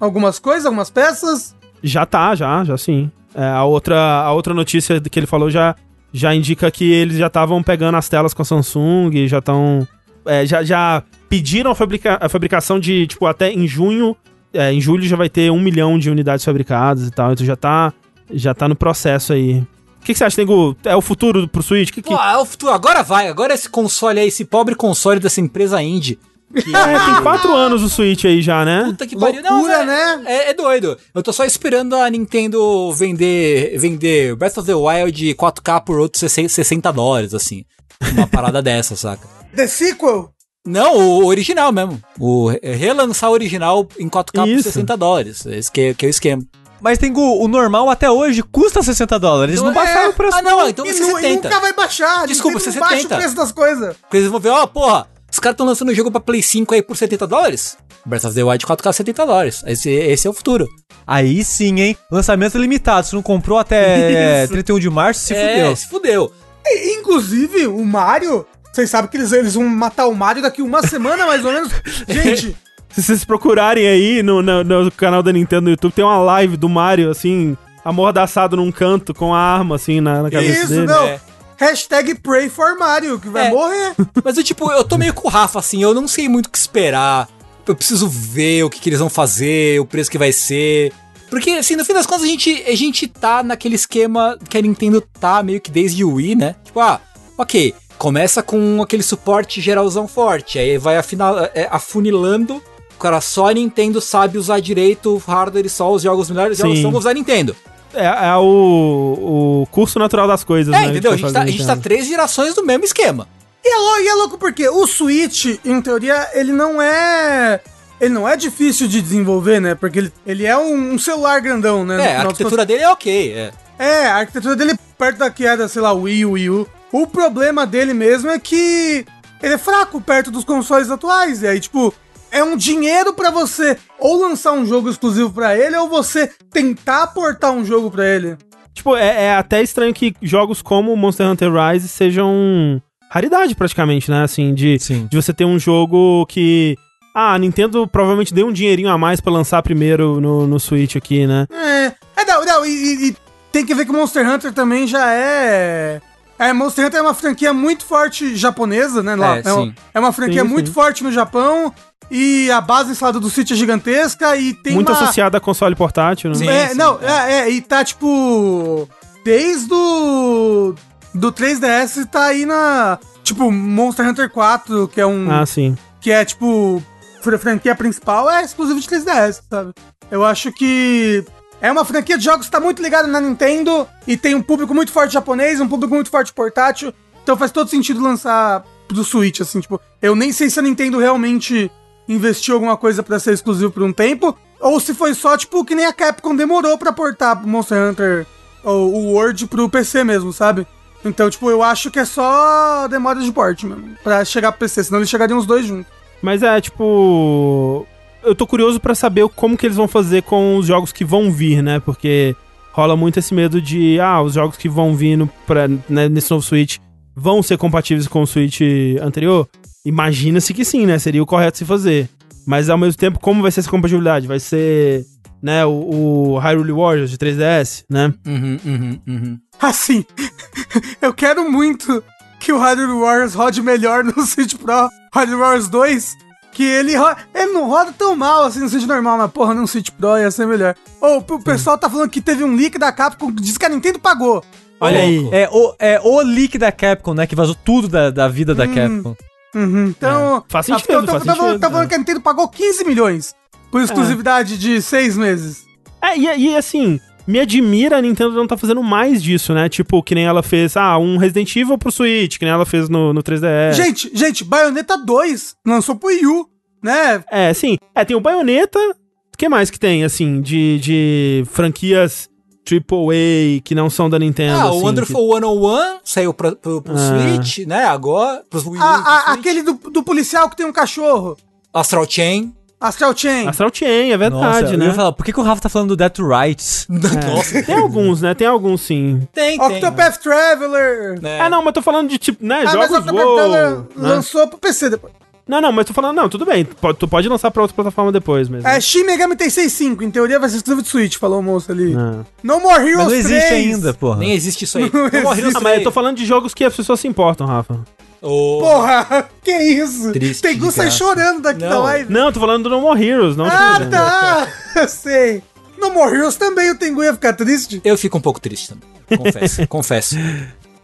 algumas 0.00 0.40
coisas, 0.40 0.66
algumas 0.66 0.90
peças. 0.90 1.54
Já 1.80 2.04
tá, 2.04 2.34
já, 2.34 2.64
já 2.64 2.76
sim. 2.76 3.10
É, 3.34 3.44
a, 3.44 3.64
outra, 3.64 3.96
a 4.22 4.32
outra 4.32 4.54
notícia 4.54 5.00
que 5.00 5.18
ele 5.18 5.26
falou 5.26 5.50
já, 5.50 5.74
já 6.12 6.34
indica 6.34 6.70
que 6.70 6.90
eles 6.90 7.16
já 7.18 7.26
estavam 7.28 7.62
pegando 7.62 7.96
as 7.96 8.08
telas 8.08 8.32
com 8.34 8.42
a 8.42 8.44
Samsung 8.44 9.26
já 9.28 9.38
estão 9.38 9.86
é, 10.26 10.44
já, 10.46 10.62
já 10.62 11.02
pediram 11.28 11.70
a, 11.70 11.74
fabrica- 11.74 12.18
a 12.20 12.28
fabricação 12.28 12.78
de, 12.80 13.06
tipo, 13.06 13.26
até 13.26 13.50
em 13.52 13.66
junho. 13.66 14.16
é, 14.52 14.72
em 14.72 14.80
julho 14.80 15.04
já 15.04 15.16
vai 15.16 15.28
ter 15.28 15.50
um 15.50 15.60
milhão 15.60 15.98
de 15.98 16.10
unidades 16.10 16.44
fabricadas 16.44 17.06
e 17.06 17.10
tal. 17.10 17.32
Então 17.32 17.46
já 17.46 17.56
tá, 17.56 17.92
já 18.32 18.54
tá 18.54 18.68
no 18.68 18.74
processo 18.76 19.32
aí. 19.32 19.58
O 20.00 20.04
que, 20.04 20.12
que 20.12 20.18
você 20.18 20.24
acha, 20.24 20.40
Nego? 20.40 20.76
É 20.84 20.96
o 20.96 21.02
futuro 21.02 21.46
pro 21.48 21.62
Switch? 21.62 21.90
Que, 21.90 22.00
que... 22.00 22.08
Pô, 22.08 22.16
é 22.16 22.36
o 22.38 22.44
futuro. 22.46 22.72
Agora 22.72 23.02
vai, 23.02 23.28
agora 23.28 23.52
esse 23.52 23.68
console 23.68 24.18
aí, 24.20 24.28
esse 24.28 24.44
pobre 24.44 24.74
console 24.74 25.20
dessa 25.20 25.40
empresa 25.40 25.82
indie. 25.82 26.18
Que 26.52 26.74
É, 26.74 27.04
tem 27.04 27.22
quatro 27.22 27.54
anos 27.54 27.82
o 27.82 27.88
Switch 27.88 28.24
aí 28.24 28.40
já, 28.40 28.64
né? 28.64 28.84
Puta 28.86 29.06
que 29.06 29.16
pariu. 29.18 29.42
Loucura, 29.42 29.84
velho, 29.84 29.86
né? 29.86 30.22
É, 30.26 30.50
é 30.50 30.54
doido. 30.54 30.96
Eu 31.14 31.22
tô 31.22 31.32
só 31.32 31.44
esperando 31.44 31.94
a 31.96 32.08
Nintendo 32.08 32.90
vender, 32.92 33.76
vender 33.78 34.34
Breath 34.36 34.58
of 34.58 34.66
the 34.66 34.74
Wild 34.74 35.34
4K 35.34 35.84
por 35.84 35.98
outros 35.98 36.20
60 36.20 36.48
60 36.48 36.92
dólares, 36.92 37.34
assim. 37.34 37.64
Uma 38.12 38.26
parada 38.26 38.60
dessa, 38.62 38.96
saca? 38.96 39.26
The 39.54 39.66
Sequel? 39.66 40.30
Não, 40.66 40.96
o 40.96 41.26
original 41.26 41.72
mesmo. 41.72 42.00
O 42.18 42.48
re- 42.48 42.60
relançar 42.62 43.30
o 43.30 43.32
original 43.32 43.86
em 43.98 44.08
4K 44.08 44.32
por 44.40 44.48
Isso. 44.48 44.62
60 44.64 44.96
dólares. 44.96 45.46
Esse 45.46 45.70
que, 45.70 45.80
é- 45.80 45.94
que 45.94 46.06
é 46.06 46.08
o 46.08 46.10
esquema. 46.10 46.42
Mas 46.80 46.96
tem 46.98 47.12
o, 47.12 47.42
o 47.42 47.48
normal 47.48 47.90
até 47.90 48.08
hoje 48.10 48.42
custa 48.42 48.82
60 48.82 49.18
dólares. 49.18 49.54
Eles 49.54 49.62
não 49.62 49.70
Então, 49.72 49.82
baixaram 49.82 50.06
é- 50.06 50.10
o 50.10 50.14
preço. 50.14 50.36
Ah, 50.36 50.42
não, 50.42 50.68
então 50.68 50.86
e, 50.86 50.92
você 50.92 51.00
nu- 51.00 51.18
e 51.18 51.22
70. 51.22 51.48
nunca 51.48 51.60
vai 51.60 51.72
baixar. 51.72 52.26
Desculpa, 52.26 52.60
você 52.60 52.70
não 52.70 52.80
baixa 52.80 52.96
70. 52.96 53.14
o 53.14 53.18
preço 53.18 53.34
das 53.34 53.52
coisas. 53.52 53.96
Porque 53.96 54.16
eles 54.18 54.28
vão 54.30 54.38
ver, 54.40 54.50
ó, 54.50 54.66
porra, 54.66 55.06
os 55.30 55.38
caras 55.38 55.54
estão 55.54 55.66
lançando 55.66 55.90
o 55.90 55.94
jogo 55.94 56.10
pra 56.10 56.20
Play 56.20 56.42
5 56.42 56.74
aí 56.74 56.82
por 56.82 56.96
70 56.96 57.26
dólares. 57.26 57.76
Breath 58.04 58.24
of 58.24 58.34
the 58.34 58.42
Wild 58.42 58.64
4K 58.64 58.92
70 58.92 59.26
dólares. 59.26 59.62
Esse, 59.66 59.90
esse 59.90 60.26
é 60.26 60.30
o 60.30 60.32
futuro. 60.32 60.66
Aí 61.06 61.44
sim, 61.44 61.80
hein? 61.80 61.96
Lançamento 62.10 62.56
limitado. 62.58 63.06
Se 63.06 63.14
não 63.14 63.22
comprou 63.22 63.58
até 63.58 64.42
Isso. 64.42 64.52
31 64.52 64.78
de 64.78 64.90
março, 64.90 65.20
se 65.20 65.34
é, 65.34 65.56
fudeu. 65.56 65.76
se 65.76 65.88
fudeu. 65.88 66.32
E, 66.66 66.98
inclusive, 66.98 67.66
o 67.66 67.84
Mario. 67.84 68.46
Vocês 68.72 68.90
sabem 68.90 69.10
que 69.10 69.16
eles, 69.16 69.32
eles 69.32 69.54
vão 69.54 69.64
matar 69.68 70.06
o 70.06 70.14
Mario 70.14 70.42
daqui 70.42 70.62
uma 70.62 70.86
semana, 70.86 71.26
mais 71.26 71.44
ou 71.44 71.52
menos. 71.52 71.72
Gente, 72.08 72.56
Se 72.90 73.02
vocês 73.02 73.24
procurarem 73.24 73.86
aí 73.86 74.22
no, 74.22 74.42
no, 74.42 74.64
no 74.64 74.90
canal 74.92 75.22
da 75.22 75.32
Nintendo 75.32 75.62
no 75.62 75.70
YouTube, 75.70 75.92
tem 75.92 76.04
uma 76.04 76.18
live 76.18 76.56
do 76.56 76.68
Mario, 76.68 77.10
assim, 77.10 77.56
amordaçado 77.84 78.56
num 78.56 78.72
canto 78.72 79.12
com 79.14 79.34
a 79.34 79.38
arma, 79.38 79.76
assim, 79.76 80.00
na, 80.00 80.22
na 80.22 80.30
cabeça 80.30 80.60
isso 80.64 80.68
dele. 80.68 80.86
não. 80.86 81.04
é. 81.06 81.20
Hashtag 81.58 82.14
Pray 82.16 82.48
for 82.48 82.78
Mario, 82.78 83.18
que 83.18 83.28
vai 83.28 83.48
É. 83.48 83.50
morrer. 83.50 83.94
Mas 84.24 84.36
eu, 84.36 84.44
tipo, 84.44 84.70
eu 84.70 84.84
tô 84.84 84.96
meio 84.96 85.12
com 85.12 85.26
o 85.28 85.30
Rafa, 85.30 85.58
assim, 85.58 85.82
eu 85.82 85.92
não 85.92 86.06
sei 86.08 86.28
muito 86.28 86.46
o 86.46 86.50
que 86.50 86.58
esperar. 86.58 87.28
Eu 87.66 87.74
preciso 87.74 88.08
ver 88.08 88.62
o 88.64 88.70
que, 88.70 88.80
que 88.80 88.88
eles 88.88 89.00
vão 89.00 89.10
fazer, 89.10 89.78
o 89.80 89.84
preço 89.84 90.10
que 90.10 90.16
vai 90.16 90.32
ser. 90.32 90.92
Porque, 91.28 91.50
assim, 91.50 91.76
no 91.76 91.84
fim 91.84 91.92
das 91.92 92.06
contas, 92.06 92.24
a 92.24 92.26
gente, 92.28 92.64
a 92.66 92.74
gente 92.74 93.06
tá 93.06 93.42
naquele 93.42 93.74
esquema 93.74 94.38
que 94.48 94.56
a 94.56 94.62
Nintendo 94.62 95.00
tá 95.20 95.42
meio 95.42 95.60
que 95.60 95.70
desde 95.70 96.02
o 96.04 96.14
Wii, 96.14 96.36
né? 96.36 96.54
Tipo, 96.64 96.80
ah, 96.80 97.00
ok, 97.36 97.74
começa 97.98 98.42
com 98.42 98.80
aquele 98.80 99.02
suporte 99.02 99.60
geralzão 99.60 100.08
forte, 100.08 100.58
aí 100.58 100.78
vai 100.78 100.96
afinal, 100.96 101.38
é, 101.54 101.68
afunilando. 101.70 102.62
Cara, 102.98 103.20
só 103.20 103.48
a 103.50 103.52
Nintendo 103.52 104.00
sabe 104.00 104.38
usar 104.38 104.60
direito 104.60 105.14
o 105.14 105.18
hardware 105.18 105.66
e 105.66 105.68
só 105.68 105.92
os 105.92 106.02
jogos 106.02 106.30
melhores 106.30 106.56
Sim. 106.56 106.62
jogos 106.64 106.80
são 106.80 106.92
usar 106.94 107.10
a 107.10 107.14
Nintendo. 107.14 107.54
É, 107.94 108.04
é 108.28 108.36
o, 108.36 109.62
o 109.62 109.66
curso 109.70 109.98
natural 109.98 110.26
das 110.28 110.44
coisas, 110.44 110.74
É, 110.74 110.80
né? 110.80 110.86
entendeu? 110.88 111.12
A 111.12 111.16
gente, 111.16 111.32
tá, 111.32 111.42
a 111.42 111.46
gente 111.46 111.66
tá 111.66 111.76
três 111.76 112.06
gerações 112.06 112.54
do 112.54 112.64
mesmo 112.64 112.84
esquema. 112.84 113.26
E 113.64 113.68
é, 113.68 113.76
lou- 113.76 114.00
e 114.00 114.08
é 114.08 114.14
louco 114.14 114.38
porque 114.38 114.68
o 114.68 114.86
Switch, 114.86 115.58
em 115.64 115.80
teoria, 115.80 116.28
ele 116.34 116.52
não 116.52 116.80
é. 116.80 117.60
Ele 118.00 118.14
não 118.14 118.28
é 118.28 118.36
difícil 118.36 118.86
de 118.86 119.02
desenvolver, 119.02 119.60
né? 119.60 119.74
Porque 119.74 119.98
ele, 119.98 120.12
ele 120.24 120.46
é 120.46 120.56
um, 120.56 120.92
um 120.94 120.98
celular 120.98 121.40
grandão, 121.40 121.84
né? 121.84 122.12
É, 122.12 122.16
a 122.16 122.20
arquitetura 122.22 122.64
dele 122.64 122.82
é 122.84 122.88
ok, 122.90 123.32
é. 123.32 123.50
É, 123.78 124.06
a 124.06 124.16
arquitetura 124.16 124.54
dele 124.54 124.74
perto 124.96 125.18
da 125.18 125.30
que 125.30 125.44
era, 125.44 125.66
sei 125.68 125.82
lá, 125.82 125.92
Wii, 125.92 126.24
o 126.24 126.30
Wii 126.32 126.50
U. 126.50 126.68
O 126.92 127.06
problema 127.06 127.66
dele 127.66 127.92
mesmo 127.94 128.30
é 128.30 128.38
que 128.38 129.04
ele 129.42 129.54
é 129.54 129.58
fraco 129.58 130.00
perto 130.00 130.30
dos 130.30 130.44
consoles 130.44 130.90
atuais. 130.90 131.42
E 131.42 131.48
aí, 131.48 131.58
tipo, 131.60 131.92
é 132.30 132.42
um 132.44 132.56
dinheiro 132.56 133.12
pra 133.14 133.30
você 133.30 133.76
ou 133.98 134.20
lançar 134.20 134.52
um 134.52 134.64
jogo 134.66 134.88
exclusivo 134.90 135.30
pra 135.30 135.56
ele 135.56 135.76
ou 135.76 135.88
você 135.88 136.30
tentar 136.50 137.08
portar 137.08 137.52
um 137.52 137.64
jogo 137.64 137.90
pra 137.90 138.06
ele. 138.06 138.36
Tipo, 138.74 138.96
é, 138.96 139.24
é 139.24 139.34
até 139.34 139.62
estranho 139.62 139.92
que 139.92 140.14
jogos 140.22 140.62
como 140.62 140.94
Monster 140.96 141.26
Hunter 141.28 141.50
Rise 141.52 141.88
sejam 141.88 142.80
raridade 143.10 143.54
praticamente, 143.54 144.10
né? 144.10 144.22
Assim, 144.22 144.54
de, 144.54 144.78
Sim. 144.78 145.08
de 145.10 145.16
você 145.16 145.32
ter 145.32 145.44
um 145.44 145.58
jogo 145.58 146.24
que. 146.26 146.76
Ah, 147.14 147.34
a 147.34 147.38
Nintendo 147.38 147.88
provavelmente 147.88 148.32
deu 148.32 148.46
um 148.46 148.52
dinheirinho 148.52 148.88
a 148.90 148.96
mais 148.96 149.20
pra 149.20 149.32
lançar 149.32 149.60
primeiro 149.62 150.20
no, 150.20 150.46
no 150.46 150.60
Switch 150.60 150.94
aqui, 150.94 151.26
né? 151.26 151.46
É, 151.50 151.92
é 152.20 152.24
não, 152.24 152.44
não, 152.44 152.64
e, 152.64 152.70
e- 152.70 153.08
e 153.08 153.16
tem 153.50 153.66
que 153.66 153.74
ver 153.74 153.84
que 153.86 153.90
Monster 153.92 154.28
Hunter 154.28 154.52
também 154.52 154.86
já 154.86 155.12
é. 155.12 156.00
É, 156.38 156.52
Monster 156.52 156.86
Hunter 156.86 157.00
é 157.00 157.02
uma 157.02 157.14
franquia 157.14 157.52
muito 157.52 157.84
forte 157.84 158.36
japonesa, 158.36 159.02
né? 159.02 159.16
Lá, 159.16 159.38
É, 159.38 159.42
é, 159.44 159.52
uma- 159.52 159.74
é 159.94 159.98
uma 159.98 160.12
franquia 160.12 160.42
Sim, 160.42 160.48
muito 160.48 160.68
sim. 160.68 160.72
forte 160.72 161.02
no 161.02 161.10
Japão. 161.10 161.74
E 162.10 162.50
a 162.50 162.60
base 162.60 162.92
instalada 162.92 163.20
do 163.20 163.28
Switch 163.28 163.50
é 163.50 163.54
gigantesca 163.54 164.36
e 164.36 164.54
tem 164.54 164.74
Muito 164.74 164.90
uma... 164.90 164.98
associado 164.98 165.36
a 165.36 165.40
console 165.40 165.74
portátil, 165.74 166.30
né? 166.30 166.36
Sim. 166.36 166.48
é, 166.48 166.74
não, 166.74 166.98
é. 167.02 167.40
é, 167.40 167.50
e 167.50 167.60
tá 167.60 167.84
tipo. 167.84 168.88
Desde 169.24 169.72
o. 169.72 170.74
Do 171.14 171.32
3DS 171.32 172.06
tá 172.06 172.26
aí 172.26 172.46
na. 172.46 172.98
Tipo, 173.22 173.50
Monster 173.50 174.08
Hunter 174.08 174.30
4, 174.30 174.88
que 174.88 175.00
é 175.00 175.06
um. 175.06 175.30
Ah, 175.30 175.44
sim. 175.44 175.76
Que 176.00 176.10
é 176.10 176.24
tipo. 176.24 176.82
A 177.26 177.38
franquia 177.38 177.74
principal 177.74 178.30
é 178.30 178.42
exclusivo 178.42 178.80
de 178.80 178.88
3DS, 178.88 179.42
sabe? 179.50 179.72
Eu 180.10 180.24
acho 180.24 180.50
que. 180.50 181.24
É 181.60 181.70
uma 181.70 181.84
franquia 181.84 182.16
de 182.16 182.24
jogos 182.24 182.46
que 182.46 182.52
tá 182.52 182.60
muito 182.60 182.80
ligada 182.80 183.08
na 183.08 183.20
Nintendo 183.20 183.86
e 184.06 184.16
tem 184.16 184.34
um 184.34 184.40
público 184.40 184.72
muito 184.72 184.92
forte 184.92 185.12
japonês, 185.12 185.60
um 185.60 185.68
público 185.68 185.94
muito 185.94 186.08
forte 186.08 186.32
portátil. 186.32 186.94
Então 187.22 187.36
faz 187.36 187.50
todo 187.50 187.68
sentido 187.68 188.00
lançar 188.00 188.64
do 188.88 189.04
Switch, 189.04 189.40
assim, 189.40 189.60
tipo. 189.60 189.78
Eu 190.00 190.14
nem 190.14 190.32
sei 190.32 190.48
se 190.48 190.58
a 190.58 190.62
Nintendo 190.62 190.98
realmente 190.98 191.70
investiu 192.08 192.54
alguma 192.54 192.76
coisa 192.76 193.02
pra 193.02 193.18
ser 193.18 193.34
exclusivo 193.34 193.70
por 193.70 193.82
um 193.82 193.92
tempo, 193.92 194.36
ou 194.60 194.80
se 194.80 194.94
foi 194.94 195.14
só, 195.14 195.36
tipo, 195.36 195.64
que 195.64 195.74
nem 195.74 195.86
a 195.86 195.92
Capcom 195.92 196.34
demorou 196.34 196.78
pra 196.78 196.92
portar 196.92 197.46
Monster 197.46 197.90
Hunter, 197.90 198.26
ou 198.64 198.92
o 198.94 199.12
World 199.12 199.46
pro 199.46 199.68
PC 199.68 200.02
mesmo, 200.04 200.32
sabe? 200.32 200.66
Então, 201.04 201.30
tipo, 201.30 201.48
eu 201.48 201.62
acho 201.62 201.90
que 201.90 201.98
é 201.98 202.04
só 202.04 202.88
demora 202.88 203.20
de 203.20 203.30
porte 203.30 203.66
mesmo, 203.66 203.90
pra 204.02 204.24
chegar 204.24 204.50
pro 204.52 204.60
PC, 204.60 204.84
senão 204.84 204.98
eles 204.98 205.10
chegariam 205.10 205.38
os 205.38 205.46
dois 205.46 205.66
juntos. 205.66 205.92
Mas 206.20 206.42
é, 206.42 206.60
tipo. 206.60 207.86
Eu 208.22 208.34
tô 208.34 208.46
curioso 208.46 208.80
pra 208.80 208.96
saber 208.96 209.28
como 209.28 209.56
que 209.56 209.64
eles 209.64 209.76
vão 209.76 209.86
fazer 209.86 210.22
com 210.22 210.56
os 210.56 210.66
jogos 210.66 210.90
que 210.90 211.04
vão 211.04 211.30
vir, 211.30 211.62
né? 211.62 211.78
Porque 211.78 212.34
rola 212.72 212.96
muito 212.96 213.18
esse 213.20 213.32
medo 213.32 213.62
de, 213.62 214.00
ah, 214.00 214.20
os 214.20 214.34
jogos 214.34 214.56
que 214.56 214.68
vão 214.68 214.94
vir 214.96 215.16
no, 215.16 215.28
pra, 215.46 215.68
né, 215.68 216.08
nesse 216.08 216.30
novo 216.30 216.44
Switch 216.44 216.78
vão 217.14 217.42
ser 217.42 217.56
compatíveis 217.56 218.08
com 218.08 218.22
o 218.22 218.26
Switch 218.26 218.60
anterior? 219.00 219.48
Imagina-se 219.88 220.52
que 220.52 220.66
sim, 220.66 220.84
né? 220.84 220.98
Seria 220.98 221.22
o 221.22 221.26
correto 221.26 221.56
se 221.56 221.64
fazer. 221.64 222.10
Mas 222.46 222.68
ao 222.68 222.76
mesmo 222.76 222.98
tempo, 222.98 223.18
como 223.18 223.40
vai 223.40 223.50
ser 223.50 223.60
essa 223.60 223.70
compatibilidade? 223.70 224.26
Vai 224.26 224.38
ser, 224.38 225.06
né, 225.42 225.64
o, 225.64 226.34
o 226.34 226.38
Hyrule 226.38 226.72
Warriors 226.72 227.10
de 227.10 227.16
3DS, 227.16 227.84
né? 227.88 228.12
Uhum, 228.26 228.58
uhum, 228.66 229.00
uhum. 229.06 229.38
Assim, 229.58 230.04
eu 231.00 231.14
quero 231.14 231.50
muito 231.50 232.04
que 232.38 232.52
o 232.52 232.58
Hyrule 232.58 233.00
Warriors 233.00 233.34
rode 233.34 233.62
melhor 233.62 234.04
no 234.04 234.26
Switch 234.26 234.54
Pro, 234.56 234.90
Hyrule 235.14 235.40
Warriors 235.40 235.68
2, 235.68 236.16
que 236.52 236.64
ele, 236.64 236.92
ele 237.34 237.52
não 237.52 237.66
roda 237.66 237.92
tão 237.96 238.14
mal 238.14 238.44
assim 238.44 238.60
no 238.60 238.68
Switch 238.68 238.86
normal, 238.86 239.16
mas 239.16 239.30
porra, 239.30 239.54
no 239.54 239.66
Switch 239.66 239.90
Pro 239.90 240.18
ia 240.18 240.30
ser 240.30 240.46
melhor. 240.46 240.74
Ou 241.00 241.18
o 241.18 241.42
pessoal 241.42 241.78
tá 241.78 241.88
falando 241.88 242.10
que 242.10 242.20
teve 242.20 242.44
um 242.44 242.54
leak 242.54 242.78
da 242.78 242.92
Capcom 242.92 243.32
que 243.32 243.42
diz 243.42 243.56
que 243.56 243.64
a 243.64 243.70
Nintendo 243.70 243.98
pagou. 243.98 244.44
Olha 244.80 245.00
aí. 245.00 245.28
É 245.32 245.48
o, 245.50 245.74
é 245.78 246.00
o 246.02 246.20
leak 246.20 246.56
da 246.58 246.70
Capcom, 246.70 247.14
né? 247.14 247.26
Que 247.26 247.34
vazou 247.34 247.54
tudo 247.54 247.88
da, 247.88 248.10
da 248.10 248.28
vida 248.28 248.54
da 248.54 248.66
Capcom. 248.66 249.16
Uhum, 249.54 249.86
então, 249.88 250.44
Faz 250.48 250.66
tá- 250.66 250.78
sentido, 250.78 251.06
tá- 251.06 251.12
faz 251.12 251.24
tá 251.24 251.34
falando- 251.34 251.46
sentido, 251.52 251.60
Tá 251.60 251.70
falando 251.70 251.84
é. 251.86 251.88
que 251.88 251.94
a 251.94 251.98
Nintendo 251.98 252.20
pagou 252.20 252.48
15 252.48 252.84
milhões 252.84 253.34
por 253.70 253.80
exclusividade 253.80 254.58
de 254.58 254.80
seis 254.82 255.16
meses. 255.16 255.64
É, 256.02 256.16
e, 256.16 256.24
e 256.50 256.56
assim, 256.56 257.00
me 257.26 257.40
admira 257.40 257.98
a 257.98 258.02
Nintendo 258.02 258.32
não 258.34 258.46
tá 258.46 258.56
fazendo 258.56 258.82
mais 258.82 259.22
disso, 259.22 259.52
né? 259.54 259.68
Tipo, 259.68 260.02
que 260.02 260.14
nem 260.14 260.24
ela 260.26 260.42
fez, 260.42 260.76
ah, 260.76 260.96
um 260.98 261.16
Resident 261.16 261.54
Evil 261.56 261.76
pro 261.78 261.90
Switch, 261.92 262.38
que 262.38 262.44
nem 262.44 262.52
ela 262.54 262.64
fez 262.66 262.88
no, 262.88 263.12
no 263.12 263.22
3DS. 263.22 263.74
Gente, 263.74 264.10
gente, 264.14 264.44
Bayonetta 264.44 264.96
2 264.96 265.54
lançou 265.66 265.96
pro 265.96 266.08
Wii 266.08 266.26
U, 266.26 266.46
né? 266.82 267.22
É, 267.30 267.52
sim. 267.54 267.76
É, 267.94 268.04
tem 268.04 268.16
o 268.16 268.20
Bayonetta. 268.20 268.78
O 268.78 269.36
que 269.38 269.48
mais 269.48 269.70
que 269.70 269.78
tem, 269.78 270.02
assim, 270.04 270.40
de, 270.40 270.78
de 270.80 271.44
franquias 271.46 272.28
AAA 272.70 273.60
que 273.64 273.74
não 273.74 273.88
são 273.88 274.08
da 274.10 274.18
Nintendo? 274.18 274.58
Ah, 274.58 274.68
assim, 274.68 274.78
o 274.78 274.82
Wonderful 274.84 275.34
101 275.34 275.98
saiu 276.04 276.34
pra, 276.34 276.52
pro, 276.52 276.82
pro 276.82 276.94
Ah. 276.94 276.98
Switch, 276.98 277.66
né? 277.66 277.84
Agora, 277.84 278.42
pros 278.50 278.66
Wii 278.66 278.78
U, 278.80 278.82
A- 278.82 278.92
pro 279.02 279.10
a- 279.12 279.20
Switch. 279.24 279.38
aquele 279.38 279.62
do, 279.62 279.72
do 279.74 280.02
policial 280.02 280.48
que 280.50 280.56
tem 280.56 280.66
um 280.66 280.72
cachorro. 280.72 281.36
Astral 281.72 282.06
Chain. 282.08 282.54
Astral 282.80 283.12
Chain. 283.16 283.42
Que... 283.42 283.48
Astral 283.48 283.70
Chain, 283.74 284.12
é 284.12 284.16
verdade, 284.16 284.62
Nossa, 284.62 284.74
eu 284.74 284.78
né? 284.78 284.86
ia 284.86 284.94
falar, 284.94 285.12
por 285.12 285.24
que, 285.26 285.32
que 285.32 285.40
o 285.40 285.42
Rafa 285.42 285.62
tá 285.62 285.68
falando 285.68 285.88
do 285.88 285.96
Death 285.96 286.18
Rights? 286.20 286.86
Nossa, 286.88 287.62
Tem 287.64 287.74
alguns, 287.74 288.22
né? 288.22 288.34
Tem 288.34 288.46
alguns, 288.46 288.82
sim. 288.82 289.26
tem, 289.32 289.58
tem. 289.58 289.76
Octopath 289.76 290.18
Traveler. 290.22 291.20
né? 291.20 291.38
É. 291.38 291.48
não, 291.48 291.62
mas 291.64 291.74
tô 291.74 291.82
falando 291.82 292.08
de, 292.08 292.18
tipo, 292.18 292.44
né, 292.46 292.60
Ah, 292.60 292.64
mas 292.76 292.88
jogos 292.90 292.90
Octopath 292.98 293.14
WoW, 293.24 293.34
Traveler 293.36 293.78
né? 293.78 293.84
lançou 293.96 294.46
pro 294.46 294.58
PC 294.58 294.90
depois. 294.90 295.12
Não, 295.48 295.62
não, 295.62 295.72
mas 295.72 295.86
tô 295.86 295.94
falando, 295.94 296.14
não, 296.16 296.28
tudo 296.28 296.44
bem. 296.44 296.62
Pode, 296.64 296.98
tu 296.98 297.08
pode 297.08 297.26
lançar 297.28 297.50
pra 297.50 297.62
outra 297.62 297.74
plataforma 297.74 298.12
depois 298.12 298.48
mesmo. 298.50 298.68
É, 298.68 298.78
Shin 298.80 299.04
Megami 299.04 299.34
Tensei 299.34 299.68
5, 299.70 300.04
em 300.04 300.10
teoria 300.10 300.38
vai 300.38 300.48
ser 300.50 300.56
exclusivo 300.56 300.82
de 300.82 300.88
Switch, 300.88 301.16
falou 301.16 301.40
o 301.40 301.42
moço 301.42 301.72
ali. 301.72 301.94
Ah. 301.96 302.20
No 302.42 302.60
More 302.60 302.82
Heroes 302.82 302.96
Mas 302.96 303.06
não 303.08 303.14
existe 303.14 303.46
3. 303.48 303.74
ainda, 303.74 303.94
porra. 303.94 304.18
Nem 304.18 304.32
existe 304.34 304.64
isso 304.64 304.76
aí. 304.76 304.90
Não 304.92 305.08
Não 305.10 305.22
morre 305.22 305.40
existe. 305.40 305.56
Ah, 305.56 305.60
mas 305.60 305.78
eu 305.78 305.84
tô 305.84 305.90
falando 305.90 306.16
de 306.18 306.26
jogos 306.26 306.52
que 306.52 306.62
as 306.64 306.76
pessoas 306.76 307.00
se 307.00 307.08
importam, 307.08 307.46
Rafa. 307.46 307.80
Ô, 308.20 308.58
Porra, 308.60 309.28
que 309.42 309.52
isso? 309.52 310.12
Triste 310.12 310.40
sai 310.42 310.54
graça. 310.56 310.90
chorando 310.90 311.40
daqui 311.40 311.60
Não. 311.62 311.68
da 311.70 311.78
live. 311.78 312.12
Não, 312.12 312.30
tô 312.32 312.40
falando 312.40 312.64
do 312.64 312.70
No 312.70 312.80
More 312.80 313.02
Heroes, 313.02 313.36
não. 313.36 313.46
Ah, 313.46 313.78
tá! 313.90 314.48
Eu 314.82 314.88
sei. 314.88 315.42
No 315.80 315.90
More 315.92 316.14
Heroes 316.14 316.34
também 316.36 316.70
o 316.70 316.74
Tengu 316.76 317.02
ia 317.04 317.12
ficar 317.14 317.32
triste. 317.32 317.80
Eu 317.84 317.96
fico 317.96 318.18
um 318.18 318.20
pouco 318.20 318.40
triste 318.40 318.68
também. 318.70 319.18
Confesso, 319.18 319.66
confesso. 319.68 320.16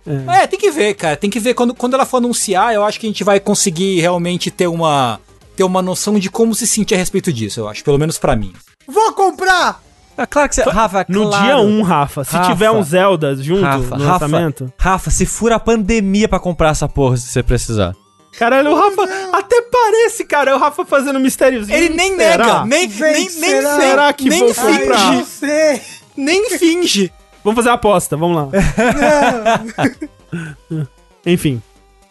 É. 0.06 0.46
tem 0.46 0.58
que 0.58 0.70
ver, 0.70 0.94
cara. 0.94 1.16
Tem 1.16 1.30
que 1.30 1.40
ver. 1.40 1.54
Quando, 1.54 1.74
quando 1.74 1.94
ela 1.94 2.04
for 2.04 2.18
anunciar, 2.18 2.74
eu 2.74 2.84
acho 2.84 3.00
que 3.00 3.06
a 3.06 3.08
gente 3.10 3.24
vai 3.24 3.40
conseguir 3.40 4.00
realmente 4.00 4.50
ter 4.50 4.66
uma, 4.66 5.18
ter 5.56 5.64
uma 5.64 5.80
noção 5.82 6.18
de 6.18 6.28
como 6.30 6.54
se 6.54 6.66
sentir 6.66 6.94
a 6.94 6.98
respeito 6.98 7.32
disso, 7.32 7.60
eu 7.60 7.68
acho. 7.68 7.82
Pelo 7.84 7.98
menos 7.98 8.18
pra 8.18 8.36
mim. 8.36 8.52
Vou 8.86 9.12
comprar! 9.12 9.82
Ah, 10.16 10.26
claro 10.26 10.48
que 10.48 10.54
você. 10.54 10.62
Rafa, 10.62 11.04
No 11.08 11.28
claro. 11.28 11.44
dia 11.44 11.58
1, 11.58 11.82
Rafa, 11.82 12.22
se 12.24 12.36
Rafa. 12.36 12.50
tiver 12.52 12.70
um 12.70 12.82
Zelda 12.84 13.34
junto 13.34 13.62
Rafa, 13.62 13.96
no 13.96 14.04
Rafa, 14.04 14.26
lançamento. 14.26 14.72
Rafa, 14.78 15.10
se 15.10 15.26
fura 15.26 15.56
a 15.56 15.58
pandemia 15.60 16.28
pra 16.28 16.38
comprar 16.38 16.68
essa 16.70 16.88
porra 16.88 17.16
se 17.16 17.26
você 17.28 17.42
precisar. 17.42 17.94
Caralho, 18.38 18.70
o 18.72 18.74
Rafa 18.76 19.02
até 19.32 19.60
parece, 19.62 20.24
cara, 20.24 20.50
é 20.52 20.54
o 20.54 20.58
Rafa 20.58 20.84
fazendo 20.84 21.18
mistériozinho. 21.18 21.76
Ele 21.76 21.88
nem 21.94 22.14
Será? 22.16 22.64
nega, 22.64 22.64
nem, 22.66 22.90
Gente, 22.90 23.00
nem, 23.00 23.12
nem, 23.12 23.28
será? 23.30 23.76
nem, 23.76 23.88
Será 23.88 24.12
que 24.12 24.28
nem 24.28 24.40
vou 24.40 24.54
finge. 24.54 25.82
Nem 26.16 26.50
finge. 26.58 27.12
Vamos 27.44 27.56
fazer 27.56 27.68
a 27.68 27.74
aposta, 27.74 28.16
vamos 28.16 28.36
lá. 28.36 28.48
Enfim. 31.26 31.62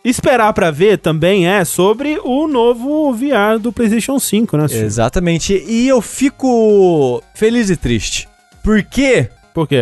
Esperar 0.05 0.51
pra 0.53 0.69
ver 0.69 0.97
também 0.97 1.47
é 1.47 1.63
sobre 1.63 2.19
o 2.23 2.47
novo 2.47 3.13
VR 3.13 3.57
do 3.59 3.71
PlayStation 3.71 4.19
5, 4.19 4.57
né? 4.57 4.67
Su? 4.67 4.75
Exatamente. 4.75 5.63
E 5.65 5.87
eu 5.87 6.01
fico 6.01 7.23
feliz 7.33 7.69
e 7.69 7.77
triste. 7.77 8.27
Porque 8.61 9.29
Por 9.53 9.67
quê? 9.67 9.81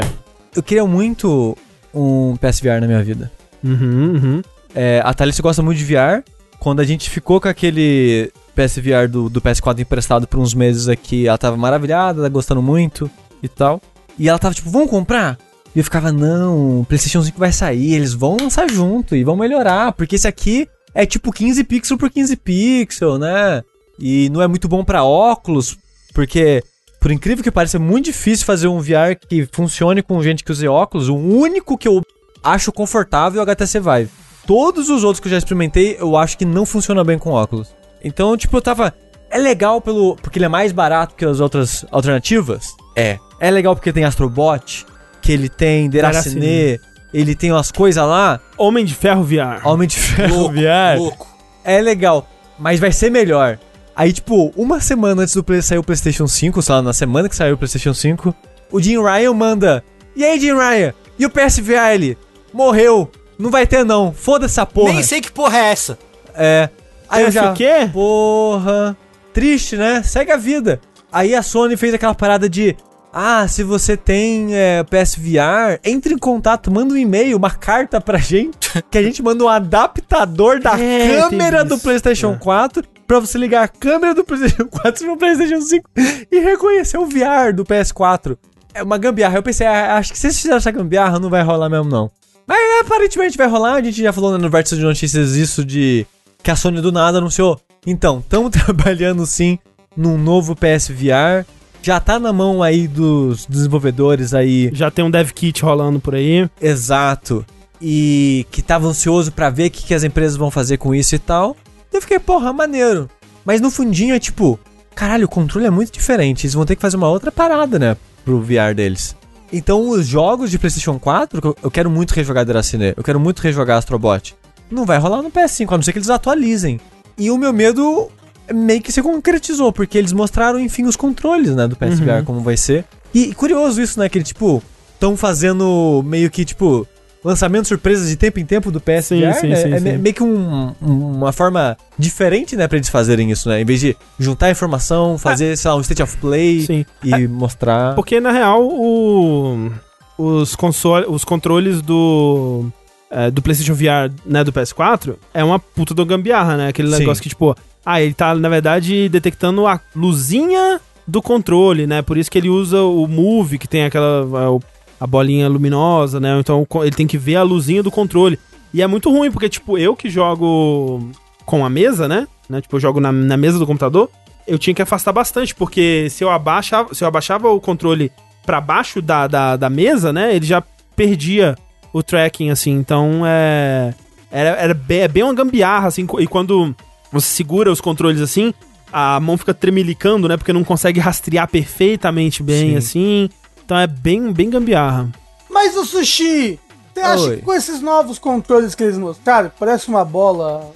eu 0.55 0.61
queria 0.61 0.85
muito 0.85 1.57
um 1.93 2.35
PSVR 2.37 2.79
na 2.79 2.87
minha 2.87 3.03
vida. 3.03 3.31
Uhum, 3.63 4.13
uhum. 4.13 4.41
É, 4.75 5.01
a 5.03 5.13
Thalissa 5.13 5.41
gosta 5.41 5.61
muito 5.61 5.79
de 5.79 5.85
VR. 5.85 6.23
Quando 6.59 6.79
a 6.79 6.83
gente 6.83 7.09
ficou 7.09 7.41
com 7.41 7.47
aquele 7.47 8.31
PSVR 8.55 9.07
do, 9.09 9.27
do 9.27 9.41
PS4 9.41 9.79
emprestado 9.79 10.27
por 10.27 10.39
uns 10.39 10.53
meses 10.53 10.87
aqui, 10.87 11.27
ela 11.27 11.37
tava 11.37 11.57
maravilhada, 11.57 12.29
gostando 12.29 12.61
muito 12.61 13.09
e 13.41 13.47
tal. 13.47 13.81
E 14.17 14.29
ela 14.29 14.39
tava 14.39 14.53
tipo, 14.53 14.69
vamos 14.69 14.89
comprar? 14.89 15.37
E 15.75 15.79
eu 15.79 15.83
ficava, 15.83 16.11
não, 16.11 16.81
o 16.81 16.85
PlayStation 16.85 17.23
5 17.23 17.39
vai 17.39 17.51
sair, 17.51 17.93
eles 17.93 18.13
vão 18.13 18.37
lançar 18.39 18.69
junto 18.69 19.15
e 19.15 19.23
vão 19.23 19.37
melhorar, 19.37 19.93
porque 19.93 20.15
esse 20.15 20.27
aqui 20.27 20.67
é 20.93 21.05
tipo 21.05 21.31
15 21.31 21.63
pixels 21.63 21.97
por 21.99 22.09
15 22.09 22.35
pixels, 22.35 23.19
né? 23.19 23.63
E 23.97 24.29
não 24.29 24.41
é 24.41 24.47
muito 24.47 24.67
bom 24.67 24.83
pra 24.83 25.03
óculos, 25.03 25.77
porque, 26.13 26.61
por 26.99 27.11
incrível 27.11 27.43
que 27.43 27.51
pareça, 27.51 27.77
é 27.77 27.79
muito 27.79 28.05
difícil 28.05 28.45
fazer 28.45 28.67
um 28.67 28.79
VR 28.79 29.15
que 29.27 29.47
funcione 29.51 30.01
com 30.01 30.21
gente 30.21 30.43
que 30.43 30.51
use 30.51 30.67
óculos. 30.67 31.07
O 31.07 31.15
único 31.15 31.77
que 31.77 31.87
eu 31.87 32.01
acho 32.43 32.71
confortável 32.71 33.39
é 33.39 33.45
o 33.45 33.47
HTC 33.47 33.79
Vive. 33.79 34.09
Todos 34.45 34.89
os 34.89 35.03
outros 35.03 35.19
que 35.19 35.27
eu 35.27 35.31
já 35.31 35.37
experimentei, 35.37 35.97
eu 35.99 36.17
acho 36.17 36.37
que 36.37 36.45
não 36.45 36.65
funciona 36.65 37.03
bem 37.03 37.17
com 37.17 37.29
óculos. 37.29 37.73
Então, 38.03 38.35
tipo, 38.35 38.57
eu 38.57 38.61
tava. 38.61 38.93
É 39.29 39.37
legal 39.37 39.79
pelo. 39.79 40.15
Porque 40.15 40.39
ele 40.39 40.45
é 40.45 40.49
mais 40.49 40.71
barato 40.71 41.15
que 41.15 41.23
as 41.23 41.39
outras 41.39 41.85
alternativas? 41.91 42.75
É. 42.95 43.17
É 43.41 43.49
legal 43.49 43.75
porque 43.75 43.91
tem 43.91 44.03
Astrobot, 44.03 44.85
que 45.19 45.31
ele 45.31 45.49
tem 45.49 45.89
Deracine, 45.89 46.79
ele 47.11 47.33
tem 47.33 47.51
umas 47.51 47.71
coisas 47.71 48.05
lá. 48.05 48.39
Homem 48.55 48.85
de 48.85 48.93
Ferro 48.93 49.23
VR. 49.23 49.65
Homem 49.65 49.87
de 49.87 49.97
Ferro 49.97 50.35
Louco, 50.41 50.53
VR. 50.53 50.99
louco. 50.99 51.27
É 51.63 51.81
legal, 51.81 52.29
mas 52.59 52.79
vai 52.79 52.91
ser 52.91 53.09
melhor. 53.09 53.57
Aí, 53.95 54.13
tipo, 54.13 54.53
uma 54.55 54.79
semana 54.79 55.23
antes 55.23 55.33
do 55.33 55.43
play 55.43 55.59
sair 55.61 55.79
o 55.79 55.83
PlayStation 55.83 56.27
5, 56.27 56.61
sei 56.61 56.75
lá, 56.75 56.81
na 56.83 56.93
semana 56.93 57.27
que 57.27 57.35
saiu 57.35 57.55
o 57.55 57.57
PlayStation 57.57 57.95
5, 57.95 58.33
o 58.71 58.79
Jim 58.79 59.01
Ryan 59.01 59.33
manda: 59.33 59.83
E 60.15 60.23
aí, 60.23 60.39
Jim 60.39 60.53
Ryan? 60.53 60.93
E 61.17 61.25
o 61.25 61.29
PSVR? 61.29 61.93
Ele 61.95 62.17
morreu. 62.53 63.11
Não 63.39 63.49
vai 63.49 63.65
ter, 63.65 63.83
não. 63.83 64.13
Foda-se 64.13 64.53
essa 64.53 64.67
porra. 64.67 64.93
Nem 64.93 65.03
sei 65.03 65.19
que 65.19 65.31
porra 65.31 65.57
é 65.57 65.71
essa. 65.71 65.97
É. 66.35 66.69
Aí 67.09 67.23
eu 67.23 67.31
já. 67.31 67.51
o 67.51 67.55
quê? 67.55 67.89
Porra. 67.91 68.95
Triste, 69.33 69.75
né? 69.75 70.03
Segue 70.03 70.31
a 70.31 70.37
vida. 70.37 70.79
Aí 71.11 71.33
a 71.35 71.41
Sony 71.41 71.75
fez 71.75 71.93
aquela 71.93 72.13
parada 72.13 72.47
de. 72.47 72.75
Ah, 73.13 73.45
se 73.47 73.61
você 73.63 73.97
tem 73.97 74.55
é, 74.55 74.83
PSVR, 74.83 75.79
entre 75.83 76.13
em 76.13 76.17
contato, 76.17 76.71
manda 76.71 76.93
um 76.93 76.97
e-mail, 76.97 77.35
uma 77.37 77.51
carta 77.51 77.99
pra 77.99 78.17
gente, 78.17 78.69
que 78.89 78.97
a 78.97 79.03
gente 79.03 79.21
manda 79.21 79.43
um 79.43 79.49
adaptador 79.49 80.59
da 80.61 80.79
É, 80.79 81.17
câmera 81.19 81.65
do. 81.65 81.77
PlayStation 81.77 82.33
É. 82.33 82.37
4 82.37 82.83
pra 83.05 83.19
você 83.19 83.37
ligar 83.37 83.63
a 83.63 83.67
câmera 83.67 84.13
do 84.15 84.23
PlayStation 84.23 84.65
4 84.69 85.05
no 85.05 85.17
PlayStation 85.17 85.59
5 85.61 85.89
e 86.31 86.39
reconhecer 86.39 86.97
o 86.97 87.05
VR 87.05 87.53
do 87.53 87.65
PS4. 87.65 88.37
É 88.73 88.81
uma 88.81 88.97
gambiarra. 88.97 89.37
Eu 89.37 89.43
pensei, 89.43 89.67
ah, 89.67 89.97
acho 89.97 90.13
que 90.13 90.17
se 90.17 90.27
eles 90.27 90.37
fizerem 90.37 90.55
essa 90.57 90.71
gambiarra, 90.71 91.19
não 91.19 91.29
vai 91.29 91.43
rolar 91.43 91.69
mesmo, 91.69 91.89
não. 91.89 92.09
Mas 92.47 92.57
aparentemente 92.85 93.37
vai 93.37 93.47
rolar. 93.47 93.73
A 93.75 93.83
gente 93.83 94.01
já 94.01 94.13
falou 94.13 94.37
no 94.37 94.49
Vértice 94.49 94.77
de 94.77 94.81
Notícias 94.83 95.35
isso 95.35 95.65
de 95.65 96.05
que 96.41 96.49
a 96.49 96.55
Sony 96.55 96.79
do 96.79 96.91
nada 96.91 97.17
anunciou. 97.17 97.59
Então, 97.85 98.19
estamos 98.19 98.51
trabalhando 98.55 99.25
sim 99.25 99.59
num 99.97 100.17
novo 100.17 100.55
PSVR. 100.55 101.45
Já 101.81 101.99
tá 101.99 102.19
na 102.19 102.31
mão 102.31 102.61
aí 102.61 102.87
dos 102.87 103.45
desenvolvedores 103.47 104.33
aí 104.33 104.69
Já 104.73 104.91
tem 104.91 105.03
um 105.03 105.09
dev 105.11 105.31
kit 105.31 105.63
rolando 105.63 105.99
por 105.99 106.13
aí. 106.15 106.47
Exato. 106.61 107.45
E 107.81 108.45
que 108.51 108.61
tava 108.61 108.87
ansioso 108.87 109.31
pra 109.31 109.49
ver 109.49 109.67
o 109.67 109.71
que, 109.71 109.83
que 109.87 109.93
as 109.93 110.03
empresas 110.03 110.37
vão 110.37 110.51
fazer 110.51 110.77
com 110.77 110.93
isso 110.93 111.15
e 111.15 111.19
tal. 111.19 111.57
Eu 111.91 111.99
fiquei, 112.01 112.19
porra, 112.19 112.53
maneiro. 112.53 113.09
Mas 113.43 113.59
no 113.59 113.71
fundinho 113.71 114.13
é 114.13 114.19
tipo, 114.19 114.59
caralho, 114.93 115.25
o 115.25 115.29
controle 115.29 115.65
é 115.65 115.69
muito 115.71 115.91
diferente. 115.91 116.45
Eles 116.45 116.53
vão 116.53 116.65
ter 116.65 116.75
que 116.75 116.81
fazer 116.81 116.97
uma 116.97 117.09
outra 117.09 117.31
parada, 117.31 117.79
né? 117.79 117.97
Pro 118.23 118.39
VR 118.39 118.75
deles. 118.75 119.15
Então 119.51 119.89
os 119.89 120.05
jogos 120.07 120.51
de 120.51 120.59
PlayStation 120.59 120.99
4, 120.99 121.41
que 121.41 121.47
eu- 121.65 121.71
quero 121.71 121.89
muito 121.89 122.11
rejogar 122.11 122.45
Deracine, 122.45 122.93
eu 122.95 123.03
quero 123.03 123.19
muito 123.19 123.39
rejogar 123.39 123.77
Astrobot. 123.79 124.35
Não 124.69 124.85
vai 124.85 124.97
rolar 124.99 125.21
no 125.23 125.31
PS5, 125.31 125.73
a 125.73 125.77
não 125.77 125.83
ser 125.83 125.91
que 125.91 125.97
eles 125.97 126.09
atualizem. 126.09 126.79
E 127.17 127.29
o 127.31 127.37
meu 127.37 127.51
medo 127.51 128.09
meio 128.53 128.81
que 128.81 128.91
se 128.91 129.01
concretizou, 129.01 129.71
porque 129.71 129.97
eles 129.97 130.13
mostraram, 130.13 130.59
enfim, 130.59 130.83
os 130.85 130.95
controles, 130.95 131.55
né, 131.55 131.67
do 131.67 131.75
PSVR, 131.75 132.19
Uhum. 132.19 132.25
como 132.25 132.39
vai 132.41 132.57
ser. 132.57 132.85
E, 133.13 133.29
e 133.29 133.33
curioso 133.35 133.81
isso, 133.81 133.99
né, 133.99 134.07
que 134.09 134.17
eles, 134.17 134.27
tipo, 134.29 134.61
estão 134.93 135.17
fazendo 135.17 136.01
meio 136.05 136.29
que, 136.29 136.43
tipo, 136.45 136.87
lançamento 137.23 137.67
surpresa 137.67 138.05
de 138.07 138.15
tempo 138.15 138.39
em 138.39 138.45
tempo 138.45 138.71
do 138.71 138.81
PSVR, 138.81 139.33
Sim, 139.35 139.39
sim, 139.41 139.47
né? 139.49 139.55
sim, 139.55 139.73
é 139.73 139.77
sim. 139.77 139.83
me- 139.83 139.97
meio 139.99 140.15
que 140.15 140.23
um- 140.23 140.73
um- 140.81 141.11
uma 141.17 141.31
forma 141.31 141.77
diferente, 141.97 142.55
né, 142.55 142.67
pra 142.67 142.77
eles 142.77 142.89
fazerem 142.89 143.29
isso, 143.31 143.47
né? 143.47 143.61
Em 143.61 143.65
vez 143.65 143.79
de 143.79 143.95
juntar 144.19 144.49
informação, 144.49 145.17
fazer, 145.17 145.55
sei 145.57 145.69
lá, 145.69 145.77
um 145.77 145.81
state 145.81 146.01
of 146.01 146.17
play 146.17 146.61
Sim. 146.61 146.85
e 147.03 147.27
mostrar... 147.27 147.93
Porque, 147.95 148.19
na 148.19 148.31
real, 148.31 148.63
o, 148.67 149.71
os, 150.17 150.55
console, 150.55 151.05
os 151.07 151.23
controles 151.23 151.81
do, 151.81 152.65
é, 153.09 153.29
do 153.29 153.41
PlayStation 153.41 153.73
VR, 153.75 154.11
né, 154.25 154.43
do 154.43 154.51
PS4, 154.51 155.15
é 155.33 155.43
uma 155.43 155.59
puta 155.59 155.93
do 155.93 156.03
gambiarra, 156.05 156.57
né? 156.57 156.67
Aquele 156.69 156.89
negócio 156.89 157.21
que, 157.21 157.29
tipo, 157.29 157.55
ah, 157.85 158.01
ele 158.01 158.13
tá, 158.13 158.33
na 158.35 158.49
verdade, 158.49 159.09
detectando 159.09 159.65
a 159.67 159.79
luzinha 159.95 160.79
do 161.07 161.21
controle, 161.21 161.87
né? 161.87 162.01
Por 162.01 162.17
isso 162.17 162.29
que 162.31 162.37
ele 162.37 162.49
usa 162.49 162.81
o 162.81 163.07
Move, 163.07 163.57
que 163.57 163.67
tem 163.67 163.83
aquela... 163.85 164.21
a- 164.39 164.51
o- 164.51 164.61
a 164.99 165.07
bolinha 165.07 165.49
luminosa, 165.49 166.19
né? 166.19 166.37
Então 166.39 166.67
ele 166.83 166.91
tem 166.95 167.07
que 167.07 167.17
ver 167.17 167.35
a 167.35 167.41
luzinha 167.41 167.81
do 167.81 167.89
controle. 167.89 168.37
E 168.71 168.83
é 168.83 168.87
muito 168.87 169.09
ruim, 169.09 169.31
porque, 169.31 169.49
tipo, 169.49 169.75
eu 169.75 169.95
que 169.95 170.11
jogo 170.11 171.09
com 171.43 171.65
a 171.65 171.69
mesa, 171.71 172.07
né? 172.07 172.27
né? 172.47 172.61
Tipo, 172.61 172.75
eu 172.75 172.79
jogo 172.79 172.99
na, 172.99 173.11
na 173.11 173.35
mesa 173.35 173.57
do 173.57 173.65
computador, 173.65 174.11
eu 174.47 174.59
tinha 174.59 174.75
que 174.75 174.81
afastar 174.83 175.11
bastante, 175.11 175.55
porque 175.55 176.07
se 176.11 176.23
eu 176.23 176.29
abaixava, 176.29 176.93
se 176.93 177.03
eu 177.03 177.07
abaixava 177.07 177.49
o 177.49 177.59
controle 177.59 178.11
pra 178.45 178.61
baixo 178.61 179.01
da, 179.01 179.25
da, 179.25 179.55
da 179.57 179.71
mesa, 179.71 180.13
né? 180.13 180.35
Ele 180.35 180.45
já 180.45 180.61
perdia 180.95 181.57
o 181.91 182.03
tracking, 182.03 182.51
assim. 182.51 182.71
Então 182.73 183.23
é. 183.25 183.95
Era, 184.31 184.49
era 184.49 184.73
bem, 184.75 184.99
é 184.99 185.07
bem 185.07 185.23
uma 185.23 185.33
gambiarra, 185.33 185.87
assim. 185.87 186.05
E 186.19 186.27
quando 186.27 186.75
você 187.11 187.27
segura 187.27 187.71
os 187.71 187.81
controles 187.81 188.21
assim, 188.21 188.53
a 188.91 189.19
mão 189.19 189.37
fica 189.37 189.53
tremelicando, 189.53 190.27
né? 190.27 190.37
Porque 190.37 190.53
não 190.53 190.63
consegue 190.63 190.99
rastrear 190.99 191.47
perfeitamente 191.47 192.43
bem, 192.43 192.71
Sim. 192.71 192.77
assim. 192.77 193.29
Então 193.63 193.77
é 193.77 193.87
bem, 193.87 194.31
bem 194.31 194.49
gambiarra. 194.49 195.09
Mas 195.49 195.75
o 195.75 195.85
Sushi, 195.85 196.59
você 196.93 197.01
acha 197.01 197.23
Oi. 197.23 197.37
que 197.37 197.41
com 197.43 197.53
esses 197.53 197.81
novos 197.81 198.19
controles 198.19 198.75
que 198.75 198.83
eles 198.83 198.97
mostraram, 198.97 199.51
parece 199.59 199.87
uma 199.87 200.03
bola... 200.03 200.71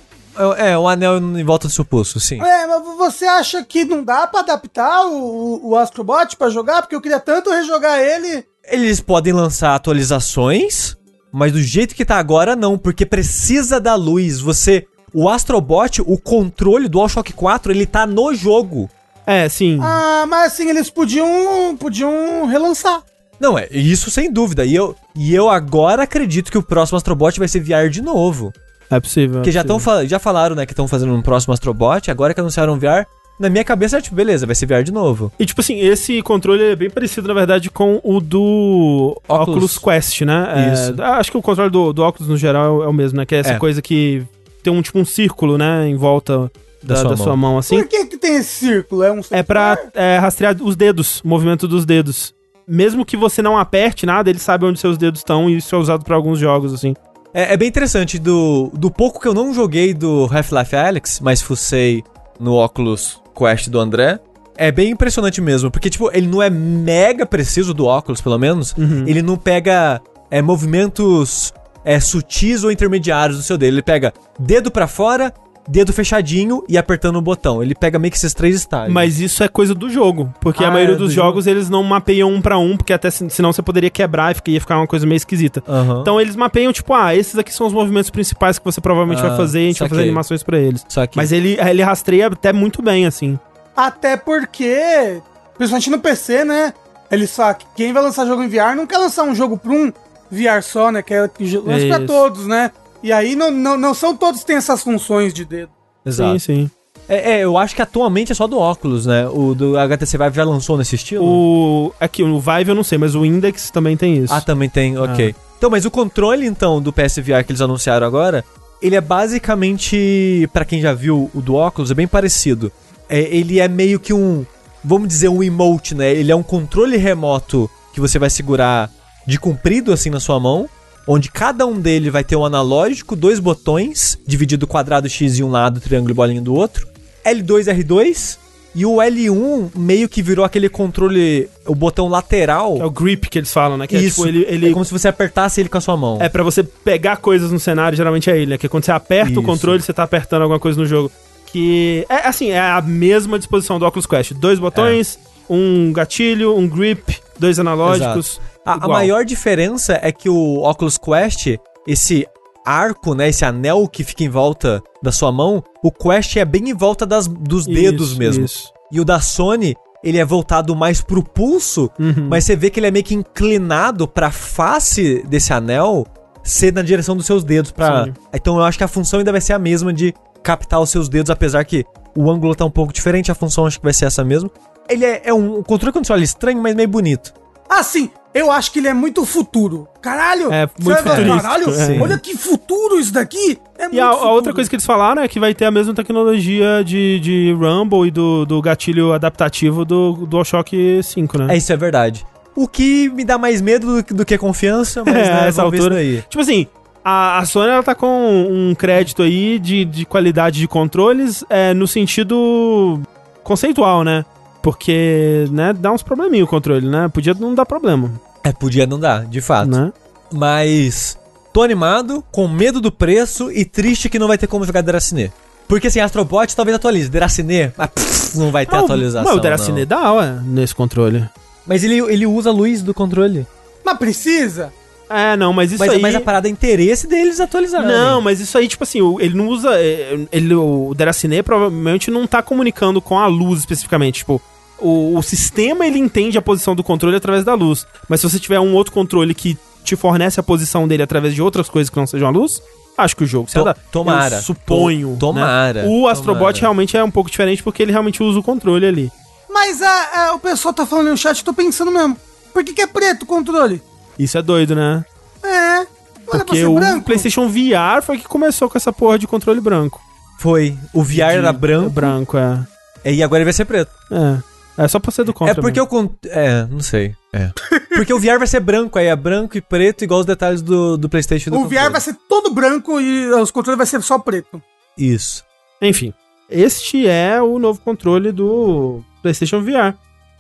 É, 0.58 0.72
é, 0.72 0.78
um 0.78 0.88
anel 0.88 1.18
em 1.18 1.44
volta 1.44 1.68
do 1.68 1.74
seu 1.74 1.86
pulso, 1.86 2.20
sim. 2.20 2.42
É, 2.42 2.68
mas 2.68 2.84
você 2.98 3.26
acha 3.26 3.64
que 3.64 3.86
não 3.86 4.04
dá 4.04 4.28
pra 4.28 4.42
adaptar 4.42 5.06
o, 5.08 5.70
o 5.70 5.76
Astrobot 5.78 6.36
pra 6.36 6.50
jogar? 6.50 6.82
Porque 6.82 6.96
eu 6.96 7.02
queria 7.02 7.20
tanto 7.20 7.50
rejogar 7.50 8.00
ele... 8.00 8.46
Eles 8.68 9.00
podem 9.00 9.32
lançar 9.32 9.76
atualizações, 9.76 10.98
mas 11.32 11.52
do 11.52 11.62
jeito 11.62 11.96
que 11.96 12.04
tá 12.04 12.18
agora, 12.18 12.56
não, 12.56 12.78
porque 12.78 13.06
precisa 13.06 13.80
da 13.80 13.94
luz. 13.94 14.40
Você. 14.40 14.88
O 15.18 15.30
Astrobot, 15.30 16.02
o 16.02 16.18
controle 16.18 16.90
do 16.90 16.98
DualShock 17.00 17.32
4, 17.32 17.72
ele 17.72 17.86
tá 17.86 18.06
no 18.06 18.36
jogo. 18.36 18.90
É, 19.26 19.48
sim. 19.48 19.80
Ah, 19.82 20.26
mas 20.28 20.52
assim, 20.54 20.70
eles 20.70 20.90
podiam, 20.90 21.76
podiam 21.80 22.46
relançar. 22.46 23.02
Não, 23.40 23.58
é 23.58 23.68
isso 23.72 24.12
sem 24.12 24.30
dúvida. 24.32 24.66
E 24.66 24.76
eu, 24.76 24.94
e 25.16 25.34
eu 25.34 25.50
agora 25.50 26.04
acredito 26.04 26.52
que 26.52 26.58
o 26.58 26.62
próximo 26.64 26.98
Astrobot 26.98 27.40
vai 27.40 27.48
ser 27.48 27.62
VR 27.62 27.90
de 27.90 28.02
novo. 28.02 28.52
É 28.92 29.00
possível. 29.00 29.36
Porque 29.38 29.50
é 29.50 29.54
já, 29.54 29.64
possível. 29.64 29.94
tão, 29.94 30.06
já 30.08 30.20
falaram, 30.20 30.56
né, 30.56 30.66
que 30.66 30.74
estão 30.74 30.88
fazendo 30.88 31.14
um 31.14 31.22
próximo 31.22 31.54
Astrobot, 31.54 32.12
agora 32.12 32.34
que 32.34 32.40
anunciaram 32.42 32.78
VR. 32.78 33.06
Na 33.40 33.50
minha 33.50 33.64
cabeça 33.64 33.98
é 33.98 34.02
tipo, 34.02 34.16
beleza, 34.16 34.46
vai 34.46 34.56
ser 34.56 34.66
VR 34.66 34.84
de 34.84 34.92
novo. 34.94 35.32
E 35.40 35.46
tipo 35.46 35.60
assim, 35.60 35.80
esse 35.80 36.22
controle 36.22 36.64
é 36.64 36.76
bem 36.76 36.90
parecido, 36.90 37.28
na 37.28 37.34
verdade, 37.34 37.70
com 37.70 38.00
o 38.04 38.22
do 38.22 39.20
Oculus, 39.28 39.48
Oculus. 39.50 39.78
Quest, 39.78 40.22
né? 40.22 40.70
É, 40.70 40.74
Isso. 40.74 41.02
acho 41.02 41.32
que 41.32 41.38
o 41.38 41.42
controle 41.42 41.70
do, 41.70 41.92
do 41.92 42.04
Oculus 42.04 42.30
no 42.30 42.38
geral 42.38 42.84
é 42.84 42.88
o 42.88 42.94
mesmo, 42.94 43.18
né? 43.18 43.26
Que 43.26 43.36
é 43.36 43.40
essa 43.40 43.54
É. 43.54 43.58
coisa 43.58 43.82
que 43.82 44.24
tem 44.66 44.74
um 44.74 44.82
tipo 44.82 45.00
um 45.00 45.06
círculo, 45.06 45.58
né, 45.58 45.88
em 45.88 45.96
volta 45.96 46.52
da, 46.82 46.96
Da 46.96 47.02
sua 47.02 47.10
da 47.12 47.18
sua 47.18 47.36
mão, 47.38 47.58
assim. 47.58 47.78
Por 47.78 47.88
que 47.88 48.06
que 48.06 48.18
tem 48.18 48.36
esse 48.36 48.66
círculo? 48.66 49.04
É 49.04 49.12
um 49.12 49.22
É 49.32 49.44
pra 49.44 49.78
é, 49.94 50.18
rastrear 50.18 50.56
os 50.62 50.76
dedos, 50.76 51.22
o 51.22 51.28
movimento 51.28 51.68
dos 51.68 51.86
dedos. 51.86 52.34
Mesmo 52.68 53.06
que 53.06 53.16
você 53.16 53.42
não 53.42 53.58
aperte 53.58 54.06
nada, 54.06 54.30
ele 54.30 54.40
sabe 54.40 54.66
onde 54.66 54.80
seus 54.80 54.98
dedos 54.98 55.20
estão 55.20 55.50
e 55.50 55.58
isso 55.58 55.76
é 55.76 55.78
usado 55.78 56.04
pra 56.04 56.16
alguns 56.16 56.40
jogos, 56.40 56.74
assim. 56.74 56.96
É, 57.34 57.54
é 57.54 57.58
bem 57.58 57.68
interessante, 57.68 58.18
do, 58.18 58.72
do 58.74 58.90
pouco 58.90 59.20
que 59.20 59.28
eu 59.28 59.34
não 59.34 59.54
joguei 59.54 59.94
do 59.94 60.28
Half-Life 60.32 60.76
Alyx, 60.76 61.20
mas 61.20 61.42
fucei 61.42 62.04
no 62.40 62.54
Oculus 62.54 63.22
Quest 63.38 63.70
do 63.70 63.80
André, 63.80 64.20
é 64.58 64.72
bem 64.72 64.92
impressionante 64.92 65.42
mesmo, 65.42 65.70
porque, 65.70 65.90
tipo, 65.90 66.10
ele 66.12 66.28
não 66.28 66.42
é 66.42 66.50
mega 66.50 67.26
preciso 67.26 67.74
do 67.74 67.86
óculos, 67.86 68.22
pelo 68.22 68.40
menos, 68.40 68.74
ele 69.06 69.22
não 69.22 69.38
pega 69.38 70.02
é, 70.32 70.42
movimentos 70.42 71.54
é, 71.86 72.00
sutis 72.00 72.64
ou 72.64 72.72
intermediários 72.72 73.38
do 73.38 73.44
seu 73.44 73.58
dedo, 73.58 73.76
ele 73.76 73.82
pega 73.84 74.12
dedo 74.40 74.72
pra 74.72 74.88
fora, 74.88 75.32
dedo 75.68 75.92
fechadinho 75.94 76.64
e 76.70 76.78
apertando 76.78 77.16
o 77.16 77.22
botão, 77.22 77.64
ele 77.64 77.74
pega 77.74 77.98
meio 77.98 78.12
que 78.12 78.18
esses 78.18 78.34
três 78.34 78.56
estágios. 78.56 78.94
Mas 78.94 79.20
isso 79.20 79.44
é 79.44 79.48
coisa 79.48 79.74
do 79.74 79.90
jogo, 79.90 80.32
porque 80.40 80.64
Ah, 80.64 80.68
a 80.68 80.72
maioria 80.72 80.94
é 80.96 80.98
dos 80.98 81.10
do 81.10 81.16
jogos 81.16 81.48
eles 81.48 81.70
não 81.70 81.82
mapeiam 81.84 82.30
um 82.32 82.40
pra 82.42 82.58
um, 82.58 82.76
porque 82.78 82.94
até 82.94 83.10
se- 83.10 83.30
senão 83.30 83.52
você 83.54 83.62
poderia 83.62 83.90
quebrar 83.90 84.36
e 84.48 84.52
ia 84.52 84.60
ficar 84.60 84.78
uma 84.78 84.86
coisa 84.88 85.06
meio 85.08 85.18
esquisita. 85.18 85.64
Aham. 85.68 86.02
Então 86.02 86.20
eles 86.22 86.36
mapeiam, 86.36 86.72
tipo, 86.74 86.94
ah, 86.94 87.16
esses 87.16 87.38
aqui 87.38 87.52
são 87.54 87.66
os 87.68 87.74
movimentos 87.74 88.10
principais 88.10 88.60
que 88.60 88.66
você 88.66 88.80
provavelmente 88.82 89.24
Ah, 89.24 89.30
vai 89.30 89.38
fazer 89.38 89.60
e 89.62 89.64
a 89.64 89.68
gente 89.68 89.80
vai 89.80 89.90
fazer 89.90 90.02
animações 90.04 90.44
pra 90.44 90.60
eles. 90.60 90.86
Só 90.88 91.06
que... 91.08 91.18
Mas 91.18 91.32
ele, 91.32 91.58
ele 91.60 91.82
rastreia 91.82 92.28
até 92.28 92.54
muito 92.54 92.82
bem, 92.84 93.06
assim. 93.08 93.40
Até 93.76 94.16
porque, 94.18 95.20
principalmente 95.58 95.90
no 95.90 96.00
PC, 96.00 96.46
né? 96.46 96.74
Eles 97.12 97.36
falam 97.36 97.54
que 97.56 97.66
quem 97.76 97.92
vai 97.94 98.02
lançar 98.04 98.26
jogo 98.26 98.42
em 98.44 98.48
VR 98.48 98.76
não 98.76 98.86
quer 98.88 98.98
lançar 98.98 99.24
um 99.24 99.34
jogo 99.36 99.58
pra 99.58 99.72
um 99.72 99.92
VR 100.36 100.62
só, 100.62 100.92
né? 100.92 101.02
Que 101.02 101.16
jo- 101.46 101.64
lance 101.66 101.88
pra 101.88 102.00
todos, 102.06 102.46
né? 102.48 102.72
E 103.02 103.12
aí 103.12 103.36
não, 103.36 103.52
não, 103.52 103.78
não 103.78 103.94
são 103.94 104.16
todos 104.16 104.42
que 104.42 104.48
têm 104.48 104.56
essas 104.58 104.82
funções 104.84 105.34
de 105.34 105.46
dedo. 105.46 105.72
Exato. 106.06 106.40
Sim, 106.40 106.40
sim. 106.40 106.72
É, 107.08 107.34
é, 107.34 107.44
eu 107.44 107.56
acho 107.56 107.76
que 107.76 107.82
atualmente 107.84 108.32
é 108.32 108.36
só 108.36 108.48
do 108.48 108.58
óculos, 108.58 109.06
né? 109.06 109.28
O 109.28 109.54
do 109.54 109.78
HTC 109.78 110.18
Vive 110.18 110.36
já 110.38 110.44
lançou 110.44 110.76
nesse 110.78 110.96
estilo? 110.96 111.24
O. 111.24 111.94
Aqui, 112.00 112.24
o 112.24 112.40
Vive 112.40 112.72
eu 112.72 112.76
não 112.76 112.84
sei, 112.84 112.98
mas 112.98 113.14
o 113.14 113.24
Index 113.24 113.70
também 113.70 113.96
tem 113.96 114.18
isso. 114.18 114.34
Ah, 114.34 114.42
também 114.42 114.68
tem, 114.70 114.98
ok. 114.98 115.36
Ah. 115.38 115.42
Então, 115.58 115.70
mas 115.70 115.86
o 115.86 115.92
controle, 115.92 116.48
então, 116.48 116.82
do 116.82 116.92
PSVR 116.92 117.44
que 117.44 117.52
eles 117.52 117.62
anunciaram 117.62 118.06
agora, 118.08 118.44
ele 118.82 118.96
é 118.96 119.02
basicamente, 119.02 120.50
pra 120.52 120.66
quem 120.66 120.82
já 120.82 120.94
viu 120.94 121.30
o 121.34 121.42
do 121.42 121.56
óculos, 121.56 121.92
é 121.92 121.94
bem 121.94 122.08
parecido. 122.08 122.72
É, 123.08 123.20
ele 123.20 123.60
é 123.60 123.68
meio 123.68 124.00
que 124.00 124.14
um, 124.14 124.46
vamos 124.84 125.08
dizer, 125.08 125.30
um 125.30 125.44
emote, 125.44 125.94
né? 125.94 126.12
Ele 126.12 126.32
é 126.32 126.36
um 126.36 126.44
controle 126.44 126.98
remoto 126.98 127.70
que 127.94 128.02
você 128.02 128.18
vai 128.20 128.30
segurar 128.30 128.90
de 129.26 129.40
comprido, 129.40 129.92
assim, 129.92 130.10
na 130.10 130.20
sua 130.20 130.40
mão, 130.40 130.70
onde 131.08 131.30
cada 131.30 131.66
um 131.66 131.80
dele 131.80 132.10
vai 132.10 132.24
ter 132.24 132.36
um 132.36 132.46
analógico, 132.46 133.16
dois 133.16 133.40
botões, 133.40 134.18
dividido 134.26 134.68
quadrado 134.68 135.10
X 135.10 135.36
de 135.36 135.44
um 135.44 135.50
lado, 135.50 135.80
triângulo 135.80 136.12
e 136.12 136.16
bolinha 136.16 136.42
do 136.42 136.54
outro, 136.54 136.88
L2, 137.26 137.66
R2, 137.66 138.38
e 138.76 138.86
o 138.86 138.98
L1 138.98 139.70
meio 139.74 140.10
que 140.10 140.22
virou 140.22 140.44
aquele 140.44 140.68
controle, 140.68 141.50
o 141.66 141.74
botão 141.74 142.10
lateral. 142.10 142.78
É 142.78 142.86
o 142.86 142.92
grip 142.92 143.30
que 143.30 143.40
eles 143.40 143.52
falam, 143.54 143.78
né? 143.78 143.88
Que 143.88 143.96
Isso. 143.96 144.22
é 144.22 144.28
tipo, 144.28 144.28
ele. 144.28 144.46
ele 144.50 144.70
É 144.70 144.74
como 144.74 144.84
se 144.84 144.92
você 144.92 145.08
apertasse 145.08 145.62
ele 145.62 145.70
com 145.70 145.78
a 145.78 145.82
sua 145.82 145.96
mão. 145.96 146.18
É 146.22 146.28
pra 146.28 146.44
você 146.44 146.62
pegar 146.62 147.18
coisas 147.18 147.54
no 147.54 147.60
cenário, 147.60 147.96
geralmente 147.96 148.30
é 148.30 148.38
ele, 148.38 148.48
né? 148.48 148.58
Que 148.58 148.68
quando 148.68 148.84
você 148.84 148.92
aperta 148.92 149.32
Isso. 149.32 149.40
o 149.40 149.44
controle, 149.44 149.82
você 149.82 149.94
tá 149.94 150.04
apertando 150.04 150.42
alguma 150.42 150.60
coisa 150.60 150.78
no 150.78 150.86
jogo. 150.86 151.10
Que 151.46 152.06
é 152.10 152.28
assim, 152.28 152.50
é 152.50 152.60
a 152.60 152.82
mesma 152.82 153.40
disposição 153.40 153.80
do 153.80 153.86
Oculus 153.86 154.06
Quest. 154.06 154.34
Dois 154.34 154.60
botões, 154.60 155.18
um 155.50 155.94
gatilho, 155.94 156.58
um 156.58 156.68
grip, 156.68 157.18
dois 157.40 157.60
analógicos. 157.60 158.40
A, 158.66 158.86
a 158.86 158.88
maior 158.88 159.24
diferença 159.26 160.00
é 160.02 160.12
que 160.12 160.30
o 160.30 160.64
Oculus 160.64 160.98
Quest, 160.98 161.58
esse 161.88 162.26
arco, 162.66 163.14
né, 163.14 163.30
esse 163.30 163.46
anel 163.46 163.88
que 163.88 164.04
fica 164.04 164.24
em 164.24 164.30
volta 164.30 164.82
da 165.02 165.12
sua 165.12 165.32
mão, 165.32 165.64
o 165.84 165.92
Quest 165.92 166.36
é 166.38 166.46
bem 166.46 166.70
em 166.70 166.74
volta 166.74 167.06
das, 167.06 167.28
dos 167.28 167.66
dedos 167.66 168.10
Isso, 168.12 168.20
mesmo. 168.20 168.46
isso. 168.46 168.72
E 168.92 169.00
o 169.00 169.06
da 169.06 169.20
Sony, 169.20 169.76
ele 170.04 170.18
é 170.18 170.26
voltado 170.26 170.76
mais 170.76 171.02
pro 171.02 171.24
pulso, 171.24 171.90
Uhum. 172.00 172.28
mas 172.30 172.44
você 172.44 172.56
vê 172.56 172.70
que 172.70 172.80
ele 172.80 172.88
é 172.88 172.92
meio 172.92 173.06
que 173.06 173.14
inclinado 173.16 174.08
pra 174.08 174.32
face 174.32 175.24
desse 175.28 175.54
anel 175.54 176.06
ser 176.44 176.72
na 176.74 176.82
direção 176.82 177.16
dos 177.18 177.26
seus 177.26 177.44
dedos 177.44 177.72
para. 177.72 178.12
Então 178.34 178.58
eu 178.58 178.64
acho 178.64 178.78
que 178.78 178.84
a 178.84 178.88
função 178.88 179.20
ainda 179.20 179.32
vai 179.32 179.42
ser 179.42 179.54
a 179.54 179.60
mesma 179.60 179.92
de 179.92 180.14
captar 180.44 180.80
os 180.80 180.90
seus 180.92 181.10
dedos, 181.10 181.30
apesar 181.32 181.64
que 181.66 181.84
o 182.16 182.30
ângulo 182.32 182.56
tá 182.56 182.64
um 182.64 182.70
pouco 182.72 182.94
diferente, 182.94 183.32
a 183.32 183.36
função 183.36 183.66
acho 183.66 183.78
que 183.80 183.84
vai 183.84 183.94
ser 183.94 184.06
essa 184.06 184.24
mesmo. 184.24 184.50
Ele 184.90 185.06
é, 185.06 185.22
é 185.26 185.34
um 185.34 185.62
controle 185.64 185.92
quando 185.92 186.06
você 186.06 186.14
olha 186.14 186.24
estranho, 186.24 186.62
mas 186.62 186.76
meio 186.76 186.88
bonito. 186.88 187.34
Ah, 187.68 187.82
sim, 187.82 188.10
eu 188.34 188.52
acho 188.52 188.72
que 188.72 188.78
ele 188.80 188.88
é 188.88 188.94
muito 188.94 189.26
futuro. 189.26 189.88
Caralho! 190.02 190.54
É, 190.54 190.70
muito 190.80 191.04
ver, 191.04 191.10
futurístico, 191.10 191.42
Caralho, 191.42 191.70
é. 191.74 192.00
olha 192.00 192.18
que 192.20 192.38
futuro 192.38 193.00
isso 193.00 193.12
daqui! 193.12 193.60
É 193.78 193.88
E 193.92 194.00
a, 194.00 194.06
a 194.08 194.32
outra 194.32 194.54
coisa 194.54 194.70
que 194.70 194.76
eles 194.76 194.86
falaram 194.86 195.22
é 195.24 195.28
que 195.28 195.40
vai 195.40 195.54
ter 195.56 195.66
a 195.66 195.72
mesma 195.72 195.94
tecnologia 195.94 196.84
de, 196.86 197.20
de 197.20 197.54
Rumble 197.54 198.08
e 198.08 198.12
do, 198.12 198.46
do 198.46 198.62
gatilho 198.62 199.14
adaptativo 199.14 199.84
do 199.84 200.14
DualShock 200.28 201.02
5, 201.04 201.38
né? 201.40 201.56
É, 201.56 201.58
isso 201.58 201.74
é 201.74 201.78
verdade. 201.78 202.24
O 202.56 202.68
que 202.68 203.10
me 203.10 203.26
dá 203.26 203.38
mais 203.38 203.62
medo 203.62 203.96
do, 203.98 204.04
que- 204.04 204.14
do 204.14 204.24
que 204.26 204.38
confiança, 204.38 205.04
mas 205.04 205.16
É, 205.28 205.34
né, 205.42 205.48
essa 205.48 205.64
altura. 205.64 206.02
isso 206.02 206.14
daí. 206.20 206.24
Tipo 206.30 206.42
assim, 206.42 206.68
a, 207.04 207.40
a 207.40 207.46
Sony 207.46 207.70
ela 207.72 207.84
tá 207.84 207.96
com 207.96 208.08
um 208.50 208.76
crédito 208.76 209.24
aí 209.24 209.58
de, 209.60 209.84
de 209.86 210.06
qualidade 210.06 210.60
de 210.60 210.68
controles 210.68 211.44
é, 211.50 211.74
no 211.74 211.88
sentido 211.88 213.02
conceitual, 213.44 214.04
né? 214.04 214.24
Porque, 214.66 215.46
né, 215.52 215.74
dá 215.74 215.92
uns 215.92 216.02
probleminha 216.02 216.44
o 216.44 216.48
controle, 216.48 216.88
né? 216.90 217.08
Podia 217.08 217.36
não 217.36 217.54
dar 217.54 217.68
problema, 217.68 218.12
É, 218.44 218.52
podia 218.52 218.88
não 218.88 219.00
dar, 219.00 219.24
de 219.24 219.40
fato. 219.40 219.70
né? 219.70 219.94
Mas 220.34 221.20
tô 221.54 221.62
animado, 221.62 222.24
com 222.32 222.48
medo 222.48 222.82
do 222.82 222.92
preço 222.92 223.52
e 223.52 223.64
triste 223.64 224.10
que 224.10 224.18
não 224.18 224.28
vai 224.28 224.40
ter 224.40 224.48
como 224.48 224.66
jogar 224.66 224.82
Deracine. 224.82 225.32
Porque 225.68 225.86
assim, 225.86 226.00
Astrobot 226.00 226.56
talvez 226.56 226.76
atualize. 226.76 227.10
Deracine, 227.12 227.72
mas 227.78 227.90
pff, 227.92 228.38
não 228.40 228.50
vai 228.52 228.66
ter 228.66 228.76
o- 228.76 228.80
atualização. 228.80 229.24
Mas 229.30 229.36
o 229.38 229.40
Deracine 229.40 229.82
não. 229.82 229.88
dá, 229.88 230.14
ué, 230.14 230.40
nesse 230.44 230.74
controle. 230.74 231.24
Mas 231.68 231.84
ele, 231.84 232.00
ele 232.12 232.26
usa 232.26 232.50
a 232.50 232.54
luz 232.54 232.82
do 232.82 232.92
controle. 232.92 233.46
Mas 233.86 233.98
precisa? 234.00 234.74
É, 235.08 235.38
não, 235.38 235.54
mas 235.54 235.72
isso 235.72 235.80
Mas, 235.80 235.92
aí... 235.94 236.02
mas 236.02 236.16
a 236.16 236.22
parada 236.22 236.48
é 236.48 236.52
interesse 236.52 237.06
deles 237.06 237.40
atualizar. 237.40 237.86
Não, 237.86 238.20
mas 238.20 238.40
isso 238.40 238.58
aí, 238.58 238.68
tipo 238.68 238.84
assim, 238.84 238.98
ele 239.20 239.36
não 239.36 239.48
usa. 239.48 239.70
é, 239.80 240.18
Ele, 240.32 240.56
o 240.56 240.92
Deracine 240.96 241.44
provavelmente 241.44 242.10
não 242.10 242.26
tá 242.26 242.42
comunicando 242.42 243.00
com 243.00 243.20
a 243.20 243.28
luz 243.28 243.60
especificamente. 243.60 244.16
Tipo, 244.18 244.42
o, 244.80 245.18
o 245.18 245.22
sistema 245.24 245.86
ele 245.86 246.00
entende 246.00 246.38
a 246.38 246.42
posição 246.42 246.76
do 246.76 246.84
controle 246.84 247.16
através 247.16 247.44
da 247.44 247.54
luz. 247.54 247.86
Mas 248.10 248.22
se 248.22 248.30
você 248.30 248.40
tiver 248.40 248.60
um 248.60 248.74
outro 248.74 248.92
controle 248.94 249.34
que 249.34 249.58
te 249.84 249.96
fornece 249.96 250.40
a 250.40 250.44
posição 250.44 250.88
dele 250.88 251.04
através 251.04 251.34
de 251.36 251.42
outras 251.42 251.70
coisas 251.70 251.90
que 251.90 251.98
não 251.98 252.08
sejam 252.08 252.28
a 252.28 252.32
luz, 252.32 252.62
acho 252.98 253.16
que 253.16 253.24
o 253.24 253.28
jogo 253.28 253.50
se 253.50 253.58
adapta. 253.60 253.82
tomara. 253.92 254.38
Eu 254.38 254.42
suponho. 254.42 255.10
To- 255.14 255.18
tomara, 255.20 255.84
né? 255.84 255.88
O 255.90 256.08
Astrobot 256.08 256.40
tomara. 256.40 256.58
realmente 256.60 256.98
é 256.98 257.04
um 257.04 257.12
pouco 257.12 257.30
diferente 257.30 257.62
porque 257.64 257.82
ele 257.84 257.92
realmente 257.92 258.22
usa 258.24 258.40
o 258.40 258.44
controle 258.44 258.86
ali. 258.86 259.12
Mas 259.50 259.82
a, 259.82 259.90
a- 260.30 260.34
o 260.36 260.40
pessoal 260.40 260.74
tá 260.74 260.86
falando 260.86 261.10
no 261.10 261.18
chat, 261.18 261.38
eu 261.40 261.46
tô 261.46 261.54
pensando 261.54 261.92
mesmo. 261.92 262.18
Por 262.54 262.64
que, 262.64 262.74
que 262.74 262.82
é 262.82 262.88
preto 262.88 263.24
o 263.24 263.26
controle? 263.26 263.82
Isso 264.18 264.38
é 264.38 264.42
doido, 264.42 264.76
né? 264.76 265.06
É. 265.44 265.48
Era 265.48 265.88
pra 266.28 266.40
Porque 266.46 266.66
o 266.66 266.74
branco? 266.74 267.06
PlayStation 267.06 267.48
VR 267.48 268.02
foi 268.02 268.18
que 268.18 268.24
começou 268.28 268.68
com 268.70 268.78
essa 268.78 268.92
porra 268.92 269.20
de 269.20 269.28
controle 269.28 269.62
branco. 269.62 270.02
Foi. 270.40 270.76
O 270.94 271.04
VR 271.04 271.34
era 271.38 271.52
De- 271.52 271.60
branco 271.60 271.90
Branco, 271.92 272.38
é. 272.38 272.66
e 273.14 273.22
agora 273.22 273.40
ele 273.40 273.46
vai 273.46 273.54
ser 273.54 273.66
preto. 273.66 273.92
É. 274.12 274.38
É 274.78 274.88
só 274.88 275.00
pra 275.00 275.12
ser 275.12 275.24
do 275.24 275.34
contra. 275.34 275.54
é 275.54 275.62
porque 275.62 275.80
mesmo. 275.80 276.00
o. 276.00 276.08
Con... 276.08 276.16
É, 276.26 276.66
não 276.70 276.82
sei. 276.82 277.16
É. 277.34 277.52
porque 277.96 278.14
o 278.14 278.20
VR 278.20 278.38
vai 278.38 278.48
ser 278.48 278.60
branco, 278.60 278.98
aí 279.00 279.08
é 279.08 279.16
branco 279.16 279.58
e 279.58 279.62
preto, 279.62 280.04
igual 280.04 280.20
os 280.20 280.26
detalhes 280.26 280.62
do, 280.62 280.98
do 280.98 281.08
PlayStation 281.10 281.50
do 281.50 281.58
O 281.58 281.64
VR 281.64 281.68
controle. 281.70 281.90
vai 281.92 282.02
ser 282.02 282.14
todo 282.28 282.54
branco 282.54 283.00
e 283.00 283.30
os 283.34 283.52
controles 283.52 283.78
vai 283.78 283.88
ser 283.88 284.02
só 284.02 284.20
preto. 284.20 284.62
Isso. 284.98 285.44
Enfim, 285.82 286.14
este 286.50 287.08
é 287.08 287.42
o 287.42 287.58
novo 287.60 287.80
controle 287.82 288.32
do 288.32 289.02
PlayStation 289.22 289.62
VR. 289.62 289.94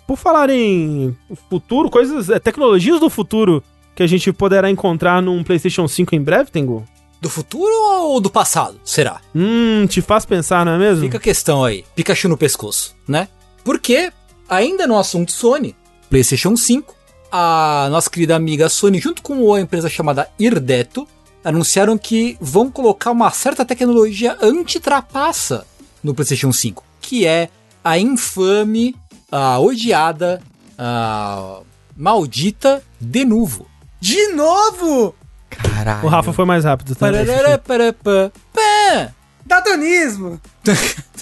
Por 0.07 0.17
falar 0.17 0.49
em 0.49 1.15
futuro, 1.49 1.89
coisas, 1.89 2.29
é, 2.29 2.39
tecnologias 2.39 2.99
do 2.99 3.09
futuro 3.09 3.63
que 3.95 4.03
a 4.03 4.07
gente 4.07 4.31
poderá 4.31 4.69
encontrar 4.69 5.21
num 5.21 5.43
PlayStation 5.43 5.87
5 5.87 6.13
em 6.15 6.21
breve, 6.21 6.51
Tengu? 6.51 6.85
Do 7.21 7.29
futuro 7.29 7.71
ou 7.73 8.19
do 8.21 8.29
passado? 8.29 8.79
Será? 8.83 9.19
Hum, 9.33 9.87
te 9.87 10.01
faz 10.01 10.25
pensar, 10.25 10.65
não 10.65 10.73
é 10.73 10.77
mesmo? 10.77 11.03
Fica 11.05 11.17
a 11.17 11.21
questão 11.21 11.63
aí. 11.63 11.83
Pikachu 11.95 12.27
no 12.29 12.37
pescoço, 12.37 12.95
né? 13.07 13.27
Porque, 13.63 14.11
ainda 14.49 14.87
no 14.87 14.97
assunto 14.97 15.31
Sony, 15.31 15.75
PlayStation 16.09 16.55
5, 16.55 16.95
a 17.31 17.87
nossa 17.91 18.09
querida 18.09 18.35
amiga 18.35 18.69
Sony, 18.69 18.99
junto 18.99 19.21
com 19.21 19.53
a 19.53 19.61
empresa 19.61 19.89
chamada 19.89 20.29
Irdeto, 20.39 21.07
anunciaram 21.43 21.97
que 21.97 22.37
vão 22.41 22.71
colocar 22.71 23.11
uma 23.11 23.29
certa 23.31 23.63
tecnologia 23.63 24.37
anti-trapaça 24.41 25.65
no 26.03 26.13
PlayStation 26.13 26.51
5, 26.51 26.83
que 27.01 27.25
é 27.25 27.49
a 27.83 27.99
infame, 27.99 28.95
a 29.31 29.59
odiada, 29.59 30.41
a 30.77 31.59
maldita 31.95 32.83
Denuvo. 32.99 33.67
De 33.99 34.27
novo! 34.29 35.15
Caralho. 35.49 36.05
O 36.05 36.09
Rafa 36.09 36.33
foi 36.33 36.45
mais 36.45 36.63
rápido, 36.63 36.95
tá? 36.95 37.07
Parará, 37.07 37.57
parapá, 37.57 38.31
pá. 38.53 39.11
Datonismo! 39.45 40.41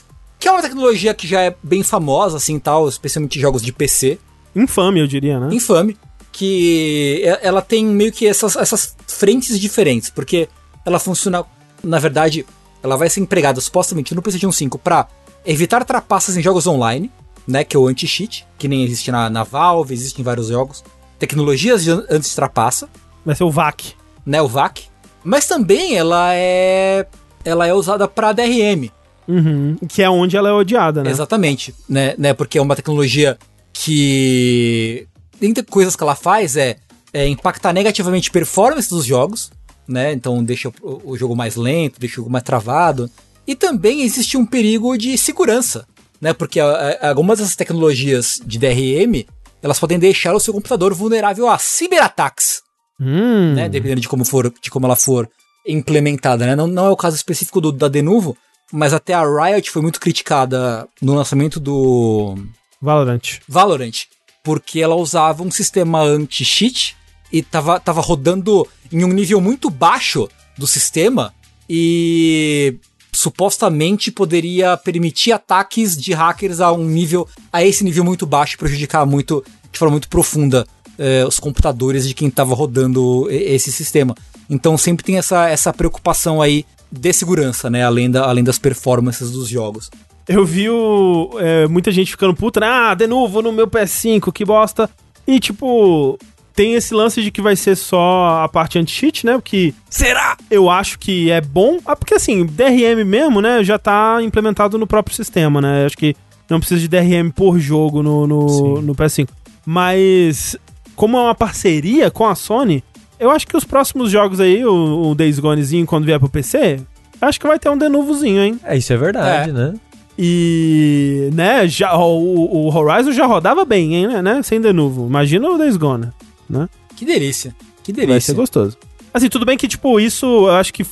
Que 0.43 0.49
é 0.49 0.51
uma 0.51 0.61
tecnologia 0.61 1.13
que 1.13 1.25
já 1.25 1.39
é 1.39 1.55
bem 1.63 1.83
famosa, 1.83 2.35
assim, 2.35 2.59
tal, 2.59 2.89
especialmente 2.89 3.39
em 3.39 3.41
jogos 3.41 3.61
de 3.61 3.71
PC. 3.71 4.19
Infame, 4.53 4.99
eu 4.99 5.07
diria, 5.07 5.39
né? 5.39 5.55
infame, 5.55 5.97
que 6.33 7.21
ela 7.41 7.61
tem 7.61 7.85
meio 7.85 8.11
que 8.11 8.27
essas, 8.27 8.57
essas 8.57 8.93
frentes 9.07 9.57
diferentes, 9.57 10.09
porque 10.09 10.49
ela 10.85 10.99
funciona, 10.99 11.45
na 11.81 11.97
verdade, 11.97 12.45
ela 12.83 12.97
vai 12.97 13.09
ser 13.09 13.21
empregada 13.21 13.61
supostamente 13.61 14.13
no 14.13 14.21
PlayStation 14.21 14.51
5 14.51 14.77
pra 14.79 15.07
evitar 15.45 15.85
trapaças 15.85 16.35
em 16.35 16.41
jogos 16.41 16.67
online, 16.67 17.09
né? 17.47 17.63
Que 17.63 17.77
é 17.77 17.79
o 17.79 17.87
anti-cheat, 17.87 18.45
que 18.57 18.67
nem 18.67 18.83
existe 18.83 19.11
na, 19.11 19.29
na 19.29 19.43
Valve, 19.45 19.93
existe 19.93 20.19
em 20.19 20.25
vários 20.25 20.49
jogos. 20.49 20.83
Tecnologias 21.17 21.85
de 21.85 21.91
an- 21.91 22.05
anti-trapaça, 22.09 22.89
Vai 23.25 23.33
ser 23.33 23.45
o 23.45 23.49
VAC. 23.49 23.93
né? 24.25 24.41
O 24.41 24.47
VAC. 24.49 24.87
Mas 25.23 25.47
também 25.47 25.95
ela 25.95 26.33
é. 26.33 27.07
Ela 27.45 27.65
é 27.65 27.73
usada 27.73 28.09
pra 28.09 28.33
DRM. 28.33 28.91
Uhum. 29.27 29.77
Que 29.87 30.01
é 30.03 30.09
onde 30.09 30.35
ela 30.37 30.49
é 30.49 30.51
odiada, 30.51 31.03
né? 31.03 31.09
Exatamente, 31.11 31.73
né, 31.87 32.13
né? 32.17 32.33
Porque 32.33 32.57
é 32.57 32.61
uma 32.61 32.75
tecnologia 32.75 33.37
que. 33.71 35.07
Dentre 35.39 35.63
coisas 35.63 35.95
que 35.95 36.03
ela 36.03 36.15
faz 36.15 36.55
é, 36.55 36.77
é 37.13 37.27
impactar 37.27 37.73
negativamente 37.73 38.29
a 38.29 38.33
performance 38.33 38.89
dos 38.89 39.05
jogos, 39.05 39.51
né? 39.87 40.13
Então 40.13 40.43
deixa 40.43 40.69
o, 40.81 41.11
o 41.11 41.17
jogo 41.17 41.35
mais 41.35 41.55
lento, 41.55 41.99
deixa 41.99 42.15
o 42.15 42.17
jogo 42.17 42.29
mais 42.31 42.43
travado. 42.43 43.09
E 43.45 43.55
também 43.55 44.01
existe 44.03 44.37
um 44.37 44.45
perigo 44.45 44.97
de 44.97 45.17
segurança, 45.17 45.85
né? 46.21 46.31
Porque 46.33 46.59
a- 46.59 46.97
a- 47.01 47.09
algumas 47.09 47.39
dessas 47.39 47.55
tecnologias 47.55 48.39
de 48.45 48.57
DRM 48.57 49.25
elas 49.61 49.79
podem 49.79 49.97
deixar 49.99 50.33
o 50.35 50.39
seu 50.39 50.53
computador 50.53 50.93
vulnerável 50.93 51.47
a 51.49 51.57
ciberataques 51.57 52.61
Hum. 52.99 53.53
né? 53.55 53.67
Dependendo 53.69 54.01
de 54.01 54.07
como 54.09 54.23
for, 54.23 54.53
de 54.61 54.69
como 54.69 54.85
ela 54.85 54.95
for 54.95 55.27
implementada, 55.67 56.45
né? 56.45 56.55
Não, 56.55 56.67
não 56.67 56.85
é 56.85 56.89
o 56.89 56.95
caso 56.97 57.15
específico 57.15 57.59
do, 57.59 57.71
da 57.71 57.87
Denuvo, 57.87 58.37
mas 58.73 58.91
até 58.91 59.13
a 59.13 59.21
Riot 59.23 59.69
foi 59.69 59.83
muito 59.83 59.99
criticada 59.99 60.87
no 60.99 61.13
lançamento 61.13 61.59
do 61.59 62.35
Valorant. 62.81 63.21
Valorant, 63.47 64.05
porque 64.43 64.79
ela 64.79 64.95
usava 64.95 65.43
um 65.43 65.51
sistema 65.51 66.01
anti-cheat 66.01 66.97
e 67.31 67.43
tava, 67.43 67.79
tava 67.79 68.01
rodando 68.01 68.67
em 68.91 69.03
um 69.03 69.13
nível 69.13 69.39
muito 69.39 69.69
baixo 69.69 70.27
do 70.57 70.65
sistema 70.65 71.31
e 71.69 72.77
supostamente 73.11 74.11
poderia 74.11 74.75
permitir 74.75 75.31
ataques 75.31 75.95
de 75.95 76.11
hackers 76.11 76.59
a 76.59 76.71
um 76.71 76.85
nível 76.85 77.27
a 77.51 77.63
esse 77.63 77.83
nível 77.83 78.03
muito 78.03 78.25
baixo 78.25 78.55
e 78.55 78.57
prejudicar 78.57 79.05
muito 79.05 79.45
de 79.71 79.77
forma 79.77 79.91
muito 79.91 80.09
profunda 80.09 80.65
eh, 80.97 81.23
os 81.27 81.39
computadores 81.39 82.07
de 82.07 82.15
quem 82.15 82.27
estava 82.27 82.55
rodando 82.55 83.27
esse 83.29 83.71
sistema. 83.71 84.15
Então 84.49 84.75
sempre 84.79 85.05
tem 85.05 85.17
essa, 85.17 85.47
essa 85.47 85.71
preocupação 85.71 86.41
aí 86.41 86.65
de 86.99 87.13
segurança, 87.13 87.69
né? 87.69 87.83
Além, 87.83 88.09
da, 88.09 88.25
além 88.25 88.43
das 88.43 88.59
performances 88.59 89.31
dos 89.31 89.47
jogos. 89.49 89.89
Eu 90.27 90.45
vi 90.45 90.69
o, 90.69 91.31
é, 91.37 91.67
muita 91.67 91.91
gente 91.91 92.11
ficando 92.11 92.33
puta, 92.33 92.59
né? 92.59 92.67
Ah, 92.67 92.93
de 92.93 93.07
novo 93.07 93.41
no 93.41 93.51
meu 93.51 93.67
PS5, 93.67 94.31
que 94.31 94.45
bosta. 94.45 94.89
E, 95.27 95.39
tipo, 95.39 96.17
tem 96.55 96.75
esse 96.75 96.93
lance 96.93 97.21
de 97.21 97.31
que 97.31 97.41
vai 97.41 97.55
ser 97.55 97.75
só 97.75 98.43
a 98.43 98.47
parte 98.47 98.79
anti-cheat, 98.79 99.25
né? 99.25 99.33
Porque 99.33 99.73
Será? 99.89 100.37
eu 100.49 100.69
acho 100.69 100.99
que 100.99 101.29
é 101.29 101.41
bom. 101.41 101.79
Ah, 101.85 101.95
porque, 101.95 102.13
assim, 102.13 102.45
DRM 102.45 103.03
mesmo, 103.05 103.41
né? 103.41 103.63
Já 103.63 103.77
tá 103.77 104.19
implementado 104.21 104.77
no 104.77 104.87
próprio 104.87 105.15
sistema, 105.15 105.59
né? 105.59 105.85
Acho 105.85 105.97
que 105.97 106.15
não 106.49 106.59
precisa 106.59 106.79
de 106.79 106.87
DRM 106.87 107.31
por 107.31 107.59
jogo 107.59 108.03
no, 108.03 108.27
no, 108.27 108.81
no 108.81 108.95
PS5. 108.95 109.27
Mas, 109.65 110.55
como 110.95 111.17
é 111.17 111.21
uma 111.21 111.35
parceria 111.35 112.11
com 112.11 112.25
a 112.25 112.35
Sony, 112.35 112.83
eu 113.23 113.31
acho 113.31 113.47
que 113.47 113.57
os 113.57 113.63
próximos 113.63 114.11
jogos 114.11 114.39
aí, 114.39 114.65
o, 114.65 115.09
o 115.11 115.15
Days 115.15 115.39
Gonezinho, 115.39 115.85
quando 115.85 116.05
vier 116.05 116.19
pro 116.19 116.29
PC, 116.29 116.79
acho 117.21 117.39
que 117.39 117.47
vai 117.47 117.57
ter 117.59 117.69
um 117.69 117.77
de 117.77 117.87
novozinho, 117.89 118.41
hein? 118.41 118.59
É, 118.63 118.77
isso 118.77 118.91
é 118.93 118.97
verdade, 118.97 119.49
É. 119.49 119.53
né? 119.53 119.73
E, 120.17 121.29
né, 121.33 121.67
já, 121.67 121.95
o, 121.97 122.67
o 122.67 122.75
Horizon 122.75 123.11
já 123.11 123.25
rodava 123.25 123.65
bem, 123.65 123.95
hein, 123.95 124.07
né, 124.07 124.21
né? 124.21 124.43
Sem 124.43 124.61
de 124.61 124.71
novo. 124.71 125.07
Imagina 125.07 125.49
o 125.49 125.57
Days 125.57 125.75
Gone, 125.75 126.09
né? 126.49 126.69
Que 126.95 127.03
delícia. 127.03 127.55
Que 127.83 127.91
Vai 127.91 128.01
ser 128.01 128.07
delícia. 128.07 128.33
gostoso. 128.35 128.77
Assim, 129.13 129.27
tudo 129.27 129.45
bem 129.45 129.57
que, 129.57 129.67
tipo, 129.67 129.99
isso, 129.99 130.25
eu 130.25 130.51
acho 130.55 130.71
que 130.73 130.85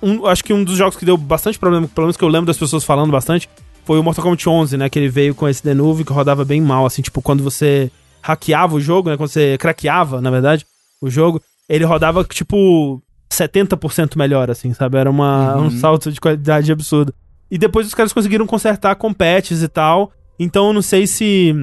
um, 0.00 0.26
acho 0.26 0.44
que 0.44 0.52
um 0.52 0.62
dos 0.62 0.76
jogos 0.76 0.96
que 0.96 1.04
deu 1.04 1.16
bastante 1.16 1.58
problema, 1.58 1.88
pelo 1.88 2.06
menos 2.06 2.16
que 2.16 2.22
eu 2.24 2.28
lembro 2.28 2.46
das 2.46 2.56
pessoas 2.56 2.84
falando 2.84 3.10
bastante, 3.10 3.48
foi 3.84 3.98
o 3.98 4.02
Mortal 4.02 4.22
Kombat 4.24 4.48
11, 4.48 4.76
né? 4.76 4.88
Que 4.88 4.98
ele 4.98 5.08
veio 5.08 5.34
com 5.34 5.48
esse 5.48 5.62
de 5.62 5.74
novo 5.74 6.04
que 6.04 6.12
rodava 6.12 6.44
bem 6.44 6.60
mal, 6.60 6.86
assim, 6.86 7.02
tipo, 7.02 7.20
quando 7.20 7.42
você 7.42 7.90
hackeava 8.22 8.74
o 8.76 8.80
jogo, 8.80 9.10
né? 9.10 9.16
Quando 9.16 9.28
você 9.30 9.56
craqueava, 9.58 10.20
na 10.20 10.30
verdade, 10.30 10.64
o 11.00 11.10
jogo, 11.10 11.42
ele 11.68 11.84
rodava, 11.84 12.24
tipo, 12.24 13.02
70% 13.30 14.16
melhor, 14.16 14.50
assim, 14.50 14.72
sabe? 14.72 14.96
Era 14.98 15.10
uma, 15.10 15.56
Uhum. 15.56 15.66
um 15.66 15.70
salto 15.70 16.10
de 16.10 16.20
qualidade 16.20 16.70
absurdo. 16.72 17.12
E 17.50 17.56
depois 17.58 17.86
os 17.86 17.94
caras 17.94 18.12
conseguiram 18.12 18.46
consertar 18.46 18.94
com 18.96 19.12
patches 19.12 19.62
e 19.62 19.68
tal. 19.68 20.10
Então 20.38 20.68
eu 20.68 20.72
não 20.72 20.82
sei 20.82 21.06
se 21.06 21.54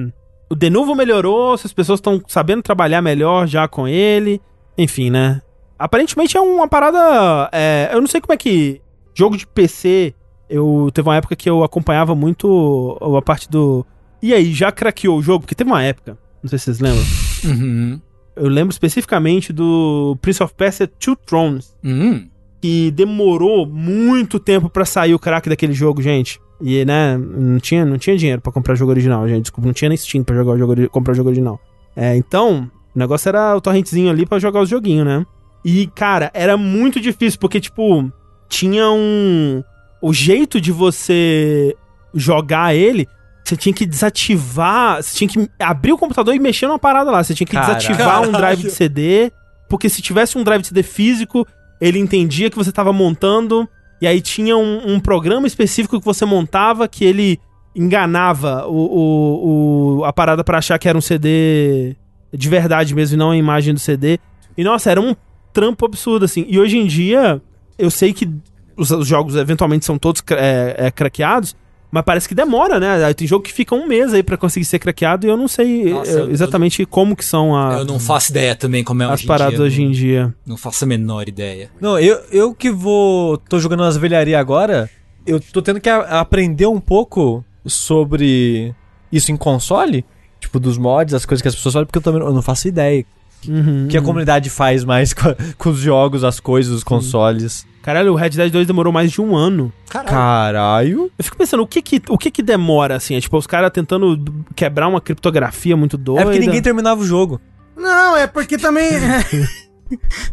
o 0.50 0.54
de 0.54 0.68
novo 0.70 0.94
melhorou, 0.94 1.56
se 1.56 1.66
as 1.66 1.72
pessoas 1.72 1.98
estão 1.98 2.20
sabendo 2.28 2.62
trabalhar 2.62 3.00
melhor 3.02 3.46
já 3.46 3.66
com 3.68 3.86
ele. 3.88 4.40
Enfim, 4.76 5.10
né? 5.10 5.40
Aparentemente 5.78 6.36
é 6.36 6.40
uma 6.40 6.66
parada. 6.68 7.48
é, 7.52 7.90
eu 7.92 8.00
não 8.00 8.06
sei 8.08 8.20
como 8.20 8.32
é 8.32 8.36
que. 8.36 8.80
Jogo 9.14 9.36
de 9.36 9.46
PC. 9.46 10.14
Eu 10.48 10.90
teve 10.94 11.08
uma 11.08 11.16
época 11.16 11.34
que 11.34 11.48
eu 11.50 11.64
acompanhava 11.64 12.14
muito 12.14 12.96
a 13.00 13.22
parte 13.22 13.50
do. 13.50 13.84
E 14.22 14.32
aí, 14.32 14.52
já 14.52 14.70
craqueou 14.70 15.18
o 15.18 15.22
jogo? 15.22 15.40
Porque 15.40 15.54
teve 15.54 15.68
uma 15.70 15.82
época. 15.82 16.16
Não 16.42 16.48
sei 16.48 16.58
se 16.58 16.64
vocês 16.66 16.80
lembram. 16.80 17.04
Uhum. 17.44 18.00
Eu 18.36 18.48
lembro 18.48 18.72
especificamente 18.72 19.52
do 19.52 20.16
Prince 20.20 20.42
of 20.42 20.54
Persia 20.54 20.86
Two 20.86 21.16
Thrones. 21.16 21.74
Hum. 21.82 22.28
Que 22.60 22.90
demorou 22.90 23.66
muito 23.66 24.38
tempo 24.38 24.68
pra 24.68 24.84
sair 24.84 25.14
o 25.14 25.18
crack 25.18 25.48
daquele 25.48 25.72
jogo, 25.72 26.02
gente. 26.02 26.40
E, 26.60 26.84
né, 26.84 27.18
não 27.18 27.58
tinha, 27.58 27.84
não 27.84 27.98
tinha 27.98 28.16
dinheiro 28.16 28.40
pra 28.40 28.52
comprar 28.52 28.74
jogo 28.74 28.90
original, 28.90 29.28
gente. 29.28 29.42
Desculpa, 29.42 29.66
não 29.66 29.74
tinha 29.74 29.88
nem 29.88 29.96
Steam 29.96 30.24
pra 30.24 30.36
jogar 30.36 30.52
o 30.52 30.58
jogo, 30.58 30.88
comprar 30.90 31.12
o 31.12 31.14
jogo 31.14 31.28
original. 31.28 31.60
É, 31.94 32.16
então, 32.16 32.70
o 32.94 32.98
negócio 32.98 33.28
era 33.28 33.56
o 33.56 33.60
torrentezinho 33.60 34.10
ali 34.10 34.26
pra 34.26 34.38
jogar 34.38 34.60
os 34.60 34.68
joguinhos, 34.68 35.06
né? 35.06 35.24
E, 35.64 35.86
cara, 35.88 36.30
era 36.32 36.56
muito 36.56 37.00
difícil, 37.00 37.38
porque, 37.40 37.60
tipo, 37.60 38.10
tinha 38.48 38.88
um. 38.90 39.62
O 40.00 40.12
jeito 40.12 40.60
de 40.60 40.70
você 40.70 41.74
jogar 42.14 42.74
ele, 42.74 43.06
você 43.48 43.56
tinha 43.56 43.72
que 43.72 43.86
desativar. 43.86 45.02
Você 45.02 45.16
tinha 45.16 45.28
que 45.28 45.50
abrir 45.58 45.92
o 45.92 45.98
computador 45.98 46.34
e 46.34 46.38
mexer 46.38 46.66
numa 46.66 46.78
parada 46.78 47.10
lá. 47.10 47.22
Você 47.22 47.34
tinha 47.34 47.46
que 47.46 47.52
Caralho. 47.52 47.76
desativar 47.78 48.22
um 48.22 48.32
drive 48.32 48.62
de 48.62 48.70
CD. 48.70 49.30
Porque 49.68 49.88
se 49.88 50.00
tivesse 50.02 50.36
um 50.38 50.44
drive 50.44 50.62
de 50.62 50.68
CD 50.68 50.82
físico, 50.82 51.46
ele 51.80 51.98
entendia 51.98 52.50
que 52.50 52.56
você 52.56 52.70
estava 52.70 52.92
montando. 52.92 53.68
E 54.00 54.06
aí 54.06 54.20
tinha 54.20 54.56
um, 54.56 54.94
um 54.94 55.00
programa 55.00 55.46
específico 55.46 55.98
que 55.98 56.04
você 56.04 56.24
montava 56.24 56.86
que 56.86 57.04
ele 57.04 57.40
enganava 57.74 58.66
o, 58.66 58.74
o, 58.74 59.98
o- 60.00 60.04
a 60.04 60.12
parada 60.12 60.42
pra 60.42 60.58
achar 60.58 60.78
que 60.78 60.88
era 60.88 60.96
um 60.96 61.00
CD 61.00 61.94
de 62.32 62.48
verdade 62.48 62.94
mesmo 62.94 63.14
e 63.14 63.18
não 63.18 63.30
a 63.30 63.36
imagem 63.36 63.72
do 63.74 63.80
CD. 63.80 64.18
E 64.56 64.64
nossa, 64.64 64.90
era 64.90 65.00
um 65.00 65.14
trampo 65.52 65.84
absurdo 65.86 66.24
assim. 66.24 66.44
E 66.48 66.58
hoje 66.58 66.76
em 66.78 66.86
dia, 66.86 67.40
eu 67.78 67.90
sei 67.90 68.12
que 68.12 68.28
os, 68.76 68.90
os 68.90 69.06
jogos 69.06 69.36
eventualmente 69.36 69.84
são 69.84 69.98
todos 69.98 70.22
é, 70.30 70.74
é, 70.78 70.90
craqueados, 70.90 71.54
mas 71.90 72.02
parece 72.04 72.28
que 72.28 72.34
demora, 72.34 72.78
né? 72.80 73.12
Tem 73.14 73.26
jogo 73.26 73.44
que 73.44 73.52
fica 73.52 73.74
um 73.74 73.86
mês 73.86 74.12
aí 74.12 74.22
pra 74.22 74.36
conseguir 74.36 74.64
ser 74.66 74.78
craqueado 74.78 75.26
e 75.26 75.30
eu 75.30 75.36
não 75.36 75.48
sei 75.48 75.92
Nossa, 75.92 76.10
eh, 76.10 76.20
eu- 76.20 76.30
exatamente 76.30 76.84
como 76.84 77.14
que 77.16 77.24
são 77.24 77.56
a- 77.56 77.78
Eu 77.78 77.84
não 77.84 77.98
faço 77.98 78.30
ideia 78.32 78.54
também 78.54 78.82
como 78.84 79.02
é 79.02 79.06
as 79.06 79.12
hoje 79.20 79.26
paradas 79.26 79.54
dia. 79.56 79.64
hoje 79.64 79.82
em 79.82 79.90
dia. 79.90 80.34
Não 80.46 80.56
faço 80.56 80.84
a 80.84 80.86
menor 80.86 81.28
ideia. 81.28 81.70
Não, 81.80 81.98
eu, 81.98 82.18
eu 82.30 82.54
que 82.54 82.70
vou. 82.70 83.38
tô 83.38 83.58
jogando 83.58 83.80
umas 83.80 83.96
velharias 83.96 84.38
agora, 84.40 84.90
eu 85.26 85.40
tô 85.40 85.62
tendo 85.62 85.80
que 85.80 85.88
a- 85.88 86.20
aprender 86.20 86.66
um 86.66 86.80
pouco 86.80 87.44
sobre 87.64 88.74
isso 89.12 89.30
em 89.32 89.36
console. 89.36 90.04
Tipo, 90.40 90.60
dos 90.60 90.76
mods, 90.78 91.14
as 91.14 91.24
coisas 91.24 91.40
que 91.42 91.48
as 91.48 91.54
pessoas 91.54 91.72
falam, 91.72 91.86
porque 91.86 91.98
eu 91.98 92.02
também 92.02 92.20
eu 92.20 92.32
não 92.32 92.42
faço 92.42 92.68
ideia. 92.68 93.04
Uhum, 93.48 93.84
O 93.84 93.88
que 93.88 93.96
a 93.96 94.02
comunidade 94.02 94.50
faz 94.50 94.84
mais 94.84 95.12
com, 95.12 95.28
a- 95.28 95.36
com 95.56 95.70
os 95.70 95.78
jogos, 95.78 96.24
as 96.24 96.40
coisas, 96.40 96.72
os 96.72 96.84
consoles. 96.84 97.66
Caralho, 97.82 98.12
o 98.12 98.16
Red 98.16 98.30
Dead 98.30 98.50
2 98.50 98.66
demorou 98.66 98.92
mais 98.92 99.12
de 99.12 99.20
um 99.20 99.36
ano. 99.36 99.72
Caralho. 99.88 100.10
Caralho. 100.10 101.10
Eu 101.16 101.24
fico 101.24 101.36
pensando, 101.36 101.62
o 101.62 101.66
que 101.66 101.80
que, 101.80 102.02
o 102.08 102.18
que, 102.18 102.30
que 102.32 102.42
demora, 102.42 102.96
assim? 102.96 103.14
É 103.14 103.20
tipo, 103.20 103.36
os 103.38 103.46
caras 103.46 103.70
tentando 103.72 104.20
quebrar 104.56 104.88
uma 104.88 105.00
criptografia 105.00 105.76
muito 105.76 105.96
doida. 105.96 106.22
É 106.22 106.24
porque 106.24 106.40
ninguém 106.40 106.60
terminava 106.60 107.00
o 107.00 107.04
jogo. 107.06 107.40
Não, 107.76 108.16
é 108.16 108.26
porque 108.26 108.58
também. 108.58 108.90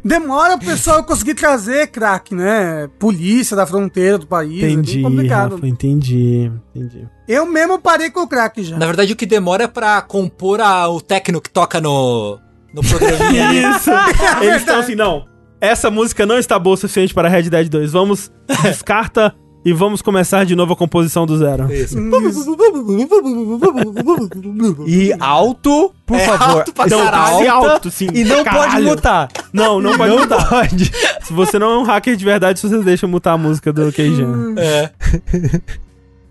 Demora 0.04 0.56
o 0.56 0.60
pessoal 0.60 1.04
conseguir 1.04 1.36
trazer 1.36 1.88
crack, 1.88 2.34
né? 2.34 2.90
Polícia 2.98 3.56
da 3.56 3.68
fronteira 3.68 4.18
do 4.18 4.26
país. 4.26 4.64
é 4.64 4.70
Entendi, 4.72 4.96
bem 4.96 5.04
complicado. 5.04 5.52
Rafa, 5.56 5.68
entendi, 5.68 6.52
entendi. 6.74 7.08
Eu 7.28 7.46
mesmo 7.46 7.78
parei 7.78 8.10
com 8.10 8.22
o 8.22 8.28
crack 8.28 8.64
já. 8.64 8.78
Na 8.80 8.88
verdade, 8.88 9.14
o 9.14 9.16
que 9.16 9.28
demora 9.28 9.66
é 9.66 9.68
pra 9.68 10.02
compor 10.02 10.60
a- 10.60 10.90
o 10.90 11.00
techno 11.00 11.40
que 11.40 11.52
toca 11.52 11.80
no, 11.80 12.40
no 12.74 12.82
programinha. 12.84 13.50
ali. 13.50 13.60
Isso! 13.78 13.90
Eles 14.42 14.58
estão 14.58 14.80
assim, 14.80 14.96
não, 14.96 15.26
essa 15.62 15.90
música 15.92 16.26
não 16.26 16.38
está 16.38 16.58
boa 16.60 16.74
o 16.74 16.78
suficiente 16.78 17.14
para 17.14 17.30
Red 17.30 17.44
Dead 17.44 17.70
2. 17.70 17.92
Vamos, 17.94 18.32
descarta 18.64 19.34
e 19.66 19.72
vamos 19.72 20.02
começar 20.02 20.44
de 20.46 20.56
novo 20.58 20.74
a 20.74 20.76
composição 20.76 21.26
do 21.26 21.38
zero. 21.38 21.72
Isso. 21.74 21.98
E 24.86 25.14
alto, 25.20 25.94
por 26.06 26.18
É 26.18 26.26
favor. 26.26 26.58
alto 26.58 26.74
pra 26.74 26.86
Então, 26.86 27.00
alta 27.00 27.52
alto, 27.52 27.92
sim. 27.92 28.08
E 28.14 28.24
não 28.26 28.44
pode 28.44 28.50
Caralho. 28.68 28.86
mutar. 28.86 29.30
Não, 29.54 29.80
não 29.82 29.98
pode 29.98 30.12
Não 30.14 30.20
mutar. 30.22 30.50
pode. 30.50 30.92
Se 31.22 31.32
você 31.34 31.58
não 31.58 31.72
é 31.72 31.78
um 31.78 31.84
hacker 31.84 32.16
de 32.16 32.26
verdade, 32.26 32.60
você 32.60 32.78
deixa 32.80 33.08
mutar 33.08 33.34
a 33.34 33.38
música 33.38 33.72
do 33.72 33.92
Keijan. 33.92 34.56
É. 34.58 34.90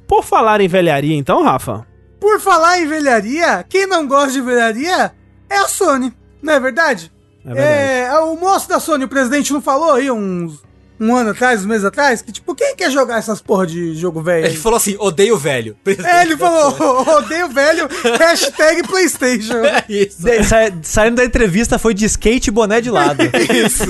Por 0.06 0.23
falar 0.23 0.60
em 0.60 0.69
velharia, 0.69 1.16
então, 1.16 1.43
Rafa, 1.43 1.86
Por 2.20 2.39
falar 2.40 2.81
em 2.81 2.86
velharia, 2.86 3.64
quem 3.69 3.86
não 3.86 4.06
gosta 4.06 4.32
de 4.32 4.40
velharia 4.43 5.10
é 5.48 5.56
a 5.56 5.69
Sony, 5.69 6.12
não 6.43 6.52
é 6.52 6.60
verdade? 6.60 7.12
é 7.44 7.55
verdade. 7.55 8.12
É, 8.12 8.19
o 8.20 8.36
moço 8.36 8.69
da 8.69 8.78
Sony, 8.81 9.05
o 9.05 9.09
presidente, 9.09 9.52
não 9.52 9.60
falou 9.62 9.93
aí 9.93 10.10
uns, 10.10 10.62
um 11.01 11.14
ano 11.16 11.31
atrás, 11.31 11.64
um 11.64 11.69
mês 11.69 11.85
atrás, 11.85 12.23
que 12.23 12.31
tipo, 12.31 12.55
quem 12.55 12.77
quer 12.77 12.90
jogar 12.90 13.19
essas 13.19 13.40
porra 13.40 13.66
de 13.66 13.94
jogo 13.97 14.23
velho? 14.23 14.47
Ele 14.47 14.56
falou 14.56 14.77
assim, 14.77 14.94
odeio 14.98 15.36
velho. 15.36 15.77
É, 16.05 16.23
ele 16.23 16.36
falou, 16.36 16.77
odeio 17.19 17.48
velho, 17.48 17.89
hashtag 18.19 18.86
Playstation. 18.86 19.55
É 19.64 19.85
isso. 19.89 20.23
De- 20.23 20.44
sa- 20.44 20.73
saindo 20.82 21.16
da 21.16 21.24
entrevista 21.24 21.78
foi 21.78 21.94
de 21.94 22.05
skate 22.05 22.48
e 22.48 22.52
boné 22.52 22.81
de 22.81 22.90
lado. 22.90 23.19
Isso. 23.52 23.85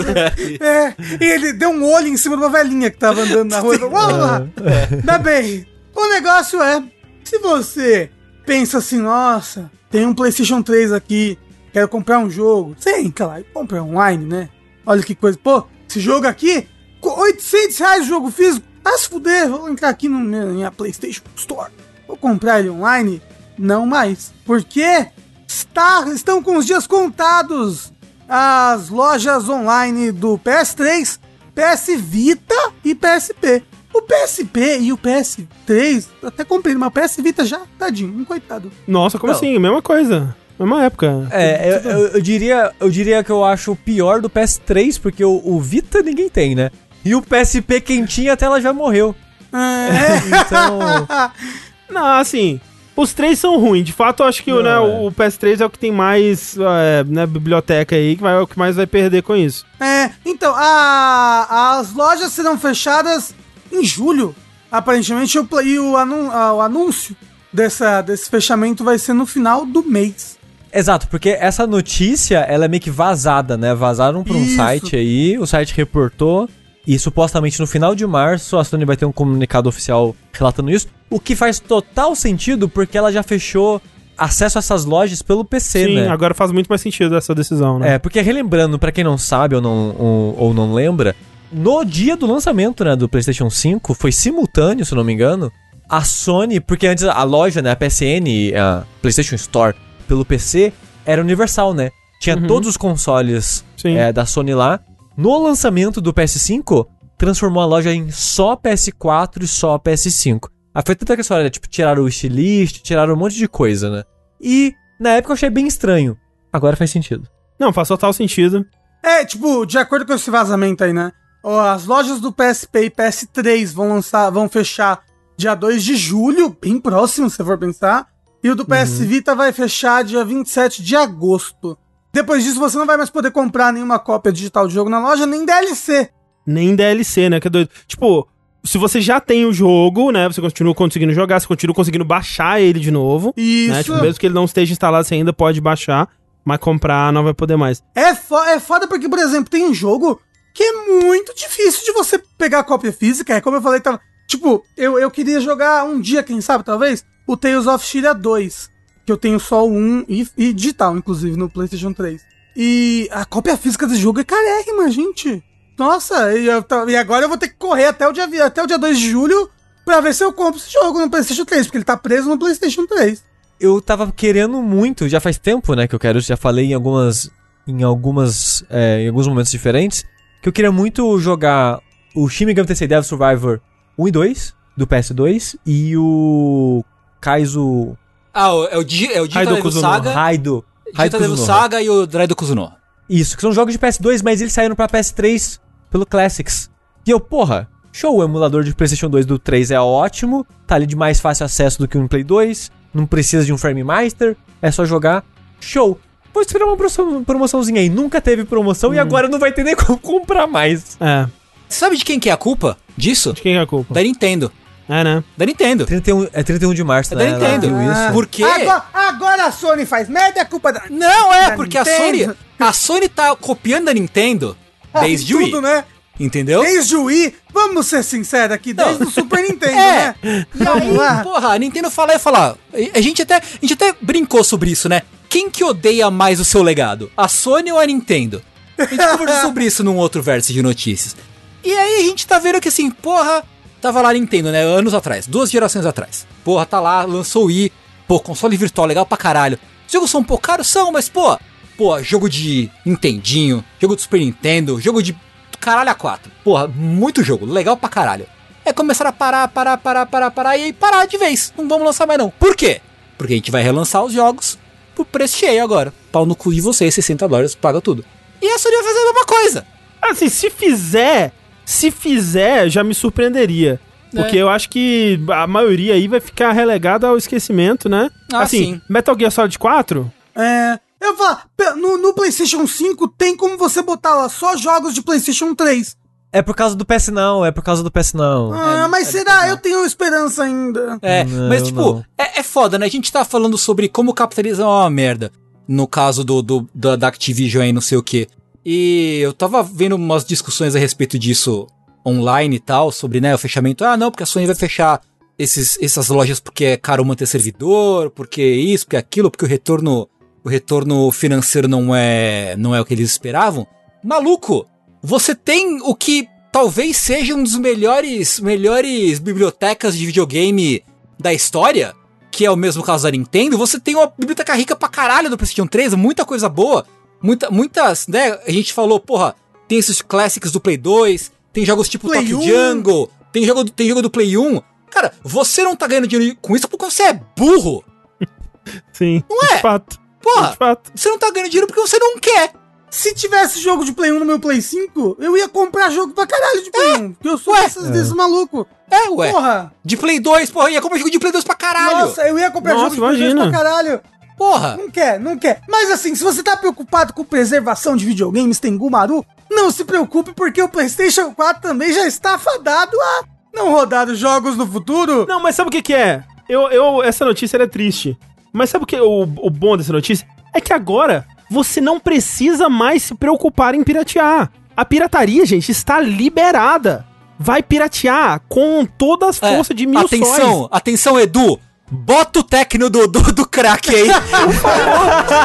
É, 0.60 0.94
e 1.20 1.24
ele 1.24 1.52
deu 1.52 1.70
um 1.70 1.84
olho 1.92 2.08
em 2.08 2.16
cima 2.16 2.36
de 2.36 2.42
uma 2.42 2.50
velhinha 2.50 2.90
que 2.90 2.96
tava 2.98 3.22
andando 3.22 3.50
na 3.50 3.58
rua. 3.60 3.76
Vamos 3.78 4.18
lá. 4.18 4.46
Ainda 4.90 5.18
bem. 5.18 5.66
O 5.94 6.08
negócio 6.08 6.62
é, 6.62 6.82
se 7.24 7.38
você 7.38 8.10
pensa 8.46 8.78
assim, 8.78 8.98
nossa, 8.98 9.70
tem 9.90 10.06
um 10.06 10.14
PlayStation 10.14 10.62
3 10.62 10.92
aqui, 10.92 11.38
quero 11.73 11.89
comprar 11.89 12.19
um 12.19 12.31
jogo. 12.31 12.74
Você 12.78 13.01
entra 13.01 13.27
lá 13.27 13.40
e 13.40 13.44
compra 13.44 13.82
online, 13.82 14.24
né? 14.24 14.49
Olha 14.85 15.03
que 15.03 15.15
coisa. 15.15 15.39
Pô, 15.43 15.65
esse 15.89 16.01
jogo 16.01 16.27
aqui, 16.27 16.66
com 17.01 17.11
800 17.20 17.78
reais 17.78 18.03
o 18.05 18.09
jogo 18.09 18.31
físico. 18.31 18.66
Ah, 18.85 18.99
se 18.99 19.09
fuder, 19.09 19.49
vou 19.49 19.69
entrar 19.69 19.89
aqui 19.89 20.09
na 20.09 20.19
minha 20.19 20.70
PlayStation 20.70 21.23
Store. 21.36 21.70
Vou 22.07 22.16
comprar 22.16 22.61
ele 22.61 22.70
online? 22.70 23.23
Não 23.57 23.86
mais. 23.86 24.32
Porque 24.44 25.07
está, 25.47 26.05
estão 26.12 26.43
com 26.43 26.57
os 26.57 26.66
dias 26.66 26.86
contados 26.86 27.93
as 28.28 28.89
lojas 28.89 29.49
online 29.49 30.11
do 30.11 30.39
PS3, 30.39 31.19
PS 31.55 32.01
Vita 32.01 32.73
e 32.85 32.94
PSP. 32.94 33.62
O 33.94 34.01
PSP 34.01 34.78
e 34.81 34.93
o 34.93 34.97
PS3, 34.97 36.07
eu 36.23 36.28
até 36.28 36.44
comprei, 36.44 36.74
mas 36.74 36.89
o 36.89 36.90
PS 36.90 37.16
Vita 37.19 37.44
já, 37.44 37.61
tadinho, 37.78 38.19
um 38.19 38.24
coitado. 38.24 38.73
Nossa, 38.89 39.19
como 39.19 39.31
Não. 39.31 39.36
assim? 39.36 39.59
Mesma 39.59 39.82
coisa. 39.82 40.35
Mesma 40.58 40.84
época. 40.84 41.26
É, 41.30 41.80
eu, 41.84 41.90
eu- 41.90 42.06
eu 42.08 42.20
diria, 42.20 42.72
eu 42.78 42.88
diria 42.90 43.24
que 43.24 43.30
eu 43.30 43.44
acho 43.44 43.72
o 43.72 43.76
pior 43.76 44.20
do 44.20 44.30
PS3, 44.30 45.00
porque 45.00 45.24
o, 45.24 45.40
o 45.44 45.60
Vita 45.60 46.02
ninguém 46.02 46.28
tem, 46.28 46.54
né? 46.54 46.70
E 47.04 47.14
o 47.14 47.22
PSP 47.22 47.80
quem 47.80 48.04
tinha 48.04 48.32
até 48.34 48.44
ela 48.46 48.60
já 48.60 48.72
morreu. 48.72 49.14
É, 49.52 50.36
Então, 50.40 50.78
Não, 51.90 52.06
assim, 52.18 52.60
os 52.96 53.12
três 53.12 53.38
são 53.38 53.58
ruins. 53.58 53.84
De 53.84 53.92
fato, 53.92 54.22
eu 54.22 54.26
acho 54.26 54.42
que 54.42 54.52
o, 54.52 54.62
Não, 54.62 54.86
né, 54.86 54.94
é. 55.04 55.06
o 55.08 55.10
PS3 55.12 55.60
é 55.60 55.66
o 55.66 55.70
que 55.70 55.78
tem 55.78 55.92
mais 55.92 56.56
é, 56.56 57.04
né, 57.04 57.26
biblioteca 57.26 57.96
aí, 57.96 58.16
que 58.16 58.22
vai, 58.22 58.34
é 58.34 58.38
o 58.38 58.46
que 58.46 58.58
mais 58.58 58.76
vai 58.76 58.86
perder 58.86 59.22
com 59.22 59.34
isso. 59.36 59.66
é, 59.80 60.10
então, 60.24 60.54
a- 60.56 61.78
as 61.80 61.92
lojas 61.92 62.32
serão 62.32 62.58
fechadas 62.58 63.34
em 63.70 63.84
julho. 63.84 64.34
Aparentemente, 64.70 65.36
e 65.64 65.78
o, 65.78 65.96
anun- 65.98 66.30
a- 66.30 66.54
o 66.54 66.60
anúncio 66.62 67.14
dessa, 67.52 68.00
desse 68.00 68.30
fechamento 68.30 68.82
vai 68.82 68.98
ser 68.98 69.12
no 69.12 69.26
final 69.26 69.66
do 69.66 69.82
mês. 69.82 70.38
Exato, 70.73 71.09
porque 71.09 71.31
essa 71.31 71.66
notícia, 71.66 72.39
ela 72.39 72.65
é 72.65 72.69
meio 72.69 72.82
que 72.82 72.90
vazada, 72.90 73.57
né? 73.57 73.74
Vazaram 73.74 74.24
pra 74.24 74.35
um 74.35 74.44
Isso. 74.44 74.57
site 74.57 74.97
aí, 74.97 75.39
o 75.39 75.47
site 75.47 75.74
reportou, 75.77 76.49
e 76.86 76.99
supostamente 76.99 77.61
no 77.61 77.66
final 77.66 77.94
de 77.94 78.07
março 78.07 78.59
a 78.59 78.65
Sony 78.65 78.85
vai 78.85 78.97
ter 78.97 79.05
um 79.05 79.12
comunicado 79.12 79.69
oficial 79.69 80.16
relatando 80.32 80.70
isso, 80.70 80.89
o 81.09 81.20
que 81.20 81.36
faz 81.36 81.61
total 81.61 82.15
sentido, 82.15 82.69
porque 82.69 82.99
ela 82.99 83.12
já 83.12 83.23
fechou 83.23 83.81
acesso 84.16 84.59
a 84.59 84.61
essas 84.61 84.85
lojas 84.85 85.23
pelo 85.23 85.44
PC, 85.44 85.86
Sim, 85.86 85.94
né? 85.94 86.09
agora 86.09 86.35
faz 86.35 86.53
muito 86.53 86.69
mais 86.69 86.81
sentido 86.81 87.16
essa 87.16 87.35
decisão, 87.35 87.78
né? 87.78 87.94
É, 87.94 87.99
porque 87.99 88.20
relembrando, 88.20 88.78
pra 88.78 88.93
quem 88.93 89.05
não 89.05 89.16
sabe 89.16 89.55
ou 89.55 89.61
não, 89.61 89.97
ou, 89.99 90.36
ou 90.39 90.55
não 90.55 90.73
lembra, 90.74 91.15
no 91.53 91.85
dia 91.85 92.16
do 92.16 92.27
lançamento, 92.27 92.85
né, 92.85 92.97
do 92.97 93.09
PlayStation 93.09 93.51
5, 93.51 93.94
foi 93.94 94.11
simultâneo, 94.11 94.85
se 94.85 94.93
eu 94.93 94.97
não 94.97 95.05
me 95.05 95.12
engano, 95.12 95.53
a 95.89 96.03
Sony, 96.03 96.61
porque 96.61 96.86
antes 96.86 97.05
a 97.05 97.23
loja, 97.23 97.61
né, 97.61 97.70
a 97.70 97.77
PSN, 97.77 98.57
a 98.59 98.85
PlayStation 99.01 99.35
Store 99.35 99.74
pelo 100.12 100.26
PC 100.26 100.74
era 101.06 101.22
universal, 101.22 101.72
né? 101.72 101.90
Tinha 102.20 102.39
todos 102.47 102.68
os 102.68 102.76
consoles 102.76 103.64
Sim. 103.78 103.97
é, 103.97 104.12
da 104.12 104.26
Sony 104.26 104.55
lá. 104.55 104.78
No 105.16 105.43
lançamento 105.43 106.02
do 106.02 106.12
PS5, 106.12 106.86
transformou 107.16 107.62
a 107.62 107.66
loja 107.66 107.94
em 107.94 108.10
só 108.10 108.55
PS4 108.55 109.43
e 109.43 109.48
só 109.48 109.78
PS5. 109.78 110.51
Aí 110.74 110.82
foi 110.84 110.94
tanta 110.94 111.14
que 111.14 111.22
história, 111.22 111.48
tipo, 111.48 111.66
tiraram 111.66 112.02
o 112.02 112.05
wishlist, 112.05 112.82
tiraram 112.82 113.14
um 113.14 113.16
monte 113.16 113.36
de 113.36 113.48
coisa, 113.48 113.90
né? 113.90 114.05
E 114.39 114.74
na 115.01 115.12
época 115.12 115.32
eu 115.32 115.34
achei 115.34 115.48
bem 115.48 115.66
estranho. 115.66 116.16
Agora 116.52 116.76
faz 116.76 116.90
sentido. 116.90 117.26
Não, 117.59 117.72
faz 117.72 117.89
total 117.89 118.12
sentido. 118.12 118.66
É, 119.02 119.24
tipo, 119.24 119.64
de 119.64 119.78
acordo 119.78 120.05
com 120.05 120.12
esse 120.12 120.30
vazamento 120.30 120.84
aí, 120.84 120.93
né? 120.93 121.10
ó, 121.43 121.70
As 121.70 121.86
lojas 121.86 122.20
do 122.20 122.30
PSP 122.30 122.84
e 122.84 122.90
PS3 122.90 123.72
vão 123.72 123.89
lançar, 123.89 124.28
vão 124.28 124.47
fechar 124.47 125.01
dia 125.39 125.55
2 125.55 125.82
de 125.82 125.97
julho, 125.97 126.55
bem 126.60 126.78
próximo, 126.78 127.30
se 127.30 127.43
for 127.43 127.59
pensar. 127.59 128.12
E 128.43 128.51
o 128.51 128.56
do 128.56 128.66
PS 128.66 128.98
Vita 128.98 129.35
vai 129.35 129.52
fechar 129.52 130.02
dia 130.02 130.24
27 130.24 130.82
de 130.82 130.97
agosto. 130.97 131.78
Depois 132.12 132.44
disso, 132.44 132.59
você 132.59 132.77
não 132.77 132.86
vai 132.86 132.97
mais 132.97 133.09
poder 133.09 133.31
comprar 133.31 133.73
nenhuma 133.73 133.98
cópia 133.98 134.32
digital 134.32 134.66
de 134.66 134.74
jogo 134.74 134.90
na 134.90 135.01
loja, 135.01 135.24
nem 135.24 135.47
DLC. 135.47 136.10
Nem 136.47 136.74
DLC, 136.74 137.31
né? 137.31 137.40
Que 137.40 137.47
é 137.47 137.51
doido. 137.51 137.70
Tipo, 137.86 138.28
se 138.64 138.78
você 138.78 139.01
já 139.01 139.20
tem 139.20 139.47
o 139.47 139.52
jogo, 139.52 140.10
né? 140.10 140.28
Você 140.28 140.40
continua 140.40 140.74
conseguindo 140.74 141.12
jogar, 141.12 141.40
você 141.40 141.47
continua 141.47 141.74
conseguindo 141.74 142.05
baixar 142.05 142.60
ele 142.60 142.81
de 142.81 142.90
novo. 142.90 143.32
Isso. 143.36 143.73
Né? 143.73 143.82
Tipo, 143.82 144.01
mesmo 144.01 144.20
que 144.20 144.27
ele 144.27 144.35
não 144.35 144.44
esteja 144.44 144.73
instalado, 144.73 145.06
você 145.06 145.14
ainda 145.14 145.32
pode 145.32 145.60
baixar, 145.60 146.09
mas 146.44 146.59
comprar 146.59 147.12
não 147.12 147.24
vai 147.24 147.32
poder 147.32 147.56
mais. 147.56 147.82
É, 147.94 148.14
fo 148.14 148.36
é 148.44 148.60
foda 148.60 148.86
porque, 148.86 149.09
por 149.09 149.19
exemplo, 149.19 149.51
tem 149.51 149.64
um 149.64 149.73
jogo 149.74 150.20
que 150.52 150.62
é 150.62 150.73
muito 151.02 151.35
difícil 151.35 151.85
de 151.85 151.93
você 151.93 152.19
pegar 152.36 152.64
cópia 152.64 152.93
física. 152.93 153.35
É 153.35 153.40
como 153.40 153.56
eu 153.56 153.62
falei, 153.62 153.81
tava. 153.81 154.01
Tipo, 154.27 154.62
eu, 154.77 154.98
eu 154.98 155.10
queria 155.10 155.40
jogar 155.40 155.85
um 155.85 156.01
dia, 156.01 156.23
quem 156.23 156.40
sabe, 156.40 156.64
talvez, 156.64 157.05
o 157.27 157.36
Tales 157.36 157.66
of 157.66 157.86
Syria 157.86 158.15
2. 158.15 158.70
Que 159.05 159.12
eu 159.12 159.16
tenho 159.16 159.40
só 159.40 159.66
1 159.66 160.05
e, 160.09 160.28
e 160.36 160.53
digital, 160.53 160.97
inclusive, 160.97 161.36
no 161.36 161.49
PlayStation 161.49 161.93
3. 161.93 162.23
E 162.57 163.09
a 163.11 163.24
cópia 163.24 163.57
física 163.57 163.86
desse 163.86 164.01
jogo 164.01 164.20
é 164.20 164.24
carérrima, 164.24 164.90
gente. 164.90 165.43
Nossa, 165.78 166.36
e, 166.36 166.47
eu 166.47 166.65
e 166.89 166.97
agora 166.97 167.24
eu 167.24 167.28
vou 167.28 167.39
ter 167.39 167.49
que 167.49 167.57
correr 167.57 167.86
até 167.86 168.07
o 168.07 168.12
dia, 168.12 168.27
até 168.44 168.62
o 168.62 168.66
dia 168.66 168.78
2 168.78 168.99
de 168.99 169.11
julho 169.11 169.51
pra 169.85 170.01
ver 170.01 170.15
se 170.15 170.23
eu 170.23 170.32
compro 170.32 170.61
esse 170.61 170.73
jogo 170.73 171.01
no 171.01 171.11
PlayStation 171.11 171.44
3, 171.44 171.66
porque 171.66 171.78
ele 171.78 171.85
tá 171.85 171.97
preso 171.97 172.28
no 172.28 172.39
PlayStation 172.39 172.86
3. 172.86 173.24
Eu 173.59 173.81
tava 173.81 174.11
querendo 174.12 174.62
muito, 174.62 175.09
já 175.09 175.20
faz 175.20 175.39
tempo, 175.39 175.74
né, 175.74 175.86
que 175.86 175.94
eu 175.94 175.99
quero, 175.99 176.20
já 176.20 176.36
falei 176.36 176.66
em 176.66 176.74
algumas 176.74 177.31
em 177.66 177.82
algumas 177.82 178.65
é, 178.69 179.03
em 179.03 179.09
alguns 179.09 179.28
momentos 179.28 179.51
diferentes, 179.51 180.05
que 180.43 180.49
eu 180.49 180.53
queria 180.53 180.73
muito 180.73 181.19
jogar 181.19 181.81
o 182.15 182.28
Shin 182.28 182.47
Megami 182.47 182.66
Tensei 182.66 182.89
Devil 182.89 183.05
Survivor 183.05 183.61
1 183.97 184.09
e 184.09 184.11
2 184.11 184.55
do 184.77 184.86
PS2 184.86 185.57
e 185.65 185.97
o 185.97 186.85
Kaizo 187.23 187.97
Ah, 188.35 188.53
o- 188.53 188.65
é 188.66 188.77
o, 188.77 188.85
Digi, 188.85 189.07
é 189.12 189.23
o 189.23 189.28
Raido 189.31 189.55
Devil 189.55 189.70
Saga, 189.73 190.11
Raido 190.12 190.65
Digita 190.93 191.19
Devil 191.19 191.36
Kuzunoha. 191.36 191.61
Saga 191.61 191.81
e 191.82 191.89
o 191.89 192.07
Raido 192.07 192.36
Kuzuno. 192.36 192.73
Isso, 193.09 193.36
que 193.36 193.43
são 193.43 193.53
jogos 193.53 193.73
de 193.73 193.78
PS2, 193.78 194.23
mas 194.23 194.40
eles 194.40 194.53
saíram 194.53 194.74
pra 194.74 194.89
PS3 194.89 195.61
pelo 195.90 196.05
Classics. 196.05 196.69
E 197.07 197.11
eu, 197.11 197.20
porra, 197.20 197.69
show, 197.93 198.16
o 198.16 198.23
emulador 198.24 198.65
de 198.65 198.74
PlayStation 198.74 199.09
2 199.09 199.24
do 199.24 199.39
3 199.39 199.70
é 199.70 199.78
ótimo, 199.81 200.47
tá 200.66 200.74
ali 200.74 200.86
de 200.86 200.97
mais 200.97 201.20
fácil 201.20 201.44
acesso 201.47 201.78
do 201.78 201.86
que 201.89 201.97
um 201.97 202.09
Play 202.09 202.24
2, 202.24 202.70
não 202.93 203.07
precisa 203.07 203.44
de 203.44 203.53
um 203.53 203.59
Frame 203.59 203.85
Master, 203.85 204.36
é 204.61 204.70
só 204.70 204.85
jogar. 204.85 205.24
Show. 205.61 205.99
Vou 206.35 206.43
esperar 206.43 206.65
uma 206.65 206.77
promoção- 206.77 207.23
promoçãozinha 207.23 207.81
aí. 207.81 207.89
Nunca 207.90 208.20
teve 208.20 208.44
promoção 208.44 208.93
e 208.94 208.99
agora 208.99 209.28
não 209.28 209.39
vai 209.39 209.53
ter 209.53 209.62
nem 209.65 209.77
como 209.77 209.99
comprar 209.99 210.47
mais. 210.47 210.97
É. 211.01 211.27
Sabe 211.69 211.97
de 211.97 212.05
quem 212.05 212.19
que 212.19 212.28
é 212.31 212.32
a 212.32 212.36
culpa 212.36 212.77
disso? 212.97 213.32
De 213.35 213.43
quem 213.43 213.57
é 213.57 213.61
a 213.61 213.66
culpa? 213.66 213.93
Da 213.94 214.03
Nintendo. 214.03 214.51
É, 214.88 215.04
né? 215.04 215.24
Da 215.36 215.46
Nintendo. 215.46 215.86
31, 215.86 216.28
é 216.32 216.42
31 216.42 216.74
de 216.74 216.82
março, 216.84 217.14
É 217.14 217.16
né? 217.16 217.26
da 217.26 217.38
Nintendo. 217.38 217.66
Isso. 217.82 218.12
Por 218.12 218.26
quê? 218.26 218.42
Agora, 218.44 218.84
agora 218.92 219.44
a 219.46 219.52
Sony 219.52 219.86
faz 219.86 220.09
merda, 220.09 220.40
é 220.40 220.44
culpa 220.44 220.72
da. 220.72 220.82
Não, 220.90 221.32
é, 221.32 221.50
Da 221.50 221.56
porque 221.56 221.78
a 221.78 221.84
Nintendo. 221.84 222.24
Sony. 222.24 222.36
A 222.59 222.72
Sony 222.72 223.09
tá 223.09 223.34
copiando 223.36 223.88
a 223.88 223.94
Nintendo 223.94 224.56
desde 225.00 225.34
o 225.34 225.38
tudo, 225.40 225.52
Wii. 225.59 225.62
né? 225.62 225.84
Entendeu? 226.20 226.60
Desde 226.62 226.94
o 226.94 227.04
Wii, 227.04 227.34
vamos 227.52 227.86
ser 227.86 228.02
sinceros 228.04 228.54
aqui, 228.54 228.74
Não. 228.74 228.84
desde 228.84 229.04
o 229.04 229.10
Super 229.10 229.42
Nintendo, 229.48 229.72
É. 229.72 230.14
né? 230.22 230.46
E 230.54 230.64
Vamos 230.64 230.82
aí, 230.82 230.92
lá. 230.92 231.22
porra, 231.22 231.48
a 231.54 231.59
Nintendo 231.59 231.90
fala 231.90 232.14
e 232.14 232.18
fala. 232.18 232.56
A 232.94 233.00
gente, 233.00 233.22
até, 233.22 233.36
a 233.36 233.42
gente 233.60 233.72
até 233.72 233.94
brincou 234.00 234.44
sobre 234.44 234.70
isso, 234.70 234.88
né? 234.88 235.02
Quem 235.28 235.48
que 235.48 235.64
odeia 235.64 236.10
mais 236.10 236.38
o 236.38 236.44
seu 236.44 236.62
legado? 236.62 237.10
A 237.16 237.26
Sony 237.28 237.72
ou 237.72 237.78
a 237.78 237.86
Nintendo? 237.86 238.42
A 238.76 238.84
gente 238.84 239.06
conversou 239.09 239.40
sobre 239.42 239.64
isso 239.64 239.82
num 239.82 239.96
outro 239.96 240.22
verso 240.22 240.52
de 240.52 240.60
notícias. 240.62 241.16
E 241.64 241.72
aí 241.72 242.00
a 242.00 242.02
gente 242.02 242.26
tá 242.26 242.38
vendo 242.38 242.60
que 242.60 242.68
assim, 242.68 242.90
porra, 242.90 243.42
tava 243.82 244.00
lá 244.00 244.10
a 244.10 244.12
Nintendo, 244.14 244.52
né? 244.52 244.62
Anos 244.62 244.94
atrás, 244.94 245.26
duas 245.26 245.50
gerações 245.50 245.84
atrás. 245.84 246.24
Porra, 246.44 246.64
tá 246.64 246.80
lá, 246.80 247.02
lançou 247.04 247.42
o 247.42 247.46
Wii. 247.46 247.72
Pô, 248.06 248.20
console 248.20 248.56
virtual 248.56 248.86
legal 248.86 249.04
pra 249.04 249.18
caralho. 249.18 249.59
Os 249.86 249.92
jogos 249.92 250.10
são 250.10 250.20
um 250.20 250.24
pouco 250.24 250.44
caros, 250.44 250.68
são, 250.68 250.92
mas 250.92 251.09
pô, 251.09 251.36
pô, 251.76 252.00
jogo 252.02 252.30
de 252.30 252.70
Nintendinho, 252.86 253.62
jogo 253.80 253.96
de 253.96 254.02
Super 254.02 254.20
Nintendo, 254.20 254.80
jogo 254.80 255.02
de 255.02 255.16
caralho 255.60 255.90
a 255.90 255.94
quatro. 255.94 256.30
Porra, 256.44 256.68
muito 256.68 257.22
jogo, 257.22 257.44
legal 257.44 257.76
pra 257.76 257.88
caralho. 257.88 258.26
É 258.64 258.72
começar 258.72 259.06
a 259.06 259.12
parar, 259.12 259.48
parar, 259.48 259.76
parar, 259.76 260.06
parar, 260.06 260.30
parar 260.30 260.56
e 260.56 260.64
aí 260.64 260.72
parar 260.72 261.04
de 261.06 261.18
vez. 261.18 261.52
Não 261.59 261.68
vamos 261.68 261.84
lançar 261.84 262.06
mais 262.06 262.18
não. 262.18 262.30
Por 262.30 262.54
quê? 262.54 262.80
Porque 263.18 263.34
a 263.34 263.36
gente 263.36 263.50
vai 263.50 263.62
relançar 263.62 264.04
os 264.04 264.12
jogos 264.12 264.56
por 264.94 265.04
preço 265.04 265.36
cheio 265.36 265.62
agora. 265.62 265.92
Pau 266.12 266.24
no 266.24 266.36
cu 266.36 266.54
de 266.54 266.60
vocês, 266.60 266.94
60 266.94 267.26
dólares, 267.28 267.54
paga 267.56 267.80
tudo. 267.80 268.04
E 268.40 268.48
a 268.48 268.59
Sony 268.59 268.76
vai 268.76 268.84
fazer 268.84 268.98
a 268.98 269.04
mesma 269.04 269.24
coisa. 269.24 269.66
Assim, 270.00 270.28
se 270.28 270.50
fizer, 270.50 271.32
se 271.64 271.90
fizer, 271.90 272.68
já 272.68 272.82
me 272.84 272.94
surpreenderia. 272.94 273.80
Porque 274.14 274.36
eu 274.36 274.51
acho 274.51 274.68
que 274.68 275.18
a 275.30 275.47
maioria 275.47 275.94
aí 275.94 276.06
vai 276.06 276.20
ficar 276.20 276.52
relegada 276.52 277.06
ao 277.06 277.16
esquecimento, 277.16 277.89
né? 277.89 278.10
Ah, 278.30 278.43
assim, 278.43 278.74
sim. 278.74 278.80
Metal 278.89 279.16
Gear 279.18 279.30
Solid 279.32 279.59
4? 279.59 280.12
É. 280.36 280.78
Eu 281.01 281.16
vou 281.16 281.26
falar, 281.26 281.47
pe- 281.56 281.70
no, 281.80 281.97
no 281.98 282.12
PlayStation 282.14 282.66
5 282.66 283.09
tem 283.09 283.36
como 283.36 283.56
você 283.56 283.80
botar 283.82 284.14
lá 284.14 284.28
só 284.28 284.55
jogos 284.56 284.93
de 284.94 285.01
PlayStation 285.02 285.55
3. 285.55 285.97
É 286.30 286.40
por 286.43 286.55
causa 286.55 286.76
do 286.76 286.84
PS 286.86 287.09
não, 287.09 287.44
é 287.44 287.51
por 287.51 287.62
causa 287.64 287.82
do 287.82 287.90
PS 287.90 288.12
não. 288.14 288.52
Ah, 288.52 288.86
mas 288.89 289.09
será? 289.09 289.48
Eu 289.48 289.56
tenho 289.56 289.84
esperança 289.84 290.44
ainda. 290.44 290.98
É, 291.02 291.24
Não, 291.24 291.48
mas 291.48 291.62
tipo, 291.62 292.05
é, 292.16 292.40
é 292.40 292.43
foda, 292.43 292.78
né? 292.78 292.86
A 292.86 292.90
gente 292.90 293.10
tá 293.10 293.24
falando 293.24 293.59
sobre 293.59 293.89
como 293.89 294.10
o 294.12 294.14
capitalismo 294.14 294.62
é 294.64 294.66
uma 294.66 294.89
merda. 294.90 295.30
No 295.66 295.86
caso 295.86 296.22
do, 296.22 296.40
do 296.43 296.68
da, 296.74 296.97
da 296.97 297.09
Activision 297.09 297.62
aí, 297.64 297.72
não 297.72 297.80
sei 297.80 297.98
o 297.98 298.02
quê. 298.02 298.28
E 298.64 299.18
eu 299.20 299.32
tava 299.32 299.62
vendo 299.62 299.97
umas 299.97 300.24
discussões 300.24 300.76
a 300.76 300.78
respeito 300.78 301.18
disso 301.18 301.66
online 302.06 302.56
e 302.56 302.60
tal, 302.60 302.93
sobre, 302.93 303.20
né, 303.20 303.34
o 303.34 303.39
fechamento. 303.39 303.84
Ah, 303.84 303.97
não, 303.97 304.10
porque 304.10 304.22
a 304.22 304.26
Sony 304.26 304.47
vai 304.47 304.55
fechar 304.55 305.01
esses, 305.39 305.78
essas 305.80 306.09
lojas 306.09 306.40
porque 306.40 306.64
é 306.64 306.76
caro 306.76 307.05
manter 307.05 307.26
servidor, 307.26 308.10
porque 308.10 308.43
isso, 308.43 308.86
porque 308.86 308.97
aquilo, 308.97 309.30
porque 309.30 309.44
o 309.44 309.48
retorno, 309.48 310.09
o 310.44 310.48
retorno 310.48 311.10
financeiro 311.10 311.68
não 311.68 311.94
é, 311.94 312.56
não 312.56 312.74
é 312.74 312.80
o 312.80 312.84
que 312.84 312.94
eles 312.94 313.10
esperavam. 313.10 313.66
Maluco, 314.02 314.66
você 315.02 315.34
tem 315.34 315.80
o 315.82 315.94
que 315.94 316.28
talvez 316.52 316.97
seja 316.97 317.34
um 317.34 317.43
dos 317.43 317.56
melhores, 317.56 318.39
melhores 318.39 319.18
bibliotecas 319.18 319.97
de 319.97 320.06
videogame 320.06 320.84
da 321.18 321.32
história, 321.32 321.94
que 322.30 322.44
é 322.44 322.51
o 322.51 322.56
mesmo 322.56 322.82
caso 322.82 323.05
da 323.05 323.10
Nintendo. 323.10 323.59
Você 323.59 323.80
tem 323.80 323.94
uma 323.94 324.12
biblioteca 324.18 324.55
rica 324.55 324.76
pra 324.76 324.89
caralho 324.89 325.30
do 325.30 325.36
PlayStation 325.36 325.66
3, 325.66 325.94
muita 325.94 326.24
coisa 326.24 326.48
boa, 326.48 326.84
muita, 327.23 327.51
muitas, 327.51 328.07
né? 328.09 328.39
A 328.47 328.51
gente 328.51 328.73
falou, 328.73 328.99
porra, 329.01 329.35
tem 329.69 329.78
esses 329.78 330.03
classics 330.03 330.51
do 330.53 330.61
Play 330.61 330.77
2, 330.77 331.31
tem 331.53 331.65
jogos 331.65 331.89
tipo 331.89 332.09
Play 332.09 332.20
Tokyo 332.20 332.39
1. 332.39 332.43
Jungle, 332.43 333.11
tem 333.32 333.44
jogo, 333.44 333.65
tem 333.70 333.89
jogo 333.89 334.03
do 334.03 334.11
Play 334.11 334.36
1. 334.36 334.61
Cara, 334.90 335.12
você 335.23 335.62
não 335.62 335.74
tá 335.74 335.86
ganhando 335.86 336.07
dinheiro 336.07 336.36
com 336.43 336.55
isso 336.55 336.69
porque 336.69 336.85
você 336.85 337.05
é 337.05 337.20
burro. 337.36 337.82
Sim. 338.93 339.23
Não 339.28 339.43
é? 339.44 339.57
De 339.57 339.62
fato. 339.62 340.01
Porra, 340.23 340.51
De 340.51 340.57
fato. 340.57 340.93
você 340.94 341.09
não 341.09 341.19
tá 341.19 341.31
ganhando 341.31 341.51
dinheiro 341.51 341.66
porque 341.66 341.81
você 341.81 341.99
não 341.99 342.19
quer. 342.19 342.53
Se 342.90 343.15
tivesse 343.15 343.59
jogo 343.59 343.86
de 343.86 343.93
Play 343.93 344.12
1 344.12 344.19
no 344.19 344.24
meu 344.27 344.39
Play 344.39 344.61
5, 344.61 345.16
eu 345.19 345.35
ia 345.35 345.49
comprar 345.49 345.89
jogo 345.90 346.12
pra 346.12 346.27
caralho 346.27 346.62
de 346.62 346.70
Play 346.70 346.93
1. 346.99 347.12
Porque 347.15 347.28
eu 347.28 347.39
sou 347.39 347.55
Ué. 347.55 347.62
desses, 347.62 347.89
desses 347.89 348.12
malucos. 348.12 348.66
É, 348.90 349.09
ué. 349.09 349.32
Porra. 349.32 349.73
De 349.82 349.97
Play 349.97 350.20
2, 350.20 350.51
porra, 350.51 350.70
ia 350.70 350.82
comprar 350.82 350.99
jogo 350.99 351.11
de 351.11 351.19
Play 351.19 351.32
2 351.32 351.43
pra 351.43 351.55
caralho. 351.55 351.97
Nossa, 352.07 352.28
eu 352.28 352.39
ia 352.39 352.51
comprar 352.51 352.74
Nossa, 352.74 352.94
jogo 352.94 352.94
de 352.97 353.01
Play 353.01 353.19
2 353.19 353.32
imagina. 353.32 353.51
pra 353.51 353.59
caralho. 353.59 354.01
Porra. 354.43 354.77
Não 354.77 354.90
quer, 354.90 355.20
não 355.20 355.39
quer. 355.39 355.60
Mas 355.69 355.90
assim, 355.90 356.14
se 356.16 356.24
você 356.24 356.43
tá 356.43 356.56
preocupado 356.56 357.12
com 357.12 357.23
preservação 357.24 357.97
de 357.97 358.05
videogames, 358.05 358.59
tem 358.59 358.77
Gumaru, 358.77 359.24
não 359.51 359.70
se 359.70 359.85
preocupe 359.85 360.32
porque 360.32 360.60
o 360.60 360.69
PlayStation 360.69 361.32
4 361.32 361.62
também 361.62 361.93
já 361.93 362.06
está 362.09 362.36
fadado 362.39 362.97
a 363.01 363.23
não 363.55 363.70
rodar 363.70 364.09
os 364.09 364.19
jogos 364.19 364.56
no 364.56 364.66
futuro. 364.66 365.27
Não, 365.28 365.40
mas 365.40 365.55
sabe 365.55 365.69
o 365.69 365.70
que 365.70 365.81
que 365.82 365.94
é? 365.94 366.24
Eu, 366.48 366.62
eu, 366.73 367.02
essa 367.05 367.24
notícia 367.24 367.56
é 367.56 367.66
triste. 367.69 368.19
Mas 368.52 368.69
sabe 368.70 368.82
o 368.82 368.86
que 368.86 368.97
o, 369.01 369.23
o 369.23 369.48
bom 369.48 369.77
dessa 369.77 369.93
notícia? 369.93 370.27
É 370.52 370.60
que 370.60 370.73
agora 370.73 371.24
você 371.48 371.81
não 371.81 372.01
precisa 372.01 372.69
mais 372.69 373.05
se 373.05 373.14
preocupar 373.14 373.74
em 373.77 373.85
piratear. 373.85 374.51
A 374.77 374.85
pirataria, 374.85 375.47
gente, 375.47 375.70
está 375.70 376.01
liberada. 376.01 377.06
Vai 377.39 377.62
piratear 377.62 378.40
com 378.48 378.85
todas 378.85 379.36
as 379.36 379.43
É, 379.43 379.55
forças 379.56 379.77
de 379.77 379.86
mil 379.86 380.01
Atenção, 380.01 380.59
sóis. 380.59 380.69
atenção, 380.73 381.20
Edu. 381.20 381.59
Bota 381.94 382.39
o 382.39 382.43
técnico 382.43 382.89
do, 382.89 383.06
do, 383.06 383.20
do 383.32 383.47
crack 383.47 383.94
aí. 383.94 384.09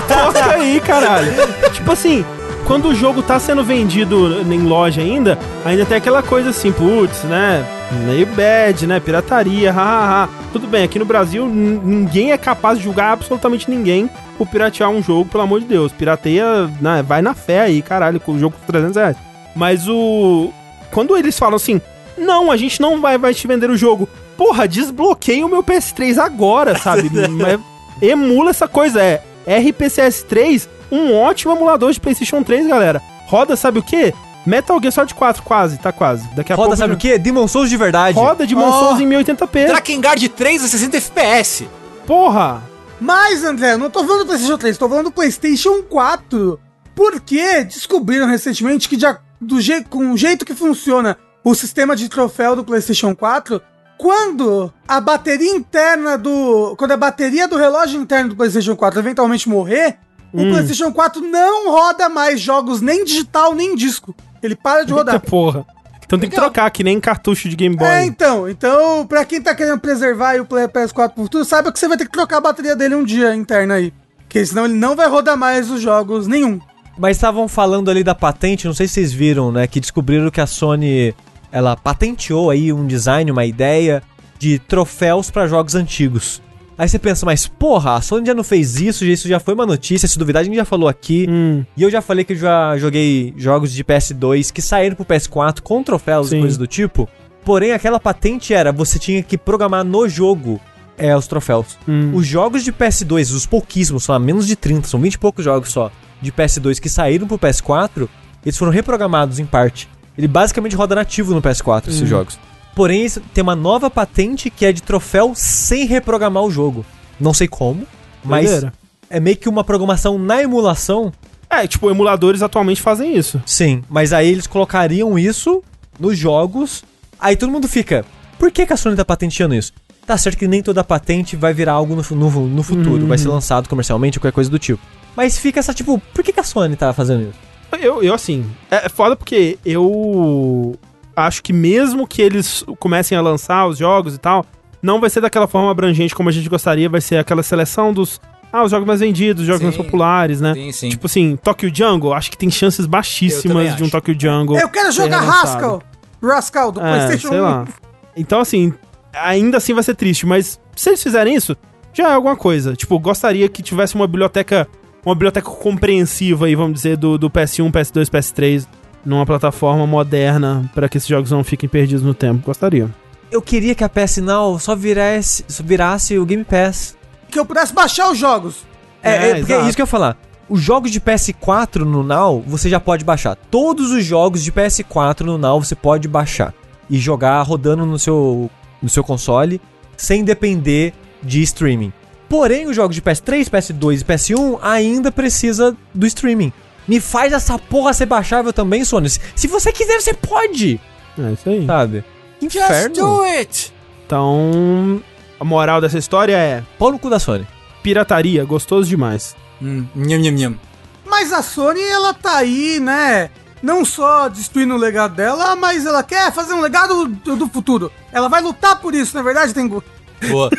Toca 0.08 0.52
aí, 0.54 0.80
caralho. 0.80 1.34
tipo 1.74 1.92
assim, 1.92 2.24
quando 2.66 2.88
o 2.88 2.96
jogo 2.96 3.22
tá 3.22 3.38
sendo 3.38 3.66
vendido 3.66 4.42
em 4.42 4.64
loja 4.64 5.02
ainda, 5.02 5.38
ainda 5.66 5.86
tem 5.86 5.98
aquela 5.98 6.24
coisa 6.24 6.52
assim, 6.52 6.72
putz, 6.72 7.24
né? 7.24 7.66
Meio 8.06 8.26
bad, 8.28 8.88
né? 8.88 8.98
Pirataria, 9.02 9.74
hahaha. 9.74 10.30
Tudo 10.54 10.68
bem, 10.68 10.86
aqui 10.86 10.98
no 10.98 11.04
Brasil 11.04 11.46
ninguém 11.46 12.32
é 12.32 12.38
capaz 12.38 12.78
de 12.78 12.86
julgar 12.86 13.12
absolutamente 13.12 13.70
ninguém 13.70 14.10
por 14.38 14.48
piratear 14.48 14.90
um 14.90 15.04
jogo, 15.04 15.30
pelo 15.30 15.44
amor 15.44 15.60
de 15.60 15.66
Deus. 15.66 15.92
Pirateia, 15.92 16.72
né? 16.80 17.04
vai 17.06 17.22
na 17.22 17.34
fé 17.34 17.60
aí, 17.60 17.82
caralho, 17.82 18.22
com 18.22 18.32
o 18.32 18.40
jogo 18.40 18.56
por 18.58 18.66
300 18.68 18.96
reais. 18.96 19.18
Mas 19.54 19.86
o. 19.90 20.54
Quando 20.92 21.18
eles 21.18 21.38
falam 21.38 21.58
assim, 21.58 21.82
não, 22.18 22.50
a 22.50 22.56
gente 22.56 22.80
não 22.80 23.02
vai, 23.02 23.18
vai 23.18 23.34
te 23.34 23.46
vender 23.48 23.70
o 23.70 23.76
jogo. 23.76 24.08
Porra, 24.38 24.68
desbloqueia 24.68 25.46
o 25.46 25.50
meu 25.50 25.64
PS3 25.64 26.18
agora, 26.20 26.78
sabe? 26.78 27.10
Mas 27.30 27.60
emula 28.02 28.52
essa 28.52 28.68
coisa, 28.68 29.02
é 29.02 29.22
RPCS3, 29.48 30.68
um 30.92 31.16
ótimo 31.16 31.54
emulador 31.54 31.92
de 31.92 32.00
PlayStation 32.00 32.44
3, 32.44 32.68
galera. 32.68 33.02
Roda, 33.26 33.56
sabe 33.56 33.80
o 33.80 33.84
quê? 33.84 34.14
Metal 34.46 34.80
Gear 34.80 34.94
Solid 34.94 35.14
4, 35.14 35.44
quase, 35.44 35.78
tá 35.78 35.92
quase. 35.92 36.28
Daqui 36.36 36.54
a 36.54 36.56
Roda, 36.56 36.70
pouco. 36.70 36.78
sabe 36.78 36.94
o 36.94 36.98
quê? 36.98 37.18
Demon 37.18 37.48
Souls 37.48 37.70
de 37.70 37.76
verdade. 37.76 38.18
Roda 38.18 38.46
de 38.48 38.56
Demon 38.56 38.70
Oh. 38.70 38.80
Souls 38.80 39.00
em 39.02 39.08
1080p. 39.08 39.68
Drakengard 39.68 40.30
3 40.30 40.64
a 40.64 40.68
60 40.68 40.98
FPS. 40.98 41.68
Porra! 42.06 42.62
Mas, 43.00 43.44
André, 43.44 43.76
não 43.76 43.90
tô 43.90 44.04
falando 44.06 44.20
do 44.22 44.26
PlayStation 44.28 44.58
3, 44.58 44.78
tô 44.78 44.88
falando 44.88 45.06
do 45.06 45.12
PlayStation 45.12 45.84
4. 45.84 46.60
Porque 46.96 47.64
descobriram 47.66 48.26
recentemente 48.28 48.88
que 48.88 48.96
de 48.96 49.06
do 49.40 49.62
je 49.62 49.84
com 49.84 50.12
o 50.14 50.18
jeito 50.18 50.46
que 50.46 50.56
funciona 50.56 51.18
o 51.44 51.54
sistema 51.54 51.96
de 51.96 52.10
troféu 52.10 52.56
do 52.56 52.64
PlayStation 52.64 53.14
4, 53.16 53.62
quando 53.98 54.72
a 54.88 55.00
bateria 55.02 55.52
interna 55.52 56.18
do. 56.18 56.76
Quando 56.78 56.92
a 56.92 56.98
bateria 56.98 57.48
do 57.48 57.58
relógio 57.58 58.00
interno 58.02 58.30
do 58.30 58.36
PlayStation 58.36 58.76
4 58.76 59.00
eventualmente 59.00 59.50
morrer, 59.50 59.98
o 60.34 60.38
PlayStation 60.38 60.92
4 60.92 61.22
não 61.22 61.72
roda 61.72 62.08
mais 62.10 62.40
jogos 62.40 62.82
nem 62.82 63.04
digital 63.04 63.54
nem 63.56 63.76
disco. 63.76 64.16
Ele 64.42 64.56
para 64.56 64.84
de 64.86 64.94
rodar. 64.94 65.16
Eita 65.16 65.28
porra. 65.28 65.66
Então 66.06 66.18
tem 66.18 66.30
que 66.30 66.36
trocar, 66.38 66.70
que 66.72 66.86
nem 66.86 67.02
cartucho 67.02 67.50
de 67.50 67.56
Game 67.56 67.76
Boy. 67.76 67.86
É, 67.86 68.06
então. 68.06 68.48
Então, 68.48 69.06
pra 69.06 69.26
quem 69.26 69.42
tá 69.42 69.54
querendo 69.54 69.80
preservar 69.80 70.30
aí 70.30 70.40
o 70.40 70.46
Play- 70.46 70.68
PS4 70.68 71.10
por 71.14 71.28
tudo, 71.28 71.44
saiba 71.44 71.70
que 71.70 71.78
você 71.78 71.88
vai 71.88 71.98
ter 71.98 72.06
que 72.06 72.12
trocar 72.12 72.38
a 72.38 72.42
bateria 72.42 72.76
dele 72.78 72.96
um 72.96 73.04
dia 73.04 73.36
interna 73.36 73.74
aí. 73.74 73.94
Porque 74.20 74.46
senão 74.46 74.66
ele 74.66 74.74
não 74.76 74.96
vai 74.96 75.10
rodar 75.10 75.36
mais 75.38 75.70
os 75.70 75.82
jogos 75.82 76.26
nenhum. 76.26 76.62
Mas 76.98 77.18
estavam 77.18 77.48
falando 77.48 77.92
ali 77.92 78.04
da 78.04 78.16
patente, 78.16 78.66
não 78.66 78.74
sei 78.74 78.88
se 78.88 78.94
vocês 78.96 79.12
viram, 79.14 79.52
né? 79.52 79.68
Que 79.68 79.80
descobriram 79.82 80.32
que 80.32 80.40
a 80.42 80.48
Sony 80.48 81.14
ela 81.52 81.76
patenteou 81.76 82.50
aí 82.50 82.72
um 82.74 82.86
design, 82.86 83.32
uma 83.32 83.46
ideia 83.46 84.02
de 84.40 84.60
troféus 84.60 85.32
pra 85.32 85.48
jogos 85.48 85.76
antigos. 85.76 86.42
Aí 86.78 86.88
você 86.88 87.00
pensa, 87.00 87.26
mas 87.26 87.48
porra, 87.48 87.96
a 87.96 88.02
Sony 88.02 88.28
já 88.28 88.36
não 88.36 88.44
fez 88.44 88.80
isso, 88.80 89.04
isso 89.04 89.28
já 89.28 89.40
foi 89.40 89.56
uma 89.56 89.66
notícia, 89.66 90.08
se 90.08 90.20
duvidar 90.20 90.42
a 90.42 90.44
gente 90.46 90.56
já 90.56 90.66
falou 90.66 90.88
aqui. 90.88 91.26
Hum, 91.28 91.66
E 91.76 91.82
eu 91.82 91.90
já 91.90 92.02
falei 92.04 92.24
que 92.24 92.34
eu 92.34 92.38
já 92.38 92.78
joguei 92.78 93.34
jogos 93.36 93.74
de 93.74 93.84
PS2 93.84 94.52
que 94.52 94.62
saíram 94.62 94.96
pro 94.96 95.04
PS4 95.04 95.62
com 95.62 95.82
troféus 95.82 96.30
Sim. 96.30 96.38
e 96.38 96.40
coisas 96.40 96.58
do 96.58 96.68
tipo. 96.68 97.10
Porém, 97.44 97.72
aquela 97.72 98.00
patente 98.00 98.54
era, 98.54 98.72
você 98.72 99.00
tinha 99.00 99.24
que 99.24 99.38
programar 99.40 99.84
no 99.84 100.08
jogo 100.08 100.62
é, 100.98 101.16
os 101.18 101.26
troféus. 101.26 101.78
hum. 101.88 102.12
Os 102.14 102.28
jogos 102.28 102.64
de 102.64 102.72
PS2, 102.72 103.34
os 103.34 103.48
pouquíssimos, 103.48 104.04
são 104.04 104.14
a 104.14 104.20
menos 104.20 104.46
de 104.46 104.56
30, 104.56 104.88
são 104.88 105.00
20 105.00 105.14
e 105.16 105.18
poucos 105.18 105.44
jogos 105.44 105.70
só, 105.70 105.92
de 106.22 106.32
PS2 106.32 106.80
que 106.80 106.90
saíram 106.90 107.26
pro 107.26 107.40
PS4, 107.40 108.08
eles 108.46 108.58
foram 108.58 108.72
reprogramados 108.72 109.40
em 109.40 109.46
parte. 109.46 109.90
Ele 110.18 110.28
basicamente 110.28 110.76
roda 110.76 110.96
nativo 110.96 111.34
no 111.34 111.42
PS4, 111.42 111.90
esses 111.90 112.08
jogos. 112.10 112.40
Porém, 112.74 113.08
tem 113.34 113.42
uma 113.42 113.56
nova 113.56 113.90
patente 113.90 114.50
que 114.50 114.66
é 114.66 114.72
de 114.72 114.82
troféu 114.82 115.34
sem 115.36 115.86
reprogramar 115.86 116.44
o 116.44 116.52
jogo. 116.52 116.86
Não 117.20 117.34
sei 117.34 117.48
como, 117.48 117.86
mas 118.24 118.66
é 119.10 119.20
meio 119.20 119.38
que 119.38 119.50
uma 119.50 119.64
programação 119.64 120.18
na 120.20 120.42
emulação. 120.42 121.12
É, 121.50 121.66
tipo, 121.66 121.90
emuladores 121.90 122.42
atualmente 122.42 122.82
fazem 122.82 123.18
isso. 123.18 123.42
Sim, 123.46 123.84
mas 123.90 124.12
aí 124.12 124.28
eles 124.28 124.48
colocariam 124.48 125.18
isso 125.18 125.64
nos 126.00 126.18
jogos. 126.18 126.84
Aí 127.20 127.36
todo 127.36 127.52
mundo 127.52 127.68
fica, 127.68 128.06
por 128.38 128.52
que, 128.52 128.66
que 128.66 128.74
a 128.74 128.78
Sony 128.78 128.96
tá 128.96 129.06
patenteando 129.06 129.56
isso? 129.56 129.72
Tá 130.06 130.18
certo 130.18 130.38
que 130.38 130.48
nem 130.48 130.62
toda 130.62 130.84
patente 130.84 131.36
vai 131.36 131.54
virar 131.54 131.74
algo 131.74 131.96
no, 131.96 132.16
no, 132.16 132.48
no 132.48 132.64
futuro, 132.64 133.08
vai 133.08 133.18
ser 133.18 133.28
lançado 133.28 133.68
comercialmente 133.68 134.18
ou 134.18 134.22
qualquer 134.22 134.36
coisa 134.36 134.50
do 134.50 134.60
tipo. 134.60 134.82
Mas 135.16 135.38
fica 135.38 135.60
essa 135.60 135.74
tipo, 135.74 136.00
por 136.14 136.24
que, 136.24 136.32
que 136.32 136.40
a 136.40 136.44
Sony 136.44 136.76
tá 136.76 136.94
fazendo 136.94 137.24
isso? 137.24 137.47
Eu, 137.82 138.02
eu 138.02 138.14
assim, 138.14 138.46
é 138.72 138.88
foda 138.90 139.16
porque 139.16 139.58
eu 139.66 140.78
acho 141.16 141.44
que 141.44 141.52
mesmo 141.52 142.08
que 142.08 142.22
eles 142.22 142.64
comecem 142.80 143.18
a 143.18 143.22
lançar 143.22 143.68
os 143.68 143.78
jogos 143.78 144.16
e 144.16 144.18
tal, 144.18 144.46
não 144.82 145.00
vai 145.02 145.10
ser 145.10 145.22
daquela 145.22 145.48
forma 145.48 145.70
abrangente 145.72 146.16
como 146.16 146.30
a 146.30 146.32
gente 146.32 146.48
gostaria, 146.48 146.88
vai 146.90 147.02
ser 147.02 147.18
aquela 147.18 147.44
seleção 147.44 147.92
dos, 147.94 148.22
ah, 148.54 148.64
os 148.64 148.72
jogos 148.72 148.88
mais 148.88 149.00
vendidos, 149.00 149.42
os 149.42 149.48
jogos 149.48 149.60
Sim. 149.60 149.66
mais 149.66 149.78
populares, 149.78 150.40
né? 150.40 150.54
Sim, 150.54 150.72
sim. 150.72 150.90
Tipo 150.90 151.08
assim, 151.08 151.36
Tokyo 151.36 151.72
Jungle, 151.74 152.14
acho 152.14 152.32
que 152.32 152.38
tem 152.38 152.50
chances 152.50 152.86
baixíssimas 152.86 153.76
de 153.76 153.84
um 153.84 153.86
acho. 153.88 153.92
Tokyo 153.92 154.16
Jungle. 154.20 154.58
Eu 154.60 154.70
quero 154.70 154.92
jogar. 154.92 155.20
Rascal. 155.20 155.82
Rascal 156.24 156.72
do 156.72 156.80
É, 156.80 156.84
PlayStation 156.84 157.30
sei 157.30 157.40
1. 157.40 157.44
lá. 157.44 157.68
Então, 158.16 158.40
assim, 158.40 158.74
ainda 159.14 159.58
assim 159.58 159.74
vai 159.74 159.84
ser 159.84 159.96
triste, 159.96 160.26
mas 160.26 160.60
se 160.76 160.90
eles 160.90 161.04
fizerem 161.04 161.36
isso, 161.36 161.56
já 161.94 162.10
é 162.10 162.14
alguma 162.14 162.36
coisa. 162.36 162.76
Tipo, 162.76 162.98
gostaria 163.00 163.48
que 163.50 163.62
tivesse 163.62 163.96
uma 163.96 164.08
biblioteca, 164.08 164.68
uma 165.08 165.16
biblioteca 165.16 165.50
compreensiva 165.50 166.48
aí, 166.48 166.56
vamos 166.56 166.74
dizer, 166.74 166.98
do, 166.98 167.18
do 167.18 167.30
PS1, 167.30 167.72
PS2, 167.72 168.10
PS3, 168.10 168.68
numa 169.06 169.26
plataforma 169.26 169.88
moderna, 169.88 170.70
para 170.76 170.90
que 170.90 170.98
esses 170.98 171.08
jogos 171.08 171.32
não 171.32 171.46
fiquem 171.46 171.70
perdidos 171.70 172.04
no 172.04 172.14
tempo. 172.14 172.46
Gostaria. 172.46 172.94
Eu 173.32 173.42
queria 173.42 173.74
que 173.74 173.84
a 173.84 173.90
PS 173.90 174.18
Now 174.18 174.60
só 174.60 174.76
virasse, 174.76 175.46
só 175.48 175.64
virasse 175.64 176.18
o 176.18 176.26
Game 176.26 176.44
Pass. 176.44 176.98
Que 177.30 177.40
eu 177.40 177.46
pudesse 177.46 177.74
baixar 177.74 178.12
os 178.12 178.18
jogos. 178.18 178.66
É, 179.02 179.12
É, 179.12 179.30
é, 179.30 179.36
porque 179.36 179.54
é 179.54 179.62
isso 179.62 179.76
que 179.76 179.82
eu 179.82 179.86
ia 179.86 179.88
falar. 179.88 180.18
Os 180.50 180.62
jogos 180.62 180.92
de 180.92 181.00
PS4 181.00 181.80
no 181.80 182.04
Now, 182.04 182.44
você 182.46 182.70
já 182.70 182.80
pode 182.80 183.06
baixar. 183.06 183.36
Todos 183.50 183.92
os 183.92 184.04
jogos 184.04 184.44
de 184.44 184.52
PS4 184.52 185.22
no 185.22 185.38
Now 185.38 185.62
você 185.62 185.76
pode 185.76 186.08
baixar 186.08 186.54
e 186.90 186.98
jogar 186.98 187.42
rodando 187.44 187.86
no 187.86 187.98
seu, 187.98 188.50
no 188.82 188.90
seu 188.90 189.04
console 189.04 189.62
sem 189.96 190.24
depender 190.24 190.94
de 191.24 191.42
streaming. 191.42 191.94
Porém, 192.30 192.68
os 192.68 192.76
jogos 192.76 192.96
de 192.96 193.02
PS3, 193.02 193.50
PS2 193.50 194.02
e 194.02 194.04
PS1 194.04 194.60
ainda 194.62 195.12
precisa 195.12 195.76
do 195.94 196.06
streaming. 196.06 196.52
Me 196.88 197.00
faz 197.00 197.34
essa 197.34 197.58
porra 197.58 197.94
ser 197.94 198.06
baixável 198.06 198.54
também, 198.54 198.84
Sony. 198.84 199.10
Se, 199.10 199.48
você 199.48 199.72
quiser, 199.72 200.00
você 200.00 200.14
pode. 200.14 200.80
É 201.18 201.32
isso 201.32 201.50
aí. 201.50 201.66
Sabe? 201.66 202.04
Just 202.42 202.56
Inferno. 202.56 202.96
do 202.96 203.22
it! 203.24 203.74
Então, 204.06 205.02
a 205.40 205.44
moral 205.44 205.82
dessa 205.82 205.98
história 205.98 206.38
é 206.38 206.64
Pau 206.78 206.92
no 206.92 207.00
cu 207.00 207.10
da 207.10 207.20
Sony. 207.20 207.46
pirataria, 207.84 208.46
gostoso 208.46 208.88
demais. 208.88 209.36
Hum, 209.62 209.86
nham, 209.96 210.20
nham, 210.20 210.32
nham. 210.32 210.60
Mas 211.06 211.34
a 211.34 211.42
Sony, 211.42 211.82
ela 211.82 212.14
tá 212.14 212.38
aí, 212.38 212.80
né? 212.80 213.30
Não 213.62 213.84
só 213.84 214.30
destruindo 214.30 214.76
o 214.76 214.78
legado 214.78 215.16
dela, 215.16 215.56
mas 215.56 215.86
ela 215.86 216.04
quer 216.04 216.32
fazer 216.32 216.54
um 216.54 216.62
legado 216.62 217.08
do, 217.08 217.36
do 217.36 217.48
futuro. 217.48 217.92
Ela 218.12 218.30
vai 218.30 218.42
lutar 218.42 218.80
por 218.80 218.94
isso, 218.94 219.16
na 219.16 219.22
é 219.22 219.24
verdade, 219.24 219.54
Tengu? 219.54 219.84
Boa. 220.30 220.50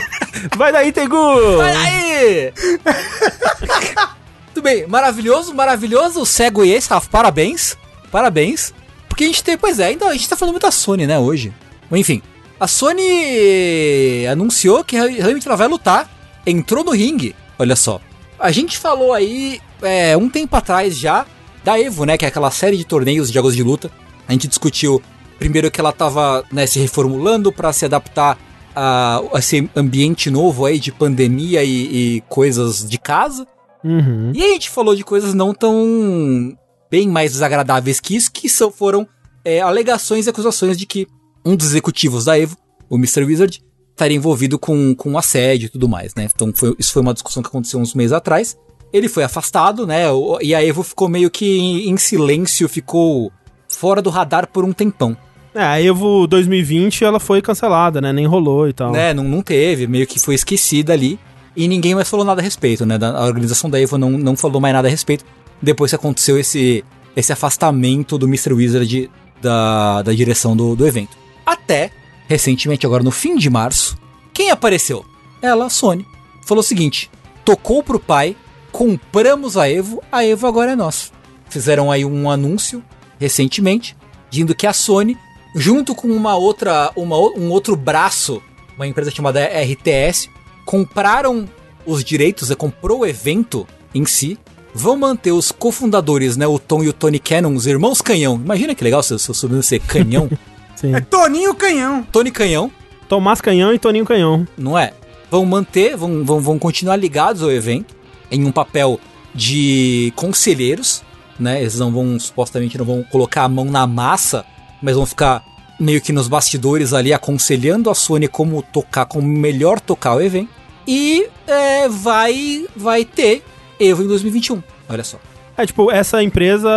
Vai 0.56 0.72
daí, 0.72 0.92
Tengu! 0.92 1.56
Vai 1.56 1.76
aí! 1.76 2.52
Tudo 4.54 4.64
bem, 4.64 4.86
maravilhoso, 4.86 5.54
maravilhoso. 5.54 6.24
Cego 6.26 6.64
e 6.64 6.72
esse, 6.72 6.88
Rafa, 6.88 7.08
parabéns. 7.10 7.76
Parabéns. 8.10 8.72
Porque 9.08 9.24
a 9.24 9.26
gente 9.26 9.44
tem, 9.44 9.56
pois 9.56 9.78
é, 9.78 9.86
ainda 9.86 10.06
a 10.06 10.12
gente 10.12 10.28
tá 10.28 10.36
falando 10.36 10.52
muito 10.52 10.62
da 10.62 10.70
Sony, 10.70 11.06
né, 11.06 11.18
hoje. 11.18 11.52
Enfim, 11.90 12.22
a 12.58 12.66
Sony 12.66 14.26
anunciou 14.30 14.84
que 14.84 14.96
realmente 14.96 15.46
ela 15.46 15.56
vai 15.56 15.68
lutar. 15.68 16.10
Entrou 16.46 16.82
no 16.84 16.92
ringue, 16.92 17.36
olha 17.58 17.76
só. 17.76 18.00
A 18.38 18.50
gente 18.50 18.78
falou 18.78 19.12
aí, 19.12 19.60
é, 19.82 20.16
um 20.16 20.28
tempo 20.28 20.56
atrás 20.56 20.98
já, 20.98 21.26
da 21.62 21.78
Evo, 21.78 22.04
né, 22.04 22.16
que 22.16 22.24
é 22.24 22.28
aquela 22.28 22.50
série 22.50 22.76
de 22.76 22.84
torneios 22.84 23.28
de 23.28 23.34
jogos 23.34 23.54
de 23.54 23.62
luta. 23.62 23.90
A 24.26 24.32
gente 24.32 24.48
discutiu 24.48 25.02
primeiro 25.38 25.70
que 25.70 25.80
ela 25.80 25.92
tava 25.92 26.44
né, 26.52 26.66
se 26.66 26.78
reformulando 26.78 27.52
para 27.52 27.72
se 27.72 27.84
adaptar 27.84 28.38
a, 28.74 29.22
esse 29.34 29.68
ambiente 29.76 30.30
novo 30.30 30.64
aí 30.64 30.78
de 30.78 30.92
pandemia 30.92 31.62
e, 31.64 32.16
e 32.16 32.20
coisas 32.28 32.88
de 32.88 32.98
casa. 32.98 33.46
Uhum. 33.84 34.32
E 34.34 34.42
a 34.42 34.48
gente 34.48 34.70
falou 34.70 34.94
de 34.94 35.04
coisas 35.04 35.34
não 35.34 35.52
tão 35.52 36.56
bem 36.90 37.08
mais 37.08 37.32
desagradáveis 37.32 38.00
que 38.00 38.14
isso, 38.16 38.30
que 38.30 38.48
são, 38.48 38.70
foram 38.70 39.06
é, 39.44 39.60
alegações 39.60 40.26
e 40.26 40.30
acusações 40.30 40.76
de 40.76 40.86
que 40.86 41.06
um 41.44 41.56
dos 41.56 41.68
executivos 41.68 42.26
da 42.26 42.38
Evo, 42.38 42.56
o 42.88 42.96
Mr. 42.96 43.24
Wizard, 43.24 43.62
estaria 43.90 44.16
envolvido 44.16 44.58
com, 44.58 44.94
com 44.94 45.16
assédio 45.18 45.66
e 45.66 45.68
tudo 45.68 45.88
mais, 45.88 46.14
né? 46.14 46.28
Então 46.32 46.52
foi- 46.54 46.74
isso 46.78 46.92
foi 46.92 47.02
uma 47.02 47.12
discussão 47.14 47.42
que 47.42 47.48
aconteceu 47.48 47.80
uns 47.80 47.94
meses 47.94 48.12
atrás. 48.12 48.56
Ele 48.92 49.08
foi 49.08 49.24
afastado, 49.24 49.86
né? 49.86 50.04
E 50.42 50.54
a 50.54 50.64
Evo 50.64 50.82
ficou 50.82 51.08
meio 51.08 51.30
que 51.30 51.58
em, 51.58 51.90
em 51.90 51.96
silêncio, 51.96 52.68
ficou 52.68 53.32
fora 53.68 54.02
do 54.02 54.10
radar 54.10 54.46
por 54.48 54.64
um 54.64 54.72
tempão. 54.72 55.16
É, 55.54 55.62
a 55.62 55.82
Evo 55.82 56.26
2020 56.26 57.04
ela 57.04 57.20
foi 57.20 57.42
cancelada, 57.42 58.00
né? 58.00 58.12
Nem 58.12 58.26
rolou 58.26 58.68
e 58.68 58.72
tal. 58.72 58.92
né? 58.92 59.12
Não, 59.12 59.24
não 59.24 59.42
teve, 59.42 59.86
meio 59.86 60.06
que 60.06 60.18
foi 60.18 60.34
esquecida 60.34 60.92
ali. 60.92 61.18
E 61.54 61.68
ninguém 61.68 61.94
mais 61.94 62.08
falou 62.08 62.24
nada 62.24 62.40
a 62.40 62.44
respeito, 62.44 62.86
né? 62.86 62.98
A 63.02 63.24
organização 63.26 63.68
da 63.68 63.78
Evo 63.78 63.98
não, 63.98 64.10
não 64.12 64.34
falou 64.36 64.60
mais 64.60 64.72
nada 64.74 64.88
a 64.88 64.90
respeito. 64.90 65.24
Depois 65.60 65.90
que 65.90 65.96
aconteceu 65.96 66.38
esse, 66.38 66.82
esse 67.14 67.32
afastamento 67.32 68.16
do 68.16 68.26
Mr. 68.26 68.54
Wizard 68.54 69.10
da, 69.42 70.00
da 70.02 70.12
direção 70.12 70.56
do, 70.56 70.74
do 70.74 70.86
evento. 70.86 71.16
Até, 71.44 71.90
recentemente, 72.26 72.86
agora 72.86 73.02
no 73.02 73.10
fim 73.10 73.36
de 73.36 73.50
março, 73.50 73.98
quem 74.32 74.50
apareceu? 74.50 75.04
Ela, 75.42 75.68
Sony. 75.68 76.06
Falou 76.46 76.60
o 76.60 76.66
seguinte: 76.66 77.10
tocou 77.44 77.82
pro 77.82 78.00
pai, 78.00 78.34
compramos 78.70 79.58
a 79.58 79.68
Evo, 79.68 80.02
a 80.10 80.24
Evo 80.24 80.46
agora 80.46 80.72
é 80.72 80.76
nossa. 80.76 81.10
Fizeram 81.50 81.90
aí 81.90 82.04
um 82.04 82.30
anúncio 82.30 82.82
recentemente, 83.20 83.94
dizendo 84.30 84.54
que 84.54 84.66
a 84.66 84.72
Sony, 84.72 85.18
junto 85.54 85.94
com 85.94 86.08
uma 86.08 86.36
outra, 86.36 86.90
uma, 86.96 87.16
um 87.18 87.50
outro 87.50 87.76
braço, 87.76 88.42
uma 88.76 88.86
empresa 88.86 89.10
chamada 89.10 89.44
RTS, 89.44 90.28
compraram 90.64 91.48
os 91.84 92.04
direitos, 92.04 92.50
né, 92.50 92.54
comprou 92.54 93.00
o 93.00 93.06
evento 93.06 93.66
em 93.94 94.04
si, 94.06 94.38
vão 94.74 94.96
manter 94.96 95.32
os 95.32 95.52
cofundadores, 95.52 96.36
né, 96.36 96.46
o 96.46 96.58
Tom 96.58 96.82
e 96.82 96.88
o 96.88 96.92
Tony 96.92 97.18
Cannon, 97.18 97.54
os 97.54 97.66
irmãos 97.66 98.00
Canhão. 98.00 98.36
Imagina 98.36 98.74
que 98.74 98.84
legal 98.84 99.02
se 99.02 99.18
seu 99.18 99.34
sobrenome 99.34 99.62
ser 99.62 99.80
Canhão. 99.80 100.30
Sim. 100.76 100.94
É 100.94 101.00
Toninho 101.00 101.54
Canhão. 101.54 102.06
Tony 102.10 102.30
Canhão, 102.30 102.70
Tomás 103.08 103.40
Canhão 103.40 103.72
e 103.72 103.78
Toninho 103.78 104.04
Canhão. 104.04 104.46
não 104.56 104.78
é? 104.78 104.92
Vão 105.30 105.44
manter, 105.44 105.96
vão, 105.96 106.24
vão, 106.24 106.40
vão 106.40 106.58
continuar 106.58 106.96
ligados 106.96 107.42
ao 107.42 107.50
evento 107.50 107.94
em 108.30 108.44
um 108.44 108.52
papel 108.52 108.98
de 109.34 110.12
conselheiros, 110.16 111.02
né? 111.38 111.60
Eles 111.60 111.78
não 111.78 111.90
vão, 111.90 112.18
supostamente, 112.18 112.76
não 112.76 112.84
vão 112.84 113.02
colocar 113.02 113.44
a 113.44 113.48
mão 113.48 113.64
na 113.64 113.86
massa, 113.86 114.44
mas 114.82 114.96
vão 114.96 115.06
ficar 115.06 115.44
meio 115.78 116.00
que 116.00 116.12
nos 116.12 116.28
bastidores 116.28 116.92
ali 116.92 117.12
aconselhando 117.12 117.90
a 117.90 117.94
Sony 117.94 118.28
como 118.28 118.62
tocar, 118.62 119.06
como 119.06 119.26
melhor 119.26 119.80
tocar 119.80 120.16
o 120.16 120.20
evento. 120.20 120.50
E 120.86 121.28
é, 121.46 121.88
vai, 121.88 122.66
vai 122.76 123.04
ter 123.04 123.42
Evo 123.78 124.02
em 124.02 124.06
2021. 124.06 124.62
Olha 124.88 125.04
só. 125.04 125.18
É, 125.56 125.66
tipo, 125.66 125.90
essa 125.90 126.22
empresa 126.22 126.70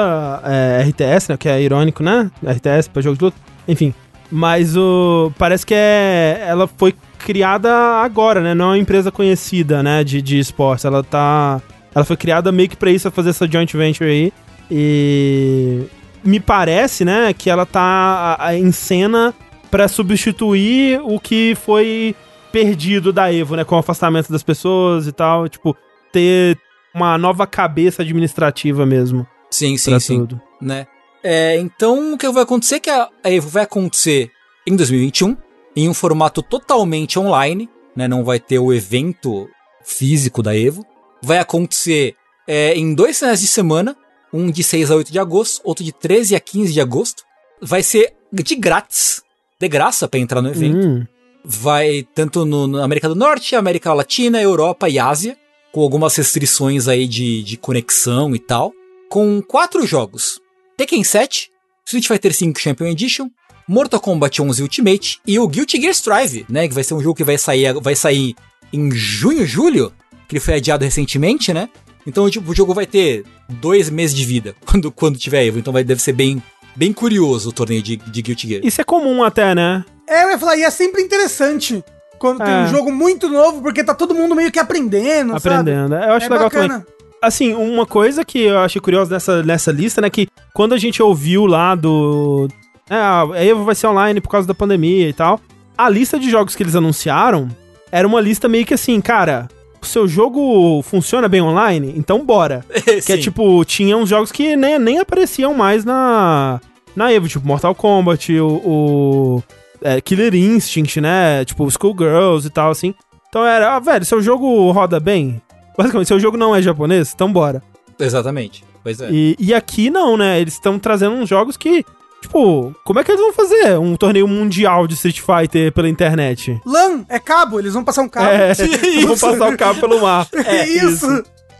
é, 0.44 0.84
RTS, 0.90 1.30
né? 1.30 1.38
Que 1.38 1.48
é 1.48 1.61
irônico, 1.61 2.03
né? 2.03 2.30
RTS 2.44 2.90
pra 2.90 3.02
jogos 3.02 3.18
de 3.18 3.26
luta. 3.26 3.38
Enfim. 3.68 3.94
Mas 4.32 4.76
o. 4.76 5.32
Parece 5.38 5.65
que 5.65 5.73
é. 5.73 6.44
Ela 6.48 6.68
foi 6.68 6.94
criada 7.19 7.72
agora, 8.02 8.41
né? 8.41 8.53
Não 8.53 8.65
é 8.65 8.68
uma 8.69 8.77
empresa 8.77 9.11
conhecida, 9.11 9.84
né? 9.84 10.03
De, 10.03 10.22
de 10.22 10.40
esportes. 10.40 10.86
Ela 10.86 11.03
tá. 11.03 11.61
Ela 11.94 12.03
foi 12.03 12.18
criada 12.18 12.52
meio 12.52 12.68
que 12.68 12.76
pra 12.76 12.91
isso, 12.91 13.03
pra 13.03 13.15
fazer 13.15 13.30
essa 13.30 13.48
joint 13.48 13.72
venture 13.73 14.10
aí. 14.10 14.34
E. 14.69 15.84
Me 16.26 16.39
parece, 16.39 17.06
né? 17.06 17.34
Que 17.34 17.49
ela 17.49 17.65
tá 17.65 18.38
em 18.53 18.72
cena 18.72 19.34
pra 19.69 19.88
substituir 19.88 20.99
o 21.03 21.19
que 21.19 21.56
foi 21.64 22.15
perdido 22.52 23.14
da 23.14 23.31
Evo, 23.31 23.56
né? 23.56 23.64
Com 23.64 23.76
o 23.76 23.80
afastamento 23.80 24.31
das 24.31 24.41
pessoas 24.43 25.07
e 25.07 25.11
tal. 25.11 25.47
Tipo, 25.47 25.76
ter 26.11 26.57
uma 26.93 27.18
nova 27.18 27.45
cabeça 27.45 28.02
administrativa 28.02 28.85
mesmo 28.85 29.27
Sim, 29.52 29.77
sim, 29.77 29.99
sim. 29.99 30.19
tudo. 30.19 30.41
né? 30.61 30.88
É, 31.23 31.57
então, 31.57 32.14
o 32.14 32.18
que 32.18 32.30
vai 32.30 32.43
acontecer 32.43 32.76
é 32.76 32.80
que 32.80 32.89
a 32.89 33.10
a 33.23 33.31
Evo 33.31 33.49
vai 33.49 33.64
acontecer 33.64 34.31
em 34.65 34.76
2021, 34.76 35.35
em 35.76 35.89
um 35.89 35.93
formato 35.93 36.41
totalmente 36.41 37.19
online, 37.19 37.69
né? 37.95 38.07
Não 38.07 38.23
vai 38.23 38.39
ter 38.39 38.60
o 38.60 38.73
evento 38.73 39.47
físico 39.84 40.41
da 40.41 40.56
Evo. 40.56 40.85
Vai 41.22 41.39
acontecer 41.39 42.15
é, 42.47 42.73
em 42.76 42.93
dois 42.93 43.19
finais 43.19 43.41
de 43.41 43.47
semana, 43.47 43.95
um 44.36 44.52
de 44.52 44.64
6 44.64 44.91
a 44.91 44.95
8 44.95 45.12
de 45.12 45.20
agosto, 45.20 45.62
outro 45.64 45.84
de 45.84 45.91
13 45.91 46.36
a 46.36 46.40
15 46.40 46.74
de 46.74 46.82
agosto. 46.82 47.24
Vai 47.62 47.82
ser 47.82 48.14
de 48.32 48.56
grátis, 48.56 49.22
de 49.60 49.68
graça 49.68 50.07
para 50.07 50.20
entrar 50.20 50.41
no 50.41 50.49
evento 50.49 50.88
Hum, 50.88 51.06
vai 51.44 52.06
tanto 52.14 52.44
no, 52.45 52.68
na 52.68 52.84
América 52.84 53.07
do 53.07 53.16
Norte, 53.16 53.56
América 53.56 53.94
Latina, 53.94 54.41
Europa 54.41 54.90
e 54.90 54.98
Ásia, 54.98 55.38
com 55.72 55.82
algumas 55.82 56.16
restrições 56.16 56.88
aí 56.88 57.07
de, 57.07 57.44
de 57.44 57.57
conexão 57.57 58.36
e 58.36 58.40
tal, 58.40 58.74
com 59.10 59.41
quatro 59.41 59.86
jogos: 59.86 60.41
Tekken 60.76 61.03
7, 61.03 61.52
Street 61.86 62.07
Fighter 62.07 62.34
V 62.34 62.53
Champion 62.57 62.88
Edition, 62.88 63.30
Mortal 63.68 63.99
Kombat 63.99 64.41
11 64.41 64.62
Ultimate 64.62 65.20
e 65.26 65.40
o 65.40 65.48
Guilty 65.48 65.80
Gear 65.80 65.94
Strive, 65.94 66.45
né, 66.49 66.68
que 66.68 66.74
vai 66.74 66.84
ser 66.84 66.94
um 66.94 67.02
jogo 67.02 67.16
que 67.16 67.24
vai 67.24 67.38
sair, 67.38 67.74
vai 67.80 67.95
sair 67.95 68.36
em 68.74 68.91
junho, 68.91 69.45
julho, 69.45 69.94
que 70.28 70.36
ele 70.36 70.40
foi 70.40 70.56
adiado 70.56 70.84
recentemente, 70.84 71.53
né? 71.53 71.70
Então 72.06 72.30
tipo, 72.30 72.52
o 72.52 72.56
jogo 72.56 72.73
vai 72.73 72.86
ter 72.86 73.23
dois 73.49 73.90
meses 73.90 74.15
de 74.15 74.26
vida 74.26 74.56
quando, 74.65 74.91
quando 74.91 75.18
tiver 75.18 75.45
Evo, 75.45 75.60
então 75.60 75.73
vai, 75.73 75.84
deve 75.84 76.02
ser 76.02 76.14
bem, 76.14 76.41
bem 76.76 76.91
curioso 76.94 77.49
o 77.49 77.53
torneio 77.53 77.82
de, 77.82 77.98
de 77.98 78.22
Guilty 78.22 78.48
Gear. 78.48 78.61
Isso 78.64 78.82
é 78.82 78.84
comum 78.84 79.23
até, 79.23 79.53
né? 79.56 79.84
É, 80.07 80.23
eu 80.23 80.30
ia 80.30 80.38
falar, 80.38 80.56
e 80.57 80.64
é 80.64 80.69
sempre 80.69 81.02
interessante 81.02 81.84
quando 82.19 82.44
tem 82.44 82.53
É. 82.53 82.61
um 82.64 82.68
jogo 82.68 82.91
muito 82.91 83.27
novo, 83.27 83.61
porque 83.61 83.84
tá 83.84 83.94
todo 83.94 84.14
mundo 84.15 84.36
meio 84.36 84.52
que 84.52 84.60
aprendendo, 84.60 85.36
Aprendendo. 85.36 85.95
Eu 85.95 86.14
acho 86.14 86.27
É 86.27 86.30
legal 86.30 86.45
bacana. 86.45 86.80
também. 86.80 86.95
Assim, 87.22 87.53
uma 87.53 87.88
coisa 87.88 88.23
que 88.23 88.40
eu 88.44 88.60
achei 88.60 88.80
curiosa 88.80 89.11
nessa, 89.15 89.41
nessa 89.41 89.72
lista, 89.72 89.99
né? 89.99 90.10
Que 90.11 90.27
quando 90.53 90.73
a 90.73 90.77
gente 90.77 91.02
ouviu 91.02 91.48
lá 91.48 91.73
do. 91.73 92.48
É, 92.88 92.95
a 92.95 93.27
Evo 93.44 93.64
vai 93.64 93.73
ser 93.73 93.88
online 93.88 94.22
por 94.22 94.30
causa 94.30 94.48
da 94.48 94.53
pandemia 94.53 95.10
e 95.10 95.14
tal. 95.14 95.40
A 95.76 95.90
lista 95.90 96.19
de 96.19 96.30
jogos 96.30 96.56
que 96.56 96.61
eles 96.61 96.76
anunciaram 96.76 97.49
era 97.91 98.07
uma 98.07 98.22
lista 98.22 98.48
meio 98.48 98.64
que 98.65 98.76
assim, 98.76 99.02
cara. 99.02 99.48
O 99.86 99.88
seu 99.88 100.07
jogo 100.07 100.82
funciona 100.82 101.30
bem 101.30 101.41
online? 101.41 101.94
Então 101.95 102.26
bora. 102.26 102.66
Que 103.06 103.14
é 103.14 103.18
tipo, 103.18 103.64
tinha 103.66 103.95
uns 103.95 104.10
jogos 104.10 104.32
que 104.32 104.56
nem, 104.56 104.80
nem 104.80 104.98
apareciam 104.98 105.53
mais 105.53 105.86
na, 105.86 106.60
na 106.95 107.14
Evo, 107.14 107.28
tipo 107.28 107.48
Mortal 107.48 107.76
Kombat, 107.76 108.34
o, 108.40 108.48
o 108.48 109.44
é, 109.82 110.02
Killer 110.02 110.34
Instinct, 110.34 110.99
né? 110.99 111.45
Tipo, 111.45 111.70
Schoolgirls 111.70 112.48
e 112.48 112.49
tal, 112.49 112.72
assim. 112.72 112.95
Então 113.30 113.45
era, 113.45 113.76
ah, 113.76 113.80
velho, 113.80 114.03
seu 114.03 114.22
jogo 114.22 114.72
roda 114.72 114.99
bem. 114.99 115.40
Basicamente, 115.78 116.07
seu 116.07 116.20
jogo 116.20 116.36
não 116.36 116.56
é 116.56 116.62
japonês, 116.62 117.12
então 117.14 117.32
bora. 117.32 117.62
Exatamente. 117.99 118.64
Pois 118.84 118.99
é. 118.99 119.10
E, 119.12 119.36
e 119.40 119.53
aqui 119.53 119.91
não, 119.91 120.18
né? 120.18 120.41
Eles 120.41 120.53
estão 120.53 120.80
trazendo 120.80 121.16
uns 121.16 121.30
jogos 121.30 121.57
que, 121.57 121.86
tipo, 122.26 122.76
como 122.84 122.99
é 122.99 123.03
que 123.03 123.11
eles 123.11 123.22
vão 123.22 123.34
fazer 123.34 123.77
um 123.80 123.95
torneio 123.95 124.27
mundial 124.27 124.88
de 124.88 124.93
Street 124.95 125.19
Fighter 125.22 125.72
pela 125.72 125.88
internet? 125.89 126.60
LAN, 126.65 127.06
é 127.10 127.19
cabo, 127.19 127.60
eles 127.60 127.73
vão 127.73 127.84
passar 127.84 128.02
um 128.02 128.10
cabo. 128.10 128.27
É, 128.27 128.53
vão 129.06 129.18
passar 129.18 129.53
o 129.53 129.57
cabo 129.57 129.80
pelo 129.80 130.02
mar. 130.02 130.27
É 130.45 130.68
isso. 130.68 131.07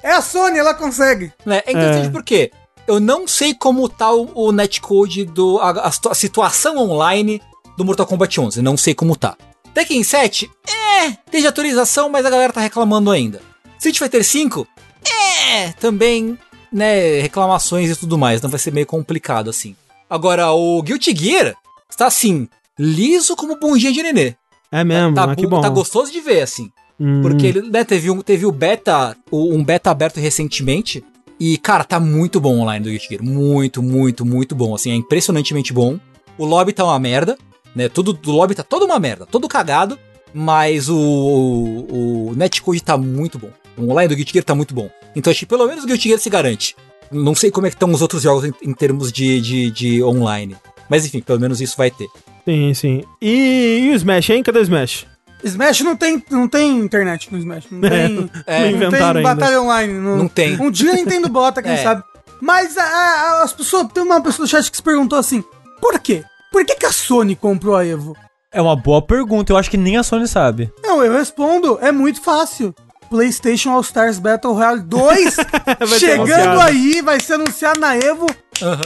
É 0.04 0.12
a 0.12 0.22
Sony, 0.22 0.58
ela 0.60 0.74
consegue. 0.74 1.32
Né? 1.46 1.64
É 1.66 1.72
interessante 1.72 2.08
É. 2.08 2.12
porque 2.12 2.52
eu 2.88 3.00
não 3.00 3.28
sei 3.28 3.54
como 3.56 3.90
tá 3.90 4.12
o, 4.14 4.30
o 4.36 4.52
netcode, 4.52 5.26
do, 5.26 5.58
a, 5.60 5.72
a 5.88 5.92
situa- 5.92 6.12
a 6.12 6.16
situação 6.16 6.78
online 6.78 7.42
do 7.78 7.84
Mortal 7.84 8.06
Kombat 8.06 8.40
11. 8.40 8.62
Não 8.62 8.78
sei 8.78 8.94
como 8.94 9.16
tá. 9.16 9.36
Tekken 9.74 10.04
7, 10.04 10.50
é, 10.68 11.12
tem 11.32 11.42
de 11.42 11.48
atualização, 11.48 12.08
mas 12.10 12.26
a 12.26 12.30
galera 12.30 12.54
tá 12.54 12.62
reclamando 12.62 13.10
ainda. 13.12 13.42
Street 13.78 13.98
Fighter 13.98 14.24
5, 14.24 14.66
é, 15.04 15.72
também 15.74 16.38
né, 16.72 17.20
reclamações 17.20 17.90
e 17.92 17.96
tudo 17.96 18.18
mais, 18.18 18.42
não 18.42 18.50
vai 18.50 18.60
ser 18.60 18.72
meio 18.72 18.86
complicado 18.86 19.50
assim. 19.50 19.76
Agora, 20.10 20.52
o 20.52 20.82
Guilty 20.82 21.16
Gear 21.16 21.56
está 21.90 22.08
assim, 22.08 22.48
liso 22.78 23.36
como 23.36 23.60
bundinha 23.60 23.92
de 23.92 24.04
nenê. 24.04 24.36
É 24.72 24.84
mesmo, 24.84 25.16
tá, 25.16 25.32
ah, 25.32 25.36
que 25.36 25.48
bom. 25.48 25.62
tá 25.62 25.70
gostoso 25.70 26.12
de 26.12 26.20
ver, 26.20 26.42
assim. 26.42 26.72
Hum. 27.00 27.22
Porque 27.22 27.48
ele 27.48 27.62
né, 27.70 27.84
teve, 27.84 28.10
um, 28.10 28.22
teve 28.22 28.46
o 28.46 28.52
beta, 28.52 29.16
um 29.32 29.64
beta 29.64 29.92
aberto 29.92 30.20
recentemente. 30.20 31.04
E, 31.40 31.58
cara, 31.58 31.84
tá 31.84 32.00
muito 32.00 32.40
bom 32.40 32.60
online 32.60 32.84
do 32.84 32.90
Guilty 32.90 33.08
Gear. 33.10 33.24
Muito, 33.24 33.84
muito, 33.84 34.26
muito 34.26 34.56
bom. 34.56 34.74
Assim, 34.74 34.92
é 34.92 34.96
impressionantemente 34.96 35.74
bom. 35.74 36.00
O 36.38 36.46
lobby 36.46 36.74
tá 36.74 36.84
uma 36.84 37.00
merda, 37.00 37.38
né? 37.76 37.90
Tudo 37.90 38.14
do 38.14 38.32
lobby 38.32 38.56
tá 38.56 38.64
todo 38.64 38.86
uma 38.86 39.00
merda, 39.00 39.26
todo 39.26 39.48
cagado. 39.48 39.98
Mas 40.34 40.90
o, 40.90 40.98
o, 40.98 42.30
o 42.30 42.36
netcode 42.36 42.82
tá 42.82 42.98
muito 42.98 43.40
bom. 43.40 43.50
O 43.78 43.90
online 43.90 44.10
do 44.10 44.16
Guilty 44.16 44.34
Gear 44.34 44.46
tá 44.46 44.56
muito 44.56 44.74
bom. 44.74 44.90
Então 45.16 45.32
acho 45.32 45.40
que 45.40 45.46
pelo 45.46 45.66
menos 45.66 45.84
o 45.84 45.88
Guilty 45.88 46.10
Gear 46.10 46.20
se 46.20 46.30
garante. 46.30 46.76
Não 47.12 47.36
sei 47.36 47.52
como 47.52 47.68
é 47.68 47.70
que 47.70 47.76
estão 47.76 47.92
os 47.92 48.02
outros 48.02 48.22
jogos 48.22 48.44
em, 48.46 48.54
em 48.62 48.74
termos 48.74 49.12
de, 49.12 49.40
de, 49.42 49.72
de 49.72 50.04
online. 50.04 50.56
Mas 50.90 51.06
enfim, 51.06 51.22
pelo 51.22 51.40
menos 51.40 51.62
isso 51.62 51.76
vai 51.78 51.90
ter. 51.92 52.08
Sim, 52.46 52.74
sim. 52.74 53.04
E, 53.22 53.80
e 53.84 53.90
o 53.92 53.96
Smash, 53.96 54.30
hein? 54.30 54.44
Cadê 54.44 54.60
o 54.60 54.62
Smash? 54.64 55.08
Smash 55.44 55.82
não 55.82 55.96
tem, 55.96 56.24
não 56.32 56.48
tem 56.48 56.78
internet 56.80 57.32
no 57.32 57.38
Smash. 57.38 57.66
Não 57.72 57.82
tem, 57.82 58.30
É, 58.46 58.60
não 58.62 58.70
inventaram 58.70 59.22
tem 59.22 59.26
ainda. 59.28 59.36
batalha 59.36 59.62
online. 59.62 59.94
Não, 59.94 60.18
Não 60.18 60.28
tem. 60.28 60.60
Um 60.62 60.70
dia 60.72 60.92
a 60.92 60.96
Nintendo 60.96 61.30
bota, 61.30 61.62
quem 61.62 61.72
É. 61.74 61.78
sabe. 61.84 62.04
Mas 62.42 62.78
a- 62.78 62.84
a- 62.84 63.44
as 63.44 63.54
pessoas. 63.54 63.88
Tem 63.94 64.04
uma 64.04 64.22
pessoa 64.22 64.46
do 64.46 64.50
chat 64.50 64.70
que 64.70 64.78
se 64.78 64.84
perguntou 64.84 65.18
assim: 65.18 65.44
por 65.82 65.98
quê? 66.00 66.24
Por 66.52 66.66
que, 66.66 66.76
que 66.76 66.86
a 66.86 66.92
Sony 66.92 67.36
comprou 67.36 67.76
a 67.76 67.86
Evo? 67.86 68.16
É 68.52 68.62
uma 68.62 68.76
boa 68.76 69.02
pergunta, 69.02 69.52
eu 69.52 69.58
acho 69.58 69.70
que 69.70 69.78
nem 69.78 69.98
a 69.98 70.04
Sony 70.04 70.28
sabe. 70.28 70.72
Não, 70.82 71.04
eu 71.04 71.12
respondo, 71.14 71.78
é 71.82 71.92
muito 71.92 72.22
fácil. 72.22 72.74
PlayStation 73.16 73.72
All 73.72 73.82
Stars 73.82 74.20
Battle 74.20 74.54
Royale 74.54 74.82
2 74.84 75.36
Vai 75.80 75.88
ser 75.88 76.00
chegando 76.00 76.60
aí, 76.60 77.02
vai 77.02 77.20
ser 77.20 77.34
anunciado 77.36 77.80
na 77.80 77.96
Evo. 77.96 78.28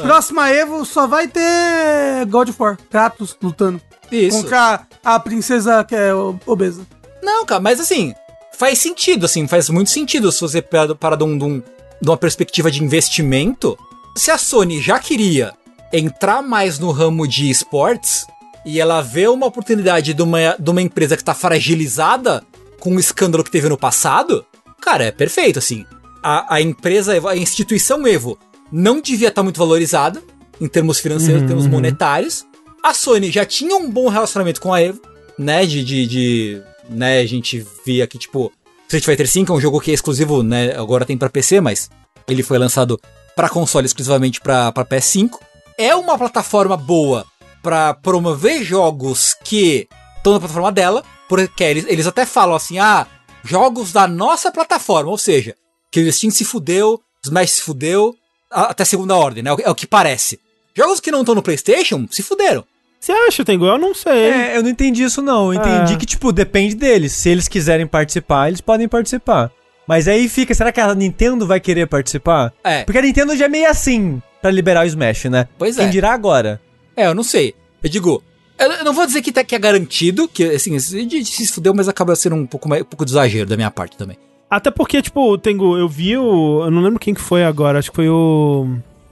Próxima 0.01 0.49
Evo 0.51 0.85
só 0.85 1.07
vai 1.07 1.27
ter 1.27 2.26
God 2.27 2.49
of 2.49 2.61
War, 2.61 2.77
Kratos 2.89 3.35
lutando 3.41 3.81
Isso. 4.11 4.41
contra 4.43 4.81
a 5.03 5.19
princesa 5.19 5.84
que 5.84 5.95
é 5.95 6.14
obesa. 6.45 6.85
Não, 7.23 7.43
cara, 7.45 7.60
mas 7.60 7.80
assim, 7.80 8.14
faz 8.56 8.77
sentido, 8.80 9.26
assim, 9.26 9.47
faz 9.47 9.68
muito 9.69 9.89
sentido 9.89 10.31
se 10.31 10.41
você 10.41 10.61
para, 10.61 10.93
para 10.95 11.15
de, 11.15 11.23
um- 11.23 11.38
de 11.38 11.43
um- 11.43 11.64
uma 12.03 12.15
perspectiva 12.18 12.69
de 12.72 12.84
investimento. 12.84 13.77
Se 14.15 14.30
a 14.31 14.38
Sony 14.38 14.80
já 14.81 14.99
queria 14.99 15.53
entrar 15.91 16.41
mais 16.43 16.77
no 16.77 16.91
ramo 16.91 17.27
de 17.27 17.49
esportes 17.49 18.26
e 18.65 18.80
ela 18.80 19.01
vê 19.01 19.27
uma 19.27 19.47
oportunidade 19.47 20.14
de 20.14 20.22
uma, 20.22 20.56
de 20.60 20.69
uma 20.69 20.81
empresa 20.81 21.18
que 21.18 21.23
tá 21.23 21.34
fragilizada 21.34 22.43
com 22.80 22.95
o 22.95 22.99
escândalo 22.99 23.43
que 23.43 23.51
teve 23.51 23.69
no 23.69 23.77
passado, 23.77 24.45
cara, 24.81 25.06
é 25.06 25.11
perfeito, 25.11 25.60
assim. 25.60 25.85
A, 26.23 26.56
a 26.56 26.61
empresa, 26.61 27.30
a 27.30 27.35
instituição 27.35 28.06
Evo, 28.07 28.38
não 28.72 29.01
devia 29.01 29.30
estar 29.30 29.43
muito 29.43 29.60
valorizada 29.60 30.22
em 30.60 30.68
termos 30.68 30.99
financeiros, 30.99 31.43
em 31.43 31.47
termos 31.47 31.68
monetários. 31.68 32.45
A 32.84 32.93
Sony 32.93 33.31
já 33.31 33.45
tinha 33.45 33.76
um 33.76 33.89
bom 33.89 34.10
relacionamento 34.10 34.61
com 34.61 34.73
a 34.73 34.81
Evo, 34.81 35.01
né? 35.38 35.65
De, 35.65 35.84
de, 35.84 36.06
de 36.06 36.61
né? 36.89 37.19
A 37.19 37.26
gente 37.26 37.65
via 37.85 38.07
que, 38.07 38.18
tipo, 38.18 38.51
Street 38.84 39.06
Fighter 39.06 39.27
V 39.27 39.45
é 39.47 39.51
um 39.53 39.61
jogo 39.61 39.80
que 39.80 39.91
é 39.91 39.93
exclusivo, 39.93 40.43
né? 40.43 40.76
Agora 40.76 41.06
tem 41.06 41.18
pra 41.18 41.30
PC, 41.30 41.61
mas 41.61 41.89
ele 42.27 42.43
foi 42.43 42.57
lançado 42.57 42.99
pra 43.35 43.49
console 43.49 43.85
exclusivamente 43.85 44.41
pra 44.41 44.72
pra 44.72 44.85
PS5. 44.85 45.39
É 45.77 45.95
uma 45.95 46.18
plataforma 46.18 46.76
boa 46.76 47.26
pra 47.61 47.93
promover 47.93 48.64
jogos 48.64 49.35
que 49.43 49.88
estão 50.18 50.34
na 50.34 50.39
plataforma 50.39 50.72
dela, 50.72 51.03
porque 51.30 51.64
eles, 51.64 51.85
eles 51.88 52.07
até 52.07 52.26
falam 52.26 52.56
assim, 52.56 52.77
ah, 52.80 53.07
jogos 53.45 53.93
da 53.93 54.07
nossa 54.07 54.51
plataforma, 54.51 55.10
ou 55.10 55.18
seja, 55.18 55.56
que 55.91 56.01
o 56.01 56.11
Steam 56.11 56.31
se 56.31 56.43
fudeu, 56.43 56.95
o 56.95 56.99
Smash 57.23 57.51
se 57.51 57.61
fudeu, 57.61 58.14
a- 58.51 58.72
até 58.72 58.84
segunda 58.84 59.15
ordem, 59.15 59.41
né? 59.43 59.49
É 59.51 59.53
o- 59.53 59.72
É 59.72 59.73
que 59.76 59.88
parece. 59.88 60.39
Jogos 60.76 60.99
que 60.99 61.11
não 61.11 61.22
estão 61.22 61.35
no 61.35 61.41
PlayStation 61.41 62.06
se 62.11 62.22
fuderam. 62.23 62.64
Você 62.99 63.11
acha, 63.14 63.45
Tengu? 63.45 63.65
Eu 63.65 63.77
não 63.77 63.95
sei. 63.95 64.11
É, 64.31 64.57
eu 64.57 64.64
não 64.64 64.69
entendi 64.69 65.03
isso 65.03 65.22
não. 65.22 65.53
Eu 65.53 65.60
entendi 65.61 65.93
É. 65.93 65.95
que, 65.97 66.06
tipo, 66.06 66.34
depende 66.34 66.76
deles. 66.76 67.14
Se 67.14 67.30
eles 67.30 67.47
quiserem 67.47 67.88
participar, 67.88 68.49
eles 68.49 68.60
podem 68.60 68.89
participar. 68.89 69.51
Mas 69.88 70.07
aí 70.07 70.27
fica, 70.27 70.53
será 70.53 70.72
que 70.72 70.80
a 70.81 70.93
Nintendo 70.93 71.47
vai 71.47 71.60
querer 71.61 71.88
participar? 71.88 72.53
É. 72.64 72.84
Porque 72.84 72.97
a 72.99 73.01
Nintendo 73.01 73.35
já 73.38 73.45
é 73.45 73.49
meio 73.49 73.69
assim 73.69 74.22
pra 74.41 74.51
liberar 74.51 74.84
o 74.84 74.88
Smash, 74.88 75.26
né? 75.26 75.47
Pois 75.57 75.77
Quem 75.77 75.85
é. 75.85 75.89
dirá 75.89 76.11
agora? 76.14 76.61
É, 76.95 77.07
eu 77.07 77.15
não 77.15 77.23
sei. 77.23 77.56
Eu 77.81 77.89
digo, 77.89 78.22
eu 78.60 78.84
não 78.84 78.94
vou 78.94 79.06
dizer 79.06 79.22
que, 79.22 79.31
tá, 79.31 79.44
que 79.44 79.56
é 79.56 79.60
garantido, 79.60 80.27
que 80.27 80.44
assim, 80.44 80.77
se 80.80 81.06
de- 81.06 81.23
se 81.26 81.48
fudeu, 81.48 81.73
mas 81.73 81.88
acaba 81.88 82.15
sendo 82.15 82.36
um 82.36 82.45
pouco, 82.45 82.68
mais, 82.68 82.81
um 82.81 82.86
pouco 82.86 83.06
de 83.06 83.11
exagero 83.11 83.48
da 83.49 83.56
minha 83.56 83.72
parte 83.72 83.95
também. 83.98 84.18
Até 84.49 84.72
porque, 84.72 85.02
tipo, 85.02 85.38
Tengu, 85.38 85.77
eu 85.77 85.88
vi 85.88 86.18
o. 86.18 86.64
Eu 86.65 86.72
não 86.72 86.81
lembro 86.81 86.99
quem 86.99 87.14
que 87.14 87.22
foi 87.22 87.44
agora, 87.44 87.77
acho 87.80 87.91
que 87.91 87.95
foi 87.95 88.10
o. 88.10 88.68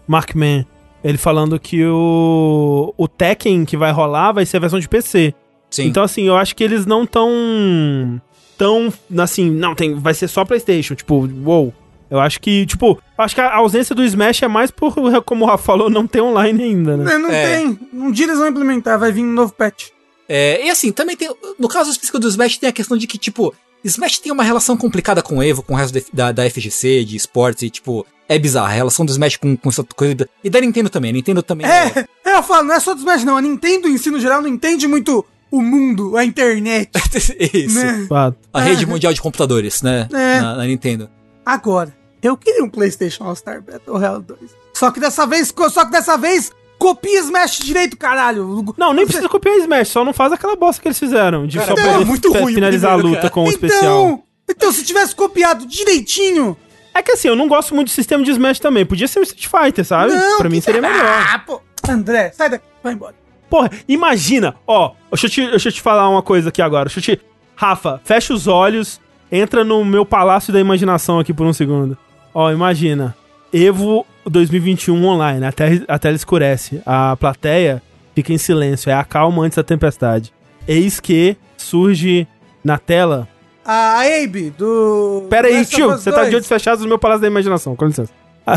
Markman. 0.07 0.65
Ele 1.03 1.17
falando 1.17 1.59
que 1.59 1.85
o. 1.85 2.93
O 2.97 3.07
Tekken 3.07 3.63
que 3.63 3.77
vai 3.77 3.91
rolar 3.91 4.31
vai 4.31 4.45
ser 4.45 4.57
a 4.57 4.59
versão 4.61 4.79
de 4.79 4.89
PC. 4.89 5.33
Sim. 5.69 5.83
Então, 5.85 6.01
assim, 6.03 6.23
eu 6.23 6.35
acho 6.35 6.55
que 6.55 6.63
eles 6.63 6.85
não 6.87 7.05
tão. 7.05 8.19
tão. 8.57 8.91
assim, 9.19 9.49
não, 9.49 9.75
tem, 9.75 9.93
vai 9.93 10.13
ser 10.15 10.27
só 10.27 10.43
PlayStation. 10.43 10.95
Tipo, 10.95 11.29
uou. 11.45 11.73
Eu 12.09 12.19
acho 12.19 12.39
que, 12.39 12.65
tipo, 12.65 12.99
eu 13.17 13.23
acho 13.23 13.35
que 13.35 13.41
a 13.41 13.53
ausência 13.55 13.93
do 13.93 14.03
Smash 14.03 14.41
é 14.43 14.47
mais 14.47 14.71
por, 14.71 14.95
como 15.25 15.43
o 15.45 15.47
Rafa 15.47 15.63
falou, 15.63 15.89
não 15.89 16.07
ter 16.07 16.21
online 16.21 16.63
ainda, 16.63 16.95
né? 16.97 17.17
Não 17.17 17.29
É. 17.31 17.57
tem. 17.57 17.79
Um 17.93 18.11
dia 18.11 18.25
eles 18.25 18.37
vão 18.37 18.47
implementar, 18.47 18.97
vai 18.99 19.11
vir 19.11 19.23
um 19.23 19.33
novo 19.33 19.53
patch. 19.53 19.89
É, 20.29 20.65
e 20.65 20.69
assim, 20.69 20.91
também 20.91 21.15
tem. 21.15 21.29
No 21.57 21.67
caso 21.67 21.89
específico 21.89 22.19
do 22.19 22.27
Smash, 22.27 22.57
tem 22.57 22.69
a 22.69 22.73
questão 22.73 22.97
de 22.97 23.07
que, 23.07 23.17
tipo, 23.17 23.53
Smash 23.83 24.19
tem 24.19 24.31
uma 24.31 24.43
relação 24.43 24.75
complicada 24.75 25.21
com 25.21 25.37
o 25.37 25.43
Evo, 25.43 25.61
com 25.63 25.73
o 25.73 25.77
resto 25.77 25.93
da, 26.13 26.31
da, 26.31 26.43
da 26.43 26.49
FGC, 26.49 27.05
de 27.05 27.15
esportes, 27.15 27.63
e, 27.63 27.69
tipo, 27.69 28.05
é 28.27 28.37
bizarra. 28.37 28.67
A 28.67 28.75
relação 28.75 29.05
do 29.05 29.11
Smash 29.11 29.37
com, 29.37 29.55
com 29.55 29.69
essa 29.69 29.83
coisa. 29.83 30.27
E 30.43 30.49
da 30.49 30.59
Nintendo 30.59 30.89
também. 30.89 31.11
A 31.11 31.13
Nintendo 31.13 31.41
também 31.41 31.65
É, 31.65 32.05
é, 32.25 32.35
eu 32.35 32.43
falo, 32.43 32.67
não 32.67 32.75
é 32.75 32.79
só 32.79 32.93
do 32.93 32.99
Smash, 32.99 33.23
não. 33.23 33.37
A 33.37 33.41
Nintendo, 33.41 33.87
em 33.87 33.97
si, 33.97 34.09
no 34.09 34.19
geral, 34.19 34.41
não 34.41 34.49
entende 34.49 34.85
muito 34.87 35.25
o 35.49 35.61
mundo, 35.61 36.17
a 36.17 36.25
internet. 36.25 36.89
Isso. 37.53 37.79
né? 37.79 38.05
A 38.53 38.59
rede 38.59 38.85
mundial 38.85 39.13
de 39.13 39.21
computadores, 39.21 39.81
né? 39.81 40.09
É. 40.11 40.41
Na, 40.41 40.55
na 40.57 40.65
Nintendo. 40.65 41.09
Agora, 41.45 41.95
eu 42.21 42.35
queria 42.37 42.63
um 42.63 42.69
PlayStation 42.69 43.23
All-Star 43.25 43.61
Battle 43.61 43.97
Royale 43.97 44.23
2. 44.23 44.39
Só 44.73 44.91
que 44.91 44.99
dessa 44.99 45.25
vez, 45.25 45.53
só 45.71 45.85
que 45.85 45.91
dessa 45.91 46.17
vez, 46.17 46.51
copia 46.77 47.19
Smash 47.19 47.59
direito, 47.59 47.97
caralho. 47.97 48.73
Não, 48.77 48.93
nem 48.93 49.05
precisa 49.05 49.27
copiar 49.29 49.55
Smash, 49.57 49.89
só 49.89 50.03
não 50.05 50.13
faz 50.13 50.31
aquela 50.33 50.55
bosta 50.55 50.81
que 50.81 50.87
eles 50.87 50.99
fizeram. 50.99 51.47
De 51.47 51.57
Cara, 51.57 51.75
só 51.75 51.75
não, 51.75 51.93
poder 51.93 52.05
muito 52.05 52.31
fi- 52.31 52.39
ruim 52.39 52.53
finalizar 52.53 52.91
primeiro, 52.93 53.07
a 53.07 53.09
luta 53.11 53.21
cara. 53.21 53.33
com 53.33 53.43
o 53.45 53.49
especial. 53.49 53.81
Então, 53.83 54.23
então, 54.49 54.71
se 54.71 54.83
tivesse 54.83 55.15
copiado 55.15 55.65
direitinho. 55.65 56.55
É 56.93 57.01
que 57.03 57.11
assim, 57.11 57.27
eu 57.27 57.35
não 57.35 57.47
gosto 57.47 57.75
muito 57.75 57.87
do 57.89 57.91
sistema 57.91 58.23
de 58.23 58.31
Smash 58.31 58.59
também. 58.59 58.85
Podia 58.85 59.07
ser 59.07 59.19
um 59.19 59.23
Street 59.23 59.47
Fighter, 59.47 59.85
sabe? 59.85 60.13
Não, 60.13 60.37
pra 60.37 60.49
mim 60.49 60.59
seria 60.61 60.81
melhor. 60.81 61.05
Ah, 61.05 61.39
pô. 61.39 61.61
André, 61.87 62.31
sai 62.35 62.49
daqui, 62.49 62.65
vai 62.83 62.93
embora. 62.93 63.15
Porra, 63.49 63.69
imagina, 63.87 64.55
ó, 64.65 64.91
deixa 65.11 65.27
eu, 65.27 65.29
te, 65.29 65.47
deixa 65.51 65.69
eu 65.69 65.73
te 65.73 65.81
falar 65.81 66.09
uma 66.09 66.21
coisa 66.21 66.49
aqui 66.49 66.61
agora. 66.61 66.85
Deixa 66.89 66.99
eu 67.11 67.17
te. 67.17 67.21
Rafa, 67.55 68.01
fecha 68.03 68.33
os 68.33 68.45
olhos, 68.47 68.99
entra 69.31 69.63
no 69.63 69.83
meu 69.85 70.05
palácio 70.05 70.51
da 70.51 70.59
imaginação 70.59 71.19
aqui 71.19 71.33
por 71.33 71.45
um 71.45 71.53
segundo. 71.53 71.97
Ó, 72.39 72.51
imagina. 72.51 73.15
Evo 73.51 74.05
2021 74.23 75.03
online, 75.03 75.43
a 75.43 75.51
tela, 75.51 75.81
a 75.87 75.97
tela 75.97 76.15
escurece, 76.15 76.79
a 76.85 77.15
plateia 77.15 77.81
fica 78.13 78.31
em 78.31 78.37
silêncio, 78.37 78.91
é 78.91 78.93
a 78.93 79.03
calma 79.03 79.41
antes 79.41 79.55
da 79.55 79.63
tempestade. 79.63 80.31
Eis 80.67 80.99
que 80.99 81.35
surge 81.57 82.27
na 82.63 82.77
tela. 82.77 83.27
A 83.65 84.03
Abe, 84.03 84.51
do. 84.51 85.25
Pera 85.31 85.47
aí, 85.47 85.65
tio, 85.65 85.87
você 85.87 86.11
tá 86.11 86.17
2. 86.17 86.29
de 86.29 86.35
olhos 86.35 86.47
fechados 86.47 86.83
no 86.83 86.87
meu 86.87 86.99
palácio 86.99 87.23
da 87.23 87.27
imaginação, 87.27 87.75
com 87.75 87.87
licença. 87.87 88.13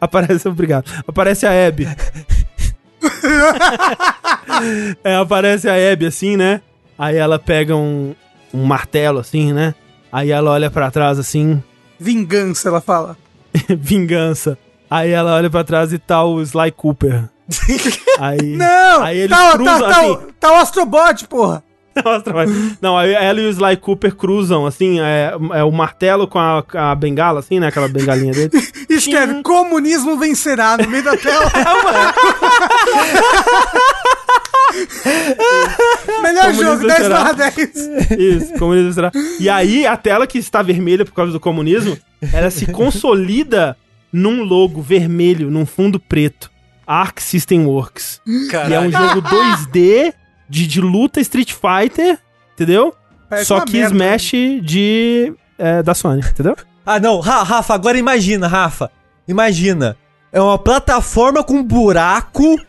Aparece, 0.00 0.48
obrigado. 0.48 0.90
Aparece 1.06 1.46
a 1.46 1.68
Abby. 1.68 1.86
é, 5.04 5.14
aparece 5.14 5.68
a 5.68 5.92
Abby 5.92 6.06
assim, 6.06 6.36
né? 6.36 6.62
Aí 6.98 7.14
ela 7.14 7.38
pega 7.38 7.76
um, 7.76 8.12
um 8.52 8.64
martelo 8.64 9.20
assim, 9.20 9.52
né? 9.52 9.72
Aí 10.10 10.32
ela 10.32 10.50
olha 10.50 10.68
pra 10.68 10.90
trás 10.90 11.16
assim, 11.16 11.62
Vingança, 12.00 12.68
ela 12.70 12.80
fala. 12.80 13.16
vingança. 13.68 14.56
Aí 14.90 15.10
ela 15.10 15.34
olha 15.36 15.50
pra 15.50 15.62
trás 15.62 15.92
e 15.92 15.98
tá 15.98 16.24
o 16.24 16.40
Sly 16.40 16.72
Cooper. 16.72 17.24
Aí, 18.18 18.56
Não! 18.56 19.02
aí 19.02 19.18
eles 19.18 19.36
tá, 19.36 19.52
cruzam 19.52 19.80
tá, 19.80 19.88
tá, 19.88 20.00
assim. 20.00 20.10
o- 20.10 20.16
tá 20.38 20.52
o 20.52 20.56
Astrobot, 20.56 21.26
porra! 21.28 21.62
Vai. 22.32 22.46
Não, 22.80 22.96
aí 22.96 23.12
ela 23.12 23.40
e 23.40 23.46
o 23.46 23.50
Sly 23.50 23.76
Cooper 23.76 24.14
cruzam, 24.14 24.64
assim, 24.64 25.00
é, 25.00 25.32
é 25.54 25.64
o 25.64 25.72
martelo 25.72 26.28
com 26.28 26.38
a, 26.38 26.64
a 26.72 26.94
bengala, 26.94 27.40
assim, 27.40 27.58
né? 27.58 27.66
Aquela 27.66 27.88
bengalinha 27.88 28.32
dele. 28.32 28.50
Escreve, 28.88 29.42
comunismo 29.42 30.16
vencerá 30.16 30.76
no 30.78 30.88
meio 30.88 31.02
da 31.02 31.16
tela. 31.16 31.50
Melhor 36.22 36.52
jogo, 36.54 36.86
10 36.86 36.98
vencerá. 36.98 37.16
barra 37.18 37.32
10. 37.32 37.58
Isso, 38.18 38.52
comunismo 38.58 38.92
será. 38.92 39.10
E 39.38 39.48
aí, 39.48 39.86
a 39.86 39.96
tela 39.96 40.26
que 40.26 40.38
está 40.38 40.62
vermelha 40.62 41.04
por 41.04 41.12
causa 41.12 41.32
do 41.32 41.40
comunismo, 41.40 41.96
ela 42.32 42.50
se 42.50 42.66
consolida 42.72 43.76
num 44.12 44.42
logo 44.42 44.80
vermelho, 44.82 45.50
num 45.50 45.64
fundo 45.66 45.98
preto. 46.00 46.50
Arc 46.86 47.20
System 47.22 47.66
Works. 47.66 48.20
E 48.26 48.72
é 48.74 48.80
um 48.80 48.90
jogo 48.90 49.22
2D 49.22 50.12
de, 50.48 50.66
de 50.66 50.80
luta 50.80 51.20
Street 51.20 51.52
Fighter, 51.52 52.18
entendeu? 52.54 52.92
Parece 53.28 53.46
Só 53.46 53.60
que 53.60 53.74
merda. 53.74 53.94
Smash 53.94 54.32
de. 54.62 55.32
é, 55.56 55.82
da 55.84 55.94
Sony, 55.94 56.20
entendeu? 56.20 56.56
Ah, 56.84 56.98
não, 56.98 57.20
Ra- 57.20 57.44
Rafa, 57.44 57.74
agora 57.74 57.96
imagina, 57.96 58.48
Rafa. 58.48 58.90
imagina, 59.28 59.96
é 60.32 60.40
uma 60.40 60.58
plataforma 60.58 61.44
com 61.44 61.62
buraco 61.62 62.60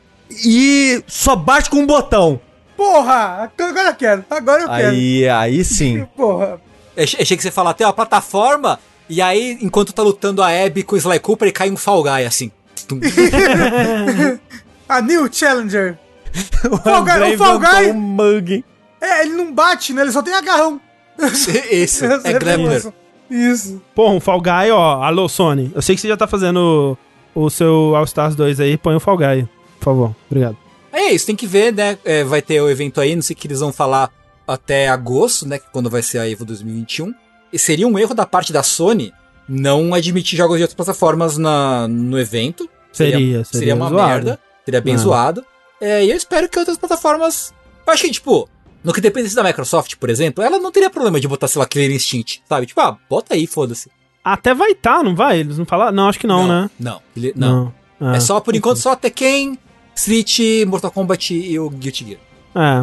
e 0.45 1.03
só 1.07 1.35
bate 1.35 1.69
com 1.69 1.77
um 1.77 1.85
botão. 1.85 2.39
Porra, 2.77 3.51
agora 3.57 3.89
eu 3.89 3.95
quero. 3.95 4.25
Agora 4.29 4.61
eu 4.63 4.69
quero. 4.69 4.89
Aí, 4.89 5.27
aí 5.29 5.63
sim. 5.63 6.05
Porra. 6.17 6.59
Eu 6.95 7.03
achei 7.03 7.37
que 7.37 7.41
você 7.43 7.51
falar, 7.51 7.73
tem 7.73 7.85
uma 7.87 7.93
plataforma, 7.93 8.77
e 9.09 9.21
aí, 9.21 9.57
enquanto 9.61 9.93
tá 9.93 10.03
lutando 10.03 10.43
a 10.43 10.49
Abby 10.49 10.83
com 10.83 10.95
o 10.95 10.97
Sly 10.97 11.19
Cooper, 11.19 11.47
ele 11.47 11.53
cai 11.53 11.69
um 11.71 11.77
Fall 11.77 12.03
Guy, 12.03 12.25
assim. 12.25 12.51
A 14.87 15.01
New 15.01 15.31
Challenger. 15.31 15.97
O 16.71 16.77
Fall 16.77 17.03
Guy- 17.03 17.33
o 17.33 17.37
Fall 17.37 17.59
Guy- 17.59 17.91
um 17.91 17.99
mug. 17.99 18.63
É, 19.01 19.21
ele 19.23 19.33
não 19.33 19.51
bate, 19.53 19.93
né? 19.93 20.03
Ele 20.03 20.11
só 20.11 20.21
tem 20.21 20.33
agarrão. 20.33 20.79
Essa 21.19 22.05
é 22.05 22.13
a 22.13 22.17
Grappler. 22.39 22.93
Isso. 23.29 23.81
Pô, 23.95 24.09
um 24.11 24.19
Fall 24.19 24.39
Guy, 24.41 24.71
ó. 24.71 25.01
Alô, 25.03 25.27
Sony. 25.27 25.71
Eu 25.75 25.81
sei 25.81 25.95
que 25.95 26.01
você 26.01 26.07
já 26.07 26.15
tá 26.15 26.27
fazendo 26.27 26.97
o, 27.35 27.45
o 27.45 27.49
seu 27.49 27.95
All 27.95 28.03
Stars 28.05 28.35
2 28.35 28.59
aí. 28.59 28.77
Põe 28.77 28.95
o 28.95 28.99
Fall 28.99 29.17
Guy, 29.17 29.47
por 29.81 29.85
favor. 29.85 30.15
Obrigado. 30.29 30.55
É 30.93 31.11
isso, 31.11 31.25
tem 31.25 31.35
que 31.35 31.47
ver, 31.47 31.73
né? 31.73 31.97
É, 32.05 32.23
vai 32.23 32.41
ter 32.41 32.61
o 32.61 32.69
evento 32.69 33.01
aí, 33.01 33.15
não 33.15 33.21
sei 33.21 33.33
o 33.33 33.37
que 33.37 33.47
eles 33.47 33.59
vão 33.59 33.73
falar 33.73 34.09
até 34.47 34.87
agosto, 34.89 35.47
né? 35.47 35.57
que 35.57 35.65
Quando 35.71 35.89
vai 35.89 36.01
ser 36.01 36.19
a 36.19 36.29
Evo 36.29 36.45
2021. 36.45 37.13
E 37.51 37.57
seria 37.59 37.87
um 37.87 37.97
erro 37.97 38.13
da 38.13 38.25
parte 38.25 38.51
da 38.53 38.61
Sony 38.63 39.13
não 39.47 39.93
admitir 39.93 40.37
jogos 40.37 40.57
de 40.57 40.63
outras 40.63 40.75
plataformas 40.75 41.37
na, 41.37 41.87
no 41.87 42.17
evento. 42.19 42.69
Seria, 42.91 43.43
seria 43.45 43.75
uma 43.75 43.89
zoado. 43.89 44.07
merda. 44.09 44.39
Seria 44.65 44.81
bem 44.81 44.95
Ah. 44.95 44.97
zoado. 44.97 45.45
É, 45.81 46.05
e 46.05 46.11
eu 46.11 46.15
espero 46.17 46.47
que 46.47 46.59
outras 46.59 46.77
plataformas. 46.77 47.53
Eu 47.87 47.93
acho 47.93 48.03
que, 48.03 48.11
tipo, 48.11 48.47
no 48.83 48.93
que 48.93 49.01
dependesse 49.01 49.35
da 49.35 49.43
Microsoft, 49.43 49.95
por 49.95 50.09
exemplo, 50.09 50.43
ela 50.43 50.59
não 50.59 50.71
teria 50.71 50.89
problema 50.89 51.19
de 51.19 51.27
botar, 51.27 51.47
sei 51.47 51.59
lá, 51.59 51.65
Killer 51.65 51.91
Instinct, 51.91 52.43
sabe? 52.47 52.65
Tipo, 52.67 52.81
ah, 52.81 52.97
bota 53.09 53.33
aí, 53.33 53.47
foda-se. 53.47 53.89
Até 54.23 54.53
vai 54.53 54.75
tá, 54.75 55.01
não 55.01 55.15
vai? 55.15 55.39
Eles 55.39 55.57
não 55.57 55.65
falaram? 55.65 55.91
Não, 55.93 56.07
acho 56.09 56.19
que 56.19 56.27
não, 56.27 56.47
né? 56.47 56.69
Não, 56.79 57.01
ele- 57.17 57.33
não. 57.35 57.73
Ah, 57.99 58.15
É 58.15 58.19
só, 58.19 58.39
por 58.39 58.55
enquanto, 58.55 58.77
só 58.77 58.95
Tekken, 58.95 59.57
Street, 59.95 60.39
Mortal 60.67 60.91
Kombat 60.91 61.33
e 61.33 61.59
o 61.59 61.69
Guilty 61.69 62.05
Gear. 62.05 62.19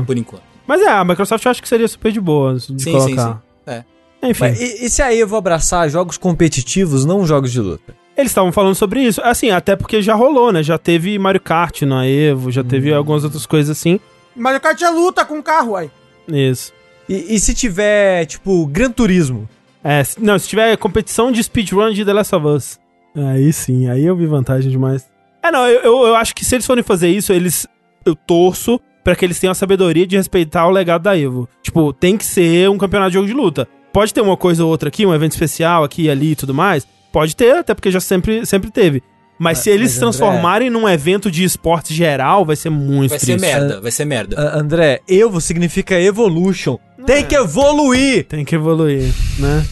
É. 0.01 0.05
Por 0.05 0.17
enquanto. 0.17 0.43
Mas 0.67 0.81
é, 0.83 0.89
a 0.89 1.05
Microsoft 1.05 1.45
eu 1.45 1.51
acho 1.51 1.63
que 1.63 1.69
seria 1.69 1.89
super 1.89 2.13
de 2.13 2.21
boa 2.21 2.55
de 2.55 2.61
Sim, 2.61 2.79
sim, 2.79 2.93
colocar. 2.93 3.33
sim. 3.35 3.39
É. 3.71 3.85
Enfim, 4.23 4.41
Mas 4.45 4.61
e, 4.61 4.85
e 4.87 4.91
se 4.91 5.01
a 5.03 5.15
Evo 5.15 5.37
abraçar 5.37 5.89
jogos 5.89 6.17
competitivos, 6.19 7.05
não 7.05 7.25
jogos 7.27 7.53
de 7.53 7.61
luta? 7.61 7.95
eles 8.17 8.33
estavam 8.33 8.51
falando 8.51 8.75
sobre 8.75 9.01
isso. 9.01 9.21
Assim, 9.23 9.51
até 9.51 9.77
porque 9.77 10.03
já 10.03 10.13
rolou, 10.15 10.51
né? 10.53 10.61
Já 10.61 10.77
teve 10.77 11.17
Mario 11.21 11.41
Kart 11.41 11.83
na 11.83 12.05
Evo, 12.05 12.51
já 12.51 12.65
teve 12.65 12.93
algumas 12.93 13.23
outras 13.23 13.47
coisas 13.47 13.79
assim. 13.79 14.01
Mario 14.35 14.61
Kart 14.61 14.81
é 14.83 14.91
luta 14.91 15.25
com 15.25 15.41
carro, 15.41 15.77
aí. 15.77 15.89
Isso. 16.27 16.73
E, 17.09 17.37
e 17.37 17.39
se 17.39 17.55
tiver, 17.55 18.27
tipo, 18.27 18.67
Gran 18.67 18.91
Turismo? 18.91 19.49
É, 19.85 20.03
se- 20.03 20.21
não, 20.21 20.37
se 20.37 20.49
tiver 20.49 20.77
competição 20.77 21.31
de 21.31 21.41
speedrun 21.45 21.93
de 21.93 22.05
The 22.05 22.13
Last 22.13 22.35
of 22.35 22.45
Us. 22.47 22.79
Aí 23.15 23.53
sim, 23.53 23.89
aí 23.89 24.05
eu 24.05 24.17
vi 24.17 24.27
vantagem 24.27 24.69
demais. 24.69 25.07
É, 25.43 25.51
não, 25.51 25.67
eu, 25.67 25.81
eu, 25.81 26.07
eu 26.09 26.15
acho 26.17 26.35
que 26.35 26.45
se 26.45 26.55
eles 26.55 26.67
forem 26.67 26.83
fazer 26.83 27.09
isso, 27.09 27.33
eles. 27.33 27.67
Eu 28.05 28.15
torço 28.15 28.81
pra 29.05 29.15
que 29.17 29.25
eles 29.25 29.39
tenham 29.39 29.53
a 29.53 29.55
sabedoria 29.55 30.07
de 30.07 30.17
respeitar 30.17 30.67
o 30.67 30.71
legado 30.71 31.03
da 31.03 31.19
Evo. 31.19 31.49
Tipo, 31.63 31.93
tem 31.93 32.17
que 32.17 32.25
ser 32.25 32.69
um 32.71 32.79
campeonato 32.79 33.11
de 33.11 33.15
jogo 33.15 33.27
de 33.27 33.33
luta. 33.35 33.69
Pode 33.93 34.13
ter 34.13 34.21
uma 34.21 34.37
coisa 34.37 34.65
ou 34.65 34.71
outra 34.71 34.89
aqui, 34.89 35.05
um 35.07 35.15
evento 35.15 35.33
especial 35.33 35.83
aqui 35.85 36.03
e 36.05 36.11
ali 36.11 36.33
e 36.33 36.37
tudo 36.37 36.53
mais. 36.55 36.87
Pode 37.13 37.35
ter, 37.35 37.57
até 37.57 37.75
porque 37.75 37.91
já 37.91 38.01
sempre, 38.01 38.45
sempre 38.45 38.71
teve. 38.71 39.03
Mas, 39.39 39.59
se 39.59 39.71
eles 39.71 39.83
mas, 39.83 39.91
se 39.93 39.97
André- 39.99 40.01
transformarem 40.11 40.71
num 40.71 40.89
evento 40.89 41.31
de 41.31 41.45
esporte 41.45 41.95
geral, 41.95 42.45
vai 42.45 42.57
ser 42.57 42.71
muito 42.71 43.11
Vai 43.11 43.19
ser 43.19 43.27
triste. 43.27 43.41
merda, 43.41 43.81
vai 43.81 43.91
ser 43.91 44.05
merda. 44.05 44.37
A- 44.41 44.59
André, 44.59 45.01
Evo 45.09 45.41
significa 45.41 45.99
Evolution. 46.01 46.77
Tem 47.07 47.25
que 47.25 47.37
evoluir! 47.37 48.25
Tem 48.27 48.45
que 48.45 48.55
evoluir, 48.57 49.05
né? 49.39 49.65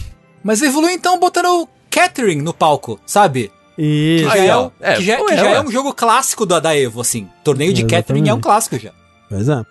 Mas 0.42 0.62
evolui 0.62 0.92
então 0.92 1.18
botando 1.18 1.68
Catherine 1.90 2.40
no 2.42 2.54
palco, 2.54 2.98
sabe? 3.04 3.50
Que 3.76 4.18
já, 4.24 4.32
Aí, 4.32 4.46
é, 4.48 4.56
um- 4.56 4.70
É, 4.80 4.94
que 4.94 5.02
já, 5.04 5.18
ou 5.18 5.26
que 5.26 5.32
é, 5.34 5.36
já 5.36 5.50
é 5.50 5.60
um 5.60 5.70
jogo 5.70 5.92
clássico 5.94 6.46
da, 6.46 6.58
da 6.58 6.76
Evo, 6.76 7.00
assim. 7.00 7.28
Torneio 7.44 7.72
de 7.72 7.82
Exatamente. 7.82 8.02
Catherine 8.02 8.28
é 8.30 8.34
um 8.34 8.40
clássico 8.40 8.78
já. 8.78 8.90
Pois 9.28 9.48
é. 9.48 9.62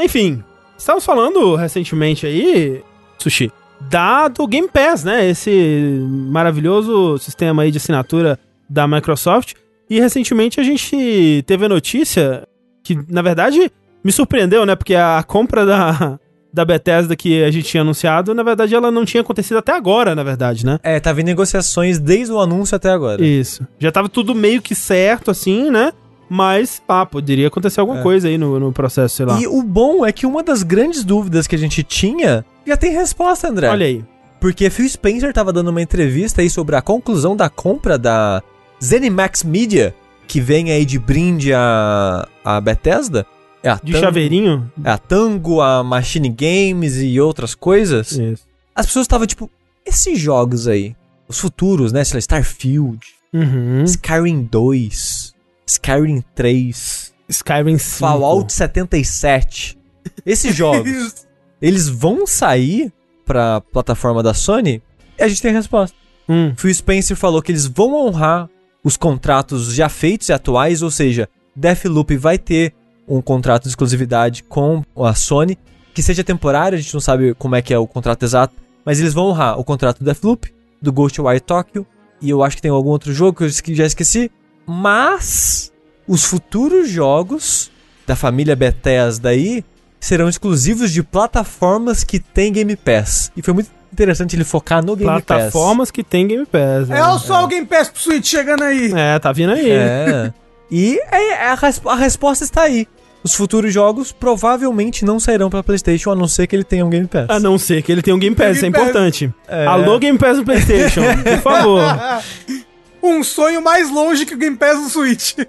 Enfim, 0.00 0.42
estávamos 0.76 1.04
falando 1.04 1.54
recentemente 1.54 2.26
aí, 2.26 2.82
Sushi, 3.18 3.52
da, 3.80 4.28
do 4.28 4.46
Game 4.46 4.68
Pass, 4.68 5.04
né? 5.04 5.28
Esse 5.28 5.98
maravilhoso 6.30 7.18
sistema 7.18 7.62
aí 7.62 7.70
de 7.70 7.78
assinatura 7.78 8.38
da 8.68 8.86
Microsoft. 8.88 9.54
E 9.88 10.00
recentemente 10.00 10.58
a 10.58 10.62
gente 10.62 11.44
teve 11.46 11.66
a 11.66 11.68
notícia 11.68 12.46
que, 12.82 12.98
na 13.08 13.22
verdade, 13.22 13.70
me 14.02 14.10
surpreendeu, 14.10 14.64
né? 14.66 14.74
Porque 14.74 14.94
a 14.94 15.22
compra 15.22 15.64
da, 15.66 16.18
da 16.52 16.64
Bethesda 16.64 17.16
que 17.16 17.42
a 17.42 17.50
gente 17.50 17.66
tinha 17.66 17.80
anunciado, 17.80 18.34
na 18.34 18.42
verdade, 18.42 18.74
ela 18.74 18.90
não 18.90 19.04
tinha 19.04 19.22
acontecido 19.22 19.56
até 19.56 19.72
agora, 19.72 20.14
na 20.14 20.22
verdade, 20.22 20.66
né? 20.66 20.78
É, 20.82 21.00
tava 21.00 21.20
em 21.20 21.24
negociações 21.24 21.98
desde 21.98 22.32
o 22.32 22.38
anúncio 22.38 22.76
até 22.76 22.90
agora. 22.90 23.24
Isso. 23.24 23.66
Já 23.78 23.90
tava 23.90 24.08
tudo 24.08 24.34
meio 24.34 24.60
que 24.60 24.74
certo, 24.74 25.30
assim, 25.30 25.70
né? 25.70 25.92
Mas, 26.28 26.80
ah, 26.88 27.04
poderia 27.04 27.48
acontecer 27.48 27.80
alguma 27.80 28.00
É. 28.00 28.02
coisa 28.02 28.28
aí 28.28 28.38
no, 28.38 28.58
no 28.58 28.72
processo, 28.72 29.16
sei 29.16 29.26
lá. 29.26 29.40
E 29.40 29.46
o 29.46 29.62
bom 29.62 30.04
é 30.04 30.12
que 30.12 30.24
uma 30.26 30.42
das 30.42 30.62
grandes 30.62 31.04
dúvidas 31.04 31.46
que 31.46 31.54
a 31.54 31.58
gente 31.58 31.82
tinha 31.82 32.44
já 32.66 32.76
tem 32.76 32.92
resposta, 32.92 33.48
André. 33.48 33.68
Olha 33.68 33.86
aí. 33.86 34.04
Porque 34.40 34.68
Phil 34.70 34.88
Spencer 34.88 35.32
tava 35.32 35.52
dando 35.52 35.68
uma 35.68 35.80
entrevista 35.82 36.40
aí 36.40 36.50
sobre 36.50 36.74
a 36.74 36.82
conclusão 36.82 37.36
da 37.36 37.48
compra 37.48 37.96
da 37.98 38.42
ZeniMax 38.82 39.44
Media, 39.44 39.94
que 40.26 40.40
vem 40.40 40.70
aí 40.72 40.84
de 40.84 40.98
brinde 40.98 41.52
a, 41.54 42.26
a 42.44 42.60
Bethesda. 42.60 43.26
É 43.62 43.70
a 43.70 43.74
De 43.76 43.92
Tango- 43.92 44.04
chaveirinho? 44.04 44.72
É 44.84 44.90
a 44.90 44.98
Tango, 44.98 45.60
a 45.60 45.82
Machine 45.84 46.28
Games 46.28 46.96
e 46.96 47.20
outras 47.20 47.54
coisas. 47.54 48.12
Isso. 48.12 48.44
As 48.74 48.86
pessoas 48.86 49.04
estavam 49.04 49.26
tipo, 49.26 49.50
esses 49.86 50.18
jogos 50.18 50.66
aí, 50.66 50.96
os 51.28 51.38
futuros, 51.38 51.92
né? 51.92 52.02
Sei 52.04 52.14
lá, 52.16 52.18
Starfield, 52.20 52.98
Uhum. 53.32 53.84
Skyrim 53.84 54.42
2, 54.50 55.34
Skyrim 55.66 56.22
3, 56.34 57.12
Skyrim 57.28 57.78
5. 57.78 57.98
Fallout 57.98 58.52
77. 58.52 59.78
Esses 60.26 60.54
jogos, 60.56 61.26
eles 61.60 61.88
vão 61.88 62.26
sair 62.26 62.92
pra 63.24 63.60
plataforma 63.60 64.22
da 64.22 64.34
Sony? 64.34 64.82
E 65.18 65.22
a 65.22 65.28
gente 65.28 65.40
tem 65.40 65.50
a 65.50 65.54
resposta. 65.54 65.96
Hum. 66.28 66.52
Phil 66.56 66.74
Spencer 66.74 67.16
falou 67.16 67.40
que 67.42 67.52
eles 67.52 67.66
vão 67.66 67.94
honrar 68.06 68.48
os 68.84 68.96
contratos 68.96 69.72
já 69.74 69.88
feitos 69.88 70.28
e 70.28 70.32
atuais, 70.32 70.82
ou 70.82 70.90
seja, 70.90 71.28
Deathloop 71.54 72.16
vai 72.16 72.36
ter 72.38 72.74
um 73.06 73.20
contrato 73.20 73.64
de 73.64 73.68
exclusividade 73.68 74.42
com 74.44 74.82
a 74.96 75.14
Sony, 75.14 75.58
que 75.94 76.02
seja 76.02 76.24
temporário, 76.24 76.78
a 76.78 76.80
gente 76.80 76.94
não 76.94 77.00
sabe 77.00 77.34
como 77.34 77.54
é 77.54 77.62
que 77.62 77.74
é 77.74 77.78
o 77.78 77.86
contrato 77.86 78.22
exato, 78.22 78.54
mas 78.84 79.00
eles 79.00 79.12
vão 79.12 79.26
honrar 79.26 79.58
o 79.58 79.64
contrato 79.64 79.98
do 79.98 80.04
Deathloop, 80.04 80.52
do 80.80 80.92
Ghostwire 80.92 81.40
Tokyo, 81.40 81.86
e 82.20 82.30
eu 82.30 82.42
acho 82.42 82.56
que 82.56 82.62
tem 82.62 82.70
algum 82.70 82.90
outro 82.90 83.12
jogo 83.12 83.38
que 83.38 83.44
eu 83.44 83.74
já 83.74 83.86
esqueci, 83.86 84.30
mas 84.66 85.72
os 86.06 86.24
futuros 86.24 86.88
jogos 86.88 87.70
da 88.06 88.16
família 88.16 88.56
Bethesda 88.56 89.30
aí 89.30 89.64
serão 90.00 90.28
exclusivos 90.28 90.90
de 90.90 91.02
plataformas 91.02 92.02
que 92.02 92.18
tem 92.18 92.52
Game 92.52 92.74
Pass. 92.76 93.30
E 93.36 93.42
foi 93.42 93.54
muito 93.54 93.70
interessante 93.92 94.34
ele 94.34 94.44
focar 94.44 94.84
no 94.84 94.96
Game 94.96 95.10
Pass. 95.10 95.24
Plataformas 95.24 95.90
que 95.90 96.02
tem 96.02 96.26
Game 96.26 96.46
Pass. 96.46 96.88
né? 96.88 96.98
É 96.98 97.06
o 97.06 97.18
só 97.18 97.44
o 97.44 97.46
Game 97.46 97.66
Pass 97.66 97.88
pro 97.88 98.00
Switch 98.00 98.26
chegando 98.26 98.64
aí. 98.64 98.92
É, 98.92 99.18
tá 99.18 99.30
vindo 99.32 99.52
aí. 99.52 99.70
É. 99.70 100.32
E 100.72 100.98
é- 101.10 101.28
é 101.32 101.48
a, 101.50 101.54
resp- 101.54 101.86
a 101.86 101.94
resposta 101.94 102.44
está 102.44 102.62
aí. 102.62 102.88
Os 103.22 103.34
futuros 103.36 103.72
jogos 103.72 104.10
provavelmente 104.10 105.04
não 105.04 105.20
sairão 105.20 105.48
para 105.48 105.62
PlayStation, 105.62 106.10
a 106.10 106.16
não 106.16 106.26
ser 106.26 106.48
que 106.48 106.56
ele 106.56 106.64
tenha 106.64 106.84
um 106.84 106.90
Game 106.90 107.06
Pass. 107.06 107.26
A 107.28 107.38
não 107.38 107.56
ser 107.58 107.80
que 107.82 107.92
ele 107.92 108.02
tenha 108.02 108.16
um 108.16 108.18
Game 108.18 108.34
Pass, 108.34 108.56
isso 108.56 108.66
é 108.66 108.70
Game 108.70 108.72
Pass. 108.72 108.82
importante. 108.88 109.32
É. 109.46 109.66
Alô, 109.66 109.96
Game 110.00 110.18
Pass 110.18 110.38
no 110.38 110.44
PlayStation, 110.44 111.02
por 111.22 111.38
favor. 111.42 111.82
Um 113.04 113.24
sonho 113.24 113.60
mais 113.60 113.90
longe 113.90 114.24
que 114.24 114.32
o 114.34 114.38
Game 114.38 114.56
Pass 114.56 114.76
no 114.80 114.88
Switch. 114.88 115.34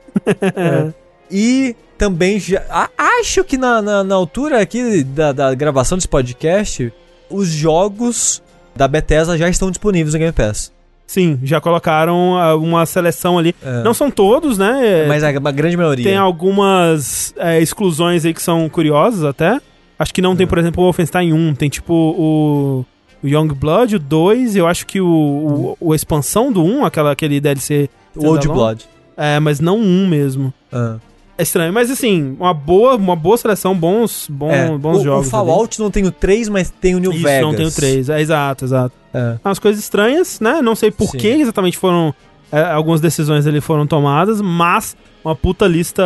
E 1.31 1.75
também 1.97 2.39
já. 2.39 2.63
a- 2.69 2.89
acho 3.19 3.43
que 3.43 3.57
na, 3.57 3.81
na, 3.81 4.03
na 4.03 4.15
altura 4.15 4.61
aqui 4.61 5.03
da, 5.03 5.31
da 5.31 5.53
gravação 5.55 5.97
desse 5.97 6.07
podcast, 6.07 6.91
os 7.29 7.47
jogos 7.47 8.41
da 8.75 8.87
Bethesda 8.87 9.37
já 9.37 9.47
estão 9.49 9.69
disponíveis 9.71 10.13
no 10.13 10.19
Game 10.19 10.31
Pass. 10.33 10.71
Sim, 11.13 11.37
já 11.43 11.61
colocaram 11.61 12.35
ah, 12.39 12.55
uma 12.55 12.87
seleção 12.87 13.37
ali. 13.37 13.53
É. 13.63 13.83
Não 13.83 13.93
são 13.93 14.09
todos, 14.09 14.57
né? 14.57 15.03
É, 15.03 15.07
Mas 15.07 15.23
a, 15.23 15.27
a 15.29 15.51
grande 15.51 15.77
maioria. 15.77 16.03
Tem 16.03 16.17
algumas 16.17 17.35
é, 17.37 17.61
exclusões 17.61 18.25
aí 18.25 18.33
que 18.33 18.41
são 18.41 18.67
curiosas 18.67 19.23
até. 19.23 19.61
Acho 19.99 20.11
que 20.11 20.23
não 20.23 20.33
É. 20.33 20.35
tem, 20.37 20.47
por 20.47 20.57
exemplo, 20.57 20.81
o 20.81 20.85
Wolfenstein 20.87 21.31
1. 21.31 21.53
Tem 21.53 21.69
tipo 21.69 21.93
o, 21.93 22.83
o 23.23 23.27
Young 23.27 23.49
Blood, 23.53 23.97
o 23.97 23.99
2. 23.99 24.55
Eu 24.55 24.65
acho 24.65 24.87
que 24.87 24.99
o, 24.99 25.05
o, 25.07 25.89
o 25.89 25.93
expansão 25.93 26.51
do 26.51 26.63
1, 26.63 26.83
aquela, 26.83 27.11
aquele 27.11 27.39
DLC. 27.39 27.91
o 28.15 28.25
Old. 28.25 28.47
Blood. 28.47 28.85
É, 29.15 29.39
mas 29.39 29.59
não 29.59 29.77
um 29.77 30.07
mesmo. 30.07 30.51
Ah. 30.71 30.95
É 31.37 31.43
estranho, 31.43 31.73
mas 31.73 31.89
assim, 31.89 32.35
uma 32.39 32.53
boa, 32.53 32.95
uma 32.95 33.15
boa 33.15 33.35
seleção, 33.37 33.75
bons, 33.75 34.27
bom, 34.29 34.51
É, 34.51 34.77
bons 34.77 34.99
o, 34.99 35.03
jogos. 35.03 35.27
O 35.27 35.29
Fallout 35.31 35.79
não 35.79 35.89
tem 35.89 36.05
o 36.05 36.11
3, 36.11 36.47
mas 36.49 36.69
tem 36.69 36.93
o 36.95 36.99
New 36.99 37.09
ali. 37.11 37.19
Isso, 37.19 37.27
Vegas. 37.27 37.41
não 37.47 37.55
tem 37.55 37.65
o 37.65 37.71
3. 37.71 38.09
É, 38.09 38.21
exato, 38.21 38.65
exato. 38.65 38.95
É. 39.13 39.37
Umas 39.43 39.57
coisas 39.59 39.81
estranhas, 39.81 40.39
né? 40.39 40.61
Não 40.61 40.75
sei 40.75 40.91
por 40.91 41.09
Sim. 41.09 41.17
que 41.17 41.27
exatamente 41.27 41.77
foram. 41.77 42.13
é, 42.51 42.61
algumas 42.61 43.01
decisões 43.01 43.47
ali 43.47 43.59
foram 43.61 43.87
tomadas, 43.87 44.41
mas 44.41 44.95
uma 45.25 45.35
puta 45.35 45.65
lista 45.65 46.03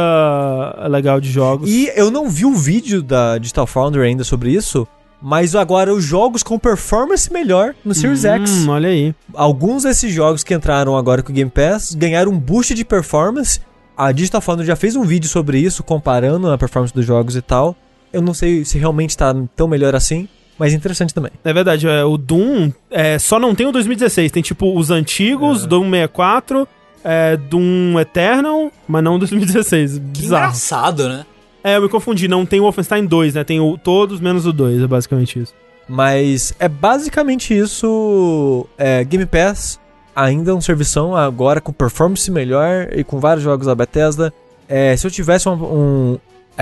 legal 0.89 1.19
de 1.19 1.29
jogos. 1.31 1.69
E 1.69 1.91
eu 1.95 2.09
não 2.09 2.29
vi 2.29 2.45
o 2.45 2.53
vídeo 2.53 3.01
da 3.01 3.37
Digital 3.37 3.67
Foundry 3.67 4.03
ainda 4.03 4.23
sobre 4.23 4.51
isso, 4.51 4.87
mas 5.21 5.55
agora 5.55 5.93
os 5.93 6.03
jogos 6.03 6.43
com 6.43 6.57
performance 6.57 7.31
melhor 7.33 7.73
no 7.83 7.93
Series 7.93 8.23
X. 8.23 8.51
Hum, 8.65 8.69
olha 8.69 8.89
aí. 8.89 9.13
Alguns 9.33 9.83
desses 9.83 10.13
jogos 10.13 10.43
que 10.43 10.53
entraram 10.53 10.95
agora 10.95 11.21
com 11.21 11.31
o 11.31 11.35
Game 11.35 11.49
Pass 11.51 11.93
ganharam 11.95 12.31
um 12.31 12.39
boost 12.39 12.73
de 12.73 12.85
performance. 12.85 13.59
A 13.97 14.11
Digital 14.11 14.41
Foundry 14.41 14.65
já 14.65 14.75
fez 14.75 14.95
um 14.95 15.03
vídeo 15.03 15.27
sobre 15.27 15.57
isso, 15.59 15.83
comparando 15.83 16.51
a 16.51 16.57
performance 16.57 16.93
dos 16.93 17.05
jogos 17.05 17.35
e 17.35 17.41
tal. 17.41 17.75
Eu 18.13 18.21
não 18.21 18.33
sei 18.33 18.63
se 18.63 18.77
realmente 18.77 19.17
tá 19.17 19.35
tão 19.55 19.67
melhor 19.67 19.95
assim, 19.95 20.27
mas 20.57 20.73
interessante 20.73 21.13
também. 21.13 21.31
É 21.43 21.51
verdade, 21.51 21.87
é, 21.87 22.03
o 22.03 22.17
Doom 22.17 22.71
é, 22.91 23.17
só 23.19 23.39
não 23.39 23.55
tem 23.55 23.65
o 23.67 23.71
2016. 23.71 24.31
Tem 24.31 24.43
tipo 24.43 24.77
os 24.77 24.91
antigos, 24.91 25.63
É. 25.63 25.67
Doom 25.67 25.89
64, 25.89 26.67
é, 27.03 27.37
Doom 27.37 27.99
Eternal, 27.99 28.71
mas 28.87 29.03
não 29.03 29.15
o 29.15 29.19
2016. 29.19 29.93
Que 29.93 29.99
Bizarro. 29.99 30.43
engraçado, 30.45 31.09
né? 31.09 31.25
É, 31.63 31.75
eu 31.75 31.81
me 31.81 31.89
confundi, 31.89 32.27
não 32.27 32.45
tem 32.45 32.59
o 32.59 32.63
Wolfenstein 32.63 33.05
2, 33.05 33.33
né? 33.33 33.43
Tem 33.43 33.59
o, 33.59 33.77
todos 33.77 34.19
menos 34.21 34.45
o 34.45 34.53
2, 34.53 34.83
é 34.83 34.87
basicamente 34.87 35.39
isso. 35.39 35.53
Mas 35.89 36.53
é 36.59 36.67
basicamente 36.69 37.57
isso. 37.57 38.65
É, 38.77 39.03
Game 39.03 39.25
Pass 39.25 39.79
ainda 40.25 40.51
é 40.51 40.53
um 40.53 40.61
servição 40.61 41.15
agora 41.15 41.61
com 41.61 41.71
performance 41.71 42.29
melhor 42.31 42.89
e 42.95 43.03
com 43.03 43.19
vários 43.19 43.43
jogos 43.43 43.67
da 43.67 43.75
Bethesda. 43.75 44.33
É, 44.67 44.95
se 44.97 45.05
eu 45.05 45.11
tivesse 45.11 45.47
um, 45.47 45.53
um 45.53 46.17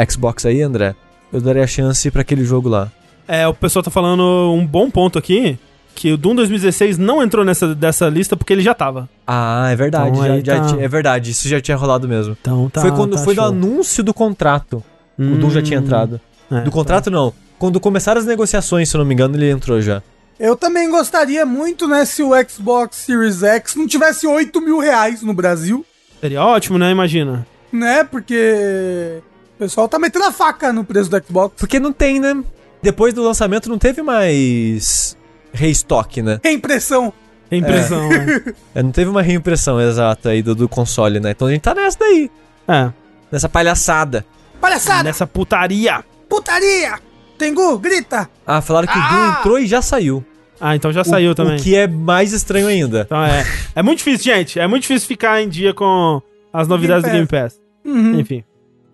Xbox 0.09 0.45
aí, 0.45 0.61
André, 0.61 0.93
eu 1.31 1.39
daria 1.41 1.63
a 1.63 1.67
chance 1.67 2.09
pra 2.11 2.21
aquele 2.21 2.43
jogo 2.43 2.69
lá. 2.69 2.91
É, 3.27 3.47
o 3.47 3.53
pessoal 3.53 3.81
tá 3.81 3.89
falando 3.89 4.51
um 4.53 4.65
bom 4.65 4.89
ponto 4.91 5.17
aqui, 5.17 5.57
que 5.95 6.11
o 6.11 6.17
Doom 6.17 6.35
2016 6.35 6.97
não 6.97 7.23
entrou 7.23 7.43
nessa 7.45 7.73
dessa 7.73 8.07
lista 8.09 8.35
porque 8.35 8.53
ele 8.53 8.61
já 8.61 8.73
tava. 8.73 9.09
Ah, 9.25 9.69
é 9.71 9.75
verdade. 9.75 10.09
Então 10.09 10.27
já- 10.27 10.39
já 10.43 10.59
tá. 10.59 10.65
ti- 10.67 10.79
é 10.83 10.87
verdade, 10.87 11.31
isso 11.31 11.47
já 11.47 11.59
tinha 11.61 11.77
rolado 11.77 12.07
mesmo. 12.07 12.37
Então 12.41 12.69
tá. 12.69 12.81
foi 12.81 12.91
quando 12.91 13.15
tá 13.15 13.23
foi 13.23 13.33
show. 13.35 13.45
anúncio 13.45 14.03
do 14.03 14.13
contrato. 14.13 14.83
O 15.17 15.23
Doom 15.37 15.49
já 15.49 15.61
tinha 15.61 15.79
Hum, 15.79 15.83
entrado. 15.83 16.19
é, 16.51 16.59
Do 16.61 16.69
contrato 16.71 17.09
não. 17.09 17.33
Quando 17.57 17.79
começaram 17.79 18.19
as 18.19 18.27
negociações, 18.27 18.89
se 18.89 18.95
eu 18.95 18.99
não 18.99 19.05
me 19.05 19.13
engano, 19.13 19.35
ele 19.37 19.49
entrou 19.49 19.81
já. 19.81 20.03
Eu 20.39 20.55
também 20.55 20.89
gostaria 20.89 21.45
muito, 21.45 21.87
né, 21.87 22.03
se 22.05 22.21
o 22.21 22.31
Xbox 22.47 22.97
Series 22.97 23.41
X 23.43 23.75
não 23.75 23.87
tivesse 23.87 24.27
8 24.27 24.59
mil 24.61 24.79
reais 24.79 25.21
no 25.21 25.33
Brasil, 25.33 25.85
Seria 26.21 26.43
ótimo, 26.43 26.77
né? 26.79 26.89
Imagina. 26.91 27.45
né? 27.71 28.03
Porque 28.03 29.21
o 29.55 29.59
pessoal 29.59 29.87
tá 29.87 29.99
metendo 29.99 30.25
a 30.25 30.31
faca 30.31 30.73
no 30.73 30.83
preço 30.83 31.09
do 31.09 31.23
Xbox. 31.23 31.53
Porque 31.59 31.79
não 31.79 31.91
tem, 31.93 32.19
né? 32.19 32.41
Depois 32.81 33.13
do 33.13 33.21
lançamento 33.21 33.69
não 33.69 33.77
teve 33.77 34.01
mais 34.01 35.15
restock, 35.53 36.21
né? 36.21 36.39
Reimpressão. 36.43 37.13
Tem 37.49 37.59
impressão, 37.59 38.09
né? 38.09 38.41
É, 38.73 38.81
Não 38.81 38.91
teve 38.91 39.09
uma 39.09 39.21
reimpressão 39.21 39.79
exata 39.79 40.29
aí 40.29 40.41
do, 40.41 40.55
do 40.55 40.67
console, 40.67 41.19
né? 41.19 41.31
Então 41.31 41.47
a 41.47 41.51
gente 41.51 41.61
tá 41.61 41.75
nessa 41.75 41.97
daí. 41.99 42.31
É. 42.67 42.91
Nessa 43.31 43.47
palhaçada. 43.47 44.25
Palhaçada, 44.59 45.03
Nessa 45.03 45.27
putaria. 45.27 46.03
putaria. 46.27 46.97
Tengu, 47.37 47.77
grita. 47.77 48.29
Ah, 48.45 48.61
falaram 48.61 48.87
que 48.87 48.97
o 48.97 49.01
Doom 49.01 49.29
entrou 49.39 49.59
e 49.59 49.67
já 49.67 49.81
saiu. 49.81 50.23
Ah, 50.59 50.75
então 50.75 50.91
já 50.91 51.03
saiu 51.03 51.31
o, 51.31 51.35
também. 51.35 51.57
O 51.57 51.61
que 51.61 51.75
é 51.75 51.87
mais 51.87 52.31
estranho 52.31 52.67
ainda. 52.67 53.01
Então 53.05 53.23
é. 53.23 53.45
É 53.75 53.83
muito 53.83 53.97
difícil, 53.99 54.33
gente. 54.33 54.59
É 54.59 54.67
muito 54.67 54.83
difícil 54.83 55.07
ficar 55.07 55.41
em 55.41 55.49
dia 55.49 55.73
com 55.73 56.21
as 56.53 56.67
novidades 56.67 57.03
Game 57.03 57.25
do 57.25 57.29
Game 57.29 57.43
Pass. 57.43 57.59
Uhum. 57.83 58.19
Enfim. 58.19 58.43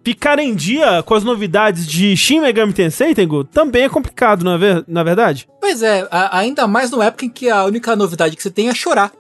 Ficar 0.04 0.40
em 0.40 0.56
dia 0.56 1.04
com 1.04 1.14
as 1.14 1.24
novidades 1.24 1.86
de 1.86 2.18
Shin 2.18 2.40
Megami 2.42 2.74
Tensei, 2.74 3.14
Tengu, 3.14 3.44
também 3.44 3.84
é 3.84 3.90
complicado, 3.90 4.44
não 4.44 4.54
é 4.54 4.58
ver- 4.58 4.84
na 4.88 5.04
verdade? 5.04 5.48
Pois 5.60 5.84
é, 5.84 6.08
a- 6.10 6.40
ainda 6.40 6.66
mais 6.68 6.90
numa 6.90 7.06
época 7.06 7.26
em 7.26 7.30
que 7.30 7.48
a 7.50 7.64
única 7.66 7.96
novidade 7.96 8.36
que 8.36 8.42
você 8.42 8.50
tem 8.50 8.68
é 8.68 8.74
chorar. 8.74 9.12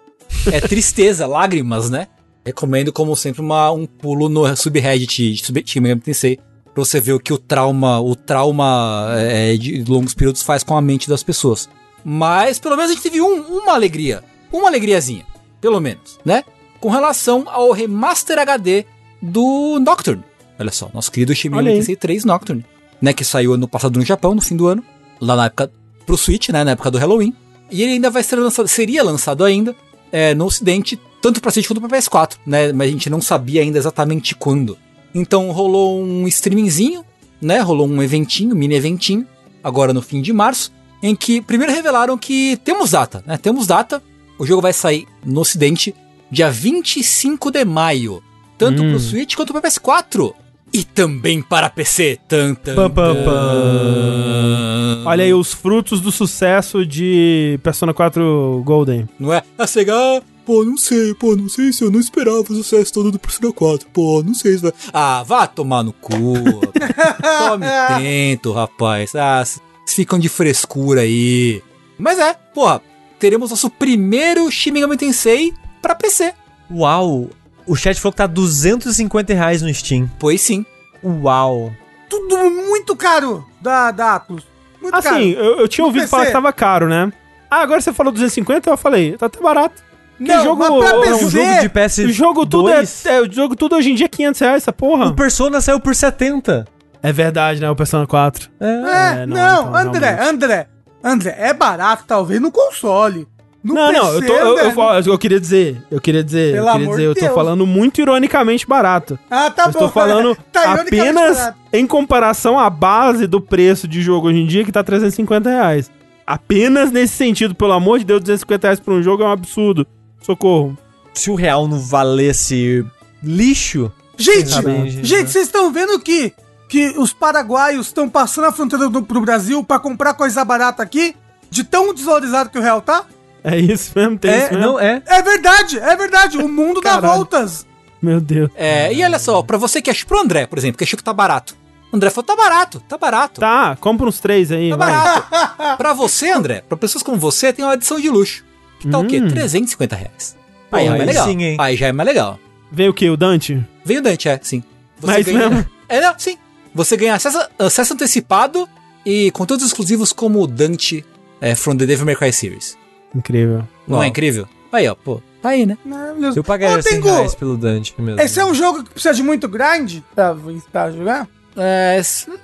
É 0.52 0.60
tristeza, 0.60 1.28
lágrimas, 1.28 1.92
né? 1.92 2.08
Recomendo, 2.44 2.92
como 2.92 3.16
sempre, 3.16 3.42
uma, 3.42 3.70
um 3.72 3.86
pulo 3.86 4.28
no 4.28 4.56
subreddit 4.56 5.34
de 5.34 5.64
Shin 5.70 5.80
Megami 5.82 6.02
Tensei 6.02 6.40
pra 6.74 6.84
você 6.84 7.00
ver 7.00 7.14
o 7.14 7.20
que 7.20 7.34
o 7.34 7.38
trauma, 7.38 8.00
o 8.00 8.16
trauma 8.16 9.08
é, 9.18 9.56
de 9.58 9.84
longos 9.88 10.14
períodos 10.14 10.42
faz 10.42 10.64
com 10.64 10.76
a 10.76 10.82
mente 10.82 11.10
das 11.10 11.24
pessoas. 11.24 11.70
Mas 12.04 12.60
pelo 12.60 12.76
menos 12.76 12.92
a 12.92 12.94
gente 12.94 13.04
teve 13.04 13.22
um- 13.22 13.42
uma 13.60 13.74
alegria, 13.74 14.24
uma 14.52 14.68
alegriazinha, 14.68 15.26
pelo 15.60 15.80
menos, 15.80 16.20
né? 16.26 16.44
Com 16.80 16.90
relação 16.90 17.44
ao 17.48 17.72
remaster 17.72 18.40
HD 18.40 18.86
do 19.22 19.80
Nocturne. 19.80 20.24
Olha 20.60 20.72
só, 20.72 20.90
nosso 20.94 21.12
querido 21.12 21.34
Shin 21.36 21.50
Olha 21.50 21.58
Megami 21.58 21.72
aí. 21.74 21.80
Tensei 21.80 21.96
3 21.96 22.26
Nocturne, 22.26 22.66
né? 23.02 23.14
Que 23.14 23.24
saiu 23.24 23.54
ano 23.54 23.68
passado 23.68 23.98
no 24.00 24.06
Japão, 24.06 24.34
no 24.34 24.42
fim 24.42 24.56
do 24.56 24.68
ano, 24.68 24.84
lá 25.20 25.36
na 25.36 25.46
época 25.46 25.72
pro 26.06 26.18
Switch, 26.18 26.50
né, 26.50 26.64
na 26.64 26.72
época 26.72 26.90
do 26.90 26.98
Halloween. 26.98 27.34
E 27.70 27.84
ele 27.84 27.94
ainda 27.94 28.10
vai 28.10 28.24
ser 28.24 28.36
lançado, 28.38 28.68
seria 28.68 29.04
lançado 29.04 29.44
ainda 29.46 29.76
é, 30.12 30.34
no 30.34 30.46
ocidente, 30.46 31.00
tanto 31.22 31.40
para 31.40 31.52
Switch 31.52 31.68
quanto 31.68 31.80
para 31.80 31.98
PS4, 31.98 32.38
né, 32.46 32.74
mas 32.74 32.90
a 32.90 32.92
gente 32.92 33.10
não 33.10 33.22
sabia 33.22 33.62
ainda 33.62 33.78
exatamente 33.78 34.36
quando. 34.36 34.78
Então 35.14 35.52
rolou 35.52 36.02
um 36.02 36.28
streamingzinho, 36.28 37.04
né, 37.42 37.60
rolou 37.60 37.88
um 37.88 38.02
eventinho, 38.02 38.56
mini 38.56 38.76
eventinho, 38.76 39.26
agora 39.64 39.94
no 39.94 40.02
fim 40.02 40.22
de 40.22 40.32
março, 40.32 40.72
em 41.04 41.16
que 41.16 41.42
primeiro 41.42 41.74
revelaram 41.74 42.18
que 42.18 42.58
temos 42.64 42.92
data, 42.92 43.24
né, 43.26 43.38
temos 43.38 43.66
data, 43.68 44.02
o 44.40 44.46
jogo 44.46 44.62
vai 44.62 44.74
sair 44.74 45.08
no 45.26 45.42
ocidente 45.42 45.94
dia 46.30 46.50
25 46.50 47.52
de 47.52 47.66
maio, 47.66 48.24
tanto 48.58 48.84
Hum. 48.84 48.90
pro 48.92 49.00
Switch 49.00 49.36
quanto 49.36 49.52
para 49.54 49.62
PS4. 49.70 50.34
E 50.74 50.86
também 50.86 51.42
para 51.42 51.70
PC. 51.70 52.18
Tan, 52.30 52.54
tan, 52.56 52.76
Pam, 52.76 52.90
pam, 52.90 53.14
tan. 53.16 55.04
Olha 55.06 55.24
aí 55.26 55.34
os 55.34 55.54
frutos 55.54 56.00
do 56.00 56.12
sucesso 56.14 56.86
de 56.86 57.60
Persona 57.62 57.94
4 57.94 58.62
Golden. 58.66 59.06
Não 59.20 59.34
é? 59.34 59.44
A 59.58 59.68
SEGA, 59.68 59.94
ah, 59.94 60.22
pô, 60.52 60.66
não 60.66 60.76
sei, 60.76 61.14
pô, 61.14 61.34
não 61.34 61.48
sei 61.48 61.72
se 61.72 61.82
eu 61.82 61.90
não 61.90 62.00
esperava 62.00 62.42
o 62.42 62.46
sucesso 62.46 62.92
todo 62.92 63.10
do 63.10 63.18
Persona 63.18 63.54
4, 63.54 63.88
pô, 63.94 64.22
não 64.22 64.34
sei 64.34 64.58
se 64.58 64.64
vai... 64.64 64.74
Ah, 64.92 65.24
vá 65.26 65.48
tomar 65.48 65.82
no 65.82 65.94
cu, 65.94 66.12
tome 67.48 67.66
tento, 67.98 68.52
rapaz, 68.52 69.16
ah, 69.16 69.42
vocês 69.46 69.62
ficam 69.86 70.20
de 70.20 70.28
frescura 70.28 71.02
aí. 71.02 71.64
Mas 71.98 72.20
é, 72.20 72.34
porra, 72.34 72.82
teremos 73.18 73.50
nosso 73.50 73.70
primeiro 73.70 74.52
Shin 74.52 74.72
Megami 74.72 74.98
Tensei 74.98 75.54
pra 75.82 75.96
PC. 75.96 76.34
Uau! 76.70 77.30
O 77.66 77.76
chat 77.78 77.98
falou 78.02 78.12
que 78.12 78.18
tá 78.18 78.28
250 78.28 79.34
reais 79.34 79.62
no 79.62 79.74
Steam. 79.74 80.10
Pois 80.20 80.42
sim. 80.42 80.66
Uau! 81.02 81.74
Tudo 82.10 82.38
muito 82.50 82.94
caro 82.98 83.46
da, 83.62 83.92
da 83.92 84.16
Atlus. 84.16 84.44
Muito 84.82 85.02
caro. 85.02 85.16
Assim, 85.16 85.30
eu, 85.32 85.60
eu 85.60 85.68
tinha 85.70 85.84
No 85.84 85.88
ouvido 85.88 86.02
PC. 86.02 86.12
falar 86.12 86.26
que 86.26 86.32
tava 86.34 86.52
caro, 86.52 86.90
né? 86.90 87.14
Ah, 87.50 87.62
agora 87.62 87.80
você 87.80 87.94
falou 87.94 88.12
250, 88.12 88.70
eu 88.70 88.76
falei, 88.76 89.16
tá 89.16 89.28
até 89.28 89.40
barato. 89.40 89.91
Não, 90.28 90.44
jogo- 90.44 90.60
mas 90.60 90.70
pra 90.70 90.90
é 90.90 90.94
um 90.94 91.04
É 91.04 91.16
um 91.16 91.18
PC, 91.20 91.30
jogo 91.30 91.62
de 91.62 91.70
PS 91.70 91.98
O 92.00 92.10
jogo 92.12 92.46
tudo 92.46 92.70
é, 92.70 92.76
2. 92.78 93.06
é, 93.06 93.22
O 93.22 93.32
jogo 93.32 93.56
tudo 93.56 93.76
hoje 93.76 93.92
em 93.92 93.96
dia 93.96 94.06
é 94.06 94.10
500 94.10 94.40
reais, 94.42 94.58
essa 94.64 94.74
porra. 94.74 95.08
O 95.08 95.14
Persona 95.16 95.60
saiu 95.62 95.80
por 95.80 95.96
70. 95.96 96.66
É 97.04 97.12
verdade, 97.12 97.60
né? 97.60 97.70
O 97.70 97.76
Persona 97.76 98.06
4. 98.06 98.50
É. 98.60 98.66
É, 98.66 99.22
É, 99.24 99.26
não, 99.26 99.36
não, 99.36 99.70
então, 99.70 99.76
André, 99.76 100.10
realmente. 100.12 100.30
André, 100.44 100.68
André, 101.04 101.36
é 101.40 101.54
barato 101.54 102.04
talvez 102.08 102.40
no 102.40 102.52
console. 102.52 103.28
No 103.64 103.76
não, 103.76 103.92
não, 103.92 104.14
eu, 104.16 104.26
tô, 104.26 104.34
eu, 104.34 104.58
eu, 104.58 105.04
eu 105.14 105.18
queria 105.20 105.40
dizer, 105.40 105.84
eu 105.92 106.02
queria 106.02 106.24
dizer, 106.24 106.54
Pelo 106.56 106.68
eu 106.68 106.72
queria 106.74 106.88
dizer, 106.88 107.04
eu 107.04 107.14
tô 107.14 107.22
Deus. 107.22 107.34
falando 107.36 107.64
muito 107.68 108.02
ironicamente 108.02 108.66
barato. 108.68 109.20
Ah, 109.30 109.52
tá 109.52 109.64
eu 109.64 109.66
bom. 109.66 109.72
estou 109.72 109.90
falando 109.90 110.36
Tá 110.52 110.64
ironicamente 110.64 111.00
apenas 111.10 111.38
barato. 111.38 111.58
em 111.72 111.86
comparação 111.86 112.58
à 112.58 112.70
base 112.72 113.28
do 113.28 113.40
preço 113.40 113.88
de 113.88 114.02
jogo 114.02 114.30
hoje 114.30 114.40
em 114.40 114.48
dia, 114.48 114.64
que 114.66 114.72
tá 114.72 114.84
350 114.84 115.48
reais. 115.48 115.92
Apenas 116.26 116.92
nesse 116.92 117.14
sentido, 117.14 117.54
pelo 117.54 117.74
amor 117.74 118.00
de 118.00 118.06
Deus, 118.06 118.22
250 118.22 118.66
reais 118.68 118.80
por 118.80 118.94
um 118.96 119.04
jogo 119.04 119.22
é 119.22 119.28
um 119.28 119.32
absurdo. 119.32 119.86
Socorro. 120.22 120.78
Se 121.14 121.30
o 121.30 121.36
real 121.36 121.68
não 121.68 121.80
valesse 121.80 122.86
lixo. 123.22 123.92
Gente, 124.18 124.50
Sabe, 124.50 124.90
gente, 124.90 125.08
gente, 125.08 125.32
vocês 125.32 125.48
estão 125.48 125.72
vendo 125.72 126.00
que, 126.00 126.34
que 126.70 126.90
os 126.98 127.12
paraguaios 127.12 127.88
estão 127.88 128.08
passando 128.08 128.46
a 128.46 128.52
fronteira 128.52 128.88
do, 128.90 129.02
pro 129.02 129.22
Brasil 129.22 129.64
pra 129.64 129.80
comprar 129.80 130.14
coisa 130.14 130.46
barata 130.46 130.84
aqui? 130.84 131.16
De 131.50 131.64
tão 131.64 131.94
desvalorizado 131.94 132.50
que 132.50 132.58
o 132.60 132.62
real 132.62 132.82
tá? 132.82 133.04
É 133.44 133.58
isso 133.58 133.92
mesmo, 133.96 134.18
tem 134.20 134.32
É, 134.32 134.38
isso 134.46 134.54
mesmo. 134.54 134.66
não 134.74 134.80
é. 134.80 135.02
É 135.06 135.22
verdade, 135.22 135.80
é 135.80 135.96
verdade. 135.96 136.38
O 136.38 136.48
mundo 136.48 136.80
dá 136.82 137.00
voltas. 137.00 137.66
Meu 138.02 138.22
Deus. 138.22 138.50
É, 138.56 138.94
e 138.94 139.04
olha 139.04 139.20
só, 139.20 139.42
pra 139.42 139.58
você 139.58 139.82
que 139.82 139.90
achou, 139.90 140.08
pro 140.08 140.20
André, 140.20 140.46
por 140.46 140.58
exemplo, 140.58 140.78
que 140.78 140.84
achou 140.84 140.98
que 140.98 141.04
tá 141.04 141.14
barato. 141.14 141.56
O 141.92 141.96
André 141.96 142.10
falou, 142.10 142.24
tá 142.26 142.36
barato, 142.36 142.80
tá 142.88 142.98
barato. 142.98 143.42
Tá, 143.42 143.76
compra 143.82 144.08
uns 144.08 144.20
três 144.20 144.52
aí, 144.52 144.70
Tá 144.70 144.78
vai. 144.78 144.92
barato. 144.92 145.78
pra 145.78 145.94
você, 145.94 146.30
André, 146.32 146.64
pra 146.70 146.78
pessoas 146.78 147.04
como 147.04 147.18
você, 147.18 147.52
tem 147.52 147.66
uma 147.66 147.74
edição 147.74 148.00
de 148.00 148.10
luxo. 148.10 148.46
Que 148.82 148.90
tá 148.90 149.00
o 149.00 149.06
quê? 149.06 149.20
Hum. 149.20 149.28
350 149.30 149.96
reais. 149.96 150.36
Aí 150.72 150.88
é 150.88 150.90
mais 150.90 151.06
legal. 151.06 151.28
sim, 151.28 151.44
hein? 151.44 151.58
Aí 151.60 151.76
já 151.76 151.88
é 151.88 151.92
mais 151.92 152.08
legal. 152.08 152.40
Veio 152.72 152.92
o 152.92 152.94
que, 152.94 153.10
o 153.10 153.18
Dante? 153.18 153.64
Veio 153.86 154.00
o 154.00 154.04
Dante, 154.04 154.30
é, 154.30 154.40
sim. 154.42 154.64
Mas 155.02 155.26
mesmo? 155.28 155.66
É, 155.90 156.00
não, 156.00 156.14
sim. 156.18 156.38
Você 156.74 156.96
ganha 156.96 157.16
acesso, 157.16 157.38
acesso 157.60 157.94
antecipado 157.94 158.68
e 159.06 159.30
conteúdos 159.32 159.66
exclusivos 159.66 160.14
como 160.14 160.42
o 160.42 160.48
Dante 160.48 161.04
é, 161.42 161.54
from 161.54 161.76
the 161.76 161.86
Devil 161.86 162.06
May 162.06 162.16
Cry 162.16 162.32
Series. 162.32 162.78
Incrível. 163.14 163.68
Não 163.88 163.98
Uau. 163.98 164.04
é 164.04 164.08
incrível? 164.08 164.48
Aí, 164.72 164.88
ó, 164.88 164.96
pô. 164.96 165.22
Tá 165.42 165.50
aí, 165.50 165.66
né? 165.66 165.78
Maravilhoso. 165.84 166.40
Eu 166.40 166.44
pagaria 166.44 166.78
Ô, 166.78 166.82
100 166.82 166.92
Tengu, 166.94 167.08
reais 167.10 167.36
pelo 167.36 167.58
Dante 167.58 167.94
mesmo. 168.00 168.22
Esse 168.22 168.40
é 168.40 168.46
um 168.46 168.54
jogo 168.54 168.84
que 168.84 168.92
precisa 168.92 169.14
de 169.14 169.22
muito 169.24 169.50
grind 169.50 170.00
pra, 170.16 170.36
pra 170.72 170.92
jogar? 170.92 171.28
É, 171.58 172.00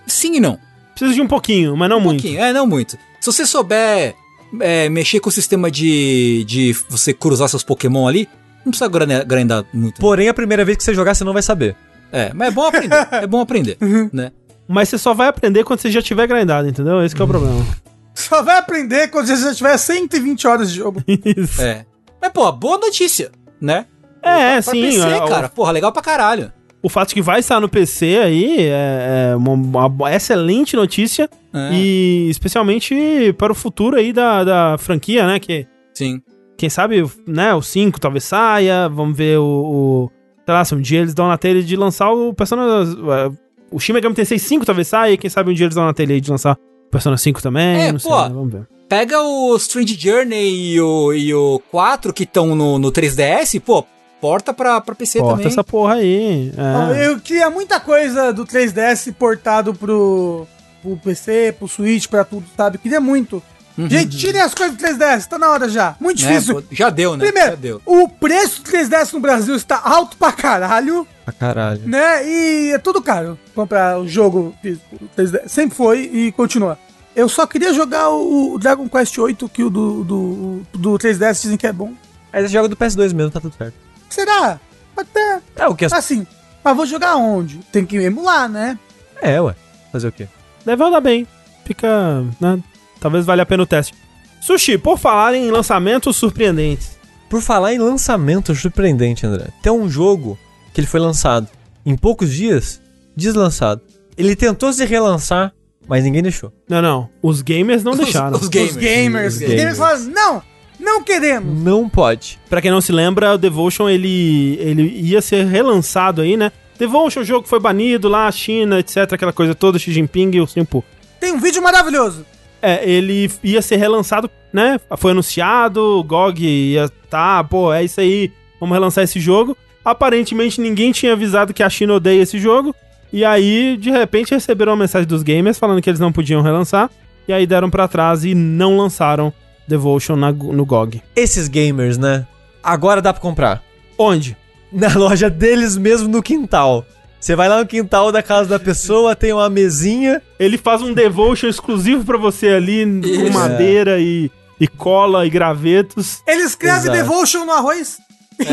sim 0.05 0.35
e 0.35 0.39
não. 0.39 0.59
Precisa 0.93 1.13
de 1.13 1.21
um 1.21 1.27
pouquinho, 1.27 1.77
mas 1.77 1.89
não 1.89 1.99
Um 1.99 2.01
muito. 2.01 2.21
pouquinho, 2.23 2.41
é, 2.43 2.51
não 2.51 2.67
muito. 2.67 2.97
Se 3.21 3.31
você 3.31 3.45
souber 3.45 4.13
é, 4.59 4.89
mexer 4.89 5.19
com 5.19 5.29
o 5.29 5.31
sistema 5.31 5.69
de, 5.71 6.43
de 6.45 6.75
você 6.89 7.13
cruzar 7.13 7.49
seus 7.49 7.63
Pokémon 7.63 8.07
ali, 8.07 8.27
não 8.65 8.71
precisa 8.71 8.89
grindar 9.23 9.65
muito. 9.73 9.99
Porém, 10.01 10.27
a 10.29 10.33
primeira 10.33 10.63
vez 10.65 10.77
que 10.77 10.83
você 10.83 10.93
jogar, 10.93 11.15
você 11.15 11.23
não 11.23 11.33
vai 11.33 11.41
saber. 11.41 11.75
É, 12.11 12.31
mas 12.33 12.49
é 12.49 12.51
bom 12.51 12.65
aprender. 12.67 13.07
é 13.11 13.27
bom 13.27 13.41
aprender, 13.41 13.77
né? 14.13 14.31
Mas 14.67 14.89
você 14.89 14.97
só 14.97 15.13
vai 15.13 15.27
aprender 15.29 15.63
quando 15.63 15.79
você 15.79 15.89
já 15.91 16.01
tiver 16.01 16.27
grindado, 16.27 16.67
entendeu? 16.67 17.01
Esse 17.03 17.15
que 17.15 17.21
é 17.21 17.25
o 17.25 17.27
problema. 17.27 17.65
Só 18.13 18.41
vai 18.41 18.57
aprender 18.57 19.09
quando 19.09 19.27
você 19.27 19.37
já 19.37 19.53
tiver 19.53 19.77
120 19.77 20.47
horas 20.47 20.71
de 20.71 20.77
jogo. 20.77 21.03
Isso. 21.07 21.61
É. 21.61 21.85
Mas, 22.19 22.31
pô, 22.31 22.51
boa 22.51 22.79
notícia, 22.79 23.31
né? 23.61 23.85
É, 24.23 24.53
Pra 24.53 24.73
sim. 24.73 24.81
PC, 24.81 24.99
é, 25.07 25.23
o- 25.23 25.27
cara. 25.27 25.47
Porra, 25.49 25.71
legal 25.71 25.91
pra 25.91 26.01
caralho. 26.01 26.51
O, 26.81 26.89
fato 26.89 27.09
de 27.09 27.15
que 27.15 27.21
vai 27.21 27.39
estar 27.39 27.59
no 27.59 27.67
PC 27.67 28.17
aí 28.17 28.57
é, 28.59 29.31
é 29.31 29.35
uma, 29.35 29.87
uma 29.87 30.13
excelente 30.15 30.75
notícia. 30.75 31.29
É, 31.53 31.73
E 31.73 32.29
especialmente 32.29 33.33
para 33.37 33.51
o 33.51 33.55
futuro 33.55 33.97
aí 33.97 34.13
da, 34.13 34.43
da 34.43 34.77
franquia, 34.77 35.25
né? 35.25 35.39
Que 35.39 35.65
Sim. 35.93 36.21
quem 36.57 36.69
sabe, 36.69 37.03
né, 37.27 37.53
o 37.53 37.61
5 37.61 37.99
talvez 37.99 38.23
saia. 38.23 38.87
Vamos 38.87 39.17
ver 39.17 39.39
o. 39.39 39.43
o 39.43 40.11
sei 40.45 40.53
lá, 40.53 40.63
se 40.63 40.75
um 40.75 40.81
dia 40.81 40.99
eles 40.99 41.13
dão 41.13 41.27
na 41.27 41.37
telha 41.37 41.61
de 41.63 41.75
lançar 41.75 42.11
o 42.11 42.33
Persona. 42.33 42.63
é, 42.83 43.31
O 43.71 43.79
Shin 43.79 43.93
Megami 43.93 44.15
Tensei 44.15 44.39
5 44.39 44.65
talvez 44.65 44.87
saia. 44.87 45.13
E 45.13 45.17
quem 45.17 45.29
sabe 45.29 45.51
um 45.51 45.53
dia 45.53 45.65
eles 45.65 45.75
dão 45.75 45.85
na 45.85 45.93
telha 45.93 46.19
de 46.21 46.29
lançar 46.29 46.55
o 46.87 46.89
Persona 46.91 47.17
5 47.17 47.41
também. 47.41 47.81
É, 47.81 47.91
não 47.91 47.99
pô. 47.99 48.09
sei, 48.09 48.29
né, 48.29 48.35
vamos 48.35 48.53
ver. 48.53 48.67
Pega 48.87 49.21
o 49.21 49.53
Strange 49.57 49.97
Journey 49.99 50.73
e 50.73 50.79
o, 50.79 51.13
e 51.13 51.33
o 51.33 51.61
4 51.69 52.13
que 52.13 52.23
estão 52.23 52.55
no, 52.55 52.79
no 52.79 52.89
3DS, 52.89 53.59
pô, 53.59 53.85
porta 54.21 54.53
pra, 54.53 54.79
pra 54.81 54.95
PC 54.95 55.19
Porta 55.19 55.35
também. 55.35 55.47
essa 55.47 55.63
porra 55.63 55.95
aí. 55.95 56.51
É. 56.95 57.07
Eu 57.07 57.19
queria 57.19 57.49
muita 57.49 57.79
coisa 57.79 58.31
do 58.33 58.45
3DS 58.45 59.13
portado 59.13 59.73
pro, 59.73 60.47
pro 60.81 60.97
PC, 60.97 61.55
pro 61.57 61.67
Switch, 61.67 62.07
pra 62.07 62.23
tudo, 62.23 62.45
sabe? 62.55 62.77
Queria 62.77 62.99
muito. 62.99 63.41
Uhum. 63.77 63.87
Gente, 63.87 64.17
tirem 64.17 64.41
as 64.41 64.55
coisas 64.55 64.75
do 64.75 64.83
3DS, 64.83 65.27
tá 65.27 65.37
na 65.37 65.51
hora 65.51 65.69
já. 65.69 65.95
Muito 65.99 66.19
Né, 66.23 66.29
difícil. 66.31 66.63
já 66.71 66.89
deu, 66.89 67.15
né? 67.15 67.25
Já 67.25 67.31
Primeiro, 67.31 67.57
deu. 67.57 67.81
o 67.85 68.09
preço 68.09 68.63
do 68.63 68.71
3DS 68.71 69.13
no 69.13 69.19
Brasil 69.19 69.55
está 69.55 69.79
alto 69.83 70.17
pra 70.17 70.31
caralho, 70.31 71.07
Pra 71.23 71.31
caralho. 71.31 71.81
né? 71.85 72.27
E 72.27 72.71
é 72.71 72.79
tudo 72.79 72.99
caro 73.03 73.37
comprar 73.53 73.99
o 73.99 74.07
jogo 74.07 74.55
físico 74.63 74.83
do 74.99 75.07
3DS. 75.15 75.47
Sempre 75.47 75.77
foi 75.77 75.99
e 76.11 76.31
continua. 76.31 76.79
Eu 77.15 77.29
só 77.29 77.45
queria 77.45 77.71
jogar 77.71 78.09
o, 78.09 78.53
o 78.55 78.57
Dragon 78.59 78.89
Quest 78.89 79.15
8, 79.19 79.47
que 79.49 79.63
o 79.63 79.69
do, 79.69 80.03
do, 80.03 80.61
do 80.73 80.97
3DS 80.97 81.41
dizem 81.43 81.57
que 81.57 81.67
é 81.67 81.71
bom. 81.73 81.93
Aí 82.33 82.41
você 82.41 82.47
joga 82.47 82.67
do 82.67 82.75
PS2 82.75 83.13
mesmo, 83.13 83.29
tá 83.31 83.39
tudo 83.39 83.53
certo. 83.55 83.75
Será? 84.09 84.59
Até 84.95 85.39
É 85.55 85.67
o 85.67 85.75
que 85.75 85.85
as... 85.85 85.93
assim. 85.93 86.25
Mas 86.63 86.75
vou 86.75 86.85
jogar 86.85 87.15
onde? 87.15 87.59
Tem 87.71 87.85
que 87.85 87.97
emular, 87.97 88.49
né? 88.49 88.77
É, 89.21 89.39
ué. 89.39 89.55
Fazer 89.91 90.07
o 90.07 90.11
quê? 90.11 90.27
Deve 90.65 90.83
andar 90.83 91.01
bem. 91.01 91.27
Fica. 91.65 92.23
Né, 92.39 92.59
talvez 92.99 93.25
valha 93.25 93.43
a 93.43 93.45
pena 93.45 93.63
o 93.63 93.65
teste. 93.65 93.93
Sushi, 94.41 94.77
por 94.77 94.97
falar 94.97 95.33
em 95.35 95.49
lançamentos 95.51 96.15
surpreendentes. 96.15 96.97
Por 97.29 97.41
falar 97.41 97.73
em 97.73 97.77
lançamento 97.79 98.55
surpreendente, 98.55 99.25
André. 99.25 99.47
Tem 99.61 99.71
um 99.71 99.89
jogo 99.89 100.37
que 100.73 100.79
ele 100.79 100.87
foi 100.87 100.99
lançado 100.99 101.47
em 101.85 101.95
poucos 101.95 102.31
dias, 102.33 102.81
deslançado. 103.15 103.81
Ele 104.17 104.35
tentou 104.35 104.71
se 104.71 104.85
relançar, 104.85 105.53
mas 105.87 106.03
ninguém 106.03 106.21
deixou. 106.23 106.53
Não, 106.69 106.81
não. 106.81 107.09
Os 107.21 107.41
gamers 107.41 107.83
não 107.83 107.95
deixaram. 107.95 108.35
Os, 108.37 108.43
os 108.43 108.47
gamers. 108.47 108.71
Os 108.75 108.77
gamers. 108.77 109.35
Os 109.35 109.41
Os 109.41 109.47
gamers 109.47 109.77
falaram, 109.77 110.03
não, 110.05 110.43
não 110.79 111.03
queremos. 111.03 111.63
Não 111.63 111.89
pode. 111.89 112.39
Pra 112.49 112.61
quem 112.61 112.71
não 112.71 112.81
se 112.81 112.91
lembra, 112.91 113.33
o 113.33 113.37
Devotion 113.37 113.89
ele, 113.89 114.57
ele 114.59 114.83
ia 114.83 115.21
ser 115.21 115.45
relançado 115.45 116.21
aí, 116.21 116.37
né? 116.37 116.51
Devotion, 116.77 117.21
o 117.21 117.25
jogo 117.25 117.47
foi 117.47 117.59
banido 117.59 118.07
lá, 118.07 118.31
China, 118.31 118.79
etc, 118.79 119.13
aquela 119.13 119.33
coisa 119.33 119.55
toda, 119.55 119.79
Xi 119.79 119.91
Jinping 119.91 120.31
e 120.35 120.41
o 120.41 120.47
Simpu. 120.47 120.83
Tem 121.19 121.33
um 121.33 121.39
vídeo 121.39 121.61
maravilhoso. 121.61 122.25
É, 122.61 122.87
ele 122.87 123.29
ia 123.43 123.61
ser 123.61 123.77
relançado, 123.77 124.29
né? 124.53 124.79
Foi 124.97 125.11
anunciado, 125.11 125.81
o 125.81 126.03
GOG 126.03 126.45
ia 126.45 126.89
tá, 127.09 127.43
pô, 127.43 127.73
é 127.73 127.83
isso 127.83 127.99
aí, 127.99 128.31
vamos 128.59 128.75
relançar 128.75 129.03
esse 129.03 129.19
jogo. 129.19 129.57
Aparentemente 129.83 130.59
ninguém 130.59 130.91
tinha 130.91 131.13
avisado 131.13 131.53
que 131.53 131.63
a 131.63 131.69
China 131.69 131.95
odeia 131.95 132.21
esse 132.21 132.37
jogo. 132.37 132.75
E 133.11 133.23
aí, 133.23 133.77
de 133.77 133.89
repente, 133.89 134.33
receberam 134.33 134.73
uma 134.73 134.79
mensagem 134.79 135.07
dos 135.07 135.23
gamers 135.23 135.57
falando 135.57 135.81
que 135.81 135.89
eles 135.89 135.99
não 135.99 136.11
podiam 136.11 136.41
relançar. 136.41 136.89
E 137.27 137.33
aí 137.33 137.47
deram 137.47 137.69
pra 137.69 137.87
trás 137.87 138.25
e 138.25 138.35
não 138.35 138.77
lançaram 138.77 139.33
Devotion 139.67 140.15
na- 140.15 140.31
no 140.31 140.65
GOG. 140.65 141.01
Esses 141.15 141.47
gamers, 141.47 141.97
né? 141.97 142.25
Agora 142.63 143.01
dá 143.01 143.11
pra 143.13 143.21
comprar. 143.21 143.61
Onde? 143.97 144.35
Na 144.71 144.93
loja 144.95 145.29
deles 145.29 145.75
mesmo 145.77 146.07
no 146.07 146.21
quintal. 146.21 146.85
Você 147.19 147.35
vai 147.35 147.49
lá 147.49 147.59
no 147.59 147.65
quintal 147.65 148.11
da 148.11 148.21
casa 148.21 148.47
da 148.49 148.59
pessoa, 148.59 149.15
tem 149.15 149.33
uma 149.33 149.49
mesinha. 149.49 150.21
Ele 150.39 150.57
faz 150.57 150.81
um 150.81 150.93
devotion 150.93 151.47
exclusivo 151.47 152.05
pra 152.05 152.17
você 152.17 152.49
ali, 152.49 152.85
com 152.85 153.07
Isso. 153.07 153.31
madeira 153.33 153.99
e, 153.99 154.29
e 154.59 154.67
cola 154.67 155.25
e 155.25 155.29
gravetos. 155.29 156.21
Ele 156.27 156.43
escreve 156.43 156.81
Exato. 156.89 156.97
Devotion 156.97 157.45
no 157.45 157.51
arroz. 157.51 157.97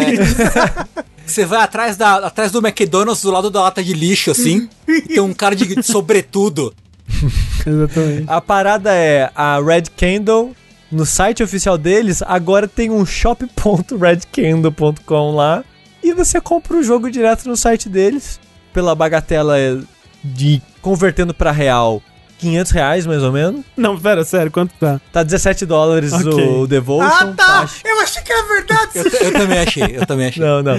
Você 1.26 1.44
vai 1.46 1.62
atrás, 1.62 1.96
da, 1.96 2.16
atrás 2.26 2.52
do 2.52 2.58
McDonald's 2.58 3.22
do 3.22 3.30
lado 3.30 3.50
da 3.50 3.62
lata 3.62 3.82
de 3.82 3.94
lixo, 3.94 4.30
assim. 4.30 4.68
e 4.86 5.02
tem 5.02 5.20
um 5.20 5.32
cara 5.32 5.56
de 5.56 5.82
sobretudo. 5.82 6.74
Exatamente. 7.66 8.24
A 8.26 8.40
parada 8.40 8.92
é 8.94 9.30
a 9.34 9.58
Red 9.60 9.84
Candle. 9.96 10.54
No 10.94 11.04
site 11.04 11.42
oficial 11.42 11.76
deles, 11.76 12.22
agora 12.22 12.68
tem 12.68 12.90
um 12.90 13.04
shop.redcandle.com 13.04 15.34
lá. 15.34 15.64
E 16.02 16.12
você 16.12 16.40
compra 16.40 16.76
o 16.76 16.82
jogo 16.82 17.10
direto 17.10 17.46
no 17.48 17.56
site 17.56 17.88
deles. 17.88 18.38
Pela 18.72 18.94
bagatela 18.94 19.56
de 20.22 20.60
convertendo 20.82 21.32
pra 21.34 21.50
real 21.52 22.02
500 22.38 22.72
reais 22.72 23.06
mais 23.06 23.22
ou 23.22 23.30
menos. 23.32 23.62
Não, 23.76 23.96
pera, 23.98 24.24
sério, 24.24 24.50
quanto 24.50 24.72
tá? 24.80 25.00
Tá 25.12 25.22
17 25.22 25.64
dólares 25.64 26.12
Ok. 26.12 26.32
o 26.48 26.66
Devotion. 26.66 27.06
ah, 27.08 27.32
tá. 27.36 27.60
Acho- 27.60 27.80
Eu 27.86 28.00
achei 28.00 28.20
que 28.22 28.32
era 28.32 28.48
verdade. 28.48 28.90
Eu, 28.96 29.04
eu 29.04 29.32
também 29.32 29.58
achei, 29.60 29.96
eu 29.96 30.04
também 30.06 30.26
achei. 30.28 30.44
Não, 30.44 30.60
não. 30.62 30.76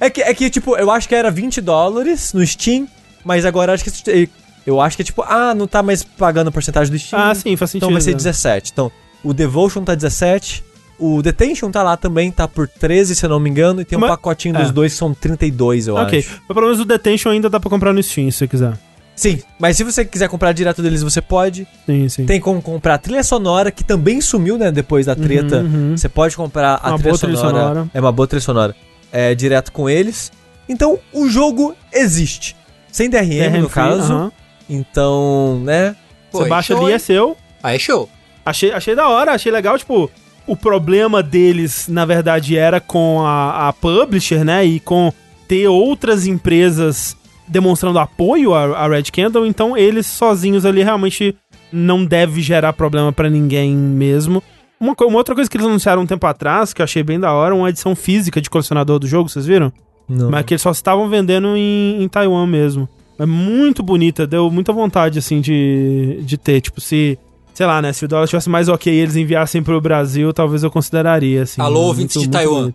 É 0.00 0.08
que, 0.10 0.22
é 0.22 0.32
que, 0.34 0.48
tipo, 0.50 0.74
eu 0.76 0.90
acho 0.90 1.06
que 1.08 1.14
era 1.14 1.30
20 1.30 1.60
dólares 1.60 2.32
no 2.32 2.44
Steam, 2.46 2.88
mas 3.24 3.44
agora 3.44 3.72
acho 3.74 3.84
que. 3.84 4.28
Eu 4.66 4.80
acho 4.80 4.96
que 4.96 5.02
é 5.02 5.04
tipo, 5.04 5.20
ah, 5.22 5.54
não 5.54 5.66
tá 5.66 5.82
mais 5.82 6.02
pagando 6.02 6.48
a 6.48 6.50
porcentagem 6.50 6.90
do 6.90 6.98
Steam. 6.98 7.20
Ah, 7.22 7.34
sim, 7.34 7.54
faz 7.56 7.70
sentido. 7.72 7.84
Então 7.86 7.92
vai 7.92 8.00
ser 8.00 8.14
17. 8.14 8.70
Então, 8.72 8.90
o 9.24 9.32
Devotion 9.32 9.82
tá 9.82 9.94
17. 9.94 10.62
O 10.98 11.20
Detention 11.22 11.70
tá 11.72 11.82
lá 11.82 11.96
também, 11.96 12.30
tá 12.30 12.46
por 12.46 12.68
13, 12.68 13.16
se 13.16 13.26
eu 13.26 13.30
não 13.30 13.40
me 13.40 13.50
engano. 13.50 13.80
E 13.80 13.84
tem 13.84 13.98
um 13.98 14.00
Mas- 14.00 14.10
pacotinho 14.10 14.56
é. 14.56 14.62
dos 14.62 14.70
dois 14.70 14.92
que 14.92 14.98
são 14.98 15.12
32, 15.12 15.88
eu 15.88 15.96
Ok, 15.96 16.20
acho. 16.20 16.40
mas 16.48 16.54
pelo 16.54 16.66
menos 16.66 16.80
o 16.80 16.84
Detention 16.84 17.30
ainda 17.32 17.50
dá 17.50 17.58
pra 17.58 17.68
comprar 17.68 17.92
no 17.92 18.00
Steam, 18.02 18.30
se 18.30 18.38
você 18.38 18.46
quiser. 18.46 18.74
Sim, 19.16 19.40
mas 19.60 19.76
se 19.76 19.84
você 19.84 20.04
quiser 20.04 20.28
comprar 20.28 20.52
direto 20.52 20.82
deles, 20.82 21.02
você 21.02 21.20
pode. 21.20 21.66
Sim, 21.86 22.08
sim. 22.08 22.26
Tem 22.26 22.40
como 22.40 22.60
comprar 22.62 22.94
a 22.94 22.98
trilha 22.98 23.22
sonora, 23.24 23.70
que 23.72 23.82
também 23.84 24.20
sumiu, 24.20 24.56
né, 24.58 24.70
depois 24.72 25.06
da 25.06 25.14
treta. 25.16 25.58
uhum. 25.62 25.96
Você 25.96 26.08
pode 26.08 26.36
comprar 26.36 26.80
a 26.82 26.90
Uma 26.90 26.98
trilha, 26.98 27.10
boa 27.12 27.18
trilha 27.18 27.36
sonora. 27.36 27.58
sonora. 27.68 27.88
É 27.94 28.00
uma 28.00 28.12
boa 28.12 28.26
trilha 28.26 28.40
sonora. 28.40 28.74
É 29.12 29.34
direto 29.34 29.70
com 29.72 29.88
eles. 29.90 30.30
Então, 30.68 30.98
o 31.12 31.28
jogo 31.28 31.74
existe. 31.92 32.56
Sem 32.90 33.08
DRM, 33.10 33.28
DRM 33.50 33.62
no 33.62 33.68
free, 33.68 33.82
caso. 33.84 34.12
aham. 34.12 34.32
Então, 34.68 35.60
né? 35.64 35.94
Pô, 36.30 36.38
Você 36.38 36.44
aí 36.44 36.50
baixa 36.50 36.74
show, 36.74 36.84
ali, 36.84 36.94
é 36.94 36.98
seu. 36.98 37.36
Aí 37.62 37.76
é 37.76 37.78
show. 37.78 38.08
Achei, 38.44 38.72
achei 38.72 38.94
da 38.94 39.08
hora, 39.08 39.32
achei 39.32 39.50
legal, 39.50 39.78
tipo, 39.78 40.10
o 40.46 40.56
problema 40.56 41.22
deles, 41.22 41.88
na 41.88 42.04
verdade, 42.04 42.56
era 42.56 42.80
com 42.80 43.22
a, 43.24 43.68
a 43.68 43.72
publisher, 43.72 44.44
né? 44.44 44.64
E 44.64 44.80
com 44.80 45.12
ter 45.48 45.68
outras 45.68 46.26
empresas 46.26 47.16
demonstrando 47.46 47.98
apoio 47.98 48.54
à, 48.54 48.84
à 48.84 48.88
Red 48.88 49.04
Candle, 49.04 49.46
então 49.46 49.76
eles 49.76 50.06
sozinhos 50.06 50.64
ali 50.64 50.82
realmente 50.82 51.36
não 51.72 52.04
deve 52.04 52.40
gerar 52.40 52.72
problema 52.72 53.12
pra 53.12 53.28
ninguém 53.28 53.74
mesmo. 53.74 54.42
Uma, 54.80 54.94
uma 55.02 55.16
outra 55.16 55.34
coisa 55.34 55.50
que 55.50 55.56
eles 55.56 55.66
anunciaram 55.66 56.02
um 56.02 56.06
tempo 56.06 56.26
atrás, 56.26 56.72
que 56.72 56.82
eu 56.82 56.84
achei 56.84 57.02
bem 57.02 57.18
da 57.18 57.32
hora, 57.32 57.54
uma 57.54 57.68
edição 57.68 57.94
física 57.94 58.40
de 58.40 58.50
colecionador 58.50 58.98
do 58.98 59.06
jogo, 59.06 59.28
vocês 59.28 59.46
viram? 59.46 59.72
Não. 60.08 60.30
Mas 60.30 60.44
que 60.44 60.54
eles 60.54 60.62
só 60.62 60.70
estavam 60.70 61.08
vendendo 61.08 61.56
em, 61.56 62.02
em 62.02 62.08
Taiwan 62.08 62.46
mesmo. 62.46 62.88
É 63.18 63.24
muito 63.24 63.82
bonita, 63.82 64.26
deu 64.26 64.50
muita 64.50 64.72
vontade, 64.72 65.18
assim, 65.18 65.40
de, 65.40 66.20
de 66.22 66.36
ter. 66.36 66.60
Tipo, 66.60 66.80
se, 66.80 67.18
sei 67.54 67.64
lá, 67.66 67.80
né? 67.80 67.92
Se 67.92 68.04
o 68.04 68.08
dólar 68.08 68.24
estivesse 68.24 68.50
mais 68.50 68.68
ok 68.68 68.92
e 68.92 68.98
eles 68.98 69.16
enviassem 69.16 69.62
pro 69.62 69.80
Brasil, 69.80 70.32
talvez 70.32 70.62
eu 70.62 70.70
consideraria, 70.70 71.44
assim. 71.44 71.60
Alô, 71.62 71.74
Muito- 71.76 71.86
ouvintes 71.88 72.14
de 72.20 72.28
muito 72.28 72.32
Taiwan. 72.32 72.72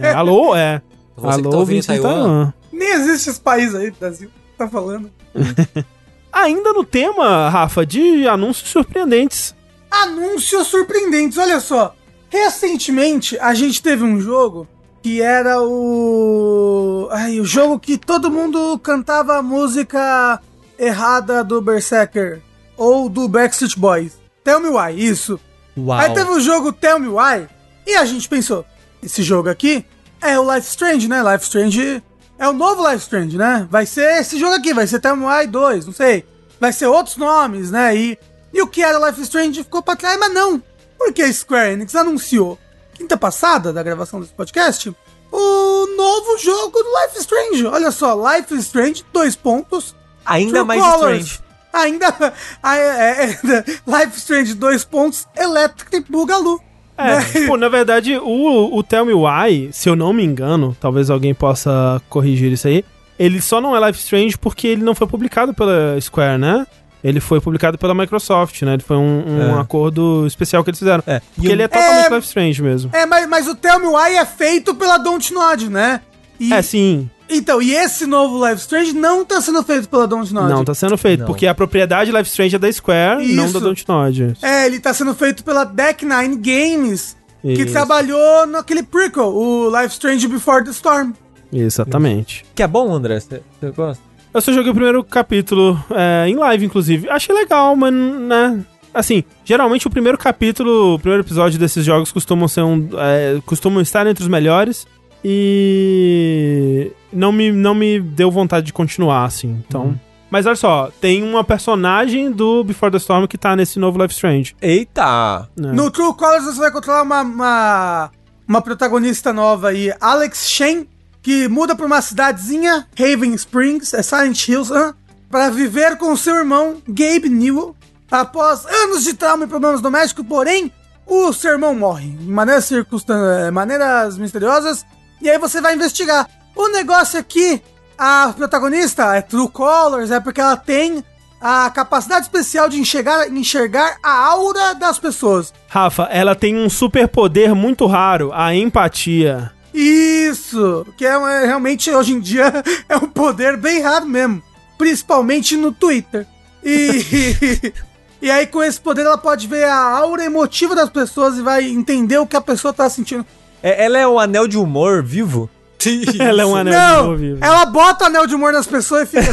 É, 0.00 0.10
alô, 0.12 0.54
é. 0.54 0.80
Você 1.16 1.26
que 1.26 1.40
alô, 1.40 1.50
tá 1.50 1.56
ouvintes 1.56 1.86
de 1.86 2.00
Taiwan. 2.00 2.12
Taiwan. 2.14 2.52
Nem 2.72 2.88
existe 2.92 3.30
esse 3.30 3.40
país 3.40 3.74
aí, 3.74 3.90
Brasil. 3.90 4.30
Tá 4.56 4.68
falando. 4.68 5.10
Ainda 6.32 6.72
no 6.72 6.84
tema, 6.84 7.48
Rafa, 7.50 7.84
de 7.84 8.26
anúncios 8.26 8.70
surpreendentes. 8.70 9.54
Anúncios 9.90 10.66
surpreendentes, 10.68 11.36
olha 11.36 11.60
só. 11.60 11.94
Recentemente, 12.30 13.38
a 13.38 13.52
gente 13.52 13.82
teve 13.82 14.02
um 14.02 14.18
jogo 14.18 14.66
que 15.02 15.20
era 15.20 15.60
o. 15.60 17.08
Ai, 17.10 17.38
o 17.38 17.44
jogo 17.44 17.78
que 17.78 17.98
todo 17.98 18.30
mundo 18.30 18.78
cantava 18.78 19.36
a 19.36 19.42
música 19.42 20.40
errada 20.78 21.44
do 21.44 21.60
Berserker 21.60 22.40
ou 22.76 23.08
do 23.08 23.28
Backstreet 23.28 23.78
Boys. 23.78 24.12
Tell 24.44 24.60
Me 24.60 24.68
Why, 24.68 24.92
isso. 25.04 25.38
Uau. 25.76 25.98
Aí 25.98 26.12
teve 26.12 26.30
o 26.30 26.40
jogo 26.40 26.72
Tell 26.72 26.98
Me 26.98 27.08
Why 27.08 27.48
e 27.86 27.94
a 27.94 28.04
gente 28.04 28.28
pensou: 28.28 28.64
esse 29.02 29.22
jogo 29.22 29.48
aqui 29.48 29.84
é 30.20 30.38
o 30.38 30.54
Life 30.54 30.68
Strange, 30.68 31.08
né? 31.08 31.22
Life 31.22 31.44
Strange 31.44 32.02
é 32.38 32.48
o 32.48 32.52
novo 32.52 32.82
Life 32.88 33.02
Strange, 33.02 33.36
né? 33.36 33.66
Vai 33.70 33.86
ser 33.86 34.20
esse 34.20 34.38
jogo 34.38 34.54
aqui, 34.54 34.74
vai 34.74 34.86
ser 34.86 35.00
Tell 35.00 35.16
Me 35.16 35.24
Why 35.24 35.46
2, 35.46 35.86
não 35.86 35.92
sei. 35.92 36.24
Vai 36.60 36.72
ser 36.72 36.86
outros 36.86 37.16
nomes, 37.16 37.70
né? 37.70 37.96
E, 37.96 38.18
e 38.52 38.62
o 38.62 38.66
que 38.66 38.82
era 38.82 39.08
Life 39.08 39.20
Strange 39.22 39.62
ficou 39.64 39.82
pra 39.82 39.96
trás, 39.96 40.18
mas 40.18 40.32
não. 40.32 40.62
Porque 40.98 41.22
a 41.22 41.32
Square 41.32 41.72
Enix 41.72 41.94
anunciou, 41.96 42.58
quinta 42.94 43.16
passada 43.16 43.72
da 43.72 43.82
gravação 43.82 44.20
desse 44.20 44.32
podcast, 44.32 44.94
o 45.32 45.86
novo 45.96 46.38
jogo 46.38 46.80
do 46.82 46.88
Life 47.02 47.18
Strange. 47.18 47.66
Olha 47.66 47.90
só, 47.90 48.14
Life 48.14 48.54
Strange, 48.58 49.04
dois 49.12 49.34
pontos. 49.34 49.96
Ainda 50.24 50.58
True 50.58 50.66
mais 50.66 50.80
Colors. 50.82 51.20
strange. 51.22 51.41
Ainda 51.72 52.08
a- 52.62 52.76
é, 52.76 53.24
é, 53.24 53.38
Life 53.86 54.16
Strange 54.18 54.54
2 54.54 54.84
pontos, 54.84 55.26
Electric 55.36 56.10
Boogaloo. 56.10 56.60
É, 56.96 57.16
Né? 57.16 57.24
tipo, 57.32 57.56
na 57.56 57.68
verdade, 57.68 58.16
o, 58.18 58.76
o 58.76 58.82
Tell 58.82 59.04
Me 59.06 59.14
Why, 59.14 59.70
se 59.72 59.88
eu 59.88 59.96
não 59.96 60.12
me 60.12 60.22
engano, 60.24 60.76
talvez 60.80 61.10
alguém 61.10 61.32
possa 61.34 62.00
corrigir 62.08 62.52
isso 62.52 62.68
aí, 62.68 62.84
ele 63.18 63.40
só 63.40 63.60
não 63.60 63.74
é 63.76 63.86
Life 63.86 63.98
Strange 63.98 64.36
porque 64.38 64.66
ele 64.68 64.82
não 64.84 64.94
foi 64.94 65.06
publicado 65.06 65.54
pela 65.54 65.98
Square, 66.00 66.38
né? 66.38 66.66
Ele 67.02 67.18
foi 67.18 67.40
publicado 67.40 67.76
pela 67.78 67.94
Microsoft, 67.94 68.62
né? 68.62 68.74
Ele 68.74 68.82
foi 68.82 68.96
um, 68.96 69.24
um 69.26 69.56
É. 69.56 69.60
acordo 69.60 70.24
especial 70.26 70.62
que 70.62 70.70
eles 70.70 70.78
fizeram. 70.78 71.02
É. 71.06 71.20
Porque 71.34 71.48
E 71.48 71.50
ele 71.50 71.62
é 71.62 71.66
totalmente 71.68 72.06
É- 72.06 72.14
Life 72.14 72.26
Strange 72.28 72.62
mesmo. 72.62 72.90
É, 72.94 73.04
mas, 73.06 73.28
mas 73.28 73.48
o 73.48 73.54
Tell 73.56 73.80
Me 73.80 73.86
Why 73.86 74.16
é 74.16 74.24
feito 74.24 74.72
pela 74.74 74.98
Dontnod, 74.98 75.68
né? 75.68 76.00
E, 76.38 76.52
É, 76.52 76.62
sim. 76.62 77.10
Então, 77.32 77.62
e 77.62 77.74
esse 77.74 78.06
novo 78.06 78.46
Life 78.46 78.60
Strange 78.60 78.92
não 78.92 79.24
tá 79.24 79.40
sendo 79.40 79.62
feito 79.62 79.88
pela 79.88 80.06
Dontnod. 80.06 80.48
Não, 80.52 80.64
tá 80.64 80.74
sendo 80.74 80.98
feito. 80.98 81.20
Não. 81.20 81.26
Porque 81.26 81.46
a 81.46 81.54
propriedade 81.54 82.12
Life 82.12 82.28
Strange 82.28 82.56
é 82.56 82.58
da 82.58 82.70
Square, 82.70 83.26
não 83.34 83.46
Isso. 83.46 83.54
da 83.54 83.60
Dontnod. 83.60 84.36
É, 84.42 84.66
ele 84.66 84.78
tá 84.78 84.92
sendo 84.92 85.14
feito 85.14 85.42
pela 85.42 85.64
Deck 85.64 86.04
Nine 86.04 86.36
Games, 86.36 87.16
que 87.40 87.62
Isso. 87.62 87.72
trabalhou 87.72 88.46
naquele 88.46 88.82
prequel, 88.82 89.34
o 89.34 89.70
Life 89.70 89.94
Strange 89.94 90.28
Before 90.28 90.62
the 90.62 90.70
Storm. 90.70 91.12
Exatamente. 91.52 92.44
Que 92.54 92.62
é 92.62 92.66
bom, 92.66 92.92
André? 92.94 93.18
Você 93.20 93.42
você 93.60 93.70
gosta? 93.70 94.02
Eu 94.34 94.40
só 94.40 94.52
joguei 94.52 94.70
o 94.70 94.74
primeiro 94.74 95.04
capítulo 95.04 95.82
é, 95.90 96.26
em 96.28 96.34
live, 96.34 96.64
inclusive. 96.64 97.08
Achei 97.10 97.34
legal, 97.34 97.76
mas, 97.76 97.92
né... 97.92 98.64
Assim, 98.94 99.24
geralmente 99.44 99.86
o 99.86 99.90
primeiro 99.90 100.18
capítulo, 100.18 100.94
o 100.94 100.98
primeiro 100.98 101.22
episódio 101.22 101.58
desses 101.58 101.84
jogos 101.84 102.12
costumam 102.12 102.46
ser 102.48 102.62
um... 102.62 102.88
é, 102.98 103.40
costumam 103.44 103.80
estar 103.80 104.06
entre 104.06 104.22
os 104.22 104.28
melhores. 104.28 104.86
E... 105.24 106.92
Não 107.12 107.30
me, 107.32 107.52
não 107.52 107.74
me 107.74 108.00
deu 108.00 108.30
vontade 108.30 108.66
de 108.66 108.72
continuar, 108.72 109.24
assim. 109.24 109.62
Então... 109.66 109.98
Mas 110.30 110.46
olha 110.46 110.56
só, 110.56 110.90
tem 110.98 111.22
uma 111.22 111.44
personagem 111.44 112.32
do 112.32 112.64
Before 112.64 112.90
the 112.90 112.96
Storm 112.96 113.26
que 113.26 113.36
tá 113.36 113.54
nesse 113.54 113.78
novo 113.78 114.00
Life 114.00 114.14
Strange. 114.14 114.56
Eita! 114.62 115.46
né? 115.54 115.72
No 115.72 115.90
True 115.90 116.14
Colors 116.14 116.44
você 116.46 116.58
vai 116.58 116.70
controlar 116.70 117.02
uma, 117.02 117.20
uma, 117.20 118.10
uma 118.48 118.62
protagonista 118.62 119.30
nova 119.30 119.68
aí, 119.68 119.92
Alex 120.00 120.48
Shen, 120.48 120.88
que 121.20 121.48
muda 121.48 121.76
pra 121.76 121.84
uma 121.84 122.00
cidadezinha, 122.00 122.86
Haven 122.98 123.34
Springs, 123.34 123.92
é 123.92 124.02
Silent 124.02 124.48
Hills, 124.48 124.72
hã? 124.72 124.94
para 125.30 125.50
viver 125.50 125.98
com 125.98 126.16
seu 126.16 126.36
irmão, 126.36 126.78
Gabe 126.88 127.28
Newell. 127.28 127.76
Após 128.10 128.64
anos 128.64 129.04
de 129.04 129.12
trauma 129.12 129.44
e 129.44 129.48
problemas 129.48 129.82
domésticos, 129.82 130.24
porém, 130.26 130.72
o 131.06 131.30
seu 131.34 131.52
irmão 131.52 131.74
morre 131.74 132.08
de 132.08 132.26
maneiras, 132.26 132.64
circunstan- 132.64 133.46
eh, 133.48 133.50
maneiras 133.50 134.16
misteriosas. 134.16 134.86
E 135.22 135.30
aí 135.30 135.38
você 135.38 135.60
vai 135.60 135.74
investigar. 135.74 136.28
O 136.54 136.68
negócio 136.68 137.18
aqui, 137.18 137.62
a 137.96 138.34
protagonista 138.36 139.14
é 139.14 139.22
True 139.22 139.48
Colors, 139.48 140.10
é 140.10 140.18
porque 140.18 140.40
ela 140.40 140.56
tem 140.56 141.04
a 141.40 141.70
capacidade 141.70 142.26
especial 142.26 142.68
de 142.68 142.78
enxergar, 142.78 143.28
enxergar 143.28 143.98
a 144.02 144.12
aura 144.26 144.74
das 144.74 144.98
pessoas. 144.98 145.54
Rafa, 145.68 146.04
ela 146.04 146.34
tem 146.34 146.56
um 146.56 146.68
superpoder 146.68 147.54
muito 147.54 147.86
raro, 147.86 148.32
a 148.34 148.52
empatia. 148.52 149.52
Isso! 149.72 150.84
Que 150.96 151.06
é, 151.06 151.14
é, 151.14 151.46
realmente 151.46 151.90
hoje 151.90 152.12
em 152.12 152.20
dia 152.20 152.52
é 152.88 152.96
um 152.96 153.08
poder 153.08 153.56
bem 153.56 153.80
raro 153.80 154.06
mesmo. 154.06 154.42
Principalmente 154.76 155.56
no 155.56 155.70
Twitter. 155.70 156.26
E, 156.64 157.72
e 158.20 158.28
aí, 158.28 158.46
com 158.46 158.62
esse 158.62 158.80
poder, 158.80 159.06
ela 159.06 159.18
pode 159.18 159.46
ver 159.46 159.64
a 159.64 159.76
aura 159.76 160.24
emotiva 160.24 160.74
das 160.74 160.90
pessoas 160.90 161.38
e 161.38 161.42
vai 161.42 161.64
entender 161.64 162.18
o 162.18 162.26
que 162.26 162.36
a 162.36 162.40
pessoa 162.40 162.72
tá 162.72 162.90
sentindo. 162.90 163.24
É- 163.62 163.84
ela 163.84 163.98
é 163.98 164.06
o 164.06 164.18
anel 164.18 164.46
de 164.48 164.56
humor 164.58 165.02
vivo? 165.02 165.48
Ela 166.20 166.42
é 166.42 166.46
um 166.46 166.54
anel 166.54 166.72
de 166.72 166.78
Não! 166.78 167.04
humor 167.06 167.16
vivo. 167.18 167.38
Ela 167.44 167.66
bota 167.66 168.04
o 168.04 168.06
anel 168.06 168.24
de 168.24 168.34
humor 168.36 168.52
nas 168.52 168.66
pessoas 168.68 169.02
e 169.02 169.06
fica. 169.20 169.32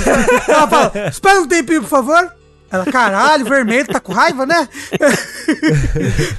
ela 0.51 0.67
fala: 0.67 0.91
Espera 1.07 1.41
um 1.41 1.47
tempinho, 1.47 1.81
por 1.81 1.89
favor. 1.89 2.31
Ela, 2.71 2.85
caralho, 2.85 3.45
vermelho, 3.45 3.87
tá 3.87 3.99
com 3.99 4.13
raiva, 4.13 4.47
né? 4.47 4.67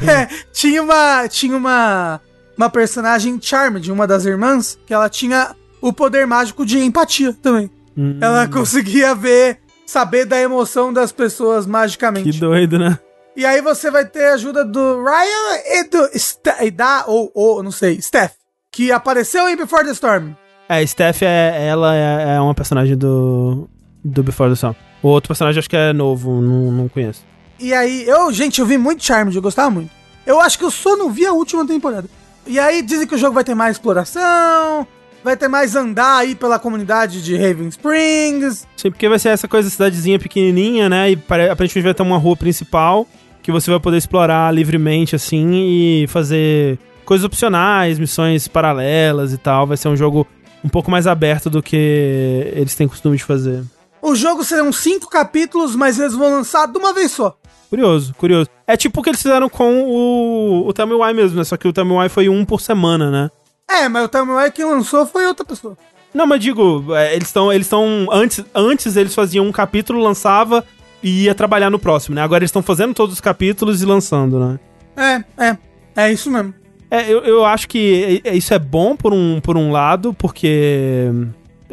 É, 0.06 0.26
tinha 0.52 0.82
uma. 0.82 1.28
Tinha 1.28 1.56
uma. 1.56 2.20
Uma 2.56 2.68
personagem 2.68 3.38
Charmed, 3.40 3.90
uma 3.90 4.06
das 4.06 4.24
irmãs, 4.26 4.78
que 4.84 4.92
ela 4.92 5.08
tinha 5.08 5.54
o 5.80 5.92
poder 5.92 6.26
mágico 6.26 6.66
de 6.66 6.78
empatia 6.78 7.34
também. 7.40 7.70
Hum, 7.96 8.18
Ela 8.20 8.46
conseguia 8.48 9.14
ver, 9.14 9.58
saber 9.86 10.26
da 10.26 10.38
emoção 10.38 10.92
das 10.92 11.10
pessoas 11.10 11.66
magicamente. 11.66 12.30
que 12.32 12.38
doido, 12.38 12.78
né? 12.78 12.98
E 13.36 13.46
aí 13.46 13.60
você 13.62 13.90
vai 13.90 14.04
ter 14.04 14.24
a 14.26 14.34
ajuda 14.34 14.64
do 14.64 15.02
Ryan 15.02 15.60
e, 15.66 15.84
do 15.84 16.18
Ste- 16.18 16.64
e 16.64 16.70
da, 16.70 17.04
ou, 17.06 17.30
ou, 17.34 17.62
não 17.62 17.70
sei, 17.70 18.00
Steph, 18.00 18.32
que 18.72 18.90
apareceu 18.92 19.48
em 19.48 19.56
Before 19.56 19.84
the 19.84 19.92
Storm. 19.92 20.32
É, 20.68 20.84
Steph, 20.86 21.22
é, 21.22 21.66
ela 21.68 21.94
é, 21.96 22.36
é 22.36 22.40
uma 22.40 22.54
personagem 22.54 22.96
do, 22.96 23.68
do 24.04 24.22
Before 24.22 24.50
the 24.50 24.54
Storm. 24.54 24.74
O 25.02 25.08
outro 25.08 25.28
personagem 25.28 25.58
acho 25.58 25.70
que 25.70 25.76
é 25.76 25.92
novo, 25.92 26.40
não, 26.40 26.70
não 26.72 26.88
conheço. 26.88 27.24
E 27.58 27.72
aí, 27.72 28.06
eu, 28.06 28.32
gente, 28.32 28.60
eu 28.60 28.66
vi 28.66 28.76
muito 28.78 29.04
Charmed, 29.04 29.34
eu 29.34 29.42
gostava 29.42 29.70
muito. 29.70 29.90
Eu 30.26 30.40
acho 30.40 30.58
que 30.58 30.64
eu 30.64 30.70
só 30.70 30.96
não 30.96 31.10
vi 31.10 31.24
a 31.26 31.32
última 31.32 31.66
temporada. 31.66 32.08
E 32.46 32.58
aí 32.58 32.82
dizem 32.82 33.06
que 33.06 33.14
o 33.14 33.18
jogo 33.18 33.34
vai 33.34 33.44
ter 33.44 33.54
mais 33.54 33.76
exploração, 33.76 34.86
vai 35.22 35.36
ter 35.36 35.48
mais 35.48 35.76
andar 35.76 36.18
aí 36.18 36.34
pela 36.34 36.58
comunidade 36.58 37.22
de 37.22 37.36
Raven 37.36 37.68
Springs. 37.68 38.66
Sim, 38.76 38.90
porque 38.90 39.08
vai 39.08 39.18
ser 39.18 39.30
essa 39.30 39.46
coisa, 39.48 39.68
cidadezinha 39.70 40.18
pequenininha, 40.18 40.88
né? 40.88 41.10
E 41.10 41.16
pare- 41.16 41.48
aparentemente 41.50 41.84
vai 41.84 41.94
ter 41.94 42.02
uma 42.02 42.18
rua 42.18 42.36
principal 42.36 43.06
que 43.42 43.52
você 43.52 43.70
vai 43.70 43.80
poder 43.80 43.96
explorar 43.96 44.52
livremente, 44.54 45.16
assim, 45.16 45.50
e 45.52 46.06
fazer 46.08 46.78
coisas 47.04 47.24
opcionais, 47.24 47.98
missões 47.98 48.46
paralelas 48.46 49.32
e 49.32 49.38
tal. 49.38 49.66
Vai 49.66 49.76
ser 49.76 49.88
um 49.88 49.96
jogo 49.96 50.26
um 50.64 50.68
pouco 50.68 50.90
mais 50.90 51.06
aberto 51.06 51.48
do 51.48 51.62
que 51.62 52.52
eles 52.54 52.74
têm 52.74 52.88
costume 52.88 53.16
de 53.16 53.24
fazer. 53.24 53.64
O 54.02 54.14
jogo 54.14 54.44
serão 54.44 54.72
cinco 54.72 55.08
capítulos, 55.08 55.76
mas 55.76 55.98
eles 55.98 56.14
vão 56.14 56.30
lançar 56.30 56.66
de 56.66 56.78
uma 56.78 56.92
vez 56.92 57.10
só. 57.10 57.36
Curioso, 57.68 58.14
curioso. 58.14 58.48
É 58.66 58.76
tipo 58.76 59.00
o 59.00 59.02
que 59.02 59.10
eles 59.10 59.22
fizeram 59.22 59.48
com 59.48 59.82
o, 59.82 60.66
o 60.66 60.72
Tell 60.72 60.86
Me 60.86 60.94
Why 60.94 61.14
mesmo, 61.14 61.36
né? 61.36 61.44
Só 61.44 61.56
que 61.56 61.68
o 61.68 61.72
Tell 61.72 61.84
Me 61.84 61.92
Why 61.92 62.08
foi 62.08 62.28
um 62.28 62.44
por 62.44 62.60
semana, 62.60 63.10
né? 63.10 63.30
É, 63.70 63.88
mas 63.88 64.04
o 64.04 64.08
Time 64.08 64.50
quem 64.52 64.64
lançou 64.64 65.06
foi 65.06 65.26
outra 65.26 65.44
pessoa. 65.44 65.76
Não, 66.12 66.26
mas 66.26 66.40
digo, 66.40 66.84
é, 66.94 67.14
eles 67.14 67.28
estão. 67.28 67.52
Eles 67.52 67.66
estão. 67.66 68.08
Antes, 68.10 68.44
antes 68.52 68.96
eles 68.96 69.14
faziam 69.14 69.46
um 69.46 69.52
capítulo, 69.52 70.02
lançava 70.02 70.64
e 71.02 71.24
ia 71.24 71.34
trabalhar 71.34 71.70
no 71.70 71.78
próximo, 71.78 72.14
né? 72.14 72.22
Agora 72.22 72.42
eles 72.42 72.48
estão 72.50 72.62
fazendo 72.62 72.94
todos 72.94 73.14
os 73.14 73.20
capítulos 73.20 73.82
e 73.82 73.86
lançando, 73.86 74.38
né? 74.38 74.58
É, 74.96 75.44
é. 75.46 75.58
É 75.96 76.12
isso 76.12 76.30
mesmo. 76.30 76.54
É, 76.90 77.10
eu, 77.10 77.20
eu 77.20 77.44
acho 77.44 77.68
que 77.68 78.20
é- 78.24 78.34
isso 78.34 78.52
é 78.52 78.58
bom 78.58 78.96
por 78.96 79.12
um, 79.12 79.40
por 79.40 79.56
um 79.56 79.70
lado, 79.70 80.12
porque 80.14 81.10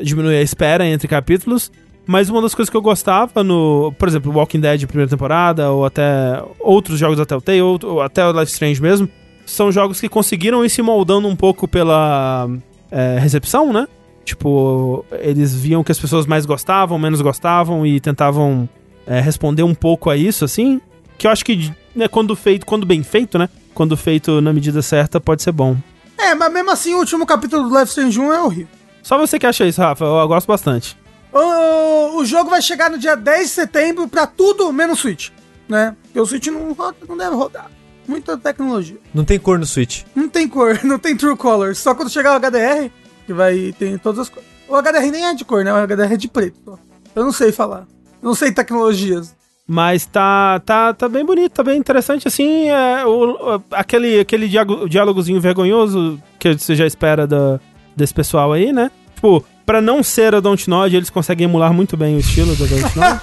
diminui 0.01 0.35
a 0.37 0.41
espera 0.41 0.85
entre 0.85 1.07
capítulos. 1.07 1.71
Mas 2.05 2.29
uma 2.29 2.41
das 2.41 2.55
coisas 2.55 2.69
que 2.69 2.77
eu 2.77 2.81
gostava 2.81 3.43
no, 3.43 3.93
por 3.99 4.07
exemplo, 4.07 4.31
Walking 4.31 4.61
Dead 4.61 4.85
primeira 4.85 5.09
temporada, 5.09 5.69
ou 5.71 5.85
até 5.85 6.41
outros 6.57 6.97
jogos 6.97 7.17
da 7.17 7.25
Telltale, 7.25 7.61
ou, 7.61 7.77
ou 7.83 8.01
até 8.01 8.25
o 8.25 8.31
Life 8.31 8.51
Strange 8.51 8.81
mesmo, 8.81 9.09
são 9.45 9.71
jogos 9.73 9.99
que 9.99 10.07
conseguiram 10.07 10.63
ir 10.63 10.69
se 10.69 10.81
moldando 10.81 11.27
um 11.27 11.35
pouco 11.35 11.67
pela 11.67 12.49
é, 12.89 13.17
recepção, 13.19 13.73
né? 13.73 13.87
Tipo, 14.23 15.05
eles 15.19 15.53
viam 15.53 15.83
que 15.83 15.91
as 15.91 15.99
pessoas 15.99 16.25
mais 16.25 16.45
gostavam, 16.45 16.97
menos 16.97 17.21
gostavam 17.21 17.85
e 17.85 17.99
tentavam 17.99 18.69
é, 19.07 19.19
responder 19.21 19.63
um 19.63 19.73
pouco 19.73 20.09
a 20.09 20.17
isso, 20.17 20.45
assim. 20.45 20.81
Que 21.17 21.25
eu 21.25 21.31
acho 21.31 21.43
que, 21.43 21.73
né, 21.95 22.07
quando 22.07 22.35
feito, 22.35 22.65
quando 22.65 22.85
bem 22.85 23.01
feito, 23.01 23.39
né? 23.39 23.49
Quando 23.73 23.95
feito 23.95 24.41
na 24.41 24.53
medida 24.53 24.81
certa, 24.81 25.19
pode 25.19 25.41
ser 25.41 25.51
bom. 25.51 25.75
É, 26.17 26.35
mas 26.35 26.51
mesmo 26.51 26.71
assim 26.71 26.93
o 26.93 26.99
último 26.99 27.25
capítulo 27.25 27.69
do 27.69 27.79
Life 27.79 27.89
Strange 27.89 28.19
1 28.19 28.33
é 28.33 28.41
horrível. 28.41 28.67
Só 29.01 29.17
você 29.17 29.39
que 29.39 29.45
acha 29.45 29.65
isso, 29.65 29.79
Rafa. 29.81 30.03
Eu, 30.03 30.15
eu 30.15 30.27
gosto 30.27 30.47
bastante. 30.47 30.97
O, 31.31 32.17
o 32.19 32.25
jogo 32.25 32.49
vai 32.49 32.61
chegar 32.61 32.89
no 32.89 32.97
dia 32.97 33.15
10 33.15 33.43
de 33.47 33.49
setembro 33.53 34.07
pra 34.07 34.25
tudo 34.27 34.71
menos 34.73 34.99
Switch, 34.99 35.29
né? 35.69 35.95
Porque 36.03 36.19
o 36.19 36.25
Switch 36.25 36.47
não, 36.47 36.73
roda, 36.73 36.97
não 37.07 37.15
deve 37.15 37.35
rodar. 37.35 37.69
Muita 38.07 38.37
tecnologia. 38.37 38.97
Não 39.13 39.23
tem 39.23 39.37
cor 39.37 39.59
no 39.59 39.65
Switch. 39.65 40.03
Não 40.15 40.27
tem 40.29 40.47
cor, 40.47 40.79
não 40.83 40.97
tem 40.97 41.15
True 41.15 41.35
Colors. 41.35 41.77
Só 41.77 41.93
quando 41.93 42.09
chegar 42.09 42.33
o 42.33 42.39
HDR, 42.39 42.89
que 43.25 43.33
vai 43.33 43.73
ter 43.77 43.99
todas 43.99 44.19
as 44.19 44.29
cores. 44.29 44.47
O 44.67 44.75
HDR 44.75 45.11
nem 45.11 45.25
é 45.25 45.33
de 45.33 45.45
cor, 45.45 45.63
né? 45.63 45.73
O 45.73 45.87
HDR 45.87 46.13
é 46.13 46.17
de 46.17 46.27
preto. 46.27 46.57
só. 46.65 46.79
Eu 47.15 47.23
não 47.23 47.31
sei 47.31 47.51
falar. 47.51 47.85
Não 48.27 48.35
sei 48.35 48.51
tecnologias. 48.51 49.33
Mas 49.65 50.05
tá, 50.05 50.61
tá, 50.65 50.93
tá 50.93 51.07
bem 51.07 51.25
bonito, 51.25 51.53
tá 51.53 51.63
bem 51.63 51.77
interessante, 51.77 52.27
assim. 52.27 52.69
É, 52.69 53.05
o, 53.05 53.61
aquele 53.71 54.19
aquele 54.19 54.47
diálogo- 54.49 54.89
diálogozinho 54.89 55.39
vergonhoso 55.39 56.21
que 56.37 56.53
você 56.57 56.75
já 56.75 56.85
espera 56.85 57.25
da, 57.25 57.57
desse 57.95 58.13
pessoal 58.13 58.51
aí, 58.51 58.73
né? 58.73 58.91
Tipo, 59.15 59.43
pra 59.65 59.81
não 59.81 60.03
ser 60.03 60.35
a 60.35 60.41
Dontnod, 60.41 60.93
eles 60.95 61.09
conseguem 61.09 61.45
emular 61.45 61.73
muito 61.73 61.95
bem 61.95 62.15
o 62.17 62.19
estilo 62.19 62.53
da 62.55 62.65
Dontnod. 62.65 63.21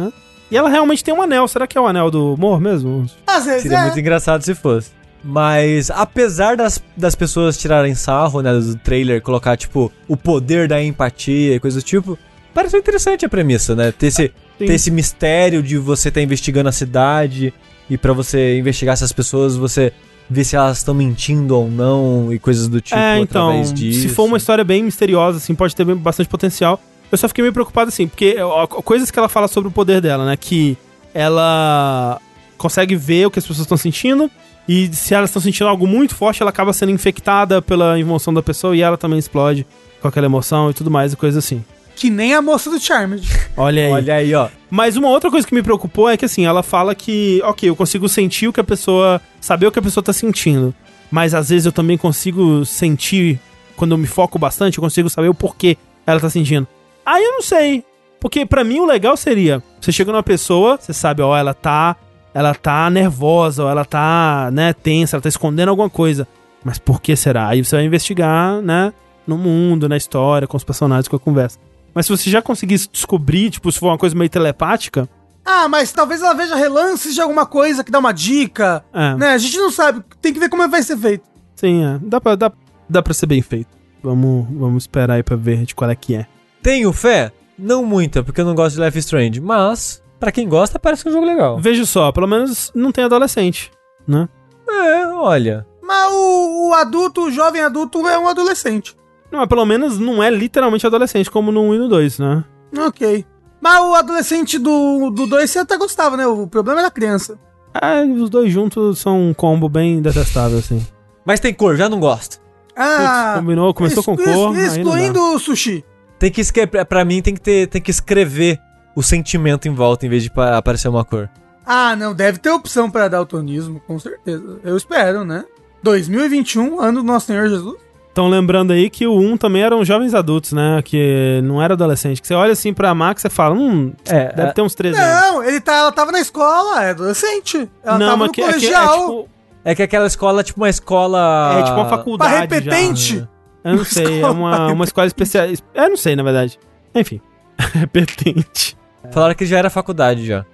né? 0.00 0.12
E 0.50 0.56
ela 0.56 0.68
realmente 0.70 1.04
tem 1.04 1.12
um 1.12 1.20
anel. 1.22 1.46
Será 1.48 1.66
que 1.66 1.76
é 1.76 1.80
o 1.80 1.86
anel 1.86 2.10
do 2.10 2.34
humor 2.34 2.60
mesmo? 2.60 3.06
Às 3.26 3.44
vezes 3.44 3.62
Seria 3.62 3.78
é. 3.78 3.82
muito 3.82 4.00
engraçado 4.00 4.42
se 4.42 4.54
fosse. 4.54 4.90
Mas, 5.22 5.90
apesar 5.90 6.54
das, 6.56 6.82
das 6.94 7.14
pessoas 7.14 7.56
tirarem 7.56 7.94
sarro, 7.94 8.42
né, 8.42 8.52
do 8.52 8.76
trailer, 8.76 9.22
colocar, 9.22 9.56
tipo, 9.56 9.90
o 10.06 10.16
poder 10.18 10.68
da 10.68 10.82
empatia 10.82 11.54
e 11.54 11.60
coisa 11.60 11.80
do 11.80 11.82
tipo, 11.82 12.18
parece 12.54 12.76
interessante 12.78 13.26
a 13.26 13.28
premissa, 13.28 13.74
né? 13.74 13.92
Ter 13.92 14.06
esse, 14.06 14.32
Sim. 14.58 14.66
ter 14.66 14.72
esse 14.72 14.90
mistério 14.90 15.62
de 15.62 15.76
você 15.76 16.08
estar 16.08 16.22
investigando 16.22 16.68
a 16.68 16.72
cidade 16.72 17.52
e 17.90 17.98
pra 17.98 18.12
você 18.12 18.58
investigar 18.58 18.92
essas 18.94 19.12
pessoas, 19.12 19.56
você 19.56 19.92
ver 20.30 20.44
se 20.44 20.56
elas 20.56 20.78
estão 20.78 20.94
mentindo 20.94 21.54
ou 21.56 21.70
não 21.70 22.32
e 22.32 22.38
coisas 22.38 22.66
do 22.68 22.80
tipo 22.80 22.98
é, 22.98 23.18
então, 23.18 23.62
se 23.64 24.08
for 24.08 24.24
uma 24.24 24.38
história 24.38 24.64
bem 24.64 24.82
misteriosa, 24.82 25.36
assim, 25.36 25.54
pode 25.54 25.76
ter 25.76 25.84
bastante 25.84 26.28
potencial. 26.28 26.80
Eu 27.12 27.18
só 27.18 27.28
fiquei 27.28 27.42
meio 27.42 27.52
preocupado 27.52 27.88
assim, 27.88 28.08
porque 28.08 28.36
ó, 28.40 28.66
coisas 28.66 29.10
que 29.10 29.18
ela 29.18 29.28
fala 29.28 29.48
sobre 29.48 29.68
o 29.68 29.72
poder 29.72 30.00
dela, 30.00 30.24
né? 30.24 30.36
Que 30.36 30.78
ela 31.12 32.20
consegue 32.56 32.96
ver 32.96 33.26
o 33.26 33.30
que 33.30 33.38
as 33.38 33.44
pessoas 33.44 33.64
estão 33.64 33.76
sentindo. 33.76 34.30
E 34.66 34.88
se 34.94 35.14
elas 35.14 35.28
estão 35.28 35.42
sentindo 35.42 35.68
algo 35.68 35.86
muito 35.86 36.14
forte, 36.14 36.42
ela 36.42 36.48
acaba 36.48 36.72
sendo 36.72 36.90
infectada 36.90 37.60
pela 37.60 38.00
emoção 38.00 38.32
da 38.32 38.42
pessoa 38.42 38.74
e 38.74 38.80
ela 38.80 38.96
também 38.96 39.18
explode 39.18 39.66
com 40.00 40.08
aquela 40.08 40.24
emoção 40.26 40.70
e 40.70 40.74
tudo 40.74 40.90
mais 40.90 41.12
e 41.12 41.16
coisa 41.16 41.38
assim. 41.38 41.62
Que 41.96 42.10
nem 42.10 42.34
a 42.34 42.42
moça 42.42 42.68
do 42.70 42.78
Charmed. 42.80 43.26
Olha 43.56 43.86
aí. 43.86 43.92
Olha 43.92 44.14
aí, 44.14 44.34
ó. 44.34 44.48
Mas 44.70 44.96
uma 44.96 45.08
outra 45.08 45.30
coisa 45.30 45.46
que 45.46 45.54
me 45.54 45.62
preocupou 45.62 46.08
é 46.08 46.16
que 46.16 46.24
assim, 46.24 46.44
ela 46.44 46.62
fala 46.62 46.94
que, 46.94 47.40
ok, 47.44 47.68
eu 47.68 47.76
consigo 47.76 48.08
sentir 48.08 48.48
o 48.48 48.52
que 48.52 48.60
a 48.60 48.64
pessoa. 48.64 49.20
saber 49.40 49.66
o 49.66 49.72
que 49.72 49.78
a 49.78 49.82
pessoa 49.82 50.02
tá 50.02 50.12
sentindo. 50.12 50.74
Mas 51.10 51.34
às 51.34 51.50
vezes 51.50 51.66
eu 51.66 51.72
também 51.72 51.96
consigo 51.96 52.64
sentir, 52.64 53.38
quando 53.76 53.92
eu 53.92 53.98
me 53.98 54.06
foco 54.06 54.38
bastante, 54.38 54.78
eu 54.78 54.82
consigo 54.82 55.08
saber 55.08 55.28
o 55.28 55.34
porquê 55.34 55.76
ela 56.06 56.18
tá 56.18 56.28
sentindo. 56.28 56.66
Aí 57.06 57.22
eu 57.22 57.32
não 57.32 57.42
sei. 57.42 57.84
Porque 58.18 58.44
pra 58.46 58.64
mim 58.64 58.80
o 58.80 58.86
legal 58.86 59.16
seria, 59.16 59.62
você 59.80 59.92
chega 59.92 60.10
numa 60.10 60.22
pessoa, 60.22 60.78
você 60.80 60.92
sabe, 60.92 61.22
ó, 61.22 61.36
ela 61.36 61.54
tá. 61.54 61.96
Ela 62.32 62.52
tá 62.52 62.90
nervosa, 62.90 63.62
ou 63.62 63.70
ela 63.70 63.84
tá, 63.84 64.50
né, 64.52 64.72
tensa, 64.72 65.14
ela 65.14 65.22
tá 65.22 65.28
escondendo 65.28 65.68
alguma 65.68 65.88
coisa. 65.88 66.26
Mas 66.64 66.78
por 66.78 67.00
que 67.00 67.14
será? 67.14 67.46
Aí 67.46 67.64
você 67.64 67.76
vai 67.76 67.84
investigar, 67.84 68.60
né, 68.60 68.92
no 69.24 69.38
mundo, 69.38 69.88
na 69.88 69.96
história, 69.96 70.48
com 70.48 70.56
os 70.56 70.64
personagens, 70.64 71.06
com 71.06 71.14
a 71.14 71.20
conversa. 71.20 71.60
Mas 71.94 72.06
se 72.06 72.12
você 72.16 72.28
já 72.30 72.42
conseguisse 72.42 72.88
descobrir, 72.90 73.50
tipo, 73.50 73.70
se 73.70 73.78
for 73.78 73.86
uma 73.88 73.98
coisa 73.98 74.16
meio 74.16 74.28
telepática, 74.30 75.08
Ah, 75.44 75.68
mas 75.68 75.92
talvez 75.92 76.22
ela 76.22 76.32
veja 76.34 76.56
relances 76.56 77.14
de 77.14 77.20
alguma 77.20 77.44
coisa 77.46 77.84
que 77.84 77.90
dá 77.90 77.98
uma 77.98 78.12
dica. 78.12 78.84
É. 78.92 79.14
Né? 79.14 79.28
A 79.30 79.38
gente 79.38 79.56
não 79.58 79.70
sabe. 79.70 80.02
Tem 80.20 80.32
que 80.32 80.40
ver 80.40 80.48
como 80.48 80.66
vai 80.68 80.82
ser 80.82 80.96
feito. 80.96 81.24
sim, 81.54 81.84
é, 81.84 81.98
dá, 82.02 82.20
pra, 82.20 82.34
dá, 82.34 82.50
dá 82.88 83.02
pra 83.02 83.12
ser 83.14 83.26
bem 83.26 83.42
feito. 83.42 83.68
Vamos, 84.02 84.46
vamos 84.50 84.84
esperar 84.84 85.14
aí 85.14 85.22
pra 85.22 85.36
ver 85.36 85.64
de 85.64 85.74
qual 85.74 85.90
é 85.90 85.94
que 85.94 86.14
é. 86.14 86.26
Tenho 86.62 86.92
fé? 86.92 87.30
Não 87.58 87.84
muita, 87.84 88.22
porque 88.22 88.40
eu 88.40 88.44
não 88.44 88.54
gosto 88.54 88.76
de 88.76 88.82
Life 88.84 88.98
Strange. 88.98 89.40
Mas, 89.40 90.02
pra 90.18 90.32
quem 90.32 90.48
gosta, 90.48 90.78
parece 90.78 91.08
um 91.08 91.12
jogo 91.12 91.26
legal. 91.26 91.58
Veja 91.60 91.84
só, 91.86 92.10
pelo 92.10 92.26
menos 92.26 92.72
não 92.74 92.90
tem 92.90 93.04
adolescente, 93.04 93.70
né? 94.08 94.28
É, 94.68 95.06
olha. 95.08 95.66
Mas 95.82 96.10
o, 96.12 96.68
o 96.70 96.74
adulto, 96.74 97.26
o 97.26 97.30
jovem 97.30 97.60
adulto, 97.62 98.06
é 98.08 98.18
um 98.18 98.26
adolescente. 98.28 98.96
Não, 99.34 99.40
mas 99.40 99.48
pelo 99.48 99.66
menos 99.66 99.98
não 99.98 100.22
é 100.22 100.30
literalmente 100.30 100.86
adolescente, 100.86 101.28
como 101.28 101.50
no 101.50 101.60
1 101.62 101.74
e 101.74 101.78
no 101.78 101.88
2, 101.88 102.18
né? 102.20 102.44
Ok. 102.78 103.26
Mas 103.60 103.80
o 103.80 103.94
adolescente 103.94 104.58
do 104.58 105.10
2 105.10 105.14
do 105.14 105.26
dois 105.26 105.50
você 105.50 105.58
até 105.58 105.76
gostava, 105.76 106.16
né? 106.16 106.24
O 106.26 106.46
problema 106.46 106.78
era 106.80 106.88
a 106.88 106.90
criança. 106.92 107.36
É, 107.82 108.04
os 108.04 108.30
dois 108.30 108.52
juntos 108.52 109.00
são 109.00 109.20
um 109.30 109.34
combo 109.34 109.68
bem 109.68 110.00
detestável, 110.00 110.58
assim. 110.58 110.86
Mas 111.26 111.40
tem 111.40 111.52
cor, 111.52 111.76
já 111.76 111.88
não 111.88 111.98
gosto. 111.98 112.40
Ah, 112.76 113.34
combinou, 113.38 113.74
começou 113.74 114.04
com 114.04 114.12
exclu- 114.14 114.24
cor, 114.32 114.54
não 114.54 114.60
Excluindo 114.64 115.20
o 115.34 115.38
sushi. 115.40 115.84
Tem 116.18 116.30
que 116.30 116.40
escrever, 116.40 116.84
pra 116.84 117.04
mim 117.04 117.20
tem 117.20 117.34
que 117.34 117.40
ter, 117.40 117.66
tem 117.66 117.82
que 117.82 117.90
escrever 117.90 118.60
o 118.94 119.02
sentimento 119.02 119.66
em 119.66 119.74
volta 119.74 120.06
em 120.06 120.08
vez 120.08 120.22
de 120.22 120.30
pa- 120.30 120.56
aparecer 120.56 120.86
uma 120.88 121.04
cor. 121.04 121.28
Ah, 121.66 121.96
não, 121.96 122.14
deve 122.14 122.38
ter 122.38 122.50
opção 122.50 122.88
pra 122.90 123.08
daltonismo, 123.08 123.80
com 123.86 123.98
certeza. 123.98 124.60
Eu 124.62 124.76
espero, 124.76 125.24
né? 125.24 125.44
2021, 125.82 126.80
ano 126.80 127.00
do 127.00 127.06
Nosso 127.06 127.26
Senhor 127.26 127.48
Jesus. 127.48 127.76
Estão 128.14 128.28
lembrando 128.28 128.72
aí 128.72 128.88
que 128.88 129.08
o 129.08 129.18
1 129.18 129.36
também 129.36 129.62
eram 129.62 129.84
jovens 129.84 130.14
adultos, 130.14 130.52
né? 130.52 130.80
Que 130.84 131.40
não 131.42 131.60
era 131.60 131.74
adolescente. 131.74 132.22
Que 132.22 132.28
você 132.28 132.34
olha 132.34 132.52
assim 132.52 132.72
pra 132.72 132.94
Max 132.94 133.24
e 133.24 133.28
fala, 133.28 133.56
hum, 133.56 133.92
É, 134.06 134.32
deve 134.32 134.50
é. 134.50 134.52
ter 134.52 134.62
uns 134.62 134.72
13 134.76 134.96
anos. 135.00 135.20
Não, 135.20 135.42
ele 135.42 135.60
tá, 135.60 135.74
ela 135.74 135.90
tava 135.90 136.12
na 136.12 136.20
escola, 136.20 136.84
é 136.84 136.90
adolescente. 136.90 137.68
Ela 137.82 137.98
não, 137.98 138.06
tava 138.06 138.16
mas 138.18 138.26
no 138.28 138.32
que, 138.32 138.40
é, 138.40 138.44
que- 138.44 138.50
é 138.50 138.52
colegial. 138.70 139.00
tipo, 139.08 139.28
É 139.64 139.74
que 139.74 139.82
aquela 139.82 140.06
escola 140.06 140.40
é 140.42 140.44
tipo 140.44 140.60
uma 140.60 140.68
escola. 140.70 141.56
é 141.58 141.62
tipo 141.64 141.74
uma 141.76 141.88
faculdade. 141.88 142.30
Pra 142.46 142.56
repetente? 142.58 143.16
já, 143.16 143.20
né? 143.22 143.28
Eu 143.64 143.76
não 143.78 143.84
sei, 143.84 144.20
é 144.22 144.26
uma, 144.28 144.66
uma 144.72 144.84
escola 144.84 145.08
especial. 145.08 145.46
Eu 145.74 145.88
não 145.90 145.96
sei, 145.96 146.14
na 146.14 146.22
verdade. 146.22 146.56
Enfim. 146.94 147.20
Repetente. 147.74 148.76
Falaram 149.10 149.34
que 149.34 149.44
já 149.44 149.58
era 149.58 149.68
faculdade 149.70 150.24
já. 150.24 150.44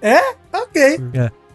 É. 0.00 0.20
Ok. 0.52 0.98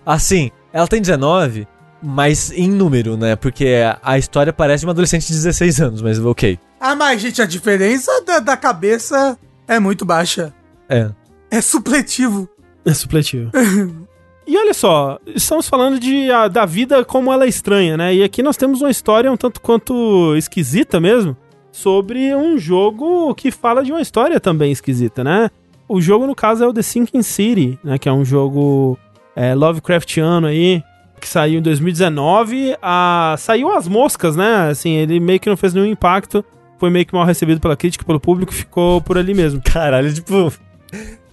Assim, 0.06 0.52
ela 0.74 0.88
tem 0.88 1.00
19, 1.02 1.68
mas 2.06 2.52
em 2.52 2.70
número, 2.70 3.18
né? 3.18 3.36
Porque 3.36 3.74
a 4.02 4.18
história 4.18 4.54
parece 4.54 4.82
de 4.82 4.86
uma 4.86 4.92
adolescente 4.92 5.26
de 5.28 5.34
16 5.34 5.82
anos, 5.82 6.02
mas 6.02 6.20
ok. 6.20 6.60
Ah, 6.80 6.96
mas, 6.96 7.22
gente, 7.22 7.42
a 7.42 7.46
diferença 7.46 8.12
da, 8.26 8.40
da 8.40 8.56
cabeça 8.56 9.38
é 9.68 9.80
muito 9.80 10.06
baixa. 10.06 10.54
É. 10.88 11.10
É 11.50 11.62
supletivo. 11.62 12.48
É 12.86 12.94
supletivo. 12.94 13.50
e 14.46 14.58
olha 14.58 14.74
só, 14.74 15.18
estamos 15.26 15.68
falando 15.68 16.00
de, 16.00 16.30
a- 16.32 16.48
da 16.48 16.66
vida 16.66 17.04
como 17.04 17.34
ela 17.34 17.46
é 17.46 17.48
estranha, 17.50 17.98
né? 17.98 18.14
E 18.14 18.24
aqui 18.24 18.44
nós 18.44 18.56
temos 18.58 18.82
uma 18.82 18.92
história 18.92 19.32
um 19.32 19.38
tanto 19.38 19.60
quanto 19.60 20.36
esquisita 20.38 21.00
mesmo, 21.00 21.36
sobre 21.72 22.36
um 22.36 22.58
jogo 22.58 23.34
que 23.36 23.50
fala 23.52 23.84
de 23.84 23.92
uma 23.92 24.02
história 24.02 24.40
também 24.40 24.72
esquisita, 24.72 25.24
né? 25.24 25.50
O 25.88 26.00
jogo, 26.00 26.26
no 26.28 26.36
caso, 26.36 26.64
é 26.64 26.68
o 26.68 26.74
The 26.74 26.82
Sinking 26.82 27.22
City, 27.24 27.80
né? 27.84 27.98
Que 27.98 28.08
é 28.10 28.12
um 28.14 28.24
jogo 28.26 28.98
é, 29.36 29.54
Lovecraftiano 29.56 30.48
aí, 30.48 30.84
que 31.26 31.30
saiu 31.30 31.58
em 31.58 31.62
2019. 31.62 32.78
A... 32.82 33.36
Saiu 33.40 33.76
às 33.76 33.88
moscas, 33.88 34.36
né? 34.36 34.70
Assim, 34.70 34.92
ele 34.92 35.20
meio 35.20 35.40
que 35.40 35.50
não 35.50 35.58
fez 35.58 35.74
nenhum 35.74 35.88
impacto. 35.88 36.46
Foi 36.78 36.92
meio 36.92 37.04
que 37.04 37.14
mal 37.16 37.26
recebido 37.26 37.60
pela 37.60 37.76
crítica, 37.76 38.06
pelo 38.06 38.20
público, 38.20 38.54
ficou 38.54 39.02
por 39.02 39.18
ali 39.18 39.34
mesmo. 39.34 39.60
Caralho, 39.66 40.14
tipo. 40.14 40.54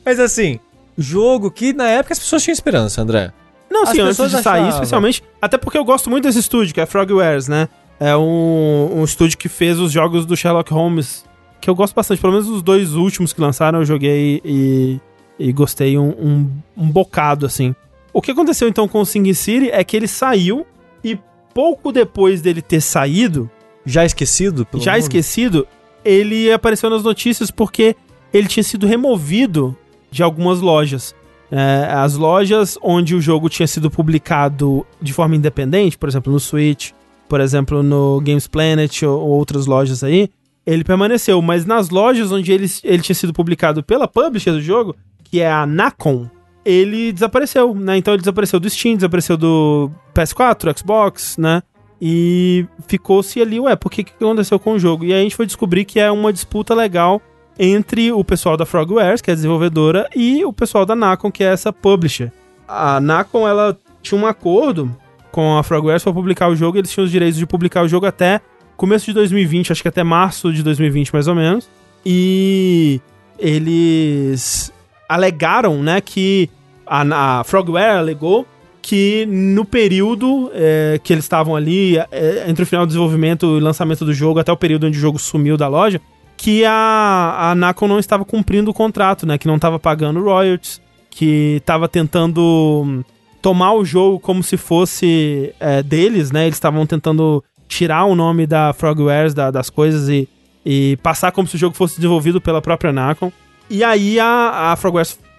Mas 0.05 0.19
assim, 0.19 0.59
jogo 0.97 1.51
que 1.51 1.75
na 1.75 1.87
época 1.89 2.15
as 2.15 2.19
pessoas 2.19 2.43
tinham 2.43 2.55
esperança, 2.55 3.03
André. 3.03 3.33
Não, 3.71 3.83
As 3.83 3.91
sim, 3.91 4.01
antes 4.01 4.17
de 4.17 4.43
sair, 4.43 4.63
achavam. 4.63 4.69
especialmente. 4.71 5.23
Até 5.41 5.59
porque 5.59 5.77
eu 5.77 5.85
gosto 5.85 6.09
muito 6.09 6.25
desse 6.25 6.39
estúdio, 6.39 6.73
que 6.73 6.81
é 6.81 6.87
Frogwares, 6.87 7.49
né? 7.49 7.69
É 8.01 8.17
um, 8.17 9.01
um 9.01 9.05
estúdio 9.05 9.37
que 9.37 9.49
fez 9.49 9.79
os 9.79 9.93
jogos 9.93 10.25
do 10.25 10.37
Sherlock 10.37 10.73
Holmes, 10.73 11.25
que 11.61 11.69
eu 11.69 11.75
gosto 11.75 11.95
bastante. 11.95 12.21
Pelo 12.21 12.33
menos 12.33 12.49
os 12.49 12.63
dois 12.63 12.95
últimos 12.95 13.33
que 13.33 13.41
lançaram 13.41 13.81
eu 13.81 13.85
joguei 13.85 14.41
e, 14.45 15.01
e 15.39 15.53
gostei 15.53 15.99
um, 15.99 16.09
um, 16.09 16.51
um 16.77 16.91
bocado, 16.91 17.45
assim. 17.45 17.75
O 18.13 18.21
que 18.21 18.31
aconteceu 18.31 18.69
então 18.69 18.87
com 18.87 19.01
o 19.01 19.07
Sing 19.07 19.33
City 19.35 19.71
é 19.71 19.83
que 19.83 19.97
ele 19.97 20.07
saiu 20.09 20.67
e 21.03 21.19
pouco 21.55 21.91
depois 21.93 22.41
dele 22.43 22.61
ter 22.61 22.81
saído, 22.81 23.51
Já 23.87 24.05
esquecido? 24.05 24.67
já 24.75 24.93
mundo? 24.93 25.01
esquecido, 25.01 25.67
ele 26.05 26.53
apareceu 26.53 26.91
nas 26.91 27.03
notícias 27.03 27.51
porque 27.51 27.97
ele 28.33 28.49
tinha 28.49 28.63
sido 28.63 28.87
removido 28.87 29.77
de 30.11 30.23
algumas 30.23 30.61
lojas. 30.61 31.15
É, 31.51 31.89
as 31.93 32.17
lojas 32.17 32.79
onde 32.83 33.15
o 33.15 33.21
jogo 33.21 33.49
tinha 33.49 33.67
sido 33.67 33.91
publicado 33.91 34.87
de 35.01 35.13
forma 35.13 35.37
independente, 35.37 35.99
por 35.99 36.09
exemplo, 36.09 36.33
no 36.33 36.41
Switch, 36.41 36.93
por 37.29 37.41
exemplo, 37.41 37.83
no 37.83 38.21
Games 38.25 38.47
Planet 38.47 39.03
ou, 39.03 39.21
ou 39.21 39.29
outras 39.31 39.67
lojas 39.67 40.03
aí, 40.03 40.31
ele 40.67 40.85
permaneceu. 40.85 41.41
Mas 41.43 41.67
nas 41.67 41.91
lojas 41.91 42.33
onde 42.33 42.53
ele, 42.53 42.67
ele 42.85 43.03
tinha 43.03 43.15
sido 43.15 43.33
publicado 43.33 43.83
pela 43.83 44.09
publisher 44.09 44.53
do 44.53 44.63
jogo, 44.63 44.97
que 45.25 45.41
é 45.41 45.51
a 45.51 45.67
Nacon, 45.67 46.29
ele 46.65 47.13
desapareceu, 47.13 47.75
né? 47.75 47.97
Então 47.97 48.15
ele 48.15 48.23
desapareceu 48.23 48.61
do 48.61 48.69
Steam, 48.69 48.97
desapareceu 48.97 49.37
do 49.37 49.91
PS4, 50.15 50.79
Xbox, 50.79 51.37
né? 51.37 51.63
E 52.01 52.67
ficou-se 52.89 53.41
ali, 53.41 53.61
ué, 53.61 53.77
por 53.77 53.91
que, 53.91 54.03
que 54.03 54.13
aconteceu 54.13 54.59
com 54.59 54.73
o 54.73 54.79
jogo? 54.79 55.05
E 55.05 55.13
aí 55.13 55.21
a 55.21 55.23
gente 55.23 55.37
foi 55.37 55.47
descobrir 55.47 55.85
que 55.85 56.01
é 56.01 56.11
uma 56.11 56.33
disputa 56.33 56.75
legal 56.75 57.23
entre 57.59 58.11
o 58.11 58.25
pessoal 58.25 58.57
da 58.57 58.67
Frogwares, 58.67 59.21
que 59.21 59.31
é 59.31 59.33
a 59.33 59.37
desenvolvedora, 59.37 60.09
e 60.15 60.45
o 60.45 60.53
pessoal 60.53 60.85
da 60.85 60.97
Nacon, 60.97 61.31
que 61.31 61.45
é 61.45 61.49
essa 61.49 61.73
publisher. 61.73 62.33
A 62.67 63.01
Nacon, 63.01 63.47
ela 63.47 63.79
tinha 64.01 64.21
um 64.21 64.27
acordo 64.27 64.91
com 65.31 65.57
a 65.57 65.63
Frogwares 65.63 66.03
para 66.03 66.13
publicar 66.13 66.49
o 66.49 66.57
jogo, 66.57 66.77
eles 66.77 66.91
tinham 66.91 67.05
os 67.05 67.11
direitos 67.11 67.39
de 67.39 67.47
publicar 67.47 67.83
o 67.85 67.89
jogo 67.89 68.07
até 68.07 68.41
começo 68.77 69.07
de 69.07 69.13
2020, 69.13 69.71
acho 69.71 69.83
que 69.83 69.89
até 69.89 70.03
março 70.03 70.53
de 70.53 70.63
2020 70.63 71.13
mais 71.13 71.29
ou 71.29 71.37
menos. 71.37 71.69
E 72.05 73.01
eles 73.39 74.73
alegaram, 75.15 75.83
né, 75.83 76.01
que 76.01 76.49
a, 76.87 77.41
a 77.41 77.45
Frogware 77.45 77.99
alegou 77.99 78.47
que 78.83 79.25
no 79.27 79.65
período 79.65 80.51
é, 80.53 81.01
que 81.03 81.13
eles 81.13 81.25
estavam 81.25 81.55
ali, 81.55 81.97
é, 82.11 82.45
entre 82.49 82.65
o 82.65 82.67
final 82.67 82.85
do 82.85 82.89
desenvolvimento 82.89 83.57
e 83.57 83.61
lançamento 83.61 84.05
do 84.05 84.13
jogo, 84.13 84.41
até 84.41 84.51
o 84.51 84.57
período 84.57 84.89
onde 84.89 84.99
o 84.99 85.01
jogo 85.01 85.19
sumiu 85.19 85.57
da 85.57 85.69
loja, 85.69 86.01
que 86.37 86.65
a, 86.65 87.51
a 87.51 87.55
Nacon 87.55 87.87
não 87.87 88.01
estava 88.01 88.25
cumprindo 88.25 88.73
o 88.73 88.75
contrato, 88.75 89.25
né? 89.25 89.39
Que 89.39 89.47
não 89.47 89.55
estava 89.55 89.79
pagando 89.79 90.21
royalties, 90.21 90.81
que 91.09 91.59
estava 91.59 91.89
tentando 91.89 92.83
hum, 92.85 93.05
tomar 93.41 93.75
o 93.75 93.85
jogo 93.85 94.19
como 94.19 94.43
se 94.43 94.57
fosse 94.57 95.55
é, 95.61 95.83
deles, 95.85 96.33
né? 96.33 96.47
Eles 96.47 96.57
estavam 96.57 96.85
tentando 96.85 97.45
tirar 97.69 98.07
o 98.07 98.17
nome 98.17 98.45
da 98.45 98.73
Frogwares 98.73 99.33
da, 99.33 99.53
das 99.53 99.71
coisas 99.71 100.09
e, 100.09 100.29
e 100.67 100.99
passar 101.01 101.31
como 101.31 101.47
se 101.47 101.55
o 101.55 101.59
jogo 101.59 101.77
fosse 101.77 101.97
desenvolvido 101.97 102.41
pela 102.41 102.61
própria 102.61 102.93
Nacon. 102.93 103.31
E 103.71 103.83
aí 103.83 104.21
a, 104.21 104.73
a 104.73 104.77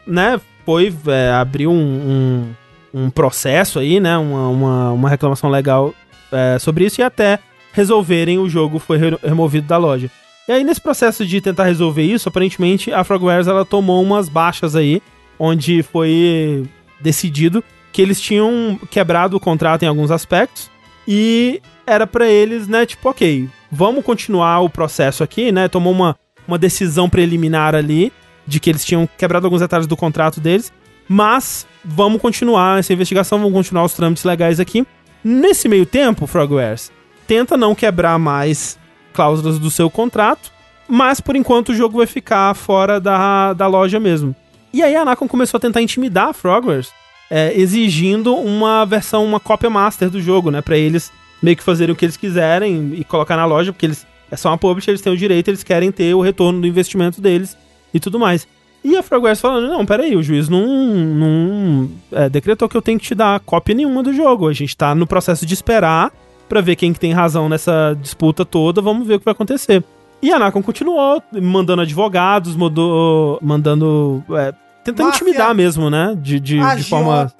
né, 0.08 0.40
foi, 0.66 0.94
é, 1.08 1.32
abriu 1.32 1.72
um, 1.72 2.54
um, 2.94 3.04
um 3.06 3.10
processo 3.10 3.80
aí, 3.80 4.00
né, 4.00 4.18
uma, 4.18 4.50
uma, 4.50 4.92
uma 4.92 5.10
reclamação 5.10 5.50
legal 5.50 5.94
é, 6.32 6.58
sobre 6.60 6.86
isso 6.86 7.00
e 7.02 7.04
até 7.04 7.40
resolverem 7.72 8.38
o 8.40 8.50
jogo 8.50 8.80
foi 8.80 8.98
re- 8.98 9.20
removido 9.24 9.68
da 9.68 9.78
loja. 9.78 10.10
E 10.48 10.52
aí 10.52 10.64
nesse 10.64 10.82
processo 10.82 11.26
de 11.26 11.40
tentar 11.42 11.66
resolver 11.66 12.04
isso, 12.04 12.28
aparentemente 12.28 12.92
a 12.92 13.04
Frogwares 13.04 13.48
ela 13.48 13.64
tomou 13.66 14.02
umas 14.02 14.28
baixas 14.30 14.76
aí, 14.76 15.02
onde 15.40 15.82
foi 15.84 16.66
decidido 17.00 17.64
que 17.92 18.02
eles 18.02 18.20
tinham 18.20 18.80
quebrado 18.90 19.38
o 19.38 19.40
contrato 19.40 19.84
em 19.84 19.88
alguns 19.88 20.12
aspectos 20.12 20.70
e 21.08 21.62
era 21.86 22.08
pra 22.08 22.28
eles, 22.28 22.68
né, 22.68 22.86
tipo, 22.86 23.10
ok, 23.10 23.48
vamos 23.72 24.04
continuar 24.04 24.62
o 24.62 24.70
processo 24.70 25.24
aqui, 25.24 25.52
né? 25.52 25.68
Tomou 25.68 25.92
uma 25.92 26.16
uma 26.48 26.58
decisão 26.58 27.10
preliminar 27.10 27.76
ali 27.76 28.12
de 28.46 28.60
que 28.60 28.70
eles 28.70 28.84
tinham 28.84 29.08
quebrado 29.18 29.48
alguns 29.48 29.62
detalhes 29.62 29.88
do 29.88 29.96
contrato 29.96 30.40
deles, 30.40 30.72
mas 31.08 31.66
vamos 31.84 32.22
continuar 32.22 32.80
essa 32.80 32.94
investigação, 32.94 33.40
vamos 33.40 33.54
continuar 33.54 33.84
os 33.84 33.94
trâmites 33.94 34.24
legais 34.24 34.60
aqui. 34.60 34.86
Nesse 35.24 35.68
meio 35.68 35.86
tempo, 35.86 36.28
Frogwares 36.28 36.92
tenta 37.26 37.56
não 37.56 37.74
quebrar 37.74 38.20
mais 38.20 38.78
cláusulas 39.14 39.60
do 39.60 39.72
seu 39.72 39.90
contrato, 39.90 40.52
mas 40.88 41.22
por 41.22 41.36
enquanto 41.36 41.70
o 41.70 41.76
jogo 41.76 41.98
vai 41.98 42.08
ficar 42.08 42.54
fora 42.56 43.00
da, 43.00 43.54
da 43.54 43.68
loja 43.68 44.00
mesmo. 44.00 44.36
E 44.74 44.82
aí 44.82 44.96
a 44.96 45.06
Nacon 45.06 45.28
começou 45.28 45.58
a 45.58 45.62
tentar 45.62 45.82
intimidar 45.82 46.30
a 46.30 46.34
Frogwares, 46.34 46.92
é, 47.30 47.54
exigindo 47.58 48.36
uma 48.36 48.86
versão, 48.86 49.24
uma 49.24 49.40
cópia 49.40 49.70
master 49.70 50.10
do 50.10 50.22
jogo, 50.22 50.52
né, 50.52 50.62
para 50.62 50.78
eles 50.78 51.12
meio 51.42 51.58
que 51.58 51.64
fazerem 51.64 51.94
o 51.94 51.96
que 51.96 52.06
eles 52.06 52.18
quiserem 52.18 52.94
e 52.96 53.04
colocar 53.04 53.36
na 53.36 53.46
loja, 53.46 53.72
porque 53.72 53.86
eles 53.86 54.06
é 54.32 54.36
só 54.36 54.50
uma 54.50 54.58
publisher, 54.58 54.92
eles 54.92 55.02
têm 55.02 55.14
o 55.14 55.18
direito, 55.18 55.50
eles 55.50 55.64
querem 55.64 55.92
ter 55.92 56.14
o 56.14 56.22
retorno 56.22 56.62
do 56.62 56.68
investimento 56.68 57.22
deles 57.22 57.58
e 57.94 58.00
tudo 58.00 58.20
mais. 58.20 58.48
E 58.84 58.98
a 58.98 59.04
Frogwares 59.04 59.40
falando, 59.40 59.68
não, 59.68 59.86
peraí, 59.86 60.16
o 60.16 60.22
juiz 60.22 60.50
não, 60.50 60.66
não 60.66 61.90
é, 62.12 62.30
decretou 62.30 62.68
que 62.68 62.76
eu 62.76 62.82
tenho 62.82 63.00
que 63.00 63.06
te 63.06 63.16
dar 63.16 63.40
cópia 63.40 63.74
nenhuma 63.74 64.04
do 64.04 64.12
jogo. 64.12 64.50
A 64.50 64.54
gente 64.54 64.76
tá 64.76 64.94
no 64.94 65.08
processo 65.08 65.46
de 65.46 65.54
esperar 65.54 66.12
para 66.50 66.60
ver 66.60 66.76
quem 66.76 66.92
que 66.92 67.00
tem 67.00 67.14
razão 67.14 67.48
nessa 67.48 67.98
disputa 68.00 68.44
toda, 68.44 68.82
vamos 68.82 69.08
ver 69.08 69.16
o 69.16 69.20
que 69.20 69.26
vai 69.26 69.32
acontecer. 69.32 69.84
E 70.22 70.32
a 70.32 70.40
Nacon 70.40 70.62
continuou 70.62 71.22
mandando 71.42 71.82
advogados, 71.82 72.56
mandou, 72.56 73.40
mandando... 73.42 74.24
É, 74.32 74.54
tentando 74.84 75.08
Máfia. 75.08 75.24
intimidar 75.24 75.56
mesmo, 75.56 75.90
né? 75.90 76.18
De, 76.22 76.40
de, 76.40 76.60
de 76.76 76.84
forma... 76.84 77.32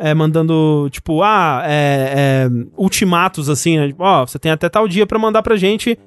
É, 0.00 0.14
mandando, 0.14 0.88
tipo, 0.92 1.22
ah, 1.24 1.62
é, 1.64 2.46
é, 2.46 2.48
ultimatos, 2.76 3.48
assim, 3.48 3.78
né? 3.78 3.88
Tipo, 3.88 4.04
ó, 4.04 4.24
você 4.24 4.38
tem 4.38 4.52
até 4.52 4.68
tal 4.68 4.86
dia 4.86 5.04
pra 5.04 5.18
mandar 5.18 5.42
pra 5.42 5.56
gente 5.56 5.98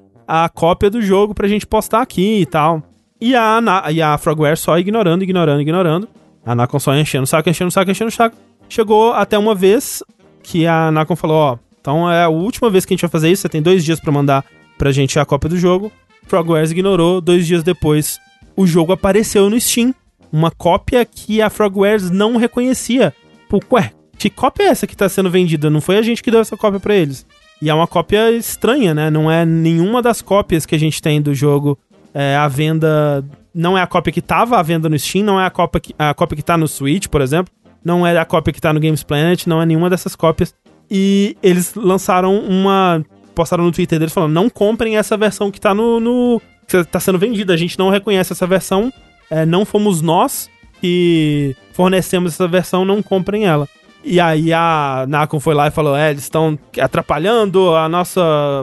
a 0.44 0.48
cópia 0.50 0.90
do 0.90 1.02
jogo 1.02 1.34
pra 1.34 1.48
gente 1.48 1.68
postar 1.68 2.02
aqui 2.02 2.40
e 2.42 2.46
tal. 2.46 2.82
E 3.20 3.36
a, 3.36 3.60
Na- 3.60 3.92
e 3.92 4.02
a 4.02 4.18
Frogware 4.18 4.58
só 4.58 4.80
ignorando, 4.80 5.24
ignorando, 5.24 5.62
ignorando. 5.62 6.08
A 6.46 6.56
Nacon 6.56 6.80
só 6.80 6.96
enchendo 6.96 7.24
o 7.24 7.28
saco, 7.28 7.50
enchendo 7.50 7.68
o 7.68 7.72
saco, 7.72 7.92
enchendo 7.92 8.10
o 8.10 8.14
saco. 8.14 8.36
Chegou 8.70 9.12
até 9.14 9.38
uma 9.38 9.54
vez 9.54 10.02
que 10.42 10.66
a 10.66 10.90
Nacon 10.92 11.16
falou, 11.16 11.38
ó, 11.38 11.58
então 11.80 12.10
é 12.10 12.24
a 12.24 12.30
última 12.30 12.70
vez 12.70 12.86
que 12.86 12.94
a 12.94 12.96
gente 12.96 13.02
vai 13.02 13.10
fazer 13.12 13.30
isso, 13.30 13.42
você 13.42 13.50
tem 13.50 13.62
dois 13.62 13.84
dias 13.84 14.00
pra 14.00 14.12
mandar 14.12 14.46
pra 14.78 14.92
gente 14.92 15.20
a 15.20 15.26
cópia 15.26 15.50
do 15.50 15.58
jogo. 15.58 15.92
Frogwares 16.28 16.72
ignorou, 16.72 17.20
dois 17.20 17.46
dias 17.46 17.62
depois 17.64 18.18
o 18.56 18.66
jogo 18.66 18.94
apareceu 18.94 19.50
no 19.50 19.60
Steam. 19.60 19.94
Uma 20.32 20.50
cópia 20.50 21.04
que 21.06 21.42
a 21.42 21.50
Frogwares 21.50 22.10
não 22.10 22.38
reconhecia. 22.38 23.14
Pô, 23.50 23.60
ué, 23.74 23.92
que 24.18 24.30
cópia 24.30 24.64
é 24.64 24.68
essa 24.68 24.88
que 24.88 24.96
tá 24.96 25.10
sendo 25.10 25.30
vendida? 25.30 25.70
Não 25.70 25.82
foi 25.82 25.98
a 25.98 26.02
gente 26.02 26.24
que 26.24 26.32
deu 26.32 26.40
essa 26.40 26.56
cópia 26.56 26.80
pra 26.80 26.96
eles. 26.96 27.26
E 27.62 27.70
é 27.70 27.74
uma 27.74 27.88
cópia 27.88 28.32
estranha, 28.32 28.94
né? 28.94 29.10
Não 29.10 29.30
é 29.30 29.46
nenhuma 29.46 30.02
das 30.02 30.22
cópias 30.22 30.66
que 30.66 30.74
a 30.74 30.80
gente 30.80 31.02
tem 31.02 31.22
do 31.22 31.34
jogo 31.36 31.78
é, 32.14 32.36
à 32.36 32.48
venda. 32.48 33.24
Não 33.54 33.78
é 33.78 33.82
a 33.82 33.88
cópia 33.88 34.12
que 34.12 34.22
tava 34.22 34.58
à 34.58 34.64
venda 34.64 34.90
no 34.90 34.98
Steam, 34.98 35.24
não 35.24 35.40
é 35.40 35.46
a 35.46 35.50
cópia 35.50 35.80
que, 35.80 35.96
a 36.00 36.14
cópia 36.14 36.38
que 36.38 36.44
tá 36.44 36.58
no 36.58 36.68
Switch, 36.68 37.08
por 37.08 37.22
exemplo. 37.22 37.54
Não 37.84 38.06
é 38.06 38.18
a 38.18 38.26
cópia 38.26 38.52
que 38.52 38.62
tá 38.62 38.74
no 38.74 38.80
Games 38.80 39.04
Planet, 39.04 39.46
não 39.46 39.62
é 39.62 39.66
nenhuma 39.66 39.90
dessas 39.90 40.16
cópias. 40.16 40.54
E 40.90 41.38
eles 41.42 41.74
lançaram 41.76 42.40
uma. 42.40 43.04
Postaram 43.36 43.64
no 43.64 43.72
Twitter 43.72 44.00
deles 44.00 44.14
falando: 44.14 44.34
não 44.34 44.50
comprem 44.50 44.98
essa 44.98 45.16
versão 45.16 45.52
que 45.52 45.62
tá 45.62 45.74
no. 45.74 46.00
no 46.00 46.42
que 46.68 46.84
tá 46.86 47.00
sendo 47.00 47.20
vendida. 47.20 47.54
A 47.54 47.58
gente 47.58 47.78
não 47.78 47.90
reconhece 47.90 48.34
essa 48.34 48.48
versão. 48.48 48.92
É, 49.30 49.46
não 49.46 49.66
fomos 49.66 50.02
nós 50.02 50.50
que 50.82 51.56
fornecemos 51.74 52.34
essa 52.34 52.48
versão, 52.48 52.84
não 52.84 53.02
comprem 53.04 53.46
ela. 53.46 53.70
E 54.04 54.20
aí 54.20 54.52
a 54.52 55.06
Nacon 55.08 55.40
foi 55.40 55.54
lá 55.54 55.68
e 55.68 55.72
falou: 55.72 55.96
é, 55.96 56.10
eles 56.12 56.24
estão 56.24 56.58
atrapalhando 56.80 57.76
a 57.76 57.88
nossa. 57.88 58.22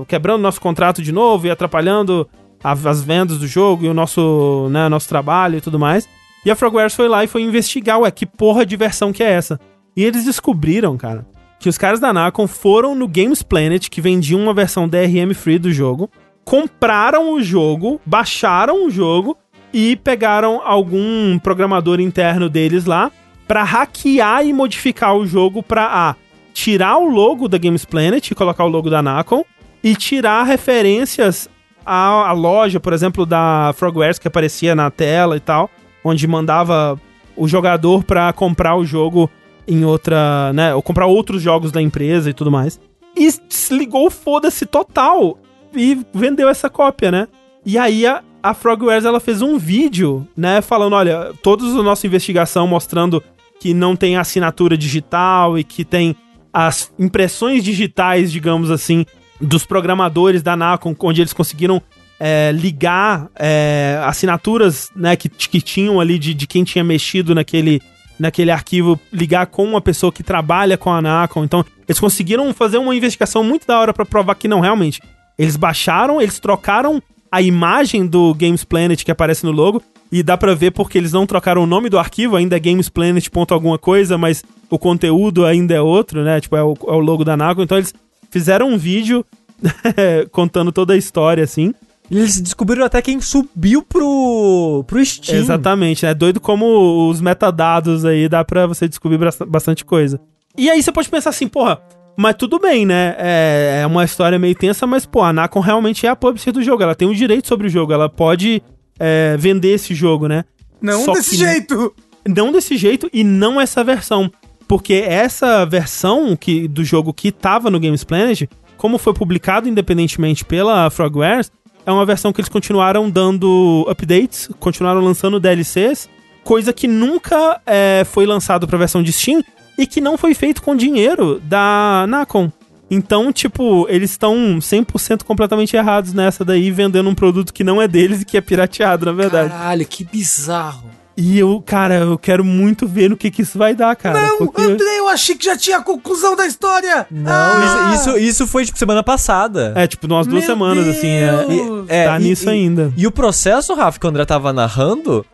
quebrando 0.08 0.40
nosso 0.42 0.60
contrato 0.60 1.00
de 1.02 1.12
novo 1.12 1.46
e 1.46 1.50
atrapalhando 1.50 2.28
a- 2.62 2.72
as 2.72 3.02
vendas 3.02 3.38
do 3.38 3.46
jogo 3.46 3.84
e 3.84 3.88
o 3.88 3.94
nosso, 3.94 4.68
né, 4.70 4.88
nosso 4.88 5.08
trabalho 5.08 5.58
e 5.58 5.60
tudo 5.60 5.78
mais. 5.78 6.08
E 6.44 6.50
a 6.50 6.56
Frogwares 6.56 6.94
foi 6.94 7.08
lá 7.08 7.22
e 7.24 7.28
foi 7.28 7.42
investigar, 7.42 7.98
ué, 8.00 8.10
que 8.10 8.26
porra 8.26 8.64
de 8.66 8.76
versão 8.76 9.12
que 9.12 9.22
é 9.22 9.30
essa? 9.30 9.58
E 9.96 10.04
eles 10.04 10.24
descobriram, 10.24 10.96
cara, 10.96 11.26
que 11.58 11.68
os 11.68 11.76
caras 11.78 12.00
da 12.00 12.12
Nacon 12.12 12.46
foram 12.46 12.94
no 12.94 13.06
Games 13.08 13.42
Planet, 13.42 13.88
que 13.88 14.00
vendiam 14.00 14.40
uma 14.40 14.54
versão 14.54 14.88
DRM 14.88 15.34
free 15.34 15.58
do 15.58 15.72
jogo, 15.72 16.08
compraram 16.44 17.32
o 17.32 17.42
jogo, 17.42 18.00
baixaram 18.06 18.86
o 18.86 18.90
jogo 18.90 19.36
e 19.72 19.96
pegaram 19.96 20.62
algum 20.64 21.38
programador 21.38 22.00
interno 22.00 22.48
deles 22.48 22.84
lá 22.86 23.10
pra 23.48 23.64
hackear 23.64 24.46
e 24.46 24.52
modificar 24.52 25.16
o 25.16 25.26
jogo 25.26 25.62
pra 25.62 25.86
A. 25.86 26.14
Tirar 26.52 26.98
o 26.98 27.08
logo 27.08 27.48
da 27.48 27.56
Games 27.56 27.84
Planet 27.86 28.30
e 28.30 28.34
colocar 28.34 28.64
o 28.64 28.68
logo 28.68 28.90
da 28.90 29.02
Nacon 29.02 29.44
e 29.82 29.96
tirar 29.96 30.42
referências 30.42 31.48
à, 31.84 32.28
à 32.28 32.32
loja, 32.32 32.78
por 32.78 32.92
exemplo, 32.92 33.24
da 33.24 33.72
Frogwares 33.74 34.18
que 34.18 34.28
aparecia 34.28 34.74
na 34.74 34.90
tela 34.90 35.36
e 35.36 35.40
tal, 35.40 35.70
onde 36.04 36.26
mandava 36.26 37.00
o 37.34 37.48
jogador 37.48 38.04
pra 38.04 38.32
comprar 38.32 38.76
o 38.76 38.84
jogo 38.84 39.30
em 39.66 39.84
outra, 39.84 40.52
né, 40.52 40.74
ou 40.74 40.82
comprar 40.82 41.06
outros 41.06 41.40
jogos 41.40 41.72
da 41.72 41.80
empresa 41.80 42.28
e 42.28 42.34
tudo 42.34 42.50
mais. 42.50 42.78
E 43.16 43.30
desligou 43.48 44.06
o 44.06 44.10
foda-se 44.10 44.66
total 44.66 45.38
e 45.74 45.98
vendeu 46.12 46.48
essa 46.48 46.68
cópia, 46.68 47.10
né? 47.10 47.28
E 47.64 47.78
aí 47.78 48.06
a, 48.06 48.22
a 48.42 48.54
Frogwares 48.54 49.04
ela 49.04 49.20
fez 49.20 49.42
um 49.42 49.58
vídeo, 49.58 50.26
né, 50.36 50.60
falando, 50.60 50.94
olha, 50.94 51.32
toda 51.42 51.64
a 51.64 51.82
nossa 51.82 52.06
investigação 52.06 52.66
mostrando 52.66 53.22
que 53.60 53.74
não 53.74 53.96
tem 53.96 54.16
assinatura 54.16 54.76
digital 54.76 55.58
e 55.58 55.64
que 55.64 55.84
tem 55.84 56.16
as 56.52 56.92
impressões 56.98 57.62
digitais, 57.62 58.32
digamos 58.32 58.70
assim, 58.70 59.04
dos 59.40 59.64
programadores 59.64 60.42
da 60.42 60.56
Nacon, 60.56 60.94
onde 61.00 61.20
eles 61.20 61.32
conseguiram 61.32 61.82
é, 62.18 62.50
ligar 62.52 63.28
é, 63.36 64.00
assinaturas 64.04 64.90
né, 64.96 65.14
que, 65.14 65.28
que 65.28 65.60
tinham 65.60 66.00
ali 66.00 66.18
de, 66.18 66.34
de 66.34 66.46
quem 66.46 66.64
tinha 66.64 66.82
mexido 66.82 67.34
naquele, 67.34 67.80
naquele 68.18 68.50
arquivo, 68.50 68.98
ligar 69.12 69.46
com 69.46 69.64
uma 69.64 69.80
pessoa 69.80 70.10
que 70.10 70.22
trabalha 70.22 70.76
com 70.76 70.90
a 70.90 71.00
Nacon. 71.00 71.44
Então, 71.44 71.64
eles 71.86 72.00
conseguiram 72.00 72.52
fazer 72.52 72.78
uma 72.78 72.94
investigação 72.94 73.44
muito 73.44 73.66
da 73.66 73.78
hora 73.78 73.94
pra 73.94 74.04
provar 74.04 74.34
que 74.34 74.48
não, 74.48 74.60
realmente. 74.60 75.00
Eles 75.38 75.56
baixaram, 75.56 76.20
eles 76.20 76.40
trocaram 76.40 77.00
a 77.30 77.42
imagem 77.42 78.06
do 78.06 78.34
Games 78.34 78.64
Planet 78.64 79.02
que 79.04 79.10
aparece 79.10 79.44
no 79.44 79.52
logo. 79.52 79.82
E 80.10 80.22
dá 80.22 80.38
pra 80.38 80.54
ver 80.54 80.70
porque 80.70 80.96
eles 80.96 81.12
não 81.12 81.26
trocaram 81.26 81.62
o 81.62 81.66
nome 81.66 81.90
do 81.90 81.98
arquivo, 81.98 82.34
ainda 82.36 82.56
é 82.56 82.58
gamesplanet. 82.58 83.30
ponto 83.30 83.52
alguma 83.52 83.78
coisa, 83.78 84.16
mas 84.16 84.42
o 84.70 84.78
conteúdo 84.78 85.44
ainda 85.44 85.74
é 85.74 85.80
outro, 85.82 86.22
né? 86.24 86.40
Tipo, 86.40 86.56
é 86.56 86.62
o, 86.64 86.74
é 86.86 86.92
o 86.92 86.98
logo 86.98 87.24
da 87.24 87.36
Nacon. 87.36 87.62
Então 87.62 87.76
eles 87.76 87.92
fizeram 88.30 88.70
um 88.70 88.78
vídeo 88.78 89.22
contando 90.32 90.72
toda 90.72 90.94
a 90.94 90.96
história, 90.96 91.44
assim. 91.44 91.74
Eles 92.10 92.40
descobriram 92.40 92.86
até 92.86 93.02
quem 93.02 93.20
subiu 93.20 93.82
pro, 93.82 94.82
pro 94.86 95.04
Steam. 95.04 95.38
Exatamente, 95.38 96.06
né? 96.06 96.14
Doido 96.14 96.40
como 96.40 97.10
os 97.10 97.20
metadados 97.20 98.04
aí, 98.06 98.28
dá 98.30 98.42
pra 98.42 98.66
você 98.66 98.88
descobrir 98.88 99.18
bast- 99.18 99.44
bastante 99.44 99.84
coisa. 99.84 100.18
E 100.56 100.70
aí 100.70 100.82
você 100.82 100.90
pode 100.90 101.08
pensar 101.10 101.30
assim, 101.30 101.46
porra, 101.46 101.78
mas 102.18 102.34
tudo 102.36 102.58
bem, 102.58 102.84
né? 102.84 103.14
É, 103.18 103.80
é 103.82 103.86
uma 103.86 104.04
história 104.04 104.38
meio 104.38 104.54
tensa, 104.54 104.86
mas, 104.86 105.06
pô, 105.06 105.22
a 105.22 105.32
Nacon 105.32 105.60
realmente 105.60 106.04
é 106.04 106.08
a 106.08 106.16
publisher 106.16 106.50
do 106.52 106.62
jogo. 106.62 106.82
Ela 106.82 106.94
tem 106.94 107.08
o 107.08 107.14
direito 107.14 107.46
sobre 107.46 107.68
o 107.68 107.70
jogo, 107.70 107.92
ela 107.92 108.08
pode 108.08 108.60
é, 108.98 109.36
vender 109.38 109.68
esse 109.74 109.94
jogo, 109.94 110.26
né? 110.26 110.44
Não 110.82 111.04
Só 111.04 111.12
desse 111.12 111.30
que- 111.30 111.36
jeito. 111.36 111.94
Não 112.28 112.50
desse 112.52 112.76
jeito 112.76 113.08
e 113.12 113.22
não 113.24 113.60
essa 113.60 113.82
versão. 113.84 114.30
Porque 114.66 114.94
essa 114.94 115.64
versão 115.64 116.36
que, 116.36 116.68
do 116.68 116.84
jogo 116.84 117.14
que 117.14 117.32
tava 117.32 117.70
no 117.70 117.80
Games 117.80 118.04
Planet, 118.04 118.42
como 118.76 118.98
foi 118.98 119.14
publicado 119.14 119.68
independentemente 119.68 120.44
pela 120.44 120.90
Frogwares, 120.90 121.50
é 121.86 121.90
uma 121.90 122.04
versão 122.04 122.32
que 122.32 122.40
eles 122.40 122.50
continuaram 122.50 123.08
dando 123.08 123.86
updates, 123.88 124.50
continuaram 124.60 125.00
lançando 125.00 125.40
DLCs, 125.40 126.06
coisa 126.44 126.70
que 126.72 126.86
nunca 126.86 127.60
é, 127.64 128.04
foi 128.04 128.26
lançado 128.26 128.68
pra 128.68 128.76
versão 128.76 129.02
de 129.02 129.10
Steam 129.12 129.42
e 129.78 129.86
que 129.86 130.00
não 130.00 130.18
foi 130.18 130.34
feito 130.34 130.60
com 130.60 130.74
dinheiro 130.76 131.40
da 131.44 132.04
Nacon. 132.08 132.50
Então, 132.90 133.30
tipo, 133.32 133.86
eles 133.88 134.10
estão 134.10 134.58
100% 134.60 135.22
completamente 135.22 135.76
errados 135.76 136.12
nessa 136.12 136.44
daí, 136.44 136.70
vendendo 136.70 137.08
um 137.08 137.14
produto 137.14 137.52
que 137.52 137.62
não 137.62 137.80
é 137.80 137.86
deles 137.86 138.22
e 138.22 138.24
que 138.24 138.36
é 138.36 138.40
pirateado, 138.40 139.06
na 139.06 139.12
verdade. 139.12 139.50
Caralho, 139.50 139.86
que 139.86 140.04
bizarro. 140.04 140.90
E 141.14 141.36
eu, 141.38 141.60
cara, 141.66 141.96
eu 141.96 142.16
quero 142.16 142.44
muito 142.44 142.86
ver 142.86 143.10
no 143.10 143.16
que 143.16 143.28
que 143.30 143.42
isso 143.42 143.58
vai 143.58 143.74
dar, 143.74 143.94
cara. 143.96 144.22
Não, 144.22 144.38
porque- 144.38 144.62
André, 144.62 144.98
eu 145.00 145.08
achei 145.08 145.34
que 145.34 145.44
já 145.44 145.56
tinha 145.56 145.78
a 145.78 145.82
conclusão 145.82 146.36
da 146.36 146.46
história. 146.46 147.06
Não, 147.10 147.30
Ah! 147.30 147.92
isso, 147.94 148.10
isso, 148.10 148.18
isso 148.18 148.46
foi, 148.46 148.64
tipo, 148.64 148.78
semana 148.78 149.02
passada. 149.02 149.72
É, 149.76 149.86
tipo, 149.86 150.06
umas 150.06 150.26
duas 150.28 150.44
Meu 150.44 150.52
semanas, 150.54 150.86
assim, 150.86 151.08
é, 151.08 151.44
Deus. 151.46 151.86
É, 151.88 152.04
tá 152.06 152.20
e- 152.20 152.22
nisso 152.22 152.46
e- 152.46 152.48
ainda. 152.50 152.92
E 152.96 153.04
o 153.06 153.10
processo, 153.10 153.74
Rafa, 153.74 153.98
que 153.98 154.06
o 154.06 154.08
André 154.08 154.24
tava 154.24 154.52
narrando, 154.52 155.26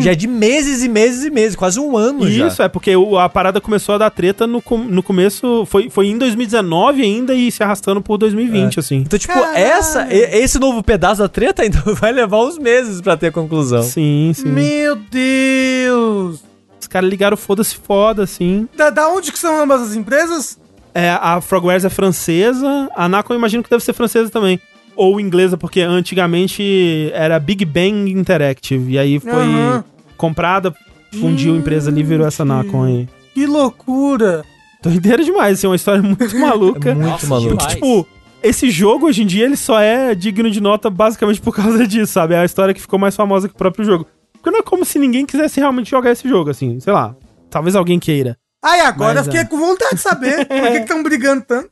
já 0.00 0.12
é 0.12 0.14
de 0.14 0.26
meses 0.26 0.82
e 0.82 0.88
meses 0.88 1.24
e 1.24 1.30
meses, 1.30 1.54
quase 1.56 1.78
um 1.78 1.96
ano 1.96 2.30
já. 2.30 2.46
Isso, 2.46 2.62
é 2.62 2.68
porque 2.68 2.96
o- 2.96 3.18
a 3.18 3.28
parada 3.28 3.60
começou 3.60 3.94
a 3.94 3.98
dar 3.98 4.10
treta 4.10 4.46
no, 4.46 4.62
com- 4.62 4.78
no 4.78 5.02
começo, 5.02 5.64
foi, 5.66 5.90
foi 5.90 6.06
em 6.08 6.16
2019 6.18 7.02
ainda 7.02 7.34
e 7.34 7.50
se 7.50 7.62
arrastando 7.62 8.00
por 8.00 8.16
2020, 8.18 8.80
assim. 8.80 8.96
Então, 8.96 9.18
tipo, 9.18 9.32
Caralho. 9.34 9.56
essa, 9.58 10.06
esse 10.12 10.58
novo 10.58 10.82
pedaço 10.82 11.20
da 11.20 11.28
treta 11.28 11.62
ainda 11.62 11.78
vai 11.94 12.12
levar 12.12 12.38
uns 12.44 12.58
meses 12.58 13.00
pra 13.00 13.16
ter 13.16 13.26
a 13.28 13.32
conclusão. 13.32 13.82
Sim, 13.82 14.32
sim. 14.34 14.48
Meu 14.48 14.96
Deus. 14.96 16.40
Os 16.80 16.86
caras 16.86 17.08
ligaram 17.10 17.36
foda-se 17.36 17.74
foda, 17.76 18.22
assim. 18.22 18.68
Da, 18.76 18.90
da 18.90 19.08
onde 19.08 19.32
que 19.32 19.38
são 19.38 19.60
ambas 19.60 19.82
as 19.82 19.94
empresas? 19.94 20.58
É, 20.94 21.10
a 21.10 21.40
Frogwares 21.40 21.84
é 21.84 21.90
francesa, 21.90 22.88
a 22.94 23.08
Nacon 23.08 23.34
eu 23.34 23.38
imagino 23.38 23.62
que 23.62 23.68
deve 23.68 23.84
ser 23.84 23.92
francesa 23.92 24.30
também. 24.30 24.58
Ou 24.96 25.20
inglesa, 25.20 25.56
porque 25.56 25.80
antigamente 25.80 27.10
era 27.12 27.38
Big 27.38 27.64
Bang 27.64 28.10
Interactive. 28.10 28.92
E 28.94 28.98
aí 28.98 29.20
foi 29.20 29.32
Aham. 29.32 29.84
comprada, 30.16 30.74
fundiu 31.20 31.54
a 31.54 31.58
empresa 31.58 31.90
ali 31.90 32.00
e 32.00 32.04
virou 32.04 32.26
essa 32.26 32.44
Nacon 32.44 32.84
aí. 32.84 33.08
Que 33.34 33.46
loucura. 33.46 34.44
Doideira 34.82 35.22
demais, 35.22 35.58
assim, 35.58 35.66
uma 35.66 35.76
história 35.76 36.00
muito 36.02 36.38
maluca. 36.38 36.90
É 36.90 36.94
muito 36.94 37.08
Nossa, 37.08 37.26
maluco. 37.26 37.56
demais. 37.56 37.74
Tipo, 37.74 38.06
esse 38.42 38.70
jogo 38.70 39.06
hoje 39.06 39.22
em 39.22 39.26
dia 39.26 39.44
ele 39.44 39.56
só 39.56 39.80
é 39.80 40.14
digno 40.14 40.50
de 40.50 40.60
nota 40.60 40.88
basicamente 40.88 41.40
por 41.40 41.54
causa 41.54 41.86
disso, 41.86 42.12
sabe? 42.12 42.34
É 42.34 42.38
a 42.38 42.44
história 42.44 42.72
que 42.72 42.80
ficou 42.80 42.98
mais 42.98 43.14
famosa 43.14 43.48
que 43.48 43.54
o 43.54 43.58
próprio 43.58 43.84
jogo. 43.84 44.06
Porque 44.32 44.50
não 44.50 44.60
é 44.60 44.62
como 44.62 44.84
se 44.84 44.98
ninguém 44.98 45.26
quisesse 45.26 45.58
realmente 45.60 45.90
jogar 45.90 46.12
esse 46.12 46.28
jogo, 46.28 46.50
assim, 46.50 46.78
sei 46.80 46.92
lá. 46.92 47.14
Talvez 47.50 47.74
alguém 47.74 47.98
queira. 47.98 48.36
Aí 48.64 48.80
agora 48.80 49.14
Mas, 49.14 49.26
eu 49.26 49.32
fiquei 49.32 49.40
é. 49.40 49.44
com 49.44 49.58
vontade 49.58 49.96
de 49.96 50.00
saber 50.00 50.46
por 50.46 50.60
que 50.70 50.78
estão 50.78 51.02
brigando 51.02 51.44
tanto. 51.46 51.70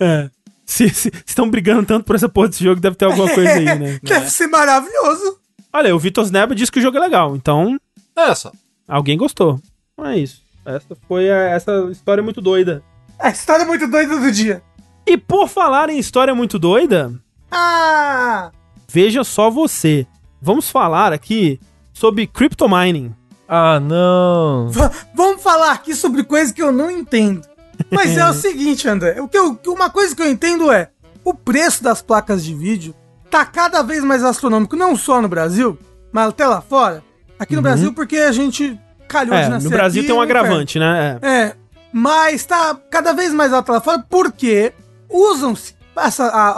É. 0.00 0.28
Se 0.66 0.84
estão 1.24 1.48
brigando 1.48 1.86
tanto 1.86 2.04
por 2.04 2.16
essa 2.16 2.28
porra 2.28 2.48
desse 2.48 2.64
jogo, 2.64 2.80
deve 2.80 2.96
ter 2.96 3.04
alguma 3.04 3.32
coisa 3.32 3.50
aí, 3.52 3.64
né? 3.64 4.00
Deve 4.02 4.28
ser 4.28 4.48
maravilhoso. 4.48 5.38
Olha, 5.72 5.94
o 5.94 5.98
Vitor 5.98 6.24
Sneba 6.24 6.54
disse 6.54 6.72
que 6.72 6.78
o 6.80 6.82
jogo 6.82 6.96
é 6.96 7.00
legal, 7.00 7.36
então 7.36 7.78
Olha 8.16 8.34
só. 8.34 8.50
alguém 8.88 9.16
gostou. 9.16 9.60
Não 9.96 10.06
é 10.06 10.18
isso. 10.18 10.42
Essa 10.64 10.96
foi 11.06 11.30
a- 11.30 11.50
essa 11.50 11.88
história 11.92 12.22
muito 12.22 12.40
doida. 12.40 12.82
A 13.18 13.30
história 13.30 13.62
é 13.62 13.66
muito 13.66 13.86
doida 13.86 14.18
do 14.18 14.32
dia. 14.32 14.60
E 15.06 15.16
por 15.16 15.48
falar 15.48 15.88
em 15.88 15.98
história 15.98 16.34
muito 16.34 16.58
doida, 16.58 17.14
Ah! 17.50 18.50
veja 18.88 19.22
só 19.22 19.48
você. 19.50 20.06
Vamos 20.42 20.68
falar 20.70 21.12
aqui 21.12 21.60
sobre 21.92 22.26
crypto 22.26 22.68
mining. 22.68 23.14
Ah, 23.48 23.78
não. 23.78 24.68
V- 24.70 24.90
vamos 25.14 25.40
falar 25.42 25.72
aqui 25.72 25.94
sobre 25.94 26.24
coisas 26.24 26.50
que 26.52 26.60
eu 26.62 26.72
não 26.72 26.90
entendo. 26.90 27.42
Mas 27.90 28.16
é 28.16 28.28
o 28.28 28.32
seguinte, 28.32 28.88
André. 28.88 29.20
O 29.20 29.28
que 29.28 29.38
eu, 29.38 29.58
uma 29.68 29.90
coisa 29.90 30.14
que 30.14 30.22
eu 30.22 30.30
entendo 30.30 30.70
é: 30.72 30.90
o 31.24 31.32
preço 31.34 31.82
das 31.82 32.02
placas 32.02 32.44
de 32.44 32.54
vídeo 32.54 32.94
tá 33.30 33.44
cada 33.44 33.82
vez 33.82 34.02
mais 34.04 34.24
astronômico, 34.24 34.76
não 34.76 34.96
só 34.96 35.20
no 35.20 35.28
Brasil, 35.28 35.78
mas 36.12 36.28
até 36.28 36.46
lá 36.46 36.60
fora. 36.60 37.02
Aqui 37.38 37.54
no 37.54 37.62
Brasil, 37.62 37.92
porque 37.92 38.16
a 38.16 38.32
gente 38.32 38.78
calhou 39.06 39.34
É, 39.34 39.42
de 39.42 39.48
no 39.48 39.54
nascer 39.54 39.68
Brasil 39.68 40.00
aqui 40.00 40.06
tem 40.06 40.14
um 40.14 40.18
no 40.18 40.22
agravante, 40.22 40.78
né? 40.78 41.18
É. 41.20 41.28
É, 41.28 41.56
mas 41.92 42.44
tá 42.44 42.78
cada 42.90 43.12
vez 43.12 43.32
mais 43.32 43.52
alto 43.52 43.72
lá 43.72 43.80
fora 43.80 44.04
porque 44.08 44.72
usam-se 45.08 45.74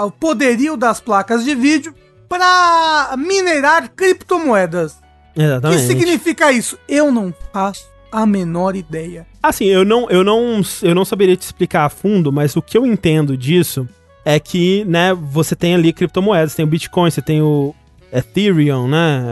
o 0.05 0.11
poderio 0.11 0.77
das 0.77 1.01
placas 1.01 1.45
de 1.45 1.55
vídeo 1.55 1.95
para 2.29 3.15
minerar 3.17 3.89
criptomoedas. 3.91 4.93
O 4.93 5.35
que 5.35 5.43
Exatamente. 5.43 5.87
significa 5.87 6.53
isso? 6.53 6.79
Eu 6.89 7.11
não 7.11 7.35
faço 7.53 7.87
a 8.11 8.27
menor 8.27 8.75
ideia. 8.77 9.27
Assim, 9.43 9.67
eu 9.67 9.85
não, 9.85 10.09
eu, 10.11 10.25
não, 10.25 10.61
eu 10.83 10.95
não 10.95 11.05
saberia 11.05 11.37
te 11.37 11.43
explicar 11.43 11.85
a 11.85 11.89
fundo, 11.89 12.33
mas 12.33 12.57
o 12.57 12.63
que 12.63 12.77
eu 12.77 12.87
entendo 12.87 13.37
disso 13.37 13.89
é 14.25 14.39
que, 14.39 14.85
né, 14.87 15.15
você 15.15 15.55
tem 15.57 15.75
ali 15.75 15.93
criptomoedas, 15.93 16.55
tem 16.55 16.65
o 16.65 16.69
Bitcoin, 16.69 17.11
você 17.11 17.23
tem 17.23 17.41
o 17.41 17.75
Ethereum, 18.13 18.89
né? 18.89 19.25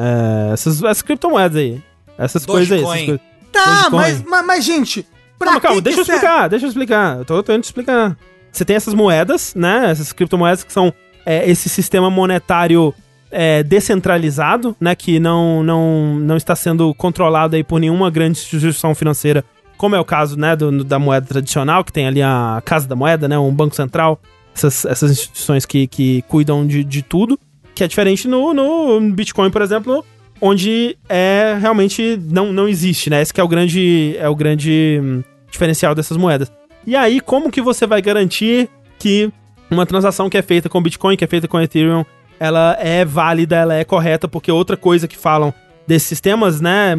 é, 0.50 0.52
essas, 0.52 0.82
essas 0.82 1.02
criptomoedas 1.02 1.56
aí. 1.56 1.82
Essas 2.18 2.46
coisas 2.46 2.72
aí. 2.72 2.78
Essas 2.78 2.90
Dogecoin. 2.94 3.06
coisas. 3.06 3.20
Tá, 3.52 3.64
Dogecoin. 3.64 4.00
mas, 4.00 4.22
mas, 4.22 4.46
mas, 4.46 4.64
gente, 4.64 5.06
pra 5.38 5.46
Calma, 5.46 5.60
calma, 5.60 5.76
que 5.76 5.82
deixa 5.82 6.00
eu 6.00 6.04
serve? 6.04 6.18
explicar, 6.20 6.48
deixa 6.48 6.66
eu 6.66 6.68
explicar. 6.68 7.18
Eu 7.18 7.24
tô 7.24 7.42
tentando 7.42 7.62
te 7.62 7.66
explicar. 7.66 8.16
Você 8.50 8.64
tem 8.64 8.76
essas 8.76 8.94
moedas, 8.94 9.54
né? 9.54 9.90
Essas 9.90 10.12
criptomoedas 10.12 10.64
que 10.64 10.72
são 10.72 10.92
é, 11.26 11.48
esse 11.50 11.68
sistema 11.68 12.08
monetário 12.08 12.94
é, 13.38 13.62
descentralizado, 13.62 14.74
né? 14.80 14.94
Que 14.94 15.18
não, 15.20 15.62
não, 15.62 16.14
não 16.18 16.36
está 16.38 16.56
sendo 16.56 16.94
controlado 16.94 17.54
aí 17.54 17.62
por 17.62 17.78
nenhuma 17.78 18.10
grande 18.10 18.38
instituição 18.38 18.94
financeira, 18.94 19.44
como 19.76 19.94
é 19.94 20.00
o 20.00 20.04
caso, 20.04 20.38
né? 20.38 20.56
do- 20.56 20.82
da 20.82 20.98
moeda 20.98 21.26
tradicional, 21.26 21.84
que 21.84 21.92
tem 21.92 22.06
ali 22.06 22.22
a 22.22 22.62
Casa 22.64 22.88
da 22.88 22.96
Moeda, 22.96 23.28
né? 23.28 23.38
Um 23.38 23.52
banco 23.52 23.76
central. 23.76 24.18
Essas, 24.54 24.86
essas 24.86 25.10
instituições 25.10 25.66
que, 25.66 25.86
que 25.86 26.22
cuidam 26.28 26.66
de, 26.66 26.82
de 26.82 27.02
tudo. 27.02 27.38
Que 27.74 27.84
é 27.84 27.86
diferente 27.86 28.26
no, 28.26 28.54
no 28.54 28.98
Bitcoin, 29.12 29.50
por 29.50 29.60
exemplo, 29.60 30.02
onde 30.40 30.96
é 31.10 31.58
realmente 31.60 32.18
não, 32.30 32.50
não 32.54 32.66
existe, 32.66 33.10
né? 33.10 33.20
Esse 33.20 33.34
que 33.34 33.40
é 33.40 33.44
o 33.44 33.48
grande 33.48 34.16
é 34.18 34.26
o 34.30 34.34
grande 34.34 34.98
hum, 35.02 35.22
diferencial 35.50 35.94
dessas 35.94 36.16
moedas. 36.16 36.50
E 36.86 36.96
aí, 36.96 37.20
como 37.20 37.50
que 37.50 37.60
você 37.60 37.86
vai 37.86 38.00
garantir 38.00 38.70
que 38.98 39.30
uma 39.70 39.84
transação 39.84 40.30
que 40.30 40.38
é 40.38 40.42
feita 40.42 40.70
com 40.70 40.80
Bitcoin, 40.80 41.16
que 41.18 41.24
é 41.24 41.26
feita 41.26 41.46
com 41.46 41.60
Ethereum, 41.60 42.02
ela 42.38 42.76
é 42.80 43.04
válida, 43.04 43.56
ela 43.56 43.74
é 43.74 43.84
correta? 43.84 44.28
Porque 44.28 44.50
outra 44.50 44.76
coisa 44.76 45.08
que 45.08 45.16
falam 45.16 45.52
desses 45.86 46.08
sistemas, 46.08 46.60
né, 46.60 46.94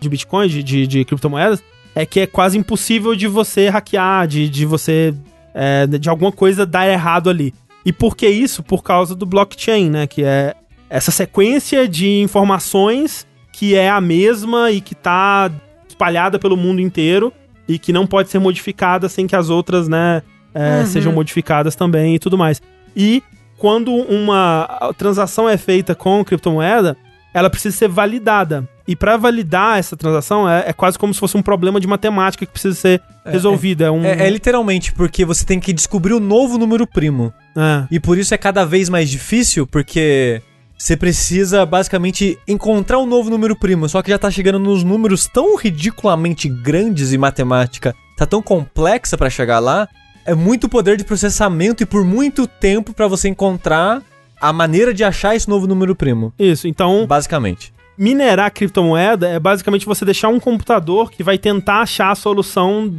de 0.00 0.08
Bitcoin, 0.08 0.48
de, 0.48 0.62
de, 0.62 0.86
de 0.86 1.04
criptomoedas, 1.04 1.62
é 1.94 2.04
que 2.04 2.20
é 2.20 2.26
quase 2.26 2.58
impossível 2.58 3.14
de 3.14 3.26
você 3.26 3.68
hackear, 3.68 4.26
de, 4.26 4.48
de 4.48 4.66
você, 4.66 5.14
é, 5.54 5.86
de 5.86 6.08
alguma 6.08 6.32
coisa 6.32 6.66
dar 6.66 6.88
errado 6.88 7.30
ali. 7.30 7.54
E 7.84 7.92
por 7.92 8.16
que 8.16 8.28
isso? 8.28 8.62
Por 8.62 8.82
causa 8.82 9.14
do 9.14 9.24
blockchain, 9.24 9.88
né, 9.90 10.06
que 10.06 10.22
é 10.24 10.54
essa 10.90 11.10
sequência 11.10 11.88
de 11.88 12.20
informações 12.20 13.26
que 13.52 13.74
é 13.74 13.88
a 13.88 14.00
mesma 14.00 14.70
e 14.70 14.80
que 14.80 14.94
tá 14.94 15.50
espalhada 15.88 16.38
pelo 16.38 16.56
mundo 16.56 16.80
inteiro 16.80 17.32
e 17.66 17.78
que 17.78 17.92
não 17.92 18.06
pode 18.06 18.28
ser 18.28 18.38
modificada 18.38 19.08
sem 19.08 19.26
que 19.26 19.34
as 19.34 19.48
outras, 19.48 19.88
né, 19.88 20.22
é, 20.54 20.84
sejam 20.84 21.12
modificadas 21.12 21.74
também 21.74 22.14
e 22.14 22.18
tudo 22.18 22.36
mais. 22.36 22.60
E 22.94 23.22
quando 23.58 23.92
uma 23.92 24.92
transação 24.96 25.48
é 25.48 25.56
feita 25.56 25.94
com 25.94 26.24
criptomoeda, 26.24 26.96
ela 27.32 27.50
precisa 27.50 27.76
ser 27.76 27.88
validada. 27.88 28.68
E 28.88 28.94
para 28.94 29.16
validar 29.16 29.78
essa 29.78 29.96
transação 29.96 30.48
é, 30.48 30.64
é 30.68 30.72
quase 30.72 30.98
como 30.98 31.12
se 31.12 31.18
fosse 31.18 31.36
um 31.36 31.42
problema 31.42 31.80
de 31.80 31.86
matemática 31.86 32.46
que 32.46 32.52
precisa 32.52 32.74
ser 32.74 33.02
resolvido. 33.24 33.82
É, 33.82 33.90
um, 33.90 34.04
É, 34.04 34.26
é 34.26 34.30
literalmente 34.30 34.92
porque 34.92 35.24
você 35.24 35.44
tem 35.44 35.58
que 35.58 35.72
descobrir 35.72 36.14
o 36.14 36.20
novo 36.20 36.56
número 36.56 36.86
primo. 36.86 37.32
é. 37.56 37.86
E 37.90 37.98
por 37.98 38.16
isso 38.16 38.32
é 38.32 38.38
cada 38.38 38.64
vez 38.64 38.88
mais 38.88 39.10
difícil, 39.10 39.66
porque 39.66 40.40
você 40.78 40.96
precisa 40.96 41.66
basicamente 41.66 42.38
encontrar 42.46 42.98
um 42.98 43.06
novo 43.06 43.28
número 43.28 43.56
primo. 43.56 43.88
Só 43.88 44.02
que 44.02 44.10
já 44.10 44.18
tá 44.18 44.30
chegando 44.30 44.58
nos 44.58 44.84
números 44.84 45.26
tão 45.26 45.56
ridiculamente 45.56 46.48
grandes 46.48 47.12
e 47.12 47.18
matemática 47.18 47.94
tá 48.16 48.24
tão 48.24 48.40
complexa 48.40 49.16
pra 49.16 49.30
chegar 49.30 49.58
lá. 49.58 49.86
É 50.26 50.34
muito 50.34 50.68
poder 50.68 50.96
de 50.96 51.04
processamento 51.04 51.82
e 51.82 51.86
por 51.86 52.04
muito 52.04 52.46
tempo 52.46 52.92
pra 52.92 53.06
você 53.06 53.28
encontrar 53.28 54.02
a 54.40 54.52
maneira 54.52 54.92
de 54.92 55.04
achar 55.04 55.34
esse 55.36 55.48
novo 55.48 55.66
número 55.66 55.94
primo. 55.94 56.32
Isso, 56.38 56.66
então 56.68 57.06
Basicamente. 57.06 57.72
minerar 57.96 58.50
criptomoeda 58.52 59.28
é 59.28 59.38
basicamente 59.38 59.86
você 59.86 60.04
deixar 60.04 60.28
um 60.28 60.40
computador 60.40 61.10
que 61.10 61.22
vai 61.22 61.38
tentar 61.38 61.80
achar 61.80 62.10
a 62.10 62.14
solução, 62.14 62.92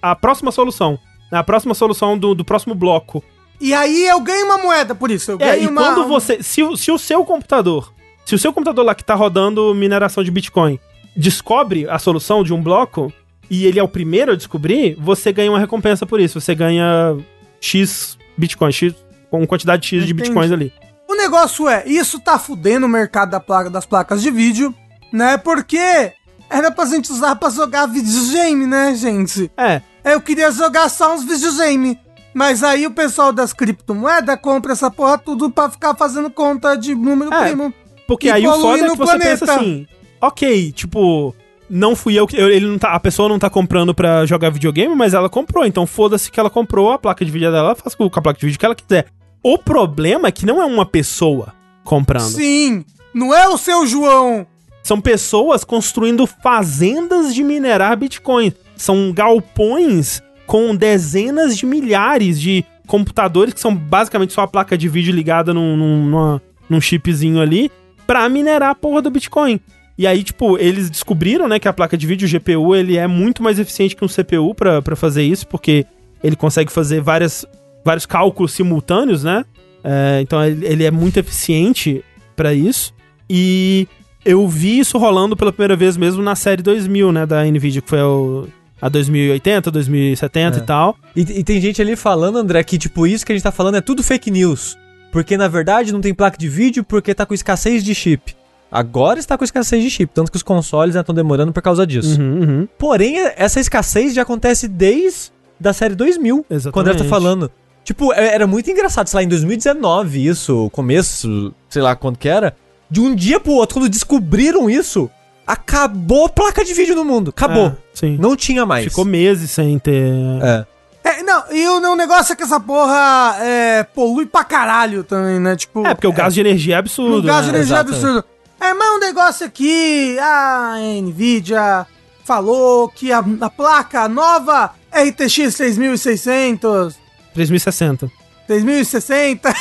a 0.00 0.14
próxima 0.14 0.52
solução, 0.52 0.98
a 1.32 1.42
próxima 1.42 1.74
solução 1.74 2.16
do, 2.18 2.34
do 2.34 2.44
próximo 2.44 2.74
bloco. 2.74 3.24
E 3.60 3.72
aí 3.72 4.06
eu 4.06 4.20
ganho 4.20 4.44
uma 4.46 4.58
moeda 4.58 4.94
por 4.94 5.10
isso. 5.10 5.30
Eu 5.32 5.36
É, 5.40 5.52
ganho 5.56 5.62
e 5.64 5.66
uma. 5.68 5.80
quando 5.82 6.06
você. 6.06 6.42
Se, 6.42 6.62
o- 6.62 6.76
se 6.76 6.92
o 6.92 6.98
seu 6.98 7.24
computador. 7.24 7.92
Se 8.26 8.34
o 8.34 8.38
seu 8.38 8.52
computador 8.52 8.84
lá 8.84 8.94
que 8.94 9.04
tá 9.04 9.14
rodando 9.14 9.74
mineração 9.74 10.22
de 10.22 10.30
Bitcoin 10.30 10.78
descobre 11.16 11.88
a 11.88 11.98
solução 11.98 12.42
de 12.42 12.52
um 12.52 12.62
bloco 12.62 13.12
e 13.62 13.66
ele 13.66 13.78
é 13.78 13.82
o 13.82 13.88
primeiro 13.88 14.32
a 14.32 14.36
descobrir, 14.36 14.96
você 14.98 15.32
ganha 15.32 15.50
uma 15.50 15.58
recompensa 15.58 16.04
por 16.06 16.20
isso. 16.20 16.40
Você 16.40 16.54
ganha 16.54 17.16
X 17.60 18.16
Bitcoin, 18.36 18.72
X, 18.72 18.94
com 19.30 19.46
quantidade 19.46 19.86
X 19.86 20.04
de 20.04 20.12
Entendi. 20.12 20.14
Bitcoins 20.30 20.52
ali. 20.52 20.72
O 21.08 21.14
negócio 21.14 21.68
é, 21.68 21.84
isso 21.86 22.18
tá 22.20 22.38
fudendo 22.38 22.86
o 22.86 22.88
mercado 22.88 23.30
da 23.30 23.40
placa, 23.40 23.70
das 23.70 23.86
placas 23.86 24.22
de 24.22 24.30
vídeo, 24.30 24.74
né? 25.12 25.36
Porque 25.38 26.12
era 26.50 26.70
pra 26.70 26.84
gente 26.86 27.10
usar 27.12 27.36
pra 27.36 27.50
jogar 27.50 27.86
videogame, 27.86 28.66
né, 28.66 28.94
gente? 28.94 29.50
É, 29.56 29.80
Eu 30.04 30.20
queria 30.20 30.50
jogar 30.50 30.88
só 30.88 31.14
uns 31.14 31.24
videogame. 31.24 31.98
Mas 32.34 32.64
aí 32.64 32.84
o 32.84 32.90
pessoal 32.90 33.32
das 33.32 33.52
criptomoedas 33.52 34.36
compra 34.42 34.72
essa 34.72 34.90
porra 34.90 35.16
tudo 35.16 35.50
pra 35.50 35.70
ficar 35.70 35.94
fazendo 35.94 36.28
conta 36.28 36.74
de 36.74 36.92
número 36.94 37.32
É, 37.32 37.44
primo. 37.46 37.72
Porque 38.08 38.28
aí 38.28 38.46
o 38.46 38.52
foda 38.60 38.78
é 38.84 38.90
que 38.90 38.96
você 38.96 38.96
planeta. 38.96 39.38
pensa 39.38 39.54
assim, 39.54 39.86
ok, 40.20 40.72
tipo, 40.72 41.34
não 41.68 41.94
fui 41.96 42.14
eu 42.18 42.26
que. 42.26 42.36
eu- 42.36 42.50
Ele 42.50 42.66
não 42.66 42.78
tá, 42.78 42.92
a 42.94 43.00
pessoa 43.00 43.28
não 43.28 43.38
tá 43.38 43.48
comprando 43.50 43.94
pra 43.94 44.24
jogar 44.26 44.50
videogame, 44.50 44.94
mas 44.94 45.14
ela 45.14 45.28
comprou. 45.28 45.64
Então 45.64 45.86
foda-se 45.86 46.30
que 46.30 46.38
ela 46.40 46.50
comprou 46.50 46.92
a 46.92 46.98
placa 46.98 47.24
de 47.24 47.30
vídeo 47.30 47.50
dela, 47.50 47.68
ela 47.68 47.74
faz 47.74 47.94
com 47.94 48.04
a 48.04 48.10
placa 48.22 48.38
de 48.38 48.46
vídeo 48.46 48.58
que 48.58 48.66
ela 48.66 48.74
quiser. 48.74 49.06
O 49.42 49.58
problema 49.58 50.28
é 50.28 50.32
que 50.32 50.46
não 50.46 50.60
é 50.60 50.64
uma 50.64 50.86
pessoa 50.86 51.52
comprando. 51.84 52.22
Sim, 52.30 52.84
não 53.14 53.34
é 53.34 53.48
o 53.48 53.58
seu 53.58 53.86
João. 53.86 54.46
São 54.82 55.00
pessoas 55.00 55.64
construindo 55.64 56.26
fazendas 56.26 57.34
de 57.34 57.42
minerar 57.42 57.96
Bitcoin. 57.96 58.52
São 58.76 59.12
galpões 59.12 60.22
com 60.46 60.74
dezenas 60.76 61.56
de 61.56 61.64
milhares 61.66 62.40
de 62.40 62.64
computadores 62.86 63.54
que 63.54 63.60
são 63.60 63.74
basicamente 63.74 64.32
só 64.34 64.42
a 64.42 64.46
placa 64.46 64.76
de 64.76 64.88
vídeo 64.88 65.14
ligada 65.14 65.54
num, 65.54 65.74
num, 65.76 66.04
numa- 66.06 66.42
num 66.68 66.80
chipzinho 66.80 67.40
ali 67.40 67.70
pra 68.06 68.28
minerar 68.28 68.70
a 68.70 68.74
porra 68.74 69.00
do 69.00 69.10
Bitcoin. 69.10 69.58
E 69.96 70.06
aí, 70.06 70.22
tipo, 70.24 70.58
eles 70.58 70.90
descobriram, 70.90 71.46
né, 71.46 71.58
que 71.58 71.68
a 71.68 71.72
placa 71.72 71.96
de 71.96 72.06
vídeo, 72.06 72.26
o 72.26 72.30
GPU, 72.30 72.74
ele 72.74 72.96
é 72.96 73.06
muito 73.06 73.42
mais 73.42 73.58
eficiente 73.58 73.94
que 73.94 74.04
um 74.04 74.08
CPU 74.08 74.54
pra 74.54 74.82
pra 74.82 74.96
fazer 74.96 75.22
isso, 75.22 75.46
porque 75.46 75.86
ele 76.22 76.34
consegue 76.34 76.72
fazer 76.72 77.00
várias, 77.00 77.46
vários 77.84 78.04
cálculos 78.06 78.52
simultâneos, 78.52 79.22
né? 79.22 79.44
É, 79.84 80.20
então 80.22 80.42
ele, 80.44 80.82
é 80.84 80.90
muito 80.90 81.18
eficiente 81.18 82.02
pra 82.34 82.52
isso. 82.54 82.92
E 83.30 83.86
eu 84.24 84.48
vi 84.48 84.78
isso 84.78 84.98
rolando 84.98 85.36
pela 85.36 85.52
primeira 85.52 85.76
vez 85.76 85.96
mesmo 85.96 86.22
na 86.22 86.34
série 86.34 86.62
2000, 86.62 87.12
né, 87.12 87.26
da 87.26 87.44
Nvidia, 87.44 87.82
que 87.82 87.88
foi 87.88 88.00
o, 88.02 88.48
a 88.80 88.88
2080, 88.88 89.70
2070 89.70 90.58
É. 90.58 90.60
e 90.60 90.62
tal. 90.64 90.96
E, 91.14 91.20
e 91.20 91.44
tem 91.44 91.60
gente 91.60 91.80
ali 91.80 91.94
falando, 91.94 92.38
André, 92.38 92.64
que 92.64 92.78
tipo, 92.78 93.06
isso 93.06 93.24
que 93.24 93.32
a 93.32 93.34
gente 93.34 93.44
tá 93.44 93.52
falando 93.52 93.76
é 93.76 93.80
tudo 93.80 94.02
fake 94.02 94.30
news. 94.30 94.76
Porque 95.12 95.36
na 95.36 95.46
verdade 95.46 95.92
não 95.92 96.00
tem 96.00 96.12
placa 96.12 96.36
de 96.36 96.48
vídeo 96.48 96.82
porque 96.82 97.14
tá 97.14 97.24
com 97.24 97.34
escassez 97.34 97.84
de 97.84 97.94
chip. 97.94 98.34
Agora 98.74 99.20
está 99.20 99.38
com 99.38 99.44
escassez 99.44 99.80
de 99.80 99.88
chip, 99.88 100.10
tanto 100.12 100.32
que 100.32 100.36
os 100.36 100.42
consoles 100.42 100.96
estão 100.96 101.14
demorando 101.14 101.52
por 101.52 101.62
causa 101.62 101.86
disso. 101.86 102.20
Uhum, 102.20 102.40
uhum. 102.40 102.68
Porém, 102.76 103.18
essa 103.36 103.60
escassez 103.60 104.12
já 104.12 104.22
acontece 104.22 104.66
desde 104.66 105.32
da 105.60 105.72
série 105.72 105.94
2000, 105.94 106.44
Exatamente. 106.50 106.72
quando 106.72 106.88
ela 106.88 106.98
tá 106.98 107.04
falando. 107.04 107.48
Tipo, 107.84 108.12
é- 108.12 108.34
era 108.34 108.48
muito 108.48 108.68
engraçado, 108.68 109.06
sei 109.06 109.18
lá, 109.18 109.22
em 109.22 109.28
2019, 109.28 110.26
isso, 110.26 110.68
começo, 110.72 111.54
sei 111.68 111.82
lá 111.82 111.94
quando 111.94 112.18
que 112.18 112.28
era, 112.28 112.56
de 112.90 113.00
um 113.00 113.14
dia 113.14 113.38
pro 113.38 113.52
outro, 113.52 113.78
quando 113.78 113.88
descobriram 113.88 114.68
isso, 114.68 115.08
acabou 115.46 116.26
a 116.26 116.28
placa 116.28 116.64
de 116.64 116.74
vídeo 116.74 116.96
no 116.96 117.04
mundo. 117.04 117.30
Acabou. 117.30 117.66
É, 117.66 117.76
sim. 117.94 118.16
Não 118.20 118.34
tinha 118.34 118.66
mais. 118.66 118.86
Ficou 118.86 119.04
meses 119.04 119.52
sem 119.52 119.78
ter. 119.78 120.12
É. 120.42 120.66
É, 121.04 121.22
não, 121.22 121.44
e 121.52 121.68
o, 121.68 121.92
o 121.92 121.94
negócio 121.94 122.32
é 122.32 122.36
que 122.36 122.42
essa 122.42 122.58
porra 122.58 123.36
é, 123.38 123.82
polui 123.82 124.24
pra 124.26 124.42
caralho 124.42 125.04
também, 125.04 125.38
né? 125.38 125.54
Tipo. 125.54 125.86
É, 125.86 125.94
porque 125.94 126.06
o 126.06 126.12
gasto 126.12 126.34
de 126.34 126.40
energia 126.40 126.76
é 126.76 126.78
absurdo. 126.78 127.18
O 127.18 127.22
gasto 127.22 127.46
de 127.46 127.52
né? 127.52 127.58
energia 127.58 127.76
é 127.76 127.80
Exato. 127.80 127.90
absurdo. 127.90 128.24
É, 128.64 128.72
mas 128.72 128.96
um 128.96 128.98
negócio 128.98 129.46
aqui, 129.46 130.18
a 130.18 130.76
Nvidia 131.02 131.86
falou 132.24 132.88
que 132.88 133.12
a, 133.12 133.22
a 133.42 133.50
placa 133.50 134.08
nova 134.08 134.70
RTX 134.90 135.54
3600, 135.54 136.98
3060. 137.34 138.10
3060, 138.46 139.54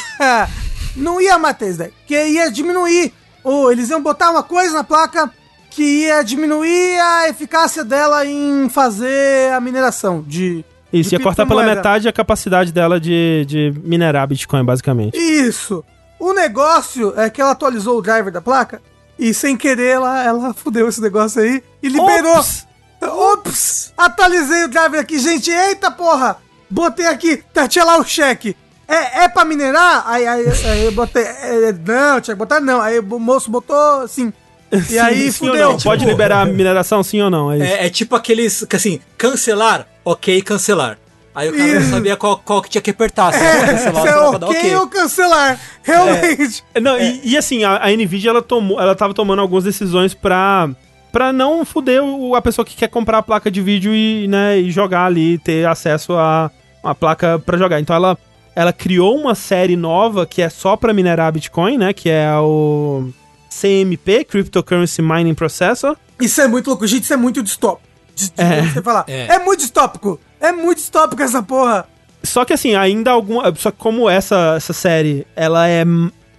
não 0.95 1.19
ia 1.19 1.37
matar 1.37 1.67
isso 1.67 1.79
daí, 1.79 1.91
porque 1.91 2.27
ia 2.27 2.49
diminuir, 2.49 3.11
ou 3.43 3.69
eles 3.73 3.89
iam 3.89 4.01
botar 4.01 4.31
uma 4.31 4.41
coisa 4.41 4.75
na 4.75 4.85
placa 4.85 5.29
que 5.69 6.05
ia 6.05 6.23
diminuir 6.23 6.97
a 6.97 7.27
eficácia 7.27 7.83
dela 7.83 8.25
em 8.25 8.69
fazer 8.69 9.51
a 9.51 9.59
mineração 9.59 10.23
de... 10.25 10.63
Isso, 10.93 11.09
de 11.09 11.15
ia 11.17 11.21
cortar 11.21 11.45
pela 11.45 11.63
metade 11.65 12.07
a 12.07 12.13
capacidade 12.13 12.71
dela 12.71 13.01
de, 13.01 13.43
de 13.47 13.73
minerar 13.83 14.27
Bitcoin, 14.27 14.63
basicamente. 14.63 15.17
Isso. 15.17 15.83
O 16.17 16.31
negócio 16.31 17.13
é 17.19 17.29
que 17.29 17.41
ela 17.41 17.51
atualizou 17.51 17.97
o 17.97 18.01
driver 18.01 18.31
da 18.31 18.39
placa 18.39 18.81
e 19.17 19.33
sem 19.33 19.55
querer 19.55 19.87
ela, 19.93 20.23
ela 20.23 20.53
fudeu 20.53 20.87
esse 20.89 21.01
negócio 21.01 21.41
aí 21.41 21.63
e 21.81 21.87
liberou. 21.89 22.37
Ops! 22.37 22.67
Ops! 23.01 23.93
Atualizei 23.97 24.63
o 24.63 24.67
driver 24.69 24.99
aqui, 24.99 25.19
gente. 25.19 25.51
Eita 25.51 25.91
porra! 25.91 26.37
Botei 26.69 27.05
aqui, 27.05 27.37
tá, 27.53 27.67
tinha 27.67 27.85
lá 27.85 27.97
o 27.97 28.03
cheque. 28.03 28.55
É, 28.87 29.23
é 29.23 29.27
pra 29.29 29.45
minerar? 29.45 30.03
Aí, 30.07 30.25
aí, 30.27 30.45
aí 30.65 30.85
eu 30.85 30.91
botei. 30.91 31.23
é, 31.23 31.71
não, 31.85 32.19
tinha 32.19 32.35
que 32.35 32.39
botar 32.39 32.59
não. 32.59 32.81
Aí 32.81 32.99
o 32.99 33.19
moço 33.19 33.49
botou 33.49 34.01
assim. 34.01 34.31
E 34.89 34.97
aí 34.97 35.31
Sim 35.31 35.47
fudeu. 35.49 35.69
não? 35.73 35.77
Pode 35.77 35.99
tipo- 35.99 36.09
liberar 36.11 36.41
a 36.41 36.45
mineração, 36.45 37.03
sim 37.03 37.21
ou 37.21 37.29
não? 37.29 37.51
É. 37.51 37.59
É, 37.59 37.85
é 37.85 37.89
tipo 37.91 38.15
aqueles, 38.15 38.65
que 38.67 38.75
assim, 38.75 38.99
cancelar, 39.15 39.87
ok, 40.03 40.41
cancelar. 40.41 40.97
Aí 41.35 41.49
o 41.49 41.53
cara 41.57 41.79
não 41.79 41.89
sabia 41.89 42.15
qual, 42.15 42.37
qual 42.37 42.61
que 42.61 42.69
tinha 42.69 42.81
que 42.81 42.91
apertar. 42.91 43.33
Se 43.33 43.39
É, 43.43 43.47
era 43.47 43.67
cancelar, 43.67 44.01
se 44.01 44.07
é 44.07 44.17
ok 44.45 44.75
ou 44.75 44.87
cancelar. 44.87 45.59
Realmente. 45.83 46.63
Não, 46.81 46.97
E, 46.99 47.21
e 47.23 47.37
assim, 47.37 47.63
a, 47.63 47.83
a 47.83 47.89
Nvidia, 47.89 48.29
ela, 48.29 48.41
tomou, 48.41 48.79
ela 48.79 48.95
tava 48.95 49.13
tomando 49.13 49.39
algumas 49.41 49.63
decisões 49.63 50.13
pra, 50.13 50.69
pra 51.11 51.33
não 51.33 51.65
fuder 51.65 52.03
o- 52.03 52.35
a 52.35 52.41
pessoa 52.41 52.65
que 52.65 52.75
quer 52.75 52.87
comprar 52.87 53.17
a 53.17 53.23
placa 53.23 53.49
de 53.49 53.61
vídeo 53.61 53.93
e, 53.95 54.27
né, 54.27 54.59
e 54.59 54.69
jogar 54.71 55.05
ali, 55.05 55.37
ter 55.39 55.67
acesso 55.67 56.13
a 56.13 56.51
uma 56.83 56.93
placa 56.93 57.39
pra 57.39 57.57
jogar. 57.57 57.79
Então 57.79 57.95
ela, 57.95 58.17
ela 58.55 58.71
criou 58.71 59.17
uma 59.17 59.33
série 59.33 59.75
nova 59.75 60.25
que 60.27 60.41
é 60.41 60.49
só 60.49 60.75
pra 60.77 60.93
minerar 60.93 61.31
Bitcoin, 61.31 61.77
né, 61.79 61.93
que 61.93 62.09
é 62.09 62.29
o 62.37 63.09
CMP, 63.49 64.23
Cryptocurrency 64.25 65.01
Mining 65.01 65.33
Processor. 65.33 65.95
Isso 66.19 66.41
é 66.41 66.47
muito 66.47 66.67
louco, 66.67 66.85
gente. 66.87 67.03
Isso 67.03 67.13
é 67.13 67.17
muito 67.17 67.41
distópico. 67.41 67.87
De, 68.15 68.25
de 68.27 68.33
É. 68.37 68.61
você 68.61 68.81
falar. 68.81 69.05
É. 69.07 69.27
É. 69.35 69.39
muito 69.39 69.59
distópico. 69.61 70.19
É 70.43 70.51
muito 70.51 70.77
distópico 70.77 71.21
essa 71.21 71.41
porra. 71.41 71.85
Só 72.21 72.45
que 72.45 72.53
assim, 72.53 72.75
ainda 72.75 73.11
algum. 73.11 73.39
Só 73.55 73.71
que 73.71 73.77
como 73.77 74.09
essa, 74.09 74.53
essa 74.57 74.73
série, 74.73 75.25
ela 75.35 75.67
é. 75.67 75.83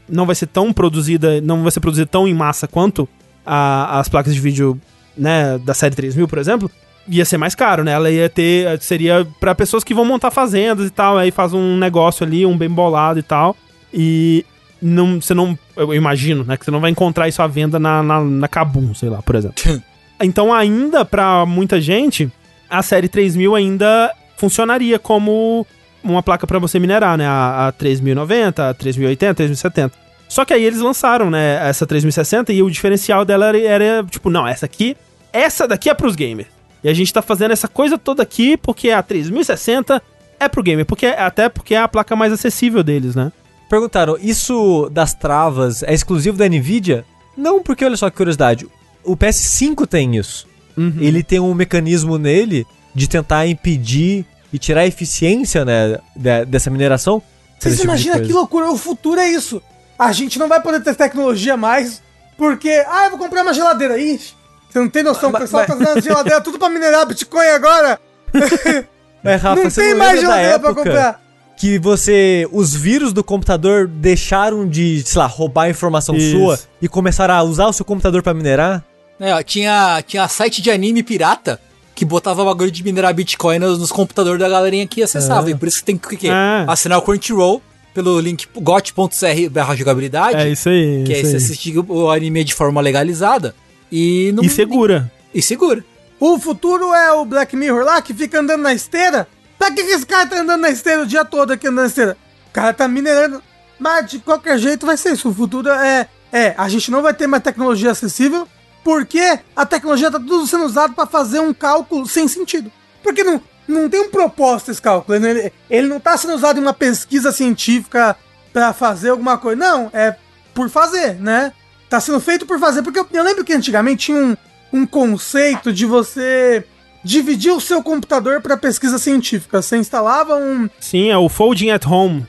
Não 0.09 0.27
vai 0.27 0.35
ser 0.35 0.47
tão 0.47 0.73
produzida. 0.73 1.41
Não 1.41 1.63
vai 1.63 1.73
ser 1.73 1.81
produzida 1.81 2.07
tão 2.07 2.29
em 2.29 2.35
massa 2.35 2.69
quanto 2.69 3.09
a- 3.45 3.99
as 3.99 4.09
placas 4.09 4.35
de 4.35 4.41
vídeo, 4.41 4.79
né, 5.17 5.59
da 5.59 5.73
série 5.75 5.95
3000, 5.95 6.29
por 6.29 6.39
exemplo. 6.39 6.71
Ia 7.09 7.25
ser 7.25 7.37
mais 7.39 7.55
caro, 7.55 7.83
né? 7.85 7.93
Ela 7.93 8.11
ia 8.11 8.29
ter. 8.29 8.81
Seria 8.81 9.27
pra 9.41 9.55
pessoas 9.55 9.83
que 9.85 9.93
vão 9.95 10.05
montar 10.05 10.31
fazendas 10.31 10.87
e 10.87 10.91
tal. 10.91 11.17
Aí 11.19 11.31
faz 11.31 11.53
um 11.53 11.77
negócio 11.77 12.25
ali, 12.27 12.45
um 12.47 12.57
bem 12.57 12.69
bolado 12.69 13.19
e 13.19 13.23
tal. 13.23 13.57
E. 13.93 14.45
Não, 14.81 15.21
você 15.21 15.33
não. 15.33 15.59
Eu 15.77 15.95
imagino, 15.95 16.45
né? 16.45 16.57
Que 16.59 16.65
você 16.67 16.71
não 16.71 16.81
vai 16.81 16.91
encontrar 16.91 17.27
isso 17.29 17.41
à 17.41 17.47
venda 17.47 17.79
na, 17.79 18.03
na, 18.03 18.21
na 18.21 18.49
Kabum, 18.49 18.93
sei 18.95 19.09
lá, 19.09 19.23
por 19.23 19.35
exemplo. 19.35 19.57
Então, 20.23 20.55
ainda 20.55 21.05
pra 21.05 21.45
muita 21.45 21.81
gente, 21.81 22.31
a 22.69 22.83
série 22.83 23.09
3000 23.09 23.55
ainda 23.55 24.13
funcionaria 24.37 24.99
como 24.99 25.67
uma 26.03 26.23
placa 26.23 26.47
pra 26.47 26.59
você 26.59 26.79
minerar, 26.79 27.17
né? 27.17 27.27
A, 27.27 27.69
a 27.69 27.73
3090, 27.73 28.71
a 28.71 28.75
3080, 28.75 29.35
3070. 29.35 30.05
Só 30.29 30.45
que 30.45 30.53
aí 30.53 30.65
eles 30.65 30.81
lançaram, 30.81 31.31
né, 31.31 31.69
essa 31.69 31.87
3060 31.87 32.53
e 32.53 32.63
o 32.63 32.71
diferencial 32.71 33.25
dela 33.25 33.47
era, 33.47 33.59
era, 33.61 34.05
tipo, 34.05 34.31
não, 34.31 34.47
essa 34.47 34.67
aqui, 34.67 34.97
essa 35.33 35.69
daqui 35.69 35.89
é 35.89 35.95
pros 35.95 36.17
gamers. 36.17 36.49
E 36.83 36.89
a 36.89 36.95
gente 36.95 37.13
tá 37.13 37.23
fazendo 37.23 37.53
essa 37.53 37.69
coisa 37.69 37.97
toda 37.97 38.23
aqui 38.23 38.57
porque 38.57 38.91
a 38.91 39.03
3060 39.03 40.03
é 40.41 40.49
pro 40.49 40.63
gamer, 40.63 40.85
porque 40.85 41.07
até 41.07 41.49
porque 41.49 41.75
é 41.75 41.79
a 41.79 41.89
placa 41.89 42.17
mais 42.17 42.33
acessível 42.33 42.83
deles, 42.83 43.15
né? 43.15 43.33
Perguntaram, 43.71 44.19
isso 44.21 44.89
das 44.91 45.15
travas 45.15 45.83
é 45.83 45.95
exclusivo 45.95 46.37
da 46.37 46.49
Nvidia? 46.49 47.05
Não, 47.37 47.63
porque 47.63 47.85
olha 47.85 47.97
só 47.97 48.11
que 48.11 48.17
curiosidade. 48.17 48.67
O 49.03 49.17
PS5 49.17 49.87
tem 49.87 50.17
isso. 50.17 50.47
Ele 50.77 51.23
tem 51.23 51.39
um 51.41 51.55
mecanismo 51.55 52.19
nele 52.19 52.67
de 52.95 53.09
tentar 53.09 53.47
impedir 53.47 54.25
e 54.53 54.59
tirar 54.59 54.83
a 54.83 54.87
eficiência, 54.87 55.65
né, 55.65 55.99
de- 56.17 56.45
dessa 56.47 56.71
mineração. 56.71 57.23
Vocês 57.59 57.75
tipo 57.77 57.85
imaginam 57.87 58.21
que 58.21 58.33
loucura? 58.33 58.71
O 58.71 58.77
futuro 58.77 59.19
é 59.21 59.29
isso. 59.29 59.61
A 59.99 60.13
gente 60.13 60.39
não 60.39 60.49
vai 60.49 60.61
poder 60.61 60.81
ter 60.83 60.95
tecnologia 60.95 61.57
mais, 61.57 62.03
porque, 62.37 62.69
ah, 62.89 63.05
eu 63.07 63.11
vou 63.11 63.19
comprar 63.19 63.43
uma 63.43 63.55
geladeira. 63.55 63.99
Ixi, 63.99 64.35
você 64.71 64.79
não 64.79 64.89
tem 64.89 65.03
noção, 65.03 65.31
o 65.31 65.33
Mas- 65.33 65.43
pessoal 65.43 65.65
mas- 65.69 65.79
tá 65.79 65.85
dando 65.85 66.03
geladeira 66.03 66.41
tudo 66.41 66.59
pra 66.59 66.69
minerar 66.69 67.07
Bitcoin 67.07 67.47
agora. 67.49 67.99
É, 69.27 69.37
Rafa, 69.37 69.63
não 69.63 69.71
você 69.71 69.81
tem 69.81 69.91
não 69.93 69.99
mais 70.01 70.21
geladeira 70.21 70.59
pra 70.59 70.75
comprar. 70.75 71.21
que 71.57 71.79
você, 71.79 72.47
os 72.53 72.75
vírus 72.75 73.11
do 73.11 73.25
computador 73.25 73.87
deixaram 73.89 74.69
de, 74.69 75.03
sei 75.03 75.19
lá, 75.19 75.27
roubar 75.27 75.63
a 75.63 75.71
informação 75.71 76.15
Isso. 76.15 76.33
sua 76.37 76.59
e 76.83 76.87
começaram 76.89 77.33
a 77.33 77.43
usar 77.43 77.67
o 77.69 77.73
seu 77.73 77.87
computador 77.87 78.23
pra 78.23 78.35
minerar? 78.35 78.85
É, 79.25 79.35
ó, 79.35 79.43
tinha, 79.43 80.05
tinha 80.07 80.29
site 80.29 80.61
de 80.61 80.71
anime 80.71 81.03
pirata 81.03 81.59
que 81.95 82.05
botava 82.05 82.45
bagulho 82.45 82.71
de 82.71 82.83
minerar 82.83 83.15
Bitcoin 83.15 83.59
nos, 83.59 83.79
nos 83.79 83.91
computadores 83.91 84.39
da 84.39 84.49
galerinha 84.51 84.87
que 84.87 85.03
acessava. 85.03 85.51
E 85.51 85.55
por 85.55 85.67
isso 85.67 85.79
que 85.79 85.85
tem 85.85 85.97
que 85.97 86.15
o 86.15 86.19
quê? 86.19 86.29
É. 86.29 86.65
assinar 86.69 86.99
o 86.99 87.03
Crunchyroll 87.03 87.63
pelo 87.95 88.21
link 88.21 88.47
got.cr 88.55 89.51
barra 89.51 89.75
jogabilidade. 89.75 90.37
É 90.37 90.51
isso 90.51 90.69
aí. 90.69 91.05
que 91.07 91.15
é 91.15 91.21
isso 91.21 91.31
você 91.31 91.37
aí. 91.37 91.43
assistir 91.43 91.79
o 91.79 92.11
anime 92.11 92.45
de 92.45 92.53
forma 92.53 92.83
legalizada. 92.83 93.55
E 93.91 94.31
não. 94.35 94.45
E 94.45 94.49
segura. 94.51 95.11
E 95.33 95.41
segura. 95.41 95.83
O 96.21 96.39
futuro 96.39 96.93
é 96.93 97.13
o 97.13 97.25
Black 97.25 97.57
Mirror 97.57 97.85
lá, 97.85 98.03
que 98.03 98.13
fica 98.13 98.41
andando 98.41 98.61
na 98.61 98.75
esteira. 98.75 99.27
Pra 99.59 99.71
que, 99.71 99.83
que 99.83 99.91
esse 99.93 100.05
cara 100.05 100.27
tá 100.27 100.41
andando 100.41 100.61
na 100.61 100.71
esteira 100.71 101.03
o 101.03 101.07
dia 101.07 101.25
todo 101.25 101.53
aqui 101.53 101.67
andando 101.67 101.83
na 101.83 101.89
esteira? 101.89 102.17
O 102.51 102.53
cara 102.53 102.75
tá 102.75 102.87
minerando. 102.87 103.43
Mas 103.79 104.11
de 104.11 104.19
qualquer 104.19 104.59
jeito 104.59 104.85
vai 104.85 104.99
ser 104.99 105.13
isso. 105.13 105.31
O 105.31 105.35
futuro 105.35 105.71
é. 105.71 106.09
É, 106.31 106.53
a 106.59 106.69
gente 106.69 106.91
não 106.91 107.01
vai 107.01 107.15
ter 107.15 107.29
mais 107.29 107.45
tecnologia 107.45 107.93
acessível, 107.93 108.49
porque 108.85 109.41
a 109.57 109.65
tecnologia 109.65 110.11
tá 110.11 110.19
tudo 110.19 110.47
sendo 110.47 110.67
usada 110.67 110.93
pra 110.93 111.07
fazer 111.07 111.41
um 111.41 111.55
cálculo 111.55 112.07
sem 112.07 112.29
sentido. 112.29 112.71
Porque 113.03 113.25
não, 113.25 113.41
não 113.67 113.89
tem 113.89 114.03
um 114.03 114.11
propósito 114.11 114.71
esse 114.71 114.83
cálculo. 114.83 115.17
Ele, 115.17 115.51
ele 115.71 115.89
não 115.89 115.99
tá 115.99 116.17
sendo 116.17 116.35
usado 116.35 116.59
em 116.59 116.63
uma 116.63 116.75
pesquisa 116.75 117.33
científica 117.33 118.15
pra 118.53 118.75
fazer 118.75 119.09
alguma 119.09 119.39
coisa. 119.39 119.57
Não, 119.57 119.91
é 119.93 120.17
por 120.53 120.69
fazer, 120.69 121.15
né? 121.15 121.53
Tá 121.89 121.99
sendo 121.99 122.21
feito 122.21 122.45
por 122.47 122.61
fazer. 122.61 122.83
Porque 122.83 122.99
eu, 122.99 123.07
eu 123.11 123.25
lembro 123.25 123.45
que 123.45 123.55
antigamente 123.55 124.07
tinha 124.07 124.19
um, 124.19 124.37
um 124.73 124.87
conceito 124.87 125.73
de 125.73 125.87
você 125.87 126.65
dividir 127.03 127.53
o 127.53 127.61
seu 127.61 127.83
computador 127.83 128.43
para 128.43 128.57
pesquisa 128.57 128.99
científica. 128.99 129.63
Você 129.63 129.79
instalava 129.79 130.37
um. 130.37 130.69
Sim, 130.79 131.11
é 131.11 131.17
o 131.17 131.29
Folding 131.29 131.71
at 131.71 131.87
Home. 131.87 132.27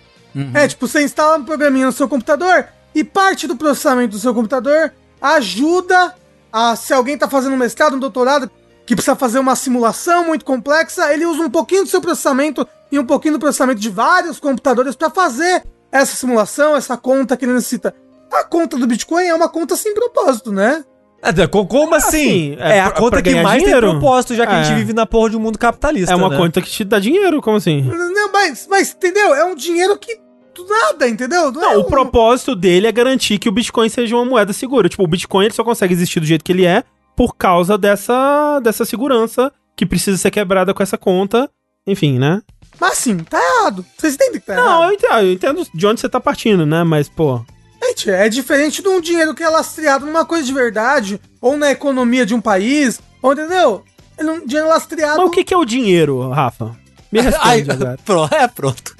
É, 0.54 0.68
tipo, 0.68 0.88
você 0.88 1.02
instala 1.02 1.38
um 1.38 1.46
programinha 1.46 1.86
no 1.86 1.92
seu 1.94 2.10
computador 2.10 2.68
e 2.94 3.04
parte 3.04 3.48
do 3.48 3.56
processamento 3.56 4.12
do 4.12 4.20
seu 4.20 4.34
computador 4.34 4.92
ajuda 5.22 6.14
a. 6.56 6.76
Se 6.76 6.94
alguém 6.94 7.18
tá 7.18 7.28
fazendo 7.30 7.54
um 7.54 7.58
mestrado, 7.58 7.96
um 7.96 8.00
doutorado, 8.00 8.50
que 8.86 8.96
precisa 8.96 9.16
fazer 9.16 9.40
uma 9.40 9.56
simulação 9.56 10.26
muito 10.28 10.46
complexa, 10.46 11.12
ele 11.14 11.26
usa 11.26 11.42
um 11.42 11.50
pouquinho 11.50 11.84
do 11.84 11.90
seu 11.90 12.00
processamento 12.02 12.68
e 12.92 12.98
um 13.00 13.06
pouquinho 13.06 13.34
do 13.34 13.40
processamento 13.40 13.80
de 13.82 13.90
vários 13.90 14.40
computadores 14.40 14.96
para 14.96 15.10
fazer 15.10 15.64
essa 15.92 16.16
simulação, 16.16 16.76
essa 16.76 16.96
conta 16.96 17.36
que 17.36 17.46
ele 17.46 17.54
necessita. 17.54 17.94
A 18.32 18.44
conta 18.44 18.78
do 18.78 18.86
Bitcoin 18.88 19.26
é 19.26 19.34
uma 19.34 19.50
conta 19.50 19.76
sem 19.76 19.94
propósito, 19.94 20.52
né? 20.52 20.84
Ah, 21.22 21.32
co- 21.48 21.66
Como 21.66 21.96
assim? 21.96 22.54
Assim, 22.54 22.58
é 22.60 22.78
é, 22.78 22.80
a 22.82 22.90
pra- 22.92 23.00
conta 23.00 23.10
pra 23.12 23.22
que 23.24 23.36
mais 23.42 23.64
dinheiro. 23.64 23.88
tem 23.90 24.00
propósito, 24.00 24.36
já 24.36 24.46
que 24.46 24.54
a 24.54 24.60
É. 24.60 24.64
gente 24.64 24.76
vive 24.78 24.94
na 24.94 25.06
porra 25.08 25.32
de 25.32 25.38
um 25.38 25.40
mundo 25.40 25.58
capitalista. 25.58 26.12
É 26.14 26.16
uma 26.16 26.30
né? 26.30 26.38
conta 26.38 26.62
que 26.62 26.70
te 26.70 26.84
dá 26.84 27.00
dinheiro, 27.00 27.42
como 27.42 27.58
assim? 27.58 27.82
Não, 27.82 28.32
mas, 28.32 28.68
mas 28.70 28.94
entendeu? 28.94 29.34
É 29.34 29.44
um 29.46 29.56
dinheiro 29.56 29.98
que 29.98 30.20
nada, 30.64 31.08
entendeu? 31.10 31.50
é 31.50 31.52
Não, 31.52 31.78
o 31.78 31.82
um- 31.82 31.90
propósito 31.90 32.56
dele 32.56 32.88
é 32.88 32.92
garantir 32.92 33.40
que 33.40 33.50
o 33.50 33.52
Bitcoin 33.52 33.90
seja 33.90 34.16
uma 34.16 34.24
moeda 34.26 34.54
segura. 34.54 34.88
Tipo, 34.88 35.04
o 35.04 35.08
Bitcoin 35.08 35.46
ele 35.46 35.54
só 35.54 35.64
consegue 35.64 35.94
existir 35.94 36.20
do 36.20 36.26
jeito 36.26 36.46
que 36.46 36.52
ele 36.52 36.66
é 36.66 36.84
por 37.16 37.36
causa 37.36 37.78
dessa, 37.78 38.60
dessa 38.62 38.86
segurança 38.86 39.52
que 39.76 39.86
precisa 39.86 40.18
ser 40.18 40.32
quebrada 40.32 40.74
com 40.74 40.84
essa 40.84 40.98
conta. 40.98 41.50
Enfim, 41.88 42.18
né? 42.18 42.42
Mas 42.80 42.94
assim, 42.94 43.18
tá 43.20 43.40
errado. 43.40 43.86
Vocês 43.98 44.16
entendem 44.16 44.40
que 44.40 44.46
tá 44.48 44.56
Não, 44.56 44.64
errado? 44.64 44.84
eu 44.84 44.94
entendo, 44.94 45.14
eu 45.20 45.32
entendo 45.34 45.68
de 45.74 45.88
onde 45.88 46.02
você 46.02 46.10
tá 46.10 46.20
partindo, 46.20 46.66
né? 46.66 46.84
Mas, 46.84 47.08
pô. 47.08 47.44
Gente, 47.84 48.10
é 48.10 48.28
diferente 48.28 48.82
de 48.82 48.88
um 48.88 49.00
dinheiro 49.00 49.34
que 49.36 49.44
é 49.44 49.50
lastreado 49.50 50.06
numa 50.06 50.26
coisa 50.26 50.44
de 50.46 50.52
verdade, 50.54 51.22
ou 51.40 51.56
na 51.56 51.70
economia 51.72 52.26
de 52.26 52.34
um 52.34 52.42
país, 52.42 53.00
ou 53.22 53.34
entendeu? 53.34 53.84
É 54.18 54.24
um 54.26 54.46
dinheiro 54.46 54.68
lastreado. 54.70 55.18
Mas 55.20 55.28
o 55.28 55.30
que, 55.30 55.44
que 55.44 55.54
é 55.54 55.58
o 55.58 55.64
dinheiro, 55.66 56.28
Rafa? 56.30 56.76
Me 57.12 57.20
Ai, 57.40 57.62
responde 57.62 57.72
agora. 57.72 58.00
pronto, 58.04 58.34
é 58.36 58.48
pronto. 58.48 58.96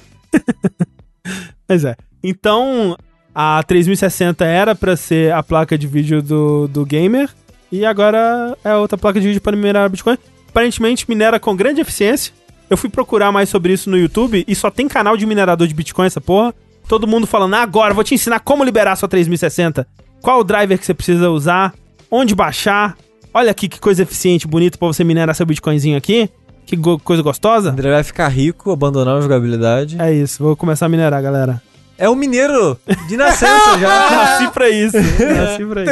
Pois 1.68 1.84
é. 1.84 1.96
Então, 2.24 2.98
a 3.34 3.62
3060 3.64 4.46
era 4.46 4.76
pra 4.76 4.96
ser 4.96 5.34
a 5.34 5.44
placa 5.44 5.78
de 5.78 5.88
vídeo 5.88 6.22
do, 6.22 6.68
do 6.68 6.86
gamer, 6.86 7.30
e 7.72 7.86
agora 7.86 8.58
é 8.64 8.76
outra 8.76 8.98
placa 8.98 9.20
de 9.20 9.28
vídeo 9.28 9.42
para 9.42 9.56
minerar 9.56 9.90
Bitcoin. 9.90 10.18
Aparentemente 10.48 11.10
minera 11.10 11.40
com 11.40 11.56
grande 11.56 11.82
eficiência. 11.82 12.32
Eu 12.70 12.78
fui 12.78 12.90
procurar 12.90 13.32
mais 13.32 13.50
sobre 13.50 13.74
isso 13.74 13.90
no 13.90 13.98
YouTube 13.98 14.44
e 14.48 14.56
só 14.56 14.72
tem 14.72 14.88
canal 14.88 15.18
de 15.18 15.26
minerador 15.26 15.68
de 15.68 15.74
Bitcoin 15.74 16.06
essa 16.06 16.22
porra. 16.22 16.54
Todo 16.88 17.08
mundo 17.08 17.28
falando, 17.28 17.54
"Ah, 17.56 17.62
agora 17.62 17.94
vou 17.94 18.04
te 18.04 18.16
ensinar 18.16 18.40
como 18.40 18.64
liberar 18.64 18.96
sua 18.96 19.10
3060. 19.10 19.86
Qual 20.22 20.40
o 20.40 20.44
driver 20.44 20.78
que 20.80 20.86
você 20.86 20.94
precisa 20.94 21.30
usar, 21.30 21.74
onde 22.10 22.34
baixar. 22.34 22.98
Olha 23.34 23.52
aqui 23.52 23.68
que 23.68 23.80
coisa 23.80 24.04
eficiente, 24.04 24.48
bonito 24.48 24.80
pra 24.80 24.88
você 24.88 25.04
minerar 25.04 25.36
seu 25.36 25.46
Bitcoinzinho 25.46 25.98
aqui. 25.98 26.30
Que 26.66 26.76
go- 26.76 27.00
coisa 27.00 27.22
gostosa. 27.22 27.70
André 27.72 27.92
vai 27.92 28.04
ficar 28.04 28.28
rico, 28.28 28.72
abandonar 28.72 29.18
a 29.18 29.22
jogabilidade. 29.22 29.98
É 30.02 30.12
isso, 30.14 30.42
vou 30.44 30.56
começar 30.56 30.88
a 30.88 30.90
minerar, 30.90 31.22
galera. 31.22 31.62
É 31.98 32.10
um 32.10 32.16
mineiro 32.16 32.78
de 33.08 33.16
nascença 33.16 33.78
já. 33.80 33.88
Nasci 34.12 34.48
pra 34.52 34.70
isso. 34.70 34.98
Nasci 34.98 35.66
pra 35.66 35.84
isso. 35.84 35.92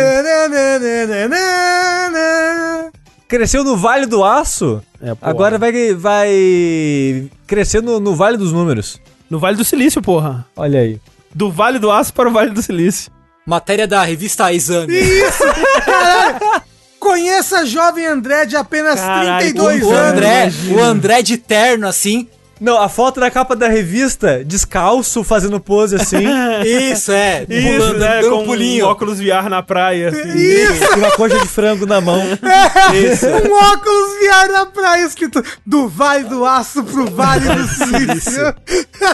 Cresceu 3.27 3.63
no 3.63 3.75
Vale 3.77 4.05
do 4.05 4.23
Aço, 4.23 4.81
É, 5.01 5.15
porra. 5.15 5.31
agora 5.31 5.57
vai, 5.57 5.93
vai 5.95 7.29
crescer 7.47 7.81
no, 7.81 7.99
no 7.99 8.15
Vale 8.15 8.37
dos 8.37 8.51
Números. 8.51 8.99
No 9.29 9.39
Vale 9.39 9.57
do 9.57 9.63
Silício, 9.65 10.01
porra. 10.01 10.45
Olha 10.55 10.79
aí. 10.81 10.99
Do 11.33 11.49
Vale 11.51 11.79
do 11.79 11.89
Aço 11.91 12.13
para 12.13 12.29
o 12.29 12.31
Vale 12.33 12.51
do 12.51 12.61
Silício. 12.61 13.11
Matéria 13.45 13.87
da 13.87 14.03
revista 14.03 14.53
Exame. 14.53 14.93
Isso! 14.95 15.43
Caralho! 15.85 16.61
Conheça 17.03 17.65
jovem 17.65 18.05
André 18.07 18.45
de 18.45 18.55
apenas 18.55 18.99
Caralho, 18.99 19.39
32 19.53 19.83
O 19.83 19.91
anos. 19.91 20.11
André, 20.13 20.41
imagina. 20.43 20.75
o 20.77 20.83
André 20.83 21.21
de 21.21 21.37
terno, 21.37 21.87
assim. 21.87 22.27
Não, 22.61 22.79
a 22.81 22.87
foto 22.87 23.19
da 23.19 23.29
capa 23.29 23.57
da 23.57 23.67
revista, 23.67 24.41
descalço, 24.45 25.21
fazendo 25.21 25.59
pose 25.59 25.95
assim, 25.97 26.23
Isso, 26.63 27.11
é. 27.11 27.45
Isso, 27.49 27.77
pulando, 27.77 27.99
né? 27.99 28.21
dando 28.21 28.29
Com 28.29 28.43
um 28.43 28.45
pulinho. 28.45 28.85
um 28.85 28.89
óculos 28.89 29.19
VR 29.19 29.49
na 29.49 29.61
praia. 29.61 30.09
assim. 30.09 30.29
Isso! 30.37 30.83
e 30.95 30.99
uma 30.99 31.11
coxa 31.11 31.39
de 31.39 31.47
frango 31.47 31.85
na 31.85 31.99
mão. 31.99 32.21
Um 32.23 33.53
óculos 33.53 34.11
VR 34.21 34.51
na 34.53 34.65
praia 34.67 35.05
escrito 35.05 35.43
do 35.65 35.89
Vale 35.89 36.23
do 36.25 36.45
Aço 36.45 36.83
pro 36.85 37.09
Vale 37.11 37.49
do 37.49 37.67
Silício. 37.67 38.55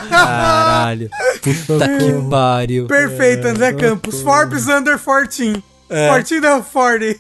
Caralho. 0.10 1.10
Puta 1.42 1.88
que 1.88 2.12
pariu. 2.30 2.86
Perfeito, 2.86 3.48
André 3.48 3.74
Campos. 3.74 4.22
Forbes 4.22 4.68
under 4.68 5.00
14. 5.00 5.64
É. 5.90 6.08
14 6.10 6.40
não, 6.40 6.62
40. 6.62 7.20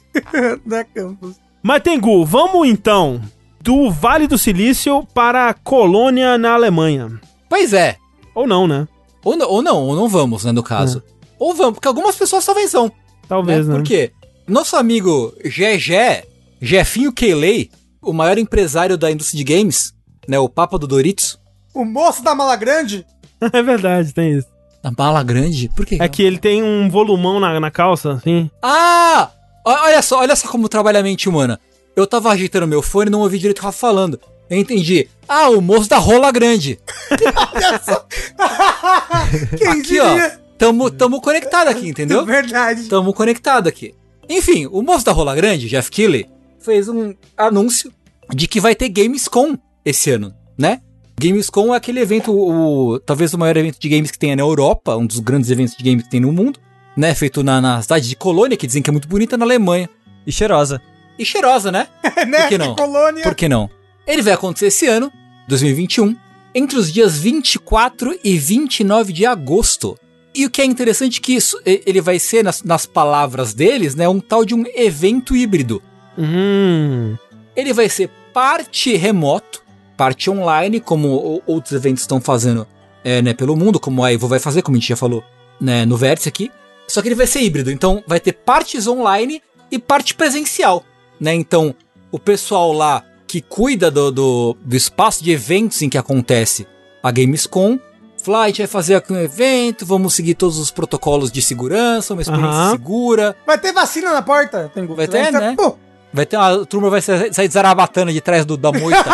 André 0.65 0.83
Campos. 0.93 1.35
Mas, 1.61 1.81
Tengu, 1.81 2.25
vamos 2.25 2.67
então 2.67 3.21
do 3.61 3.91
Vale 3.91 4.27
do 4.27 4.37
Silício 4.37 5.05
para 5.13 5.49
a 5.49 5.53
Colônia 5.53 6.37
na 6.37 6.53
Alemanha. 6.53 7.19
Pois 7.49 7.73
é. 7.73 7.97
Ou 8.33 8.47
não, 8.47 8.67
né? 8.67 8.87
Ou 9.23 9.35
não, 9.35 9.49
ou 9.49 9.61
não, 9.61 9.83
ou 9.83 9.95
não 9.95 10.07
vamos, 10.07 10.45
né, 10.45 10.51
no 10.51 10.63
caso. 10.63 11.03
Ou 11.37 11.53
vamos, 11.53 11.73
porque 11.73 11.87
algumas 11.87 12.15
pessoas 12.15 12.45
talvez 12.45 12.71
vão. 12.71 12.91
Talvez, 13.27 13.67
né? 13.67 13.75
Por 13.75 13.83
quê? 13.83 14.11
Nosso 14.47 14.75
amigo 14.75 15.33
Gegé, 15.43 16.23
Jefinho 16.61 17.11
Keilei, 17.11 17.69
o 18.01 18.13
maior 18.13 18.37
empresário 18.37 18.97
da 18.97 19.11
indústria 19.11 19.43
de 19.43 19.53
games, 19.53 19.93
né, 20.27 20.39
o 20.39 20.49
Papa 20.49 20.77
do 20.79 20.87
Doritos, 20.87 21.39
O 21.73 21.83
moço 21.85 22.23
da 22.23 22.33
mala 22.33 22.55
grande? 22.55 23.05
É 23.53 23.63
verdade, 23.63 24.13
tem 24.13 24.33
isso. 24.33 24.47
Da 24.81 24.91
bala 24.91 25.21
grande, 25.23 25.69
por 25.75 25.85
quê? 25.85 25.97
É 25.99 26.07
que 26.07 26.23
ele 26.23 26.37
tem 26.37 26.63
um 26.63 26.89
volumão 26.89 27.39
na, 27.39 27.59
na 27.59 27.71
calça, 27.71 28.13
assim. 28.13 28.49
Ah! 28.61 29.29
Olha 29.65 30.01
só, 30.01 30.19
olha 30.19 30.35
só 30.35 30.47
como 30.47 30.69
trabalha 30.69 30.99
a 30.99 31.03
mente 31.03 31.27
humana. 31.27 31.59
Eu 31.95 32.07
tava 32.07 32.29
ajeitando 32.29 32.67
meu 32.67 32.81
fone 32.81 33.09
e 33.09 33.11
não 33.11 33.19
ouvi 33.19 33.37
direito 33.37 33.57
o 33.57 33.59
que 33.59 33.61
tava 33.61 33.73
falando. 33.73 34.19
Eu 34.49 34.57
entendi. 34.57 35.07
Ah, 35.27 35.49
o 35.49 35.61
moço 35.61 35.89
da 35.89 35.97
rola 35.97 36.31
grande. 36.31 36.79
Olha 37.11 37.81
só. 37.83 38.05
Quem 39.57 39.67
Aqui, 39.67 39.99
ó. 39.99 40.39
Tamo, 40.57 40.89
tamo 40.91 41.21
conectado 41.21 41.69
aqui, 41.69 41.87
entendeu? 41.87 42.23
Verdade. 42.27 42.81
Estamos 42.81 43.13
conectados 43.15 43.69
aqui. 43.69 43.93
Enfim, 44.27 44.67
o 44.67 44.81
moço 44.81 45.05
da 45.05 45.11
Rola 45.11 45.33
Grande, 45.33 45.67
Jeff 45.67 45.89
Keighley, 45.89 46.29
fez 46.59 46.87
um 46.87 47.15
anúncio 47.35 47.91
de 48.31 48.47
que 48.47 48.59
vai 48.59 48.75
ter 48.75 48.89
Gamescom 48.89 49.57
esse 49.83 50.11
ano, 50.11 50.35
né? 50.57 50.81
Gamescom 51.19 51.73
é 51.73 51.77
aquele 51.77 51.99
evento, 51.99 52.31
o, 52.31 52.97
talvez 52.99 53.33
o 53.33 53.37
maior 53.37 53.57
evento 53.57 53.77
de 53.77 53.89
games 53.89 54.09
que 54.09 54.17
tenha 54.17 54.37
na 54.37 54.41
Europa, 54.41 54.95
um 54.95 55.05
dos 55.05 55.19
grandes 55.19 55.51
eventos 55.51 55.75
de 55.75 55.83
games 55.83 56.03
que 56.03 56.09
tem 56.09 56.21
no 56.21 56.31
mundo, 56.31 56.59
né? 56.95 57.13
Feito 57.13 57.43
na, 57.43 57.59
na 57.59 57.81
cidade 57.81 58.07
de 58.07 58.15
Colônia, 58.15 58.55
que 58.55 58.65
dizem 58.65 58.81
que 58.81 58.89
é 58.89 58.93
muito 58.93 59.07
bonita, 59.07 59.37
na 59.37 59.43
Alemanha. 59.43 59.89
E 60.25 60.31
cheirosa. 60.31 60.81
E 61.17 61.25
cheirosa, 61.25 61.71
né? 61.71 61.87
né? 62.25 62.47
que 62.47 62.57
não? 62.57 62.73
Colônia. 62.73 63.23
Por 63.23 63.35
que 63.35 63.49
não? 63.49 63.69
Ele 64.07 64.21
vai 64.21 64.31
acontecer 64.31 64.67
esse 64.67 64.87
ano, 64.87 65.11
2021, 65.49 66.15
entre 66.55 66.77
os 66.77 66.91
dias 66.91 67.17
24 67.17 68.17
e 68.23 68.37
29 68.37 69.11
de 69.11 69.25
agosto. 69.25 69.97
E 70.33 70.45
o 70.45 70.49
que 70.49 70.61
é 70.61 70.65
interessante 70.65 71.19
é 71.19 71.21
que 71.21 71.35
isso, 71.35 71.59
ele 71.65 71.99
vai 71.99 72.17
ser, 72.17 72.45
nas, 72.45 72.63
nas 72.63 72.85
palavras 72.85 73.53
deles, 73.53 73.93
né, 73.93 74.07
um 74.07 74.21
tal 74.21 74.45
de 74.45 74.55
um 74.55 74.63
evento 74.73 75.35
híbrido. 75.35 75.83
Hum. 76.17 77.17
Ele 77.55 77.73
vai 77.73 77.89
ser 77.89 78.09
parte 78.33 78.95
remoto, 78.95 79.61
parte 79.99 80.29
online, 80.29 80.79
como 80.79 81.41
outros 81.45 81.73
eventos 81.73 82.03
estão 82.03 82.21
fazendo 82.21 82.65
é, 83.03 83.21
né, 83.21 83.33
pelo 83.33 83.53
mundo, 83.57 83.81
como 83.81 84.01
a 84.01 84.13
Evo 84.13 84.29
vai 84.29 84.39
fazer, 84.39 84.61
como 84.61 84.77
a 84.77 84.79
gente 84.79 84.87
já 84.87 84.95
falou 84.95 85.21
né, 85.59 85.85
no 85.85 85.97
Vértice 85.97 86.29
aqui. 86.29 86.49
Só 86.87 87.01
que 87.01 87.09
ele 87.09 87.15
vai 87.15 87.27
ser 87.27 87.41
híbrido, 87.41 87.69
então 87.69 88.01
vai 88.07 88.17
ter 88.17 88.31
partes 88.31 88.87
online 88.87 89.43
e 89.69 89.77
parte 89.77 90.15
presencial. 90.15 90.85
Né? 91.19 91.33
Então, 91.35 91.75
o 92.13 92.17
pessoal 92.17 92.71
lá 92.71 93.03
que 93.27 93.41
cuida 93.41 93.91
do, 93.91 94.09
do, 94.09 94.57
do 94.63 94.75
espaço 94.75 95.21
de 95.21 95.31
eventos 95.31 95.81
em 95.81 95.89
que 95.89 95.97
acontece 95.97 96.65
a 97.03 97.11
Gamescom, 97.11 97.77
fala, 98.23 98.39
"Ah, 98.39 98.43
a 98.43 98.47
gente 98.47 98.59
vai 98.59 98.67
fazer 98.67 98.95
aqui 98.95 99.11
um 99.11 99.19
evento, 99.19 99.85
vamos 99.85 100.13
seguir 100.13 100.35
todos 100.35 100.57
os 100.57 100.71
protocolos 100.71 101.29
de 101.29 101.41
segurança, 101.41 102.13
uma 102.13 102.21
experiência 102.21 102.51
Aham. 102.51 102.71
segura. 102.71 103.35
Vai 103.45 103.57
ter 103.57 103.73
vacina 103.73 104.13
na 104.13 104.21
porta? 104.21 104.71
Tem 104.73 104.85
Vai 104.85 105.09
ter, 105.09 105.29
né? 105.29 105.55
Pô, 105.57 105.77
Vai 106.11 106.25
ter 106.25 106.37
uma 106.37 106.61
a 106.61 106.65
turma 106.65 106.89
vai 106.89 107.01
sair 107.01 107.33
sair 107.33 107.49
zarabatana 107.51 108.11
de 108.11 108.19
trás 108.19 108.43
do, 108.43 108.57
da 108.57 108.71
moita 108.71 109.05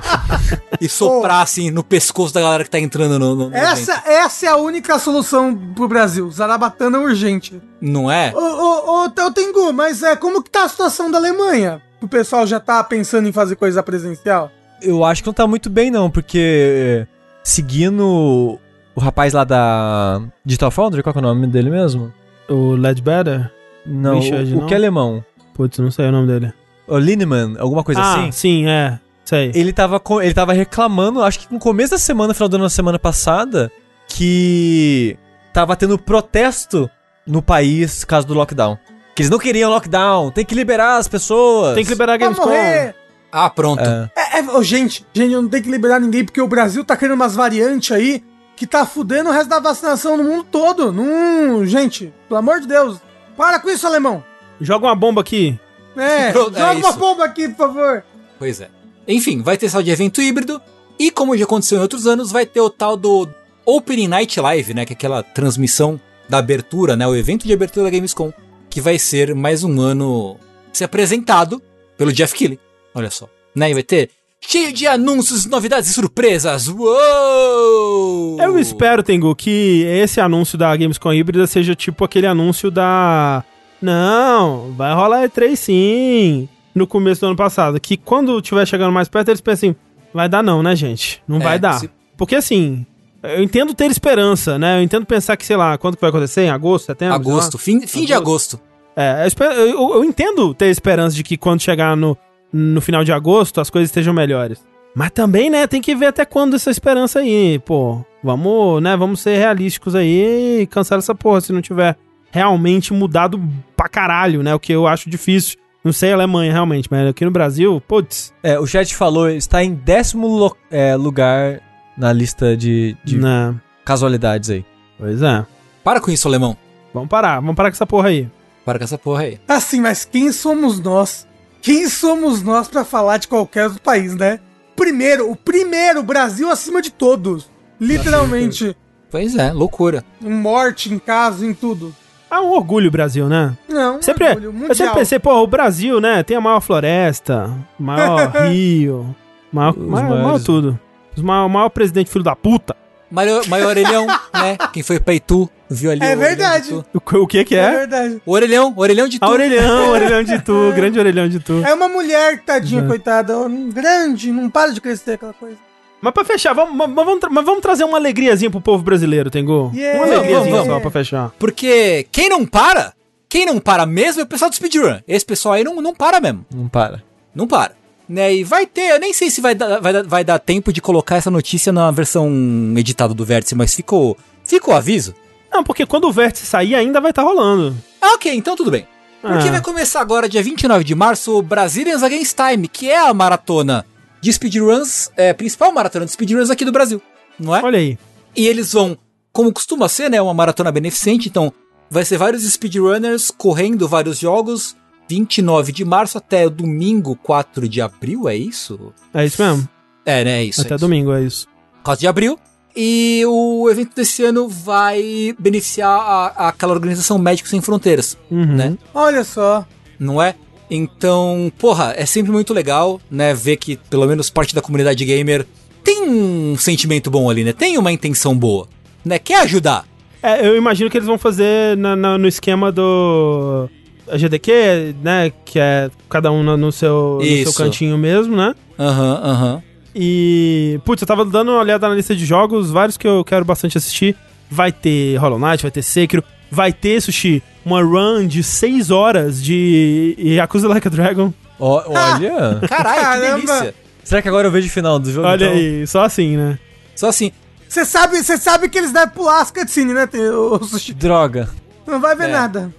e 0.80 0.88
soprar 0.88 1.42
assim 1.42 1.70
no 1.70 1.82
pescoço 1.82 2.32
da 2.32 2.40
galera 2.40 2.62
que 2.62 2.70
tá 2.70 2.78
entrando 2.78 3.18
no, 3.18 3.34
no- 3.34 3.56
essa, 3.56 3.92
evento. 3.92 4.08
essa 4.08 4.46
é 4.46 4.48
a 4.48 4.56
única 4.56 4.98
solução 4.98 5.56
pro 5.74 5.88
Brasil. 5.88 6.30
Zarabatana 6.30 6.98
é 6.98 7.00
urgente. 7.00 7.60
Não 7.80 8.10
é? 8.10 8.32
Ô, 8.34 8.38
ô, 8.38 9.04
ô, 9.04 9.30
Tengu, 9.32 9.72
mas 9.72 10.02
é, 10.02 10.14
como 10.14 10.42
que 10.42 10.50
tá 10.50 10.64
a 10.64 10.68
situação 10.68 11.10
da 11.10 11.18
Alemanha? 11.18 11.82
O 12.00 12.06
pessoal 12.08 12.46
já 12.46 12.60
tá 12.60 12.82
pensando 12.84 13.28
em 13.28 13.32
fazer 13.32 13.56
coisa 13.56 13.82
presencial? 13.82 14.50
Eu 14.80 15.04
acho 15.04 15.22
que 15.22 15.26
não 15.28 15.34
tá 15.34 15.46
muito 15.46 15.68
bem, 15.68 15.90
não, 15.90 16.10
porque 16.10 17.06
seguindo 17.42 18.58
o 18.94 19.00
rapaz 19.00 19.32
lá 19.32 19.44
da 19.44 20.22
Digital 20.44 20.70
Foundry, 20.70 21.02
qual 21.02 21.12
que 21.12 21.18
é 21.18 21.22
o 21.22 21.24
nome 21.24 21.46
dele 21.46 21.70
mesmo? 21.70 22.12
O 22.48 22.72
Ledbetter? 22.72 23.50
Não, 23.84 24.18
Richard, 24.20 24.52
o, 24.52 24.56
o 24.56 24.60
não? 24.60 24.66
que 24.66 24.74
é 24.74 24.76
alemão? 24.76 25.24
Putz, 25.54 25.78
não 25.78 25.90
sei 25.90 26.08
o 26.08 26.12
nome 26.12 26.26
dele. 26.26 26.52
O 26.86 26.98
Lineman, 26.98 27.56
alguma 27.58 27.84
coisa 27.84 28.00
ah, 28.00 28.14
assim? 28.14 28.32
sim, 28.32 28.68
é. 28.68 28.98
Sei. 29.24 29.52
Ele 29.54 29.72
tava, 29.72 30.00
co- 30.00 30.20
ele 30.20 30.34
tava 30.34 30.52
reclamando, 30.52 31.22
acho 31.22 31.38
que 31.40 31.52
no 31.52 31.60
começo 31.60 31.92
da 31.92 31.98
semana, 31.98 32.34
final 32.34 32.48
do 32.48 32.56
ano 32.56 32.64
da 32.64 32.70
semana 32.70 32.98
passada, 32.98 33.70
que 34.08 35.16
tava 35.52 35.76
tendo 35.76 35.96
protesto 35.98 36.90
no 37.26 37.40
país 37.40 38.00
por 38.00 38.08
causa 38.08 38.26
do 38.26 38.34
lockdown. 38.34 38.76
Que 39.14 39.22
eles 39.22 39.30
não 39.30 39.38
queriam 39.38 39.70
lockdown, 39.70 40.30
tem 40.30 40.44
que 40.44 40.54
liberar 40.54 40.96
as 40.96 41.06
pessoas. 41.06 41.74
Tem 41.74 41.84
que 41.84 41.90
liberar 41.90 42.14
a 42.14 42.16
Gamescom. 42.16 42.46
morrer! 42.46 42.94
Ah, 43.30 43.48
pronto. 43.48 43.80
É. 43.80 44.10
É, 44.16 44.38
é, 44.40 44.62
gente, 44.64 45.06
gente, 45.12 45.32
eu 45.32 45.42
não 45.42 45.48
tenho 45.48 45.62
que 45.62 45.70
liberar 45.70 46.00
ninguém 46.00 46.24
porque 46.24 46.40
o 46.40 46.48
Brasil 46.48 46.84
tá 46.84 46.96
criando 46.96 47.14
umas 47.14 47.36
variantes 47.36 47.92
aí 47.92 48.24
que 48.56 48.66
tá 48.66 48.84
fudendo 48.84 49.30
o 49.30 49.32
resto 49.32 49.48
da 49.48 49.60
vacinação 49.60 50.16
no 50.16 50.24
mundo 50.24 50.44
todo. 50.44 50.92
Não, 50.92 51.64
gente, 51.64 52.12
pelo 52.28 52.38
amor 52.38 52.60
de 52.60 52.66
Deus. 52.66 52.98
Para 53.36 53.60
com 53.60 53.70
isso, 53.70 53.86
alemão. 53.86 54.24
Joga 54.60 54.86
uma 54.86 54.94
bomba 54.94 55.20
aqui. 55.20 55.58
É, 55.96 56.30
Pronto, 56.32 56.56
é 56.56 56.60
joga 56.60 56.78
uma 56.78 56.92
bomba 56.92 57.24
aqui, 57.24 57.48
por 57.48 57.56
favor. 57.56 58.04
Pois 58.38 58.60
é. 58.60 58.68
Enfim, 59.08 59.42
vai 59.42 59.56
ter 59.56 59.68
sal 59.68 59.82
de 59.82 59.90
evento 59.90 60.20
híbrido 60.22 60.60
e 60.98 61.10
como 61.10 61.36
já 61.36 61.44
aconteceu 61.44 61.78
em 61.78 61.80
outros 61.82 62.06
anos, 62.06 62.30
vai 62.30 62.44
ter 62.44 62.60
o 62.60 62.68
tal 62.68 62.96
do 62.96 63.26
Opening 63.64 64.08
Night 64.08 64.38
Live, 64.38 64.74
né, 64.74 64.84
que 64.84 64.92
é 64.92 64.94
aquela 64.94 65.22
transmissão 65.22 65.98
da 66.28 66.38
abertura, 66.38 66.94
né, 66.94 67.06
o 67.06 67.16
evento 67.16 67.46
de 67.46 67.52
abertura 67.52 67.84
da 67.84 67.90
Gamescom, 67.90 68.32
que 68.68 68.80
vai 68.80 68.98
ser 68.98 69.34
mais 69.34 69.64
um 69.64 69.80
ano 69.80 70.36
ser 70.72 70.84
apresentado 70.84 71.60
pelo 71.96 72.12
Jeff 72.12 72.34
Keighley. 72.34 72.60
Olha 72.94 73.10
só, 73.10 73.28
né, 73.54 73.70
e 73.70 73.74
vai 73.74 73.82
ter 73.82 74.10
cheio 74.40 74.72
de 74.72 74.86
anúncios, 74.86 75.46
novidades 75.46 75.90
e 75.90 75.92
surpresas. 75.92 76.68
Uou! 76.68 78.38
Eu 78.40 78.58
espero, 78.58 79.02
Tengu, 79.02 79.34
que 79.34 79.84
esse 79.86 80.20
anúncio 80.20 80.58
da 80.58 80.74
Gamescom 80.76 81.12
híbrida 81.12 81.46
seja 81.46 81.74
tipo 81.74 82.04
aquele 82.04 82.26
anúncio 82.26 82.70
da. 82.70 83.44
Não, 83.82 84.72
vai 84.76 84.94
rolar 84.94 85.28
E3 85.28 85.56
sim. 85.56 86.48
No 86.74 86.86
começo 86.86 87.20
do 87.22 87.26
ano 87.28 87.36
passado. 87.36 87.80
Que 87.80 87.96
quando 87.96 88.40
tiver 88.40 88.66
chegando 88.66 88.92
mais 88.92 89.08
perto, 89.08 89.28
eles 89.28 89.40
pensem: 89.40 89.74
Vai 90.14 90.28
dar 90.28 90.42
não, 90.42 90.62
né, 90.62 90.74
gente? 90.76 91.22
Não 91.26 91.38
É, 91.38 91.40
vai 91.44 91.58
dar. 91.58 91.74
se- 91.80 91.90
Porque 92.16 92.36
assim, 92.36 92.84
eu 93.22 93.42
entendo 93.42 93.74
ter 93.74 93.90
esperança, 93.90 94.58
né? 94.58 94.78
Eu 94.78 94.82
entendo 94.82 95.06
pensar 95.06 95.36
que, 95.36 95.44
sei 95.46 95.56
lá, 95.56 95.76
quando 95.78 95.94
que 95.96 96.00
vai 96.00 96.10
acontecer? 96.10 96.42
Em 96.42 96.50
agosto, 96.50 96.86
setembro? 96.86 97.14
Agosto, 97.14 97.58
fim, 97.58 97.80
fim 97.86 98.04
de 98.04 98.12
agosto. 98.14 98.60
É, 98.96 99.26
eu, 99.40 99.50
eu- 99.52 99.94
eu 99.94 100.04
entendo 100.04 100.52
ter 100.54 100.66
esperança 100.66 101.14
de 101.16 101.22
que 101.22 101.36
quando 101.36 101.60
chegar 101.60 101.96
no, 101.96 102.16
no 102.52 102.80
final 102.80 103.02
de 103.04 103.12
agosto 103.12 103.60
as 103.60 103.70
coisas 103.70 103.88
estejam 103.88 104.12
melhores. 104.12 104.62
Mas 104.94 105.10
também, 105.12 105.48
né, 105.48 105.66
tem 105.68 105.80
que 105.80 105.94
ver 105.94 106.06
até 106.06 106.24
quando 106.24 106.56
essa 106.56 106.70
esperança 106.70 107.20
aí, 107.20 107.60
pô. 107.60 108.04
Vamos, 108.22 108.82
né, 108.82 108.96
vamos 108.96 109.20
ser 109.20 109.38
realísticos 109.38 109.94
aí 109.94 110.60
e 110.62 110.66
cancelar 110.66 110.98
essa 110.98 111.14
porra 111.14 111.40
se 111.40 111.52
não 111.52 111.62
tiver 111.62 111.96
realmente 112.30 112.92
mudado 112.92 113.40
pra 113.76 113.88
caralho, 113.88 114.42
né? 114.42 114.54
O 114.54 114.60
que 114.60 114.72
eu 114.72 114.86
acho 114.86 115.10
difícil. 115.10 115.58
Não 115.82 115.92
sei 115.92 116.12
a 116.12 116.14
Alemanha, 116.14 116.52
realmente, 116.52 116.88
mas 116.90 117.08
aqui 117.08 117.24
no 117.24 117.30
Brasil, 117.30 117.82
putz, 117.88 118.34
É, 118.42 118.58
o 118.58 118.66
chat 118.66 118.94
falou, 118.94 119.30
está 119.30 119.64
em 119.64 119.72
décimo 119.72 120.54
é, 120.70 120.94
lugar 120.94 121.60
na 121.96 122.12
lista 122.12 122.54
de, 122.54 122.96
de 123.02 123.18
né? 123.18 123.54
casualidades 123.84 124.50
aí. 124.50 124.64
Pois 124.98 125.22
é. 125.22 125.46
Para 125.82 126.00
com 126.00 126.10
isso, 126.10 126.28
alemão. 126.28 126.56
Vamos 126.92 127.08
parar, 127.08 127.40
vamos 127.40 127.56
parar 127.56 127.70
com 127.70 127.76
essa 127.76 127.86
porra 127.86 128.08
aí. 128.08 128.28
Para 128.64 128.78
com 128.78 128.84
essa 128.84 128.98
porra 128.98 129.22
aí. 129.22 129.40
Assim, 129.48 129.80
mas 129.80 130.04
quem 130.04 130.30
somos 130.32 130.78
nós? 130.80 131.26
Quem 131.62 131.88
somos 131.88 132.42
nós 132.42 132.68
pra 132.68 132.84
falar 132.84 133.16
de 133.16 133.28
qualquer 133.28 133.64
outro 133.64 133.80
país, 133.80 134.14
né? 134.14 134.38
Primeiro, 134.76 135.30
o 135.30 135.36
primeiro, 135.36 136.02
Brasil 136.02 136.50
acima 136.50 136.82
de 136.82 136.90
todos. 136.90 137.50
Literalmente. 137.80 138.76
Pois 139.10 139.34
é, 139.34 139.52
loucura. 139.52 140.04
Morte, 140.20 140.92
em 140.92 140.98
caso, 140.98 141.44
em 141.44 141.52
tudo. 141.52 141.94
É 142.30 142.38
um 142.38 142.52
orgulho 142.52 142.90
Brasil, 142.90 143.26
né? 143.28 143.52
Não, 143.68 144.00
Sempre, 144.00 144.28
orgulho 144.28 144.46
eu 144.46 144.52
mundial. 144.52 144.74
sempre 144.74 144.94
pensei, 144.94 145.18
pô, 145.18 145.34
o 145.42 145.46
Brasil, 145.46 146.00
né, 146.00 146.22
tem 146.22 146.36
a 146.36 146.40
maior 146.40 146.60
floresta, 146.60 147.50
maior 147.78 148.30
rio, 148.48 149.14
maior, 149.52 149.70
Os 149.70 149.76
maior, 149.78 150.02
maiores- 150.04 150.24
maior 150.24 150.40
tudo. 150.40 150.78
Os 151.16 151.22
maior, 151.22 151.48
maior 151.48 151.68
presidente 151.70 152.08
filho 152.10 152.24
da 152.24 152.36
puta. 152.36 152.76
Maior, 153.10 153.44
maior 153.48 153.70
orelhão, 153.70 154.06
né? 154.06 154.56
Quem 154.72 154.84
foi 154.84 155.00
pra 155.00 155.12
Itu, 155.12 155.50
viu 155.68 155.90
ali 155.90 156.00
É 156.00 156.14
o 156.14 156.18
verdade. 156.20 156.72
O, 156.72 156.84
o 157.22 157.26
que 157.26 157.44
que 157.44 157.56
É 157.56 157.58
é? 157.58 157.70
verdade. 157.78 158.22
O 158.24 158.30
orelhão, 158.30 158.72
o 158.76 158.80
orelhão 158.80 159.08
de 159.08 159.18
Tu. 159.18 159.24
A 159.24 159.28
orelhão, 159.30 159.88
orelhão 159.90 160.22
de 160.22 160.38
tu, 160.40 160.72
grande 160.76 160.96
orelhão 161.00 161.28
de 161.28 161.40
tu. 161.40 161.60
É 161.66 161.74
uma 161.74 161.88
mulher, 161.88 162.40
tadinha, 162.44 162.84
É. 162.84 162.86
coitada, 162.86 163.36
um 163.36 163.68
grande, 163.68 164.30
não 164.30 164.48
para 164.48 164.72
de 164.72 164.80
crescer 164.80 165.14
aquela 165.14 165.32
coisa. 165.32 165.56
Mas 166.02 166.14
pra 166.14 166.24
fechar, 166.24 166.54
vamos, 166.54 166.74
mas 166.76 166.94
vamos, 166.94 167.20
tra- 167.20 167.28
mas 167.30 167.44
vamos 167.44 167.60
trazer 167.60 167.84
uma 167.84 167.98
alegriazinha 167.98 168.50
pro 168.50 168.60
povo 168.60 168.82
brasileiro, 168.82 169.30
Tengu? 169.30 169.70
Yeah. 169.74 169.98
Uma 169.98 170.06
alegriazinha 170.06 170.40
Vamos, 170.52 170.58
só 170.66 170.72
vamos. 170.72 170.82
pra 170.82 170.90
fechar. 170.90 171.30
Porque 171.38 172.06
quem 172.10 172.28
não 172.28 172.46
para, 172.46 172.94
quem 173.28 173.44
não 173.44 173.58
para 173.60 173.84
mesmo 173.84 174.20
é 174.20 174.24
o 174.24 174.26
pessoal 174.26 174.50
do 174.50 174.56
speedrun. 174.56 174.98
Esse 175.06 175.24
pessoal 175.26 175.54
aí 175.54 175.64
não, 175.64 175.76
não 175.82 175.94
para 175.94 176.18
mesmo. 176.20 176.44
Não 176.54 176.68
para. 176.68 177.02
Não 177.34 177.46
para. 177.46 177.72
Né, 178.08 178.34
e 178.34 178.42
vai 178.44 178.66
ter, 178.66 178.90
eu 178.92 178.98
nem 178.98 179.12
sei 179.12 179.30
se 179.30 179.40
vai 179.40 179.54
dar, 179.54 179.78
vai, 179.80 179.92
dar, 179.92 180.02
vai 180.04 180.24
dar 180.24 180.38
tempo 180.40 180.72
de 180.72 180.80
colocar 180.80 181.14
essa 181.16 181.30
notícia 181.30 181.70
na 181.72 181.90
versão 181.92 182.28
editada 182.76 183.14
do 183.14 183.24
Vértice, 183.24 183.54
mas 183.54 183.72
ficou, 183.72 184.16
ficou 184.44 184.74
o 184.74 184.76
aviso. 184.76 185.14
Não, 185.52 185.62
porque 185.62 185.86
quando 185.86 186.08
o 186.08 186.12
vértice 186.12 186.44
sair, 186.46 186.74
ainda 186.74 187.00
vai 187.00 187.10
estar 187.10 187.22
rolando. 187.22 187.76
Ah, 188.00 188.14
ok, 188.14 188.32
então 188.34 188.56
tudo 188.56 188.70
bem. 188.70 188.86
Porque 189.20 189.48
Ah. 189.48 189.52
vai 189.52 189.60
começar 189.60 190.00
agora, 190.00 190.28
dia 190.28 190.42
29 190.42 190.82
de 190.82 190.94
março, 190.94 191.36
o 191.36 191.42
Brazilians 191.42 192.02
Against 192.02 192.36
Time, 192.36 192.66
que 192.66 192.90
é 192.90 192.98
a 192.98 193.12
maratona 193.14 193.84
de 194.20 194.32
speedruns, 194.32 195.10
é, 195.16 195.32
principal 195.32 195.72
maratona 195.72 196.04
de 196.06 196.12
speedruns 196.12 196.50
aqui 196.50 196.64
do 196.64 196.72
Brasil, 196.72 197.00
não 197.38 197.54
é? 197.56 197.62
Olha 197.62 197.78
aí. 197.78 197.98
E 198.36 198.46
eles 198.46 198.72
vão, 198.72 198.96
como 199.32 199.52
costuma 199.52 199.88
ser, 199.88 200.10
né, 200.10 200.20
uma 200.20 200.34
maratona 200.34 200.70
beneficente, 200.70 201.28
então 201.28 201.52
vai 201.90 202.04
ser 202.04 202.16
vários 202.18 202.42
speedrunners 202.44 203.30
correndo 203.30 203.88
vários 203.88 204.18
jogos, 204.18 204.76
29 205.08 205.72
de 205.72 205.84
março 205.84 206.18
até 206.18 206.46
o 206.46 206.50
domingo 206.50 207.16
4 207.16 207.68
de 207.68 207.80
abril, 207.80 208.28
é 208.28 208.36
isso? 208.36 208.92
É 209.12 209.24
isso 209.24 209.42
mesmo. 209.42 209.68
É, 210.06 210.24
né, 210.24 210.40
é 210.40 210.44
isso. 210.44 210.60
Até 210.60 210.74
é 210.74 210.76
isso. 210.76 210.84
domingo, 210.84 211.12
é 211.12 211.22
isso. 211.24 211.46
4 211.82 212.00
de 212.00 212.06
abril. 212.06 212.38
E 212.76 213.22
o 213.26 213.68
evento 213.68 213.96
desse 213.96 214.22
ano 214.22 214.48
vai 214.48 215.34
beneficiar 215.38 215.90
a- 215.90 216.48
aquela 216.48 216.72
organização 216.72 217.18
Médicos 217.18 217.50
Sem 217.50 217.60
Fronteiras, 217.60 218.16
Uhum. 218.30 218.46
né? 218.54 218.78
Olha 218.94 219.24
só. 219.24 219.66
não 219.98 220.22
é? 220.22 220.34
Então, 220.70 221.50
porra, 221.58 221.92
é 221.96 222.06
sempre 222.06 222.30
muito 222.30 222.54
legal, 222.54 223.00
né, 223.10 223.34
ver 223.34 223.56
que 223.56 223.76
pelo 223.90 224.06
menos 224.06 224.30
parte 224.30 224.54
da 224.54 224.62
comunidade 224.62 225.04
gamer 225.04 225.44
tem 225.82 226.02
um 226.08 226.56
sentimento 226.56 227.10
bom 227.10 227.28
ali, 227.28 227.42
né? 227.42 227.52
Tem 227.52 227.76
uma 227.78 227.90
intenção 227.90 228.36
boa, 228.36 228.68
né? 229.04 229.18
Quer 229.18 229.40
ajudar. 229.42 229.84
É, 230.22 230.46
eu 230.46 230.56
imagino 230.56 230.88
que 230.90 230.96
eles 230.98 231.06
vão 231.06 231.16
fazer 231.18 231.76
na- 231.76 231.96
na- 231.96 232.18
no 232.18 232.28
esquema 232.28 232.70
do 232.70 233.68
a 234.08 234.16
GDQ, 234.18 234.94
né? 235.02 235.32
Que 235.44 235.58
é 235.58 235.90
cada 236.08 236.30
um 236.30 236.42
no, 236.42 236.70
seu, 236.70 237.18
no 237.20 237.24
seu 237.44 237.52
cantinho 237.64 237.96
mesmo, 237.98 238.36
né? 238.36 238.54
Aham, 238.78 239.20
aham. 239.24 239.62
E, 239.94 240.78
putz, 240.84 241.02
eu 241.02 241.08
tava 241.08 241.24
dando 241.24 241.50
uma 241.50 241.60
olhada 241.60 241.88
na 241.88 241.94
lista 241.94 242.14
de 242.14 242.24
jogos, 242.24 242.70
vários 242.70 242.96
que 242.96 243.08
eu 243.08 243.24
quero 243.24 243.44
bastante 243.44 243.76
assistir. 243.78 244.14
Vai 244.50 244.70
ter 244.72 245.16
Hollow 245.16 245.38
Knight, 245.38 245.62
vai 245.62 245.70
ter 245.70 245.82
Sekiro, 245.82 246.22
vai 246.50 246.72
ter, 246.72 247.00
Sushi, 247.00 247.42
uma 247.64 247.82
run 247.82 248.26
de 248.26 248.42
6 248.42 248.90
horas 248.90 249.42
de 249.42 250.14
Yakuza 250.18 250.68
Like 250.68 250.86
a 250.88 250.90
Dragon. 250.90 251.32
Ó, 251.58 251.82
olha. 251.86 252.60
Caralho, 252.68 253.00
Caramba. 253.02 253.40
que 253.40 253.46
delícia. 253.46 253.74
Será 254.02 254.22
que 254.22 254.28
agora 254.28 254.48
eu 254.48 254.52
vejo 254.52 254.66
o 254.66 254.70
final 254.70 254.98
do 254.98 255.10
jogo? 255.10 255.26
Olha 255.26 255.44
então? 255.44 255.56
aí, 255.56 255.86
só 255.86 256.02
assim, 256.04 256.36
né? 256.36 256.58
Só 256.96 257.08
assim, 257.08 257.30
Você 257.68 257.84
sabe, 257.84 258.16
você 258.22 258.36
sabe 258.36 258.68
que 258.68 258.78
eles 258.78 258.92
devem 258.92 259.10
pular 259.14 259.40
as 259.42 259.50
cutscenes, 259.50 259.94
né? 259.94 260.08
O- 260.32 260.64
Sushi. 260.64 260.92
Droga. 260.94 261.48
Não 261.86 262.00
vai 262.00 262.16
ver 262.16 262.28
É. 262.28 262.32
nada. 262.32 262.74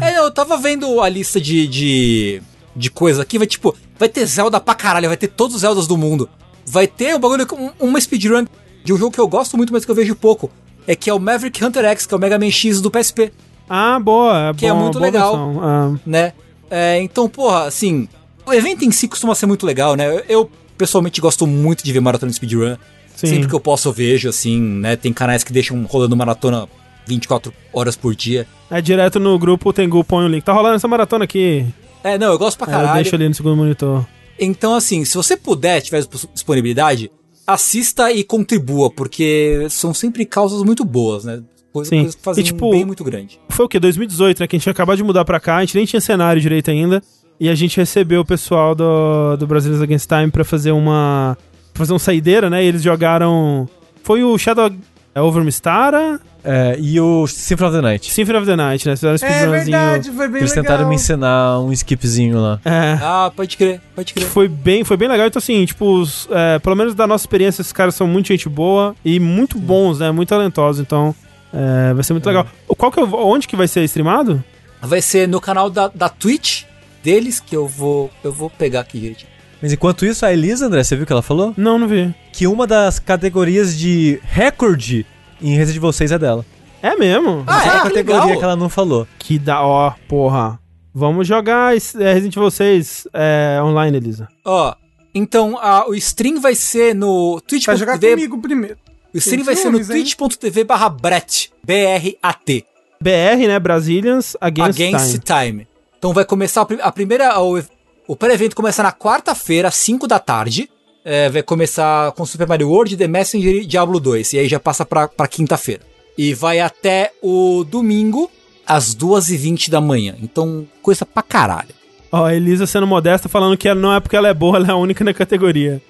É. 0.00 0.12
é, 0.14 0.18
eu 0.18 0.30
tava 0.30 0.56
vendo 0.56 1.00
a 1.00 1.08
lista 1.08 1.40
de, 1.40 1.66
de, 1.66 2.42
de 2.74 2.90
coisa 2.90 3.22
aqui, 3.22 3.38
vai 3.38 3.46
tipo, 3.46 3.74
vai 3.98 4.08
ter 4.08 4.26
Zelda 4.26 4.60
pra 4.60 4.74
caralho, 4.74 5.08
vai 5.08 5.16
ter 5.16 5.28
todos 5.28 5.54
os 5.56 5.60
Zeldas 5.62 5.86
do 5.86 5.96
mundo. 5.96 6.28
Vai 6.66 6.86
ter 6.86 7.14
um 7.14 7.18
bagulho, 7.18 7.46
com 7.46 7.70
uma 7.78 8.00
speedrun 8.00 8.46
de 8.84 8.92
um 8.92 8.96
jogo 8.96 9.10
que 9.12 9.20
eu 9.20 9.28
gosto 9.28 9.56
muito, 9.56 9.72
mas 9.72 9.84
que 9.84 9.90
eu 9.90 9.94
vejo 9.94 10.14
pouco. 10.14 10.50
É 10.86 10.94
que 10.94 11.08
é 11.08 11.14
o 11.14 11.18
Maverick 11.18 11.64
Hunter 11.64 11.84
X, 11.86 12.06
que 12.06 12.14
é 12.14 12.16
o 12.16 12.20
Mega 12.20 12.38
Man 12.38 12.50
X 12.50 12.80
do 12.80 12.90
PSP. 12.90 13.32
Ah, 13.68 13.98
boa. 13.98 14.52
Que 14.56 14.66
é 14.66 14.72
bom, 14.72 14.80
muito 14.80 14.94
boa 14.98 15.04
legal. 15.04 15.52
Ah, 15.62 15.94
né? 16.04 16.32
É, 16.70 17.00
então, 17.00 17.28
porra, 17.28 17.64
assim, 17.64 18.08
o 18.46 18.52
evento 18.52 18.84
em 18.84 18.90
si 18.90 19.08
costuma 19.08 19.34
ser 19.34 19.46
muito 19.46 19.64
legal, 19.64 19.94
né? 19.96 20.22
Eu, 20.28 20.50
pessoalmente 20.76 21.20
gosto 21.20 21.46
muito 21.46 21.82
de 21.84 21.92
ver 21.92 22.00
maratona 22.00 22.30
de 22.30 22.36
speedrun. 22.36 22.76
sim. 23.16 23.26
Sempre 23.28 23.48
que 23.48 23.54
eu 23.54 23.60
posso 23.60 23.88
eu 23.88 23.92
vejo, 23.92 24.28
assim, 24.28 24.60
né? 24.60 24.96
Tem 24.96 25.12
canais 25.12 25.42
que 25.44 25.52
deixam 25.52 25.82
rolando 25.84 26.14
maratona 26.16 26.68
24 27.06 27.52
horas 27.72 27.96
por 27.96 28.14
dia. 28.14 28.46
É 28.70 28.80
direto 28.82 29.18
no 29.20 29.38
grupo, 29.38 29.70
o 29.70 29.72
Tengu 29.72 30.02
põe 30.04 30.24
o 30.24 30.28
link. 30.28 30.42
Tá 30.44 30.52
rolando 30.52 30.76
essa 30.76 30.88
maratona 30.88 31.24
aqui. 31.24 31.64
É, 32.02 32.18
não, 32.18 32.32
eu 32.32 32.38
gosto 32.38 32.58
pra 32.58 32.66
É, 32.66 32.70
eu 32.70 32.78
caralho. 32.80 32.94
deixo 33.02 33.14
ali 33.14 33.28
no 33.28 33.34
segundo 33.34 33.56
monitor. 33.56 34.04
Então, 34.38 34.74
assim, 34.74 35.04
se 35.04 35.16
você 35.16 35.36
puder, 35.36 35.80
tiver 35.80 36.00
dis- 36.04 36.28
disponibilidade, 36.34 37.10
assista 37.46 38.10
e 38.12 38.24
contribua, 38.24 38.90
porque 38.90 39.66
são 39.70 39.92
sempre 39.92 40.24
causas 40.24 40.62
muito 40.62 40.84
boas, 40.84 41.24
né? 41.24 41.42
Coisas, 41.72 41.88
Sim. 41.88 41.96
coisas 41.96 42.14
que 42.14 42.22
fazem 42.22 42.42
E, 42.42 42.46
tipo, 42.46 42.68
um 42.68 42.70
bem 42.70 42.84
muito 42.84 43.02
grande. 43.02 43.40
Foi 43.48 43.66
o 43.66 43.68
quê? 43.68 43.80
2018, 43.80 44.40
né? 44.40 44.46
Que 44.46 44.56
a 44.56 44.58
gente 44.58 44.70
acabado 44.70 44.96
de 44.96 45.02
mudar 45.02 45.24
pra 45.24 45.40
cá, 45.40 45.56
a 45.56 45.60
gente 45.60 45.74
nem 45.74 45.84
tinha 45.84 46.00
cenário 46.00 46.40
direito 46.40 46.70
ainda. 46.70 47.02
E 47.38 47.48
a 47.48 47.54
gente 47.54 47.76
recebeu 47.76 48.20
o 48.20 48.24
pessoal 48.24 48.74
do, 48.74 49.36
do 49.36 49.46
Brasileiros 49.46 49.82
Against 49.82 50.08
Time 50.08 50.30
pra 50.30 50.44
fazer 50.44 50.70
uma. 50.70 51.36
pra 51.72 51.80
fazer 51.80 51.92
uma 51.92 51.98
saideira, 51.98 52.48
né? 52.48 52.64
E 52.64 52.68
eles 52.68 52.82
jogaram. 52.82 53.68
Foi 54.04 54.22
o 54.22 54.38
Shadow 54.38 54.70
é, 55.14 55.20
Over 55.20 55.42
Mistara, 55.42 56.20
É, 56.44 56.76
e 56.78 57.00
o 57.00 57.26
Symphony 57.26 57.68
of 57.70 57.76
the 57.78 57.82
Night. 57.82 58.12
Symphony 58.12 58.38
of 58.38 58.46
the 58.46 58.54
Night, 58.56 58.86
né? 58.86 58.94
Fizeram 58.96 59.14
um 59.14 59.24
É 59.26 59.46
verdade, 59.48 60.10
foi 60.10 60.28
bem 60.28 60.40
Eles 60.42 60.50
legal. 60.50 60.64
tentaram 60.64 60.88
me 60.88 60.94
ensinar 60.96 61.58
um 61.60 61.72
skipzinho 61.72 62.38
lá. 62.38 62.60
É. 62.64 62.98
Ah, 63.00 63.32
pode 63.34 63.56
crer, 63.56 63.80
pode 63.96 64.12
crer. 64.12 64.26
foi 64.26 64.46
bem, 64.46 64.84
foi 64.84 64.96
bem 64.98 65.08
legal. 65.08 65.26
Então, 65.26 65.38
assim, 65.40 65.64
tipo, 65.64 65.86
os, 66.00 66.28
é, 66.30 66.58
pelo 66.58 66.76
menos 66.76 66.94
da 66.94 67.06
nossa 67.06 67.22
experiência, 67.22 67.62
esses 67.62 67.72
caras 67.72 67.94
são 67.94 68.06
muito 68.06 68.28
gente 68.28 68.48
boa 68.48 68.94
e 69.04 69.18
muito 69.18 69.58
bons, 69.58 70.00
né? 70.00 70.10
Muito 70.10 70.28
talentosos. 70.28 70.80
Então, 70.82 71.14
é, 71.52 71.94
vai 71.94 72.04
ser 72.04 72.12
muito 72.12 72.26
legal. 72.26 72.46
Qual 72.68 72.92
que 72.92 73.00
é, 73.00 73.02
o- 73.02 73.26
onde 73.26 73.48
que 73.48 73.56
vai 73.56 73.66
ser 73.66 73.82
streamado? 73.84 74.44
Vai 74.82 75.00
ser 75.00 75.26
no 75.26 75.40
canal 75.40 75.70
da, 75.70 75.88
da 75.88 76.10
Twitch 76.10 76.64
deles, 77.02 77.40
que 77.40 77.56
eu 77.56 77.66
vou, 77.66 78.10
eu 78.22 78.32
vou 78.32 78.50
pegar 78.50 78.80
aqui 78.80 78.98
direitinho. 78.98 79.30
Mas 79.62 79.72
enquanto 79.72 80.04
isso, 80.04 80.26
a 80.26 80.32
Elisa, 80.32 80.66
André, 80.66 80.84
você 80.84 80.94
viu 80.94 81.04
o 81.04 81.06
que 81.06 81.12
ela 81.12 81.22
falou? 81.22 81.54
Não, 81.56 81.78
não 81.78 81.88
vi. 81.88 82.14
Que 82.34 82.46
uma 82.46 82.66
das 82.66 82.98
categorias 82.98 83.78
de 83.78 84.20
recorde 84.24 85.06
em 85.40 85.54
Resident 85.56 85.76
Evil 85.76 85.92
6 85.92 86.12
é 86.12 86.18
dela. 86.18 86.44
É 86.82 86.94
mesmo? 86.96 87.44
Ah, 87.46 87.64
é? 87.64 87.68
a 87.68 87.72
Que 87.80 87.88
categoria 87.88 88.20
legal. 88.24 88.38
que 88.38 88.44
ela 88.44 88.56
não 88.56 88.68
falou. 88.68 89.06
Que 89.18 89.38
da 89.38 89.62
ó, 89.62 89.92
porra. 90.08 90.58
Vamos 90.94 91.26
jogar 91.26 91.74
é, 91.74 91.78
Resident 92.12 92.36
Evil 92.36 92.50
6 92.50 93.08
é, 93.12 93.58
online, 93.62 93.96
Elisa. 93.96 94.28
Ó, 94.44 94.74
então 95.14 95.58
a, 95.58 95.88
o 95.88 95.94
stream 95.94 96.40
vai 96.40 96.54
ser 96.54 96.94
no 96.94 97.40
Vai 97.66 97.76
jogar 97.76 97.98
twitch.tv. 97.98 98.14
comigo 98.16 98.38
primeiro. 98.42 98.76
O 99.12 99.18
stream 99.18 99.38
Tem 99.44 99.44
vai 99.46 99.56
ser 99.56 99.70
no 99.70 99.84
twitch.tv 99.84 100.64
barra 100.64 100.88
Brett, 100.88 101.50
B-R-A-T, 101.64 102.64
BR, 103.00 103.46
né? 103.46 103.58
Brazilians 103.58 104.36
Against, 104.40 104.80
Against 104.80 105.18
Time. 105.24 105.50
Time. 105.50 105.68
Então 105.98 106.12
vai 106.12 106.24
começar 106.24 106.62
a, 106.62 106.66
pri- 106.66 106.80
a 106.82 106.90
primeira. 106.92 107.40
O, 107.40 107.62
o 108.08 108.16
pré-evento 108.16 108.54
começa 108.56 108.82
na 108.82 108.92
quarta-feira, 108.92 109.68
às 109.68 109.74
5 109.76 110.06
da 110.06 110.18
tarde. 110.18 110.68
É, 111.04 111.28
vai 111.28 111.42
começar 111.42 112.12
com 112.12 112.24
Super 112.24 112.46
Mario 112.48 112.68
World, 112.70 112.96
The 112.96 113.06
Messenger 113.06 113.54
e 113.56 113.66
Diablo 113.66 114.00
2. 114.00 114.32
E 114.32 114.38
aí 114.38 114.48
já 114.48 114.58
passa 114.58 114.84
pra, 114.86 115.06
pra 115.06 115.28
quinta-feira. 115.28 115.82
E 116.16 116.32
vai 116.32 116.60
até 116.60 117.12
o 117.22 117.64
domingo, 117.68 118.30
às 118.66 118.94
2h20 118.94 119.68
da 119.68 119.80
manhã. 119.80 120.14
Então, 120.22 120.66
coisa 120.80 121.04
pra 121.04 121.22
caralho. 121.22 121.74
Ó, 122.10 122.24
a 122.24 122.34
Elisa 122.34 122.66
sendo 122.66 122.86
modesta, 122.86 123.28
falando 123.28 123.56
que 123.56 123.68
ela- 123.68 123.80
não 123.80 123.92
é 123.92 124.00
porque 124.00 124.16
ela 124.16 124.28
é 124.28 124.34
boa, 124.34 124.56
ela 124.58 124.68
é 124.68 124.70
a 124.70 124.76
única 124.76 125.04
na 125.04 125.12
categoria. 125.12 125.82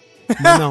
Mas 0.42 0.58
não. 0.58 0.70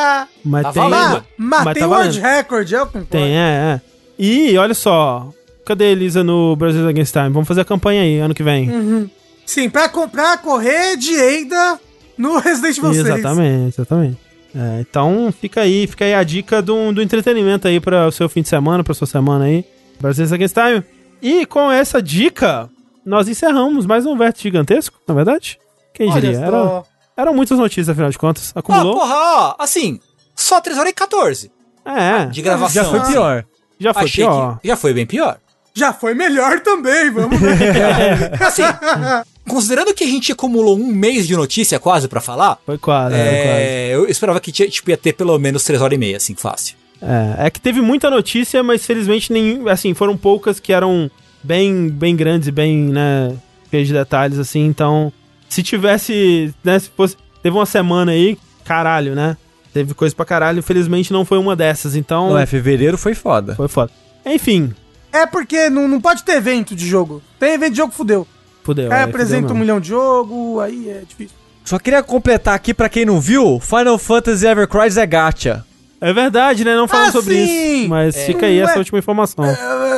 Mas 0.44 0.62
Tá 0.62 0.72
tem. 0.72 0.82
valendo. 0.90 1.24
Mas, 1.36 1.64
Mas 1.64 1.74
tem 1.74 1.82
tá 1.82 1.88
World. 1.88 2.20
Record, 2.20 2.72
eu 2.72 2.86
concordo. 2.86 3.06
Tem, 3.10 3.36
é, 3.36 3.40
é. 3.76 3.80
E 4.18 4.56
olha 4.58 4.74
só. 4.74 5.28
Cadê 5.64 5.84
a 5.84 5.88
Elisa 5.92 6.24
no 6.24 6.56
Brasil 6.56 6.86
Against 6.88 7.12
Time? 7.12 7.28
Vamos 7.30 7.46
fazer 7.48 7.60
a 7.60 7.64
campanha 7.64 8.02
aí, 8.02 8.18
ano 8.18 8.34
que 8.34 8.42
vem. 8.42 9.10
Sim, 9.46 9.68
pra 9.70 9.88
comprar, 9.88 10.38
correr 10.42 10.96
de 10.96 11.12
Eida 11.14 11.78
no 12.16 12.38
Resident 12.40 12.78
Evil 12.78 12.94
6. 12.94 13.06
Exatamente, 13.06 13.74
exatamente. 13.74 14.18
É, 14.56 14.80
então 14.80 15.32
fica 15.38 15.62
aí, 15.62 15.86
fica 15.86 16.04
aí 16.04 16.14
a 16.14 16.22
dica 16.22 16.62
do, 16.62 16.92
do 16.92 17.02
entretenimento 17.02 17.66
aí 17.66 17.80
para 17.80 18.06
o 18.06 18.12
seu 18.12 18.28
fim 18.28 18.42
de 18.42 18.48
semana, 18.48 18.84
para 18.84 18.94
sua 18.94 19.06
semana 19.06 19.46
aí. 19.46 19.64
Brasil 20.00 20.24
Against 20.32 20.54
Time. 20.54 20.84
E 21.20 21.44
com 21.46 21.70
essa 21.72 22.00
dica, 22.00 22.68
nós 23.04 23.28
encerramos 23.28 23.86
mais 23.86 24.06
um 24.06 24.16
vértice 24.16 24.44
gigantesco, 24.44 24.98
na 25.08 25.14
verdade? 25.14 25.58
Quem 25.92 26.10
Olha 26.10 26.20
diria? 26.20 26.38
Era, 26.38 26.82
eram 27.16 27.34
muitas 27.34 27.58
notícias, 27.58 27.88
afinal 27.88 28.10
de 28.10 28.18
contas. 28.18 28.52
Ó, 28.54 28.58
Acumulou? 28.60 28.94
porra, 28.94 29.14
ó, 29.14 29.54
assim, 29.58 29.98
só 30.36 30.60
3 30.60 30.78
horas 30.78 30.90
e 30.90 30.94
14 30.94 31.52
é, 31.84 32.26
de 32.26 32.42
gravação. 32.42 32.82
Já 32.82 32.90
foi 32.90 33.00
pior. 33.00 33.44
já 33.78 33.92
foi 33.94 34.04
Achei 34.04 34.24
pior. 34.24 34.58
que 34.60 34.68
já 34.68 34.76
foi 34.76 34.94
bem 34.94 35.06
pior. 35.06 35.38
Já 35.74 35.92
foi 35.92 36.14
melhor 36.14 36.60
também, 36.60 37.10
vamos 37.10 37.38
ver. 37.40 38.30
Assim, 38.42 38.62
considerando 39.48 39.92
que 39.94 40.04
a 40.04 40.06
gente 40.06 40.32
acumulou 40.32 40.76
um 40.78 40.86
mês 40.86 41.26
de 41.26 41.36
notícia 41.36 41.78
quase 41.78 42.08
pra 42.08 42.20
falar, 42.20 42.58
Foi 42.64 42.78
quase, 42.78 43.14
foi 43.14 43.24
quase. 43.24 43.38
é, 43.40 43.90
eu 43.94 44.06
esperava 44.08 44.40
que 44.40 44.50
tinha- 44.52 44.68
tipo, 44.68 44.90
ia 44.90 44.96
ter 44.96 45.12
pelo 45.12 45.38
menos 45.38 45.62
3 45.64 45.80
horas 45.80 45.94
e 45.96 45.98
meia, 45.98 46.16
assim, 46.16 46.34
fácil. 46.34 46.76
É, 47.02 47.46
é 47.46 47.50
que 47.50 47.60
teve 47.60 47.80
muita 47.80 48.08
notícia, 48.08 48.62
mas 48.62 48.84
felizmente 48.86 49.32
nem, 49.32 49.68
assim, 49.68 49.92
foram 49.94 50.16
poucas 50.16 50.58
que 50.58 50.72
eram 50.72 51.10
bem, 51.42 51.88
bem 51.88 52.16
grandes 52.16 52.48
e 52.48 52.52
bem, 52.52 52.78
né, 52.78 53.34
cheias 53.70 53.86
de 53.88 53.92
detalhes, 53.92 54.38
assim, 54.38 54.64
então, 54.66 55.12
se 55.48 55.62
tivesse, 55.62 56.54
né, 56.64 56.78
se 56.78 56.88
fosse, 56.96 57.16
teve 57.42 57.54
uma 57.56 57.66
semana 57.66 58.12
aí, 58.12 58.38
caralho, 58.64 59.14
né, 59.14 59.36
teve 59.74 59.92
coisa 59.92 60.14
pra 60.14 60.24
caralho, 60.24 60.62
felizmente 60.62 61.12
não 61.12 61.24
foi 61.24 61.36
uma 61.36 61.54
dessas, 61.54 61.94
então, 61.96 62.30
Não 62.30 62.38
é, 62.38 62.46
fevereiro 62.46 62.96
foi 62.96 63.14
foda. 63.14 63.54
foi 63.56 63.68
foda. 63.68 63.90
Enfim, 64.24 64.72
É 65.12 65.26
porque 65.26 65.68
não, 65.70 65.86
não 65.86 66.00
pode 66.00 66.24
ter 66.24 66.32
evento 66.32 66.74
de 66.74 66.88
jogo. 66.88 67.22
Tem 67.38 67.52
evento 67.52 67.70
de 67.72 67.76
jogo, 67.76 67.92
fudeu. 67.92 68.26
Fudeu. 68.64 68.90
Aí 68.92 68.98
aí 68.98 69.04
apresenta 69.04 69.52
um 69.52 69.56
milhão 69.56 69.78
de 69.78 69.88
jogo, 69.88 70.58
aí 70.60 70.88
é 70.90 71.02
difícil. 71.06 71.36
Só 71.64 71.78
queria 71.78 72.02
completar 72.02 72.54
aqui 72.54 72.74
pra 72.74 72.88
quem 72.88 73.04
não 73.04 73.20
viu, 73.20 73.60
Final 73.60 73.96
Fantasy 73.98 74.46
Ever 74.46 74.66
Crisis 74.68 74.96
é 74.98 75.06
gacha. 75.06 75.64
É 76.00 76.12
verdade, 76.12 76.64
né, 76.64 76.74
não 76.76 76.86
falamos 76.86 77.10
Ah, 77.10 77.12
sobre 77.12 77.34
sim! 77.46 77.80
isso, 77.82 77.88
mas 77.88 78.14
fica 78.26 78.44
aí 78.44 78.58
essa 78.58 78.78
última 78.78 78.98
informação. 78.98 79.44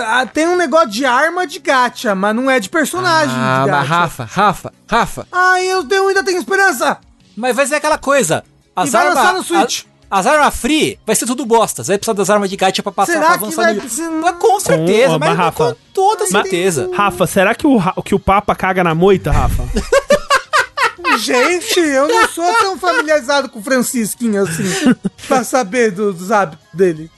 Ah, 0.06 0.24
tem 0.32 0.46
um 0.46 0.54
negócio 0.56 0.90
de 0.90 1.04
arma 1.04 1.46
de 1.46 1.58
gacha, 1.58 2.14
mas 2.14 2.36
não 2.36 2.48
é 2.48 2.60
de 2.60 2.68
personagem 2.68 3.34
Ah, 3.36 3.62
de 3.64 3.70
mas. 3.72 3.88
Rafa, 3.88 4.24
Rafa, 4.24 4.72
Rafa. 4.88 5.26
Ai, 5.32 5.66
eu 5.66 5.82
tenho, 5.84 6.06
ainda 6.06 6.22
tenho 6.22 6.38
esperança. 6.38 6.98
Mas 7.36 7.56
vai 7.56 7.66
ser 7.66 7.74
aquela 7.76 7.98
coisa. 7.98 8.44
As 8.76 8.88
E 8.90 8.92
vai 8.92 9.06
armas. 9.08 9.16
lançar 9.16 9.34
no 9.34 9.42
Switch. 9.42 9.82
a- 9.82 9.95
As 10.10 10.26
armas 10.26 10.54
free 10.56 10.98
vai 11.06 11.16
ser 11.16 11.26
tudo 11.26 11.44
bosta. 11.44 11.82
Você 11.82 11.92
vai 11.92 11.98
precisar 11.98 12.12
das 12.14 12.30
armas 12.30 12.48
de 12.48 12.56
gacha 12.56 12.82
pra 12.82 12.92
passar 12.92 13.12
Será 13.14 13.26
pra 13.26 13.38
que 13.38 13.44
avançar 13.44 13.62
vai 13.62 13.74
no 13.74 13.80
precisar- 13.80 14.10
Mas 14.10 14.36
Com 14.36 14.60
certeza, 14.60 15.12
Com- 15.14 15.18
mas, 15.18 15.28
mas, 15.30 15.38
Rafa, 15.38 15.64
com 15.64 15.76
toda 15.92 16.22
mas- 16.24 16.30
certeza. 16.30 16.90
Rafa, 16.94 17.26
será 17.26 17.54
que 17.54 17.66
o, 17.66 17.80
que 18.04 18.14
o 18.14 18.18
Papa 18.18 18.54
caga 18.54 18.84
na 18.84 18.94
moita, 18.94 19.30
Rafa? 19.32 19.64
Gente, 21.18 21.80
eu 21.80 22.06
não 22.08 22.28
sou 22.28 22.44
tão 22.60 22.78
familiarizado 22.78 23.48
com 23.48 23.58
o 23.58 23.62
Francisquinho 23.62 24.42
assim, 24.42 24.64
pra 25.26 25.42
saber 25.44 25.90
do- 25.90 26.12
dos 26.12 26.30
hábitos 26.30 26.66
dele. 26.74 27.10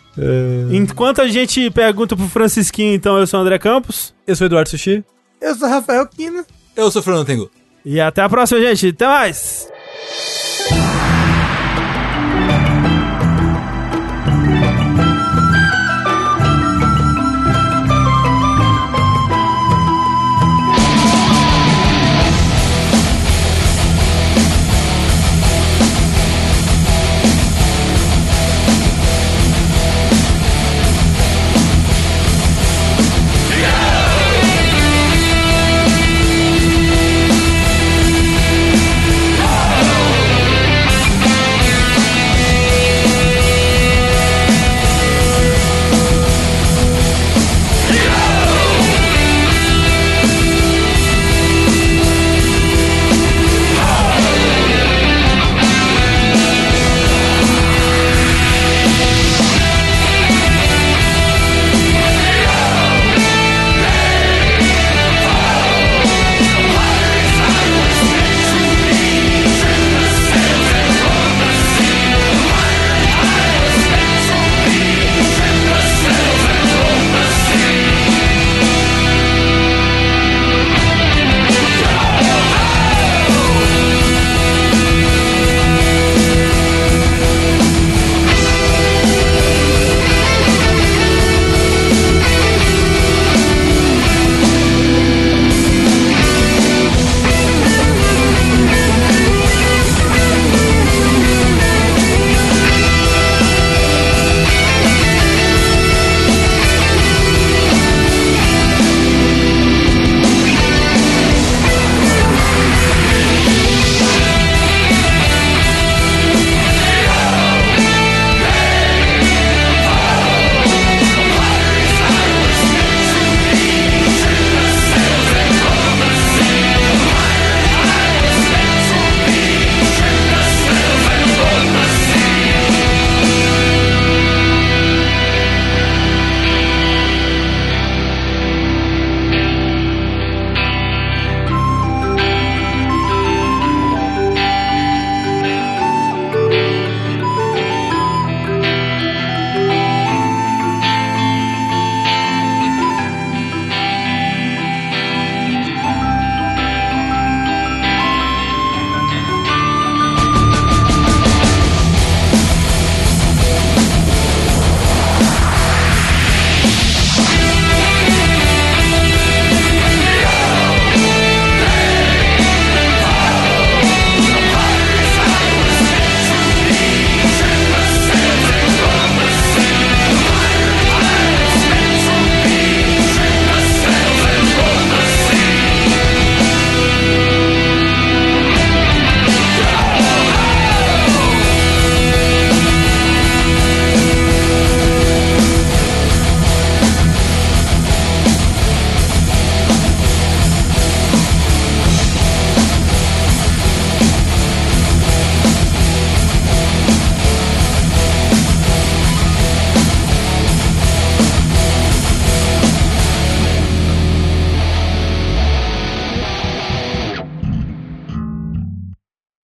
Enquanto 0.73 1.21
a 1.23 1.29
gente 1.29 1.71
pergunta 1.71 2.17
pro 2.17 2.29
Francisquinho, 2.29 2.95
então, 2.95 3.19
eu 3.19 3.27
sou 3.27 3.39
o 3.39 3.43
André 3.43 3.59
Campos. 3.59 4.13
Eu 4.27 4.35
sou 4.37 4.45
o 4.45 4.49
Eduardo 4.49 4.69
Sushi. 4.71 5.05
Eu 5.41 5.55
sou 5.55 5.69
Rafael 5.69 6.07
Kina. 6.07 6.45
Eu 6.77 6.91
sou 6.91 7.01
o 7.01 7.05
Fernando 7.05 7.27
Tengu. 7.27 7.51
E 7.85 8.01
até 8.01 8.23
a 8.23 8.29
próxima, 8.29 8.61
gente. 8.61 8.89
Até 8.89 9.07
mais! 9.07 9.69